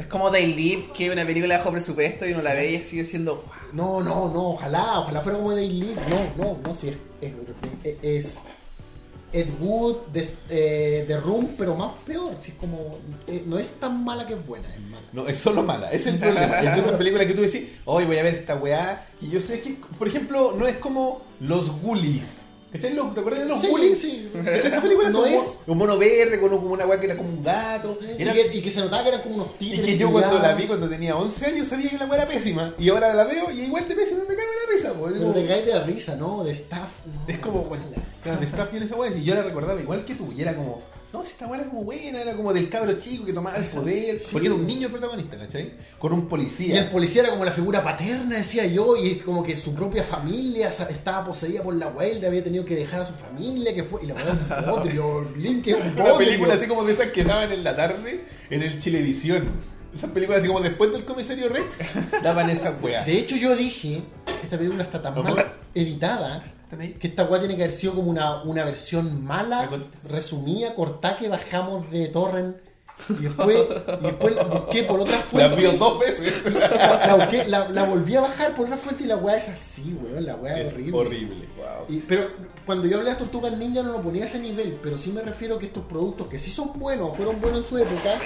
Es 0.01 0.07
como 0.07 0.31
They 0.31 0.55
Live, 0.55 0.89
que 0.95 1.07
es 1.07 1.13
una 1.13 1.27
película 1.27 1.55
de 1.55 1.59
bajo 1.59 1.73
presupuesto 1.73 2.27
y 2.27 2.33
uno 2.33 2.41
la 2.41 2.55
ve 2.55 2.73
y 2.73 2.85
sigue 2.85 3.05
siendo... 3.05 3.45
No, 3.75 4.03
no, 4.03 4.33
no, 4.33 4.53
ojalá, 4.53 5.01
ojalá 5.01 5.21
fuera 5.21 5.37
como 5.37 5.53
Day 5.53 5.69
Live. 5.69 6.01
No, 6.09 6.43
no, 6.43 6.59
no, 6.63 6.75
sí, 6.75 6.97
es, 7.21 7.33
es, 7.83 7.97
es 8.03 8.39
Ed 9.31 9.49
Wood, 9.61 9.97
The, 10.11 10.27
eh, 10.49 11.05
The 11.07 11.19
Room, 11.19 11.51
pero 11.59 11.75
más 11.75 11.93
peor. 12.07 12.35
Sí, 12.41 12.53
es 12.53 12.57
como, 12.57 12.97
eh, 13.27 13.45
no 13.47 13.59
es 13.59 13.73
tan 13.75 14.03
mala 14.03 14.27
que 14.27 14.33
es 14.33 14.47
buena, 14.47 14.69
es 14.75 14.81
mala. 14.81 15.07
No, 15.13 15.29
es 15.29 15.37
solo 15.37 15.63
mala, 15.63 15.93
es 15.93 16.07
el 16.07 16.19
problema. 16.19 16.61
Es 16.61 16.75
de 16.75 16.81
esas 16.81 16.93
películas 16.93 17.27
que 17.27 17.35
tú 17.35 17.43
decís, 17.43 17.69
hoy 17.85 18.07
voy 18.07 18.17
a 18.17 18.23
ver 18.23 18.37
esta 18.37 18.57
weá, 18.57 19.07
y 19.21 19.29
yo 19.29 19.43
sé 19.43 19.61
que, 19.61 19.77
por 19.99 20.09
ejemplo, 20.09 20.55
no 20.59 20.67
es 20.67 20.77
como 20.79 21.27
Los 21.41 21.71
Ghoulies. 21.83 22.40
¿Cachai? 22.73 22.95
Los- 22.95 23.13
¿Te 23.15 23.21
acuerdas 23.21 23.43
de 23.43 23.49
los 23.49 23.61
Sí, 23.61 23.67
Ghoulies? 23.67 23.99
sí. 24.01 24.31
¿Cachai? 24.33 24.59
Esa 24.59 24.81
película 24.81 25.11
No 25.11 25.27
es- 25.27 25.59
un 25.67 25.77
mono 25.77 25.99
verde 25.99 26.41
con 26.41 26.51
como 26.51 26.73
una 26.73 26.87
weá 26.87 27.01
que 27.01 27.07
era 27.07 27.17
como 27.17 27.29
un 27.29 27.43
gato. 27.43 27.99
Y 28.01 28.25
que, 28.25 28.51
y 28.59 28.63
que 28.63 28.71
se 28.71 28.79
notaba 28.81 29.03
que 29.03 29.09
eran 29.09 29.23
como 29.23 29.35
unos 29.37 29.49
Y 29.59 29.71
tigres. 29.71 29.87
que 29.87 29.99
yo 29.99 30.13
cuando 30.13 30.39
la 30.39 30.55
vi 30.55 30.67
cuando 30.67 30.89
tenía 30.89 31.17
11 31.17 31.47
años 31.47 31.67
sabía 31.67 31.91
que 31.91 31.99
la 31.99 32.07
weá 32.07 32.21
era 32.21 32.29
pésima. 32.29 32.75
Y 32.79 32.89
ahora 32.91 33.13
la 33.15 33.25
veo 33.25 33.51
y 33.51 33.63
igual 33.63 33.89
de 33.89 33.97
pésima 33.97 34.21
me 34.21 34.37
cago 34.37 34.49
en 34.49 34.69
la 34.69 34.73
risa. 34.77 34.93
pues. 34.95 35.13
Pero 35.15 35.25
Como- 35.27 35.35
te 35.35 35.47
caes 35.47 35.67
de 35.67 35.73
la 35.73 35.83
risa, 35.85 36.15
¿no? 36.17 36.45
De 36.45 36.53
staff. 36.53 36.91
no, 37.07 37.33
Es 37.33 37.39
como, 37.41 37.65
bueno, 37.65 37.85
claro, 38.23 38.39
The 38.39 38.47
Staff 38.47 38.71
tiene 38.71 38.87
esa 38.87 38.95
weá. 38.97 39.11
Y 39.17 39.25
yo 39.25 39.35
la 39.35 39.43
recordaba 39.43 39.81
igual 39.81 40.05
que 40.05 40.15
tú. 40.15 40.33
Y 40.37 40.41
era 40.43 40.55
como, 40.55 40.81
no, 41.13 41.25
si 41.25 41.33
esta 41.33 41.47
weá 41.47 41.61
era 41.61 41.69
como 41.71 41.83
buena, 41.85 42.21
era 42.21 42.35
como 42.35 42.53
del 42.53 42.69
cabro 42.69 42.93
chico 42.95 43.25
que 43.25 43.33
tomaba 43.33 43.57
el 43.57 43.65
poder. 43.67 44.19
Sí. 44.19 44.29
Porque 44.33 44.47
era 44.47 44.55
un 44.55 44.67
niño 44.67 44.87
el 44.87 44.93
protagonista, 44.93 45.37
¿cachai? 45.37 45.73
Con 45.99 46.13
un 46.13 46.21
Y 46.21 46.23
policía. 46.23 46.79
el 46.79 46.91
policía 46.91 47.23
era 47.23 47.31
como 47.33 47.45
la 47.45 47.53
figura 47.53 47.83
paterna, 47.83 48.37
decía 48.37 48.65
yo, 48.67 48.97
y 48.97 49.11
es 49.13 49.23
como 49.23 49.43
que 49.43 49.57
su 49.57 49.75
propia 49.75 50.05
familia 50.05 50.69
estaba 50.69 51.25
poseída 51.25 51.63
por 51.63 51.75
la 51.75 51.89
Wilde, 51.89 52.27
había 52.27 52.45
tenido 52.45 52.65
que 52.65 52.77
dejar 52.77 53.01
a 53.01 53.07
su 53.07 53.15
familia, 53.15 53.75
que 53.75 53.83
fue, 53.83 54.05
y 54.05 54.07
la 54.07 54.15
weá 54.15 54.25
es 54.25 54.31
un 54.31 54.71
bodrio, 54.71 55.31
Link 55.37 55.67
es 55.67 55.75
un 55.75 55.83
Una 56.01 56.17
película 56.17 56.55
así 56.55 56.67
como 56.67 56.85
de 56.85 56.93
esas 56.93 57.09
que 57.09 57.25
daban 57.25 57.51
en 57.53 57.65
la 57.65 57.75
tarde 57.75 58.25
en 58.49 58.63
el 58.63 58.79
Chilevisión. 58.79 59.51
Esas 59.95 60.11
películas 60.11 60.39
así 60.41 60.47
como 60.47 60.61
después 60.61 60.93
del 60.93 61.05
comisario 61.05 61.49
Rex 61.49 61.67
daban 62.23 62.49
esas 62.51 62.75
weas. 62.81 63.05
De 63.05 63.19
hecho 63.19 63.35
yo 63.35 63.57
dije, 63.57 64.03
esta 64.45 64.57
película 64.57 64.85
está 64.85 65.03
tan 65.03 65.21
mal 65.21 65.53
editada, 65.75 66.45
Que 66.79 67.09
esta 67.09 67.25
weá 67.25 67.41
tiene 67.41 67.57
que 67.57 67.65
haber 67.65 67.75
sido 67.77 67.95
como 67.95 68.11
una, 68.11 68.43
una 68.43 68.65
versión 68.65 69.25
mala, 69.25 69.69
resumida, 70.09 70.75
cortada, 70.75 71.19
que 71.19 71.29
bajamos 71.29 71.91
de 71.91 72.07
torrent, 72.09 72.57
y 73.09 73.15
después, 73.25 73.59
y 74.01 74.05
después 74.05 74.35
la 74.35 74.43
busqué 74.45 74.83
por 74.85 75.01
otra 75.01 75.17
La 75.17 75.23
fuente. 75.23 75.57
vio 75.57 75.73
dos 75.73 75.99
veces. 75.99 76.35
la, 76.53 77.07
la 77.07 77.17
busqué- 77.17 77.47
la- 77.47 77.69
la 77.71 77.85
volví 77.85 78.15
a 78.15 78.21
bajar 78.21 78.55
por 78.55 78.67
otra 78.67 78.77
fuente 78.77 79.05
y 79.05 79.07
la 79.07 79.17
weá 79.17 79.37
es 79.39 79.49
así, 79.49 79.97
weón, 80.03 80.25
la 80.27 80.37
weá 80.37 80.59
es 80.61 80.69
Es 80.69 80.75
horrible. 80.75 80.99
horrible. 80.99 81.49
Wow. 81.57 81.87
Y- 81.97 82.01
pero 82.01 82.29
cuando 82.67 82.87
yo 82.87 82.99
hablé 82.99 83.11
de 83.11 83.17
tortugas 83.17 83.57
ninja 83.57 83.83
no 83.83 83.93
lo 83.93 84.03
ponía 84.03 84.23
a 84.23 84.27
ese 84.27 84.39
nivel, 84.39 84.79
pero 84.83 84.97
sí 84.97 85.11
me 85.11 85.23
refiero 85.23 85.59
que 85.59 85.67
estos 85.67 85.85
productos 85.85 86.29
que 86.29 86.39
sí 86.39 86.51
son 86.51 86.79
buenos, 86.79 87.17
fueron 87.17 87.41
buenos 87.41 87.65
en 87.65 87.69
su 87.69 87.79
época, 87.79 88.19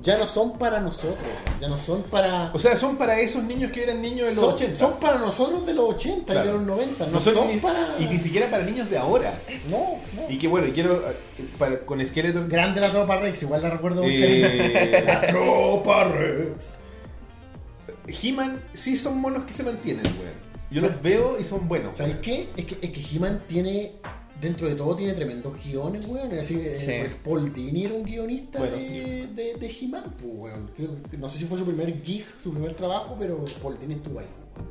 ya 0.00 0.16
no 0.16 0.26
son 0.26 0.56
para 0.58 0.80
nosotros, 0.80 1.18
ya 1.60 1.68
no 1.68 1.76
son 1.78 2.04
para... 2.04 2.50
O 2.54 2.58
sea, 2.58 2.76
son 2.76 2.96
para 2.96 3.18
esos 3.20 3.42
niños 3.42 3.72
que 3.72 3.82
eran 3.82 4.00
niños 4.00 4.28
de 4.28 4.34
los 4.34 4.44
son, 4.44 4.54
80. 4.54 4.78
son 4.78 5.00
para 5.00 5.18
nosotros 5.18 5.66
de 5.66 5.74
los 5.74 5.94
80 5.94 6.32
y 6.34 6.46
de 6.46 6.52
los 6.52 6.62
90, 6.62 7.06
no, 7.06 7.12
No 7.12 7.20
son, 7.20 7.34
son 7.34 7.48
ni- 7.48 7.56
para... 7.56 7.86
Y 7.98 8.04
ni 8.06 8.18
siquiera 8.18 8.48
para 8.48 8.62
niños 8.64 8.88
de 8.88 8.96
ahora. 8.96 9.34
No, 9.68 9.78
no. 10.14 10.30
Y 10.30 10.38
que 10.38 10.48
bueno, 10.48 10.68
y 10.68 10.72
quiero 10.72 10.94
eh, 10.96 11.14
para, 11.58 11.78
con 11.80 12.04
Skeletor. 12.06 12.48
Grande 12.48 12.80
la 12.80 12.88
tropa 12.90 13.16
Rex, 13.18 13.42
igual 13.42 13.62
la 13.62 13.70
recuerdo 13.70 14.02
Eh. 14.04 15.02
La 15.06 15.20
tropa 15.26 16.04
Rex. 16.04 16.76
He-Man 18.22 18.62
sí 18.74 18.96
son 18.96 19.20
monos 19.20 19.44
que 19.44 19.52
se 19.52 19.62
mantienen, 19.62 20.04
weón. 20.06 20.49
Yo 20.70 20.80
los 20.82 21.02
veo 21.02 21.38
y 21.40 21.44
son 21.44 21.66
buenos. 21.68 21.96
¿Sabes 21.96 22.16
qué? 22.22 22.48
Es 22.56 22.64
que, 22.64 22.78
es 22.80 22.90
que 22.92 23.16
He-Man 23.16 23.42
tiene, 23.48 23.92
dentro 24.40 24.68
de 24.68 24.74
todo, 24.76 24.94
tiene 24.94 25.14
tremendos 25.14 25.52
guiones, 25.64 26.06
weón. 26.06 26.26
Es 26.30 26.48
decir, 26.48 26.60
eh, 26.60 26.76
Sí. 26.76 26.92
pues, 27.00 27.14
Paul 27.24 27.52
Dini 27.52 27.86
era 27.86 27.94
un 27.94 28.04
guionista 28.04 28.60
Bueno, 28.60 28.76
de, 28.76 28.82
sí. 28.82 29.00
de, 29.34 29.54
de 29.58 29.76
He-Man, 29.80 30.14
pues, 30.16 30.32
weón. 30.32 30.70
Creo 30.76 30.90
no 31.18 31.28
sé 31.28 31.38
si 31.38 31.44
fue 31.46 31.58
su 31.58 31.64
primer 31.64 32.00
gig, 32.02 32.24
su 32.42 32.52
primer 32.52 32.74
trabajo, 32.74 33.16
pero 33.18 33.44
Paul 33.62 33.78
Dini 33.80 33.94
estuvo 33.94 34.20
ahí. 34.20 34.26
weón. 34.26 34.70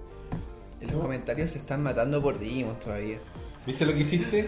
En 0.82 0.88
los 0.88 0.96
No. 0.96 1.02
comentarios 1.02 1.52
se 1.52 1.58
están 1.60 1.84
matando 1.84 2.22
por 2.22 2.40
Digimon 2.40 2.80
todavía. 2.80 3.18
¿Viste 3.66 3.86
lo 3.86 3.94
que 3.94 4.00
hiciste? 4.00 4.48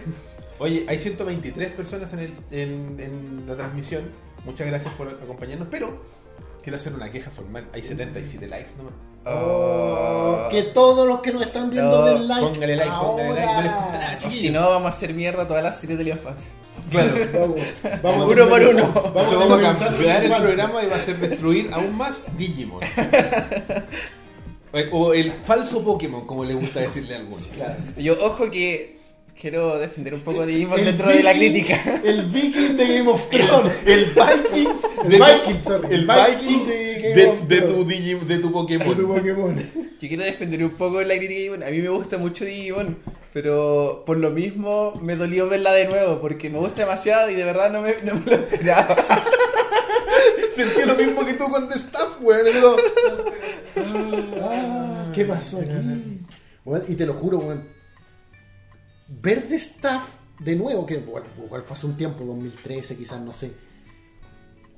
Oye, 0.58 0.84
hay 0.88 0.98
123 0.98 1.72
personas 1.72 2.10
en, 2.14 2.18
el, 2.20 2.32
en, 2.50 2.98
en 3.00 3.44
la 3.46 3.56
transmisión. 3.56 4.04
Muchas 4.46 4.66
gracias 4.66 4.94
por 4.94 5.08
acompañarnos, 5.08 5.68
pero 5.70 6.00
quiero 6.62 6.76
hacer 6.76 6.92
una 6.94 7.10
queja 7.10 7.30
formal. 7.30 7.66
Hay 7.74 7.82
77 7.82 8.46
likes 8.46 8.70
nomás. 8.78 8.94
Oh, 9.24 10.48
que 10.50 10.62
todos 10.64 11.06
los 11.06 11.20
que 11.20 11.32
nos 11.32 11.42
están 11.42 11.70
viendo 11.70 11.90
No, 12.00 12.04
den 12.06 12.26
like. 12.28 12.46
póngale 12.46 12.76
like, 12.76 12.90
póngale 12.90 13.28
like, 13.34 13.46
no 13.46 13.62
les 13.62 13.72
cuesta 13.72 13.92
nada, 13.92 13.92
ahora. 13.92 14.08
O 14.08 14.18
chiquillos. 14.18 14.34
si 14.40 14.50
no, 14.50 14.60
vamos 14.68 14.86
a 14.86 14.88
hacer 14.88 15.14
mierda 15.14 15.46
todas 15.48 15.62
las 15.62 15.80
series 15.80 15.98
de 15.98 16.04
la 16.04 16.10
infancia. 16.10 16.52
Claro. 16.90 17.14
Vamos, 17.32 17.60
vamos 18.02 18.22
a 18.22 18.26
Uno 18.26 18.48
por 18.48 18.60
uno. 18.62 18.92
Vamos, 19.14 19.32
a 19.32 19.36
vamos 19.36 19.64
a 19.64 19.84
cambiar 19.88 20.24
el 20.24 20.32
programa 20.34 20.82
y 20.82 20.86
va 20.88 20.96
a 20.96 21.00
ser 21.00 21.16
destruir 21.18 21.70
aún 21.72 21.96
más 21.96 22.22
Digimon. 22.36 22.80
O- 24.72 24.78
O 24.92 25.12
el 25.14 25.30
falso 25.32 25.84
Pokémon, 25.84 26.26
como 26.26 26.44
le 26.44 26.54
gusta 26.54 26.80
decirle 26.80 27.14
a 27.14 27.18
algunos. 27.18 27.46
Claro. 27.48 27.74
Yo, 27.98 28.16
ojo 28.24 28.50
que 28.50 28.98
quiero 29.40 29.78
defender 29.78 30.14
un 30.14 30.20
poco 30.20 30.40
de 30.46 30.52
Digimon 30.52 30.78
El 30.78 30.84
dentro 30.86 31.08
de 31.08 31.22
la 31.22 31.32
crítica. 31.34 32.00
El 32.04 32.22
viking 32.26 32.76
de 32.76 32.86
Game 32.98 33.10
of 33.10 33.28
Thrones. 33.30 33.72
El 33.86 34.04
Vikings 34.06 34.86
El 35.04 35.10
de 35.10 35.18
tu- 35.18 35.62
sorry. 35.68 35.94
el 35.94 36.06
Viking 36.06 36.66
de 37.48 37.60
tu. 37.62 37.84
Digim, 37.84 38.20
de 38.26 38.38
tu 38.38 38.46
De 38.48 38.52
Pokémon. 38.52 38.94
tu 38.96 39.06
Pokémon. 39.08 39.56
Yo 40.00 40.08
quiero 40.08 40.24
defender 40.24 40.62
un 40.64 40.70
poco 40.70 41.00
la 41.02 41.14
crítica 41.16 41.30
de 41.32 41.38
Digimon. 41.38 41.62
A 41.62 41.70
mí 41.70 41.78
me 41.78 41.88
gusta 41.88 42.18
mucho 42.18 42.44
Digimon, 42.44 42.98
pero 43.32 44.02
por 44.06 44.16
lo 44.16 44.30
mismo 44.30 44.98
me 45.02 45.16
dolió 45.16 45.48
verla 45.48 45.72
de 45.72 45.86
nuevo, 45.86 46.20
porque 46.20 46.48
me 46.50 46.58
gusta 46.58 46.82
demasiado 46.82 47.30
y 47.30 47.34
de 47.34 47.44
verdad 47.44 47.70
no 47.72 47.80
me, 47.82 47.94
no 48.04 48.14
me 48.14 48.30
lo 48.30 48.36
esperaba. 48.36 48.96
Sentí 50.54 50.82
lo 50.86 50.94
mismo 50.94 51.24
que 51.24 51.32
tú 51.34 51.44
con 51.50 51.68
The 51.68 51.76
Staff, 51.76 52.20
weón. 52.20 52.46
Ah, 54.42 55.10
¿qué 55.14 55.24
pasó 55.24 55.58
aquí? 55.58 55.70
Bueno, 56.64 56.84
y 56.88 56.94
te 56.94 57.06
lo 57.06 57.14
juro, 57.14 57.38
weón. 57.38 57.64
Ver 59.20 59.42
The 59.48 59.54
Staff 59.56 60.04
de 60.40 60.56
nuevo, 60.56 60.86
que 60.86 60.96
bueno, 60.98 61.26
igual 61.44 61.62
fue 61.62 61.76
hace 61.76 61.86
un 61.86 61.96
tiempo, 61.96 62.24
2013 62.24 62.96
quizás, 62.96 63.20
no 63.20 63.32
sé. 63.32 63.52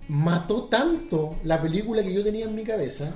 Mató 0.08 0.64
tanto 0.64 1.36
la 1.44 1.60
película 1.62 2.02
que 2.02 2.12
yo 2.12 2.22
tenía 2.22 2.44
en 2.44 2.54
mi 2.54 2.62
cabeza 2.64 3.14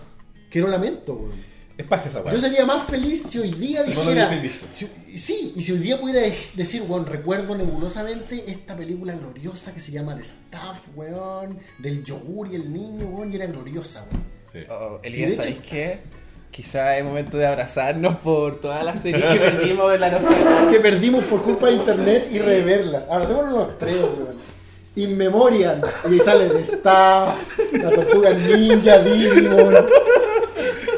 que 0.51 0.61
lo 0.61 0.69
lamento, 0.69 1.15
weón. 1.15 1.59
Es 1.77 1.86
paja 1.86 2.09
esa 2.09 2.23
weá. 2.23 2.32
Yo 2.35 2.40
sería 2.40 2.65
más 2.66 2.82
feliz 2.85 3.23
si 3.28 3.39
hoy 3.39 3.53
día 3.53 3.85
No 3.85 3.95
lo 4.03 4.11
dijera. 4.11 4.31
si- 4.73 4.89
sí, 5.19 5.53
y 5.55 5.61
si 5.62 5.73
hoy 5.73 5.78
día 5.78 6.01
pudiera 6.01 6.23
decir, 6.55 6.82
weón, 6.89 7.07
recuerdo 7.07 7.55
nebulosamente 7.57 8.51
esta 8.51 8.74
película 8.77 9.15
gloriosa 9.15 9.73
que 9.73 9.78
se 9.81 9.93
llama 9.93 10.16
The 10.16 10.23
Staff, 10.23 10.81
weón, 10.97 11.59
del 11.78 12.03
yogur 12.03 12.51
y 12.51 12.57
el 12.57 12.73
niño, 12.73 13.07
weón, 13.07 13.32
y 13.32 13.36
era 13.36 13.47
gloriosa, 13.47 14.05
weón. 14.11 14.24
Sí. 14.53 14.59
Oh, 14.70 14.99
Sí, 15.03 15.09
Elías, 15.09 15.31
de 15.31 15.36
¿sabéis 15.36 15.59
qué? 15.59 16.01
Quizá 16.50 16.98
es 16.98 17.04
momento 17.04 17.36
de 17.36 17.46
abrazarnos 17.46 18.16
por 18.16 18.60
todas 18.60 18.82
las 18.84 19.00
series 19.00 19.24
que 19.32 19.38
perdimos 19.38 19.92
de 19.92 19.98
la 19.98 20.10
nostalgia. 20.10 20.68
que 20.70 20.80
perdimos 20.80 21.24
por 21.24 21.42
culpa 21.42 21.66
de 21.66 21.74
internet 21.74 22.26
y 22.32 22.38
reverlas. 22.40 23.04
Hacemos 23.08 23.48
los 23.50 23.78
tres, 23.78 23.94
weón. 23.96 24.48
In 24.96 25.16
Memoriam. 25.16 25.80
Y 26.10 26.18
sale 26.18 26.48
de 26.48 26.60
Staff, 26.62 27.36
la 27.72 27.90
tortuga 27.90 28.30
ninja, 28.32 28.98
Digimon. 28.98 29.74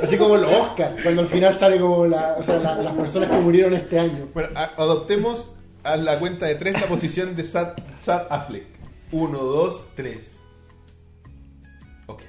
Así 0.02 0.16
como 0.16 0.38
los 0.38 0.50
Oscar, 0.50 0.94
cuando 1.02 1.20
al 1.20 1.28
final 1.28 1.58
sale 1.58 1.78
como 1.78 2.06
la, 2.06 2.36
o 2.38 2.42
sea, 2.42 2.56
la- 2.58 2.76
las 2.76 2.94
personas 2.94 3.28
que 3.28 3.36
murieron 3.36 3.74
este 3.74 3.98
año. 3.98 4.28
Bueno, 4.32 4.48
a- 4.54 4.72
adoptemos 4.82 5.52
a 5.82 5.96
la 5.96 6.18
cuenta 6.18 6.46
de 6.46 6.54
tres 6.54 6.80
la 6.80 6.86
posición 6.86 7.36
de 7.36 7.44
Sad, 7.44 7.74
Sad 8.00 8.22
Affleck. 8.30 8.64
Uno, 9.12 9.38
dos, 9.38 9.88
tres. 9.94 10.38
Ok. 12.06 12.22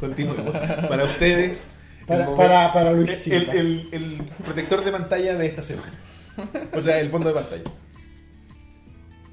Continuemos. 0.00 0.54
Para 0.88 1.04
ustedes. 1.04 1.64
Para- 2.06 2.34
para- 2.36 2.72
para 2.72 2.92
Luis 2.92 3.26
el, 3.28 3.48
el- 3.50 3.88
el 3.92 4.22
protector 4.44 4.84
de 4.84 4.92
pantalla 4.92 5.36
de 5.36 5.46
esta 5.46 5.62
semana. 5.62 5.92
O 6.72 6.80
sea, 6.82 7.00
el 7.00 7.10
fondo 7.10 7.28
de 7.28 7.34
pantalla. 7.34 7.62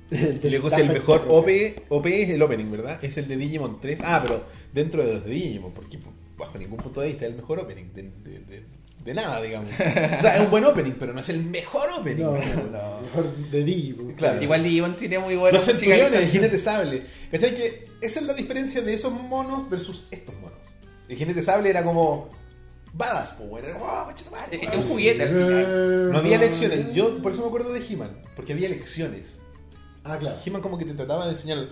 De 0.10 0.39
Y 0.43 0.49
luego 0.49 0.68
es 0.68 0.73
Staff 0.73 0.88
el 0.89 0.93
mejor. 0.93 1.26
OP, 1.30 1.48
OP 1.89 2.06
es 2.23 2.30
el 2.30 2.41
opening, 2.41 2.69
¿verdad? 2.72 2.99
Es 3.03 3.18
el 3.18 3.27
de 3.27 3.38
Digimon 3.38 3.80
3. 3.80 3.99
Ah, 4.03 4.19
pero 4.22 4.43
dentro 4.73 5.03
de 5.06 5.14
los 5.14 5.23
de 5.26 5.31
Digimon, 5.31 5.72
porque 5.73 5.98
bajo 6.38 6.57
ningún 6.57 6.77
punto 6.80 6.99
de 7.02 7.07
vista 7.07 7.26
es 7.26 7.31
el 7.31 7.38
mejor 7.38 7.60
opening 7.60 7.85
de, 7.93 8.03
de- 8.03 8.39
de- 8.39 8.65
de 9.06 9.14
nada, 9.15 9.41
digamos. 9.41 9.69
O 9.72 9.76
sea, 9.77 10.35
es 10.35 10.41
un 10.41 10.52
buen 10.52 10.64
opening, 10.65 10.91
pero 10.99 11.11
no 11.14 11.22
es 11.22 11.30
el 11.30 11.41
mejor 11.43 11.89
opening. 11.98 12.23
No, 12.23 12.34
no, 12.34 13.02
mejor 13.02 13.35
de 13.52 13.64
Digimon. 13.64 14.14
Claro. 14.14 14.43
Igual 14.43 14.64
Digimon 14.64 14.95
tiene 14.95 15.18
muy 15.18 15.35
buena 15.38 15.57
Los 15.57 15.65
centuriones, 15.65 16.14
el 16.14 16.26
jinete 16.27 16.60
sable. 16.60 17.03
¿Cachai? 17.31 17.56
Que 17.56 17.85
esa 18.02 18.19
es 18.19 18.26
la 18.26 18.34
diferencia 18.34 18.81
de 18.81 18.93
esos 18.93 19.11
monos 19.14 19.69
versus 19.69 20.06
estos 20.11 20.35
monos. 20.35 20.60
El 21.07 21.18
jinete 21.18 21.41
sable 21.41 21.69
era 21.69 21.84
como. 21.84 22.30
"Oh, 22.97 24.05
concha 24.05 24.26
tu 24.26 24.31
madre". 24.31 24.59
Es 24.61 24.76
un 24.76 24.84
juguete 24.84 25.23
al 25.23 25.30
final. 25.30 26.11
No 26.11 26.18
había 26.18 26.35
elecciones. 26.38 26.93
Yo 26.93 27.22
por 27.22 27.31
eso 27.31 27.41
me 27.41 27.47
acuerdo 27.47 27.72
de 27.73 27.85
He-Man, 27.85 28.18
porque 28.35 28.53
había 28.53 28.68
elecciones. 28.68 29.39
Ah, 30.03 30.18
claro. 30.18 30.38
He-Man 30.45 30.61
como 30.61 30.77
que 30.77 30.85
te 30.85 30.93
trataba 30.93 31.26
de 31.27 31.34
enseñar. 31.34 31.68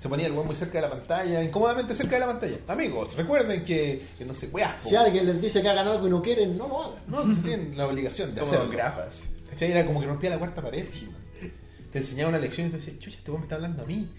Se 0.00 0.08
ponía 0.08 0.26
el 0.26 0.32
weón 0.32 0.46
muy 0.46 0.56
cerca 0.56 0.78
de 0.78 0.82
la 0.82 0.90
pantalla, 0.90 1.44
incómodamente 1.44 1.94
cerca 1.94 2.14
de 2.16 2.20
la 2.20 2.26
pantalla. 2.26 2.56
Amigos, 2.66 3.14
recuerden 3.16 3.64
que, 3.64 4.02
que 4.18 4.24
no 4.24 4.34
se 4.34 4.46
weas. 4.48 4.76
Si 4.78 4.96
alguien 4.96 5.26
les 5.26 5.40
dice 5.40 5.62
que 5.62 5.68
hagan 5.68 5.86
algo 5.86 6.08
y 6.08 6.10
no 6.10 6.20
quieren, 6.20 6.58
no 6.58 6.66
lo 6.66 6.82
hagan. 6.82 7.00
No, 7.06 7.22
tienen 7.42 7.76
la 7.76 7.86
obligación 7.86 8.34
de 8.34 8.40
Como 8.40 8.52
hacerlo. 8.52 8.70
grafas. 8.72 9.22
¿Cachai? 9.50 9.70
Era 9.70 9.86
como 9.86 10.00
que 10.00 10.06
rompía 10.06 10.30
la 10.30 10.38
cuarta 10.38 10.60
pared, 10.60 10.86
He-Man. 10.88 11.52
Te 11.92 11.98
enseñaba 11.98 12.30
una 12.30 12.38
lección 12.38 12.66
y 12.66 12.70
tú 12.70 12.76
decías, 12.78 12.98
chucha, 12.98 13.18
este 13.18 13.30
weón 13.30 13.42
me 13.42 13.44
está 13.44 13.54
hablando 13.56 13.84
a 13.84 13.86
mí. 13.86 14.10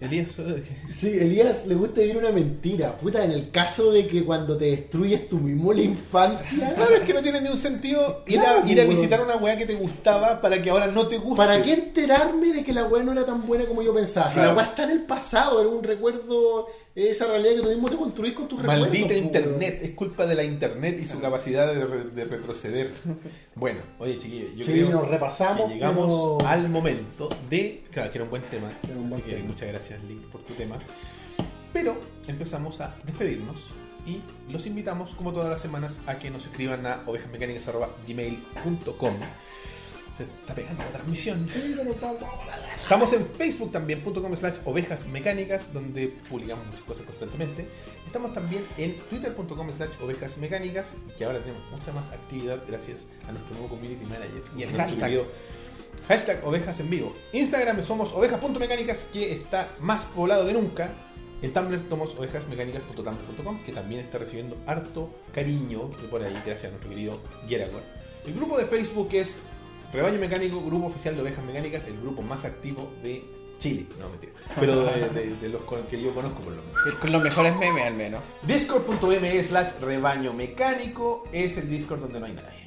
Elías, 0.00 0.28
Sí, 0.92 1.08
Elías 1.08 1.66
le 1.66 1.74
gusta 1.76 2.00
vivir 2.00 2.16
una 2.16 2.30
mentira. 2.30 2.92
Puta, 2.92 3.24
en 3.24 3.30
el 3.30 3.50
caso 3.50 3.90
de 3.92 4.06
que 4.06 4.24
cuando 4.24 4.56
te 4.56 4.66
destruyes 4.66 5.28
tú 5.28 5.38
mismo 5.38 5.72
la 5.72 5.82
infancia. 5.82 6.74
Claro, 6.74 6.94
es 6.96 7.02
que 7.02 7.14
no 7.14 7.22
tiene 7.22 7.40
ni 7.40 7.48
un 7.48 7.56
sentido 7.56 8.22
ir, 8.26 8.38
Claro, 8.40 8.64
a, 8.64 8.70
ir 8.70 8.80
a 8.80 8.84
pues, 8.84 8.98
visitar 8.98 9.22
una 9.22 9.36
weá 9.36 9.56
que 9.56 9.66
te 9.66 9.74
gustaba 9.76 10.40
para 10.40 10.60
que 10.60 10.68
ahora 10.70 10.88
no 10.88 11.06
te 11.06 11.18
guste. 11.18 11.36
¿Para 11.36 11.62
qué 11.62 11.72
enterarme 11.74 12.52
de 12.52 12.64
que 12.64 12.72
la 12.72 12.84
weá 12.84 13.02
no 13.02 13.12
era 13.12 13.24
tan 13.24 13.46
buena 13.46 13.64
como 13.66 13.82
yo 13.82 13.94
pensaba? 13.94 14.30
Si 14.30 14.40
la 14.40 14.52
weá 14.52 14.64
está 14.66 14.84
en 14.84 14.90
el 14.90 15.02
pasado, 15.02 15.60
era 15.60 15.70
un 15.70 15.82
recuerdo, 15.82 16.66
esa 16.94 17.26
realidad 17.26 17.54
que 17.56 17.62
tú 17.62 17.68
mismo 17.68 17.88
te 17.88 17.96
construís 17.96 18.34
con 18.34 18.48
tus 18.48 18.58
recuerdos. 18.60 18.88
Maldita 18.88 19.06
pues, 19.08 19.22
internet, 19.22 19.78
es 19.82 19.90
culpa 19.92 20.26
de 20.26 20.34
la 20.34 20.44
internet 20.44 20.98
y 21.02 21.06
su 21.06 21.20
capacidad 21.20 21.72
de, 21.72 21.84
re- 21.86 22.04
de 22.10 22.24
retroceder. 22.24 22.90
Bueno, 23.56 23.78
oye 24.00 24.18
chiquillos, 24.18 24.50
yo 24.56 24.64
Sí, 24.66 24.72
creo 24.72 24.90
nos 24.90 25.06
repasamos, 25.08 25.68
que 25.68 25.74
llegamos 25.74 26.38
pero- 26.38 26.48
al 26.50 26.68
momento 26.68 27.28
de... 27.48 27.83
Claro, 27.94 28.10
que 28.10 28.18
era 28.18 28.24
un 28.24 28.30
buen 28.30 28.42
tema. 28.42 28.70
Era 28.82 28.96
un 28.96 29.08
buen 29.08 29.22
así 29.22 29.30
que 29.30 29.38
muchas 29.44 29.68
gracias 29.68 30.02
Link 30.04 30.22
por 30.24 30.42
tu 30.42 30.52
tema. 30.54 30.76
Pero 31.72 31.96
empezamos 32.26 32.80
a 32.80 32.96
despedirnos 33.04 33.56
y 34.04 34.20
los 34.52 34.66
invitamos 34.66 35.14
como 35.14 35.32
todas 35.32 35.48
las 35.48 35.60
semanas 35.60 36.00
a 36.06 36.18
que 36.18 36.28
nos 36.30 36.44
escriban 36.44 36.84
a 36.86 37.04
ovejasmecánicas.gmail.com 37.06 39.14
Se 40.16 40.24
está 40.24 40.54
pegando 40.56 40.82
la 40.82 40.90
transmisión. 40.90 41.48
Estamos 42.82 43.12
en 43.12 43.28
facebook 43.28 43.70
también.com 43.70 44.34
slash 44.36 44.56
ovejas 44.64 45.06
mecánicas, 45.06 45.72
donde 45.72 46.08
publicamos 46.28 46.66
muchas 46.66 46.82
cosas 46.82 47.06
constantemente. 47.06 47.68
Estamos 48.06 48.32
también 48.32 48.64
en 48.76 48.98
twitter.com 49.08 49.72
slash 49.72 49.92
ovejas 50.02 50.36
mecánicas, 50.36 50.88
que 51.16 51.24
ahora 51.24 51.38
tenemos 51.38 51.62
mucha 51.70 51.92
más 51.92 52.10
actividad 52.10 52.60
gracias 52.66 53.06
a 53.28 53.32
nuestro 53.32 53.54
nuevo 53.54 53.68
community 53.68 54.04
manager. 54.04 54.42
Y 54.56 54.64
el 54.64 54.72
hashtag. 54.76 55.28
Hashtag 56.08 56.44
ovejas 56.46 56.78
en 56.80 56.90
vivo. 56.90 57.14
Instagram 57.32 57.82
somos 57.82 58.12
ovejas.mecánicas, 58.12 59.06
que 59.12 59.32
está 59.32 59.70
más 59.80 60.04
poblado 60.06 60.46
que 60.46 60.52
nunca. 60.52 60.90
En 61.42 61.52
Tumblr 61.52 61.80
somos 61.88 62.14
ovejasmecánicas.tumblr.com, 62.16 63.62
que 63.64 63.72
también 63.72 64.00
está 64.00 64.18
recibiendo 64.18 64.56
harto 64.66 65.10
cariño 65.32 65.90
de 66.00 66.08
por 66.08 66.22
ahí, 66.22 66.32
gracias 66.46 66.64
a 66.64 66.68
nuestro 66.68 66.90
querido 66.90 67.18
Geragor. 67.48 67.82
El 68.26 68.34
grupo 68.34 68.56
de 68.56 68.66
Facebook 68.66 69.08
es 69.12 69.34
Rebaño 69.92 70.18
Mecánico, 70.18 70.62
grupo 70.64 70.86
oficial 70.86 71.14
de 71.14 71.22
ovejas 71.22 71.44
mecánicas, 71.44 71.84
el 71.86 72.00
grupo 72.00 72.22
más 72.22 72.44
activo 72.44 72.90
de 73.02 73.22
Chile. 73.58 73.86
No, 73.98 74.08
mentira. 74.08 74.32
Pero 74.58 74.84
de, 74.86 75.08
de- 75.10 75.36
de 75.36 75.48
los 75.48 75.62
que 75.90 76.00
yo 76.00 76.12
conozco 76.14 76.40
por 76.40 76.52
lo 76.54 76.62
menos. 76.62 76.94
Con 76.96 77.12
los 77.12 77.22
mejores 77.22 77.54
memes 77.56 77.84
al 77.86 77.94
menos. 77.94 78.22
Discord.me 78.42 79.42
slash 79.44 79.72
rebaño 79.80 80.32
mecánico 80.32 81.24
es 81.32 81.56
el 81.58 81.68
Discord 81.70 82.00
donde 82.00 82.20
no 82.20 82.26
hay 82.26 82.32
nadie. 82.32 82.64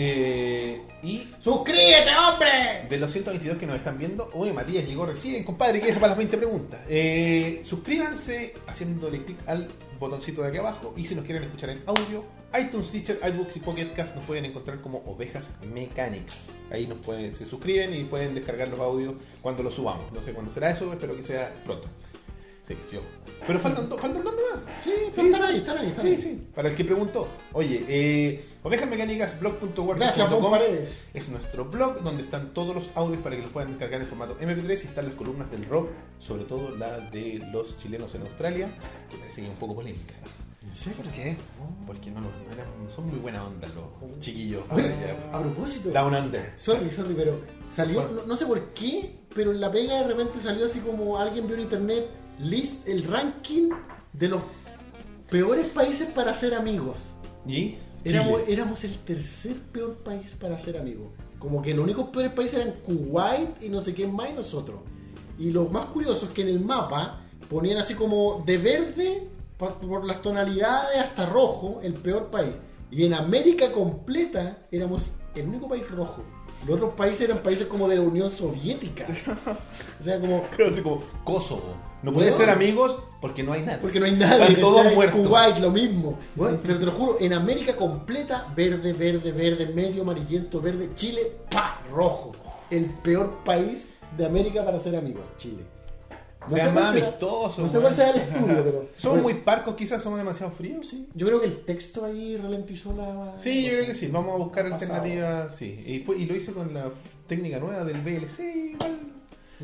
Eh, 0.00 0.80
y 1.02 1.28
¡Suscríbete, 1.40 2.10
hombre! 2.16 2.86
de 2.88 2.98
los 2.98 3.10
122 3.10 3.58
que 3.58 3.66
nos 3.66 3.76
están 3.76 3.98
viendo, 3.98 4.30
uy, 4.32 4.52
Matías 4.52 4.86
llegó 4.86 5.04
recién, 5.04 5.42
compadre, 5.42 5.80
que 5.80 5.88
es 5.88 5.96
para 5.96 6.08
las 6.08 6.18
20 6.18 6.36
preguntas. 6.38 6.80
Eh, 6.88 7.62
suscríbanse 7.64 8.54
haciéndole 8.68 9.24
clic 9.24 9.38
al 9.48 9.66
botoncito 9.98 10.42
de 10.42 10.50
aquí 10.50 10.58
abajo 10.58 10.94
y 10.96 11.04
si 11.04 11.16
nos 11.16 11.24
quieren 11.24 11.42
escuchar 11.42 11.70
en 11.70 11.82
audio, 11.86 12.24
iTunes, 12.56 12.92
Teacher, 12.92 13.18
iBooks 13.22 13.56
y 13.56 13.60
Pocket 13.60 13.92
Cast 13.94 14.14
nos 14.14 14.24
pueden 14.24 14.44
encontrar 14.44 14.80
como 14.80 14.98
ovejas 14.98 15.50
mecánicas. 15.74 16.48
Ahí 16.70 16.86
nos 16.86 16.98
pueden, 16.98 17.34
se 17.34 17.44
suscriben 17.44 17.92
y 17.92 18.04
pueden 18.04 18.36
descargar 18.36 18.68
los 18.68 18.78
audios 18.78 19.14
cuando 19.42 19.64
los 19.64 19.74
subamos. 19.74 20.12
No 20.12 20.22
sé 20.22 20.32
cuándo 20.32 20.52
será 20.52 20.70
eso, 20.70 20.92
espero 20.92 21.16
que 21.16 21.24
sea 21.24 21.52
pronto. 21.64 21.88
Pero 23.46 23.58
faltan 23.60 23.88
dos, 23.88 24.00
faltan 24.00 24.22
dos 24.24 24.34
nomás. 24.34 24.68
Sí, 24.82 24.90
sí, 25.14 25.20
están 25.20 25.42
ahí, 25.42 25.56
están 25.58 25.78
ahí, 25.78 25.88
están 25.88 26.04
Sí, 26.06 26.10
ahí. 26.12 26.20
sí. 26.20 26.48
Para 26.54 26.68
el 26.68 26.74
que 26.76 26.84
preguntó. 26.84 27.28
Oye, 27.52 27.84
eh, 27.88 28.44
ovejasmecánicasblog.wordpress.com 28.62 29.96
Gracias, 29.98 30.28
Juan 30.28 30.50
Paredes. 30.50 30.96
es 31.14 31.28
nuestro 31.28 31.64
blog 31.64 32.02
donde 32.02 32.22
están 32.24 32.52
todos 32.52 32.74
los 32.74 32.90
audios 32.94 33.22
para 33.22 33.36
que 33.36 33.42
los 33.42 33.50
puedan 33.50 33.70
descargar 33.70 34.00
en 34.00 34.06
formato 34.06 34.36
MP3 34.40 34.68
y 34.84 34.86
están 34.88 35.06
las 35.06 35.14
columnas 35.14 35.50
del 35.50 35.64
rock, 35.66 35.88
sobre 36.18 36.44
todo 36.44 36.74
la 36.76 36.98
de 37.00 37.42
los 37.52 37.76
chilenos 37.78 38.14
en 38.14 38.22
Australia, 38.22 38.68
que 39.10 39.16
parece 39.16 39.40
que 39.40 39.46
es 39.46 39.52
un 39.52 39.58
poco 39.58 39.74
polémica. 39.76 40.14
¿En 40.62 40.72
serio? 40.74 41.02
¿Por 41.02 41.12
qué? 41.12 41.36
Porque 41.86 42.10
no, 42.10 42.20
no 42.20 42.28
eran- 42.52 42.84
no 42.84 42.90
son 42.90 43.06
muy 43.08 43.18
buena 43.18 43.44
onda 43.46 43.68
los 43.68 44.18
chiquillos. 44.20 44.64
Oye, 44.70 44.94
Ya. 45.00 45.38
a 45.38 45.40
propósito. 45.40 45.88
Down 45.90 46.14
Under. 46.14 46.52
Sorry, 46.56 46.90
sorry, 46.90 47.14
pero 47.14 47.40
salió, 47.72 48.02
no, 48.08 48.24
no 48.26 48.36
sé 48.36 48.44
por 48.44 48.60
qué, 48.74 49.16
pero 49.34 49.52
en 49.52 49.60
la 49.62 49.70
pega 49.70 50.02
de 50.02 50.08
repente 50.08 50.38
salió 50.38 50.66
así 50.66 50.80
como 50.80 51.16
alguien 51.18 51.46
vio 51.46 51.56
en 51.56 51.62
internet 51.62 52.06
list 52.38 52.86
el 52.86 53.04
ranking 53.04 53.70
de 54.12 54.28
los 54.28 54.42
peores 55.30 55.66
países 55.68 56.08
para 56.08 56.34
ser 56.34 56.54
amigos. 56.54 57.10
¿Y? 57.46 57.76
Éramos, 58.04 58.42
éramos 58.46 58.84
el 58.84 58.96
tercer 58.98 59.56
peor 59.72 59.96
país 59.96 60.34
para 60.38 60.58
ser 60.58 60.76
amigos. 60.78 61.08
Como 61.38 61.62
que 61.62 61.74
los 61.74 61.84
únicos 61.84 62.08
peores 62.10 62.32
países 62.32 62.60
eran 62.60 62.74
Kuwait 62.84 63.62
y 63.62 63.68
no 63.68 63.80
sé 63.80 63.94
quién 63.94 64.14
más 64.14 64.30
y 64.30 64.32
nosotros. 64.34 64.80
Y 65.38 65.50
lo 65.50 65.66
más 65.66 65.86
curioso 65.86 66.26
es 66.26 66.32
que 66.32 66.42
en 66.42 66.48
el 66.48 66.60
mapa 66.60 67.20
ponían 67.48 67.78
así 67.78 67.94
como 67.94 68.42
de 68.44 68.58
verde 68.58 69.28
por 69.56 70.04
las 70.06 70.22
tonalidades 70.22 70.98
hasta 70.98 71.26
rojo 71.26 71.80
el 71.82 71.94
peor 71.94 72.30
país. 72.30 72.54
Y 72.90 73.04
en 73.04 73.14
América 73.14 73.70
completa 73.72 74.58
éramos 74.70 75.12
el 75.34 75.48
único 75.48 75.68
país 75.68 75.88
rojo. 75.90 76.22
Los 76.66 76.76
otros 76.76 76.94
países 76.94 77.22
eran 77.22 77.42
países 77.42 77.66
como 77.66 77.88
de 77.88 77.96
la 77.96 78.02
Unión 78.02 78.30
Soviética. 78.30 79.06
O 80.00 80.04
sea, 80.04 80.20
como 80.20 80.44
Así 80.70 80.80
como 80.80 81.02
Kosovo. 81.24 81.74
No 82.02 82.12
puede 82.12 82.28
Weón. 82.28 82.38
ser 82.40 82.50
amigos 82.50 82.96
porque 83.20 83.42
no 83.42 83.52
hay 83.52 83.62
nada. 83.62 83.78
porque 83.80 83.98
no 83.98 84.06
hay 84.06 84.12
nadie. 84.12 84.42
Están 84.44 84.60
todos 84.60 84.94
muertos. 84.94 85.26
Kuwait, 85.26 85.58
lo 85.58 85.70
mismo. 85.70 86.18
Bueno, 86.36 86.58
pero 86.62 86.78
te 86.78 86.86
lo 86.86 86.92
juro, 86.92 87.16
en 87.20 87.32
América 87.32 87.74
completa, 87.74 88.46
verde, 88.54 88.92
verde, 88.92 89.32
verde, 89.32 89.66
medio 89.74 90.02
amarillento, 90.02 90.60
verde. 90.60 90.90
Chile, 90.94 91.32
pa, 91.50 91.80
rojo. 91.92 92.32
El 92.70 92.84
peor 92.86 93.38
país 93.44 93.92
de 94.16 94.26
América 94.26 94.64
para 94.64 94.78
ser 94.78 94.94
amigos, 94.94 95.28
Chile. 95.38 95.64
Sean 96.48 96.72
cuál 96.72 96.84
más 96.84 96.92
amistosos, 96.92 97.58
No 97.58 97.68
sé 97.68 97.78
cuál 97.80 97.94
sea 97.94 98.10
el 98.10 98.20
estudio, 98.20 98.64
pero. 98.64 98.86
Somos 98.96 99.20
muy 99.22 99.34
parcos, 99.34 99.74
quizás 99.74 100.02
somos 100.02 100.18
demasiado 100.18 100.50
fríos. 100.52 100.86
sí. 100.86 101.06
Yo 101.14 101.26
creo 101.26 101.40
que 101.40 101.46
el 101.46 101.64
texto 101.64 102.04
ahí 102.06 102.36
ralentizó 102.36 102.94
la. 102.94 103.36
Sí, 103.36 103.64
yo 103.64 103.70
creo 103.72 103.86
que 103.86 103.94
sí. 103.94 104.06
Vamos 104.06 104.34
a 104.34 104.38
buscar 104.44 104.64
alternativas. 104.66 105.54
Sí. 105.56 105.82
Y, 105.86 105.98
fue- 106.00 106.16
y 106.18 106.26
lo 106.26 106.34
hice 106.36 106.52
con 106.52 106.72
la 106.72 106.90
técnica 107.26 107.58
nueva 107.58 107.84
del 107.84 107.98
VLC. 108.00 108.40
Igual. 108.72 108.98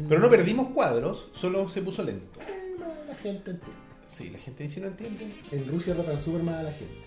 Pero 0.09 0.21
no 0.21 0.29
perdimos 0.31 0.69
cuadros, 0.75 1.29
solo 1.39 1.69
se 1.69 1.83
puso 1.83 2.03
lento. 2.03 2.41
Eh, 2.41 2.75
la- 2.79 3.13
La 3.13 3.15
gente 3.21 3.51
entiende. 3.53 3.83
Sí, 4.09 4.31
la 4.31 4.39
gente 4.39 4.63
dice 4.65 4.81
no 4.81 4.89
entiende. 4.89 5.41
En 5.51 5.69
Rusia 5.69 5.95
tratan 5.95 6.21
súper 6.21 6.43
mal 6.43 6.55
a 6.57 6.63
la 6.65 6.73
gente. 6.73 7.03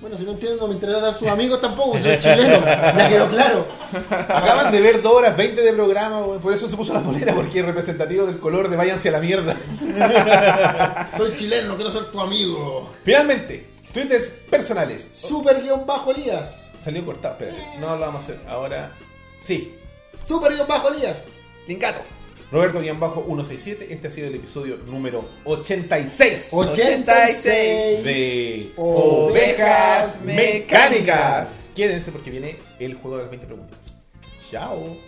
Bueno, 0.00 0.16
si 0.16 0.24
no 0.24 0.32
entienden, 0.32 0.58
no 0.58 0.66
me 0.68 0.74
interesa 0.74 0.98
dar 1.00 1.14
sus 1.14 1.28
amigos 1.28 1.60
tampoco, 1.60 1.98
soy 1.98 2.18
chileno, 2.18 2.64
ya 2.64 3.08
quedó 3.08 3.28
claro. 3.28 3.66
Acaban 4.10 4.72
de 4.72 4.80
ver 4.80 5.02
2 5.02 5.12
horas 5.12 5.36
20 5.36 5.60
de 5.60 5.72
programa, 5.72 6.24
por 6.40 6.52
eso 6.54 6.68
se 6.70 6.76
puso 6.76 6.92
la 6.94 7.00
polera, 7.02 7.34
porque 7.34 7.60
es 7.60 7.66
representativo 7.66 8.26
del 8.26 8.38
color 8.40 8.68
de 8.70 8.76
váyanse 8.76 9.10
a 9.10 9.12
la 9.12 9.20
mierda. 9.20 9.56
Soy 11.16 11.34
chileno, 11.36 11.76
quiero 11.76 11.90
ser 11.90 12.06
tu 12.10 12.20
amigo. 12.20 12.90
Finalmente, 13.04 13.66
twitters 13.92 14.30
personales. 14.50 15.10
Super 15.14 15.60
guion 15.62 15.86
bajo 15.86 16.10
Elías. 16.12 16.70
Salió 16.82 17.04
cortado, 17.04 17.34
espérate. 17.34 17.78
No 17.78 17.94
lo 17.94 18.00
vamos 18.00 18.22
a 18.22 18.24
hacer 18.24 18.40
ahora. 18.48 18.92
Sí, 19.40 19.74
Super 20.26 20.54
guion 20.54 20.66
bajo 20.66 20.88
Elías. 20.88 21.18
Lingato. 21.70 22.00
Roberto-167, 22.50 23.86
este 23.90 24.08
ha 24.08 24.10
sido 24.10 24.26
el 24.26 24.34
episodio 24.34 24.78
número 24.88 25.24
86 25.44 26.48
86 26.52 28.02
de 28.02 28.72
Ovejas 28.76 30.20
Mecánicas. 30.22 31.70
Quédense 31.76 32.10
porque 32.10 32.30
viene 32.30 32.58
el 32.80 32.94
juego 32.94 33.18
de 33.18 33.22
las 33.22 33.30
20 33.30 33.46
preguntas. 33.46 33.78
Chao. 34.50 34.98